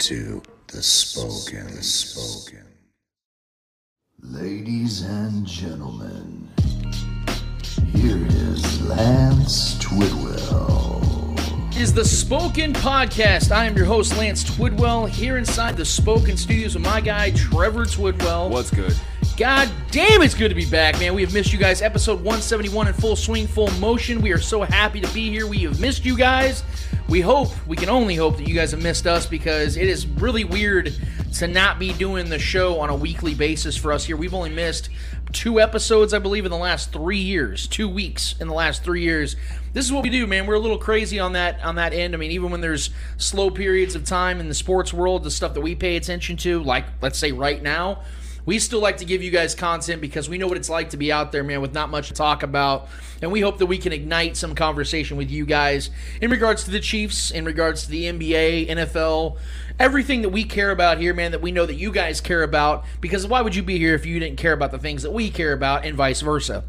You 0.00 0.06
are 0.06 0.08
tuned 0.08 0.32
in 0.32 0.40
to 0.40 0.42
The 0.68 0.82
Spoken. 0.82 1.76
The 1.76 1.82
Spoken. 1.82 2.66
Ladies 4.22 5.02
and 5.02 5.46
gentlemen, 5.46 6.48
here 7.92 8.24
is 8.26 8.82
Lance 8.82 9.74
Twidwell. 9.76 11.76
Is 11.76 11.92
the 11.92 12.04
Spoken 12.04 12.72
Podcast. 12.72 13.50
I 13.50 13.66
am 13.66 13.76
your 13.76 13.86
host, 13.86 14.16
Lance 14.16 14.44
Twidwell, 14.44 15.08
here 15.08 15.38
inside 15.38 15.76
the 15.76 15.84
Spoken 15.84 16.36
Studios 16.36 16.74
with 16.74 16.84
my 16.84 17.00
guy, 17.00 17.30
Trevor 17.32 17.84
Twidwell. 17.84 18.50
What's 18.50 18.70
good? 18.70 18.94
God 19.36 19.70
damn, 19.90 20.22
it's 20.22 20.34
good 20.34 20.50
to 20.50 20.54
be 20.54 20.66
back, 20.66 20.98
man. 20.98 21.14
We 21.14 21.22
have 21.22 21.32
missed 21.32 21.52
you 21.52 21.58
guys. 21.58 21.82
Episode 21.82 22.16
171 22.16 22.88
in 22.88 22.94
full 22.94 23.16
swing, 23.16 23.46
full 23.46 23.70
motion. 23.72 24.20
We 24.20 24.32
are 24.32 24.38
so 24.38 24.62
happy 24.62 25.00
to 25.00 25.14
be 25.14 25.30
here. 25.30 25.46
We 25.46 25.58
have 25.60 25.80
missed 25.80 26.04
you 26.04 26.16
guys. 26.16 26.62
We 27.10 27.20
hope, 27.20 27.50
we 27.66 27.76
can 27.76 27.88
only 27.88 28.14
hope 28.14 28.36
that 28.36 28.46
you 28.46 28.54
guys 28.54 28.70
have 28.70 28.84
missed 28.84 29.04
us 29.04 29.26
because 29.26 29.76
it 29.76 29.88
is 29.88 30.06
really 30.06 30.44
weird 30.44 30.94
to 31.38 31.48
not 31.48 31.80
be 31.80 31.92
doing 31.92 32.30
the 32.30 32.38
show 32.38 32.78
on 32.78 32.88
a 32.88 32.94
weekly 32.94 33.34
basis 33.34 33.76
for 33.76 33.92
us 33.92 34.04
here. 34.04 34.16
We've 34.16 34.32
only 34.32 34.50
missed 34.50 34.90
two 35.32 35.58
episodes, 35.58 36.14
I 36.14 36.20
believe, 36.20 36.44
in 36.44 36.52
the 36.52 36.56
last 36.56 36.92
three 36.92 37.18
years. 37.18 37.66
Two 37.66 37.88
weeks 37.88 38.36
in 38.38 38.46
the 38.46 38.54
last 38.54 38.84
three 38.84 39.02
years. 39.02 39.34
This 39.72 39.84
is 39.84 39.92
what 39.92 40.04
we 40.04 40.10
do, 40.10 40.24
man. 40.28 40.46
We're 40.46 40.54
a 40.54 40.60
little 40.60 40.78
crazy 40.78 41.18
on 41.18 41.32
that 41.32 41.60
on 41.64 41.74
that 41.74 41.92
end. 41.92 42.14
I 42.14 42.16
mean, 42.16 42.30
even 42.30 42.52
when 42.52 42.60
there's 42.60 42.90
slow 43.16 43.50
periods 43.50 43.96
of 43.96 44.04
time 44.04 44.38
in 44.38 44.46
the 44.46 44.54
sports 44.54 44.92
world, 44.92 45.24
the 45.24 45.32
stuff 45.32 45.52
that 45.54 45.62
we 45.62 45.74
pay 45.74 45.96
attention 45.96 46.36
to, 46.36 46.62
like 46.62 46.84
let's 47.02 47.18
say 47.18 47.32
right 47.32 47.60
now, 47.60 48.02
we 48.46 48.58
still 48.58 48.80
like 48.80 48.98
to 48.98 49.04
give 49.04 49.22
you 49.22 49.30
guys 49.30 49.54
content 49.54 50.00
because 50.00 50.28
we 50.28 50.38
know 50.38 50.46
what 50.46 50.56
it's 50.56 50.70
like 50.70 50.90
to 50.90 50.96
be 50.96 51.12
out 51.12 51.32
there, 51.32 51.44
man, 51.44 51.60
with 51.60 51.72
not 51.72 51.90
much 51.90 52.08
to 52.08 52.14
talk 52.14 52.42
about. 52.42 52.88
And 53.22 53.30
we 53.30 53.40
hope 53.40 53.58
that 53.58 53.66
we 53.66 53.78
can 53.78 53.92
ignite 53.92 54.36
some 54.36 54.54
conversation 54.54 55.16
with 55.16 55.30
you 55.30 55.44
guys 55.44 55.90
in 56.20 56.30
regards 56.30 56.64
to 56.64 56.70
the 56.70 56.80
Chiefs, 56.80 57.30
in 57.30 57.44
regards 57.44 57.84
to 57.84 57.90
the 57.90 58.04
NBA, 58.04 58.68
NFL, 58.68 59.36
everything 59.78 60.22
that 60.22 60.30
we 60.30 60.44
care 60.44 60.70
about 60.70 60.98
here, 60.98 61.14
man, 61.14 61.32
that 61.32 61.42
we 61.42 61.52
know 61.52 61.66
that 61.66 61.74
you 61.74 61.92
guys 61.92 62.20
care 62.20 62.42
about. 62.42 62.84
Because 63.00 63.26
why 63.26 63.40
would 63.42 63.54
you 63.54 63.62
be 63.62 63.78
here 63.78 63.94
if 63.94 64.06
you 64.06 64.18
didn't 64.18 64.38
care 64.38 64.52
about 64.52 64.70
the 64.70 64.78
things 64.78 65.02
that 65.02 65.12
we 65.12 65.30
care 65.30 65.52
about, 65.52 65.84
and 65.84 65.96
vice 65.96 66.20
versa? 66.20 66.64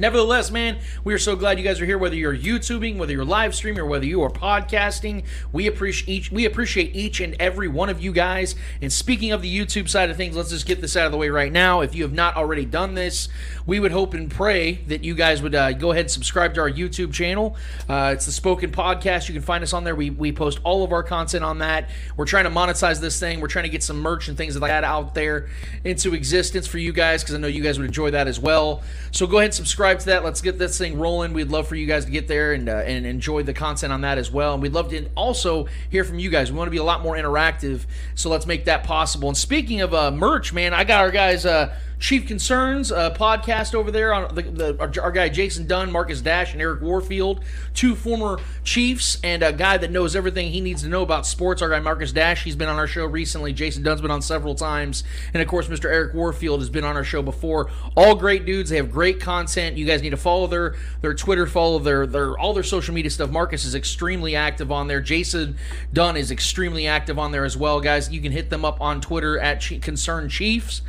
Nevertheless, 0.00 0.50
man, 0.50 0.78
we 1.04 1.12
are 1.12 1.18
so 1.18 1.36
glad 1.36 1.58
you 1.58 1.64
guys 1.64 1.78
are 1.78 1.84
here. 1.84 1.98
Whether 1.98 2.16
you're 2.16 2.34
YouTubing, 2.34 2.96
whether 2.96 3.12
you're 3.12 3.22
live 3.22 3.54
streaming, 3.54 3.80
or 3.80 3.84
whether 3.84 4.06
you 4.06 4.22
are 4.22 4.30
podcasting, 4.30 5.24
we 5.52 5.66
appreciate 5.66 6.08
each 6.08 6.32
we 6.32 6.46
appreciate 6.46 6.96
each 6.96 7.20
and 7.20 7.36
every 7.38 7.68
one 7.68 7.90
of 7.90 8.00
you 8.00 8.10
guys. 8.10 8.54
And 8.80 8.90
speaking 8.90 9.30
of 9.30 9.42
the 9.42 9.54
YouTube 9.54 9.90
side 9.90 10.08
of 10.08 10.16
things, 10.16 10.34
let's 10.34 10.48
just 10.48 10.64
get 10.64 10.80
this 10.80 10.96
out 10.96 11.04
of 11.04 11.12
the 11.12 11.18
way 11.18 11.28
right 11.28 11.52
now. 11.52 11.82
If 11.82 11.94
you 11.94 12.02
have 12.04 12.14
not 12.14 12.34
already 12.38 12.64
done 12.64 12.94
this, 12.94 13.28
we 13.66 13.78
would 13.78 13.92
hope 13.92 14.14
and 14.14 14.30
pray 14.30 14.76
that 14.86 15.04
you 15.04 15.14
guys 15.14 15.42
would 15.42 15.54
uh, 15.54 15.74
go 15.74 15.90
ahead 15.90 16.06
and 16.06 16.10
subscribe 16.10 16.54
to 16.54 16.62
our 16.62 16.70
YouTube 16.70 17.12
channel. 17.12 17.54
Uh, 17.86 18.12
it's 18.14 18.24
the 18.24 18.32
Spoken 18.32 18.70
Podcast. 18.70 19.28
You 19.28 19.34
can 19.34 19.42
find 19.42 19.62
us 19.62 19.74
on 19.74 19.84
there. 19.84 19.94
We 19.94 20.08
we 20.08 20.32
post 20.32 20.60
all 20.64 20.82
of 20.82 20.92
our 20.92 21.02
content 21.02 21.44
on 21.44 21.58
that. 21.58 21.90
We're 22.16 22.24
trying 22.24 22.44
to 22.44 22.50
monetize 22.50 23.02
this 23.02 23.20
thing. 23.20 23.38
We're 23.38 23.48
trying 23.48 23.64
to 23.64 23.70
get 23.70 23.82
some 23.82 24.00
merch 24.00 24.28
and 24.28 24.38
things 24.38 24.58
like 24.58 24.70
that 24.70 24.82
out 24.82 25.14
there 25.14 25.50
into 25.84 26.14
existence 26.14 26.66
for 26.66 26.78
you 26.78 26.94
guys 26.94 27.22
because 27.22 27.34
I 27.34 27.38
know 27.38 27.48
you 27.48 27.62
guys 27.62 27.78
would 27.78 27.86
enjoy 27.86 28.12
that 28.12 28.28
as 28.28 28.40
well. 28.40 28.82
So 29.10 29.26
go 29.26 29.36
ahead 29.36 29.48
and 29.48 29.54
subscribe 29.54 29.89
subscribe 29.90 30.00
to 30.00 30.06
that. 30.10 30.24
Let's 30.24 30.40
get 30.40 30.58
this 30.58 30.78
thing 30.78 30.98
rolling. 30.98 31.32
We'd 31.32 31.50
love 31.50 31.66
for 31.66 31.74
you 31.74 31.86
guys 31.86 32.04
to 32.04 32.10
get 32.10 32.28
there 32.28 32.52
and 32.52 32.68
uh, 32.68 32.76
and 32.76 33.06
enjoy 33.06 33.42
the 33.42 33.54
content 33.54 33.92
on 33.92 34.02
that 34.02 34.18
as 34.18 34.30
well. 34.30 34.54
And 34.54 34.62
we'd 34.62 34.72
love 34.72 34.90
to 34.90 35.08
also 35.16 35.66
hear 35.90 36.04
from 36.04 36.18
you 36.18 36.30
guys. 36.30 36.52
We 36.52 36.58
want 36.58 36.68
to 36.68 36.72
be 36.72 36.76
a 36.78 36.84
lot 36.84 37.02
more 37.02 37.16
interactive, 37.16 37.86
so 38.14 38.30
let's 38.30 38.46
make 38.46 38.66
that 38.66 38.84
possible. 38.84 39.28
And 39.28 39.36
speaking 39.36 39.80
of 39.80 39.92
uh, 39.92 40.10
merch, 40.10 40.52
man, 40.52 40.74
I 40.74 40.84
got 40.84 41.00
our 41.00 41.10
guys. 41.10 41.44
Uh, 41.44 41.74
Chief 42.00 42.26
Concerns 42.26 42.90
uh, 42.90 43.12
podcast 43.12 43.74
over 43.74 43.90
there 43.90 44.14
on 44.14 44.34
the, 44.34 44.42
the 44.42 44.76
our, 44.80 44.90
our, 45.02 45.12
guy 45.12 45.28
Jason 45.28 45.66
Dunn, 45.66 45.92
Marcus 45.92 46.22
Dash, 46.22 46.54
and 46.54 46.60
Eric 46.60 46.80
Warfield, 46.80 47.44
two 47.74 47.94
former 47.94 48.40
Chiefs, 48.64 49.18
and 49.22 49.42
a 49.42 49.52
guy 49.52 49.76
that 49.76 49.90
knows 49.90 50.16
everything 50.16 50.50
he 50.50 50.62
needs 50.62 50.80
to 50.82 50.88
know 50.88 51.02
about 51.02 51.26
sports. 51.26 51.60
Our 51.60 51.68
guy 51.68 51.78
Marcus 51.78 52.10
Dash, 52.10 52.42
he's 52.42 52.56
been 52.56 52.70
on 52.70 52.78
our 52.78 52.86
show 52.86 53.04
recently. 53.04 53.52
Jason 53.52 53.82
Dunn's 53.82 54.00
been 54.00 54.10
on 54.10 54.22
several 54.22 54.54
times, 54.54 55.04
and 55.34 55.42
of 55.42 55.46
course, 55.46 55.68
Mr. 55.68 55.84
Eric 55.84 56.14
Warfield 56.14 56.60
has 56.60 56.70
been 56.70 56.84
on 56.84 56.96
our 56.96 57.04
show 57.04 57.20
before. 57.20 57.70
All 57.94 58.14
great 58.14 58.46
dudes. 58.46 58.70
They 58.70 58.76
have 58.76 58.90
great 58.90 59.20
content. 59.20 59.76
You 59.76 59.84
guys 59.84 60.00
need 60.00 60.10
to 60.10 60.16
follow 60.16 60.46
their 60.46 60.76
their 61.02 61.14
Twitter, 61.14 61.46
follow 61.46 61.78
their 61.78 62.06
their 62.06 62.36
all 62.38 62.54
their 62.54 62.62
social 62.62 62.94
media 62.94 63.10
stuff. 63.10 63.30
Marcus 63.30 63.66
is 63.66 63.74
extremely 63.74 64.34
active 64.34 64.72
on 64.72 64.88
there. 64.88 65.02
Jason 65.02 65.58
Dunn 65.92 66.16
is 66.16 66.30
extremely 66.30 66.86
active 66.86 67.18
on 67.18 67.30
there 67.30 67.44
as 67.44 67.58
well, 67.58 67.78
guys. 67.78 68.10
You 68.10 68.22
can 68.22 68.32
hit 68.32 68.48
them 68.48 68.64
up 68.64 68.80
on 68.80 69.02
Twitter 69.02 69.38
at 69.38 69.60
Concern 69.82 70.30
Chiefs 70.30 70.80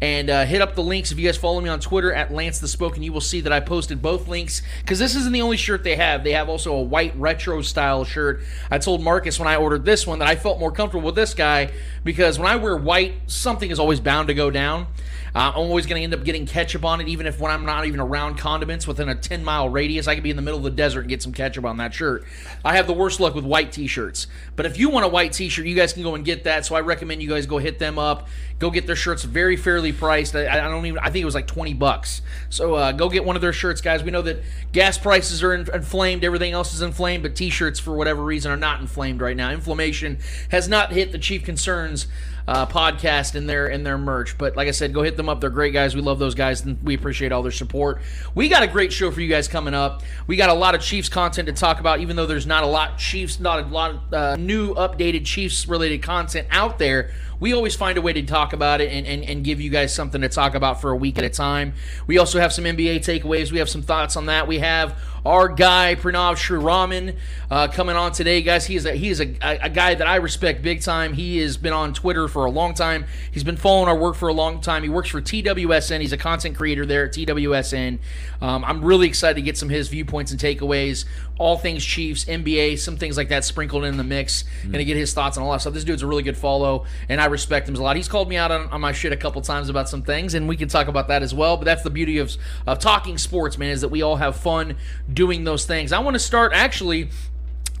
and 0.00 0.30
uh, 0.30 0.44
hit 0.44 0.62
up 0.62 0.74
the 0.74 0.82
links. 0.82 1.10
If 1.10 1.18
you 1.18 1.26
guys 1.26 1.36
follow 1.36 1.60
me 1.60 1.68
on 1.68 1.80
Twitter 1.80 2.12
at 2.12 2.32
Lance 2.32 2.60
the 2.60 2.68
Spoken, 2.68 3.02
you 3.02 3.12
will 3.12 3.20
see 3.20 3.40
that 3.40 3.52
I 3.52 3.60
posted 3.60 4.00
both 4.00 4.28
links 4.28 4.62
because 4.80 4.98
this 4.98 5.16
isn't 5.16 5.32
the 5.32 5.42
only 5.42 5.56
shirt 5.56 5.82
they 5.82 5.96
have. 5.96 6.24
They 6.24 6.32
have 6.32 6.48
also 6.48 6.74
a 6.74 6.82
white 6.82 7.16
retro 7.16 7.62
style 7.62 8.04
shirt. 8.04 8.42
I 8.70 8.78
told 8.78 9.02
Marcus 9.02 9.38
when 9.38 9.48
I 9.48 9.56
ordered 9.56 9.84
this 9.84 10.06
one 10.06 10.20
that 10.20 10.28
I 10.28 10.36
felt 10.36 10.60
more 10.60 10.70
comfortable 10.70 11.06
with 11.06 11.16
this 11.16 11.34
guy 11.34 11.70
because 12.04 12.38
when 12.38 12.48
I 12.48 12.56
wear 12.56 12.76
white, 12.76 13.14
something 13.26 13.70
is 13.70 13.78
always 13.78 14.00
bound 14.00 14.28
to 14.28 14.34
go 14.34 14.50
down. 14.50 14.86
Uh, 15.34 15.52
I'm 15.54 15.58
always 15.58 15.86
going 15.86 16.00
to 16.00 16.04
end 16.04 16.14
up 16.14 16.24
getting 16.24 16.46
ketchup 16.46 16.84
on 16.84 17.00
it, 17.00 17.08
even 17.08 17.26
if 17.26 17.40
when 17.40 17.50
I'm 17.50 17.64
not 17.64 17.86
even 17.86 18.00
around 18.00 18.36
condiments 18.36 18.86
within 18.86 19.08
a 19.08 19.14
10 19.14 19.44
mile 19.44 19.68
radius. 19.68 20.08
I 20.08 20.14
could 20.14 20.24
be 20.24 20.30
in 20.30 20.36
the 20.36 20.42
middle 20.42 20.58
of 20.58 20.64
the 20.64 20.70
desert 20.70 21.00
and 21.00 21.08
get 21.08 21.22
some 21.22 21.32
ketchup 21.32 21.64
on 21.64 21.76
that 21.78 21.94
shirt. 21.94 22.24
I 22.64 22.76
have 22.76 22.86
the 22.86 22.92
worst 22.92 23.20
luck 23.20 23.34
with 23.34 23.44
white 23.44 23.72
t 23.72 23.86
shirts. 23.86 24.26
But 24.56 24.66
if 24.66 24.78
you 24.78 24.90
want 24.90 25.04
a 25.04 25.08
white 25.08 25.32
t 25.32 25.48
shirt, 25.48 25.66
you 25.66 25.74
guys 25.74 25.92
can 25.92 26.02
go 26.02 26.14
and 26.14 26.24
get 26.24 26.44
that. 26.44 26.66
So 26.66 26.74
I 26.74 26.80
recommend 26.80 27.22
you 27.22 27.28
guys 27.28 27.46
go 27.46 27.58
hit 27.58 27.78
them 27.78 27.98
up. 27.98 28.28
Go 28.58 28.70
get 28.70 28.86
their 28.86 28.96
shirts 28.96 29.22
very 29.22 29.56
fairly 29.56 29.92
priced. 29.92 30.34
I, 30.34 30.48
I 30.48 30.68
don't 30.68 30.84
even, 30.86 30.98
I 30.98 31.10
think 31.10 31.22
it 31.22 31.26
was 31.26 31.34
like 31.34 31.46
20 31.46 31.74
bucks. 31.74 32.22
So 32.50 32.74
uh, 32.74 32.92
go 32.92 33.08
get 33.08 33.24
one 33.24 33.36
of 33.36 33.42
their 33.42 33.52
shirts, 33.52 33.80
guys. 33.80 34.02
We 34.02 34.10
know 34.10 34.22
that 34.22 34.42
gas 34.72 34.98
prices 34.98 35.42
are 35.44 35.54
in, 35.54 35.68
inflamed, 35.72 36.24
everything 36.24 36.52
else 36.52 36.74
is 36.74 36.82
inflamed, 36.82 37.22
but 37.22 37.36
t 37.36 37.50
shirts, 37.50 37.78
for 37.78 37.94
whatever 37.94 38.24
reason, 38.24 38.50
are 38.50 38.56
not 38.56 38.80
inflamed 38.80 39.20
right 39.20 39.36
now. 39.36 39.50
Inflammation 39.50 40.18
has 40.50 40.68
not 40.68 40.92
hit 40.92 41.12
the 41.12 41.18
chief 41.18 41.44
concerns 41.44 42.08
uh, 42.48 42.64
podcast 42.64 43.34
in 43.34 43.46
their 43.46 43.68
in 43.68 43.84
their 43.84 43.98
merch. 43.98 44.38
But 44.38 44.56
like 44.56 44.68
I 44.68 44.70
said, 44.70 44.94
go 44.94 45.02
hit 45.02 45.18
them 45.18 45.28
up. 45.28 45.42
They're 45.42 45.50
great 45.50 45.74
guys. 45.74 45.94
We 45.94 46.00
love 46.00 46.18
those 46.18 46.34
guys, 46.34 46.64
and 46.64 46.82
we 46.82 46.94
appreciate 46.94 47.30
all 47.30 47.42
their 47.42 47.52
support. 47.52 48.00
We 48.34 48.48
got 48.48 48.62
a 48.62 48.66
great 48.66 48.90
show 48.90 49.10
for 49.10 49.20
you 49.20 49.28
guys 49.28 49.48
coming 49.48 49.74
up. 49.74 50.02
We 50.26 50.36
got 50.36 50.48
a 50.48 50.54
lot 50.54 50.74
of 50.74 50.80
Chiefs 50.80 51.10
content 51.10 51.46
to 51.48 51.52
talk 51.52 51.78
about, 51.78 52.00
even 52.00 52.16
though 52.16 52.24
there's 52.24 52.46
not 52.46 52.64
a 52.64 52.66
lot 52.66 52.96
Chiefs, 52.96 53.38
not 53.38 53.60
a 53.60 53.66
lot 53.66 53.90
of 53.90 54.14
uh, 54.14 54.36
new 54.36 54.74
updated 54.74 55.26
Chiefs 55.26 55.68
related 55.68 56.02
content 56.02 56.48
out 56.50 56.78
there 56.78 57.10
we 57.40 57.52
always 57.52 57.74
find 57.76 57.96
a 57.98 58.02
way 58.02 58.12
to 58.12 58.22
talk 58.22 58.52
about 58.52 58.80
it 58.80 58.90
and, 58.90 59.06
and, 59.06 59.24
and 59.24 59.44
give 59.44 59.60
you 59.60 59.70
guys 59.70 59.94
something 59.94 60.20
to 60.22 60.28
talk 60.28 60.54
about 60.54 60.80
for 60.80 60.90
a 60.90 60.96
week 60.96 61.18
at 61.18 61.24
a 61.24 61.30
time. 61.30 61.74
We 62.06 62.18
also 62.18 62.40
have 62.40 62.52
some 62.52 62.64
NBA 62.64 62.98
takeaways. 62.98 63.52
We 63.52 63.58
have 63.58 63.68
some 63.68 63.82
thoughts 63.82 64.16
on 64.16 64.26
that. 64.26 64.48
We 64.48 64.58
have 64.58 64.98
our 65.28 65.46
guy 65.46 65.94
Pranav 65.94 66.36
Sriraman 66.36 67.14
uh, 67.50 67.68
coming 67.68 67.96
on 67.96 68.12
today, 68.12 68.40
guys. 68.40 68.64
He 68.64 68.76
is 68.76 68.86
a, 68.86 68.94
he 68.94 69.10
is 69.10 69.20
a, 69.20 69.36
a, 69.42 69.68
guy 69.68 69.94
that 69.94 70.06
I 70.06 70.16
respect 70.16 70.62
big 70.62 70.80
time. 70.80 71.12
He 71.12 71.36
has 71.40 71.58
been 71.58 71.74
on 71.74 71.92
Twitter 71.92 72.28
for 72.28 72.46
a 72.46 72.50
long 72.50 72.72
time. 72.72 73.04
He's 73.30 73.44
been 73.44 73.58
following 73.58 73.88
our 73.88 73.96
work 73.96 74.16
for 74.16 74.28
a 74.28 74.32
long 74.32 74.62
time. 74.62 74.82
He 74.82 74.88
works 74.88 75.10
for 75.10 75.20
TWSN. 75.20 76.00
He's 76.00 76.14
a 76.14 76.16
content 76.16 76.56
creator 76.56 76.86
there 76.86 77.04
at 77.04 77.12
TWSN. 77.12 77.98
Um, 78.40 78.64
I'm 78.64 78.82
really 78.82 79.06
excited 79.06 79.34
to 79.34 79.42
get 79.42 79.58
some 79.58 79.68
of 79.68 79.74
his 79.74 79.88
viewpoints 79.88 80.30
and 80.30 80.40
takeaways, 80.40 81.04
all 81.38 81.58
things 81.58 81.84
Chiefs, 81.84 82.24
NBA, 82.24 82.78
some 82.78 82.96
things 82.96 83.18
like 83.18 83.28
that 83.28 83.44
sprinkled 83.44 83.84
in 83.84 83.98
the 83.98 84.04
mix, 84.04 84.44
mm-hmm. 84.44 84.66
and 84.66 84.74
to 84.76 84.84
get 84.84 84.96
his 84.96 85.12
thoughts 85.12 85.36
on 85.36 85.42
all 85.42 85.52
that 85.52 85.60
stuff. 85.60 85.74
This 85.74 85.84
dude's 85.84 86.02
a 86.02 86.06
really 86.06 86.22
good 86.22 86.38
follow, 86.38 86.86
and 87.08 87.20
I 87.20 87.26
respect 87.26 87.68
him 87.68 87.74
a 87.74 87.82
lot. 87.82 87.96
He's 87.96 88.08
called 88.08 88.30
me 88.30 88.36
out 88.36 88.50
on, 88.50 88.68
on 88.68 88.80
my 88.80 88.92
shit 88.92 89.12
a 89.12 89.16
couple 89.16 89.42
times 89.42 89.68
about 89.68 89.90
some 89.90 90.02
things, 90.02 90.32
and 90.32 90.48
we 90.48 90.56
can 90.56 90.68
talk 90.68 90.88
about 90.88 91.08
that 91.08 91.22
as 91.22 91.34
well. 91.34 91.58
But 91.58 91.66
that's 91.66 91.82
the 91.82 91.90
beauty 91.90 92.18
of, 92.18 92.34
of 92.66 92.78
talking 92.78 93.18
sports, 93.18 93.58
man, 93.58 93.70
is 93.70 93.82
that 93.82 93.88
we 93.88 94.00
all 94.00 94.16
have 94.16 94.36
fun 94.36 94.76
doing 95.18 95.42
those 95.42 95.64
things. 95.66 95.90
I 95.90 95.98
want 95.98 96.14
to 96.14 96.20
start 96.20 96.52
actually 96.54 97.10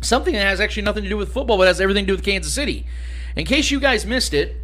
something 0.00 0.34
that 0.34 0.42
has 0.42 0.60
actually 0.60 0.82
nothing 0.82 1.04
to 1.04 1.08
do 1.08 1.16
with 1.16 1.32
football, 1.32 1.56
but 1.56 1.68
has 1.68 1.80
everything 1.80 2.02
to 2.02 2.08
do 2.08 2.16
with 2.16 2.24
Kansas 2.24 2.52
City. 2.52 2.84
In 3.36 3.46
case 3.46 3.70
you 3.70 3.78
guys 3.78 4.04
missed 4.04 4.34
it, 4.34 4.56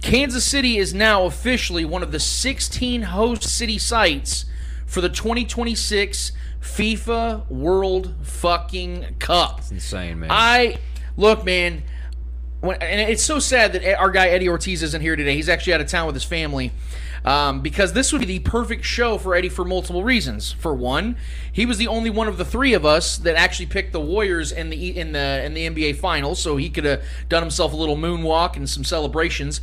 Kansas 0.00 0.42
City 0.42 0.78
is 0.78 0.94
now 0.94 1.26
officially 1.26 1.84
one 1.84 2.02
of 2.02 2.12
the 2.12 2.18
16 2.18 3.02
host 3.02 3.42
city 3.42 3.76
sites 3.76 4.46
for 4.86 5.02
the 5.02 5.10
2026 5.10 6.32
FIFA 6.62 7.46
World 7.50 8.14
fucking 8.22 9.16
Cup. 9.18 9.58
It's 9.58 9.70
insane, 9.70 10.20
man. 10.20 10.30
I 10.32 10.78
look, 11.18 11.44
man. 11.44 11.82
when, 12.62 12.80
and 12.80 13.10
it's 13.10 13.22
so 13.22 13.38
sad 13.38 13.74
that 13.74 13.98
our 13.98 14.10
guy 14.10 14.28
Eddie 14.28 14.48
Ortiz 14.48 14.82
isn't 14.82 15.02
here 15.02 15.14
today. 15.14 15.34
He's 15.34 15.50
actually 15.50 15.74
out 15.74 15.82
of 15.82 15.88
town 15.88 16.06
with 16.06 16.14
his 16.14 16.24
family. 16.24 16.72
Um, 17.28 17.60
because 17.60 17.92
this 17.92 18.10
would 18.10 18.20
be 18.20 18.26
the 18.26 18.38
perfect 18.38 18.86
show 18.86 19.18
for 19.18 19.34
Eddie 19.34 19.50
for 19.50 19.62
multiple 19.62 20.02
reasons. 20.02 20.52
For 20.52 20.74
one, 20.74 21.18
he 21.52 21.66
was 21.66 21.76
the 21.76 21.86
only 21.86 22.08
one 22.08 22.26
of 22.26 22.38
the 22.38 22.44
three 22.44 22.72
of 22.72 22.86
us 22.86 23.18
that 23.18 23.36
actually 23.36 23.66
picked 23.66 23.92
the 23.92 24.00
Warriors 24.00 24.50
in 24.50 24.70
the 24.70 24.98
in 24.98 25.12
the 25.12 25.44
in 25.44 25.52
the 25.52 25.68
NBA 25.68 25.96
Finals, 25.96 26.40
so 26.40 26.56
he 26.56 26.70
could 26.70 26.86
have 26.86 27.02
done 27.28 27.42
himself 27.42 27.74
a 27.74 27.76
little 27.76 27.98
moonwalk 27.98 28.56
and 28.56 28.66
some 28.66 28.82
celebrations. 28.82 29.60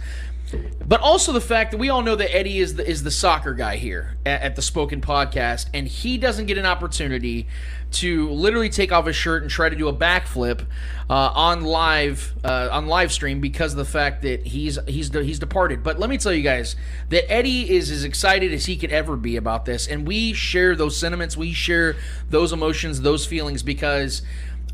But 0.88 1.02
also 1.02 1.32
the 1.32 1.42
fact 1.42 1.72
that 1.72 1.78
we 1.78 1.90
all 1.90 2.04
know 2.04 2.16
that 2.16 2.36
Eddie 2.36 2.60
is 2.60 2.76
the 2.76 2.88
is 2.88 3.04
the 3.04 3.12
soccer 3.12 3.54
guy 3.54 3.78
here 3.78 4.18
at, 4.26 4.42
at 4.42 4.56
the 4.56 4.62
Spoken 4.62 5.02
Podcast, 5.02 5.68
and 5.74 5.88
he 5.88 6.18
doesn't 6.18 6.46
get 6.46 6.60
an 6.60 6.66
opportunity 6.66 7.48
to 7.94 8.30
literally 8.30 8.70
take 8.70 8.92
off 8.92 9.06
his 9.06 9.16
shirt 9.16 9.42
and 9.42 9.50
try 9.50 9.70
to 9.70 9.76
do 9.76 9.88
a 9.88 9.94
backflip 9.94 10.66
uh, 11.10 11.32
on 11.34 11.64
live 11.64 12.36
uh, 12.44 12.70
on 12.72 12.88
live 12.88 13.12
stream 13.12 13.42
because 13.42 13.74
of 13.74 13.78
the 13.78 13.86
fact 13.86 14.22
that 14.22 14.46
he's 14.46 14.78
he's 14.88 15.12
he's 15.12 15.40
departed. 15.40 15.82
But 15.82 16.00
let 16.00 16.10
me 16.10 16.18
tell 16.18 16.34
you 16.34 16.44
guys 16.44 16.76
that 17.10 17.32
Eddie 17.32 17.76
is 17.76 17.90
as 17.90 18.04
excited 18.04 18.54
as 18.54 18.66
he 18.66 18.78
could 18.78 18.92
ever 18.92 19.16
be 19.16 19.38
about 19.38 19.66
this, 19.66 19.88
and 19.88 20.08
we 20.08 20.34
share 20.34 20.76
those 20.76 20.96
sentiments, 20.96 21.36
we 21.36 21.54
share 21.54 21.96
those 22.30 22.54
emotions, 22.54 23.02
those 23.02 23.26
feelings 23.26 23.64
because. 23.64 24.22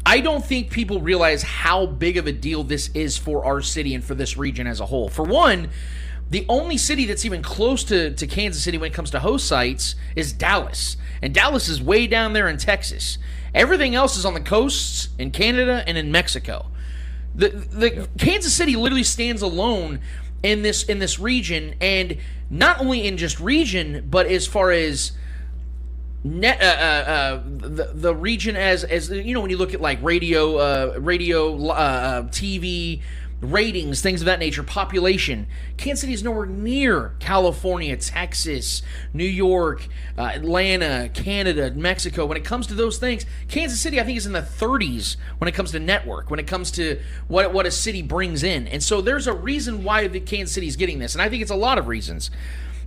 I 0.06 0.20
don't 0.20 0.44
think 0.44 0.72
people 0.72 1.00
realize 1.00 1.44
how 1.44 1.86
big 1.86 2.18
of 2.18 2.28
a 2.28 2.32
deal 2.32 2.64
this 2.64 2.90
is 2.94 3.18
for 3.18 3.46
our 3.46 3.62
city 3.62 3.94
and 3.94 4.04
for 4.04 4.16
this 4.16 4.38
region 4.38 4.68
as 4.68 4.80
a 4.80 4.86
whole. 4.86 5.10
For 5.10 5.24
one, 5.24 5.70
the 6.30 6.46
only 6.50 6.78
city 6.78 7.06
that's 7.06 7.26
even 7.26 7.44
close 7.44 7.84
to, 7.86 8.14
to 8.16 8.26
Kansas 8.26 8.64
City 8.64 8.78
when 8.78 8.90
it 8.90 8.94
comes 8.94 9.12
to 9.12 9.20
host 9.20 9.48
sites 9.48 9.96
is 10.16 10.34
Dallas. 10.34 10.98
And 11.22 11.34
Dallas 11.34 11.68
is 11.68 11.82
way 11.82 12.08
down 12.08 12.34
there 12.34 12.48
in 12.48 12.58
Texas. 12.58 13.18
Everything 13.54 13.96
else 13.96 14.18
is 14.18 14.26
on 14.26 14.34
the 14.34 14.40
coasts 14.40 15.10
in 15.20 15.32
Canada 15.32 15.84
and 15.86 15.98
in 15.98 16.12
Mexico. 16.12 16.68
The 17.36 17.50
the 17.50 18.08
Kansas 18.18 18.54
City 18.54 18.76
literally 18.76 19.04
stands 19.04 19.42
alone 19.42 20.00
in 20.44 20.64
this 20.64 20.84
in 20.84 21.00
this 21.00 21.20
region 21.20 21.76
and 21.80 22.18
not 22.50 22.80
only 22.82 23.06
in 23.06 23.18
just 23.18 23.40
region 23.40 24.08
but 24.10 24.26
as 24.26 24.48
far 24.48 24.72
as 24.72 25.12
uh, 26.24 26.30
uh, 26.46 26.46
uh, 26.46 27.44
the 27.46 27.92
the 27.94 28.16
region 28.16 28.56
as 28.56 28.84
as 28.84 29.10
you 29.10 29.34
know 29.34 29.42
when 29.42 29.50
you 29.50 29.58
look 29.58 29.74
at 29.74 29.82
like 29.82 30.02
radio 30.04 30.58
uh, 30.58 30.96
radio 31.00 31.56
uh, 31.68 31.74
uh, 31.74 32.24
TV 32.24 33.02
ratings 33.42 34.02
things 34.02 34.22
of 34.22 34.26
that 34.26 34.38
nature 34.38 34.62
population. 34.62 35.48
Kansas 35.78 36.02
City 36.02 36.14
is 36.14 36.22
nowhere 36.22 36.46
near 36.46 37.16
California 37.20 37.98
Texas 37.98 38.84
New 39.14 39.24
York 39.24 39.88
uh, 40.16 40.30
Atlanta 40.36 41.10
Canada 41.10 41.72
Mexico. 41.72 42.28
When 42.28 42.38
it 42.38 42.46
comes 42.46 42.68
to 42.68 42.76
those 42.76 43.00
things 43.00 43.26
Kansas 43.48 43.82
City 43.82 44.00
I 44.00 44.04
think 44.04 44.18
is 44.18 44.28
in 44.28 44.34
the 44.34 44.42
30s 44.42 45.16
when 45.40 45.48
it 45.48 45.54
comes 45.54 45.72
to 45.72 45.80
network 45.80 46.30
when 46.30 46.40
it 46.40 46.46
comes 46.46 46.70
to 46.72 47.02
what 47.30 47.52
what 47.52 47.66
a 47.66 47.72
city 47.72 48.04
brings 48.04 48.44
in. 48.44 48.68
And 48.68 48.84
so 48.84 49.02
there's 49.02 49.26
a 49.26 49.34
reason 49.34 49.84
why 49.84 50.08
the 50.08 50.20
Kansas 50.20 50.54
City 50.54 50.68
is 50.68 50.76
getting 50.76 51.00
this 51.00 51.16
and 51.16 51.22
I 51.24 51.30
think 51.30 51.42
it's 51.42 51.50
a 51.50 51.56
lot 51.56 51.80
of 51.80 51.88
reasons 51.88 52.30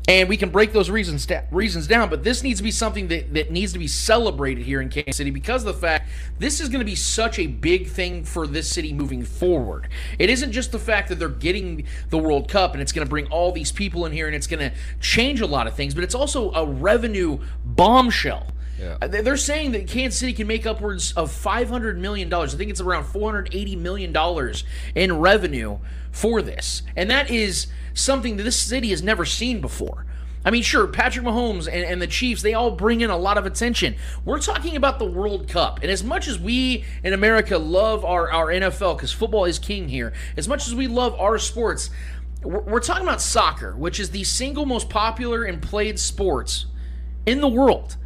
and 0.07 0.29
we 0.29 0.37
can 0.37 0.51
break 0.51 0.73
those 0.73 0.91
reasons 0.91 1.27
reasons 1.51 1.87
down. 1.87 2.11
But 2.11 2.25
this 2.25 2.43
needs 2.43 2.61
to 2.61 2.65
be 2.65 2.71
something 2.71 3.09
that, 3.09 3.33
that 3.35 3.51
needs 3.51 3.73
to 3.73 3.79
be 3.79 3.87
celebrated 3.87 4.65
here 4.65 4.81
in 4.81 4.91
Kansas 4.91 5.17
City 5.17 5.31
because 5.31 5.65
of 5.65 5.75
the 5.75 5.81
fact 5.81 6.11
this 6.39 6.61
is 6.61 6.69
going 6.69 6.81
to 6.81 6.85
be 6.85 6.95
such 6.95 7.39
a 7.39 7.47
big 7.47 7.89
thing 7.89 8.25
for 8.25 8.47
this 8.47 8.71
city 8.71 8.93
moving 8.93 9.25
forward. 9.25 9.89
It 10.19 10.29
isn't 10.29 10.53
just 10.53 10.73
the 10.73 10.79
fact 10.79 11.09
that 11.09 11.19
they're 11.19 11.29
getting 11.29 11.87
the 12.11 12.19
World 12.19 12.49
Cup 12.49 12.75
and 12.75 12.83
it's 12.83 12.93
going 12.93 13.07
to 13.07 13.11
bring 13.11 13.27
all 13.27 13.53
these 13.53 13.73
people 13.73 14.05
in 14.05 14.13
here 14.13 14.27
and 14.27 14.37
it's 14.37 14.47
going 14.47 14.71
to 14.71 14.77
change 15.01 15.41
a 15.41 15.47
lot 15.47 15.67
of 15.67 15.75
things, 15.75 15.95
but 15.95 16.05
it's 16.05 16.15
also 16.15 16.53
a 16.53 16.67
revenue 16.67 17.39
bombshell. 17.65 18.49
Yeah. 18.79 18.99
Uh, 19.01 19.07
they're 19.07 19.37
saying 19.37 19.73
that 19.73 19.87
Kansas 19.87 20.19
City 20.19 20.33
can 20.33 20.47
make 20.47 20.67
upwards 20.67 21.13
of 21.13 21.31
$500 21.31 21.97
million. 21.97 22.33
I 22.33 22.47
think 22.49 22.71
it's 22.71 22.81
around 22.81 23.05
$480 23.05 23.79
million 23.79 24.53
in 24.95 25.21
revenue 25.21 25.79
for 26.11 26.43
this. 26.43 26.83
And 26.97 27.11
that 27.11 27.31
is 27.31 27.69
something 27.95 28.37
that 28.37 28.43
this 28.43 28.61
city 28.61 28.91
has 28.91 29.03
never 29.03 29.25
seen 29.25 29.61
before. 29.61 30.05
I 30.45 30.51
mean, 30.51 30.63
sure, 30.63 30.87
Patrick 30.87 31.25
Mahomes 31.25 31.67
and, 31.67 31.85
and, 31.85 32.03
the 32.03 32.07
Chiefs, 32.07 32.43
they 32.43 32.53
all 32.53 32.73
bring 32.73 33.01
in 33.01 33.09
a 33.09 33.17
lot 33.17 33.39
of 33.39 33.47
attention. 33.47 33.97
We're 34.27 34.41
talking 34.41 34.77
about 34.77 34.99
the 34.99 35.07
World 35.07 35.49
Cup. 35.49 35.81
And 35.81 35.91
as 35.91 36.05
much 36.05 36.29
as 36.29 36.39
we 36.39 36.85
in 37.03 37.15
America 37.15 37.57
love 37.57 38.05
our, 38.05 38.31
our 38.31 38.49
NFL, 38.49 38.97
because 38.97 39.11
football 39.11 39.47
is 39.47 39.59
king 39.59 39.89
here, 39.89 40.13
as 40.37 40.47
much 40.47 40.67
as 40.67 40.75
we 40.75 40.87
love 40.87 41.19
our 41.19 41.39
sports, 41.39 41.89
we're, 42.43 42.61
we're 42.61 42.81
talking 42.81 43.05
about 43.05 43.23
soccer, 43.23 43.75
which 43.75 43.99
is 43.99 44.11
the 44.11 44.25
single 44.25 44.67
most 44.67 44.91
popular 44.91 45.45
and 45.45 45.63
played 45.63 45.99
sports 45.99 46.67
in 47.25 47.41
the 47.41 47.49
world. 47.49 47.97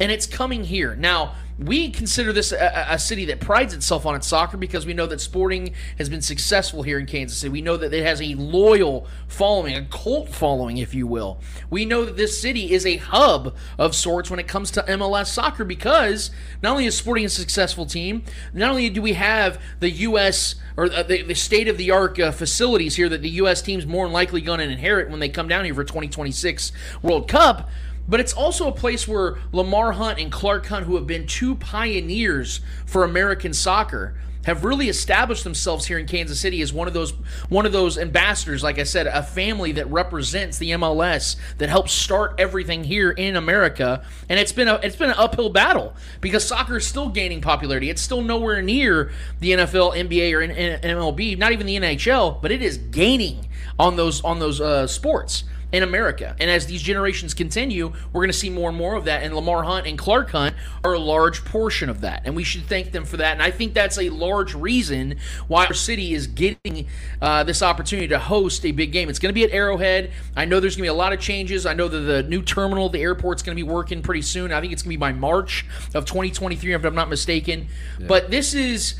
And 0.00 0.10
it's 0.10 0.26
coming 0.26 0.64
here. 0.64 0.96
Now, 0.96 1.34
we 1.58 1.90
consider 1.90 2.32
this 2.32 2.50
a, 2.50 2.86
a, 2.90 2.98
city 2.98 3.26
that 3.26 3.38
prides 3.38 3.74
itself 3.74 4.04
on 4.06 4.16
its 4.16 4.26
soccer 4.26 4.56
because 4.56 4.86
we 4.86 4.92
know 4.92 5.06
that 5.06 5.20
sporting 5.20 5.72
has 5.98 6.08
been 6.08 6.20
successful 6.20 6.82
here 6.82 6.98
in 6.98 7.06
Kansas 7.06 7.38
City. 7.38 7.50
We 7.50 7.62
know 7.62 7.76
that 7.76 7.94
it 7.94 8.04
has 8.04 8.20
a 8.20 8.34
loyal 8.34 9.06
following, 9.28 9.76
a 9.76 9.84
cult 9.84 10.30
following, 10.30 10.78
if 10.78 10.94
you 10.94 11.06
will. 11.06 11.38
We 11.70 11.84
know 11.84 12.04
that 12.04 12.16
this 12.16 12.40
city 12.40 12.72
is 12.72 12.84
a 12.84 12.96
hub 12.96 13.54
of 13.78 13.94
sorts 13.94 14.30
when 14.30 14.40
it 14.40 14.48
comes 14.48 14.72
to 14.72 14.82
MLS 14.82 15.26
soccer 15.26 15.64
because 15.64 16.32
not 16.60 16.72
only 16.72 16.86
is 16.86 16.96
sporting 16.96 17.24
a 17.24 17.28
successful 17.28 17.86
team, 17.86 18.24
not 18.52 18.70
only 18.70 18.90
do 18.90 19.00
we 19.00 19.12
have 19.12 19.62
the 19.78 19.90
U.S. 19.90 20.56
or 20.76 20.88
the, 20.88 21.22
the 21.22 21.34
state 21.34 21.68
of 21.68 21.78
the 21.78 21.92
art 21.92 22.18
uh, 22.18 22.32
facilities 22.32 22.96
here 22.96 23.08
that 23.08 23.22
the 23.22 23.30
U.S. 23.30 23.62
team's 23.62 23.86
more 23.86 24.06
than 24.06 24.12
likely 24.12 24.40
going 24.40 24.58
to 24.58 24.64
inherit 24.64 25.08
when 25.08 25.20
they 25.20 25.28
come 25.28 25.46
down 25.46 25.64
here 25.64 25.74
for 25.74 25.84
2026 25.84 26.72
World 27.00 27.28
Cup 27.28 27.70
but 28.08 28.20
it's 28.20 28.32
also 28.32 28.68
a 28.68 28.72
place 28.72 29.08
where 29.08 29.38
Lamar 29.52 29.92
Hunt 29.92 30.18
and 30.18 30.30
Clark 30.30 30.66
Hunt, 30.66 30.86
who 30.86 30.96
have 30.96 31.06
been 31.06 31.26
two 31.26 31.54
pioneers 31.54 32.60
for 32.86 33.04
American 33.04 33.52
soccer, 33.52 34.14
have 34.44 34.64
really 34.64 34.88
established 34.88 35.44
themselves 35.44 35.86
here 35.86 35.98
in 35.98 36.06
Kansas 36.06 36.38
City 36.38 36.60
as 36.60 36.72
one 36.72 36.86
of 36.86 36.94
those 36.94 37.12
one 37.48 37.66
of 37.66 37.72
those 37.72 37.98
ambassadors. 37.98 38.62
Like 38.62 38.78
I 38.78 38.84
said, 38.84 39.06
a 39.06 39.22
family 39.22 39.72
that 39.72 39.90
represents 39.90 40.58
the 40.58 40.70
MLS 40.72 41.36
that 41.58 41.68
helps 41.68 41.92
start 41.92 42.34
everything 42.38 42.84
here 42.84 43.10
in 43.10 43.36
America. 43.36 44.04
And 44.28 44.38
it's 44.38 44.52
been 44.52 44.68
a 44.68 44.74
it's 44.82 44.96
been 44.96 45.10
an 45.10 45.16
uphill 45.18 45.50
battle 45.50 45.94
because 46.20 46.46
soccer 46.46 46.76
is 46.76 46.86
still 46.86 47.08
gaining 47.08 47.40
popularity. 47.40 47.90
It's 47.90 48.02
still 48.02 48.22
nowhere 48.22 48.62
near 48.62 49.10
the 49.40 49.52
NFL, 49.52 49.96
NBA, 49.96 50.32
or 50.32 50.46
MLB, 50.46 51.38
not 51.38 51.52
even 51.52 51.66
the 51.66 51.76
NHL, 51.76 52.40
but 52.40 52.52
it 52.52 52.62
is 52.62 52.76
gaining 52.76 53.48
on 53.78 53.96
those 53.96 54.22
on 54.22 54.38
those 54.38 54.60
uh, 54.60 54.86
sports 54.86 55.44
in 55.74 55.82
America. 55.82 56.36
And 56.38 56.48
as 56.48 56.66
these 56.66 56.80
generations 56.80 57.34
continue, 57.34 57.92
we're 58.12 58.20
going 58.20 58.30
to 58.30 58.38
see 58.38 58.48
more 58.48 58.68
and 58.68 58.78
more 58.78 58.94
of 58.94 59.06
that. 59.06 59.24
And 59.24 59.34
Lamar 59.34 59.64
Hunt 59.64 59.88
and 59.88 59.98
Clark 59.98 60.30
Hunt 60.30 60.54
are 60.84 60.92
a 60.92 61.00
large 61.00 61.44
portion 61.44 61.88
of 61.88 62.02
that. 62.02 62.22
And 62.24 62.36
we 62.36 62.44
should 62.44 62.66
thank 62.66 62.92
them 62.92 63.04
for 63.04 63.16
that. 63.16 63.32
And 63.32 63.42
I 63.42 63.50
think 63.50 63.74
that's 63.74 63.98
a 63.98 64.08
large 64.10 64.54
reason 64.54 65.16
why 65.48 65.66
our 65.66 65.74
city 65.74 66.14
is 66.14 66.28
getting 66.28 66.86
uh, 67.20 67.42
this 67.42 67.60
opportunity 67.60 68.06
to 68.06 68.20
host 68.20 68.64
a 68.64 68.70
big 68.70 68.92
game. 68.92 69.08
It's 69.08 69.18
going 69.18 69.30
to 69.30 69.34
be 69.34 69.42
at 69.42 69.50
Arrowhead. 69.50 70.12
I 70.36 70.44
know 70.44 70.60
there's 70.60 70.76
going 70.76 70.84
to 70.86 70.92
be 70.92 70.94
a 70.94 70.94
lot 70.94 71.12
of 71.12 71.18
changes. 71.18 71.66
I 71.66 71.74
know 71.74 71.88
that 71.88 71.98
the 71.98 72.22
new 72.22 72.40
terminal, 72.40 72.88
the 72.88 73.00
airport's 73.00 73.42
going 73.42 73.56
to 73.56 73.60
be 73.60 73.68
working 73.68 74.00
pretty 74.00 74.22
soon. 74.22 74.52
I 74.52 74.60
think 74.60 74.72
it's 74.72 74.82
going 74.82 74.92
to 74.92 74.96
be 74.96 75.00
by 75.00 75.12
March 75.12 75.66
of 75.92 76.04
2023, 76.04 76.72
if 76.72 76.84
I'm 76.84 76.94
not 76.94 77.08
mistaken. 77.08 77.66
Yeah. 77.98 78.06
But 78.06 78.30
this 78.30 78.54
is 78.54 78.94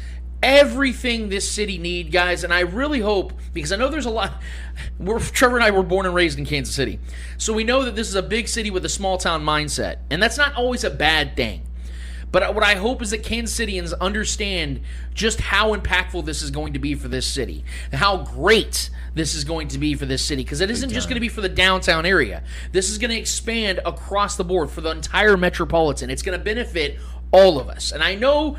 everything 0.44 1.30
this 1.30 1.50
city 1.50 1.78
need, 1.78 2.12
guys. 2.12 2.44
And 2.44 2.52
I 2.52 2.60
really 2.60 3.00
hope 3.00 3.32
because 3.54 3.72
I 3.72 3.76
know 3.76 3.88
there's 3.88 4.04
a 4.04 4.10
lot. 4.10 4.40
We're, 5.00 5.18
Trevor 5.18 5.56
and 5.56 5.64
I 5.64 5.70
were 5.70 5.82
born 5.82 6.04
and 6.04 6.14
raised 6.14 6.38
in 6.38 6.44
Kansas 6.44 6.74
City, 6.74 7.00
so 7.38 7.52
we 7.52 7.64
know 7.64 7.84
that 7.84 7.96
this 7.96 8.08
is 8.08 8.14
a 8.14 8.22
big 8.22 8.46
city 8.46 8.70
with 8.70 8.84
a 8.84 8.88
small 8.88 9.18
town 9.18 9.44
mindset, 9.44 9.96
and 10.10 10.22
that's 10.22 10.36
not 10.36 10.54
always 10.54 10.84
a 10.84 10.90
bad 10.90 11.34
thing. 11.34 11.62
But 12.30 12.52
what 12.54 12.64
I 12.64 12.74
hope 12.74 13.00
is 13.00 13.12
that 13.12 13.22
Kansas 13.22 13.56
Cityans 13.56 13.94
understand 14.00 14.80
just 15.14 15.40
how 15.40 15.74
impactful 15.74 16.24
this 16.24 16.42
is 16.42 16.50
going 16.50 16.72
to 16.72 16.80
be 16.80 16.96
for 16.96 17.06
this 17.06 17.26
city, 17.26 17.64
how 17.92 18.18
great 18.18 18.90
this 19.14 19.36
is 19.36 19.44
going 19.44 19.68
to 19.68 19.78
be 19.78 19.94
for 19.94 20.04
this 20.04 20.20
city 20.20 20.42
because 20.42 20.60
it 20.60 20.68
isn't 20.68 20.90
just 20.90 21.08
going 21.08 21.14
to 21.14 21.20
be 21.20 21.28
for 21.28 21.40
the 21.40 21.48
downtown 21.48 22.04
area. 22.04 22.42
This 22.72 22.90
is 22.90 22.98
going 22.98 23.12
to 23.12 23.16
expand 23.16 23.78
across 23.86 24.34
the 24.34 24.42
board 24.42 24.68
for 24.68 24.80
the 24.80 24.90
entire 24.90 25.36
metropolitan. 25.36 26.10
It's 26.10 26.22
going 26.22 26.36
to 26.36 26.44
benefit 26.44 26.98
all 27.30 27.60
of 27.60 27.68
us. 27.68 27.92
And 27.92 28.02
I 28.02 28.16
know 28.16 28.56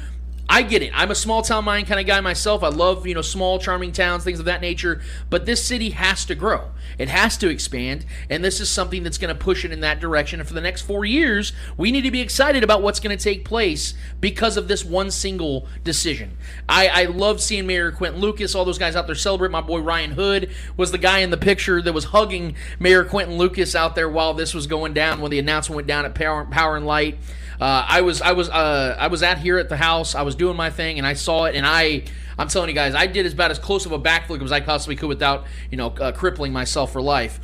I 0.47 0.61
get 0.61 0.83
it. 0.83 0.91
I'm 0.93 1.09
a 1.09 1.15
small 1.15 1.41
town 1.41 1.65
mind 1.65 1.87
kind 1.87 1.99
of 1.99 2.05
guy 2.05 2.21
myself. 2.21 2.63
I 2.63 2.67
love, 2.67 3.07
you 3.07 3.15
know, 3.15 3.21
small, 3.21 3.57
charming 3.57 3.91
towns, 3.91 4.23
things 4.23 4.39
of 4.39 4.45
that 4.45 4.61
nature. 4.61 5.01
But 5.29 5.45
this 5.45 5.65
city 5.65 5.89
has 5.89 6.23
to 6.25 6.35
grow. 6.35 6.71
It 6.99 7.09
has 7.09 7.35
to 7.37 7.49
expand. 7.49 8.05
And 8.29 8.43
this 8.43 8.59
is 8.59 8.69
something 8.69 9.01
that's 9.01 9.17
going 9.17 9.35
to 9.35 9.39
push 9.39 9.65
it 9.65 9.71
in 9.71 9.79
that 9.79 9.99
direction. 9.99 10.39
And 10.39 10.47
for 10.47 10.53
the 10.53 10.61
next 10.61 10.83
four 10.83 11.03
years, 11.03 11.51
we 11.77 11.91
need 11.91 12.03
to 12.03 12.11
be 12.11 12.21
excited 12.21 12.63
about 12.63 12.83
what's 12.83 12.99
going 12.99 13.17
to 13.17 13.21
take 13.21 13.43
place 13.43 13.95
because 14.21 14.55
of 14.55 14.67
this 14.67 14.85
one 14.85 15.09
single 15.09 15.67
decision. 15.83 16.37
I, 16.69 16.87
I 16.87 17.05
love 17.05 17.41
seeing 17.41 17.65
Mayor 17.65 17.91
Quinton 17.91 18.21
Lucas, 18.21 18.53
all 18.53 18.65
those 18.65 18.77
guys 18.77 18.95
out 18.95 19.07
there 19.07 19.15
celebrate. 19.15 19.49
My 19.49 19.61
boy 19.61 19.79
Ryan 19.79 20.11
Hood 20.11 20.51
was 20.77 20.91
the 20.91 20.99
guy 20.99 21.19
in 21.19 21.31
the 21.31 21.37
picture 21.37 21.81
that 21.81 21.93
was 21.93 22.05
hugging 22.05 22.55
Mayor 22.79 23.03
Quinton 23.03 23.37
Lucas 23.37 23.75
out 23.75 23.95
there 23.95 24.07
while 24.07 24.35
this 24.35 24.53
was 24.53 24.67
going 24.67 24.93
down, 24.93 25.21
when 25.21 25.31
the 25.31 25.39
announcement 25.39 25.75
went 25.75 25.87
down 25.87 26.05
at 26.05 26.13
Power, 26.13 26.45
Power 26.45 26.77
and 26.77 26.85
Light. 26.85 27.17
Uh, 27.59 27.85
I 27.87 28.01
was 28.01 28.21
I 28.21 28.33
was 28.33 28.49
uh, 28.49 28.95
I 28.99 29.07
was 29.07 29.23
at 29.23 29.37
here 29.37 29.57
at 29.57 29.69
the 29.69 29.77
house. 29.77 30.15
I 30.15 30.23
was 30.23 30.35
doing 30.35 30.57
my 30.57 30.69
thing, 30.69 30.97
and 30.97 31.07
I 31.07 31.13
saw 31.13 31.45
it, 31.45 31.55
and 31.55 31.65
I 31.65 32.03
I'm 32.37 32.47
telling 32.47 32.69
you 32.69 32.75
guys, 32.75 32.95
I 32.95 33.07
did 33.07 33.25
as 33.25 33.33
about 33.33 33.51
as 33.51 33.59
close 33.59 33.85
of 33.85 33.91
a 33.91 33.99
backflip 33.99 34.41
as 34.43 34.51
I 34.51 34.59
possibly 34.59 34.95
could 34.95 35.09
without 35.09 35.45
you 35.71 35.77
know 35.77 35.87
uh, 35.87 36.11
crippling 36.11 36.51
myself 36.51 36.91
for 36.91 37.01
life. 37.01 37.39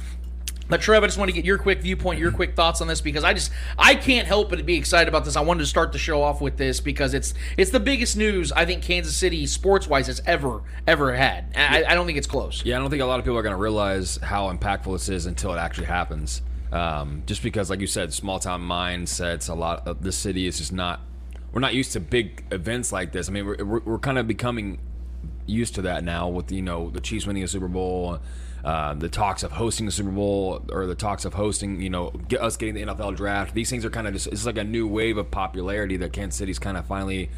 But 0.72 0.80
Trev, 0.80 1.04
I 1.04 1.08
just 1.08 1.18
want 1.18 1.28
to 1.28 1.34
get 1.34 1.44
your 1.44 1.58
quick 1.58 1.82
viewpoint, 1.82 2.18
your 2.18 2.32
quick 2.32 2.56
thoughts 2.56 2.80
on 2.80 2.88
this 2.88 3.02
because 3.02 3.26
I 3.26 3.34
just 3.34 3.52
I 3.78 3.94
can't 3.94 4.26
help 4.26 4.50
but 4.50 4.66
be 4.66 4.78
excited 4.78 5.10
about 5.10 5.26
this. 5.26 5.36
I 5.36 5.42
wanted 5.42 5.60
to 5.60 5.66
start 5.66 5.92
the 5.92 5.98
show 5.98 6.22
off 6.24 6.40
with 6.40 6.56
this 6.56 6.80
because 6.80 7.14
it's 7.14 7.34
it's 7.58 7.72
the 7.72 7.80
biggest 7.80 8.16
news 8.16 8.54
I 8.54 8.66
think 8.66 8.82
Kansas 8.82 9.14
City 9.16 9.46
sports 9.48 9.86
wise 9.88 10.08
has 10.08 10.22
ever 10.26 10.62
ever 10.88 11.14
had. 11.14 11.54
I, 11.58 11.84
I 11.84 11.94
don't 11.94 12.06
think 12.06 12.18
it's 12.18 12.28
close. 12.28 12.64
Yeah, 12.64 12.78
I 12.78 12.80
don't 12.80 12.90
think 12.90 13.02
a 13.02 13.06
lot 13.06 13.20
of 13.20 13.26
people 13.26 13.38
are 13.38 13.42
going 13.42 13.56
to 13.56 13.62
realize 13.62 14.16
how 14.24 14.50
impactful 14.50 14.94
this 14.94 15.10
is 15.10 15.26
until 15.26 15.54
it 15.54 15.58
actually 15.58 15.88
happens. 15.88 16.42
Um, 16.72 17.24
just 17.26 17.44
because, 17.44 17.70
like 17.70 17.82
you 17.82 17.88
said, 17.88 18.14
small 18.14 18.40
town 18.40 18.62
mindsets. 18.62 19.50
A 19.50 19.54
lot 19.54 19.88
of 19.88 20.04
the 20.04 20.12
city 20.12 20.48
is 20.48 20.58
just 20.58 20.72
not. 20.72 21.02
We're 21.52 21.60
not 21.60 21.74
used 21.74 21.92
to 21.94 22.00
big 22.00 22.46
events 22.52 22.94
like 22.94 23.12
this. 23.12 23.28
I 23.28 23.34
mean, 23.34 23.46
we're, 23.46 23.64
we're, 23.64 23.80
we're 23.82 24.00
kind 24.00 24.18
of 24.18 24.26
becoming 24.26 24.80
used 25.46 25.76
to 25.76 25.82
that 25.84 26.04
now 26.04 26.30
with 26.30 26.52
you 26.52 26.62
know 26.62 26.90
the 26.90 27.02
Chiefs 27.02 27.28
winning 27.28 27.44
a 27.44 27.48
Super 27.48 27.68
Bowl, 27.68 28.20
uh, 28.64 28.94
the 28.94 29.10
talks 29.10 29.44
of 29.44 29.52
hosting 29.52 29.86
the 29.86 29.92
Super 29.92 30.12
Bowl, 30.12 30.64
or 30.72 30.86
the 30.86 30.96
talks 30.96 31.26
of 31.26 31.34
hosting 31.34 31.82
you 31.82 31.90
know 31.90 32.12
get 32.28 32.42
us 32.42 32.58
getting 32.58 32.76
the 32.76 32.94
NFL 32.94 33.16
draft. 33.16 33.54
These 33.54 33.70
things 33.70 33.86
are 33.86 33.90
kind 33.90 34.08
of 34.08 34.14
just 34.14 34.28
it's 34.28 34.46
like 34.46 34.58
a 34.58 34.64
new 34.64 34.88
wave 34.88 35.18
of 35.18 35.30
popularity 35.30 35.98
that 35.98 36.14
Kansas 36.14 36.38
City's 36.38 36.60
kind 36.60 36.78
of 36.78 36.86
finally 36.86 37.30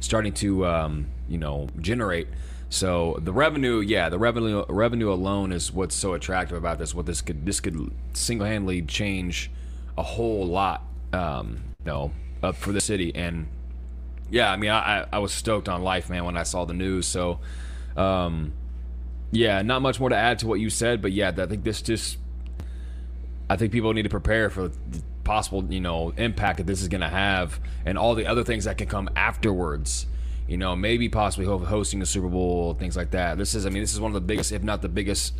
starting 0.00 0.32
to 0.34 0.66
um, 0.66 1.06
you 1.28 1.38
know 1.38 1.68
generate. 1.80 2.28
So 2.72 3.18
the 3.20 3.34
revenue, 3.34 3.80
yeah, 3.80 4.08
the 4.08 4.18
revenue 4.18 4.64
revenue 4.66 5.12
alone 5.12 5.52
is 5.52 5.70
what's 5.70 5.94
so 5.94 6.14
attractive 6.14 6.56
about 6.56 6.78
this. 6.78 6.94
What 6.94 7.04
this 7.04 7.20
could 7.20 7.44
this 7.44 7.60
could 7.60 7.92
single 8.14 8.46
handedly 8.46 8.80
change 8.80 9.50
a 9.98 10.02
whole 10.02 10.46
lot, 10.46 10.82
um, 11.12 11.58
you 11.80 11.84
know, 11.84 12.12
up 12.42 12.56
for 12.56 12.72
the 12.72 12.80
city 12.80 13.14
and 13.14 13.46
yeah, 14.30 14.50
I 14.50 14.56
mean, 14.56 14.70
I, 14.70 15.06
I 15.12 15.18
was 15.18 15.30
stoked 15.30 15.68
on 15.68 15.82
life, 15.82 16.08
man, 16.08 16.24
when 16.24 16.38
I 16.38 16.44
saw 16.44 16.64
the 16.64 16.72
news. 16.72 17.06
So, 17.06 17.40
um, 17.94 18.54
yeah, 19.30 19.60
not 19.60 19.82
much 19.82 20.00
more 20.00 20.08
to 20.08 20.16
add 20.16 20.38
to 20.38 20.46
what 20.46 20.58
you 20.58 20.70
said, 20.70 21.02
but 21.02 21.12
yeah, 21.12 21.30
I 21.36 21.44
think 21.44 21.64
this 21.64 21.82
just, 21.82 22.16
I 23.50 23.56
think 23.56 23.72
people 23.72 23.92
need 23.92 24.04
to 24.04 24.08
prepare 24.08 24.48
for 24.48 24.68
the 24.68 25.02
possible, 25.24 25.62
you 25.70 25.80
know, 25.80 26.14
impact 26.16 26.56
that 26.56 26.66
this 26.66 26.80
is 26.80 26.88
going 26.88 27.02
to 27.02 27.10
have, 27.10 27.60
and 27.84 27.98
all 27.98 28.14
the 28.14 28.26
other 28.26 28.42
things 28.42 28.64
that 28.64 28.78
can 28.78 28.88
come 28.88 29.10
afterwards. 29.14 30.06
You 30.48 30.56
know, 30.56 30.76
maybe 30.76 31.08
possibly 31.08 31.46
hosting 31.46 32.02
a 32.02 32.06
Super 32.06 32.28
Bowl, 32.28 32.74
things 32.74 32.96
like 32.96 33.12
that. 33.12 33.38
This 33.38 33.54
is, 33.54 33.64
I 33.64 33.70
mean, 33.70 33.82
this 33.82 33.94
is 33.94 34.00
one 34.00 34.10
of 34.10 34.14
the 34.14 34.20
biggest, 34.20 34.52
if 34.52 34.62
not 34.62 34.82
the 34.82 34.88
biggest, 34.88 35.34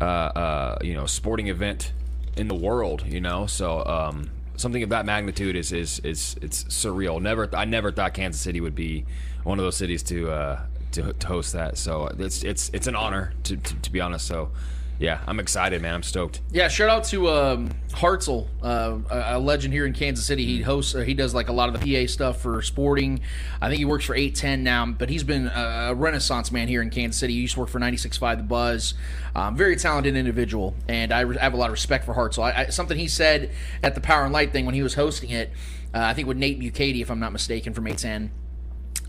uh, 0.00 0.04
uh, 0.04 0.78
you 0.82 0.94
know, 0.94 1.06
sporting 1.06 1.48
event 1.48 1.92
in 2.36 2.48
the 2.48 2.54
world. 2.54 3.04
You 3.06 3.20
know, 3.20 3.46
so 3.46 3.84
um, 3.84 4.30
something 4.56 4.82
of 4.82 4.90
that 4.90 5.06
magnitude 5.06 5.56
is 5.56 5.72
is 5.72 6.00
is 6.00 6.36
it's 6.42 6.64
surreal. 6.64 7.20
Never, 7.20 7.48
I 7.56 7.64
never 7.64 7.90
thought 7.90 8.14
Kansas 8.14 8.40
City 8.40 8.60
would 8.60 8.74
be 8.74 9.04
one 9.42 9.58
of 9.58 9.64
those 9.64 9.76
cities 9.76 10.02
to 10.04 10.30
uh, 10.30 10.60
to, 10.92 11.12
to 11.12 11.26
host 11.26 11.52
that. 11.52 11.78
So 11.78 12.06
it's 12.18 12.42
it's 12.44 12.70
it's 12.72 12.86
an 12.86 12.96
honor 12.96 13.32
to, 13.44 13.56
to, 13.56 13.74
to 13.74 13.90
be 13.90 14.00
honest. 14.00 14.26
So 14.26 14.50
yeah, 14.98 15.20
I'm 15.26 15.38
excited, 15.40 15.82
man. 15.82 15.94
I'm 15.94 16.02
stoked. 16.02 16.40
Yeah, 16.50 16.68
shout 16.68 16.88
out 16.88 17.04
to 17.04 17.28
um, 17.28 17.70
Hartzell, 17.90 18.48
uh, 18.62 18.98
a 19.10 19.38
legend 19.38 19.74
here 19.74 19.84
in 19.84 19.92
Kansas 19.92 20.24
City. 20.24 20.46
He 20.46 20.62
hosts, 20.62 20.94
uh, 20.94 21.00
he 21.00 21.12
does 21.12 21.34
like 21.34 21.48
a 21.48 21.52
lot 21.52 21.68
of 21.68 21.78
the 21.78 22.06
PA 22.06 22.10
stuff 22.10 22.40
for 22.40 22.62
sporting. 22.62 23.20
I 23.60 23.68
think 23.68 23.78
he 23.78 23.84
works 23.84 24.06
for 24.06 24.14
810 24.14 24.64
now, 24.64 24.86
but 24.86 25.10
he's 25.10 25.22
been 25.22 25.48
a 25.48 25.92
renaissance 25.94 26.50
man 26.50 26.66
here 26.68 26.80
in 26.80 26.88
Kansas 26.88 27.20
City. 27.20 27.34
He 27.34 27.40
used 27.40 27.54
to 27.54 27.60
work 27.60 27.68
for 27.68 27.78
96.5 27.78 28.38
The 28.38 28.42
Buzz. 28.44 28.94
Um, 29.34 29.54
very 29.54 29.76
talented 29.76 30.16
individual, 30.16 30.74
and 30.88 31.12
I, 31.12 31.20
re- 31.20 31.36
I, 31.38 31.42
have 31.42 31.52
a 31.52 31.58
lot 31.58 31.66
of 31.66 31.72
respect 31.72 32.06
for 32.06 32.14
Hartzell. 32.14 32.44
I, 32.44 32.62
I, 32.62 32.66
something 32.68 32.96
he 32.96 33.08
said 33.08 33.50
at 33.82 33.94
the 33.94 34.00
Power 34.00 34.24
and 34.24 34.32
Light 34.32 34.50
thing 34.50 34.64
when 34.64 34.74
he 34.74 34.82
was 34.82 34.94
hosting 34.94 35.28
it, 35.28 35.52
uh, 35.94 35.98
I 35.98 36.14
think 36.14 36.26
with 36.26 36.38
Nate 36.38 36.58
Bukaty, 36.58 37.02
if 37.02 37.10
I'm 37.10 37.20
not 37.20 37.32
mistaken, 37.32 37.74
from 37.74 37.86
810. 37.86 38.30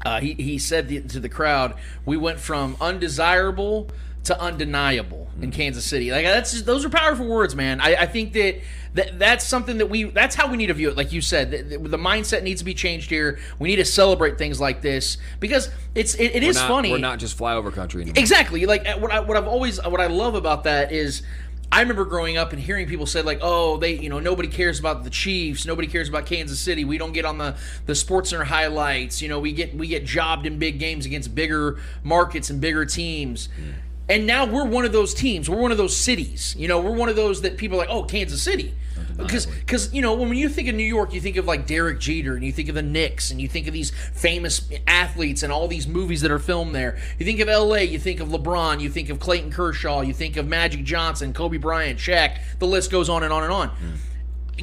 Uh, 0.05 0.19
he, 0.19 0.33
he 0.33 0.59
said 0.59 0.89
the, 0.89 1.01
to 1.01 1.19
the 1.19 1.29
crowd, 1.29 1.75
we 2.05 2.17
went 2.17 2.39
from 2.39 2.75
undesirable 2.79 3.89
to 4.27 4.39
undeniable 4.39 5.27
in 5.41 5.51
Kansas 5.51 5.85
City. 5.85 6.11
Like 6.11 6.25
that's 6.25 6.51
just, 6.51 6.65
those 6.65 6.85
are 6.85 6.89
powerful 6.89 7.27
words, 7.27 7.55
man. 7.55 7.79
I, 7.81 7.95
I, 7.95 8.05
think 8.05 8.33
that, 8.33 8.59
that 8.93 9.19
that's 9.19 9.45
something 9.45 9.77
that 9.77 9.87
we 9.87 10.05
that's 10.05 10.35
how 10.35 10.49
we 10.49 10.57
need 10.57 10.67
to 10.67 10.73
view 10.73 10.89
it. 10.89 10.97
Like 10.97 11.11
you 11.11 11.21
said, 11.21 11.51
the, 11.51 11.77
the 11.77 11.97
mindset 11.97 12.43
needs 12.43 12.61
to 12.61 12.65
be 12.65 12.73
changed 12.73 13.09
here. 13.09 13.39
We 13.59 13.69
need 13.69 13.77
to 13.77 13.85
celebrate 13.85 14.37
things 14.37 14.59
like 14.59 14.81
this 14.81 15.17
because 15.39 15.69
it's 15.95 16.15
it, 16.15 16.35
it 16.35 16.43
is 16.43 16.55
not, 16.55 16.67
funny. 16.67 16.91
We're 16.91 16.97
not 16.97 17.19
just 17.19 17.37
flyover 17.37 17.71
country 17.71 18.01
anymore. 18.01 18.19
Exactly. 18.19 18.65
Like 18.65 18.87
what 18.99 19.11
I, 19.11 19.19
what 19.19 19.37
I've 19.37 19.47
always 19.47 19.83
what 19.83 20.01
I 20.01 20.07
love 20.07 20.35
about 20.35 20.63
that 20.63 20.91
is. 20.91 21.23
I 21.69 21.81
remember 21.81 22.05
growing 22.05 22.37
up 22.37 22.53
and 22.53 22.61
hearing 22.61 22.87
people 22.87 23.05
say 23.05 23.21
like, 23.21 23.39
"Oh, 23.41 23.75
they, 23.75 23.97
you 23.97 24.07
know, 24.07 24.19
nobody 24.19 24.47
cares 24.47 24.79
about 24.79 25.03
the 25.03 25.09
Chiefs, 25.09 25.65
nobody 25.65 25.89
cares 25.89 26.07
about 26.07 26.25
Kansas 26.25 26.61
City. 26.61 26.85
We 26.85 26.97
don't 26.97 27.11
get 27.11 27.25
on 27.25 27.37
the 27.37 27.57
the 27.85 27.93
Sports 27.93 28.29
Center 28.29 28.45
highlights. 28.45 29.21
You 29.21 29.27
know, 29.27 29.41
we 29.41 29.51
get 29.51 29.75
we 29.75 29.89
get 29.89 30.05
jobbed 30.05 30.45
in 30.45 30.59
big 30.59 30.79
games 30.79 31.05
against 31.05 31.35
bigger 31.35 31.77
markets 32.03 32.49
and 32.49 32.61
bigger 32.61 32.85
teams." 32.85 33.49
Mm. 33.59 33.73
And 34.09 34.25
now 34.25 34.45
we're 34.45 34.65
one 34.65 34.85
of 34.85 34.91
those 34.91 35.13
teams. 35.13 35.49
We're 35.49 35.61
one 35.61 35.71
of 35.71 35.77
those 35.77 35.95
cities. 35.95 36.55
You 36.57 36.67
know, 36.67 36.79
we're 36.79 36.95
one 36.95 37.09
of 37.09 37.15
those 37.15 37.41
that 37.41 37.57
people 37.57 37.77
are 37.77 37.81
like, 37.81 37.89
oh, 37.89 38.03
Kansas 38.03 38.41
City. 38.41 38.73
Because, 39.17 39.47
because 39.47 39.93
you 39.93 40.01
know, 40.01 40.13
when 40.13 40.33
you 40.35 40.47
think 40.47 40.67
of 40.67 40.75
New 40.75 40.83
York, 40.83 41.13
you 41.13 41.19
think 41.19 41.37
of 41.37 41.45
like 41.45 41.65
Derek 41.65 41.99
Jeter, 41.99 42.35
and 42.35 42.43
you 42.43 42.51
think 42.51 42.69
of 42.69 42.75
the 42.75 42.83
Knicks, 42.83 43.31
and 43.31 43.41
you 43.41 43.47
think 43.47 43.67
of 43.67 43.73
these 43.73 43.91
famous 44.13 44.69
athletes 44.85 45.43
and 45.43 45.51
all 45.51 45.67
these 45.67 45.87
movies 45.87 46.21
that 46.21 46.31
are 46.31 46.39
filmed 46.39 46.75
there. 46.75 46.99
You 47.17 47.25
think 47.25 47.39
of 47.39 47.49
L.A., 47.49 47.83
you 47.83 47.99
think 47.99 48.19
of 48.19 48.29
LeBron, 48.29 48.79
you 48.79 48.89
think 48.89 49.09
of 49.09 49.19
Clayton 49.19 49.51
Kershaw, 49.51 50.01
you 50.01 50.13
think 50.13 50.37
of 50.37 50.47
Magic 50.47 50.83
Johnson, 50.83 51.33
Kobe 51.33 51.57
Bryant, 51.57 51.99
Shaq. 51.99 52.37
The 52.59 52.67
list 52.67 52.91
goes 52.91 53.09
on 53.09 53.23
and 53.23 53.33
on 53.33 53.43
and 53.43 53.51
on. 53.51 53.69
Mm. 53.69 53.97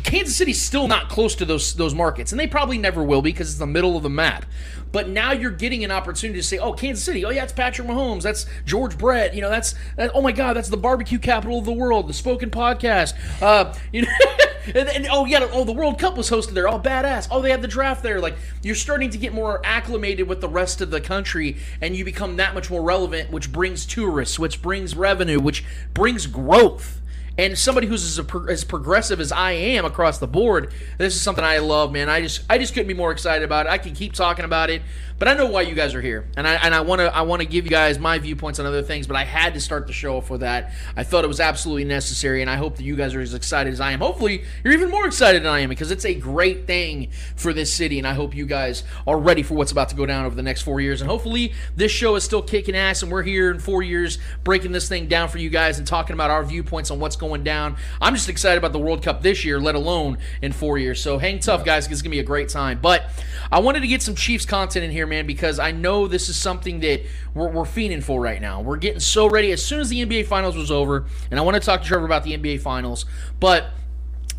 Kansas 0.03 0.35
City's 0.35 0.61
still 0.61 0.89
not 0.89 1.09
close 1.09 1.35
to 1.37 1.45
those 1.45 1.75
those 1.75 1.95
markets, 1.95 2.33
and 2.33 2.41
they 2.41 2.47
probably 2.47 2.79
never 2.79 3.03
will 3.03 3.23
be 3.23 3.31
because 3.31 3.51
it's 3.51 3.59
the 3.59 3.67
middle 3.67 3.97
of 3.97 4.03
the 4.03 4.11
map. 4.11 4.45
But 4.91 5.09
now 5.09 5.33
you're 5.33 5.51
getting 5.51 5.85
an 5.85 5.91
opportunity 5.91 6.41
to 6.41 6.47
say, 6.47 6.59
"Oh, 6.59 6.73
Kansas 6.73 7.05
City. 7.05 7.25
Oh 7.25 7.31
yeah, 7.31 7.45
it's 7.45 7.53
Patrick 7.53 7.87
Mahomes. 7.87 8.23
That's 8.23 8.47
George 8.65 8.99
Brett. 8.99 9.35
You 9.35 9.43
know, 9.43 9.51
that's 9.51 9.75
that, 9.97 10.11
oh 10.15 10.23
my 10.23 10.33
God, 10.33 10.57
that's 10.57 10.69
the 10.69 10.77
barbecue 10.77 11.19
capital 11.19 11.59
of 11.59 11.65
the 11.65 11.73
world. 11.73 12.09
The 12.09 12.13
Spoken 12.13 12.51
Podcast. 12.51 13.15
Uh, 13.41 13.75
you 13.93 14.03
know, 14.03 14.09
and, 14.67 14.89
and, 14.89 15.07
oh 15.11 15.25
yeah, 15.25 15.49
oh 15.53 15.65
the 15.65 15.73
World 15.73 15.99
Cup 15.99 16.17
was 16.17 16.31
hosted 16.31 16.51
there. 16.51 16.69
Oh 16.69 16.79
badass. 16.79 17.29
Oh 17.31 17.43
they 17.43 17.51
had 17.51 17.63
the 17.63 17.69
draft 17.69 18.03
there. 18.03 18.21
Like 18.21 18.37
you're 18.63 18.75
starting 18.75 19.11
to 19.11 19.19
get 19.19 19.33
more 19.33 19.61
acclimated 19.65 20.29
with 20.29 20.41
the 20.41 20.49
rest 20.49 20.81
of 20.81 20.91
the 20.91 21.01
country, 21.01 21.57
and 21.81 21.97
you 21.97 22.05
become 22.05 22.37
that 22.37 22.55
much 22.55 22.71
more 22.71 22.83
relevant, 22.83 23.31
which 23.31 23.53
brings 23.53 23.87
tourists, 23.87 24.39
which 24.39 24.63
brings 24.63 24.97
revenue, 24.97 25.41
which 25.41 25.65
brings 25.93 26.27
growth. 26.27 27.01
And 27.37 27.59
somebody 27.59 27.87
who's 27.89 28.19
as, 28.19 28.27
as, 28.49 28.65
progressive 28.65 29.21
as 29.21 29.33
I 29.33 29.53
am 29.53 29.85
across 29.85 30.19
the 30.19 30.29
board, 30.29 30.73
this 30.99 31.17
is 31.17 31.21
something 31.21 31.45
I 31.45 31.59
love, 31.59 31.91
man. 31.91 32.09
I 32.09 32.21
just 32.21 32.43
I 32.49 32.59
just 32.59 32.75
couldn't 32.75 32.87
be 32.87 32.95
more 32.95 33.11
excited 33.11 33.45
about 33.45 33.67
it. 33.67 33.71
I 33.71 33.79
can 33.79 33.95
keep 33.95 34.13
talking 34.13 34.45
about 34.45 34.71
it. 34.71 34.83
But 35.17 35.29
I 35.29 35.35
know 35.35 35.47
why 35.47 35.63
you 35.63 35.77
guys 35.77 35.95
are 35.95 36.01
here, 36.01 36.29
and 36.37 36.47
I 36.47 36.55
and 36.55 36.75
I 36.75 36.81
want 36.81 37.01
to 37.01 37.15
I 37.15 37.23
want 37.23 37.41
to 37.41 37.47
give 37.47 37.65
you 37.65 37.71
guys 37.71 38.01
my 38.01 38.19
viewpoints 38.19 38.59
on 38.59 38.67
other 38.67 38.83
things. 38.83 39.07
But 39.07 39.17
I 39.17 39.25
had 39.25 39.55
to 39.55 39.61
start 39.61 39.87
the 39.87 39.93
show 39.93 40.21
for 40.21 40.39
that. 40.39 40.73
I 40.97 41.05
thought 41.05 41.23
it 41.23 41.29
was 41.29 41.39
absolutely 41.39 41.85
necessary, 41.85 42.41
and 42.41 42.51
I 42.51 42.57
hope 42.57 42.77
that 42.77 42.83
you 42.83 42.97
guys 42.97 43.15
are 43.15 43.21
as 43.21 43.33
excited 43.33 43.73
as 43.73 43.81
I 43.81 43.93
am. 43.93 44.01
Hopefully, 44.01 44.43
you're 44.65 44.73
even 44.73 44.91
more 44.91 45.07
excited 45.07 45.43
than 45.43 45.53
I 45.53 45.61
am 45.61 45.69
because 45.69 45.93
it's 45.93 46.05
a 46.05 46.15
great 46.15 46.67
thing 46.67 47.11
for 47.37 47.53
this 47.53 47.73
city, 47.73 47.99
and 47.99 48.09
I 48.09 48.15
hope 48.15 48.35
you 48.35 48.45
guys 48.45 48.83
are 49.07 49.19
ready 49.19 49.45
for 49.45 49.55
what's 49.55 49.71
about 49.71 49.89
to 49.91 49.97
go 49.97 50.05
down 50.05 50.25
over 50.25 50.35
the 50.35 50.43
next 50.43 50.63
four 50.63 50.81
years. 50.81 51.01
And 51.01 51.09
hopefully, 51.09 51.55
this 51.77 51.93
show 51.93 52.17
is 52.17 52.25
still 52.25 52.43
kicking 52.43 52.75
ass, 52.75 53.03
and 53.03 53.13
we're 53.13 53.23
here 53.23 53.53
in 53.53 53.61
four 53.61 53.83
years 53.83 54.19
breaking 54.43 54.73
this 54.73 54.89
thing 54.89 55.07
down 55.07 55.29
for 55.29 55.39
you 55.39 55.49
guys 55.49 55.79
and 55.79 55.87
talking 55.87 56.15
about 56.15 56.31
our 56.31 56.45
viewpoints 56.45 56.91
on 56.91 56.99
what's 56.99 57.15
going 57.15 57.24
down. 57.45 57.77
I'm 58.01 58.15
just 58.15 58.29
excited 58.29 58.59
about 58.59 58.73
the 58.73 58.79
World 58.79 59.03
Cup 59.03 59.23
this 59.23 59.45
year, 59.45 59.61
let 59.61 59.75
alone 59.75 60.19
in 60.43 60.53
four 60.53 60.79
years. 60.79 61.01
So 61.01 61.19
hang 61.19 61.39
tough, 61.39 61.65
guys, 61.65 61.87
it's 61.87 62.03
gonna 62.03 62.11
be 62.11 62.21
a 62.21 62.25
great 62.25 62.49
time. 62.49 62.79
But 62.81 63.11
I 63.51 63.61
wanted 63.61 63.81
to 63.81 63.87
get 63.87 64.03
some 64.03 64.15
Chiefs 64.15 64.45
content 64.45 64.85
in 64.85 64.91
here, 64.91 65.07
man, 65.07 65.27
because 65.27 65.59
I 65.59 65.71
know 65.71 66.07
this 66.07 66.29
is 66.29 66.37
something 66.37 66.81
that 66.81 67.03
we're, 67.35 67.49
we're 67.49 67.63
fiending 67.65 68.03
for 68.03 68.21
right 68.21 68.41
now. 68.41 68.61
We're 68.61 68.77
getting 68.77 69.01
so 69.01 69.29
ready. 69.29 69.53
As 69.53 69.65
soon 69.65 69.81
as 69.81 69.89
the 69.89 70.05
NBA 70.05 70.27
Finals 70.27 70.57
was 70.57 70.71
over, 70.71 71.07
and 71.31 71.39
I 71.39 71.43
want 71.43 71.55
to 71.55 71.61
talk 71.61 71.83
to 71.83 71.89
Trevor 71.89 72.05
about 72.05 72.25
the 72.25 72.37
NBA 72.37 72.61
Finals, 72.61 73.07
but 73.41 73.71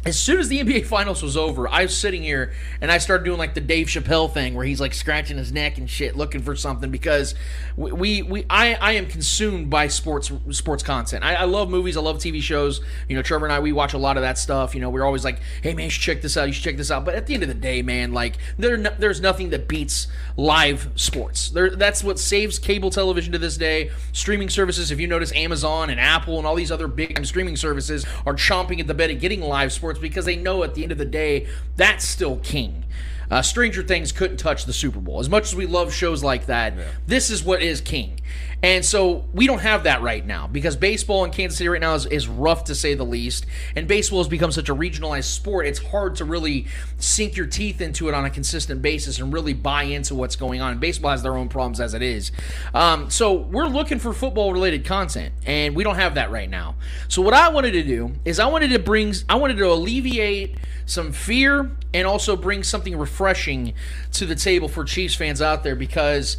as 0.06 0.20
soon 0.20 0.40
as 0.40 0.50
the 0.50 0.60
NBA 0.60 0.86
Finals 0.86 1.24
was 1.24 1.36
over, 1.36 1.68
I 1.68 1.82
was 1.82 1.98
sitting 1.98 2.22
here 2.22 2.54
and 2.80 2.92
I 2.92 3.00
started 3.00 3.24
doing 3.24 3.40
like 3.40 3.56
the 3.56 3.62
Dave 3.62 3.88
Chappelle 3.88 4.32
thing 4.32 4.54
where 4.54 4.64
he's 4.64 4.80
like 4.80 4.94
scratching 4.94 5.38
his 5.38 5.52
neck 5.52 5.80
and 5.80 5.90
shit, 5.90 6.16
looking 6.16 6.44
for 6.44 6.56
something 6.56 6.92
because 6.92 7.34
we 7.76 8.22
we, 8.22 8.46
I, 8.48 8.76
I 8.76 8.92
am 8.94 9.08
consumed 9.08 9.72
by 9.72 9.88
sports 9.88 10.32
sports 10.52 10.84
content. 10.84 11.26
I, 11.26 11.34
I, 11.34 11.44
love 11.46 11.72
movies, 11.72 11.98
I 11.98 12.02
love 12.02 12.18
TV 12.18 12.40
shows. 12.40 12.82
You 13.10 13.16
know, 13.16 13.24
Trevor 13.24 13.48
and 13.48 13.54
I 13.54 13.60
we 13.60 13.72
watch 13.72 13.94
a 13.94 13.98
lot 13.98 14.16
of 14.16 14.22
that 14.22 14.38
stuff. 14.38 14.76
You 14.76 14.82
know, 14.82 14.92
we're 14.92 15.04
always 15.04 15.26
like, 15.26 15.40
hey 15.64 15.74
man, 15.74 15.86
you 15.86 15.90
should 15.90 16.04
check 16.04 16.22
this 16.22 16.38
out. 16.38 16.46
You 16.46 16.54
should 16.54 16.64
check 16.64 16.78
this 16.78 16.92
out. 16.92 17.04
But 17.04 17.16
at 17.16 17.26
the 17.26 17.34
end 17.34 17.42
of 17.42 17.50
the 17.50 17.56
day, 17.56 17.82
man, 17.82 18.14
like 18.14 18.38
there 18.60 18.78
no, 18.78 18.92
there's 19.00 19.22
nothing 19.22 19.50
that 19.50 19.68
beats 19.68 20.08
live 20.38 20.88
sports. 20.96 21.50
There 21.50 21.72
that's 21.72 22.04
what 22.04 22.20
saves 22.20 22.60
cable 22.60 22.92
television 22.92 23.34
to 23.34 23.40
this 23.40 23.58
day. 23.58 23.90
Streaming 24.12 24.50
services, 24.50 24.92
if 24.92 25.00
you 25.00 25.08
notice, 25.08 25.34
Amazon 25.34 25.90
and 25.90 26.00
Apple 26.00 26.38
and 26.38 26.46
all 26.46 26.56
these 26.56 26.72
other 26.72 26.88
big 26.88 27.26
streaming 27.26 27.56
services 27.56 28.06
are 28.28 28.36
chomping 28.36 28.80
at 28.80 28.86
the 28.86 28.94
bit 28.94 29.10
of 29.10 29.20
getting 29.20 29.42
live 29.42 29.74
sports 29.74 29.95
because 30.00 30.26
they 30.26 30.36
know 30.36 30.64
at 30.64 30.74
the 30.76 30.84
end 30.84 30.92
of 30.92 30.98
the 30.98 31.06
day 31.06 31.48
that's 31.76 32.06
still 32.06 32.38
king. 32.38 32.86
Uh, 33.30 33.42
Stranger 33.42 33.82
Things 33.82 34.12
couldn't 34.12 34.38
touch 34.38 34.66
the 34.66 34.74
Super 34.74 35.00
Bowl. 35.00 35.20
As 35.20 35.30
much 35.30 35.46
as 35.46 35.56
we 35.56 35.66
love 35.66 35.94
shows 35.94 36.24
like 36.24 36.46
that, 36.46 36.78
yeah. 36.78 36.84
this 37.08 37.30
is 37.30 37.44
what 37.44 37.62
is 37.62 37.82
king. 37.82 38.20
And 38.66 38.84
so 38.84 39.26
we 39.32 39.46
don't 39.46 39.60
have 39.60 39.84
that 39.84 40.02
right 40.02 40.26
now 40.26 40.48
because 40.48 40.76
baseball 40.76 41.24
in 41.24 41.30
Kansas 41.30 41.60
City 41.60 41.68
right 41.68 41.80
now 41.80 41.94
is, 41.94 42.08
is 42.08 42.28
rough 42.28 42.64
to 42.64 42.74
say 42.74 42.96
the 42.96 43.04
least. 43.04 43.46
And 43.76 43.88
baseball 43.88 44.18
has 44.18 44.28
become 44.28 44.52
such 44.52 44.70
a 44.70 44.76
regionalized 44.76 45.26
sport, 45.26 45.68
it's 45.68 45.78
hard 45.78 46.16
to 46.16 46.26
really 46.26 46.66
sink 46.98 47.38
your 47.38 47.46
teeth 47.46 47.80
into 47.80 48.10
it 48.10 48.16
on 48.16 48.26
a 48.26 48.30
consistent 48.32 48.82
basis 48.82 49.20
and 49.20 49.32
really 49.32 49.54
buy 49.54 49.84
into 49.84 50.16
what's 50.16 50.36
going 50.36 50.62
on. 50.62 50.72
And 50.72 50.82
baseball 50.82 51.12
has 51.12 51.22
their 51.22 51.38
own 51.38 51.48
problems 51.48 51.80
as 51.80 51.94
it 51.94 52.02
is. 52.02 52.32
Um, 52.74 53.12
so 53.12 53.34
we're 53.34 53.68
looking 53.68 54.00
for 54.00 54.14
football 54.14 54.52
related 54.52 54.84
content, 54.84 55.36
and 55.46 55.76
we 55.76 55.84
don't 55.84 55.98
have 55.98 56.16
that 56.16 56.32
right 56.32 56.50
now. 56.50 56.74
So 57.08 57.22
what 57.22 57.36
I 57.36 57.50
wanted 57.50 57.74
to 57.74 57.84
do 57.84 58.14
is 58.26 58.40
I 58.40 58.48
wanted 58.48 58.70
to 58.70 58.80
bring, 58.80 59.14
I 59.30 59.36
wanted 59.36 59.58
to 59.58 59.72
alleviate 59.72 60.58
some 60.88 61.12
fear 61.12 61.70
and 61.94 62.08
also 62.08 62.36
bring 62.36 62.64
something 62.64 62.98
refreshing 62.98 63.76
to 64.14 64.26
the 64.26 64.36
table 64.36 64.68
for 64.68 64.84
Chiefs 64.84 65.14
fans 65.14 65.40
out 65.40 65.64
there 65.64 65.76
because 65.76 66.38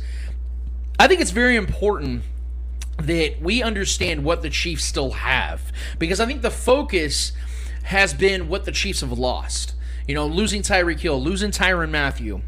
I 0.98 1.08
think 1.08 1.20
it's 1.20 1.30
very 1.30 1.56
important 1.56 2.22
that 2.98 3.40
we 3.40 3.62
understand 3.62 4.24
what 4.24 4.42
the 4.42 4.50
Chiefs 4.50 4.84
still 4.84 5.12
have 5.12 5.72
because 5.98 6.20
I 6.20 6.26
think 6.26 6.42
the 6.42 6.50
focus 6.50 7.32
has 7.84 8.14
been 8.14 8.48
what 8.48 8.64
the 8.64 8.72
Chiefs 8.72 9.00
have 9.00 9.12
lost. 9.12 9.74
You 10.08 10.14
know, 10.14 10.26
losing 10.26 10.62
Tyreek 10.62 11.00
Hill, 11.00 11.20
losing 11.22 11.50
Tyrann 11.50 11.90
Mathieu. 11.90 12.40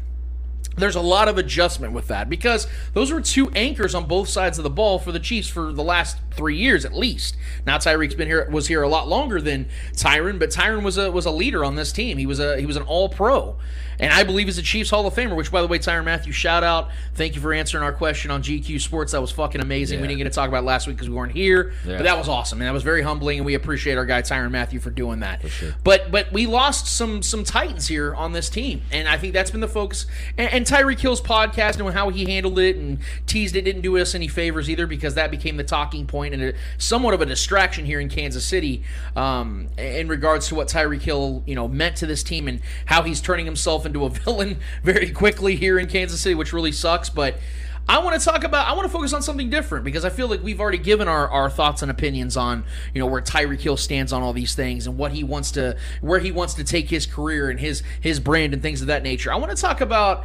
There's 0.75 0.95
a 0.95 1.01
lot 1.01 1.27
of 1.27 1.37
adjustment 1.37 1.93
with 1.93 2.07
that 2.07 2.29
because 2.29 2.65
those 2.93 3.11
were 3.11 3.19
two 3.19 3.49
anchors 3.51 3.93
on 3.93 4.07
both 4.07 4.29
sides 4.29 4.57
of 4.57 4.63
the 4.63 4.69
ball 4.69 4.97
for 4.97 5.11
the 5.11 5.19
Chiefs 5.19 5.49
for 5.49 5.73
the 5.73 5.83
last 5.83 6.17
three 6.31 6.55
years 6.55 6.85
at 6.85 6.93
least. 6.93 7.35
Now 7.65 7.77
Tyreek's 7.77 8.15
been 8.15 8.29
here 8.29 8.49
was 8.49 8.67
here 8.67 8.81
a 8.81 8.87
lot 8.87 9.07
longer 9.07 9.41
than 9.41 9.67
Tyrann, 9.93 10.39
but 10.39 10.49
Tyrann 10.49 10.83
was 10.83 10.97
a 10.97 11.11
was 11.11 11.25
a 11.25 11.31
leader 11.31 11.65
on 11.65 11.75
this 11.75 11.91
team. 11.91 12.17
He 12.17 12.25
was 12.25 12.39
a 12.39 12.59
he 12.59 12.65
was 12.65 12.77
an 12.77 12.83
all 12.83 13.09
pro. 13.09 13.57
And 13.99 14.13
I 14.13 14.23
believe 14.23 14.47
he's 14.47 14.57
a 14.57 14.61
Chiefs 14.63 14.89
Hall 14.89 15.05
of 15.05 15.13
Famer, 15.13 15.35
which 15.35 15.51
by 15.51 15.61
the 15.61 15.67
way, 15.67 15.79
Tyrann 15.79 16.05
Mathieu, 16.05 16.31
shout 16.31 16.63
out. 16.63 16.89
Thank 17.15 17.35
you 17.35 17.41
for 17.41 17.53
answering 17.53 17.83
our 17.83 17.91
question 17.91 18.31
on 18.31 18.41
GQ 18.41 18.79
Sports. 18.79 19.11
That 19.11 19.21
was 19.21 19.31
fucking 19.31 19.61
amazing. 19.61 19.97
Yeah. 19.97 20.01
We 20.03 20.07
didn't 20.07 20.19
get 20.19 20.23
to 20.25 20.29
talk 20.29 20.47
about 20.47 20.63
it 20.63 20.67
last 20.67 20.87
week 20.87 20.95
because 20.95 21.09
we 21.09 21.15
weren't 21.15 21.33
here. 21.33 21.73
Yeah. 21.85 21.97
But 21.97 22.03
that 22.03 22.17
was 22.17 22.29
awesome. 22.29 22.61
And 22.61 22.67
that 22.67 22.73
was 22.73 22.83
very 22.83 23.01
humbling 23.01 23.39
and 23.39 23.45
we 23.45 23.55
appreciate 23.55 23.97
our 23.97 24.05
guy 24.05 24.21
Tyrann 24.21 24.51
Mathieu 24.51 24.79
for 24.79 24.89
doing 24.89 25.19
that. 25.19 25.47
sure. 25.49 25.75
But 25.83 26.11
but 26.11 26.31
we 26.31 26.45
lost 26.45 26.87
some 26.87 27.21
some 27.21 27.43
Titans 27.43 27.87
here 27.87 28.15
on 28.15 28.31
this 28.31 28.49
team. 28.49 28.81
And 28.91 29.07
I 29.07 29.17
think 29.17 29.33
that's 29.33 29.51
been 29.51 29.61
the 29.61 29.67
focus. 29.67 30.05
And, 30.37 30.51
and 30.53 30.65
Tyreek 30.65 30.99
Hill's 30.99 31.21
podcast 31.21 31.79
and 31.79 31.89
how 31.93 32.09
he 32.09 32.25
handled 32.25 32.59
it 32.59 32.75
and 32.75 32.99
teased 33.25 33.55
it 33.55 33.63
didn't 33.63 33.81
do 33.81 33.97
us 33.97 34.15
any 34.15 34.27
favors 34.27 34.69
either 34.69 34.87
because 34.87 35.15
that 35.15 35.31
became 35.31 35.57
the 35.57 35.63
talking 35.63 36.05
point 36.07 36.33
and 36.33 36.43
a, 36.43 36.53
somewhat 36.77 37.13
of 37.13 37.21
a 37.21 37.25
distraction 37.25 37.85
here 37.85 37.99
in 37.99 38.09
Kansas 38.09 38.45
City 38.45 38.83
um, 39.15 39.67
in 39.77 40.07
regards 40.07 40.47
to 40.49 40.55
what 40.55 40.67
Tyreek 40.67 41.01
Hill 41.01 41.43
you 41.45 41.55
know 41.55 41.67
meant 41.67 41.97
to 41.97 42.05
this 42.05 42.23
team 42.23 42.47
and 42.47 42.61
how 42.85 43.03
he's 43.03 43.21
turning 43.21 43.45
himself 43.45 43.85
into 43.89 44.05
a 44.05 44.09
villain 44.25 44.59
very 44.83 45.11
quickly 45.11 45.55
here 45.55 45.77
in 45.77 45.87
Kansas 45.87 46.21
City, 46.21 46.35
which 46.35 46.53
really 46.53 46.71
sucks. 46.71 47.09
But 47.09 47.39
I 47.89 47.97
want 47.99 48.19
to 48.19 48.23
talk 48.23 48.43
about. 48.43 48.67
I 48.67 48.73
want 48.73 48.85
to 48.85 48.91
focus 48.91 49.13
on 49.13 49.23
something 49.23 49.49
different 49.49 49.83
because 49.83 50.05
I 50.05 50.11
feel 50.11 50.27
like 50.27 50.43
we've 50.43 50.61
already 50.61 50.77
given 50.77 51.07
our, 51.07 51.27
our 51.27 51.49
thoughts 51.49 51.81
and 51.81 51.89
opinions 51.89 52.37
on 52.37 52.63
you 52.93 52.99
know 52.99 53.07
where 53.07 53.19
Tyreek 53.19 53.61
Hill 53.61 53.77
stands 53.77 54.13
on 54.13 54.21
all 54.21 54.31
these 54.31 54.53
things 54.53 54.85
and 54.85 54.95
what 54.95 55.11
he 55.11 55.23
wants 55.23 55.49
to 55.51 55.75
where 56.01 56.19
he 56.19 56.31
wants 56.31 56.53
to 56.53 56.63
take 56.63 56.89
his 56.89 57.07
career 57.07 57.49
and 57.49 57.59
his 57.59 57.81
his 57.99 58.19
brand 58.19 58.53
and 58.53 58.61
things 58.61 58.81
of 58.81 58.87
that 58.87 59.01
nature. 59.01 59.33
I 59.33 59.37
want 59.37 59.49
to 59.55 59.59
talk 59.59 59.81
about 59.81 60.23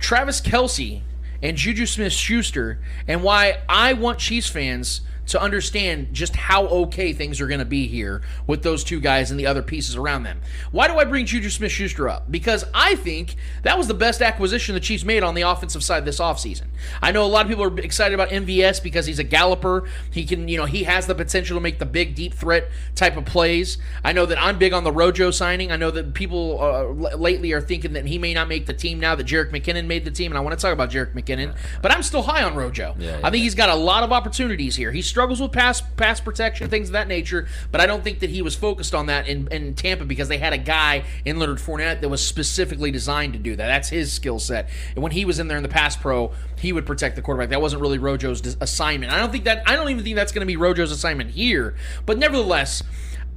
Travis 0.00 0.40
Kelce 0.40 1.02
and 1.40 1.56
Juju 1.56 1.86
Smith 1.86 2.12
Schuster 2.12 2.80
and 3.06 3.22
why 3.22 3.58
I 3.68 3.92
want 3.92 4.18
Chiefs 4.18 4.48
fans 4.48 5.02
to 5.26 5.40
understand 5.40 6.08
just 6.12 6.36
how 6.36 6.66
okay 6.66 7.12
things 7.12 7.40
are 7.40 7.46
going 7.46 7.58
to 7.60 7.64
be 7.64 7.86
here 7.86 8.22
with 8.46 8.62
those 8.62 8.84
two 8.84 9.00
guys 9.00 9.30
and 9.30 9.40
the 9.40 9.46
other 9.46 9.62
pieces 9.62 9.96
around 9.96 10.22
them. 10.24 10.40
Why 10.70 10.88
do 10.88 10.98
I 10.98 11.04
bring 11.04 11.26
Juju 11.26 11.50
Smith 11.50 11.72
Schuster 11.72 12.08
up? 12.08 12.30
Because 12.30 12.64
I 12.74 12.94
think 12.96 13.36
that 13.62 13.78
was 13.78 13.86
the 13.88 13.94
best 13.94 14.20
acquisition 14.22 14.74
the 14.74 14.80
Chiefs 14.80 15.04
made 15.04 15.22
on 15.22 15.34
the 15.34 15.42
offensive 15.42 15.82
side 15.82 16.04
this 16.04 16.18
offseason. 16.20 16.66
I 17.00 17.12
know 17.12 17.24
a 17.24 17.26
lot 17.28 17.46
of 17.46 17.48
people 17.48 17.64
are 17.64 17.78
excited 17.80 18.14
about 18.14 18.28
MVS 18.30 18.82
because 18.82 19.06
he's 19.06 19.18
a 19.18 19.24
galloper. 19.24 19.88
He 20.10 20.24
can, 20.24 20.48
you 20.48 20.58
know, 20.58 20.66
he 20.66 20.84
has 20.84 21.06
the 21.06 21.14
potential 21.14 21.56
to 21.56 21.60
make 21.60 21.78
the 21.78 21.86
big 21.86 22.14
deep 22.14 22.34
threat 22.34 22.68
type 22.94 23.16
of 23.16 23.24
plays. 23.24 23.78
I 24.04 24.12
know 24.12 24.26
that 24.26 24.40
I'm 24.42 24.58
big 24.58 24.72
on 24.72 24.84
the 24.84 24.92
Rojo 24.92 25.30
signing. 25.30 25.72
I 25.72 25.76
know 25.76 25.90
that 25.90 26.14
people 26.14 26.58
uh, 26.60 26.64
l- 27.10 27.18
lately 27.18 27.52
are 27.52 27.60
thinking 27.60 27.94
that 27.94 28.06
he 28.06 28.18
may 28.18 28.34
not 28.34 28.48
make 28.48 28.66
the 28.66 28.74
team 28.74 29.00
now 29.00 29.14
that 29.14 29.26
Jerick 29.26 29.50
McKinnon 29.50 29.86
made 29.86 30.04
the 30.04 30.10
team, 30.10 30.30
and 30.32 30.38
I 30.38 30.40
want 30.40 30.58
to 30.58 30.62
talk 30.62 30.72
about 30.72 30.90
Jerick 30.90 31.12
McKinnon, 31.14 31.56
but 31.82 31.90
I'm 31.92 32.02
still 32.02 32.22
high 32.22 32.42
on 32.42 32.54
Rojo. 32.54 32.94
Yeah, 32.98 33.20
I 33.22 33.30
think 33.30 33.42
he's 33.42 33.54
got 33.54 33.68
a 33.70 33.74
lot 33.74 34.02
of 34.02 34.12
opportunities 34.12 34.76
here. 34.76 34.92
He 34.92 35.02
struggles 35.14 35.40
with 35.40 35.52
pass 35.52 35.80
pass 35.80 36.20
protection, 36.20 36.68
things 36.68 36.88
of 36.88 36.94
that 36.94 37.06
nature, 37.06 37.46
but 37.70 37.80
I 37.80 37.86
don't 37.86 38.02
think 38.02 38.18
that 38.18 38.30
he 38.30 38.42
was 38.42 38.56
focused 38.56 38.96
on 38.96 39.06
that 39.06 39.28
in, 39.28 39.46
in 39.52 39.74
Tampa 39.76 40.04
because 40.04 40.26
they 40.26 40.38
had 40.38 40.52
a 40.52 40.58
guy 40.58 41.04
in 41.24 41.38
Leonard 41.38 41.58
Fournette 41.58 42.00
that 42.00 42.08
was 42.08 42.26
specifically 42.26 42.90
designed 42.90 43.32
to 43.34 43.38
do 43.38 43.54
that. 43.54 43.68
That's 43.68 43.88
his 43.88 44.12
skill 44.12 44.40
set. 44.40 44.68
And 44.96 45.04
when 45.04 45.12
he 45.12 45.24
was 45.24 45.38
in 45.38 45.46
there 45.46 45.56
in 45.56 45.62
the 45.62 45.68
pass 45.68 45.94
pro, 45.94 46.32
he 46.58 46.72
would 46.72 46.84
protect 46.84 47.14
the 47.14 47.22
quarterback. 47.22 47.50
That 47.50 47.62
wasn't 47.62 47.80
really 47.80 47.98
Rojo's 47.98 48.56
assignment. 48.60 49.12
I 49.12 49.20
don't 49.20 49.30
think 49.30 49.44
that. 49.44 49.62
I 49.68 49.76
don't 49.76 49.88
even 49.88 50.02
think 50.02 50.16
that's 50.16 50.32
going 50.32 50.44
to 50.44 50.52
be 50.52 50.56
Rojo's 50.56 50.90
assignment 50.90 51.30
here. 51.30 51.76
But 52.06 52.18
nevertheless 52.18 52.82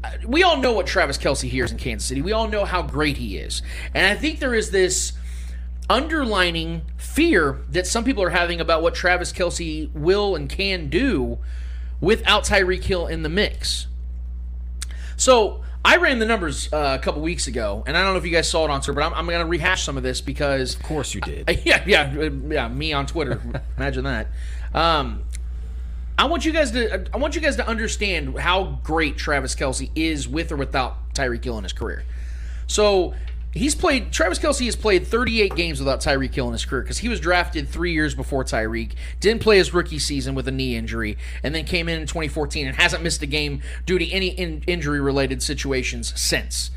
uh, 0.04 0.10
we 0.26 0.42
all 0.42 0.58
know 0.58 0.74
what 0.74 0.88
Travis 0.88 1.20
Kelce 1.20 1.48
hears 1.48 1.72
in 1.72 1.78
Kansas 1.78 2.08
City. 2.08 2.24
We 2.24 2.32
all 2.32 2.48
know 2.48 2.66
how 2.66 2.82
great 2.82 3.18
he 3.18 3.38
is. 3.38 3.62
And 3.94 4.08
I 4.08 4.16
think 4.16 4.40
there 4.40 4.56
is 4.56 4.72
this 4.72 5.14
underlining 5.90 6.82
fear 6.98 7.60
that 7.70 7.88
some 7.88 8.04
people 8.04 8.24
are 8.24 8.32
having 8.32 8.60
about 8.60 8.82
what 8.82 8.96
Travis 8.96 9.32
Kelce 9.32 9.94
will 9.94 10.36
and 10.36 10.50
can 10.50 10.90
do 10.90 11.38
without 12.02 12.44
Tyreek 12.44 12.84
Hill 12.84 13.08
in 13.08 13.24
the 13.24 13.30
mix. 13.30 13.88
So 15.16 15.64
I 15.84 15.98
ran 15.98 16.20
the 16.20 16.26
numbers 16.26 16.72
uh, 16.72 16.98
a 17.00 17.04
couple 17.04 17.22
weeks 17.22 17.48
ago, 17.48 17.84
and 17.88 17.98
I 17.98 18.04
don't 18.04 18.14
know 18.14 18.18
if 18.18 18.26
you 18.26 18.32
guys 18.32 18.50
saw 18.50 18.66
it 18.66 18.70
on 18.70 18.82
Twitter, 18.82 18.94
but 18.94 19.06
I'm, 19.06 19.14
I'm 19.14 19.26
going 19.26 19.40
to 19.40 19.46
rehash 19.46 19.84
some 19.84 19.98
of 19.98 20.04
this 20.04 20.22
because 20.22 20.76
Of 20.76 20.84
course 20.84 21.14
you 21.14 21.22
did. 21.22 21.62
yeah, 21.66 21.84
yeah, 21.88 22.14
uh, 22.18 22.30
yeah. 22.50 22.68
Me 22.68 22.94
on 22.94 23.06
Twitter. 23.06 23.42
Imagine 23.78 24.04
that. 24.04 24.28
Um, 24.74 25.24
I 26.18 26.26
want 26.26 26.46
you 26.46 26.52
guys 26.52 26.72
to. 26.72 27.08
I 27.14 27.18
want 27.18 27.36
you 27.36 27.42
guys 27.42 27.56
to 27.58 27.68
understand 27.68 28.38
how 28.38 28.80
great 28.84 29.18
Travis 29.18 29.56
Kelce 29.56 29.90
is 29.96 30.28
with 30.28 30.52
or 30.52 30.58
without 30.58 31.14
Tyreek 31.14 31.44
Hill 31.44 31.58
in 31.58 31.64
his 31.64 31.74
career. 31.74 32.04
So 32.68 33.14
he's 33.58 33.76
played. 33.76 34.12
Travis 34.12 34.40
Kelce 34.40 34.66
has 34.66 34.76
played 34.76 35.06
38 35.08 35.56
games 35.56 35.80
without 35.80 36.00
Tyreek 36.00 36.34
Hill 36.34 36.48
in 36.48 36.54
his 36.54 36.66
career 36.66 36.82
because 36.82 37.00
he 37.00 37.10
was 37.10 37.20
drafted 37.20 37.68
three 37.70 37.94
years 37.94 38.16
before 38.16 38.44
Tyreek. 38.44 38.94
Didn't 39.20 39.42
play 39.42 39.58
his 39.58 39.74
rookie 39.74 40.00
season 40.00 40.36
with 40.36 40.48
a 40.48 40.52
knee 40.52 40.76
injury, 40.76 41.18
and 41.44 41.54
then 41.54 41.66
came 41.66 41.90
in 41.90 42.02
in 42.02 42.08
2014 42.08 42.68
and 42.68 42.76
hasn't 42.76 43.04
missed 43.04 43.22
a 43.22 43.26
game 43.26 43.62
due 43.86 44.00
to 44.00 44.10
any 44.10 44.28
in, 44.28 44.64
injury-related 44.68 45.44
situations 45.44 46.14
since. 46.20 46.72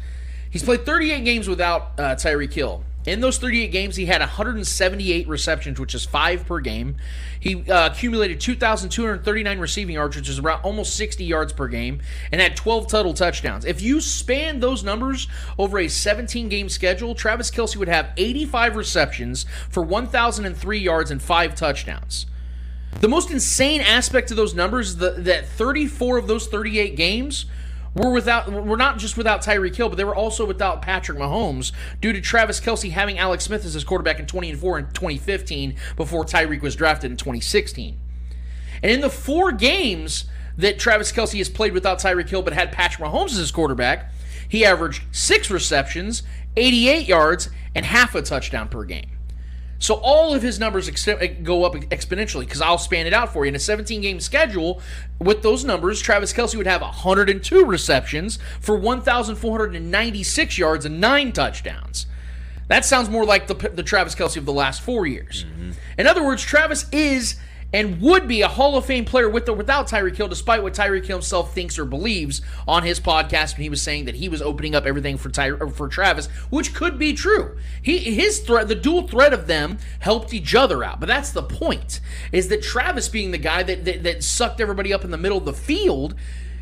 He's 0.50 0.62
played 0.62 0.84
38 0.84 1.24
games 1.24 1.48
without 1.48 1.92
uh, 1.98 2.16
Tyreek 2.16 2.52
Hill. 2.52 2.82
In 3.06 3.20
those 3.20 3.38
38 3.38 3.72
games, 3.72 3.96
he 3.96 4.06
had 4.06 4.20
178 4.20 5.26
receptions, 5.26 5.80
which 5.80 5.94
is 5.94 6.04
five 6.04 6.46
per 6.46 6.60
game. 6.60 6.96
He 7.38 7.68
uh, 7.70 7.90
accumulated 7.90 8.40
2,239 8.40 9.58
receiving 9.58 9.94
yards, 9.94 10.16
which 10.16 10.28
is 10.28 10.38
around 10.38 10.60
almost 10.62 10.96
60 10.96 11.24
yards 11.24 11.52
per 11.54 11.66
game, 11.66 12.00
and 12.30 12.42
had 12.42 12.56
12 12.56 12.88
total 12.88 13.14
touchdowns. 13.14 13.64
If 13.64 13.80
you 13.80 14.02
span 14.02 14.60
those 14.60 14.84
numbers 14.84 15.28
over 15.58 15.78
a 15.78 15.88
17 15.88 16.50
game 16.50 16.68
schedule, 16.68 17.14
Travis 17.14 17.50
Kelce 17.50 17.76
would 17.76 17.88
have 17.88 18.10
85 18.18 18.76
receptions 18.76 19.46
for 19.70 19.82
1,003 19.82 20.78
yards 20.78 21.10
and 21.10 21.22
five 21.22 21.54
touchdowns. 21.54 22.26
The 23.00 23.08
most 23.08 23.30
insane 23.30 23.80
aspect 23.80 24.30
of 24.30 24.36
those 24.36 24.54
numbers 24.54 24.90
is 24.90 24.96
the, 24.98 25.12
that 25.12 25.46
34 25.46 26.18
of 26.18 26.26
those 26.26 26.48
38 26.48 26.96
games 26.96 27.46
were 27.94 28.10
without 28.10 28.50
were 28.50 28.76
not 28.76 28.98
just 28.98 29.16
without 29.16 29.42
Tyreek 29.42 29.74
Hill, 29.74 29.88
but 29.88 29.96
they 29.96 30.04
were 30.04 30.14
also 30.14 30.44
without 30.44 30.82
Patrick 30.82 31.18
Mahomes 31.18 31.72
due 32.00 32.12
to 32.12 32.20
Travis 32.20 32.60
Kelce 32.60 32.90
having 32.90 33.18
Alex 33.18 33.44
Smith 33.44 33.64
as 33.64 33.74
his 33.74 33.84
quarterback 33.84 34.20
in 34.20 34.26
20 34.26 34.50
and 34.50 34.58
4 34.58 34.78
in 34.78 34.86
2015 34.86 35.76
before 35.96 36.24
Tyreek 36.24 36.62
was 36.62 36.76
drafted 36.76 37.10
in 37.10 37.16
2016. 37.16 37.98
And 38.82 38.92
in 38.92 39.00
the 39.00 39.10
four 39.10 39.52
games 39.52 40.24
that 40.56 40.78
Travis 40.78 41.12
Kelce 41.12 41.38
has 41.38 41.48
played 41.48 41.72
without 41.72 41.98
Tyreek 41.98 42.28
Hill 42.28 42.42
but 42.42 42.52
had 42.52 42.72
Patrick 42.72 43.08
Mahomes 43.08 43.32
as 43.32 43.36
his 43.36 43.50
quarterback, 43.50 44.10
he 44.48 44.64
averaged 44.64 45.02
six 45.12 45.50
receptions, 45.50 46.22
88 46.56 47.06
yards, 47.06 47.50
and 47.74 47.84
half 47.84 48.14
a 48.14 48.22
touchdown 48.22 48.68
per 48.68 48.84
game. 48.84 49.10
So 49.80 49.94
all 49.94 50.34
of 50.34 50.42
his 50.42 50.60
numbers 50.60 50.88
ex- 50.88 51.08
eh, 51.08 51.26
go 51.26 51.64
up 51.64 51.74
exponentially 51.74 52.40
because 52.40 52.60
I'll 52.60 52.78
span 52.78 53.06
it 53.06 53.14
out 53.14 53.32
for 53.32 53.44
you. 53.44 53.48
In 53.48 53.56
a 53.56 53.58
17 53.58 54.02
game 54.02 54.20
schedule, 54.20 54.80
with 55.18 55.42
those 55.42 55.64
numbers, 55.64 56.00
Travis 56.00 56.32
Kelce 56.32 56.54
would 56.54 56.66
have 56.66 56.82
102 56.82 57.64
receptions 57.64 58.38
for 58.60 58.76
1,496 58.76 60.58
yards 60.58 60.84
and 60.84 61.00
nine 61.00 61.32
touchdowns. 61.32 62.06
That 62.68 62.84
sounds 62.84 63.08
more 63.08 63.24
like 63.24 63.48
the, 63.48 63.54
the 63.54 63.82
Travis 63.82 64.14
Kelce 64.14 64.36
of 64.36 64.44
the 64.44 64.52
last 64.52 64.82
four 64.82 65.06
years. 65.06 65.44
Mm-hmm. 65.44 65.70
In 65.98 66.06
other 66.06 66.24
words, 66.24 66.42
Travis 66.42 66.86
is 66.92 67.36
and 67.72 68.00
would 68.00 68.26
be 68.26 68.42
a 68.42 68.48
Hall 68.48 68.76
of 68.76 68.84
Fame 68.84 69.04
player 69.04 69.28
with 69.28 69.48
or 69.48 69.52
without 69.52 69.88
Tyreek 69.88 70.16
Hill, 70.16 70.28
despite 70.28 70.62
what 70.62 70.74
Tyreek 70.74 71.06
Hill 71.06 71.18
himself 71.18 71.54
thinks 71.54 71.78
or 71.78 71.84
believes 71.84 72.42
on 72.66 72.82
his 72.82 73.00
podcast 73.00 73.54
when 73.54 73.62
he 73.62 73.68
was 73.68 73.82
saying 73.82 74.06
that 74.06 74.16
he 74.16 74.28
was 74.28 74.42
opening 74.42 74.74
up 74.74 74.86
everything 74.86 75.16
for 75.16 75.28
Ty- 75.28 75.56
for 75.70 75.88
Travis, 75.88 76.26
which 76.50 76.74
could 76.74 76.98
be 76.98 77.12
true. 77.12 77.56
He 77.80 77.98
his 77.98 78.40
threat, 78.40 78.68
the 78.68 78.74
dual 78.74 79.06
threat 79.06 79.32
of 79.32 79.46
them, 79.46 79.78
helped 80.00 80.34
each 80.34 80.54
other 80.54 80.82
out. 80.82 81.00
But 81.00 81.06
that's 81.06 81.30
the 81.30 81.42
point: 81.42 82.00
is 82.32 82.48
that 82.48 82.62
Travis 82.62 83.08
being 83.08 83.30
the 83.30 83.38
guy 83.38 83.62
that 83.62 83.84
that, 83.84 84.02
that 84.02 84.24
sucked 84.24 84.60
everybody 84.60 84.92
up 84.92 85.04
in 85.04 85.10
the 85.10 85.18
middle 85.18 85.38
of 85.38 85.44
the 85.44 85.52
field 85.52 86.14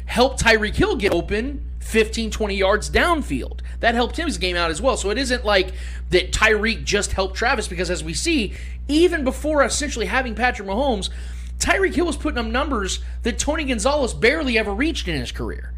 helped 0.08 0.42
Tyreek 0.42 0.74
Hill 0.74 0.96
get 0.96 1.12
open 1.12 1.64
15, 1.80 2.30
20 2.30 2.54
yards 2.54 2.90
downfield. 2.90 3.60
That 3.80 3.94
helped 3.94 4.16
his 4.16 4.38
game 4.38 4.56
out 4.56 4.70
as 4.70 4.82
well. 4.82 4.96
So 4.96 5.10
it 5.10 5.18
isn't 5.18 5.44
like 5.44 5.72
that 6.10 6.32
Tyreek 6.32 6.84
just 6.84 7.12
helped 7.12 7.36
Travis 7.36 7.68
because 7.68 7.90
as 7.90 8.02
we 8.02 8.14
see, 8.14 8.54
even 8.88 9.22
before 9.22 9.62
essentially 9.62 10.06
having 10.06 10.34
Patrick 10.34 10.66
Mahomes, 10.66 11.10
Tyreek 11.58 11.94
Hill 11.94 12.06
was 12.06 12.16
putting 12.16 12.38
up 12.38 12.46
numbers 12.46 13.00
that 13.22 13.38
Tony 13.38 13.64
Gonzalez 13.64 14.14
barely 14.14 14.58
ever 14.58 14.72
reached 14.72 15.08
in 15.08 15.18
his 15.18 15.30
career. 15.30 15.72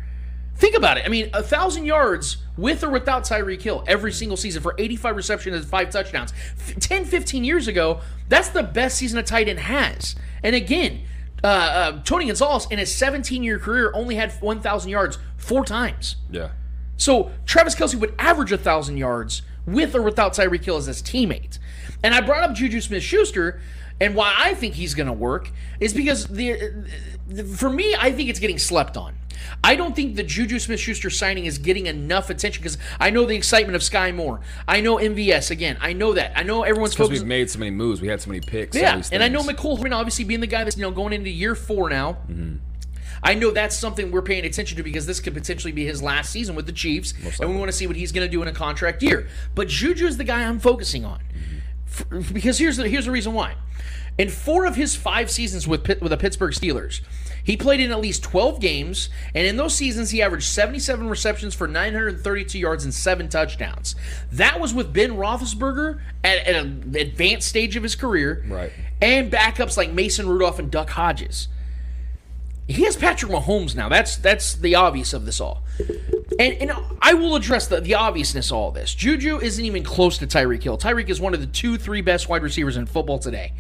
Think 0.57 0.77
about 0.77 0.99
it. 0.99 1.07
I 1.07 1.09
mean, 1.09 1.31
a 1.33 1.43
thousand 1.43 1.87
yards 1.87 2.37
with 2.57 2.85
or 2.85 2.91
without 2.91 3.25
Tyreek 3.25 3.63
Hill 3.63 3.83
every 3.87 4.13
single 4.13 4.37
season 4.37 4.63
for 4.63 4.75
85 4.79 5.17
receptions 5.17 5.57
and 5.57 5.65
five 5.65 5.91
touchdowns. 5.91 6.33
F- 6.59 6.79
10, 6.79 7.05
15 7.07 7.45
years 7.45 7.67
ago, 7.67 8.01
that's 8.29 8.51
the 8.51 8.63
best 8.63 8.99
season 8.99 9.19
a 9.19 9.23
tight 9.23 9.49
end 9.49 9.59
has. 9.61 10.17
And 10.43 10.55
again, 10.55 11.01
uh, 11.43 11.47
uh, 11.47 12.03
Tony 12.03 12.27
Gonzalez 12.27 12.67
in 12.71 12.79
his 12.79 12.95
17 12.95 13.43
year 13.43 13.59
career 13.59 13.93
only 13.95 14.15
had 14.17 14.33
1,000 14.33 14.91
yards 14.91 15.19
four 15.37 15.65
times. 15.65 16.17
Yeah. 16.31 16.51
So 16.97 17.31
Travis 17.47 17.75
Kelce 17.75 17.95
would 17.95 18.15
average 18.19 18.53
a 18.53 18.59
thousand 18.59 18.99
yards 18.99 19.43
with 19.67 19.95
or 19.95 20.03
without 20.03 20.35
Tyreek 20.35 20.65
Hill 20.65 20.77
as 20.77 20.87
his 20.87 21.03
teammate. 21.03 21.59
And 22.03 22.15
I 22.15 22.21
brought 22.21 22.43
up 22.43 22.55
Juju 22.55 22.81
Smith 22.81 23.03
Schuster, 23.03 23.61
and 24.01 24.15
why 24.15 24.35
I 24.37 24.55
think 24.55 24.75
he's 24.75 24.95
going 24.95 25.07
to 25.07 25.13
work 25.13 25.51
is 25.81 25.93
because 25.93 26.27
the, 26.27 26.87
the 27.29 27.45
for 27.45 27.71
me, 27.71 27.95
I 27.99 28.13
think 28.13 28.31
it's 28.31 28.41
getting 28.41 28.59
slept 28.59 28.97
on. 28.97 29.15
I 29.63 29.77
don't 29.77 29.95
think 29.95 30.17
the 30.17 30.23
Juju 30.23 30.59
Smith 30.59 30.81
Schuster 30.81 31.11
signing 31.11 31.47
is 31.47 31.59
getting 31.59 31.87
enough 31.87 32.31
attention 32.31 32.63
because 32.63 32.79
I 32.99 33.11
know 33.11 33.27
the 33.27 33.37
excitement 33.37 33.77
of 33.77 33.83
Sky 33.83 34.13
Moore. 34.13 34.41
I 34.67 34.81
know 34.81 34.97
MVS 34.97 35.51
again. 35.51 35.77
I 35.81 35.93
know 35.93 36.13
that. 36.15 36.33
I 36.37 36.43
know 36.43 36.63
everyone's 36.63 36.95
Because 36.95 37.11
we've 37.11 37.25
made 37.25 37.51
so 37.51 37.59
many 37.59 37.71
moves, 37.71 38.01
we 38.01 38.09
had 38.09 38.21
so 38.21 38.29
many 38.29 38.41
picks. 38.41 38.77
Yeah, 38.77 39.03
and 39.13 39.23
I 39.23 39.29
know. 39.29 39.41
Mecole 39.41 39.79
Hardman 39.79 39.95
obviously 39.95 40.25
being 40.25 40.41
the 40.41 40.47
guy 40.47 40.65
that's 40.65 40.77
you 40.77 40.83
know 40.83 40.91
going 40.91 41.13
into 41.13 41.31
year 41.31 41.55
four 41.55 41.89
now. 41.89 42.19
Mm-hmm. 42.31 42.57
I 43.23 43.35
know 43.35 43.51
that's 43.51 43.77
something 43.77 44.11
we're 44.11 44.23
paying 44.23 44.45
attention 44.45 44.77
to 44.79 44.83
because 44.83 45.07
this 45.07 45.21
could 45.21 45.35
potentially 45.35 45.73
be 45.73 45.85
his 45.85 46.03
last 46.03 46.31
season 46.31 46.55
with 46.55 46.67
the 46.67 46.73
Chiefs, 46.73 47.13
and 47.41 47.51
we 47.51 47.57
want 47.57 47.71
to 47.71 47.77
see 47.77 47.87
what 47.87 47.97
he's 47.97 48.13
going 48.13 48.27
to 48.27 48.31
do 48.31 48.41
in 48.43 48.49
a 48.49 48.53
contract 48.53 49.03
year. 49.03 49.29
But 49.55 49.69
Juju 49.69 50.07
is 50.07 50.17
the 50.17 50.25
guy 50.25 50.45
I'm 50.45 50.59
focusing 50.59 51.05
on 51.05 51.19
mm-hmm. 51.19 52.19
F- 52.19 52.33
because 52.33 52.59
here's 52.59 52.77
the 52.77 52.89
here's 52.89 53.07
the 53.07 53.11
reason 53.11 53.33
why. 53.33 53.55
In 54.21 54.29
four 54.29 54.67
of 54.67 54.77
his 54.77 54.95
five 54.95 55.31
seasons 55.31 55.67
with 55.67 55.83
Pitt, 55.83 56.03
with 56.03 56.11
the 56.11 56.17
Pittsburgh 56.19 56.53
Steelers, 56.53 57.01
he 57.43 57.57
played 57.57 57.81
in 57.81 57.91
at 57.91 58.01
least 58.01 58.23
12 58.23 58.61
games, 58.61 59.09
and 59.35 59.47
in 59.47 59.57
those 59.57 59.75
seasons 59.75 60.11
he 60.11 60.21
averaged 60.21 60.45
77 60.45 61.09
receptions 61.09 61.55
for 61.55 61.67
932 61.67 62.59
yards 62.59 62.85
and 62.85 62.93
seven 62.93 63.31
touchdowns. 63.31 63.95
That 64.31 64.61
was 64.61 64.75
with 64.75 64.93
Ben 64.93 65.13
Roethlisberger 65.13 66.01
at, 66.23 66.47
at 66.47 66.55
an 66.55 66.95
advanced 66.99 67.49
stage 67.49 67.77
of 67.77 67.83
his 67.83 67.97
career, 67.97 68.45
Right. 68.47 68.71
And 69.01 69.33
backups 69.33 69.79
like 69.79 69.91
Mason 69.91 70.29
Rudolph 70.29 70.59
and 70.59 70.71
Duck 70.71 70.91
Hodges. 70.91 71.49
He 72.69 72.85
has 72.85 72.99
Patrick 72.99 73.33
Mahomes 73.33 73.75
now. 73.75 73.89
That's 73.89 74.17
that's 74.17 74.53
the 74.53 74.75
obvious 74.75 75.15
of 75.15 75.25
this 75.25 75.41
all. 75.41 75.63
And, 76.39 76.55
and 76.61 76.73
I 77.01 77.15
will 77.15 77.37
address 77.37 77.69
the, 77.69 77.81
the 77.81 77.95
obviousness 77.95 78.51
of 78.51 78.59
all 78.59 78.71
this. 78.71 78.95
Juju 78.95 79.41
isn't 79.41 79.65
even 79.65 79.83
close 79.83 80.19
to 80.19 80.27
Tyreek 80.27 80.63
Hill. 80.63 80.77
Tyreek 80.77 81.09
is 81.09 81.23
one 81.23 81.33
of 81.33 81.41
the 81.41 81.47
two, 81.47 81.79
three 81.79 82.03
best 82.03 82.29
wide 82.29 82.43
receivers 82.43 82.77
in 82.77 82.85
football 82.85 83.19
today. 83.19 83.55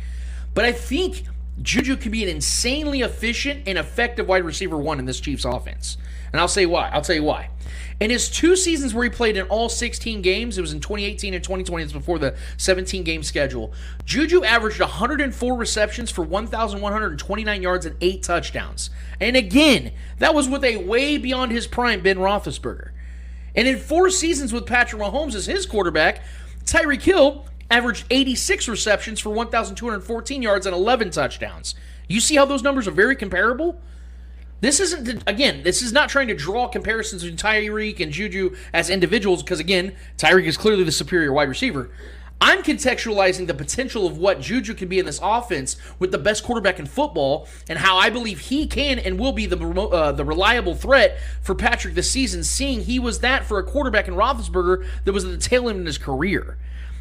But 0.55 0.65
I 0.65 0.73
think 0.73 1.25
Juju 1.63 1.97
can 1.97 2.13
be 2.13 2.23
an 2.23 2.29
insanely 2.29 3.03
efficient 3.03 3.63
and 3.67 3.79
effective 3.79 4.27
wide 4.29 4.45
receiver 4.45 4.79
one 4.79 4.99
in 4.99 5.05
this 5.05 5.21
Chiefs 5.21 5.45
offense. 5.45 5.99
And 6.33 6.41
I'll 6.41 6.49
say 6.49 6.67
why. 6.67 6.89
I'll 6.91 7.03
tell 7.03 7.17
you 7.17 7.25
why. 7.25 7.51
In 7.99 8.09
his 8.09 8.31
two 8.31 8.57
seasons 8.57 8.95
where 8.95 9.05
he 9.05 9.11
played 9.11 9.37
in 9.37 9.47
all 9.49 9.69
16 9.69 10.23
games, 10.23 10.57
it 10.57 10.61
was 10.63 10.73
in 10.73 10.81
2018 10.81 11.35
and 11.35 11.45
2020, 11.45 11.85
it's 11.85 11.93
before 11.93 12.19
the 12.19 12.35
17 12.57 13.05
game 13.05 13.23
schedule. 13.23 13.75
Juju 14.07 14.43
averaged 14.43 14.81
104 14.81 15.55
receptions 15.55 16.11
for 16.11 16.23
1,129 16.23 17.63
yards 17.63 17.85
and 17.85 17.97
eight 18.01 18.23
touchdowns. 18.23 18.89
And 19.21 19.37
again, 19.37 19.93
that 20.19 20.35
was 20.35 20.49
with 20.49 20.65
a 20.65 20.79
way 20.79 21.19
beyond 21.19 21.53
his 21.53 21.67
prime 21.67 22.01
Ben 22.01 22.17
Roethlisberger. 22.17 22.91
And 23.55 23.69
in 23.69 23.79
four 23.79 24.09
seasons 24.09 24.53
with 24.53 24.65
Patrick 24.65 25.03
Mahomes 25.03 25.35
as 25.35 25.47
his 25.47 25.67
quarterback, 25.67 26.23
Tyreek 26.65 27.03
Hill 27.03 27.45
averaged 27.71 28.05
86 28.11 28.69
receptions 28.69 29.21
for 29.21 29.31
1,214 29.31 30.43
yards 30.43 30.67
and 30.67 30.75
11 30.75 31.11
touchdowns. 31.11 31.75
You 32.09 32.21
see 32.21 32.37
how 32.37 32.45
those 32.45 32.63
numbers 32.63 32.89
are 32.89 32.93
very 32.93 33.17
comparable? 33.17 33.81
This 34.61 34.79
isn't, 34.81 35.23
again, 35.27 35.63
this 35.63 35.81
is 35.81 35.93
not 35.93 36.11
trying 36.11 36.29
to 36.29 36.35
draw 36.35 36.69
comparisons 36.69 37.23
between 37.23 37.39
Tyreek 37.39 38.01
and 38.01 38.13
Juju 38.13 38.57
as 38.75 38.91
individuals, 38.91 39.43
because 39.43 39.61
again, 39.61 39.95
Tyreek 40.19 40.45
is 40.45 40.59
clearly 40.59 40.85
the 40.85 40.93
superior 40.93 41.33
wide 41.33 41.49
receiver. 41.49 41.91
I'm 42.43 42.63
contextualizing 42.63 43.47
the 43.47 43.55
potential 43.55 44.07
of 44.07 44.17
what 44.17 44.41
Juju 44.41 44.75
can 44.75 44.89
be 44.89 44.99
in 44.99 45.05
this 45.05 45.21
offense 45.23 45.77
with 45.99 46.11
the 46.11 46.19
best 46.19 46.43
quarterback 46.43 46.79
in 46.79 46.87
football, 46.87 47.47
and 47.69 47.79
how 47.79 47.99
I 47.99 48.09
believe 48.09 48.41
he 48.41 48.67
can 48.67 48.99
and 48.99 49.19
will 49.19 49.33
be 49.33 49.45
the 49.45 49.59
uh, 49.59 50.13
the 50.13 50.25
reliable 50.25 50.75
threat 50.75 51.19
for 51.43 51.55
Patrick 51.55 51.95
this 51.95 52.11
season. 52.11 52.43
Seeing 52.43 52.83
he 52.83 52.99
was 52.99 53.21
that 53.21 53.45
for 53.45 53.59
a 53.59 53.63
quarterback 53.63 54.09
in 54.09 54.15
Roethlisberger 54.15 54.87
that 55.05 55.13
was 55.13 55.25
at 55.25 55.33
the 55.33 55.37
tail 55.37 55.69
end 55.69 55.81
of 55.81 55.87
his 55.87 55.99
career, 55.99 56.57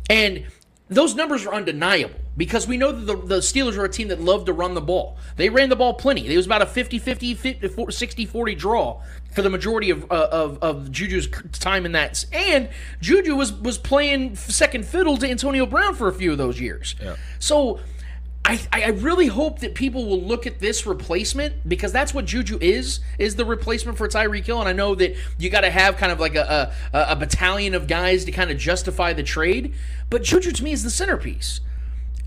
and 0.09 0.45
those 0.89 1.15
numbers 1.15 1.45
are 1.45 1.53
undeniable 1.53 2.19
because 2.35 2.67
we 2.67 2.77
know 2.77 2.91
that 2.91 3.05
the, 3.05 3.15
the 3.15 3.37
Steelers 3.39 3.77
are 3.77 3.85
a 3.85 3.89
team 3.89 4.07
that 4.07 4.19
loved 4.19 4.47
to 4.47 4.53
run 4.53 4.73
the 4.73 4.81
ball. 4.81 5.17
They 5.35 5.49
ran 5.49 5.69
the 5.69 5.75
ball 5.75 5.93
plenty. 5.93 6.27
It 6.27 6.35
was 6.35 6.45
about 6.45 6.61
a 6.61 6.65
50 6.65 6.97
50, 6.97 7.91
60 7.91 8.25
40 8.25 8.55
draw 8.55 9.01
for 9.31 9.41
the 9.41 9.49
majority 9.49 9.91
of, 9.91 10.11
uh, 10.11 10.29
of, 10.31 10.57
of 10.61 10.91
Juju's 10.91 11.27
time 11.51 11.85
in 11.85 11.91
that. 11.91 12.25
And 12.33 12.69
Juju 13.01 13.35
was, 13.35 13.53
was 13.53 13.77
playing 13.77 14.35
second 14.35 14.85
fiddle 14.85 15.17
to 15.17 15.29
Antonio 15.29 15.65
Brown 15.65 15.93
for 15.93 16.07
a 16.07 16.13
few 16.13 16.31
of 16.31 16.37
those 16.37 16.59
years. 16.59 16.95
So. 17.39 17.79
I, 18.49 18.59
I 18.71 18.89
really 18.89 19.27
hope 19.27 19.59
that 19.59 19.75
people 19.75 20.07
will 20.07 20.21
look 20.21 20.47
at 20.47 20.59
this 20.59 20.87
replacement 20.87 21.69
because 21.69 21.91
that's 21.91 22.15
what 22.15 22.25
Juju 22.25 22.57
is 22.59 22.99
is 23.19 23.35
the 23.35 23.45
replacement 23.45 23.97
for 23.97 24.07
Tyreek 24.07 24.45
Hill, 24.45 24.59
and 24.59 24.67
I 24.67 24.73
know 24.73 24.95
that 24.95 25.15
you 25.37 25.51
got 25.51 25.61
to 25.61 25.69
have 25.69 25.97
kind 25.97 26.11
of 26.11 26.19
like 26.19 26.33
a, 26.33 26.73
a 26.91 26.99
a 27.11 27.15
battalion 27.15 27.75
of 27.75 27.85
guys 27.85 28.25
to 28.25 28.31
kind 28.31 28.49
of 28.49 28.57
justify 28.57 29.13
the 29.13 29.21
trade, 29.21 29.75
but 30.09 30.23
Juju 30.23 30.51
to 30.51 30.63
me 30.63 30.71
is 30.71 30.83
the 30.83 30.89
centerpiece. 30.89 31.61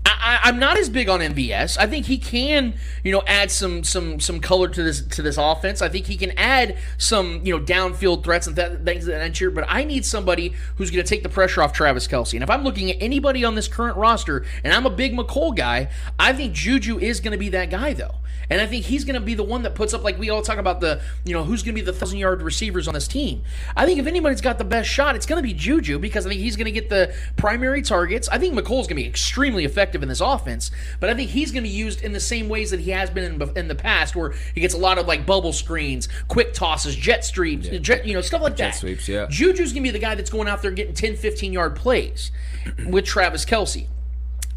I, 0.05 0.39
I'm 0.43 0.59
not 0.59 0.77
as 0.77 0.89
big 0.89 1.09
on 1.09 1.19
MVS. 1.19 1.77
I 1.77 1.87
think 1.87 2.05
he 2.05 2.17
can, 2.17 2.73
you 3.03 3.11
know, 3.11 3.23
add 3.27 3.51
some 3.51 3.83
some 3.83 4.19
some 4.19 4.39
color 4.39 4.67
to 4.67 4.83
this 4.83 5.01
to 5.01 5.21
this 5.21 5.37
offense. 5.37 5.81
I 5.81 5.89
think 5.89 6.07
he 6.07 6.17
can 6.17 6.31
add 6.31 6.77
some, 6.97 7.41
you 7.45 7.57
know, 7.57 7.63
downfield 7.63 8.23
threats 8.23 8.47
and 8.47 8.55
th- 8.55 8.79
things 8.83 9.05
that 9.05 9.19
nature. 9.19 9.51
But 9.51 9.65
I 9.67 9.83
need 9.83 10.05
somebody 10.05 10.53
who's 10.77 10.91
going 10.91 11.03
to 11.03 11.09
take 11.09 11.23
the 11.23 11.29
pressure 11.29 11.61
off 11.61 11.73
Travis 11.73 12.07
Kelce. 12.07 12.33
And 12.33 12.43
if 12.43 12.49
I'm 12.49 12.63
looking 12.63 12.91
at 12.91 12.97
anybody 13.01 13.45
on 13.45 13.55
this 13.55 13.67
current 13.67 13.97
roster, 13.97 14.45
and 14.63 14.73
I'm 14.73 14.85
a 14.85 14.89
big 14.89 15.13
Mecole 15.13 15.55
guy, 15.55 15.89
I 16.19 16.33
think 16.33 16.53
Juju 16.53 16.99
is 16.99 17.19
going 17.19 17.33
to 17.33 17.37
be 17.37 17.49
that 17.49 17.69
guy, 17.69 17.93
though. 17.93 18.15
And 18.49 18.61
I 18.61 18.67
think 18.67 18.85
he's 18.85 19.03
going 19.03 19.15
to 19.15 19.21
be 19.21 19.35
the 19.35 19.43
one 19.43 19.63
that 19.63 19.75
puts 19.75 19.93
up, 19.93 20.03
like 20.03 20.19
we 20.19 20.29
all 20.29 20.41
talk 20.41 20.57
about 20.57 20.81
the, 20.81 21.01
you 21.23 21.33
know, 21.33 21.43
who's 21.43 21.63
going 21.63 21.75
to 21.75 21.81
be 21.81 21.85
the 21.85 21.93
thousand 21.93 22.19
yard 22.19 22.41
receivers 22.41 22.87
on 22.87 22.93
this 22.93 23.07
team. 23.07 23.43
I 23.75 23.85
think 23.85 23.99
if 23.99 24.07
anybody's 24.07 24.41
got 24.41 24.57
the 24.57 24.63
best 24.63 24.89
shot, 24.89 25.15
it's 25.15 25.25
going 25.25 25.41
to 25.41 25.47
be 25.47 25.53
Juju 25.53 25.99
because 25.99 26.25
I 26.25 26.29
think 26.29 26.41
he's 26.41 26.55
going 26.55 26.65
to 26.65 26.71
get 26.71 26.89
the 26.89 27.13
primary 27.37 27.81
targets. 27.81 28.27
I 28.29 28.37
think 28.37 28.53
Mecole's 28.53 28.87
going 28.87 28.89
to 28.89 28.95
be 28.95 29.07
extremely 29.07 29.65
effective 29.65 29.92
in 30.01 30.09
this 30.09 30.21
offense, 30.21 30.71
but 30.99 31.09
I 31.09 31.13
think 31.13 31.29
he's 31.29 31.51
going 31.51 31.63
to 31.63 31.69
be 31.69 31.75
used 31.75 32.01
in 32.01 32.13
the 32.13 32.19
same 32.19 32.49
ways 32.49 32.71
that 32.71 32.79
he 32.79 32.91
has 32.91 33.09
been 33.09 33.41
in, 33.41 33.57
in 33.57 33.67
the 33.67 33.75
past, 33.75 34.15
where 34.15 34.33
he 34.55 34.61
gets 34.61 34.73
a 34.73 34.77
lot 34.77 34.97
of 34.97 35.07
like 35.07 35.25
bubble 35.25 35.53
screens, 35.53 36.09
quick 36.27 36.53
tosses, 36.53 36.95
jet 36.95 37.23
streams, 37.23 37.67
jet, 37.79 38.07
you 38.07 38.13
know, 38.13 38.21
stuff 38.21 38.41
like 38.41 38.57
that. 38.57 38.75
sweeps, 38.75 39.07
yeah. 39.07 39.27
Juju's 39.27 39.73
going 39.73 39.75
to 39.75 39.81
be 39.81 39.91
the 39.91 39.99
guy 39.99 40.15
that's 40.15 40.29
going 40.29 40.47
out 40.47 40.61
there 40.61 40.71
getting 40.71 40.93
10, 40.93 41.15
15 41.17 41.53
yard 41.53 41.75
plays 41.75 42.31
with 42.87 43.05
Travis 43.05 43.45
Kelce. 43.45 43.87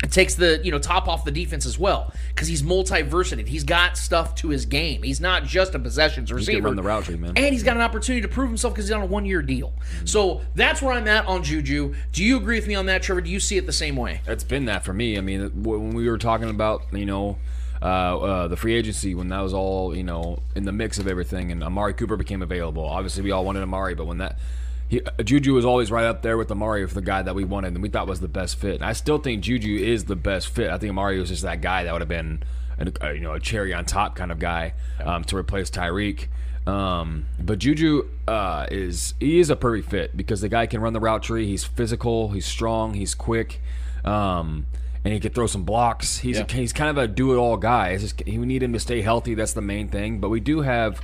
It 0.04 0.12
takes 0.12 0.34
the 0.34 0.60
you 0.62 0.70
know 0.70 0.78
top 0.78 1.08
off 1.08 1.24
the 1.24 1.30
defense 1.30 1.64
as 1.64 1.78
well 1.78 2.12
because 2.28 2.48
he's 2.48 2.62
multi-versated. 2.62 3.48
He's 3.48 3.64
got 3.64 3.96
stuff 3.96 4.34
to 4.36 4.48
his 4.48 4.66
game. 4.66 5.02
He's 5.02 5.20
not 5.22 5.44
just 5.44 5.74
a 5.74 5.78
possessions 5.78 6.30
receiver. 6.30 6.68
run 6.68 6.76
the 6.76 6.82
route 6.82 7.04
tree, 7.04 7.16
man. 7.16 7.32
And 7.34 7.52
he's 7.52 7.62
got 7.62 7.76
an 7.76 7.82
opportunity 7.82 8.20
to 8.20 8.28
prove 8.28 8.48
himself 8.48 8.74
because 8.74 8.86
he's 8.86 8.92
on 8.92 9.02
a 9.02 9.06
one-year 9.06 9.40
deal. 9.40 9.72
So 10.04 10.42
that's 10.54 10.82
where 10.82 10.92
I'm 10.92 11.08
at 11.08 11.26
on 11.26 11.42
Juju. 11.42 11.94
Do 12.12 12.24
you 12.24 12.36
agree 12.36 12.58
with 12.58 12.66
me 12.66 12.74
on 12.74 12.86
that, 12.86 13.02
Trevor? 13.02 13.22
Do 13.22 13.30
you 13.30 13.40
see 13.40 13.56
it 13.56 13.64
the 13.64 13.72
same 13.72 13.96
way? 13.96 14.20
It's 14.26 14.44
been 14.44 14.66
that 14.66 14.84
for 14.84 14.92
me. 14.92 15.16
I 15.16 15.22
mean, 15.22 15.62
when 15.62 15.94
we 15.94 16.08
were 16.10 16.18
talking 16.18 16.50
about, 16.50 16.82
you 16.92 17.06
know, 17.06 17.38
uh, 17.80 17.84
uh, 17.84 18.48
the 18.48 18.56
free 18.56 18.74
agency, 18.74 19.14
when 19.14 19.28
that 19.28 19.40
was 19.40 19.54
all, 19.54 19.96
you 19.96 20.04
know, 20.04 20.42
in 20.54 20.64
the 20.64 20.72
mix 20.72 20.98
of 20.98 21.08
everything, 21.08 21.52
and 21.52 21.64
Amari 21.64 21.94
Cooper 21.94 22.16
became 22.16 22.42
available. 22.42 22.84
Obviously, 22.84 23.22
we 23.22 23.30
all 23.30 23.44
wanted 23.46 23.62
Amari, 23.62 23.94
but 23.94 24.06
when 24.06 24.18
that. 24.18 24.38
He, 24.88 25.00
uh, 25.02 25.22
Juju 25.22 25.52
was 25.54 25.64
always 25.64 25.90
right 25.90 26.04
up 26.04 26.22
there 26.22 26.36
with 26.36 26.50
Amari 26.50 26.86
for 26.86 26.94
the 26.94 27.02
guy 27.02 27.22
that 27.22 27.34
we 27.34 27.44
wanted 27.44 27.74
and 27.74 27.82
we 27.82 27.88
thought 27.88 28.06
was 28.06 28.20
the 28.20 28.28
best 28.28 28.56
fit. 28.56 28.76
And 28.76 28.84
I 28.84 28.92
still 28.92 29.18
think 29.18 29.42
Juju 29.42 29.76
is 29.76 30.04
the 30.04 30.16
best 30.16 30.48
fit. 30.48 30.70
I 30.70 30.78
think 30.78 30.90
Amari 30.90 31.18
was 31.18 31.28
just 31.28 31.42
that 31.42 31.60
guy 31.60 31.84
that 31.84 31.92
would 31.92 32.02
have 32.02 32.08
been, 32.08 32.42
an, 32.78 32.92
uh, 33.02 33.10
you 33.10 33.20
know, 33.20 33.32
a 33.32 33.40
cherry 33.40 33.74
on 33.74 33.84
top 33.84 34.14
kind 34.14 34.30
of 34.30 34.38
guy 34.38 34.74
um, 35.04 35.24
to 35.24 35.36
replace 35.36 35.70
Tyreek. 35.70 36.28
Um, 36.66 37.26
but 37.40 37.58
Juju 37.58 38.08
uh, 38.26 38.66
is 38.70 39.14
he 39.20 39.38
is 39.38 39.50
a 39.50 39.56
perfect 39.56 39.88
fit 39.88 40.16
because 40.16 40.40
the 40.40 40.48
guy 40.48 40.66
can 40.66 40.80
run 40.80 40.92
the 40.92 41.00
route 41.00 41.22
tree. 41.22 41.46
He's 41.46 41.64
physical. 41.64 42.30
He's 42.30 42.46
strong. 42.46 42.94
He's 42.94 43.14
quick. 43.14 43.60
Um, 44.04 44.66
and 45.04 45.14
he 45.14 45.20
could 45.20 45.34
throw 45.34 45.46
some 45.46 45.62
blocks. 45.62 46.18
He's 46.18 46.38
a, 46.38 46.52
he's 46.52 46.72
kind 46.72 46.90
of 46.90 46.98
a 46.98 47.06
do 47.06 47.32
it 47.32 47.36
all 47.36 47.56
guy. 47.56 47.90
It's 47.90 48.02
just 48.02 48.24
we 48.26 48.38
need 48.38 48.62
him 48.64 48.72
to 48.72 48.80
stay 48.80 49.02
healthy. 49.02 49.34
That's 49.34 49.52
the 49.52 49.62
main 49.62 49.88
thing. 49.88 50.18
But 50.18 50.30
we 50.30 50.40
do 50.40 50.62
have 50.62 51.00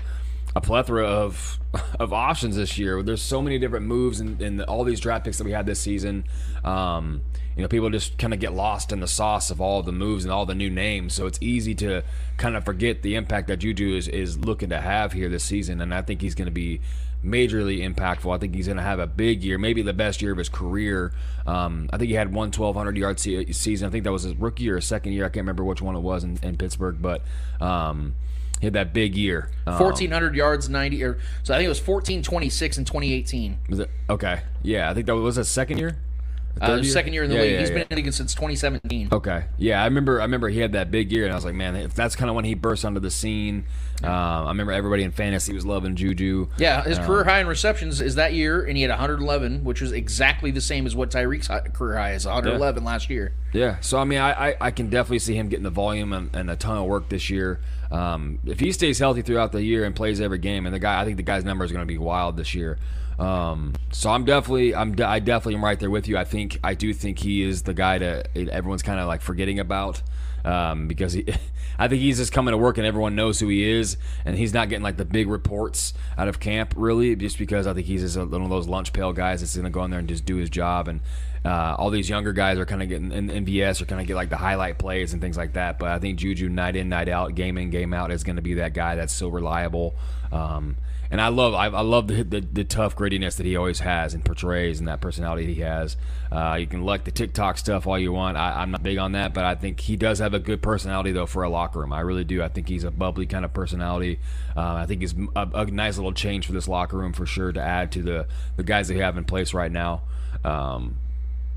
a 0.54 0.60
plethora 0.60 1.06
of 1.06 1.58
of 1.98 2.12
options 2.12 2.56
this 2.56 2.78
year. 2.78 3.02
There's 3.02 3.22
so 3.22 3.40
many 3.40 3.58
different 3.58 3.86
moves 3.86 4.20
and 4.20 4.62
all 4.62 4.84
these 4.84 5.00
draft 5.00 5.24
picks 5.24 5.38
that 5.38 5.44
we 5.44 5.52
had 5.52 5.66
this 5.66 5.80
season. 5.80 6.24
Um, 6.64 7.22
you 7.56 7.62
know, 7.62 7.68
people 7.68 7.90
just 7.90 8.16
kind 8.18 8.32
of 8.32 8.40
get 8.40 8.52
lost 8.52 8.92
in 8.92 9.00
the 9.00 9.08
sauce 9.08 9.50
of 9.50 9.60
all 9.60 9.82
the 9.82 9.92
moves 9.92 10.24
and 10.24 10.32
all 10.32 10.46
the 10.46 10.54
new 10.54 10.70
names. 10.70 11.12
So 11.12 11.26
it's 11.26 11.38
easy 11.42 11.74
to 11.76 12.02
kind 12.38 12.56
of 12.56 12.64
forget 12.64 13.02
the 13.02 13.14
impact 13.14 13.48
that 13.48 13.58
Juju 13.58 13.94
is, 13.94 14.08
is 14.08 14.38
looking 14.38 14.70
to 14.70 14.80
have 14.80 15.12
here 15.12 15.28
this 15.28 15.44
season. 15.44 15.80
And 15.80 15.94
I 15.94 16.02
think 16.02 16.22
he's 16.22 16.34
going 16.34 16.46
to 16.46 16.52
be 16.52 16.80
majorly 17.22 17.80
impactful. 17.80 18.34
I 18.34 18.38
think 18.38 18.54
he's 18.54 18.66
going 18.66 18.78
to 18.78 18.82
have 18.82 18.98
a 18.98 19.06
big 19.06 19.44
year, 19.44 19.58
maybe 19.58 19.82
the 19.82 19.92
best 19.92 20.22
year 20.22 20.32
of 20.32 20.38
his 20.38 20.48
career. 20.48 21.12
Um, 21.46 21.90
I 21.92 21.98
think 21.98 22.08
he 22.08 22.14
had 22.14 22.32
one 22.32 22.48
1,200 22.48 22.96
yard 22.96 23.20
se- 23.20 23.52
season. 23.52 23.86
I 23.86 23.90
think 23.90 24.04
that 24.04 24.12
was 24.12 24.22
his 24.22 24.34
rookie 24.36 24.70
or 24.70 24.80
second 24.80 25.12
year. 25.12 25.24
I 25.24 25.28
can't 25.28 25.44
remember 25.44 25.64
which 25.64 25.82
one 25.82 25.94
it 25.94 26.00
was 26.00 26.24
in, 26.24 26.38
in 26.42 26.56
Pittsburgh, 26.56 26.96
but. 27.00 27.22
Um, 27.60 28.14
he 28.62 28.66
had 28.66 28.74
that 28.74 28.92
big 28.94 29.16
year. 29.16 29.50
Um, 29.66 29.74
1,400 29.80 30.36
yards, 30.36 30.68
90. 30.68 31.02
Or, 31.02 31.18
so 31.42 31.52
I 31.52 31.56
think 31.56 31.66
it 31.66 31.68
was 31.68 31.80
1426 31.80 32.78
in 32.78 32.84
2018. 32.84 33.58
Was 33.68 33.80
it 33.80 33.90
okay? 34.08 34.42
Yeah, 34.62 34.88
I 34.88 34.94
think 34.94 35.06
that 35.06 35.16
was 35.16 35.34
his 35.34 35.48
second 35.48 35.78
year. 35.78 35.96
Uh, 36.60 36.74
year? 36.74 36.84
second 36.84 37.12
year 37.14 37.24
in 37.24 37.30
the 37.30 37.36
Yeah, 37.36 37.42
league. 37.42 37.52
yeah, 37.54 37.58
He's 37.60 37.68
yeah. 37.70 37.74
been 37.74 37.82
in 37.82 37.88
the 37.88 37.96
league 37.96 38.12
since 38.12 38.34
2017. 38.34 39.08
Okay, 39.10 39.44
yeah, 39.56 39.80
I 39.80 39.86
remember. 39.86 40.20
I 40.20 40.24
remember 40.24 40.48
he 40.48 40.60
had 40.60 40.72
that 40.72 40.90
big 40.90 41.10
year, 41.10 41.24
and 41.24 41.32
I 41.32 41.34
was 41.34 41.44
like, 41.46 41.54
man, 41.54 41.74
if 41.74 41.94
that's 41.94 42.14
kind 42.14 42.28
of 42.28 42.36
when 42.36 42.44
he 42.44 42.54
burst 42.54 42.84
onto 42.84 43.00
the 43.00 43.10
scene. 43.10 43.64
Um, 44.04 44.10
I 44.10 44.48
remember 44.48 44.72
everybody 44.72 45.02
in 45.04 45.12
fantasy 45.12 45.54
was 45.54 45.64
loving 45.64 45.94
Juju. 45.96 46.48
Yeah, 46.58 46.82
his 46.82 46.98
career 46.98 47.24
high 47.24 47.40
in 47.40 47.46
receptions 47.46 48.00
is 48.00 48.16
that 48.16 48.34
year, 48.34 48.62
and 48.64 48.76
he 48.76 48.82
had 48.82 48.90
111, 48.90 49.64
which 49.64 49.80
was 49.80 49.92
exactly 49.92 50.50
the 50.50 50.60
same 50.60 50.86
as 50.86 50.94
what 50.96 51.10
Tyreek's 51.10 51.48
career 51.72 51.96
high 51.96 52.12
is 52.12 52.26
111 52.26 52.84
last 52.84 53.08
year. 53.10 53.32
Yeah, 53.52 53.76
so 53.80 53.98
I 53.98 54.04
mean, 54.04 54.18
I, 54.18 54.50
I, 54.50 54.54
I 54.60 54.70
can 54.72 54.90
definitely 54.90 55.20
see 55.20 55.34
him 55.34 55.48
getting 55.48 55.62
the 55.62 55.70
volume 55.70 56.12
and, 56.12 56.34
and 56.34 56.50
a 56.50 56.56
ton 56.56 56.76
of 56.78 56.84
work 56.86 57.08
this 57.08 57.30
year. 57.30 57.60
Um, 57.92 58.38
if 58.46 58.58
he 58.58 58.72
stays 58.72 58.98
healthy 58.98 59.20
throughout 59.20 59.52
the 59.52 59.62
year 59.62 59.84
and 59.84 59.94
plays 59.94 60.20
every 60.20 60.38
game, 60.38 60.64
and 60.64 60.74
the 60.74 60.78
guy, 60.78 61.00
I 61.00 61.04
think 61.04 61.18
the 61.18 61.22
guy's 61.22 61.44
number 61.44 61.64
is 61.64 61.70
going 61.70 61.86
to 61.86 61.92
be 61.92 61.98
wild 61.98 62.38
this 62.38 62.54
year. 62.54 62.78
Um, 63.18 63.74
so 63.92 64.10
I'm 64.10 64.24
definitely, 64.24 64.74
I'm, 64.74 64.96
I 65.04 65.20
definitely 65.20 65.56
am 65.56 65.64
right 65.64 65.78
there 65.78 65.90
with 65.90 66.08
you. 66.08 66.16
I 66.16 66.24
think, 66.24 66.58
I 66.64 66.74
do 66.74 66.94
think 66.94 67.18
he 67.18 67.42
is 67.42 67.62
the 67.62 67.74
guy 67.74 67.98
to 67.98 68.24
everyone's 68.34 68.82
kind 68.82 68.98
of 68.98 69.06
like 69.06 69.20
forgetting 69.20 69.60
about. 69.60 70.02
Um, 70.44 70.88
because 70.88 71.12
he, 71.12 71.26
I 71.78 71.88
think 71.88 72.00
he's 72.00 72.16
just 72.16 72.32
coming 72.32 72.52
to 72.52 72.58
work 72.58 72.78
and 72.78 72.86
everyone 72.86 73.14
knows 73.14 73.40
who 73.40 73.48
he 73.48 73.70
is, 73.70 73.96
and 74.24 74.36
he's 74.36 74.54
not 74.54 74.68
getting 74.70 74.82
like 74.82 74.96
the 74.96 75.04
big 75.04 75.28
reports 75.28 75.92
out 76.16 76.28
of 76.28 76.40
camp 76.40 76.74
really, 76.76 77.14
just 77.14 77.38
because 77.38 77.66
I 77.66 77.74
think 77.74 77.86
he's 77.86 78.02
just 78.02 78.16
one 78.16 78.42
of 78.42 78.50
those 78.50 78.68
lunch 78.68 78.92
pail 78.92 79.12
guys 79.12 79.40
that's 79.40 79.54
going 79.54 79.64
to 79.64 79.70
go 79.70 79.84
in 79.84 79.90
there 79.90 80.00
and 80.00 80.08
just 80.08 80.24
do 80.24 80.36
his 80.36 80.50
job. 80.50 80.88
And 80.88 81.00
uh, 81.44 81.74
all 81.78 81.90
these 81.90 82.08
younger 82.08 82.32
guys 82.32 82.58
are 82.58 82.66
kind 82.66 82.82
of 82.82 82.88
getting 82.88 83.10
in 83.10 83.28
MVS 83.28 83.82
are 83.82 83.86
kind 83.86 84.00
of 84.00 84.06
get 84.06 84.14
like 84.14 84.30
the 84.30 84.36
highlight 84.36 84.78
plays 84.78 85.12
and 85.12 85.20
things 85.20 85.36
like 85.36 85.54
that. 85.54 85.78
But 85.78 85.90
I 85.90 85.98
think 85.98 86.18
Juju 86.18 86.48
night 86.48 86.76
in 86.76 86.88
night 86.88 87.08
out, 87.08 87.34
game 87.34 87.58
in 87.58 87.70
game 87.70 87.92
out 87.92 88.12
is 88.12 88.22
going 88.22 88.36
to 88.36 88.42
be 88.42 88.54
that 88.54 88.74
guy 88.74 88.94
that's 88.94 89.12
so 89.12 89.28
reliable. 89.28 89.94
Um, 90.30 90.76
and 91.10 91.20
I 91.20 91.28
love 91.28 91.52
I, 91.52 91.66
I 91.66 91.82
love 91.82 92.08
the, 92.08 92.22
the 92.22 92.40
the 92.40 92.64
tough 92.64 92.96
grittiness 92.96 93.36
that 93.36 93.44
he 93.44 93.54
always 93.54 93.80
has 93.80 94.14
and 94.14 94.24
portrays 94.24 94.78
and 94.78 94.88
that 94.88 95.02
personality 95.02 95.52
he 95.52 95.60
has. 95.60 95.96
Uh, 96.30 96.56
you 96.58 96.66
can 96.66 96.84
like 96.84 97.04
the 97.04 97.10
TikTok 97.10 97.58
stuff 97.58 97.86
all 97.86 97.98
you 97.98 98.12
want. 98.12 98.38
I, 98.38 98.62
I'm 98.62 98.70
not 98.70 98.82
big 98.82 98.96
on 98.96 99.12
that, 99.12 99.34
but 99.34 99.44
I 99.44 99.54
think 99.54 99.80
he 99.80 99.96
does 99.96 100.20
have 100.20 100.32
a 100.32 100.38
good 100.38 100.62
personality 100.62 101.12
though 101.12 101.26
for 101.26 101.42
a 101.42 101.50
locker 101.50 101.80
room. 101.80 101.92
I 101.92 102.00
really 102.00 102.24
do. 102.24 102.42
I 102.42 102.48
think 102.48 102.66
he's 102.66 102.84
a 102.84 102.90
bubbly 102.90 103.26
kind 103.26 103.44
of 103.44 103.52
personality. 103.52 104.20
Uh, 104.56 104.74
I 104.74 104.86
think 104.86 105.02
he's 105.02 105.14
a, 105.36 105.48
a 105.52 105.66
nice 105.66 105.98
little 105.98 106.14
change 106.14 106.46
for 106.46 106.52
this 106.52 106.66
locker 106.66 106.96
room 106.96 107.12
for 107.12 107.26
sure 107.26 107.52
to 107.52 107.60
add 107.60 107.92
to 107.92 108.02
the 108.02 108.26
the 108.56 108.62
guys 108.62 108.88
they 108.88 108.96
have 108.98 109.18
in 109.18 109.24
place 109.24 109.52
right 109.52 109.70
now. 109.70 110.02
Um, 110.44 110.96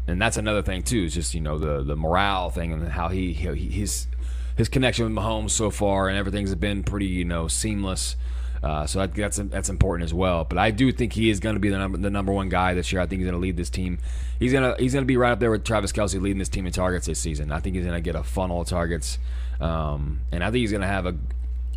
and 0.08 0.22
that's 0.22 0.38
another 0.38 0.62
thing 0.62 0.84
too. 0.84 1.04
Is 1.04 1.14
just 1.14 1.34
you 1.34 1.42
know 1.42 1.58
the 1.58 1.84
the 1.84 1.96
morale 1.96 2.50
thing 2.50 2.74
and 2.74 2.88
how 2.90 3.10
he, 3.10 3.34
he 3.34 3.48
his 3.48 4.08
his 4.56 4.70
connection 4.70 5.06
with 5.06 5.14
Mahomes 5.14 5.52
so 5.52 5.70
far 5.70 6.08
and 6.08 6.18
everything's 6.18 6.54
been 6.56 6.84
pretty 6.84 7.08
you 7.08 7.26
know 7.26 7.48
seamless. 7.48 8.16
Uh, 8.64 8.88
so 8.88 9.00
that, 9.00 9.14
that's 9.14 9.38
that's 9.38 9.70
important 9.70 10.04
as 10.04 10.14
well. 10.14 10.44
But 10.44 10.58
I 10.58 10.72
do 10.72 10.92
think 10.92 11.14
he 11.14 11.30
is 11.30 11.40
going 11.40 11.56
to 11.56 11.60
be 11.60 11.70
the 11.70 11.78
number 11.78 12.00
the 12.00 12.10
number 12.10 12.32
one 12.32 12.50
guy 12.50 12.74
this 12.74 12.92
year. 12.92 13.00
I 13.00 13.06
think 13.06 13.20
he's 13.20 13.28
going 13.28 13.40
to 13.40 13.42
lead 13.42 13.58
this 13.58 13.70
team. 13.70 14.00
He's 14.40 14.52
gonna 14.52 14.76
he's 14.80 14.94
gonna 14.94 15.06
be 15.06 15.18
right 15.18 15.32
up 15.32 15.40
there 15.40 15.52
with 15.52 15.64
Travis 15.64 15.92
Kelce 15.92 16.20
leading 16.20 16.40
this 16.40 16.50
team 16.50 16.66
in 16.66 16.74
targets 16.74 17.06
this 17.06 17.20
season. 17.20 17.52
I 17.52 17.60
think 17.60 17.76
he's 17.76 17.86
going 17.86 17.96
to 17.96 18.02
get 18.02 18.16
a 18.16 18.24
funnel 18.24 18.62
of 18.62 18.68
targets, 18.68 19.20
um, 19.62 20.22
and 20.32 20.44
I 20.44 20.48
think 20.48 20.62
he's 20.62 20.72
going 20.72 20.82
to 20.82 20.88
have 20.88 21.06
a. 21.06 21.16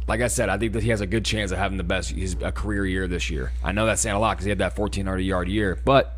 Like 0.07 0.23
I 0.23 0.29
said, 0.29 0.49
I 0.49 0.57
think 0.57 0.73
that 0.73 0.83
he 0.83 0.88
has 0.88 1.03
a 1.03 1.07
good 1.07 1.27
chance 1.27 1.51
of 1.51 1.59
having 1.59 1.77
the 1.77 1.85
best 1.85 2.12
his 2.12 2.35
a 2.41 2.51
career 2.53 2.87
year 2.87 3.07
this 3.07 3.29
year. 3.29 3.53
I 3.62 3.73
know 3.73 3.85
that's 3.85 4.01
saying 4.01 4.17
a 4.17 4.19
lot 4.19 4.37
because 4.37 4.45
he 4.45 4.51
had 4.51 4.59
that 4.61 4.79
1,400 4.79 5.19
yard 5.19 5.49
year, 5.49 5.79
but 5.85 6.17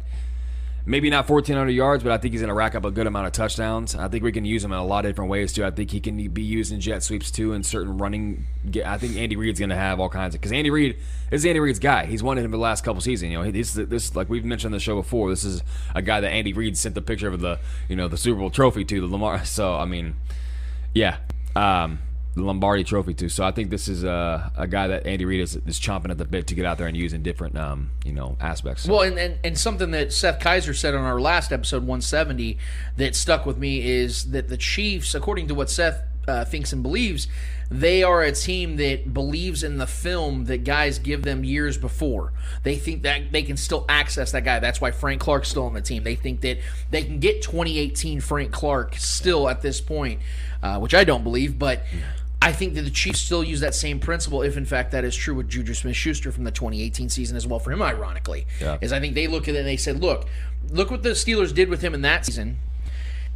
maybe 0.86 1.10
not 1.10 1.28
1,400 1.28 1.70
yards, 1.70 2.02
but 2.02 2.12
I 2.12 2.18
think 2.18 2.32
he's 2.32 2.40
going 2.40 2.48
to 2.48 2.54
rack 2.54 2.74
up 2.74 2.84
a 2.84 2.90
good 2.90 3.06
amount 3.06 3.26
of 3.26 3.32
touchdowns. 3.32 3.94
I 3.94 4.08
think 4.08 4.24
we 4.24 4.32
can 4.32 4.44
use 4.44 4.64
him 4.64 4.72
in 4.72 4.78
a 4.78 4.84
lot 4.84 5.04
of 5.04 5.10
different 5.10 5.30
ways 5.30 5.52
too. 5.52 5.64
I 5.64 5.70
think 5.70 5.90
he 5.90 6.00
can 6.00 6.28
be 6.28 6.42
used 6.42 6.72
in 6.72 6.80
jet 6.80 7.02
sweeps 7.02 7.30
too, 7.30 7.52
and 7.52 7.64
certain 7.64 7.98
running. 7.98 8.46
I 8.84 8.98
think 8.98 9.16
Andy 9.16 9.36
Reid's 9.36 9.58
going 9.58 9.70
to 9.70 9.76
have 9.76 10.00
all 10.00 10.08
kinds 10.08 10.34
of 10.34 10.40
because 10.40 10.52
Andy 10.52 10.70
Reid 10.70 10.96
is 11.30 11.44
Andy 11.44 11.60
Reid's 11.60 11.78
guy. 11.78 12.06
He's 12.06 12.22
wanted 12.22 12.44
him 12.44 12.50
for 12.50 12.56
the 12.56 12.62
last 12.62 12.84
couple 12.84 13.00
seasons. 13.00 13.32
You 13.32 13.42
know, 13.42 13.50
this 13.50 13.74
this 13.74 14.16
like 14.16 14.28
we've 14.28 14.44
mentioned 14.44 14.72
on 14.72 14.76
the 14.76 14.80
show 14.80 14.96
before. 14.96 15.30
This 15.30 15.44
is 15.44 15.62
a 15.94 16.02
guy 16.02 16.20
that 16.20 16.30
Andy 16.30 16.52
Reid 16.52 16.76
sent 16.76 16.94
the 16.94 17.02
picture 17.02 17.28
of 17.28 17.40
the 17.40 17.58
you 17.88 17.96
know 17.96 18.08
the 18.08 18.16
Super 18.16 18.40
Bowl 18.40 18.50
trophy 18.50 18.84
to 18.84 19.00
the 19.00 19.06
Lamar. 19.06 19.44
So 19.50 19.74
I 19.74 19.84
mean, 19.84 20.14
yeah. 20.94 21.18
Um, 21.56 21.98
the 22.34 22.42
Lombardi 22.42 22.84
Trophy 22.84 23.12
too. 23.14 23.28
So 23.28 23.44
I 23.44 23.50
think 23.50 23.70
this 23.70 23.88
is 23.88 24.04
a, 24.04 24.52
a 24.56 24.66
guy 24.68 24.86
that 24.88 25.06
Andy 25.06 25.24
Reid 25.24 25.40
is, 25.40 25.56
is 25.66 25.80
chomping 25.80 26.10
at 26.10 26.18
the 26.18 26.24
bit 26.24 26.46
to 26.48 26.54
get 26.54 26.64
out 26.64 26.78
there 26.78 26.86
and 26.86 26.96
use 26.96 27.12
in 27.12 27.22
different, 27.22 27.58
um, 27.58 27.90
you 28.04 28.12
know, 28.12 28.36
aspects. 28.40 28.82
So- 28.84 28.92
Well, 28.92 29.02
and, 29.02 29.18
and, 29.18 29.38
and 29.42 29.58
something 29.58 29.90
that 29.90 30.12
Seth 30.12 30.38
Kaiser 30.40 30.72
said 30.74 30.94
on 30.94 31.04
our 31.04 31.20
last 31.20 31.52
episode, 31.52 31.82
170, 31.82 32.56
that 32.96 33.16
stuck 33.16 33.46
with 33.46 33.58
me 33.58 33.82
is 33.88 34.30
that 34.30 34.48
the 34.48 34.56
Chiefs, 34.56 35.14
according 35.14 35.48
to 35.48 35.54
what 35.54 35.70
Seth 35.70 36.02
uh, 36.28 36.44
thinks 36.44 36.72
and 36.72 36.82
believes, 36.82 37.26
they 37.72 38.02
are 38.02 38.22
a 38.22 38.32
team 38.32 38.76
that 38.76 39.12
believes 39.14 39.62
in 39.62 39.78
the 39.78 39.86
film 39.86 40.44
that 40.46 40.64
guys 40.64 40.98
give 40.98 41.22
them 41.22 41.44
years 41.44 41.78
before. 41.78 42.32
They 42.64 42.76
think 42.76 43.02
that 43.02 43.30
they 43.32 43.42
can 43.42 43.56
still 43.56 43.84
access 43.88 44.32
that 44.32 44.44
guy. 44.44 44.58
That's 44.58 44.80
why 44.80 44.90
Frank 44.90 45.20
Clark's 45.20 45.48
still 45.48 45.64
on 45.66 45.74
the 45.74 45.80
team. 45.80 46.02
They 46.04 46.16
think 46.16 46.40
that 46.42 46.58
they 46.90 47.02
can 47.04 47.18
get 47.20 47.42
2018 47.42 48.20
Frank 48.20 48.50
Clark 48.52 48.96
still 48.96 49.48
at 49.48 49.62
this 49.62 49.80
point, 49.80 50.20
uh, 50.62 50.78
which 50.78 50.94
I 50.94 51.02
don't 51.02 51.24
believe, 51.24 51.58
but. 51.58 51.82
I 52.42 52.52
think 52.52 52.74
that 52.74 52.82
the 52.82 52.90
Chiefs 52.90 53.20
still 53.20 53.44
use 53.44 53.60
that 53.60 53.74
same 53.74 53.98
principle, 54.00 54.40
if 54.42 54.56
in 54.56 54.64
fact 54.64 54.92
that 54.92 55.04
is 55.04 55.14
true 55.14 55.34
with 55.34 55.48
Juju 55.48 55.74
Smith-Schuster 55.74 56.32
from 56.32 56.44
the 56.44 56.50
2018 56.50 57.08
season 57.10 57.36
as 57.36 57.46
well. 57.46 57.58
For 57.58 57.70
him, 57.70 57.82
ironically, 57.82 58.46
Yeah. 58.60 58.78
is 58.80 58.92
I 58.92 59.00
think 59.00 59.14
they 59.14 59.26
look 59.26 59.46
at 59.46 59.54
it 59.54 59.58
and 59.58 59.66
they 59.68 59.76
said, 59.76 60.00
"Look, 60.00 60.26
look 60.70 60.90
what 60.90 61.02
the 61.02 61.10
Steelers 61.10 61.52
did 61.54 61.68
with 61.68 61.82
him 61.82 61.92
in 61.92 62.00
that 62.02 62.24
season, 62.24 62.58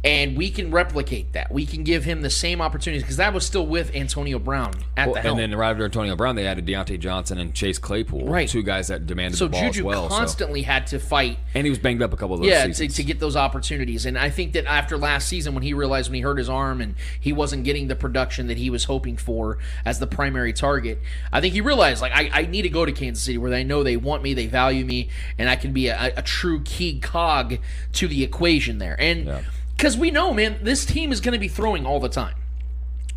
and 0.05 0.37
we 0.37 0.51
can 0.51 0.69
replicate 0.71 1.33
that. 1.33 1.51
We 1.51 1.65
can 1.65 1.83
give 1.83 2.05
him 2.05 2.21
the 2.21 2.29
same 2.29 2.61
opportunities 2.61 3.01
because 3.01 3.17
that 3.17 3.33
was 3.33 3.43
still 3.45 3.65
with 3.65 3.93
Antonio 3.95 4.37
Brown 4.39 4.71
at 4.95 5.07
Well, 5.07 5.15
the 5.15 5.21
helm. 5.21 5.39
and 5.39 5.51
then 5.51 5.59
right 5.59 5.71
after 5.71 5.83
Antonio 5.83 6.15
Brown, 6.15 6.35
they 6.35 6.45
added 6.45 6.65
Diontae 6.67 6.99
Johnson 6.99 7.39
and 7.39 7.53
Chase 7.55 7.79
Claypool, 7.79 8.27
Right. 8.27 8.47
two 8.47 8.61
guys 8.61 8.87
that 8.89 9.07
demanded 9.07 9.37
so 9.37 9.45
the 9.45 9.53
ball 9.53 9.61
Juju 9.61 9.79
as 9.81 9.83
well. 9.83 10.09
so- 10.09 10.15
constantly 10.17 10.61
had 10.61 10.85
to 10.87 10.99
fight 10.99 11.39
and 11.55 11.65
he 11.65 11.69
was 11.71 11.79
banged 11.79 12.03
up 12.03 12.13
a 12.13 12.17
couple 12.17 12.35
of 12.35 12.41
those 12.41 12.49
yeah, 12.49 12.67
to, 12.67 12.87
to 12.87 13.03
get 13.03 13.19
those 13.19 13.35
opportunities. 13.35 14.05
And 14.05 14.17
I 14.17 14.29
think 14.29 14.53
that 14.53 14.65
after 14.67 14.95
last 14.97 15.27
season, 15.27 15.55
when 15.55 15.63
he 15.63 15.73
realized 15.73 16.09
when 16.11 16.15
he 16.15 16.21
hurt 16.21 16.37
his 16.37 16.49
arm 16.49 16.81
and 16.81 16.93
he 17.19 17.33
wasn't 17.33 17.63
getting 17.63 17.87
the 17.87 17.95
production 17.95 18.45
that 18.47 18.57
he 18.57 18.69
was 18.69 18.83
hoping 18.83 19.17
for 19.17 19.57
as 19.85 19.97
the 19.97 20.07
primary 20.07 20.53
target, 20.53 21.01
I 21.33 21.41
think 21.41 21.55
he 21.55 21.61
realized 21.61 22.01
like 22.03 22.11
I, 22.13 22.29
I 22.31 22.45
need 22.45 22.61
to 22.61 22.69
go 22.69 22.85
to 22.85 22.91
Kansas 22.91 23.23
City 23.23 23.39
where 23.39 23.49
they 23.49 23.63
know 23.63 23.81
they 23.81 23.97
want 23.97 24.21
me, 24.21 24.35
they 24.35 24.45
value 24.45 24.85
me, 24.85 25.09
and 25.39 25.49
I 25.49 25.55
can 25.55 25.73
be 25.73 25.87
a, 25.87 26.13
a 26.15 26.21
true 26.21 26.61
key 26.61 26.99
cog 26.99 27.57
to 27.93 28.07
the 28.07 28.23
equation 28.23 28.77
there. 28.77 28.95
And 29.01 29.25
Yeah. 29.25 29.41
Because 29.75 29.97
we 29.97 30.11
know, 30.11 30.33
man, 30.33 30.59
this 30.61 30.85
team 30.85 31.11
is 31.11 31.21
going 31.21 31.33
to 31.33 31.39
be 31.39 31.47
throwing 31.47 31.85
all 31.85 31.99
the 31.99 32.09
time, 32.09 32.35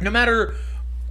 no 0.00 0.10
matter 0.10 0.54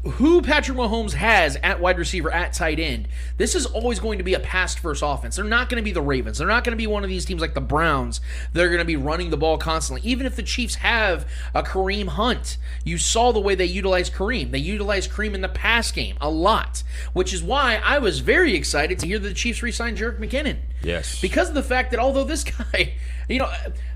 who 0.03 0.41
Patrick 0.41 0.77
Mahomes 0.77 1.13
has 1.13 1.57
at 1.57 1.79
wide 1.79 1.97
receiver, 1.97 2.31
at 2.31 2.53
tight 2.53 2.79
end, 2.79 3.07
this 3.37 3.55
is 3.55 3.65
always 3.65 3.99
going 3.99 4.17
to 4.17 4.23
be 4.23 4.33
a 4.33 4.39
pass 4.39 4.75
first 4.75 5.01
offense. 5.05 5.35
They're 5.35 5.45
not 5.45 5.69
going 5.69 5.81
to 5.81 5.83
be 5.83 5.91
the 5.91 6.01
Ravens. 6.01 6.37
They're 6.37 6.47
not 6.47 6.63
going 6.63 6.71
to 6.71 6.77
be 6.77 6.87
one 6.87 7.03
of 7.03 7.09
these 7.09 7.25
teams 7.25 7.41
like 7.41 7.53
the 7.53 7.61
Browns. 7.61 8.21
They're 8.53 8.69
going 8.69 8.79
to 8.79 8.85
be 8.85 8.95
running 8.95 9.29
the 9.29 9.37
ball 9.37 9.57
constantly. 9.57 10.07
Even 10.09 10.25
if 10.25 10.35
the 10.35 10.43
Chiefs 10.43 10.75
have 10.75 11.27
a 11.53 11.63
Kareem 11.63 12.07
Hunt, 12.07 12.57
you 12.83 12.97
saw 12.97 13.31
the 13.31 13.39
way 13.39 13.55
they 13.55 13.65
utilized 13.65 14.13
Kareem. 14.13 14.51
They 14.51 14.59
utilized 14.59 15.11
Kareem 15.11 15.33
in 15.33 15.41
the 15.41 15.49
pass 15.49 15.91
game 15.91 16.15
a 16.21 16.29
lot, 16.29 16.83
which 17.13 17.33
is 17.33 17.43
why 17.43 17.81
I 17.83 17.99
was 17.99 18.19
very 18.19 18.55
excited 18.55 18.99
to 18.99 19.07
hear 19.07 19.19
that 19.19 19.27
the 19.27 19.33
Chiefs 19.33 19.61
re 19.61 19.71
signed 19.71 19.97
Jerick 19.97 20.19
McKinnon. 20.19 20.57
Yes. 20.81 21.19
Because 21.19 21.49
of 21.49 21.55
the 21.55 21.63
fact 21.63 21.91
that 21.91 21.99
although 21.99 22.23
this 22.23 22.43
guy, 22.73 22.93
you 23.27 23.39
know, 23.39 23.51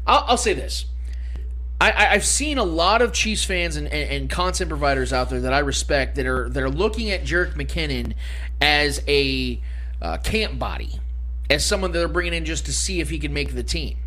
I'll, 0.06 0.26
I'll 0.28 0.38
say 0.38 0.54
this. 0.54 0.86
I, 1.82 1.90
I- 1.92 2.12
I've 2.14 2.26
seen 2.26 2.58
a 2.58 2.64
lot 2.64 3.02
of 3.02 3.12
Chiefs 3.12 3.44
fans 3.44 3.76
and, 3.76 3.88
and, 3.88 4.10
and 4.10 4.30
content 4.30 4.70
providers 4.70 5.12
out 5.12 5.30
there 5.30 5.42
that 5.42 5.54
I 5.54 5.60
respect 5.60 6.16
that 6.16 6.26
are 6.26 6.48
that 6.50 6.62
are 6.64 6.70
looking 6.70 7.10
at 7.12 7.24
Jerick 7.24 7.54
McKinnon 7.56 8.14
as 8.62 9.02
a 9.08 9.60
uh, 10.02 10.18
camp 10.18 10.60
body, 10.60 11.00
as 11.50 11.66
someone 11.66 11.92
that 11.92 12.00
they're 12.00 12.08
bringing 12.08 12.34
in 12.34 12.46
just 12.46 12.66
to 12.68 12.74
see 12.74 13.00
if 13.02 13.10
he 13.10 13.20
can 13.20 13.34
make 13.34 13.56
the 13.56 13.64
team. 13.64 13.98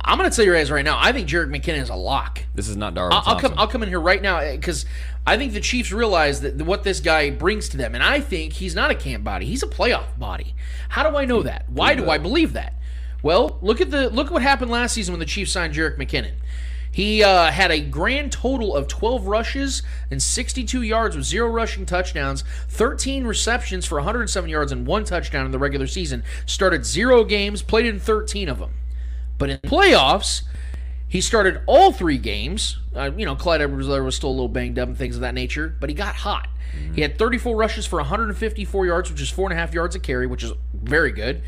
I'm 0.00 0.16
going 0.16 0.30
to 0.30 0.34
tell 0.34 0.44
you 0.44 0.52
guys 0.54 0.70
right 0.70 0.84
now. 0.84 0.96
I 0.98 1.12
think 1.12 1.28
Jerick 1.28 1.50
McKinnon 1.54 1.82
is 1.82 1.90
a 1.90 1.94
lock. 1.94 2.44
this 2.54 2.68
is 2.68 2.76
not 2.76 2.94
Darwin 2.94 3.12
I'll, 3.14 3.22
I'll 3.26 3.40
come. 3.40 3.52
I'll 3.58 3.66
come 3.68 3.82
in 3.82 3.88
here 3.88 4.00
right 4.00 4.22
now 4.22 4.40
because 4.52 4.86
I 5.26 5.36
think 5.36 5.52
the 5.52 5.60
Chiefs 5.60 5.92
realize 5.92 6.40
that 6.40 6.56
what 6.62 6.82
this 6.84 7.00
guy 7.00 7.30
brings 7.30 7.68
to 7.70 7.76
them, 7.76 7.94
and 7.94 8.02
I 8.02 8.20
think 8.20 8.54
he's 8.54 8.74
not 8.74 8.90
a 8.90 8.94
camp 8.94 9.24
body. 9.24 9.44
He's 9.44 9.62
a 9.62 9.66
playoff 9.66 10.16
body. 10.18 10.54
How 10.88 11.08
do 11.10 11.16
I 11.16 11.24
know 11.26 11.42
that? 11.42 11.68
Why 11.68 11.94
do 11.94 12.08
I 12.08 12.16
believe 12.16 12.54
that? 12.54 12.74
Well, 13.22 13.58
look 13.60 13.80
at 13.80 13.90
the 13.90 14.10
look 14.10 14.28
at 14.28 14.32
what 14.32 14.42
happened 14.42 14.70
last 14.70 14.94
season 14.94 15.12
when 15.12 15.20
the 15.20 15.26
Chiefs 15.26 15.52
signed 15.52 15.74
Jerick 15.74 15.96
McKinnon. 15.96 16.34
He 16.90 17.22
uh, 17.22 17.50
had 17.50 17.70
a 17.70 17.80
grand 17.80 18.32
total 18.32 18.74
of 18.74 18.88
12 18.88 19.26
rushes 19.26 19.82
and 20.10 20.22
62 20.22 20.82
yards 20.82 21.16
with 21.16 21.26
zero 21.26 21.48
rushing 21.48 21.84
touchdowns, 21.84 22.44
13 22.68 23.24
receptions 23.24 23.84
for 23.84 23.96
107 23.96 24.48
yards 24.48 24.72
and 24.72 24.86
one 24.86 25.04
touchdown 25.04 25.44
in 25.44 25.52
the 25.52 25.58
regular 25.58 25.86
season. 25.86 26.24
Started 26.46 26.86
zero 26.86 27.24
games, 27.24 27.62
played 27.62 27.86
in 27.86 28.00
13 28.00 28.48
of 28.48 28.58
them. 28.58 28.72
But 29.36 29.50
in 29.50 29.58
playoffs, 29.58 30.42
He 31.08 31.20
started 31.20 31.62
all 31.66 31.92
three 31.92 32.18
games. 32.18 32.78
Uh, 32.94 33.10
you 33.16 33.24
know, 33.24 33.34
Clyde 33.34 33.62
edwards 33.62 33.88
was 33.88 34.16
still 34.16 34.30
a 34.30 34.32
little 34.32 34.48
banged 34.48 34.78
up 34.78 34.88
and 34.88 34.96
things 34.96 35.14
of 35.14 35.22
that 35.22 35.34
nature, 35.34 35.74
but 35.80 35.88
he 35.88 35.94
got 35.94 36.16
hot. 36.16 36.48
He 36.94 37.00
had 37.00 37.16
34 37.18 37.56
rushes 37.56 37.86
for 37.86 37.96
154 37.96 38.86
yards, 38.86 39.10
which 39.10 39.20
is 39.22 39.30
four 39.30 39.48
and 39.48 39.58
a 39.58 39.60
half 39.60 39.72
yards 39.72 39.96
a 39.96 39.98
carry, 39.98 40.26
which 40.26 40.42
is 40.42 40.52
very 40.74 41.12
good. 41.12 41.42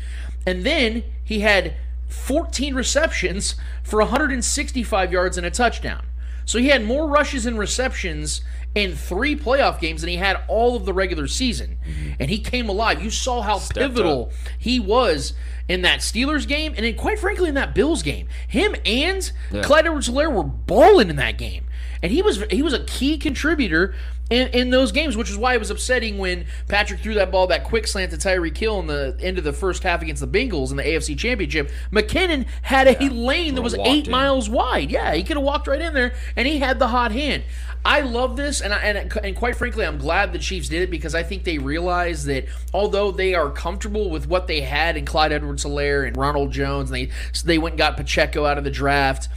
And 0.45 0.63
then 0.63 1.03
he 1.23 1.41
had 1.41 1.75
14 2.07 2.75
receptions 2.75 3.55
for 3.83 3.99
165 3.99 5.11
yards 5.11 5.37
and 5.37 5.45
a 5.45 5.51
touchdown. 5.51 6.05
So 6.45 6.59
he 6.59 6.67
had 6.67 6.83
more 6.83 7.07
rushes 7.07 7.45
and 7.45 7.57
receptions 7.57 8.41
in 8.73 8.95
three 8.95 9.35
playoff 9.35 9.79
games 9.79 10.01
than 10.01 10.09
he 10.09 10.17
had 10.17 10.41
all 10.47 10.75
of 10.75 10.85
the 10.85 10.93
regular 10.93 11.27
season. 11.27 11.77
Mm-hmm. 11.85 12.11
And 12.19 12.29
he 12.29 12.39
came 12.39 12.69
alive. 12.69 13.03
You 13.03 13.09
saw 13.09 13.41
how 13.41 13.59
pivotal 13.59 14.25
up. 14.25 14.31
he 14.57 14.79
was 14.79 15.33
in 15.67 15.81
that 15.83 15.99
Steelers 15.99 16.47
game 16.47 16.73
and 16.75 16.85
then 16.85 16.95
quite 16.95 17.19
frankly 17.19 17.49
in 17.49 17.55
that 17.55 17.75
Bills 17.75 18.03
game. 18.03 18.27
Him 18.47 18.75
and 18.85 19.31
Clyde 19.61 19.85
edwards 19.85 20.09
helaire 20.09 20.31
were 20.31 20.43
balling 20.43 21.09
in 21.09 21.17
that 21.17 21.37
game. 21.37 21.65
And 22.01 22.11
he 22.11 22.21
was 22.21 22.43
he 22.49 22.61
was 22.61 22.73
a 22.73 22.83
key 22.83 23.17
contributor 23.17 23.93
in, 24.31 24.47
in 24.49 24.69
those 24.69 24.93
games, 24.93 25.17
which 25.17 25.29
is 25.29 25.37
why 25.37 25.53
it 25.53 25.59
was 25.59 25.69
upsetting 25.69 26.17
when 26.17 26.45
Patrick 26.69 27.01
threw 27.01 27.13
that 27.15 27.31
ball, 27.31 27.47
that 27.47 27.65
quick 27.65 27.85
slant 27.85 28.11
to 28.11 28.17
Tyreek 28.17 28.57
Hill 28.57 28.79
in 28.79 28.87
the 28.87 29.15
end 29.19 29.37
of 29.37 29.43
the 29.43 29.51
first 29.51 29.83
half 29.83 30.01
against 30.01 30.21
the 30.21 30.27
Bengals 30.27 30.71
in 30.71 30.77
the 30.77 30.83
AFC 30.83 31.17
Championship. 31.17 31.69
McKinnon 31.91 32.47
had 32.61 32.87
a 32.87 33.09
lane 33.09 33.55
that 33.55 33.61
was 33.61 33.75
eight 33.75 34.05
in. 34.05 34.11
miles 34.11 34.49
wide. 34.49 34.89
Yeah, 34.89 35.13
he 35.13 35.23
could 35.23 35.35
have 35.35 35.45
walked 35.45 35.67
right 35.67 35.81
in 35.81 35.93
there, 35.93 36.13
and 36.37 36.47
he 36.47 36.59
had 36.59 36.79
the 36.79 36.87
hot 36.87 37.11
hand. 37.11 37.43
I 37.83 38.01
love 38.01 38.37
this, 38.37 38.61
and 38.61 38.73
I, 38.73 38.77
and 38.77 39.17
and 39.23 39.35
quite 39.35 39.55
frankly, 39.55 39.85
I'm 39.85 39.97
glad 39.97 40.31
the 40.31 40.39
Chiefs 40.39 40.69
did 40.69 40.83
it 40.83 40.91
because 40.91 41.13
I 41.13 41.23
think 41.23 41.43
they 41.43 41.57
realize 41.57 42.25
that 42.25 42.45
although 42.73 43.11
they 43.11 43.33
are 43.33 43.49
comfortable 43.49 44.09
with 44.09 44.27
what 44.27 44.47
they 44.47 44.61
had 44.61 44.95
in 44.95 45.05
Clyde 45.05 45.33
Edwards-Helaire 45.33 46.07
and 46.07 46.15
Ronald 46.15 46.51
Jones, 46.51 46.89
and 46.89 46.95
they 46.95 47.11
they 47.43 47.57
went 47.57 47.73
and 47.73 47.79
got 47.79 47.97
Pacheco 47.97 48.45
out 48.45 48.57
of 48.57 48.63
the 48.63 48.71
draft. 48.71 49.27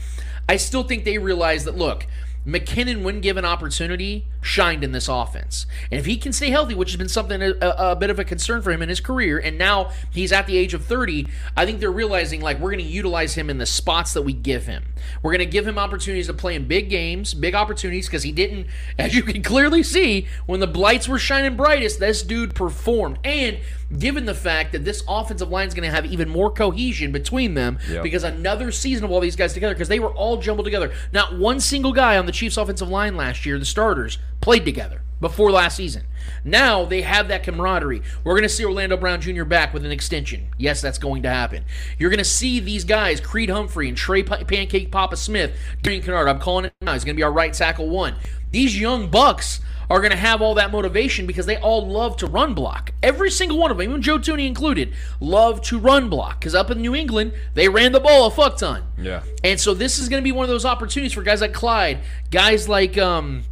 I 0.47 0.57
still 0.57 0.83
think 0.83 1.05
they 1.05 1.17
realize 1.17 1.65
that 1.65 1.75
look, 1.75 2.05
McKinnon, 2.45 3.03
when 3.03 3.21
given 3.21 3.43
opportunity, 3.43 4.25
shined 4.45 4.83
in 4.83 4.91
this 4.91 5.07
offense. 5.09 5.65
And 5.91 5.99
if 5.99 6.05
he 6.05 6.17
can 6.17 6.31
stay 6.31 6.51
healthy, 6.51 6.75
which 6.75 6.91
has 6.91 6.97
been 6.97 7.09
something 7.09 7.41
a, 7.41 7.55
a 7.61 7.95
bit 7.95 8.11
of 8.11 8.19
a 8.19 8.23
concern 8.23 8.61
for 8.61 8.71
him 8.71 8.83
in 8.83 8.89
his 8.89 8.99
career, 8.99 9.39
and 9.39 9.57
now 9.57 9.89
he's 10.11 10.31
at 10.31 10.45
the 10.45 10.55
age 10.55 10.75
of 10.75 10.85
30, 10.85 11.27
I 11.57 11.65
think 11.65 11.79
they're 11.79 11.91
realizing 11.91 12.41
like 12.41 12.59
we're 12.59 12.69
going 12.71 12.83
to 12.83 12.89
utilize 12.89 13.33
him 13.33 13.49
in 13.49 13.57
the 13.57 13.65
spots 13.65 14.13
that 14.13 14.21
we 14.21 14.33
give 14.33 14.67
him. 14.67 14.83
We're 15.23 15.31
going 15.31 15.39
to 15.39 15.51
give 15.51 15.67
him 15.67 15.79
opportunities 15.79 16.27
to 16.27 16.33
play 16.33 16.53
in 16.53 16.67
big 16.67 16.89
games, 16.91 17.33
big 17.33 17.55
opportunities, 17.55 18.05
because 18.07 18.21
he 18.21 18.31
didn't, 18.31 18.67
as 18.99 19.15
you 19.15 19.23
can 19.23 19.41
clearly 19.41 19.81
see, 19.81 20.27
when 20.45 20.59
the 20.59 20.67
lights 20.67 21.07
were 21.07 21.17
shining 21.17 21.57
brightest, 21.57 21.99
this 21.99 22.21
dude 22.21 22.53
performed. 22.53 23.17
And 23.23 23.57
given 23.97 24.25
the 24.25 24.33
fact 24.35 24.71
that 24.73 24.83
this 24.85 25.03
offensive 25.07 25.49
line 25.49 25.67
is 25.67 25.73
going 25.73 25.87
to 25.87 25.93
have 25.95 26.05
even 26.05 26.29
more 26.29 26.51
cohesion 26.51 27.11
between 27.11 27.53
them 27.53 27.77
Yep. 27.89 28.03
because 28.03 28.23
another 28.23 28.71
season 28.71 29.05
of 29.05 29.11
all 29.11 29.19
these 29.19 29.35
guys 29.35 29.53
together 29.53 29.73
because 29.73 29.89
they 29.89 29.99
were 29.99 30.13
all 30.13 30.37
jumbled 30.37 30.65
together. 30.65 30.91
Not 31.13 31.37
one 31.37 31.59
single 31.59 31.93
guy 31.93 32.17
on 32.17 32.25
the 32.25 32.31
Chiefs 32.31 32.57
offensive 32.57 32.89
line 32.89 33.15
last 33.15 33.45
year, 33.45 33.59
the 33.59 33.65
starters, 33.65 34.17
played 34.45 34.63
together 34.63 35.01
before 35.19 35.49
last 35.49 35.75
season. 35.75 36.03
Now 36.43 36.85
they 36.85 37.01
have 37.01 37.29
that 37.29 37.41
camaraderie. 37.41 38.03
We're 38.23 38.33
going 38.33 38.43
to 38.43 38.49
see 38.49 38.63
Orlando 38.63 38.95
Brown 38.95 39.19
Jr. 39.19 39.43
back 39.43 39.73
with 39.73 39.83
an 39.83 39.91
extension. 39.91 40.49
Yes, 40.59 40.81
that's 40.81 40.99
going 40.99 41.23
to 41.23 41.29
happen. 41.29 41.65
You're 41.97 42.11
going 42.11 42.19
to 42.19 42.23
see 42.23 42.59
these 42.59 42.83
guys, 42.83 43.19
Creed 43.19 43.49
Humphrey 43.49 43.89
and 43.89 43.97
Trey 43.97 44.21
Pa- 44.21 44.43
Pancake 44.43 44.91
Papa 44.91 45.17
Smith, 45.17 45.57
Darian 45.81 46.03
Kinnard. 46.03 46.29
I'm 46.29 46.37
calling 46.37 46.65
it 46.65 46.73
now. 46.79 46.93
He's 46.93 47.03
going 47.03 47.15
to 47.15 47.17
be 47.17 47.23
our 47.23 47.31
right 47.31 47.51
tackle 47.51 47.89
one. 47.89 48.13
These 48.51 48.79
young 48.79 49.09
bucks 49.09 49.61
are 49.89 49.99
going 49.99 50.11
to 50.11 50.17
have 50.17 50.43
all 50.43 50.53
that 50.53 50.71
motivation 50.71 51.25
because 51.25 51.47
they 51.47 51.57
all 51.57 51.87
love 51.87 52.17
to 52.17 52.27
run 52.27 52.53
block. 52.53 52.91
Every 53.01 53.31
single 53.31 53.57
one 53.57 53.71
of 53.71 53.77
them, 53.77 53.89
even 53.89 54.03
Joe 54.03 54.19
Thuney 54.19 54.45
included, 54.45 54.93
love 55.19 55.59
to 55.63 55.79
run 55.79 56.07
block 56.07 56.39
because 56.39 56.53
up 56.53 56.69
in 56.69 56.81
New 56.81 56.93
England, 56.93 57.33
they 57.55 57.67
ran 57.67 57.93
the 57.93 57.99
ball 57.99 58.27
a 58.27 58.31
fuck 58.31 58.57
ton. 58.57 58.83
Yeah. 58.95 59.23
And 59.43 59.59
so 59.59 59.73
this 59.73 59.97
is 59.97 60.07
going 60.07 60.21
to 60.21 60.23
be 60.23 60.31
one 60.31 60.43
of 60.43 60.49
those 60.49 60.65
opportunities 60.65 61.13
for 61.13 61.23
guys 61.23 61.41
like 61.41 61.53
Clyde, 61.53 62.01
guys 62.29 62.69
like 62.69 62.95
um, 62.99 63.43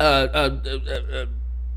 uh, 0.00 0.28
uh, 0.32 0.50
uh, 0.66 0.92
uh, 0.92 1.26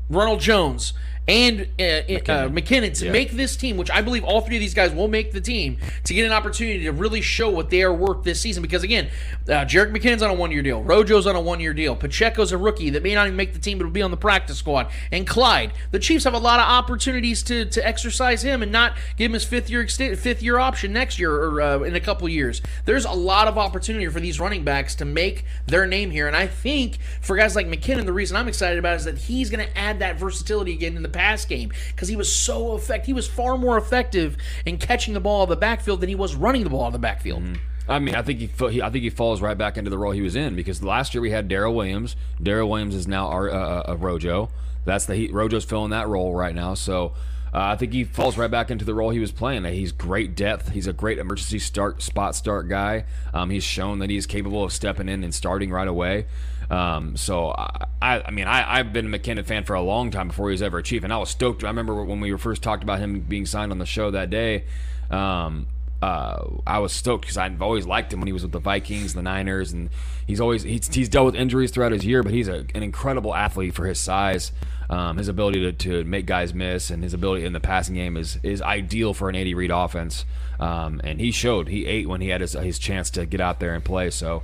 Ronald 0.08 0.40
Jones, 0.40 0.94
and 1.26 1.60
uh, 1.62 1.66
McKinnon, 1.82 2.28
uh, 2.28 2.48
McKinnon 2.48 2.98
to 2.98 3.06
Yeah. 3.06 3.12
make 3.12 3.32
this 3.32 3.56
team, 3.56 3.76
which 3.76 3.90
I 3.90 4.02
believe 4.02 4.24
all 4.24 4.40
three 4.42 4.56
of 4.56 4.60
these 4.60 4.74
guys 4.74 4.92
will 4.92 5.08
make 5.08 5.32
the 5.32 5.40
team, 5.40 5.78
to 6.04 6.14
get 6.14 6.26
an 6.26 6.32
opportunity 6.32 6.84
to 6.84 6.92
really 6.92 7.20
show 7.20 7.48
what 7.48 7.70
they 7.70 7.82
are 7.82 7.92
worth 7.94 8.24
this 8.24 8.40
season. 8.40 8.62
Because 8.62 8.82
again, 8.82 9.08
uh, 9.48 9.64
Jerick 9.64 9.90
McKinnon's 9.96 10.22
on 10.22 10.30
a 10.30 10.34
one-year 10.34 10.62
deal, 10.62 10.82
Rojo's 10.82 11.26
on 11.26 11.36
a 11.36 11.40
one-year 11.40 11.72
deal, 11.74 11.96
Pacheco's 11.96 12.52
a 12.52 12.58
rookie 12.58 12.90
that 12.90 13.02
may 13.02 13.14
not 13.14 13.26
even 13.26 13.36
make 13.36 13.52
the 13.52 13.58
team, 13.58 13.78
but 13.78 13.84
will 13.84 13.92
be 13.92 14.02
on 14.02 14.10
the 14.10 14.16
practice 14.16 14.58
squad, 14.58 14.88
and 15.10 15.26
Clyde. 15.26 15.72
The 15.92 15.98
Chiefs 15.98 16.24
have 16.24 16.34
a 16.34 16.38
lot 16.38 16.60
of 16.60 16.66
opportunities 16.66 17.42
to 17.44 17.64
to 17.64 17.86
exercise 17.86 18.42
him 18.42 18.62
and 18.62 18.70
not 18.70 18.94
give 19.16 19.26
him 19.26 19.32
his 19.34 19.44
fifth 19.44 19.70
year 19.70 19.80
extent, 19.80 20.18
fifth 20.18 20.42
year 20.42 20.58
option 20.58 20.92
next 20.92 21.18
year 21.18 21.32
or 21.34 21.60
uh, 21.60 21.78
in 21.80 21.94
a 21.94 22.00
couple 22.00 22.28
years. 22.28 22.60
There's 22.84 23.04
a 23.04 23.12
lot 23.12 23.48
of 23.48 23.56
opportunity 23.56 24.06
for 24.08 24.20
these 24.20 24.38
running 24.38 24.64
backs 24.64 24.94
to 24.96 25.04
make 25.04 25.44
their 25.66 25.86
name 25.86 26.10
here, 26.10 26.26
and 26.26 26.36
I 26.36 26.46
think 26.46 26.98
for 27.20 27.36
guys 27.36 27.56
like 27.56 27.66
McKinnon, 27.66 28.04
the 28.04 28.12
reason 28.12 28.36
I'm 28.36 28.48
excited 28.48 28.78
about 28.78 28.94
it 28.94 28.96
is 28.96 29.04
that 29.04 29.18
he's 29.18 29.50
going 29.50 29.66
to 29.66 29.78
add 29.78 29.98
that 30.00 30.18
versatility 30.18 30.72
again 30.72 30.96
in 30.96 31.02
the 31.02 31.08
pass 31.14 31.44
game 31.44 31.72
because 31.88 32.08
he 32.08 32.16
was 32.16 32.30
so 32.34 32.76
effective. 32.76 33.06
He 33.06 33.12
was 33.12 33.26
far 33.26 33.56
more 33.56 33.78
effective 33.78 34.36
in 34.66 34.78
catching 34.78 35.14
the 35.14 35.20
ball 35.20 35.44
of 35.44 35.48
the 35.48 35.56
backfield 35.56 36.00
than 36.00 36.08
he 36.08 36.14
was 36.14 36.34
running 36.34 36.64
the 36.64 36.70
ball 36.70 36.86
of 36.86 36.92
the 36.92 36.98
backfield. 36.98 37.42
I 37.88 37.98
mean, 37.98 38.14
I 38.14 38.22
think 38.22 38.38
he, 38.38 38.82
I 38.82 38.90
think 38.90 39.02
he 39.02 39.10
falls 39.10 39.42
right 39.42 39.56
back 39.56 39.76
into 39.76 39.90
the 39.90 39.98
role 39.98 40.12
he 40.12 40.22
was 40.22 40.36
in 40.36 40.56
because 40.56 40.82
last 40.82 41.14
year 41.14 41.20
we 41.20 41.30
had 41.30 41.48
Darrel 41.48 41.74
Williams. 41.74 42.16
Darrel 42.42 42.68
Williams 42.70 42.94
is 42.94 43.06
now 43.06 43.28
our 43.28 43.50
uh, 43.50 43.92
uh, 43.92 43.96
Rojo. 43.96 44.50
That's 44.86 45.04
the 45.06 45.14
he, 45.14 45.28
Rojo's 45.28 45.64
filling 45.64 45.90
that 45.90 46.08
role 46.08 46.34
right 46.34 46.54
now. 46.54 46.74
So 46.74 47.12
uh, 47.52 47.72
I 47.72 47.76
think 47.76 47.92
he 47.92 48.04
falls 48.04 48.38
right 48.38 48.50
back 48.50 48.70
into 48.70 48.86
the 48.86 48.94
role 48.94 49.10
he 49.10 49.18
was 49.18 49.32
playing. 49.32 49.64
He's 49.64 49.92
great 49.92 50.34
depth. 50.34 50.70
He's 50.70 50.86
a 50.86 50.94
great 50.94 51.18
emergency 51.18 51.58
start 51.58 52.02
spot 52.02 52.34
start 52.34 52.68
guy. 52.68 53.04
Um, 53.34 53.50
he's 53.50 53.64
shown 53.64 53.98
that 53.98 54.08
he's 54.08 54.26
capable 54.26 54.64
of 54.64 54.72
stepping 54.72 55.08
in 55.08 55.22
and 55.22 55.34
starting 55.34 55.70
right 55.70 55.88
away. 55.88 56.26
Um, 56.70 57.16
so 57.16 57.54
I, 57.56 58.22
I, 58.22 58.30
mean, 58.30 58.46
I, 58.46 58.78
I've 58.78 58.92
been 58.92 59.12
a 59.12 59.18
McKinnon 59.18 59.44
fan 59.44 59.64
for 59.64 59.74
a 59.74 59.82
long 59.82 60.10
time 60.10 60.28
before 60.28 60.48
he 60.48 60.52
was 60.52 60.62
ever 60.62 60.78
a 60.78 60.82
Chief, 60.82 61.04
and 61.04 61.12
I 61.12 61.18
was 61.18 61.30
stoked. 61.30 61.64
I 61.64 61.68
remember 61.68 62.02
when 62.04 62.20
we 62.20 62.32
were 62.32 62.38
first 62.38 62.62
talked 62.62 62.82
about 62.82 62.98
him 62.98 63.20
being 63.20 63.46
signed 63.46 63.72
on 63.72 63.78
the 63.78 63.86
show 63.86 64.10
that 64.10 64.30
day. 64.30 64.64
Um, 65.10 65.66
uh, 66.02 66.44
I 66.66 66.80
was 66.80 66.92
stoked 66.92 67.22
because 67.22 67.38
I've 67.38 67.62
always 67.62 67.86
liked 67.86 68.12
him 68.12 68.20
when 68.20 68.26
he 68.26 68.32
was 68.32 68.42
with 68.42 68.52
the 68.52 68.58
Vikings, 68.58 69.14
the 69.14 69.22
Niners, 69.22 69.72
and 69.72 69.88
he's 70.26 70.40
always 70.40 70.62
he's, 70.62 70.92
he's 70.92 71.08
dealt 71.08 71.26
with 71.26 71.34
injuries 71.34 71.70
throughout 71.70 71.92
his 71.92 72.04
year, 72.04 72.22
but 72.22 72.32
he's 72.32 72.48
a, 72.48 72.66
an 72.74 72.82
incredible 72.82 73.34
athlete 73.34 73.74
for 73.74 73.86
his 73.86 73.98
size. 73.98 74.52
Um, 74.90 75.16
his 75.16 75.28
ability 75.28 75.60
to, 75.60 75.72
to 75.72 76.04
make 76.04 76.26
guys 76.26 76.52
miss 76.52 76.90
and 76.90 77.02
his 77.02 77.14
ability 77.14 77.46
in 77.46 77.54
the 77.54 77.60
passing 77.60 77.94
game 77.94 78.18
is 78.18 78.38
is 78.42 78.60
ideal 78.60 79.14
for 79.14 79.30
an 79.30 79.34
Andy 79.34 79.54
Reid 79.54 79.70
offense. 79.70 80.26
Um, 80.60 81.00
and 81.02 81.20
he 81.20 81.30
showed 81.30 81.68
he 81.68 81.86
ate 81.86 82.06
when 82.06 82.20
he 82.20 82.28
had 82.28 82.42
his, 82.42 82.52
his 82.52 82.78
chance 82.78 83.08
to 83.10 83.24
get 83.24 83.40
out 83.40 83.60
there 83.60 83.74
and 83.74 83.82
play. 83.82 84.10
So 84.10 84.42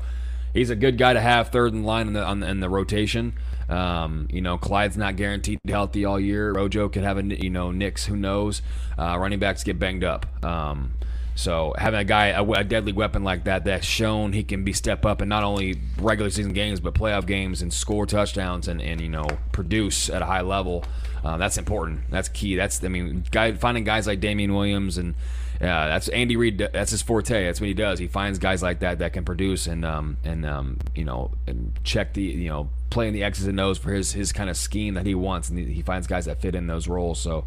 he's 0.53 0.71
a 0.71 0.77
good 0.77 0.99
guy 0.99 1.13
to 1.13 1.21
have 1.21 1.49
third 1.49 1.73
in 1.73 1.85
line 1.85 2.09
in 2.09 2.13
the 2.13 2.25
on 2.25 2.41
the, 2.41 2.49
in 2.49 2.61
the 2.61 2.69
rotation. 2.69 3.35
Um, 3.69 4.27
you 4.31 4.41
know, 4.41 4.59
Clyde's 4.59 4.97
not 4.97 5.17
guaranteed 5.17 5.61
healthy 5.67 6.05
all 6.05 6.19
year. 6.19 6.53
Rojo 6.53 6.89
could 6.89 7.05
have 7.05 7.19
a 7.19 7.23
you 7.23 7.51
know 7.51 7.71
Knicks. 7.71 8.07
Who 8.07 8.17
knows? 8.17 8.63
Uh, 8.99 9.17
running 9.19 9.39
backs 9.39 9.63
get 9.65 9.79
banged 9.79 10.05
up. 10.05 10.27
Um, 10.45 10.93
so 11.37 11.75
having 11.79 12.01
a 12.01 12.05
guy 12.05 12.27
a, 12.29 12.45
a 12.45 12.65
deadly 12.65 12.93
weapon 12.93 13.25
like 13.25 13.45
that 13.45 13.65
that's 13.65 13.87
shown 13.87 14.33
he 14.33 14.43
can 14.43 14.65
be 14.65 14.73
step 14.73 15.07
up 15.07 15.23
and 15.23 15.29
not 15.29 15.43
only 15.43 15.81
regular 15.99 16.29
season 16.29 16.53
games 16.53 16.81
but 16.81 16.93
playoff 16.93 17.25
games 17.25 17.63
and 17.63 17.73
score 17.73 18.05
touchdowns 18.05 18.69
and, 18.69 18.83
and 18.83 19.01
you 19.01 19.09
know 19.09 19.27
produce 19.53 20.11
at 20.11 20.21
a 20.21 20.27
high 20.27 20.43
level. 20.43 20.85
Uh, 21.25 21.37
that's 21.37 21.57
important. 21.57 22.01
That's 22.11 22.29
key. 22.29 22.57
That's 22.57 22.83
I 22.85 22.89
mean, 22.89 23.25
guy 23.31 23.53
finding 23.53 23.85
guys 23.85 24.07
like 24.07 24.21
Damien 24.21 24.55
Williams 24.55 24.99
and 24.99 25.15
yeah, 25.61 25.88
that's 25.88 26.09
Andy 26.09 26.37
Reid. 26.37 26.59
That's 26.59 26.90
his 26.90 27.03
forte. 27.03 27.44
That's 27.44 27.61
what 27.61 27.66
he 27.66 27.75
does. 27.75 27.99
He 27.99 28.09
finds 28.09 28.38
guys 28.38 28.62
like 28.62 28.81
that 28.81 29.01
that 29.01 29.12
can 29.12 29.25
produce 29.25 29.66
and 29.66 29.85
um 29.85 30.16
and 30.25 30.46
um 30.46 30.79
you 30.94 31.05
know 31.05 31.33
and 31.46 31.79
check 31.85 32.14
the 32.14 32.23
you 32.23 32.49
know 32.49 32.70
playing 32.88 33.12
the 33.12 33.23
X's 33.25 33.46
and 33.46 33.61
O's 33.61 33.77
for 33.77 33.92
his 33.92 34.12
his 34.12 34.33
kind 34.33 34.49
of 34.49 34.57
scheme 34.57 34.94
that 34.94 35.05
he 35.05 35.14
wants, 35.14 35.51
and 35.51 35.59
he, 35.59 35.83
finds 35.83 36.07
guys 36.07 36.25
that 36.25 36.40
fit 36.40 36.55
in 36.55 36.66
those 36.66 36.88
roles. 36.88 37.20
So. 37.20 37.44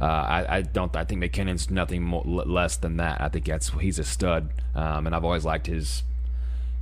Uh, 0.00 0.06
I, 0.06 0.56
I 0.56 0.62
don't. 0.62 0.96
I 0.96 1.04
think 1.04 1.22
McKinnon's 1.22 1.70
nothing 1.70 2.02
more, 2.02 2.24
less 2.24 2.76
than 2.76 2.96
that. 2.96 3.20
I 3.20 3.28
think 3.28 3.44
that's 3.44 3.68
he's 3.68 4.00
a 4.00 4.04
stud, 4.04 4.50
um, 4.74 5.06
and 5.06 5.14
I've 5.14 5.24
always 5.24 5.44
liked 5.44 5.68
his 5.68 6.02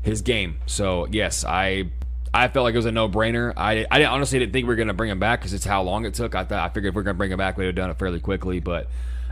his 0.01 0.23
game. 0.23 0.57
So 0.65 1.07
yes, 1.11 1.45
I 1.45 1.91
I 2.33 2.49
felt 2.49 2.65
like 2.65 2.73
it 2.73 2.79
was 2.79 2.87
a 2.87 2.93
no 2.93 3.11
brainer. 3.11 3.53
I 3.59 3.85
I 3.91 4.05
honestly 4.07 4.39
didn't 4.39 4.55
think 4.55 4.65
we 4.65 4.69
were 4.69 4.77
gonna 4.77 4.95
bring 4.95 5.11
him 5.11 5.19
back 5.19 5.41
because 5.41 5.53
it's 5.53 5.67
how 5.67 5.83
long 5.83 6.07
it 6.07 6.15
took. 6.15 6.35
I 6.35 6.45
thought 6.45 6.61
I 6.61 6.73
figured 6.73 6.93
if 6.93 6.95
we 6.95 7.01
are 7.01 7.03
gonna 7.03 7.19
bring 7.19 7.33
him 7.33 7.37
back, 7.37 7.59
we'd 7.59 7.67
have 7.67 7.75
done 7.75 7.91
it 7.91 7.99
fairly 7.99 8.21
quickly. 8.21 8.61
But 8.61 8.89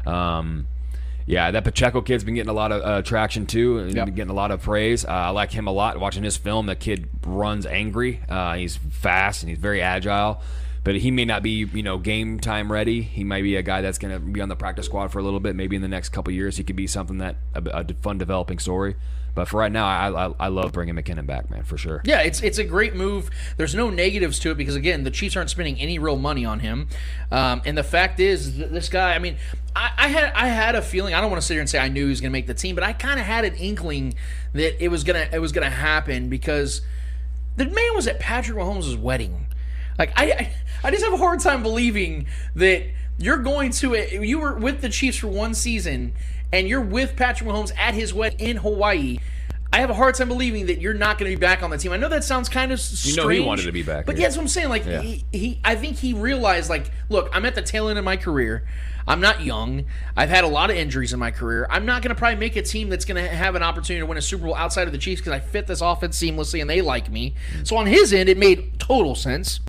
um, 0.06 0.66
yeah, 1.28 1.50
that 1.50 1.62
Pacheco 1.62 2.00
kid's 2.00 2.24
been 2.24 2.34
getting 2.34 2.48
a 2.50 2.54
lot 2.54 2.72
of 2.72 2.82
uh, 2.82 3.02
traction 3.02 3.46
too, 3.46 3.78
and 3.78 3.94
Yep. 3.94 4.14
getting 4.14 4.30
a 4.30 4.34
lot 4.34 4.50
of 4.50 4.62
praise. 4.62 5.04
Uh, 5.04 5.08
I 5.08 5.28
like 5.30 5.52
him 5.52 5.66
a 5.68 5.72
lot. 5.72 6.00
Watching 6.00 6.24
his 6.24 6.36
film, 6.38 6.66
the 6.66 6.74
kid 6.74 7.08
runs 7.24 7.66
angry. 7.66 8.20
Uh, 8.28 8.54
he's 8.56 8.76
fast 8.76 9.42
and 9.42 9.50
he's 9.50 9.58
very 9.58 9.82
agile. 9.82 10.40
but 10.84 10.94
he 10.96 11.10
may 11.10 11.24
not 11.26 11.42
be 11.42 11.50
you 11.74 11.82
know 11.82 11.98
game 11.98 12.40
time 12.40 12.72
ready. 12.72 13.02
He 13.02 13.22
might 13.24 13.42
be 13.42 13.56
a 13.56 13.62
guy 13.62 13.82
that's 13.82 13.98
going 13.98 14.14
to 14.14 14.18
be 14.20 14.40
on 14.40 14.48
the 14.48 14.56
practice 14.56 14.86
squad 14.86 15.08
for 15.12 15.18
a 15.18 15.22
little 15.22 15.40
bit. 15.40 15.54
Maybe 15.54 15.76
in 15.76 15.82
the 15.82 15.88
next 15.88 16.08
couple 16.10 16.32
years, 16.32 16.56
he 16.56 16.64
could 16.64 16.76
be 16.76 16.86
something 16.86 17.18
that 17.18 17.36
a, 17.54 17.62
a 17.80 17.84
fun 18.00 18.16
developing 18.16 18.58
story. 18.58 18.94
But 19.38 19.46
for 19.46 19.58
right 19.58 19.70
now, 19.70 19.86
I, 19.86 20.26
I, 20.26 20.34
I 20.40 20.48
love 20.48 20.72
bringing 20.72 20.96
McKinnon 20.96 21.24
back, 21.24 21.48
man, 21.48 21.62
for 21.62 21.78
sure. 21.78 22.02
Yeah, 22.04 22.22
it's 22.22 22.42
it's 22.42 22.58
a 22.58 22.64
great 22.64 22.96
move. 22.96 23.30
There's 23.56 23.72
no 23.72 23.88
negatives 23.88 24.40
to 24.40 24.50
it 24.50 24.56
because 24.56 24.74
again, 24.74 25.04
the 25.04 25.12
Chiefs 25.12 25.36
aren't 25.36 25.48
spending 25.48 25.78
any 25.78 26.00
real 26.00 26.16
money 26.16 26.44
on 26.44 26.58
him. 26.58 26.88
Um, 27.30 27.62
and 27.64 27.78
the 27.78 27.84
fact 27.84 28.18
is, 28.18 28.56
th- 28.56 28.70
this 28.70 28.88
guy. 28.88 29.14
I 29.14 29.20
mean, 29.20 29.36
I, 29.76 29.92
I 29.96 30.08
had 30.08 30.32
I 30.34 30.48
had 30.48 30.74
a 30.74 30.82
feeling. 30.82 31.14
I 31.14 31.20
don't 31.20 31.30
want 31.30 31.40
to 31.40 31.46
sit 31.46 31.54
here 31.54 31.60
and 31.60 31.70
say 31.70 31.78
I 31.78 31.88
knew 31.88 32.02
he 32.02 32.10
was 32.10 32.20
going 32.20 32.32
to 32.32 32.36
make 32.36 32.48
the 32.48 32.54
team, 32.54 32.74
but 32.74 32.82
I 32.82 32.92
kind 32.92 33.20
of 33.20 33.26
had 33.26 33.44
an 33.44 33.54
inkling 33.54 34.14
that 34.54 34.82
it 34.82 34.88
was 34.88 35.04
gonna 35.04 35.28
it 35.32 35.38
was 35.38 35.52
gonna 35.52 35.70
happen 35.70 36.28
because 36.28 36.80
the 37.54 37.66
man 37.66 37.94
was 37.94 38.08
at 38.08 38.18
Patrick 38.18 38.58
Mahomes' 38.58 38.98
wedding. 38.98 39.46
Like 40.00 40.10
I, 40.16 40.32
I, 40.32 40.54
I 40.82 40.90
just 40.90 41.04
have 41.04 41.12
a 41.12 41.16
hard 41.16 41.38
time 41.38 41.62
believing 41.62 42.26
that 42.56 42.86
you're 43.18 43.38
going 43.38 43.70
to 43.70 43.94
it. 43.94 44.12
You 44.12 44.40
were 44.40 44.54
with 44.54 44.80
the 44.80 44.88
Chiefs 44.88 45.18
for 45.18 45.28
one 45.28 45.54
season, 45.54 46.14
and 46.52 46.66
you're 46.66 46.80
with 46.80 47.14
Patrick 47.14 47.48
Mahomes 47.48 47.70
at 47.78 47.94
his 47.94 48.12
wedding 48.12 48.40
in 48.40 48.56
Hawaii. 48.56 49.18
I 49.72 49.80
have 49.80 49.90
a 49.90 49.94
hard 49.94 50.14
time 50.14 50.28
believing 50.28 50.66
that 50.66 50.80
you're 50.80 50.94
not 50.94 51.18
going 51.18 51.30
to 51.30 51.36
be 51.36 51.40
back 51.40 51.62
on 51.62 51.70
the 51.70 51.76
team. 51.76 51.92
I 51.92 51.98
know 51.98 52.08
that 52.08 52.24
sounds 52.24 52.48
kind 52.48 52.72
of 52.72 52.80
strange. 52.80 53.16
You 53.16 53.22
know 53.22 53.28
he 53.28 53.40
wanted 53.40 53.64
to 53.64 53.72
be 53.72 53.82
back 53.82 54.06
but 54.06 54.16
yeah, 54.16 54.22
that's 54.22 54.36
what 54.36 54.42
I'm 54.42 54.48
saying. 54.48 54.70
Like 54.70 54.86
Yeah. 54.86 55.02
he, 55.02 55.24
he, 55.30 55.60
I 55.62 55.74
think 55.74 55.98
he 55.98 56.14
realized, 56.14 56.70
like, 56.70 56.90
look, 57.10 57.28
I'm 57.34 57.44
at 57.44 57.54
the 57.54 57.62
tail 57.62 57.88
end 57.88 57.98
of 57.98 58.04
my 58.04 58.16
career. 58.16 58.66
I'm 59.06 59.20
not 59.20 59.42
young. 59.42 59.86
I've 60.16 60.28
had 60.28 60.44
a 60.44 60.48
lot 60.48 60.70
of 60.70 60.76
injuries 60.76 61.14
in 61.14 61.18
my 61.18 61.30
career. 61.30 61.66
I'm 61.70 61.86
not 61.86 62.02
going 62.02 62.10
to 62.10 62.14
probably 62.14 62.38
make 62.38 62.56
a 62.56 62.62
team 62.62 62.90
that's 62.90 63.06
going 63.06 63.22
to 63.22 63.28
have 63.28 63.54
an 63.54 63.62
opportunity 63.62 64.00
to 64.00 64.06
win 64.06 64.18
a 64.18 64.22
Super 64.22 64.44
Bowl 64.44 64.54
outside 64.54 64.86
of 64.86 64.92
the 64.92 64.98
Chiefs 64.98 65.22
because 65.22 65.32
I 65.32 65.40
fit 65.40 65.66
this 65.66 65.80
offense 65.80 66.20
seamlessly 66.20 66.60
and 66.60 66.68
they 66.68 66.82
like 66.82 67.10
me. 67.10 67.34
Mm. 67.54 67.66
So 67.66 67.76
on 67.78 67.86
his 67.86 68.12
end, 68.12 68.28
it 68.28 68.36
made 68.36 68.78
total 68.78 69.14
sense. 69.14 69.60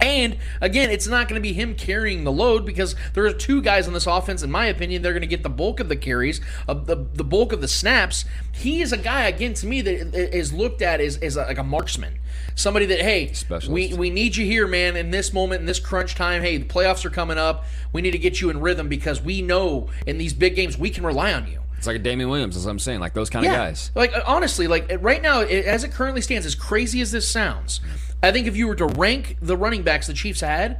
And 0.00 0.38
again, 0.60 0.90
it's 0.90 1.06
not 1.06 1.28
going 1.28 1.40
to 1.40 1.46
be 1.46 1.52
him 1.52 1.74
carrying 1.74 2.24
the 2.24 2.32
load 2.32 2.66
because 2.66 2.94
there 3.14 3.24
are 3.26 3.32
two 3.32 3.62
guys 3.62 3.86
on 3.86 3.94
this 3.94 4.06
offense, 4.06 4.42
in 4.42 4.50
my 4.50 4.66
opinion, 4.66 5.02
they're 5.02 5.12
going 5.12 5.22
to 5.22 5.26
get 5.26 5.42
the 5.42 5.50
bulk 5.50 5.80
of 5.80 5.88
the 5.88 5.96
carries, 5.96 6.40
of 6.68 6.86
the, 6.86 6.96
the 7.14 7.24
bulk 7.24 7.52
of 7.52 7.60
the 7.60 7.68
snaps. 7.68 8.24
He 8.52 8.82
is 8.82 8.92
a 8.92 8.98
guy, 8.98 9.26
again, 9.26 9.54
to 9.54 9.66
me, 9.66 9.80
that 9.82 10.14
is 10.14 10.52
looked 10.52 10.82
at 10.82 11.00
as, 11.00 11.16
as 11.18 11.36
a, 11.36 11.42
like 11.42 11.58
a 11.58 11.64
marksman. 11.64 12.18
Somebody 12.54 12.86
that, 12.86 13.00
hey, 13.00 13.32
we, 13.68 13.94
we 13.94 14.10
need 14.10 14.36
you 14.36 14.44
here, 14.46 14.66
man, 14.66 14.96
in 14.96 15.10
this 15.10 15.32
moment, 15.32 15.60
in 15.60 15.66
this 15.66 15.80
crunch 15.80 16.14
time. 16.14 16.42
Hey, 16.42 16.56
the 16.56 16.64
playoffs 16.64 17.04
are 17.04 17.10
coming 17.10 17.38
up. 17.38 17.64
We 17.92 18.02
need 18.02 18.12
to 18.12 18.18
get 18.18 18.40
you 18.40 18.50
in 18.50 18.60
rhythm 18.60 18.88
because 18.88 19.20
we 19.22 19.42
know 19.42 19.88
in 20.06 20.18
these 20.18 20.32
big 20.32 20.56
games 20.56 20.78
we 20.78 20.90
can 20.90 21.04
rely 21.04 21.32
on 21.32 21.46
you. 21.48 21.60
It's 21.86 21.94
like 21.94 21.96
a 21.96 22.02
Damien 22.02 22.28
Williams, 22.28 22.54
that's 22.56 22.64
what 22.66 22.72
I'm 22.72 22.78
saying. 22.78 23.00
Like 23.00 23.14
those 23.14 23.30
kind 23.30 23.46
of 23.46 23.52
guys. 23.52 23.90
Like 23.94 24.12
uh, 24.14 24.22
honestly, 24.26 24.66
like 24.66 24.90
right 25.00 25.22
now, 25.22 25.40
it, 25.40 25.64
as 25.64 25.84
it 25.84 25.92
currently 25.92 26.20
stands, 26.20 26.44
as 26.46 26.54
crazy 26.56 27.00
as 27.00 27.12
this 27.12 27.28
sounds, 27.28 27.80
I 28.22 28.32
think 28.32 28.46
if 28.46 28.56
you 28.56 28.66
were 28.66 28.74
to 28.76 28.86
rank 28.86 29.36
the 29.40 29.56
running 29.56 29.82
backs 29.82 30.06
the 30.08 30.14
Chiefs 30.14 30.40
had. 30.40 30.78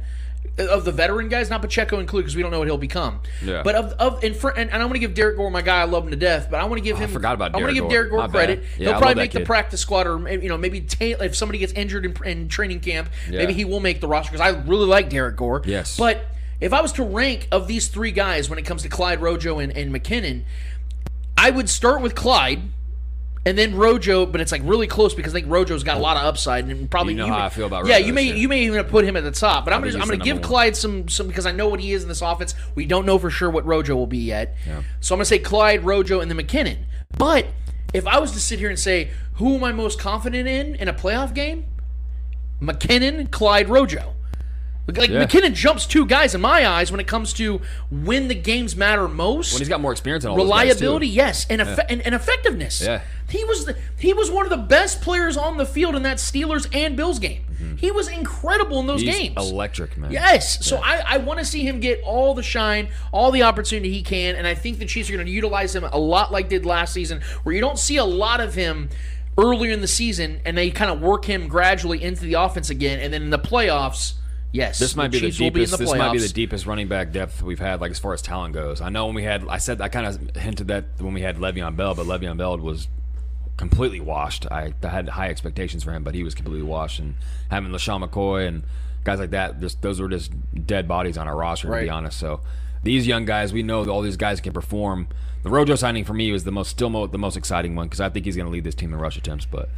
uh, 0.59 0.65
Of 0.65 0.85
the 0.85 0.91
veteran 0.91 1.29
guys, 1.29 1.49
not 1.49 1.61
Pacheco 1.61 1.99
included, 1.99 2.23
because 2.25 2.35
we 2.35 2.41
don't 2.41 2.51
know 2.51 2.59
what 2.59 2.67
he'll 2.67 2.77
become. 2.77 3.19
Yeah. 3.43 3.61
But 3.63 3.75
of 3.75 3.91
of 3.93 4.23
in 4.23 4.33
front, 4.33 4.57
and, 4.57 4.69
and 4.71 4.81
I'm 4.81 4.89
going 4.89 4.99
to 4.99 5.05
give 5.07 5.13
Derrick 5.13 5.37
Gore 5.37 5.49
my 5.51 5.61
guy. 5.61 5.81
I 5.81 5.85
love 5.85 6.03
him 6.03 6.09
to 6.11 6.15
death, 6.17 6.47
but 6.51 6.59
I 6.59 6.65
want 6.65 6.77
to 6.79 6.83
give 6.83 6.97
him. 6.97 7.09
Oh, 7.09 7.13
forgot 7.13 7.35
about 7.35 7.55
I'm 7.55 7.65
to 7.65 7.73
give 7.73 7.89
Derrick 7.89 8.09
Gore 8.11 8.19
My 8.19 8.27
credit. 8.27 8.63
Yeah, 8.77 8.89
he'll 8.89 8.99
probably 8.99 9.15
make 9.15 9.31
the 9.31 9.45
practice 9.45 9.79
squad, 9.81 10.07
or 10.07 10.17
maybe, 10.19 10.43
you 10.43 10.49
know 10.49 10.57
maybe 10.57 10.81
ta- 10.81 11.23
if 11.23 11.35
somebody 11.35 11.59
gets 11.59 11.73
injured 11.73 12.05
in, 12.05 12.23
in 12.25 12.47
training 12.49 12.79
camp, 12.81 13.09
Yeah. 13.29 13.37
maybe 13.39 13.53
he 13.53 13.65
will 13.65 13.79
make 13.79 14.01
the 14.01 14.07
roster. 14.07 14.31
Because 14.31 14.45
I 14.45 14.57
really 14.67 14.87
like 14.87 15.09
Derrick 15.09 15.35
Gore. 15.37 15.61
Yes. 15.65 15.95
But 15.97 16.25
if 16.59 16.73
I 16.73 16.81
was 16.81 16.91
to 16.93 17.03
rank 17.03 17.47
of 17.51 17.67
these 17.67 17.87
three 17.87 18.11
guys 18.11 18.49
when 18.49 18.57
it 18.57 18.63
comes 18.65 18.81
to 18.81 18.89
Clyde, 18.89 19.21
Rojo, 19.21 19.59
and, 19.59 19.71
and 19.77 19.93
McKinnon, 19.93 20.41
I 21.47 21.49
would 21.49 21.69
start 21.69 22.01
with 22.01 22.13
Clyde. 22.13 22.61
And 23.45 23.57
then 23.57 23.75
Rojo, 23.75 24.25
but 24.25 24.41
it's 24.41 24.51
like 24.51 24.61
really 24.65 24.87
close 24.87 25.13
because 25.13 25.31
I 25.33 25.39
think 25.39 25.49
Rojo's 25.49 25.81
got 25.81 25.95
a 25.95 26.01
lot 26.01 26.17
of 26.17 26.25
upside 26.25 26.65
and 26.65 26.91
probably 26.91 27.13
You 27.13 27.19
know 27.19 27.27
may- 27.27 27.33
how 27.33 27.45
I 27.45 27.49
feel 27.49 27.65
about 27.65 27.85
Yeah, 27.87 27.97
you 27.97 28.11
may 28.11 28.37
you 28.37 28.49
may 28.49 28.63
even 28.65 28.83
put 28.83 29.05
him 29.05 29.15
at 29.15 29.23
the 29.23 29.31
top, 29.31 29.63
but 29.63 29.73
I'm 29.73 29.81
gonna 29.81 29.93
I'm 29.93 30.01
gonna 30.09 30.17
give 30.17 30.39
one. 30.39 30.43
Clyde 30.43 30.75
some 30.75 31.07
some 31.07 31.27
because 31.29 31.45
I 31.45 31.53
know 31.53 31.69
what 31.69 31.79
he 31.79 31.93
is 31.93 32.03
in 32.03 32.09
this 32.09 32.21
offense. 32.21 32.55
We 32.75 32.85
don't 32.85 33.05
know 33.05 33.17
for 33.17 33.29
sure 33.29 33.49
what 33.49 33.65
Rojo 33.65 33.95
will 33.95 34.05
be 34.05 34.17
yet, 34.17 34.57
so 34.99 35.15
I'm 35.15 35.19
gonna 35.19 35.23
say 35.23 35.39
Clyde, 35.39 35.85
Rojo, 35.85 36.19
and 36.19 36.29
then 36.29 36.37
McKinnon. 36.37 36.79
But 37.17 37.45
if 37.93 38.05
I 38.05 38.19
was 38.19 38.33
to 38.33 38.39
sit 38.41 38.59
here 38.59 38.67
and 38.67 38.77
say 38.77 39.11
who 39.35 39.55
am 39.55 39.63
I 39.63 39.71
most 39.71 39.97
confident 39.97 40.49
in 40.49 40.75
in 40.75 40.89
a 40.89 40.93
playoff 40.93 41.33
game, 41.33 41.67
McKinnon, 42.61 43.31
Clyde, 43.31 43.69
Rojo. 43.69 44.13
Like 44.87 45.09
Yeah. 45.09 45.25
McKinnon 45.25 45.53
jumps 45.53 45.85
two 45.85 46.05
guys 46.05 46.33
in 46.33 46.39
my 46.41 46.65
eyes 46.65 46.91
when 46.91 46.99
it 47.01 47.07
comes 47.07 47.33
to 47.33 47.59
when 47.91 48.29
the 48.29 48.35
games 48.35 48.75
matter 48.75 49.07
most 49.09 49.51
When 49.53 49.59
he's 49.59 49.67
got 49.69 49.81
more 49.81 49.91
experience 49.91 50.23
on 50.23 50.31
all 50.31 50.37
those 50.37 50.45
guys, 50.49 50.51
too. 50.51 50.85
reliability, 50.85 51.07
yes, 51.09 51.45
and, 51.49 51.61
effe- 51.61 51.85
and 51.89 52.01
and 52.03 52.15
effectiveness. 52.15 52.81
Yeah. 52.81 53.01
he 53.29 53.43
was 53.43 53.65
the, 53.65 53.75
he 53.97 54.13
was 54.13 54.31
one 54.31 54.45
of 54.45 54.49
the 54.49 54.55
best 54.57 55.01
players 55.01 55.35
on 55.35 55.57
the 55.57 55.65
field 55.65 55.95
in 55.95 56.03
that 56.03 56.17
Steelers 56.17 56.73
and 56.73 56.95
Bills 56.95 57.19
game. 57.19 57.43
He 57.77 57.89
was 57.91 58.07
incredible 58.07 58.79
in 58.79 58.85
those 58.87 59.01
Mm-hmm. 59.01 59.09
He's 59.11 59.29
games. 59.35 59.51
electric, 59.51 59.97
man. 59.97 60.11
Yes, 60.11 60.65
so 60.65 60.77
I, 60.77 61.03
I 61.05 61.17
want 61.17 61.39
to 61.39 61.45
see 61.45 61.67
him 61.67 61.79
get 61.79 62.01
all 62.03 62.33
the 62.35 62.41
shine, 62.43 62.87
all 63.11 63.31
the 63.31 63.43
opportunity 63.43 63.91
he 63.91 64.03
can, 64.03 64.35
and 64.35 64.45
I 64.47 64.53
think 64.55 64.77
the 64.79 64.85
Chiefs 64.85 65.09
are 65.09 65.13
going 65.13 65.25
to 65.25 65.31
utilize 65.31 65.75
him 65.75 65.83
a 65.83 65.97
lot 65.99 66.31
like 66.31 66.49
did 66.49 66.65
last 66.65 66.93
season, 66.93 67.21
where 67.43 67.53
you 67.53 67.61
don't 67.61 67.77
see 67.79 67.97
a 67.97 68.05
lot 68.05 68.39
of 68.39 68.53
him 68.53 68.89
earlier 69.39 69.71
in 69.71 69.81
the 69.81 69.87
season, 69.87 70.39
and 70.45 70.57
they 70.57 70.69
kind 70.71 70.89
of 70.91 71.01
work 71.01 71.25
him 71.25 71.47
gradually 71.47 72.01
into 72.03 72.21
the 72.23 72.33
offense 72.35 72.69
again, 72.69 72.99
and 72.99 73.11
then 73.13 73.21
in 73.23 73.29
the 73.31 73.39
playoffs, 73.39 74.13
yes, 74.51 74.79
This 74.79 74.95
might 74.95 75.11
be 75.11 75.19
the 75.19 75.27
Chiefs 75.27 75.39
will 75.39 75.51
be 75.51 75.59
deepest. 75.61 75.71
the 75.73 75.77
this 75.85 75.93
might 75.95 76.11
be 76.13 76.19
the 76.19 76.29
deepest 76.29 76.65
running 76.65 76.87
back 76.87 77.11
depth 77.11 77.41
we've 77.41 77.59
had, 77.59 77.81
like 77.81 77.91
as 77.91 77.99
far 77.99 78.13
as 78.13 78.21
talent 78.21 78.53
goes. 78.53 78.81
I 78.81 78.89
know 78.89 79.05
when 79.05 79.15
we 79.15 79.23
had, 79.23 79.47
I 79.47 79.57
said 79.57 79.81
I 79.81 79.89
kind 79.89 80.05
of 80.05 80.35
hinted 80.35 80.67
that 80.69 80.85
when 80.99 81.13
we 81.13 81.21
had 81.21 81.37
Le'Veon 81.37 81.75
Bell, 81.75 81.95
but 81.95 82.05
Le'Veon 82.05 82.37
Bell 82.37 82.57
was 82.57 82.87
completely 83.57 83.99
washed. 83.99 84.45
I, 84.51 84.73
I 84.83 84.87
had 84.87 85.09
high 85.09 85.29
expectations 85.29 85.83
for 85.83 85.91
him, 85.91 86.03
but 86.03 86.13
he 86.15 86.23
was 86.23 86.35
completely 86.35 86.63
washed. 86.67 86.99
And 86.99 87.15
having 87.49 87.71
LeSean 87.71 88.07
McCoy 88.07 88.47
and 88.47 88.63
guys 89.03 89.19
like 89.19 89.31
that, 89.31 89.59
just 89.59 89.81
those 89.81 89.99
were 89.99 90.09
just 90.09 90.31
dead 90.65 90.87
bodies 90.87 91.17
on 91.17 91.27
our 91.27 91.35
roster, 91.35 91.67
to 91.69 91.81
be 91.81 91.89
honest. 91.89 92.19
So 92.19 92.41
these 92.83 93.07
young 93.07 93.25
guys, 93.25 93.53
we 93.53 93.63
know 93.63 93.83
that 93.83 93.91
all 93.91 94.01
these 94.01 94.17
guys 94.17 94.39
can 94.41 94.53
perform. 94.53 95.07
The 95.43 95.49
Rojo 95.49 95.75
signing 95.75 96.03
for 96.03 96.13
me 96.13 96.31
was 96.31 96.43
the 96.43 96.51
most, 96.51 96.69
still 96.69 96.89
mo- 96.89 97.07
the 97.07 97.17
most 97.17 97.35
exciting 97.37 97.75
one 97.75 97.87
because 97.87 98.01
I 98.01 98.09
think 98.09 98.25
he's 98.25 98.35
going 98.35 98.45
to 98.47 98.51
lead 98.51 98.63
this 98.63 98.75
team 98.75 98.93
in 98.93 98.99
rush 98.99 99.17
attempts. 99.17 99.45
But 99.45 99.69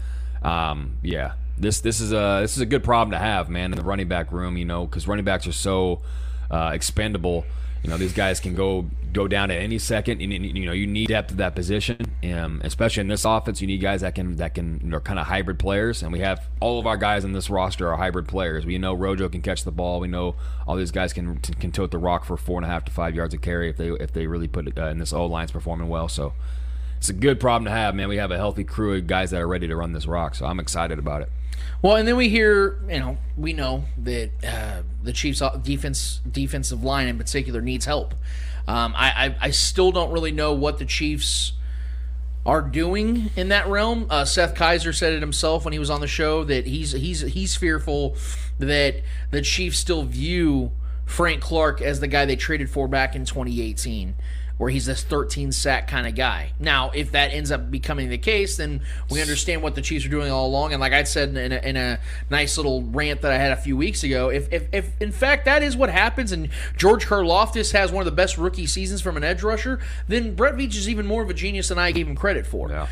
um, 0.41 0.97
yeah, 1.01 1.34
this 1.60 1.82
this 1.82 1.99
is 1.99 2.12
a 2.12 2.39
this 2.41 2.55
is 2.55 2.62
a 2.62 2.66
good 2.66 2.84
problem 2.84 3.12
to 3.12 3.18
have, 3.18 3.49
man, 3.49 3.72
in 3.72 3.78
the 3.78 3.84
running 3.84 4.07
back 4.07 4.32
room. 4.32 4.57
You 4.57 4.66
know, 4.66 4.86
because 4.86 5.07
running 5.07 5.26
backs 5.26 5.47
are 5.47 5.51
so 5.51 6.01
uh, 6.49 6.72
expendable. 6.74 7.45
You 7.84 7.89
know, 7.89 7.97
these 7.97 8.14
guys 8.14 8.39
can 8.39 8.55
go 8.55 8.89
go 9.14 9.28
down 9.28 9.51
at 9.51 9.57
any 9.57 9.80
second. 9.80 10.22
And, 10.22 10.34
you 10.34 10.66
know, 10.66 10.72
you 10.72 10.88
need 10.88 11.07
depth 11.07 11.32
at 11.32 11.38
that 11.38 11.55
position, 11.55 11.97
um, 12.24 12.62
especially 12.64 13.01
in 13.01 13.07
this 13.07 13.26
offense. 13.26 13.62
You 13.62 13.68
need 13.68 13.80
guys 13.80 14.01
that 14.01 14.16
can 14.16 14.36
that 14.38 14.53
can 14.53 14.80
you 14.84 14.89
know, 14.89 14.99
kind 14.99 15.20
of 15.20 15.28
hybrid 15.28 15.60
players, 15.60 16.03
and 16.03 16.12
we 16.12 16.20
have 16.20 16.47
all 16.60 16.80
of 16.80 16.88
our 16.88 16.97
guys 16.97 17.24
in 17.24 17.34
this 17.34 17.49
roster 17.49 17.91
are 17.91 17.97
hybrid 17.97 18.28
players. 18.28 18.66
We 18.66 18.78
know 18.78 18.93
Rojo 18.93 19.30
can 19.30 19.41
catch 19.41 19.64
the 19.64 19.72
ball. 19.72 19.99
We 19.99 20.07
know 20.07 20.36
all 20.68 20.76
these 20.76 20.91
guys 20.91 21.14
can 21.14 21.38
can 21.38 21.72
tote 21.72 21.91
the 21.91 21.97
rock 21.97 22.26
for 22.26 22.38
four 22.38 22.57
and 22.57 22.66
a 22.66 22.70
half 22.70 22.86
to 22.86 22.91
five 22.91 23.16
yards 23.16 23.34
of 23.34 23.41
carry 23.41 23.70
if 23.70 23.78
they 23.78 23.89
if 23.89 24.12
they 24.12 24.28
really 24.28 24.47
put 24.47 24.68
it. 24.68 24.78
Uh, 24.78 24.86
and 24.86 24.99
this 24.99 25.14
O 25.14 25.26
line's 25.26 25.51
performing 25.51 25.89
well, 25.89 26.07
so 26.07 26.34
it's 26.97 27.10
a 27.10 27.14
good 27.14 27.39
problem 27.39 27.66
to 27.66 27.72
have, 27.72 27.95
man. 27.95 28.10
We 28.10 28.18
have 28.18 28.32
a 28.32 28.38
healthy 28.38 28.66
crew 28.66 28.97
of 28.97 29.07
guys 29.07 29.32
that 29.32 29.41
are 29.41 29.47
ready 29.47 29.68
to 29.68 29.76
run 29.76 29.93
this 29.93 30.05
rock, 30.05 30.36
so 30.36 30.45
I'm 30.45 30.60
excited 30.60 30.99
about 30.99 31.22
it. 31.22 31.30
Well, 31.82 31.95
and 31.95 32.07
then 32.07 32.18
we 32.18 32.30
hear, 32.30 32.80
you 32.89 32.99
know, 32.99 33.18
we 33.38 33.53
know 33.53 33.86
that 33.97 34.32
uh, 34.45 34.82
the 35.01 35.14
Chiefs' 35.14 35.41
defense, 35.62 36.22
defensive 36.30 36.84
line 36.84 37.07
in 37.07 37.18
particular, 37.18 37.62
needs 37.62 37.86
help. 37.86 38.14
Um, 38.68 38.93
I, 38.95 39.28
I, 39.28 39.36
I 39.47 39.51
still 39.51 39.91
don't 39.91 40.12
really 40.12 40.32
know 40.32 40.53
what 40.53 40.78
the 40.78 40.86
Chiefs 40.86 41.53
are 42.45 42.62
doing 42.62 43.32
in 43.36 43.49
that 43.49 43.68
realm. 43.68 44.07
Uh, 44.10 44.26
Seth 44.26 44.55
Kaiser 44.55 44.93
said 44.93 45.14
it 45.14 45.22
himself 45.22 45.66
when 45.66 45.74
he 45.74 45.80
was 45.80 45.89
on 45.89 46.01
the 46.01 46.07
show 46.07 46.43
that 46.43 46.66
he's 46.66 46.91
he's 46.93 47.22
he's 47.22 47.55
fearful 47.55 48.16
that 48.60 49.01
the 49.32 49.41
Chiefs 49.41 49.80
still 49.80 50.03
view 50.03 50.72
Frank 51.05 51.41
Clark 51.41 51.82
as 51.82 51.99
the 51.99 52.07
guy 52.07 52.26
they 52.26 52.36
traded 52.36 52.70
for 52.70 52.88
back 52.88 53.16
in 53.16 53.26
2018 53.26 54.16
where 54.60 54.70
he's 54.70 54.86
this 54.86 55.03
13 55.03 55.53
sack 55.53 55.88
kind 55.88 56.05
of 56.05 56.16
guy. 56.16 56.51
Now, 56.60 56.91
if 56.93 57.14
that 57.14 57.30
ends 57.30 57.49
up 57.49 57.72
becoming 57.72 58.10
the 58.10 58.18
case, 58.18 58.57
then 58.57 58.82
we 59.10 59.22
understand 59.22 59.64
what 59.64 59.74
the 59.74 59.82
Chiefs 59.82 60.05
are 60.05 60.10
doing 60.10 60.30
all 60.30 60.47
along. 60.47 60.74
And 60.74 60.82
like 60.82 60.91
I 60.91 61.03
said 61.03 61.30
in 61.30 61.53
a, 61.53 61.55
in 61.55 61.78
a 61.78 61.97
nice 62.30 62.57
little 62.57 62.84
rant 62.84 63.22
that 63.22 63.32
I 63.32 63.38
had 63.38 63.53
a 63.53 63.55
few 63.55 63.78
weeks 63.78 64.03
ago, 64.03 64.28
if, 64.28 64.51
if, 64.51 64.68
if 64.74 65.01
in 65.01 65.14
fact 65.14 65.45
that 65.45 65.64
is 65.64 65.78
what 65.78 65.89
happens 65.89 66.34
and 66.34 66.49
George 66.76 67.07
Karlaftis 67.07 67.72
has 67.72 67.89
one 67.89 68.01
of 68.01 68.05
the 68.05 68.12
best 68.12 68.38
rookie 68.38 68.68
seasons 68.68 69.01
from 69.01 69.16
an 69.16 69.24
edge 69.24 69.43
rusher, 69.43 69.80
then 70.10 70.36
Brett 70.36 70.55
Veach 70.55 70.76
is 70.76 70.89
even 70.89 71.07
more 71.07 71.24
of 71.24 71.30
a 71.30 71.34
genius 71.34 71.70
than 71.70 71.80
I 71.80 71.93
gave 71.93 72.05
him 72.05 72.18
credit 72.18 72.45
for. 72.45 72.70
Yeah. 72.70 72.88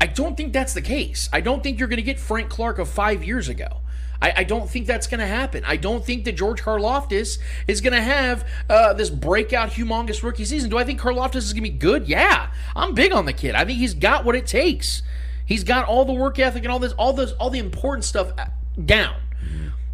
I 0.00 0.06
don't 0.06 0.36
think 0.36 0.52
that's 0.52 0.74
the 0.74 0.82
case. 0.82 1.28
I 1.32 1.40
don't 1.40 1.62
think 1.62 1.78
you're 1.78 1.86
going 1.86 1.98
to 1.98 2.02
get 2.02 2.18
Frank 2.18 2.50
Clark 2.50 2.80
of 2.80 2.88
five 2.88 3.22
years 3.22 3.48
ago. 3.48 3.80
I, 4.22 4.32
I 4.38 4.44
don't 4.44 4.68
think 4.68 4.86
that's 4.86 5.06
going 5.06 5.20
to 5.20 5.26
happen. 5.26 5.64
I 5.66 5.76
don't 5.76 6.04
think 6.04 6.24
that 6.24 6.32
George 6.32 6.62
Karlaftis 6.62 7.38
is 7.66 7.80
going 7.80 7.94
to 7.94 8.02
have 8.02 8.46
uh, 8.68 8.92
this 8.92 9.10
breakout, 9.10 9.70
humongous 9.70 10.22
rookie 10.22 10.44
season. 10.44 10.70
Do 10.70 10.78
I 10.78 10.84
think 10.84 11.00
Karlaftis 11.00 11.36
is 11.36 11.52
going 11.52 11.64
to 11.64 11.70
be 11.70 11.76
good? 11.76 12.08
Yeah, 12.08 12.50
I'm 12.76 12.94
big 12.94 13.12
on 13.12 13.24
the 13.24 13.32
kid. 13.32 13.54
I 13.54 13.64
think 13.64 13.78
he's 13.78 13.94
got 13.94 14.24
what 14.24 14.36
it 14.36 14.46
takes. 14.46 15.02
He's 15.44 15.64
got 15.64 15.86
all 15.86 16.04
the 16.04 16.12
work 16.12 16.38
ethic 16.38 16.64
and 16.64 16.72
all 16.72 16.78
this, 16.78 16.92
all 16.92 17.12
this, 17.12 17.32
all 17.32 17.50
the 17.50 17.58
important 17.58 18.04
stuff 18.04 18.32
uh, 18.38 18.46
down. 18.84 19.16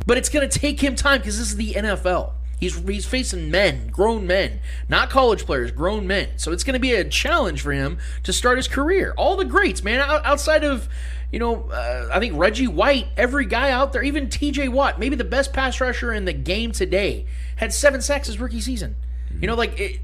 But 0.07 0.19
it's 0.19 0.29
going 0.29 0.49
to 0.49 0.59
take 0.59 0.81
him 0.81 0.95
time 0.95 1.19
because 1.19 1.39
this 1.39 1.49
is 1.49 1.57
the 1.57 1.75
NFL. 1.75 2.33
He's 2.59 2.79
he's 2.79 3.05
facing 3.05 3.51
men, 3.51 3.89
grown 3.89 4.27
men, 4.27 4.61
not 4.89 5.11
college 5.11 5.45
players, 5.45 5.73
grown 5.73 6.07
men. 6.07 6.31
So 6.37 6.53
it's 6.53 6.65
going 6.65 6.75
to 6.75 6.81
be 6.81 6.95
a 6.95 7.05
challenge 7.05 7.61
for 7.61 7.73
him 7.73 7.99
to 8.23 8.33
start 8.33 8.57
his 8.57 8.67
career. 8.67 9.13
All 9.19 9.37
the 9.37 9.45
greats, 9.45 9.83
man, 9.83 10.01
outside 10.01 10.65
of 10.65 10.89
you 11.37 11.41
know, 11.41 11.69
uh, 11.71 12.09
I 12.11 12.19
think 12.19 12.33
Reggie 12.35 12.67
White, 12.67 13.09
every 13.19 13.45
guy 13.45 13.71
out 13.71 13.93
there, 13.93 14.03
even 14.03 14.29
TJ 14.29 14.71
Watt, 14.71 14.99
maybe 14.99 15.17
the 15.17 15.23
best 15.23 15.53
pass 15.53 15.79
rusher 15.83 16.11
in 16.11 16.25
the 16.25 16.33
game 16.33 16.73
today, 16.73 17.27
had 17.57 17.75
seven 17.75 18.01
sacks 18.01 18.29
his 18.29 18.41
rookie 18.41 18.63
season. 18.63 18.97
You 19.39 19.47
know, 19.47 19.55
like 19.55 19.79
it, 19.79 20.01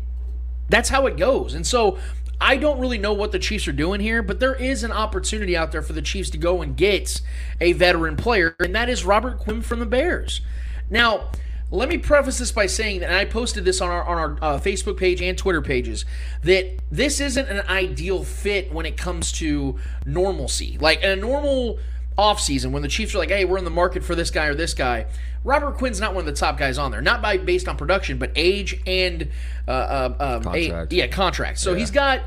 that's 0.69 0.91
how 0.91 1.07
it 1.07 1.17
goes. 1.17 1.55
And 1.55 1.67
so 1.67 1.97
I 2.39 2.59
don't 2.59 2.79
really 2.79 2.99
know 2.99 3.15
what 3.15 3.33
the 3.33 3.39
Chiefs 3.39 3.67
are 3.67 3.73
doing 3.73 3.99
here, 3.99 4.23
but 4.23 4.41
there 4.41 4.55
is 4.55 4.85
an 4.85 4.93
opportunity 4.93 5.57
out 5.57 5.73
there 5.73 5.81
for 5.81 5.95
the 5.95 6.03
Chiefs 6.03 6.29
to 6.29 6.37
go 6.37 6.61
and 6.61 6.77
get 6.77 7.23
a 7.63 7.73
veteran 7.73 8.17
player, 8.17 8.55
and 8.61 8.75
that 8.75 8.91
is 8.91 9.07
Robert 9.07 9.39
Quinn 9.39 9.63
from 9.63 9.81
the 9.81 9.87
Bears. 9.87 10.43
Now, 10.91 11.31
let 11.73 11.89
me 11.89 11.99
preface 11.99 12.39
this 12.39 12.53
by 12.53 12.67
saying 12.67 13.01
that 13.01 13.07
and 13.09 13.17
I 13.17 13.25
posted 13.25 13.65
this 13.65 13.81
on 13.81 13.91
our 13.91 14.05
on 14.05 14.19
our 14.19 14.39
uh, 14.43 14.59
Facebook 14.61 14.97
page 14.99 15.21
and 15.23 15.37
Twitter 15.37 15.63
pages 15.63 16.05
that 16.43 16.79
this 16.91 17.19
isn't 17.21 17.49
an 17.49 17.63
ideal 17.69 18.23
fit 18.25 18.73
when 18.73 18.87
it 18.87 18.97
comes 18.97 19.33
to 19.33 19.79
normalcy. 20.07 20.77
Like 20.79 21.03
in 21.03 21.11
a 21.11 21.17
normal 21.17 21.79
offseason 22.19 22.73
when 22.73 22.83
the 22.83 22.89
Chiefs 22.89 23.15
are 23.15 23.19
like, 23.19 23.31
"Hey, 23.31 23.45
we're 23.45 23.59
in 23.59 23.65
the 23.65 23.71
market 23.71 24.05
for 24.05 24.15
this 24.15 24.31
guy 24.31 24.47
or 24.47 24.55
this 24.55 24.75
guy." 24.75 25.07
Robert 25.45 25.77
Quinn's 25.77 25.99
not 25.99 26.15
one 26.15 26.21
of 26.21 26.27
the 26.27 26.39
top 26.39 26.57
guys 26.59 26.79
on 26.79 26.93
there, 26.93 27.01
not 27.01 27.21
by 27.21 27.37
based 27.39 27.67
on 27.67 27.77
production, 27.77 28.19
but 28.19 28.31
age 28.37 28.81
and 28.87 29.29
uh, 29.67 29.71
uh, 29.71 30.15
um, 30.21 30.43
a- 30.55 30.69
yeah, 30.93 31.07
contract. 31.09 31.59
So 31.59 31.75
he's 31.75 31.91
got. 31.91 32.21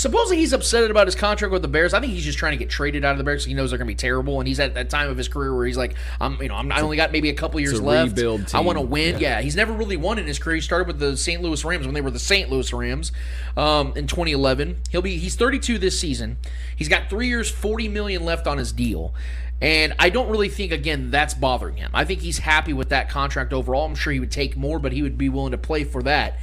Supposedly 0.00 0.38
he's 0.38 0.54
upset 0.54 0.90
about 0.90 1.06
his 1.06 1.14
contract 1.14 1.52
with 1.52 1.60
the 1.60 1.68
Bears. 1.68 1.92
I 1.92 2.00
think 2.00 2.14
he's 2.14 2.24
just 2.24 2.38
trying 2.38 2.52
to 2.52 2.56
get 2.56 2.70
traded 2.70 3.04
out 3.04 3.12
of 3.12 3.18
the 3.18 3.24
Bears. 3.24 3.44
He 3.44 3.52
knows 3.52 3.68
they're 3.68 3.76
going 3.76 3.86
to 3.86 3.92
be 3.92 3.96
terrible, 3.96 4.40
and 4.40 4.48
he's 4.48 4.58
at 4.58 4.72
that 4.72 4.88
time 4.88 5.10
of 5.10 5.18
his 5.18 5.28
career 5.28 5.54
where 5.54 5.66
he's 5.66 5.76
like, 5.76 5.94
"I'm, 6.18 6.40
you 6.40 6.48
know, 6.48 6.54
I'm, 6.54 6.72
I 6.72 6.80
only 6.80 6.96
got 6.96 7.12
maybe 7.12 7.28
a 7.28 7.34
couple 7.34 7.60
years 7.60 7.78
a 7.78 7.82
left. 7.82 8.16
rebuild 8.16 8.50
I 8.54 8.60
want 8.60 8.78
to 8.78 8.82
win." 8.82 9.18
Yeah. 9.18 9.36
Yeah. 9.36 9.40
he's 9.42 9.56
never 9.56 9.74
really 9.74 9.98
won 9.98 10.18
in 10.18 10.26
his 10.26 10.38
career. 10.38 10.54
He 10.54 10.62
started 10.62 10.86
with 10.86 11.00
the 11.00 11.18
St. 11.18 11.42
Louis 11.42 11.62
Rams 11.62 11.84
when 11.84 11.92
they 11.92 12.00
were 12.00 12.10
the 12.10 12.18
St. 12.18 12.48
Louis 12.48 12.72
Rams 12.72 13.12
um, 13.58 13.92
in 13.94 14.06
2011. 14.06 14.78
He'll 14.90 15.02
be 15.02 15.18
he's 15.18 15.34
32 15.34 15.76
this 15.76 16.00
season. 16.00 16.38
He's 16.74 16.88
got 16.88 17.10
three 17.10 17.28
years, 17.28 17.50
40 17.50 17.88
million 17.88 18.24
left 18.24 18.46
on 18.46 18.56
his 18.56 18.72
deal. 18.72 19.12
And 19.60 19.92
I 19.98 20.08
don't 20.08 20.30
really 20.30 20.48
think, 20.48 20.72
again, 20.72 21.10
that's 21.10 21.34
bothering 21.34 21.76
him. 21.76 21.90
I 21.92 22.06
think 22.06 22.20
he's 22.20 22.38
happy 22.38 22.72
with 22.72 22.88
that 22.88 23.10
contract 23.10 23.52
overall. 23.52 23.84
I'm 23.84 23.94
sure 23.94 24.14
he 24.14 24.20
would 24.20 24.30
take 24.30 24.56
more, 24.56 24.78
but 24.78 24.92
he 24.92 25.02
would 25.02 25.18
be 25.18 25.28
willing 25.28 25.52
to 25.52 25.58
play 25.58 25.84
for 25.84 26.02
that. 26.04 26.38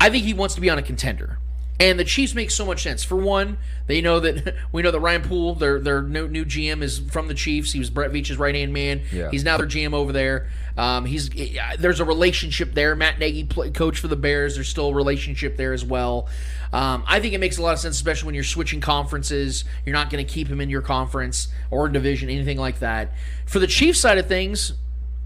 I 0.00 0.08
think 0.08 0.24
he 0.24 0.32
wants 0.32 0.54
to 0.54 0.62
be 0.62 0.70
on 0.70 0.78
a 0.78 0.82
contender. 0.82 1.38
And 1.78 1.98
the 1.98 2.04
Chiefs 2.04 2.34
make 2.34 2.50
so 2.50 2.64
much 2.64 2.82
sense. 2.82 3.04
For 3.04 3.16
one, 3.16 3.58
they 3.86 4.00
know 4.00 4.20
that 4.20 4.54
we 4.72 4.82
know 4.82 4.90
that 4.90 5.00
Ryan 5.00 5.22
Poles, 5.22 5.58
their 5.58 5.78
their 5.78 6.02
new, 6.02 6.28
new 6.28 6.44
GM, 6.44 6.82
is 6.82 6.98
from 6.98 7.28
the 7.28 7.34
Chiefs. 7.34 7.72
He 7.72 7.78
was 7.78 7.90
Brett 7.90 8.10
Veach's 8.10 8.38
right 8.38 8.54
hand 8.54 8.72
man. 8.72 9.02
Yeah. 9.12 9.30
He's 9.30 9.44
now 9.44 9.56
their 9.58 9.66
GM 9.66 9.92
over 9.92 10.12
there. 10.12 10.48
Um, 10.76 11.04
he's 11.04 11.30
there's 11.78 12.00
a 12.00 12.04
relationship 12.04 12.74
there. 12.74 12.94
Matt 12.94 13.18
Nagy, 13.18 13.44
play, 13.44 13.70
coach 13.70 13.98
for 13.98 14.08
the 14.08 14.16
Bears. 14.16 14.54
There's 14.54 14.68
still 14.68 14.88
a 14.88 14.94
relationship 14.94 15.56
there 15.56 15.72
as 15.72 15.84
well. 15.84 16.28
Um, 16.72 17.04
I 17.06 17.20
think 17.20 17.34
it 17.34 17.38
makes 17.38 17.58
a 17.58 17.62
lot 17.62 17.72
of 17.72 17.78
sense, 17.78 17.96
especially 17.96 18.26
when 18.26 18.34
you're 18.34 18.44
switching 18.44 18.80
conferences. 18.80 19.64
You're 19.84 19.94
not 19.94 20.10
going 20.10 20.24
to 20.24 20.30
keep 20.30 20.48
him 20.48 20.60
in 20.60 20.70
your 20.70 20.82
conference 20.82 21.48
or 21.70 21.88
division, 21.88 22.28
anything 22.28 22.58
like 22.58 22.80
that. 22.80 23.12
For 23.46 23.58
the 23.58 23.66
Chiefs 23.66 24.00
side 24.00 24.18
of 24.18 24.26
things, 24.26 24.72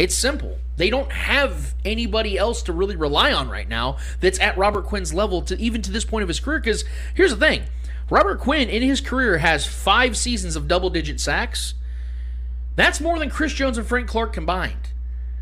it's 0.01 0.14
simple. 0.14 0.57
They 0.78 0.88
don't 0.88 1.12
have 1.12 1.74
anybody 1.84 2.38
else 2.38 2.62
to 2.62 2.72
really 2.72 2.96
rely 2.96 3.34
on 3.34 3.51
right 3.51 3.68
now 3.68 3.98
that's 4.20 4.40
at 4.40 4.57
Robert 4.57 4.86
Quinn's 4.86 5.12
level 5.12 5.42
to 5.42 5.61
even 5.61 5.82
to 5.82 5.92
this 5.92 6.07
point 6.07 6.22
of 6.22 6.28
his 6.28 6.40
career. 6.40 6.59
Because 6.59 6.86
here's 7.14 7.32
the 7.32 7.36
thing 7.36 7.64
Robert 8.09 8.40
Quinn 8.40 8.70
in 8.70 8.80
his 8.82 9.03
career 9.03 9.36
has 9.38 9.66
five 9.66 10.16
seasons 10.16 10.57
of 10.57 10.66
double 10.66 10.88
digit 10.88 11.20
sacks. 11.20 11.74
That's 12.76 12.98
more 12.98 13.18
than 13.18 13.28
Chris 13.28 13.53
Jones 13.53 13.76
and 13.76 13.86
Frank 13.86 14.09
Clark 14.09 14.32
combined. 14.32 14.88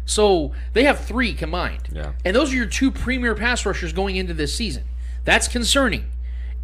So 0.05 0.53
they 0.73 0.83
have 0.83 1.05
three 1.05 1.35
combined. 1.35 1.91
Yeah. 1.93 2.15
And 2.25 2.35
those 2.35 2.53
are 2.53 2.57
your 2.57 2.67
two 2.67 2.91
premier 2.91 3.37
pass 3.37 3.65
rushers 3.65 3.93
going 3.93 4.17
into 4.17 4.35
this 4.35 4.57
season. 4.57 4.87
That's 5.25 5.47
concerning. 5.47 6.07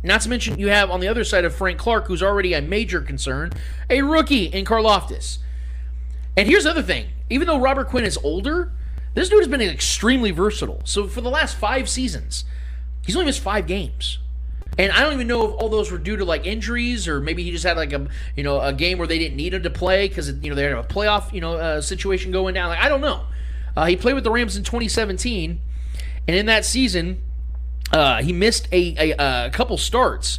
Not 0.02 0.22
to 0.22 0.28
mention, 0.28 0.58
you 0.58 0.66
have 0.66 0.90
on 0.90 0.98
the 0.98 1.06
other 1.06 1.22
side 1.22 1.44
of 1.44 1.54
Frank 1.54 1.78
Clark, 1.78 2.08
who's 2.08 2.24
already 2.24 2.54
a 2.54 2.60
major 2.60 3.00
concern, 3.00 3.52
a 3.88 4.02
rookie 4.02 4.46
in 4.46 4.64
Karlaftis. 4.64 5.38
And 6.36 6.48
here's 6.48 6.64
the 6.64 6.70
other 6.70 6.82
thing: 6.82 7.08
even 7.30 7.46
though 7.46 7.60
Robert 7.60 7.88
Quinn 7.88 8.04
is 8.04 8.18
older, 8.18 8.72
this 9.14 9.28
dude 9.28 9.40
has 9.40 9.48
been 9.48 9.60
extremely 9.60 10.30
versatile. 10.30 10.80
So 10.84 11.06
for 11.06 11.20
the 11.20 11.30
last 11.30 11.56
five 11.56 11.88
seasons, 11.88 12.44
he's 13.04 13.16
only 13.16 13.26
missed 13.26 13.40
five 13.40 13.66
games. 13.66 14.18
And 14.76 14.90
I 14.90 15.02
don't 15.02 15.12
even 15.12 15.28
know 15.28 15.48
if 15.48 15.54
all 15.54 15.68
those 15.68 15.92
were 15.92 15.98
due 15.98 16.16
to 16.16 16.24
like 16.24 16.46
injuries 16.46 17.06
or 17.06 17.20
maybe 17.20 17.44
he 17.44 17.52
just 17.52 17.64
had 17.64 17.76
like 17.76 17.92
a 17.92 18.08
you 18.36 18.42
know 18.42 18.60
a 18.60 18.72
game 18.72 18.98
where 18.98 19.06
they 19.06 19.18
didn't 19.18 19.36
need 19.36 19.54
him 19.54 19.62
to 19.62 19.70
play 19.70 20.08
because 20.08 20.28
you 20.28 20.50
know 20.50 20.56
they 20.56 20.64
had 20.64 20.72
a 20.72 20.82
playoff 20.82 21.32
you 21.32 21.40
know 21.40 21.54
uh, 21.54 21.80
situation 21.80 22.32
going 22.32 22.54
down. 22.54 22.70
Like 22.70 22.80
I 22.80 22.88
don't 22.88 23.00
know. 23.00 23.24
Uh, 23.76 23.86
he 23.86 23.96
played 23.96 24.14
with 24.14 24.24
the 24.24 24.30
Rams 24.30 24.56
in 24.56 24.62
2017, 24.64 25.60
and 26.28 26.36
in 26.36 26.46
that 26.46 26.64
season, 26.64 27.20
uh, 27.92 28.22
he 28.22 28.32
missed 28.32 28.68
a, 28.70 29.12
a, 29.12 29.46
a 29.46 29.50
couple 29.50 29.76
starts. 29.76 30.38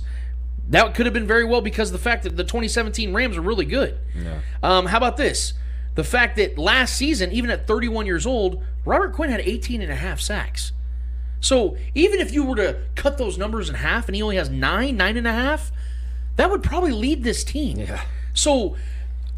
That 0.69 0.95
could 0.95 1.05
have 1.05 1.13
been 1.13 1.27
very 1.27 1.43
well 1.45 1.61
because 1.61 1.89
of 1.89 1.93
the 1.93 1.99
fact 1.99 2.23
that 2.23 2.37
the 2.37 2.43
2017 2.43 3.13
Rams 3.13 3.37
are 3.37 3.41
really 3.41 3.65
good. 3.65 3.97
Um, 4.63 4.85
how 4.87 4.97
about 4.97 5.17
this? 5.17 5.53
The 5.95 6.03
fact 6.03 6.35
that 6.37 6.57
last 6.57 6.95
season, 6.95 7.31
even 7.31 7.49
at 7.49 7.67
31 7.67 8.05
years 8.05 8.25
old, 8.25 8.61
Robert 8.83 9.13
Quinn 9.13 9.29
had 9.29 9.39
18 9.41 9.81
and 9.81 9.91
a 9.91 9.95
half 9.95 10.19
sacks. 10.19 10.71
So 11.39 11.77
even 11.93 12.19
if 12.19 12.33
you 12.33 12.43
were 12.43 12.55
to 12.55 12.79
cut 12.95 13.17
those 13.17 13.37
numbers 13.37 13.69
in 13.69 13.75
half 13.75 14.07
and 14.07 14.15
he 14.15 14.21
only 14.21 14.35
has 14.35 14.49
nine, 14.49 14.97
nine 14.97 15.15
and 15.17 15.27
a 15.27 15.33
half, 15.33 15.71
that 16.35 16.49
would 16.49 16.63
probably 16.63 16.91
lead 16.91 17.23
this 17.23 17.43
team. 17.43 17.79
Yeah. 17.79 18.01
So 18.33 18.75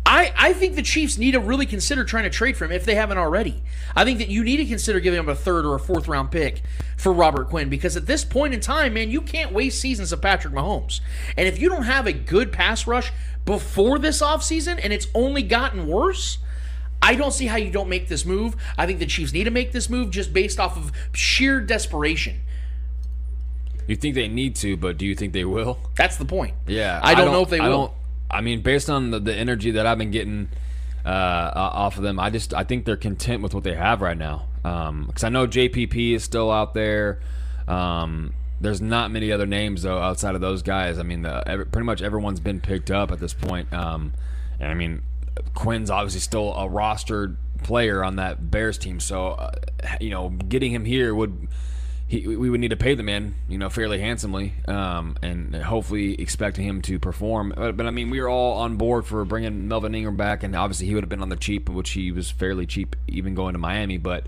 I, 0.05 0.31
I 0.37 0.53
think 0.53 0.75
the 0.75 0.83
Chiefs 0.83 1.17
need 1.17 1.31
to 1.31 1.39
really 1.41 1.65
consider 1.65 2.05
trying 2.05 2.23
to 2.23 2.29
trade 2.29 2.55
for 2.55 2.63
him 2.63 2.71
if 2.71 2.85
they 2.85 2.95
haven't 2.95 3.17
already. 3.17 3.61
I 3.93 4.05
think 4.05 4.19
that 4.19 4.29
you 4.29 4.41
need 4.41 4.55
to 4.57 4.65
consider 4.65 5.01
giving 5.01 5.19
him 5.19 5.27
a 5.27 5.35
third 5.35 5.65
or 5.65 5.75
a 5.75 5.79
fourth 5.79 6.07
round 6.07 6.31
pick 6.31 6.61
for 6.95 7.11
Robert 7.11 7.49
Quinn 7.49 7.67
because 7.67 7.97
at 7.97 8.05
this 8.05 8.23
point 8.23 8.53
in 8.53 8.61
time, 8.61 8.93
man, 8.93 9.11
you 9.11 9.19
can't 9.19 9.51
waste 9.51 9.81
seasons 9.81 10.13
of 10.13 10.21
Patrick 10.21 10.53
Mahomes. 10.53 11.01
And 11.35 11.45
if 11.45 11.59
you 11.59 11.67
don't 11.67 11.83
have 11.83 12.07
a 12.07 12.13
good 12.13 12.53
pass 12.53 12.87
rush 12.87 13.11
before 13.43 13.99
this 13.99 14.21
offseason 14.21 14.79
and 14.81 14.93
it's 14.93 15.07
only 15.13 15.43
gotten 15.43 15.87
worse, 15.87 16.37
I 17.01 17.15
don't 17.15 17.31
see 17.31 17.45
how 17.47 17.57
you 17.57 17.69
don't 17.71 17.89
make 17.89 18.07
this 18.07 18.25
move. 18.25 18.55
I 18.77 18.85
think 18.85 18.99
the 18.99 19.05
Chiefs 19.05 19.33
need 19.33 19.43
to 19.45 19.51
make 19.51 19.71
this 19.71 19.89
move 19.89 20.09
just 20.11 20.33
based 20.33 20.59
off 20.59 20.75
of 20.77 20.91
sheer 21.13 21.61
desperation. 21.61 22.41
You 23.87 23.95
think 23.95 24.15
they 24.15 24.27
need 24.27 24.55
to, 24.57 24.75
but 24.75 24.97
do 24.97 25.05
you 25.05 25.15
think 25.15 25.31
they 25.33 25.45
will? 25.45 25.79
That's 25.95 26.17
the 26.17 26.25
point. 26.25 26.55
Yeah, 26.67 26.99
I 27.01 27.15
don't, 27.15 27.31
know 27.31 27.41
if 27.43 27.49
they 27.49 27.59
I 27.59 27.69
will. 27.69 27.77
don't- 27.77 27.91
I 28.29 28.41
mean, 28.41 28.61
based 28.61 28.89
on 28.89 29.11
the, 29.11 29.19
the 29.19 29.33
energy 29.33 29.71
that 29.71 29.85
I've 29.85 29.97
been 29.97 30.11
getting 30.11 30.49
uh, 31.05 31.51
off 31.55 31.95
of 31.95 32.03
them, 32.03 32.19
I 32.19 32.29
just 32.29 32.53
I 32.53 32.65
think 32.65 32.83
they're 32.83 32.97
content 32.97 33.41
with 33.41 33.53
what 33.53 33.63
they 33.63 33.75
have 33.75 34.01
right 34.01 34.17
now. 34.17 34.47
Because 34.63 35.23
I 35.23 35.29
know 35.29 35.47
JPP 35.47 36.13
is 36.13 36.25
still 36.25 36.51
out 36.51 36.73
there. 36.73 37.21
Um, 37.69 38.33
there's 38.59 38.81
not 38.81 39.11
many 39.11 39.31
other 39.31 39.45
names 39.45 39.83
though 39.83 39.99
outside 39.99 40.35
of 40.35 40.41
those 40.41 40.61
guys. 40.61 40.99
I 40.99 41.03
mean, 41.03 41.21
the, 41.21 41.47
every, 41.47 41.65
pretty 41.65 41.85
much 41.85 42.01
everyone's 42.01 42.41
been 42.41 42.59
picked 42.59 42.91
up 42.91 43.11
at 43.11 43.19
this 43.19 43.33
point. 43.33 43.71
Um, 43.71 44.11
and 44.59 44.69
I 44.69 44.73
mean, 44.73 45.03
Quinn's 45.53 45.89
obviously 45.89 46.21
still 46.21 46.53
a 46.53 46.67
rostered 46.67 47.37
player 47.63 48.03
on 48.03 48.17
that 48.17 48.51
Bears 48.51 48.77
team, 48.77 48.99
so 48.99 49.29
uh, 49.29 49.51
you 49.99 50.09
know, 50.09 50.29
getting 50.29 50.71
him 50.71 50.85
here 50.85 51.13
would 51.13 51.47
he, 52.07 52.25
we 52.25 52.49
would 52.49 52.61
need 52.61 52.69
to 52.69 52.77
pay 52.77 52.95
the 52.95 53.03
man, 53.03 53.35
you 53.49 53.57
know, 53.57 53.69
fairly 53.69 53.99
handsomely, 53.99 54.53
um, 54.67 55.17
and 55.21 55.53
hopefully 55.53 56.19
expecting 56.21 56.65
him 56.65 56.81
to 56.83 56.99
perform. 56.99 57.53
But, 57.55 57.75
but 57.75 57.85
I 57.85 57.91
mean, 57.91 58.09
we 58.09 58.21
were 58.21 58.29
all 58.29 58.59
on 58.59 58.77
board 58.77 59.05
for 59.05 59.25
bringing 59.25 59.67
Melvin 59.67 59.93
Ingram 59.93 60.15
back, 60.15 60.41
and 60.41 60.55
obviously 60.55 60.87
he 60.87 60.95
would 60.95 61.03
have 61.03 61.09
been 61.09 61.21
on 61.21 61.27
the 61.27 61.35
cheap, 61.35 61.69
which 61.69 61.91
he 61.91 62.13
was 62.13 62.31
fairly 62.31 62.65
cheap 62.65 62.95
even 63.09 63.35
going 63.35 63.53
to 63.53 63.59
Miami. 63.59 63.97
But 63.97 64.25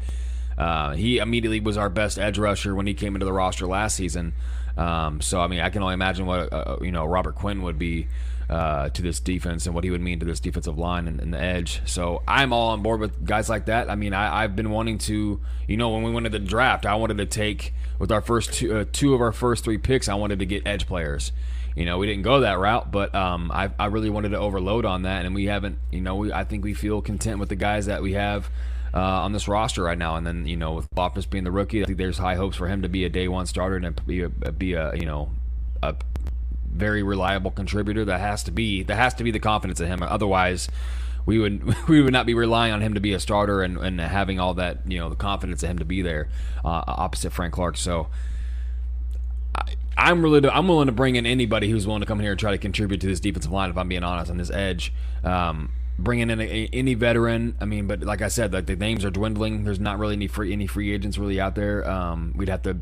uh, 0.58 0.94
he 0.94 1.20
immediately 1.20 1.62
was 1.62 1.78
our 1.78 1.90
best 1.90 2.20
edge 2.20 2.38
rusher 2.38 2.76
when 2.76 2.86
he 2.86 2.94
came 2.94 3.16
into 3.16 3.26
the 3.26 3.34
roster 3.34 3.66
last 3.66 3.96
season. 3.96 4.34
Um, 4.78 5.22
so 5.22 5.40
I 5.40 5.48
mean, 5.48 5.62
I 5.62 5.70
can 5.70 5.82
only 5.82 5.94
imagine 5.94 6.26
what 6.26 6.52
uh, 6.52 6.78
you 6.82 6.92
know 6.92 7.06
Robert 7.06 7.36
Quinn 7.36 7.62
would 7.62 7.80
be 7.80 8.08
uh, 8.50 8.90
to 8.90 9.02
this 9.02 9.20
defense 9.20 9.66
and 9.66 9.76
what 9.76 9.84
he 9.84 9.92
would 9.92 10.02
mean 10.02 10.20
to 10.20 10.26
this 10.26 10.40
defensive 10.40 10.78
line 10.78 11.08
and, 11.08 11.20
and 11.20 11.34
the 11.34 11.40
edge. 11.40 11.82
So 11.86 12.24
I'm 12.28 12.52
all 12.52 12.70
on 12.70 12.82
board 12.82 13.00
with 13.00 13.24
guys 13.24 13.50
like 13.50 13.66
that. 13.66 13.90
I 13.90 13.96
mean, 13.96 14.14
I, 14.14 14.44
I've 14.44 14.56
been 14.56 14.72
wanting 14.72 14.98
to, 15.00 15.40
you 15.68 15.78
know, 15.78 15.90
when 15.90 16.04
we 16.04 16.12
went 16.12 16.26
to 16.26 16.32
the 16.32 16.40
draft, 16.40 16.86
I 16.86 16.96
wanted 16.96 17.18
to 17.18 17.26
take 17.26 17.74
with 18.00 18.12
our 18.12 18.22
first 18.22 18.54
two, 18.54 18.78
uh, 18.78 18.86
two 18.92 19.14
of 19.14 19.22
our 19.22 19.32
first 19.32 19.64
three 19.64 19.78
picks, 19.78 20.10
I 20.10 20.16
wanted 20.16 20.40
to 20.40 20.46
get 20.46 20.66
edge 20.66 20.88
players. 20.88 21.32
You 21.76 21.86
know, 21.86 21.98
we 22.00 22.08
didn't 22.08 22.24
go 22.24 22.40
that 22.42 22.58
route, 22.58 22.92
but 22.92 23.14
um, 23.14 23.52
I, 23.54 23.70
I 23.78 23.86
really 23.86 24.10
wanted 24.10 24.30
to 24.30 24.40
overload 24.40 24.84
on 24.86 25.04
that, 25.04 25.26
and 25.26 25.36
we 25.36 25.46
haven't. 25.46 25.78
You 25.92 26.02
know, 26.02 26.16
we, 26.16 26.34
I 26.34 26.44
think 26.44 26.64
we 26.64 26.74
feel 26.74 27.02
content 27.02 27.40
with 27.40 27.50
the 27.50 27.56
guys 27.56 27.86
that 27.86 28.02
we 28.02 28.14
have 28.14 28.50
uh, 28.94 29.00
on 29.00 29.32
this 29.32 29.48
roster 29.48 29.84
right 29.84 29.98
now. 29.98 30.16
And 30.16 30.26
then 30.26 30.46
you 30.46 30.58
know, 30.58 30.74
with 30.74 30.88
Loftus 30.96 31.26
being 31.26 31.44
the 31.44 31.52
rookie, 31.52 31.84
I 31.84 31.86
think 31.86 31.98
there's 31.98 32.18
high 32.18 32.36
hopes 32.36 32.58
for 32.58 32.68
him 32.68 32.82
to 32.82 32.90
be 32.90 33.06
a 33.06 33.10
day 33.10 33.28
one 33.28 33.46
starter 33.46 33.78
and 33.78 34.06
be 34.06 34.24
a, 34.24 34.30
be 34.30 34.74
a 34.74 34.94
you 34.96 35.06
know 35.06 35.30
a 35.84 35.96
very 36.72 37.04
reliable 37.04 37.52
contributor. 37.52 38.06
That 38.06 38.20
has 38.20 38.44
to 38.44 38.52
be 38.52 38.84
that 38.84 38.96
has 38.96 39.14
to 39.16 39.24
be 39.24 39.32
the 39.32 39.40
confidence 39.40 39.80
in 39.80 39.88
him. 39.88 40.02
Otherwise, 40.04 40.70
we 41.26 41.40
would 41.40 41.64
we 41.88 42.02
would 42.02 42.14
not 42.14 42.26
be 42.26 42.34
relying 42.34 42.74
on 42.74 42.82
him 42.82 42.94
to 42.94 43.00
be 43.00 43.14
a 43.14 43.20
starter 43.20 43.62
and, 43.62 43.78
and 43.78 44.00
having 44.00 44.40
all 44.40 44.54
that 44.56 44.80
you 44.90 44.98
know 45.00 45.10
the 45.10 45.16
confidence 45.16 45.64
in 45.64 45.72
him 45.72 45.80
to 45.80 45.86
be 45.86 46.02
there 46.02 46.30
uh, 46.64 46.84
opposite 46.88 47.32
Frank 47.32 47.54
Clark. 47.54 47.78
So. 47.78 48.08
I, 49.56 49.76
I'm 49.98 50.22
really 50.22 50.48
I'm 50.48 50.68
willing 50.70 50.86
to 50.86 50.94
bring 50.94 51.18
in 51.18 51.26
anybody 51.26 51.70
who's 51.70 51.86
willing 51.86 52.00
to 52.00 52.06
come 52.06 52.22
here 52.22 52.32
and 52.32 52.40
try 52.40 52.52
to 52.52 52.58
contribute 52.58 53.02
to 53.02 53.08
this 53.08 53.20
defensive 53.20 53.52
line. 53.52 53.70
If 53.70 53.78
I'm 53.78 53.90
being 53.90 54.04
honest, 54.04 54.32
on 54.32 54.38
this 54.38 54.50
edge, 54.50 54.94
um, 55.26 55.74
bringing 55.98 56.30
in 56.30 56.40
a, 56.40 56.44
a- 56.44 56.70
any 56.72 56.94
veteran. 56.94 57.56
I 57.60 57.66
mean, 57.66 57.86
but 57.88 58.02
like 58.04 58.22
I 58.22 58.30
said, 58.30 58.54
like 58.54 58.66
the 58.66 58.78
names 58.78 59.04
are 59.04 59.10
dwindling. 59.10 59.66
There's 59.66 59.80
not 59.80 60.00
really 60.00 60.14
any 60.14 60.28
free 60.28 60.54
any 60.54 60.68
free 60.68 60.94
agents 60.94 61.18
really 61.18 61.42
out 61.42 61.56
there. 61.56 61.90
Um, 61.90 62.34
we'd 62.36 62.48
have 62.48 62.62
to 62.62 62.78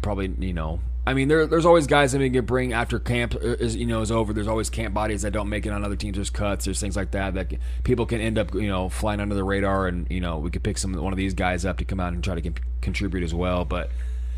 probably 0.00 0.32
you 0.38 0.54
know 0.54 0.80
I 1.04 1.14
mean, 1.14 1.26
there, 1.26 1.46
there's 1.46 1.66
always 1.66 1.88
guys 1.88 2.12
that 2.12 2.20
we 2.20 2.30
can 2.30 2.44
bring 2.44 2.72
after 2.72 3.00
camp 3.00 3.34
is 3.34 3.74
you 3.74 3.86
know 3.86 4.02
is 4.02 4.12
over. 4.12 4.32
There's 4.32 4.46
always 4.46 4.70
camp 4.70 4.94
bodies 4.94 5.22
that 5.22 5.32
don't 5.32 5.48
make 5.48 5.66
it 5.66 5.70
on 5.70 5.84
other 5.84 5.96
teams. 5.96 6.14
There's 6.14 6.30
cuts. 6.30 6.64
There's 6.64 6.80
things 6.80 6.94
like 6.94 7.10
that 7.10 7.34
that 7.34 7.52
people 7.82 8.06
can 8.06 8.20
end 8.20 8.38
up 8.38 8.54
you 8.54 8.68
know 8.68 8.88
flying 8.88 9.18
under 9.18 9.34
the 9.34 9.42
radar, 9.42 9.88
and 9.88 10.08
you 10.10 10.20
know 10.20 10.38
we 10.38 10.50
could 10.50 10.62
pick 10.62 10.78
some 10.78 10.92
one 10.94 11.12
of 11.12 11.16
these 11.16 11.34
guys 11.34 11.64
up 11.64 11.78
to 11.78 11.84
come 11.84 11.98
out 11.98 12.12
and 12.12 12.22
try 12.22 12.36
to 12.36 12.42
con- 12.42 12.54
contribute 12.80 13.24
as 13.24 13.34
well. 13.34 13.64
But 13.64 13.90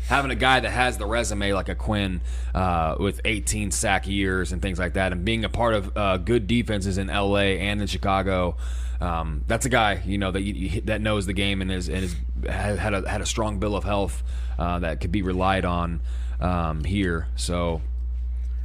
having 0.07 0.31
a 0.31 0.35
guy 0.35 0.59
that 0.59 0.71
has 0.71 0.97
the 0.97 1.05
resume 1.05 1.53
like 1.53 1.69
a 1.69 1.75
Quinn 1.75 2.21
uh, 2.55 2.95
with 2.99 3.21
18 3.25 3.69
sack 3.69 4.07
years 4.07 4.51
and 4.51 4.59
things 4.59 4.79
like 4.79 4.93
that, 4.93 5.11
and 5.11 5.23
being 5.23 5.45
a 5.45 5.49
part 5.49 5.75
of 5.75 5.95
uh, 5.95 6.17
good 6.17 6.47
defenses 6.47 6.97
in 6.97 7.07
LA 7.07 7.59
and 7.61 7.79
in 7.79 7.87
Chicago. 7.87 8.57
Um, 9.01 9.43
that's 9.45 9.65
a 9.65 9.69
guy 9.69 10.01
you 10.05 10.17
know 10.17 10.31
that 10.31 10.41
you, 10.41 10.79
that 10.81 11.01
knows 11.01 11.25
the 11.25 11.33
game 11.33 11.61
and 11.61 11.69
is 11.69 11.89
and 11.89 12.05
is 12.05 12.15
had 12.47 12.93
a 12.93 13.07
had 13.07 13.19
a 13.19 13.25
strong 13.25 13.59
bill 13.59 13.75
of 13.75 13.83
health 13.83 14.23
uh, 14.57 14.79
that 14.79 15.01
could 15.01 15.11
be 15.11 15.21
relied 15.21 15.65
on 15.65 15.99
um, 16.45 16.83
here. 16.83 17.27
So 17.35 17.81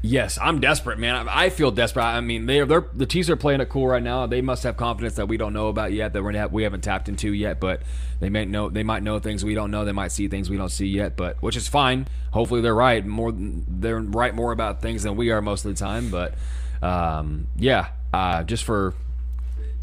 yes, 0.02 0.38
I'm 0.40 0.60
desperate, 0.60 0.98
man. 0.98 1.28
I, 1.28 1.48
feel 1.48 1.70
desperate. 1.70 2.04
I 2.04 2.20
mean, 2.20 2.46
they 2.46 2.60
are 2.60 2.66
they're, 2.66 2.86
the 2.92 3.06
Chiefs 3.06 3.30
are 3.30 3.36
playing 3.36 3.60
it 3.60 3.68
cool 3.68 3.86
right 3.86 4.02
now. 4.02 4.26
They 4.26 4.42
must 4.42 4.62
have 4.64 4.76
confidence 4.76 5.14
that 5.14 5.28
we 5.28 5.36
don't 5.36 5.52
know 5.52 5.68
about 5.68 5.92
yet 5.92 6.12
that 6.12 6.22
we're 6.22 6.32
have, 6.32 6.52
we 6.52 6.64
haven't 6.64 6.82
tapped 6.82 7.08
into 7.08 7.32
yet. 7.32 7.58
But 7.58 7.82
they 8.20 8.28
may 8.28 8.44
know 8.44 8.68
they 8.68 8.82
might 8.82 9.02
know 9.02 9.18
things 9.18 9.44
we 9.44 9.54
don't 9.54 9.70
know. 9.70 9.84
They 9.84 9.92
might 9.92 10.12
see 10.12 10.28
things 10.28 10.50
we 10.50 10.58
don't 10.58 10.70
see 10.70 10.88
yet. 10.88 11.16
But 11.16 11.42
which 11.42 11.56
is 11.56 11.68
fine. 11.68 12.06
Hopefully 12.32 12.60
they're 12.60 12.74
right. 12.74 13.04
More 13.04 13.32
they're 13.34 14.00
right 14.00 14.34
more 14.34 14.52
about 14.52 14.82
things 14.82 15.02
than 15.02 15.16
we 15.16 15.30
are 15.30 15.40
most 15.40 15.64
of 15.64 15.74
the 15.74 15.78
time. 15.78 16.10
But 16.10 16.34
um, 16.82 17.46
yeah, 17.56 17.88
uh, 18.12 18.42
just 18.42 18.64
for 18.64 18.94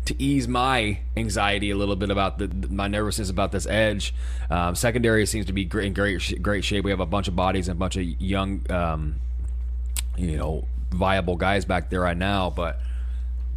to 0.08 0.24
ease 0.24 0.48
my 0.48 1.00
anxiety 1.18 1.70
a 1.70 1.76
little 1.76 1.98
bit 1.98 2.10
about 2.10 2.38
the 2.38 2.48
my 2.70 2.88
nervousness 2.88 3.30
about 3.30 3.52
this 3.52 3.68
edge. 3.68 4.14
Um, 4.50 4.74
secondary 4.74 5.26
seems 5.26 5.46
to 5.48 5.54
be 5.54 5.66
great, 5.66 5.88
in 5.88 5.94
great 5.94 6.42
great 6.42 6.64
shape. 6.64 6.86
We 6.86 6.92
have 6.92 7.02
a 7.02 7.06
bunch 7.06 7.28
of 7.28 7.36
bodies 7.36 7.68
and 7.68 7.78
a 7.78 7.80
bunch 7.80 7.98
of 7.98 8.04
young, 8.04 8.66
um, 8.72 9.16
you 10.18 10.38
know, 10.38 10.66
viable 10.92 11.36
guys 11.36 11.66
back 11.66 11.90
there 11.90 12.00
right 12.00 12.18
now, 12.18 12.50
but 12.50 12.80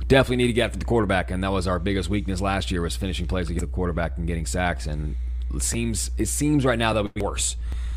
definitely 0.08 0.36
need 0.36 0.48
to 0.48 0.52
get 0.52 0.66
after 0.66 0.78
the 0.78 0.84
quarterback, 0.84 1.30
and 1.30 1.42
that 1.44 1.52
was 1.52 1.68
our 1.68 1.78
biggest 1.78 2.08
weakness 2.08 2.40
last 2.40 2.72
year 2.72 2.82
was 2.82 2.96
finishing 2.96 3.28
plays 3.28 3.48
against 3.48 3.64
the 3.64 3.72
quarterback 3.72 4.18
and 4.18 4.26
getting 4.26 4.44
sacks, 4.44 4.86
and 4.86 5.14
it 5.54 5.62
seems 5.62 6.10
it 6.18 6.26
seems 6.26 6.64
right 6.64 6.78
now 6.78 6.92
that 6.92 7.02
would 7.04 7.14
be 7.14 7.22
worse. 7.22 7.56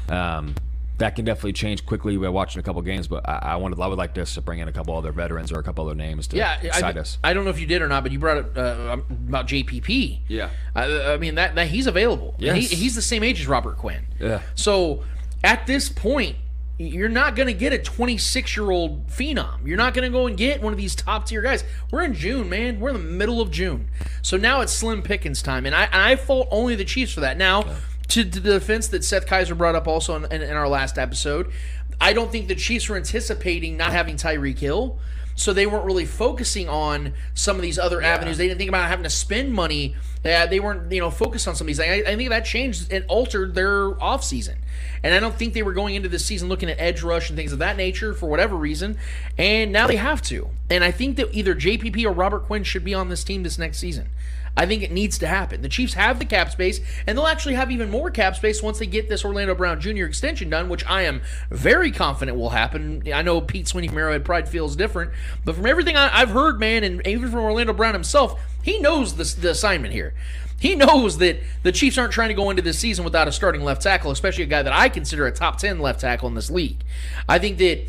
Um, 0.10 0.54
that 0.98 1.16
can 1.16 1.26
definitely 1.26 1.54
change 1.54 1.86
quickly 1.86 2.18
by 2.18 2.30
watching 2.30 2.60
a 2.60 2.64
couple 2.64 2.82
games. 2.82 3.08
But 3.08 3.28
I, 3.28 3.40
I 3.42 3.56
wanted, 3.56 3.80
I 3.80 3.88
would 3.88 3.98
like 3.98 4.18
us 4.18 4.36
to 4.36 4.42
bring 4.42 4.60
in 4.60 4.68
a 4.68 4.74
couple 4.74 4.96
other 4.96 5.12
veterans 5.12 5.52
or 5.52 5.60
a 5.60 5.64
couple 5.64 5.86
other 5.86 5.96
names 5.96 6.28
to 6.28 6.38
yeah, 6.38 6.60
side 6.72 6.98
I, 6.98 7.02
us. 7.02 7.18
I 7.24 7.34
don't 7.34 7.44
know 7.44 7.50
if 7.50 7.60
you 7.60 7.68
did 7.68 7.82
or 7.82 7.88
not, 7.88 8.04
but 8.04 8.12
you 8.12 8.20
brought 8.20 8.38
up 8.38 8.58
uh, 8.58 8.98
about 9.10 9.48
JPP. 9.48 10.20
Yeah. 10.28 10.50
I, 10.76 11.14
I 11.14 11.18
mean 11.18 11.36
that, 11.36 11.56
that 11.56 11.68
he's 11.68 11.88
available. 11.88 12.36
Yes. 12.38 12.70
He, 12.70 12.76
he's 12.76 12.96
the 12.96 13.02
same 13.02 13.24
age 13.24 13.40
as 13.40 13.48
Robert 13.48 13.78
Quinn. 13.78 14.06
Yeah. 14.20 14.42
So 14.56 15.04
at 15.44 15.66
this 15.68 15.90
point, 15.90 16.38
you're 16.78 17.10
not 17.10 17.36
going 17.36 17.48
to 17.48 17.54
get 17.54 17.72
a 17.72 17.78
26 17.78 18.58
year 18.58 18.72
old 18.72 19.08
phenom. 19.08 19.66
You're 19.66 19.78
not 19.78 19.94
going 19.94 20.12
to 20.12 20.16
go 20.16 20.28
and 20.28 20.36
get 20.36 20.62
one 20.62 20.74
of 20.74 20.78
these 20.78 20.96
top 20.96 21.28
tier 21.28 21.42
guys. 21.42 21.64
We're 21.92 22.04
in 22.04 22.14
June, 22.14 22.50
man. 22.50 22.80
We're 22.80 22.90
in 22.90 22.96
the 22.96 23.02
middle 23.02 23.42
of 23.42 23.52
June. 23.52 23.90
So 24.22 24.38
now 24.38 24.62
it's 24.62 24.74
Slim 24.74 25.02
Pickens 25.02 25.42
time, 25.42 25.66
and 25.66 25.76
I 25.76 25.84
and 25.86 26.02
I 26.02 26.16
fault 26.16 26.48
only 26.52 26.76
the 26.76 26.86
Chiefs 26.86 27.14
for 27.14 27.22
that. 27.22 27.38
Now. 27.38 27.66
To, 28.10 28.24
to 28.24 28.40
the 28.40 28.54
defense 28.54 28.88
that 28.90 29.04
Seth 29.04 29.26
Kaiser 29.26 29.56
brought 29.56 29.76
up 29.76 29.88
also 29.88 30.16
in, 30.16 30.26
in, 30.26 30.42
in 30.42 30.52
our 30.52 30.68
last 30.68 30.98
episode, 30.98 31.52
I 32.00 32.14
don't 32.14 32.32
think 32.32 32.48
the 32.48 32.56
Chiefs 32.56 32.90
were 32.90 32.98
anticipating 32.98 33.78
not 33.78 33.92
having 33.92 34.18
Tyreek 34.18 34.60
Hill, 34.60 35.00
so 35.36 35.54
they 35.54 35.66
weren't 35.66 35.86
really 35.86 36.06
focusing 36.06 36.70
on 36.70 37.14
some 37.34 37.56
of 37.56 37.62
these 37.62 37.80
other 37.80 38.02
avenues. 38.02 38.38
They 38.38 38.48
didn't 38.48 38.60
think 38.60 38.70
about 38.70 38.88
having 38.88 39.04
to 39.04 39.10
spend 39.10 39.54
money. 39.54 39.96
Uh, 40.24 40.46
they 40.46 40.60
weren't, 40.60 40.92
you 40.92 41.00
know, 41.00 41.10
focused 41.10 41.48
on 41.48 41.56
some 41.56 41.66
of 41.66 41.68
these. 41.68 41.80
I, 41.80 42.04
I 42.06 42.16
think 42.16 42.30
that 42.30 42.46
changed 42.46 42.92
and 42.92 43.04
altered 43.08 43.56
their 43.56 43.92
offseason. 43.94 44.58
And 45.02 45.14
I 45.14 45.20
don't 45.20 45.36
think 45.36 45.54
they 45.54 45.64
were 45.64 45.74
going 45.74 45.96
into 45.96 46.08
this 46.08 46.26
season 46.26 46.50
looking 46.50 46.70
at 46.70 46.80
edge 46.80 47.02
rush 47.04 47.30
and 47.30 47.38
things 47.38 47.52
of 47.52 47.60
that 47.60 47.78
nature 47.78 48.14
for 48.14 48.30
whatever 48.30 48.56
reason. 48.56 48.98
And 49.38 49.72
now 49.72 49.88
they 49.88 49.98
have 49.98 50.22
to. 50.24 50.50
And 50.70 50.84
I 50.84 50.92
think 50.92 51.18
that 51.18 51.34
either 51.34 51.56
JPP 51.56 52.06
or 52.06 52.12
Robert 52.12 52.44
Quinn 52.44 52.64
should 52.64 52.86
be 52.86 52.94
on 52.94 53.10
this 53.10 53.24
team 53.24 53.44
this 53.44 53.58
next 53.58 53.80
season. 53.80 54.10
I 54.56 54.66
think 54.68 54.84
it 54.84 54.92
needs 54.92 55.18
to 55.20 55.28
happen. 55.28 55.62
The 55.62 55.70
Chiefs 55.70 55.96
have 55.96 56.20
the 56.20 56.26
cap 56.26 56.52
space, 56.52 56.80
and 57.08 57.18
they'll 57.18 57.28
actually 57.28 57.56
have 57.56 57.72
even 57.72 57.90
more 57.90 58.12
cap 58.12 58.36
space 58.36 58.62
once 58.62 58.80
they 58.80 58.86
get 58.86 59.10
this 59.10 59.26
Orlando 59.26 59.56
Brown 59.56 59.82
Jr. 59.82 60.06
extension 60.06 60.50
done, 60.50 60.70
which 60.70 60.86
I 60.86 61.04
am 61.04 61.22
very 61.50 61.92
confident 61.92 62.38
will 62.38 62.52
happen. 62.52 63.02
I 63.12 63.24
know 63.24 63.42
Pete 63.42 63.68
Sweeney 63.68 63.88
from 63.88 63.98
Arrowhead 63.98 64.26
Pride 64.26 64.48
feels 64.48 64.76
different, 64.76 65.12
but 65.44 65.56
from 65.56 65.66
everything 65.66 65.98
I, 65.98 66.20
have 66.20 66.30
heard, 66.30 66.60
man, 66.60 66.84
and 66.84 67.06
even 67.08 67.32
from 67.32 67.40
Orlando 67.40 67.74
Brown 67.74 67.94
himself, 67.94 68.40
he 68.62 68.80
knows 68.80 69.16
the, 69.16 69.42
the 69.42 69.52
assignment 69.52 69.94
here. 69.94 70.14
He 70.60 70.76
knows 70.76 71.18
that 71.18 71.42
the 71.64 71.72
Chiefs 71.72 71.98
aren't 71.98 72.14
trying 72.14 72.30
to 72.30 72.36
go 72.36 72.50
into 72.50 72.62
this 72.62 72.80
season 72.80 73.04
without 73.04 73.28
a 73.28 73.32
starting 73.32 73.64
left 73.64 73.82
tackle, 73.82 74.12
especially 74.12 74.44
a 74.44 74.48
guy 74.48 74.62
that 74.62 74.72
I 74.72 74.88
consider 74.88 75.26
a 75.26 75.32
top 75.32 75.58
10 75.58 75.80
left 75.80 76.00
tackle 76.00 76.30
in 76.30 76.36
this 76.36 76.50
league. 76.50 76.84
I 77.28 77.40
think 77.40 77.58
that 77.58 77.86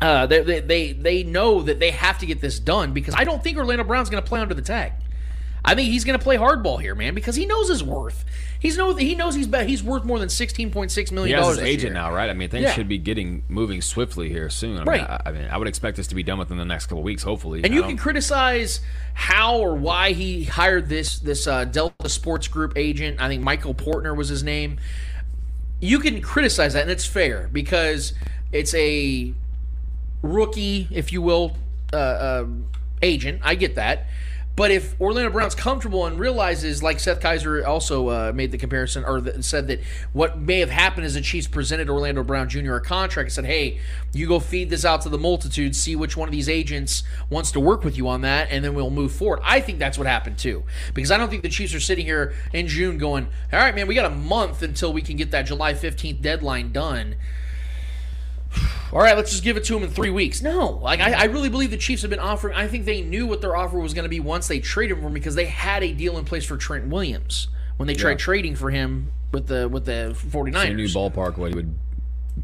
uh, 0.00 0.26
they, 0.26 0.60
they, 0.60 0.92
they 0.92 1.22
know 1.24 1.60
that 1.62 1.78
they 1.78 1.90
have 1.90 2.18
to 2.18 2.26
get 2.26 2.40
this 2.40 2.58
done 2.58 2.94
because 2.94 3.14
I 3.14 3.24
don't 3.24 3.42
think 3.42 3.58
Orlando 3.58 3.84
Brown's 3.84 4.08
going 4.08 4.22
to 4.22 4.26
play 4.26 4.40
under 4.40 4.54
the 4.54 4.62
tag. 4.62 4.92
I 5.64 5.74
think 5.74 5.90
he's 5.90 6.04
going 6.04 6.18
to 6.18 6.22
play 6.22 6.36
hardball 6.36 6.80
here, 6.80 6.94
man, 6.94 7.14
because 7.14 7.36
he 7.36 7.44
knows 7.46 7.68
his 7.68 7.82
worth. 7.84 8.24
He's 8.58 8.76
know 8.76 8.94
he 8.94 9.14
knows 9.14 9.34
he's 9.34 9.46
he's 9.66 9.82
worth 9.82 10.04
more 10.04 10.18
than 10.18 10.28
sixteen 10.28 10.70
point 10.70 10.90
six 10.90 11.10
He 11.10 11.14
million 11.14 11.36
has 11.36 11.44
dollars. 11.44 11.58
his 11.60 11.66
agent 11.68 11.94
now, 11.94 12.12
right? 12.14 12.28
I 12.28 12.34
mean, 12.34 12.50
things 12.50 12.64
Yeah. 12.64 12.72
should 12.72 12.88
be 12.88 12.98
getting 12.98 13.42
moving 13.48 13.80
swiftly 13.80 14.28
here 14.28 14.50
soon. 14.50 14.78
I 14.78 14.84
Right. 14.84 15.00
Mean, 15.00 15.06
I, 15.10 15.20
I 15.26 15.32
mean, 15.32 15.48
I 15.50 15.56
would 15.56 15.66
expect 15.68 15.96
this 15.96 16.06
to 16.08 16.14
be 16.14 16.22
done 16.22 16.38
within 16.38 16.58
the 16.58 16.64
next 16.66 16.86
couple 16.86 17.02
weeks, 17.02 17.22
hopefully. 17.22 17.62
And 17.64 17.72
I 17.72 17.74
you 17.74 17.80
don't- 17.80 17.90
can 17.90 17.96
criticize 17.98 18.80
how 19.14 19.56
or 19.58 19.74
why 19.76 20.12
he 20.12 20.44
hired 20.44 20.88
this 20.90 21.18
this 21.18 21.46
uh, 21.46 21.64
Delta 21.64 22.08
Sports 22.10 22.48
Group 22.48 22.74
agent. 22.76 23.18
I 23.20 23.28
think 23.28 23.42
Michael 23.42 23.74
Portner 23.74 24.14
was 24.14 24.28
his 24.28 24.42
name. 24.42 24.78
You 25.80 25.98
can 25.98 26.20
criticize 26.20 26.74
that, 26.74 26.82
and 26.82 26.90
it's 26.90 27.06
fair 27.06 27.48
because 27.50 28.12
it's 28.52 28.74
a 28.74 29.32
rookie, 30.22 30.86
if 30.90 31.12
you 31.12 31.22
will, 31.22 31.56
uh, 31.92 31.96
uh, 31.96 32.46
agent. 33.00 33.40
I 33.42 33.54
get 33.54 33.76
that. 33.76 34.06
But 34.60 34.70
if 34.70 35.00
Orlando 35.00 35.30
Brown's 35.30 35.54
comfortable 35.54 36.04
and 36.04 36.20
realizes, 36.20 36.82
like 36.82 37.00
Seth 37.00 37.18
Kaiser 37.18 37.66
also 37.66 38.08
uh, 38.08 38.32
made 38.34 38.52
the 38.52 38.58
comparison 38.58 39.06
or 39.06 39.18
th- 39.18 39.42
said 39.42 39.68
that 39.68 39.80
what 40.12 40.38
may 40.38 40.60
have 40.60 40.68
happened 40.68 41.06
is 41.06 41.14
the 41.14 41.22
Chiefs 41.22 41.46
presented 41.46 41.88
Orlando 41.88 42.22
Brown 42.22 42.46
Jr. 42.46 42.74
a 42.74 42.80
contract 42.82 43.28
and 43.28 43.32
said, 43.32 43.46
"Hey, 43.46 43.80
you 44.12 44.28
go 44.28 44.38
feed 44.38 44.68
this 44.68 44.84
out 44.84 45.00
to 45.00 45.08
the 45.08 45.16
multitude, 45.16 45.74
see 45.74 45.96
which 45.96 46.14
one 46.14 46.28
of 46.28 46.32
these 46.32 46.46
agents 46.46 47.04
wants 47.30 47.50
to 47.52 47.58
work 47.58 47.84
with 47.84 47.96
you 47.96 48.06
on 48.06 48.20
that, 48.20 48.48
and 48.50 48.62
then 48.62 48.74
we'll 48.74 48.90
move 48.90 49.12
forward." 49.12 49.40
I 49.42 49.62
think 49.62 49.78
that's 49.78 49.96
what 49.96 50.06
happened 50.06 50.36
too, 50.36 50.64
because 50.92 51.10
I 51.10 51.16
don't 51.16 51.30
think 51.30 51.42
the 51.42 51.48
Chiefs 51.48 51.72
are 51.72 51.80
sitting 51.80 52.04
here 52.04 52.34
in 52.52 52.68
June 52.68 52.98
going, 52.98 53.28
"All 53.54 53.60
right, 53.60 53.74
man, 53.74 53.86
we 53.86 53.94
got 53.94 54.04
a 54.04 54.14
month 54.14 54.60
until 54.60 54.92
we 54.92 55.00
can 55.00 55.16
get 55.16 55.30
that 55.30 55.46
July 55.46 55.72
fifteenth 55.72 56.20
deadline 56.20 56.70
done." 56.70 57.14
all 58.92 59.00
right, 59.00 59.16
let's 59.16 59.30
just 59.30 59.44
give 59.44 59.56
it 59.56 59.64
to 59.64 59.76
him 59.76 59.82
in 59.82 59.90
three 59.90 60.10
weeks. 60.10 60.42
No, 60.42 60.80
like 60.82 61.00
I, 61.00 61.12
I 61.12 61.24
really 61.24 61.48
believe 61.48 61.70
the 61.70 61.76
Chiefs 61.76 62.02
have 62.02 62.10
been 62.10 62.18
offering. 62.18 62.54
I 62.54 62.68
think 62.68 62.84
they 62.84 63.02
knew 63.02 63.26
what 63.26 63.40
their 63.40 63.56
offer 63.56 63.78
was 63.78 63.94
going 63.94 64.04
to 64.04 64.08
be 64.08 64.20
once 64.20 64.48
they 64.48 64.60
traded 64.60 64.98
for 64.98 65.06
him 65.06 65.14
because 65.14 65.34
they 65.34 65.46
had 65.46 65.82
a 65.82 65.92
deal 65.92 66.18
in 66.18 66.24
place 66.24 66.44
for 66.44 66.56
Trent 66.56 66.88
Williams 66.88 67.48
when 67.76 67.86
they 67.86 67.94
tried 67.94 68.18
trading 68.18 68.56
for 68.56 68.70
him 68.70 69.12
with 69.32 69.46
the 69.46 69.68
with 69.68 69.84
the 69.86 70.16
49ers. 70.30 70.70
a 70.70 70.74
new 70.74 70.86
ballpark, 70.86 71.38
what 71.38 71.50
he 71.50 71.56
would 71.56 71.74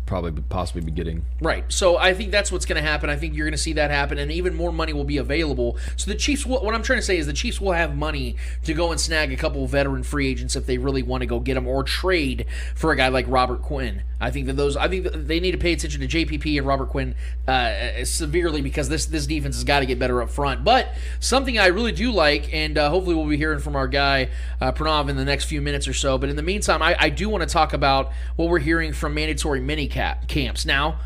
probably 0.07 0.43
possibly 0.49 0.83
be 0.83 0.91
getting. 0.91 1.25
Right. 1.41 1.65
So 1.69 1.97
I 1.97 2.15
think 2.15 2.31
that's 2.31 2.53
what's 2.53 2.67
going 2.67 2.83
to 2.83 2.89
happen. 2.89 3.11
I 3.11 3.17
think 3.17 3.35
you're 3.35 3.47
going 3.47 3.53
to 3.53 3.59
see 3.59 3.73
that 3.75 3.91
happen, 3.91 4.19
and 4.19 4.31
even 4.31 4.55
more 4.55 4.73
money 4.73 4.93
will 4.93 5.05
be 5.05 5.19
available. 5.19 5.79
So 5.97 6.11
the 6.11 6.17
Chiefs, 6.17 6.47
will, 6.47 6.63
what 6.63 6.75
I'm 6.75 6.83
trying 6.83 6.99
to 6.99 7.05
say 7.05 7.19
is 7.19 7.27
the 7.27 7.33
Chiefs 7.33 7.61
will 7.61 7.73
have 7.73 7.97
money 7.97 8.37
to 8.65 8.75
go 8.75 8.91
and 8.91 9.01
snag 9.01 9.33
a 9.33 9.37
couple 9.37 9.65
of 9.65 9.71
veteran 9.71 10.03
free 10.03 10.29
agents 10.29 10.57
if 10.57 10.67
they 10.67 10.79
really 10.79 11.03
want 11.03 11.23
to 11.23 11.27
go 11.27 11.41
get 11.41 11.55
them 11.55 11.67
or 11.67 11.83
trade 11.83 12.47
for 12.75 12.93
a 12.93 12.97
guy 12.97 13.09
like 13.09 13.27
Robert 13.29 13.63
Quinn. 13.63 14.03
I 14.19 14.31
think 14.31 14.47
that 14.47 14.55
those, 14.55 14.77
I 14.77 14.89
think 14.89 15.09
they 15.13 15.41
need 15.41 15.53
to 15.53 15.59
pay 15.59 15.73
attention 15.73 16.01
to 16.01 16.09
JPP 16.09 16.57
and 16.57 16.67
Robert 16.67 16.89
Quinn 16.89 17.15
uh, 17.47 18.05
severely 18.05 18.63
because 18.63 18.89
this 18.89 19.07
this 19.07 19.27
defense 19.27 19.57
has 19.57 19.65
got 19.65 19.81
to 19.81 19.87
get 19.87 19.99
better 19.99 20.23
up 20.23 20.31
front. 20.31 20.65
But 20.65 20.95
something 21.21 21.59
I 21.59 21.67
really 21.67 21.93
do 21.93 22.11
like, 22.13 22.53
and 22.53 22.79
uh, 22.79 22.89
hopefully 22.89 23.15
we'll 23.15 23.27
be 23.27 23.37
hearing 23.37 23.59
from 23.59 23.77
our 23.77 23.87
guy 23.87 24.31
uh, 24.61 24.73
Pranav 24.73 25.11
in 25.11 25.17
the 25.17 25.25
next 25.25 25.45
few 25.45 25.61
minutes 25.61 25.87
or 25.87 25.93
so. 25.93 26.17
But 26.17 26.31
in 26.31 26.37
the 26.37 26.43
meantime, 26.43 26.83
I, 26.83 26.97
I 26.99 27.11
do 27.11 27.29
want 27.29 27.43
to 27.43 27.49
talk 27.49 27.75
about 27.75 28.11
what 28.37 28.49
we're 28.49 28.59
hearing 28.59 28.95
from 28.95 29.13
mandatory 29.13 29.61
mini 29.77 29.89
cap 29.89 30.27
camps 30.27 30.65
now. 30.65 30.99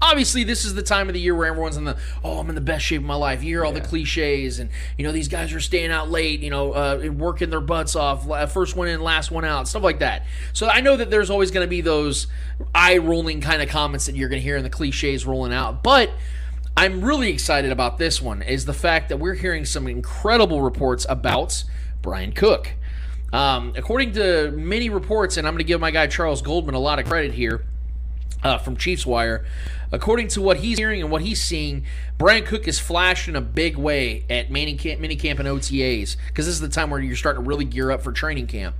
Obviously, 0.00 0.42
this 0.42 0.64
is 0.64 0.74
the 0.74 0.82
time 0.82 1.08
of 1.08 1.14
the 1.14 1.20
year 1.20 1.34
where 1.34 1.46
everyone's 1.46 1.76
in 1.76 1.84
the 1.84 1.96
oh, 2.24 2.38
I'm 2.38 2.48
in 2.48 2.54
the 2.54 2.60
best 2.60 2.84
shape 2.84 3.00
of 3.00 3.06
my 3.06 3.14
life. 3.14 3.42
You 3.42 3.48
hear 3.50 3.64
all 3.64 3.72
the 3.72 3.80
cliches, 3.80 4.58
and 4.58 4.70
you 4.96 5.04
know 5.04 5.12
these 5.12 5.28
guys 5.28 5.52
are 5.52 5.60
staying 5.60 5.90
out 5.90 6.08
late, 6.08 6.40
you 6.40 6.50
know, 6.50 6.72
uh, 6.72 7.10
working 7.12 7.50
their 7.50 7.60
butts 7.60 7.94
off, 7.94 8.52
first 8.52 8.74
one 8.76 8.88
in, 8.88 9.00
last 9.00 9.30
one 9.30 9.44
out, 9.44 9.68
stuff 9.68 9.82
like 9.82 10.00
that. 10.00 10.24
So 10.52 10.68
I 10.68 10.80
know 10.80 10.96
that 10.96 11.10
there's 11.10 11.30
always 11.30 11.50
going 11.50 11.64
to 11.64 11.70
be 11.70 11.80
those 11.80 12.26
eye 12.74 12.98
rolling 12.98 13.40
kind 13.40 13.62
of 13.62 13.68
comments 13.68 14.06
that 14.06 14.16
you're 14.16 14.28
going 14.28 14.40
to 14.40 14.44
hear 14.44 14.56
in 14.56 14.64
the 14.64 14.70
cliches 14.70 15.24
rolling 15.24 15.52
out, 15.52 15.82
but 15.82 16.10
I'm 16.76 17.04
really 17.04 17.30
excited 17.30 17.70
about 17.70 17.98
this 17.98 18.20
one. 18.20 18.42
Is 18.42 18.64
the 18.64 18.74
fact 18.74 19.08
that 19.08 19.18
we're 19.18 19.34
hearing 19.34 19.64
some 19.64 19.86
incredible 19.86 20.62
reports 20.62 21.06
about 21.08 21.62
Bryan 22.02 22.32
Cook. 22.32 22.74
Um, 23.32 23.72
according 23.76 24.12
to 24.12 24.50
many 24.50 24.90
reports, 24.90 25.36
and 25.36 25.46
I'm 25.46 25.54
going 25.54 25.64
to 25.64 25.64
give 25.64 25.80
my 25.80 25.90
guy 25.90 26.06
Charles 26.06 26.42
Goldman 26.42 26.74
a 26.74 26.80
lot 26.80 26.98
of 26.98 27.06
credit 27.06 27.32
here 27.32 27.64
uh, 28.42 28.58
from 28.58 28.76
Chiefs 28.76 29.06
Wire. 29.06 29.44
according 29.90 30.26
to 30.26 30.40
what 30.40 30.56
he's 30.58 30.78
hearing 30.78 31.02
and 31.02 31.10
what 31.10 31.22
he's 31.22 31.40
seeing, 31.40 31.84
Bryan 32.16 32.44
Cook 32.44 32.66
is 32.66 32.78
flashed 32.78 33.28
in 33.28 33.36
a 33.36 33.40
big 33.40 33.76
way 33.76 34.24
at 34.30 34.50
mini 34.50 34.74
camp, 34.74 35.00
and 35.00 35.48
OTAs 35.48 36.16
because 36.28 36.46
this 36.46 36.54
is 36.54 36.60
the 36.60 36.68
time 36.68 36.90
where 36.90 37.00
you're 37.00 37.16
starting 37.16 37.42
to 37.42 37.48
really 37.48 37.64
gear 37.64 37.90
up 37.90 38.02
for 38.02 38.12
training 38.12 38.46
camp. 38.46 38.74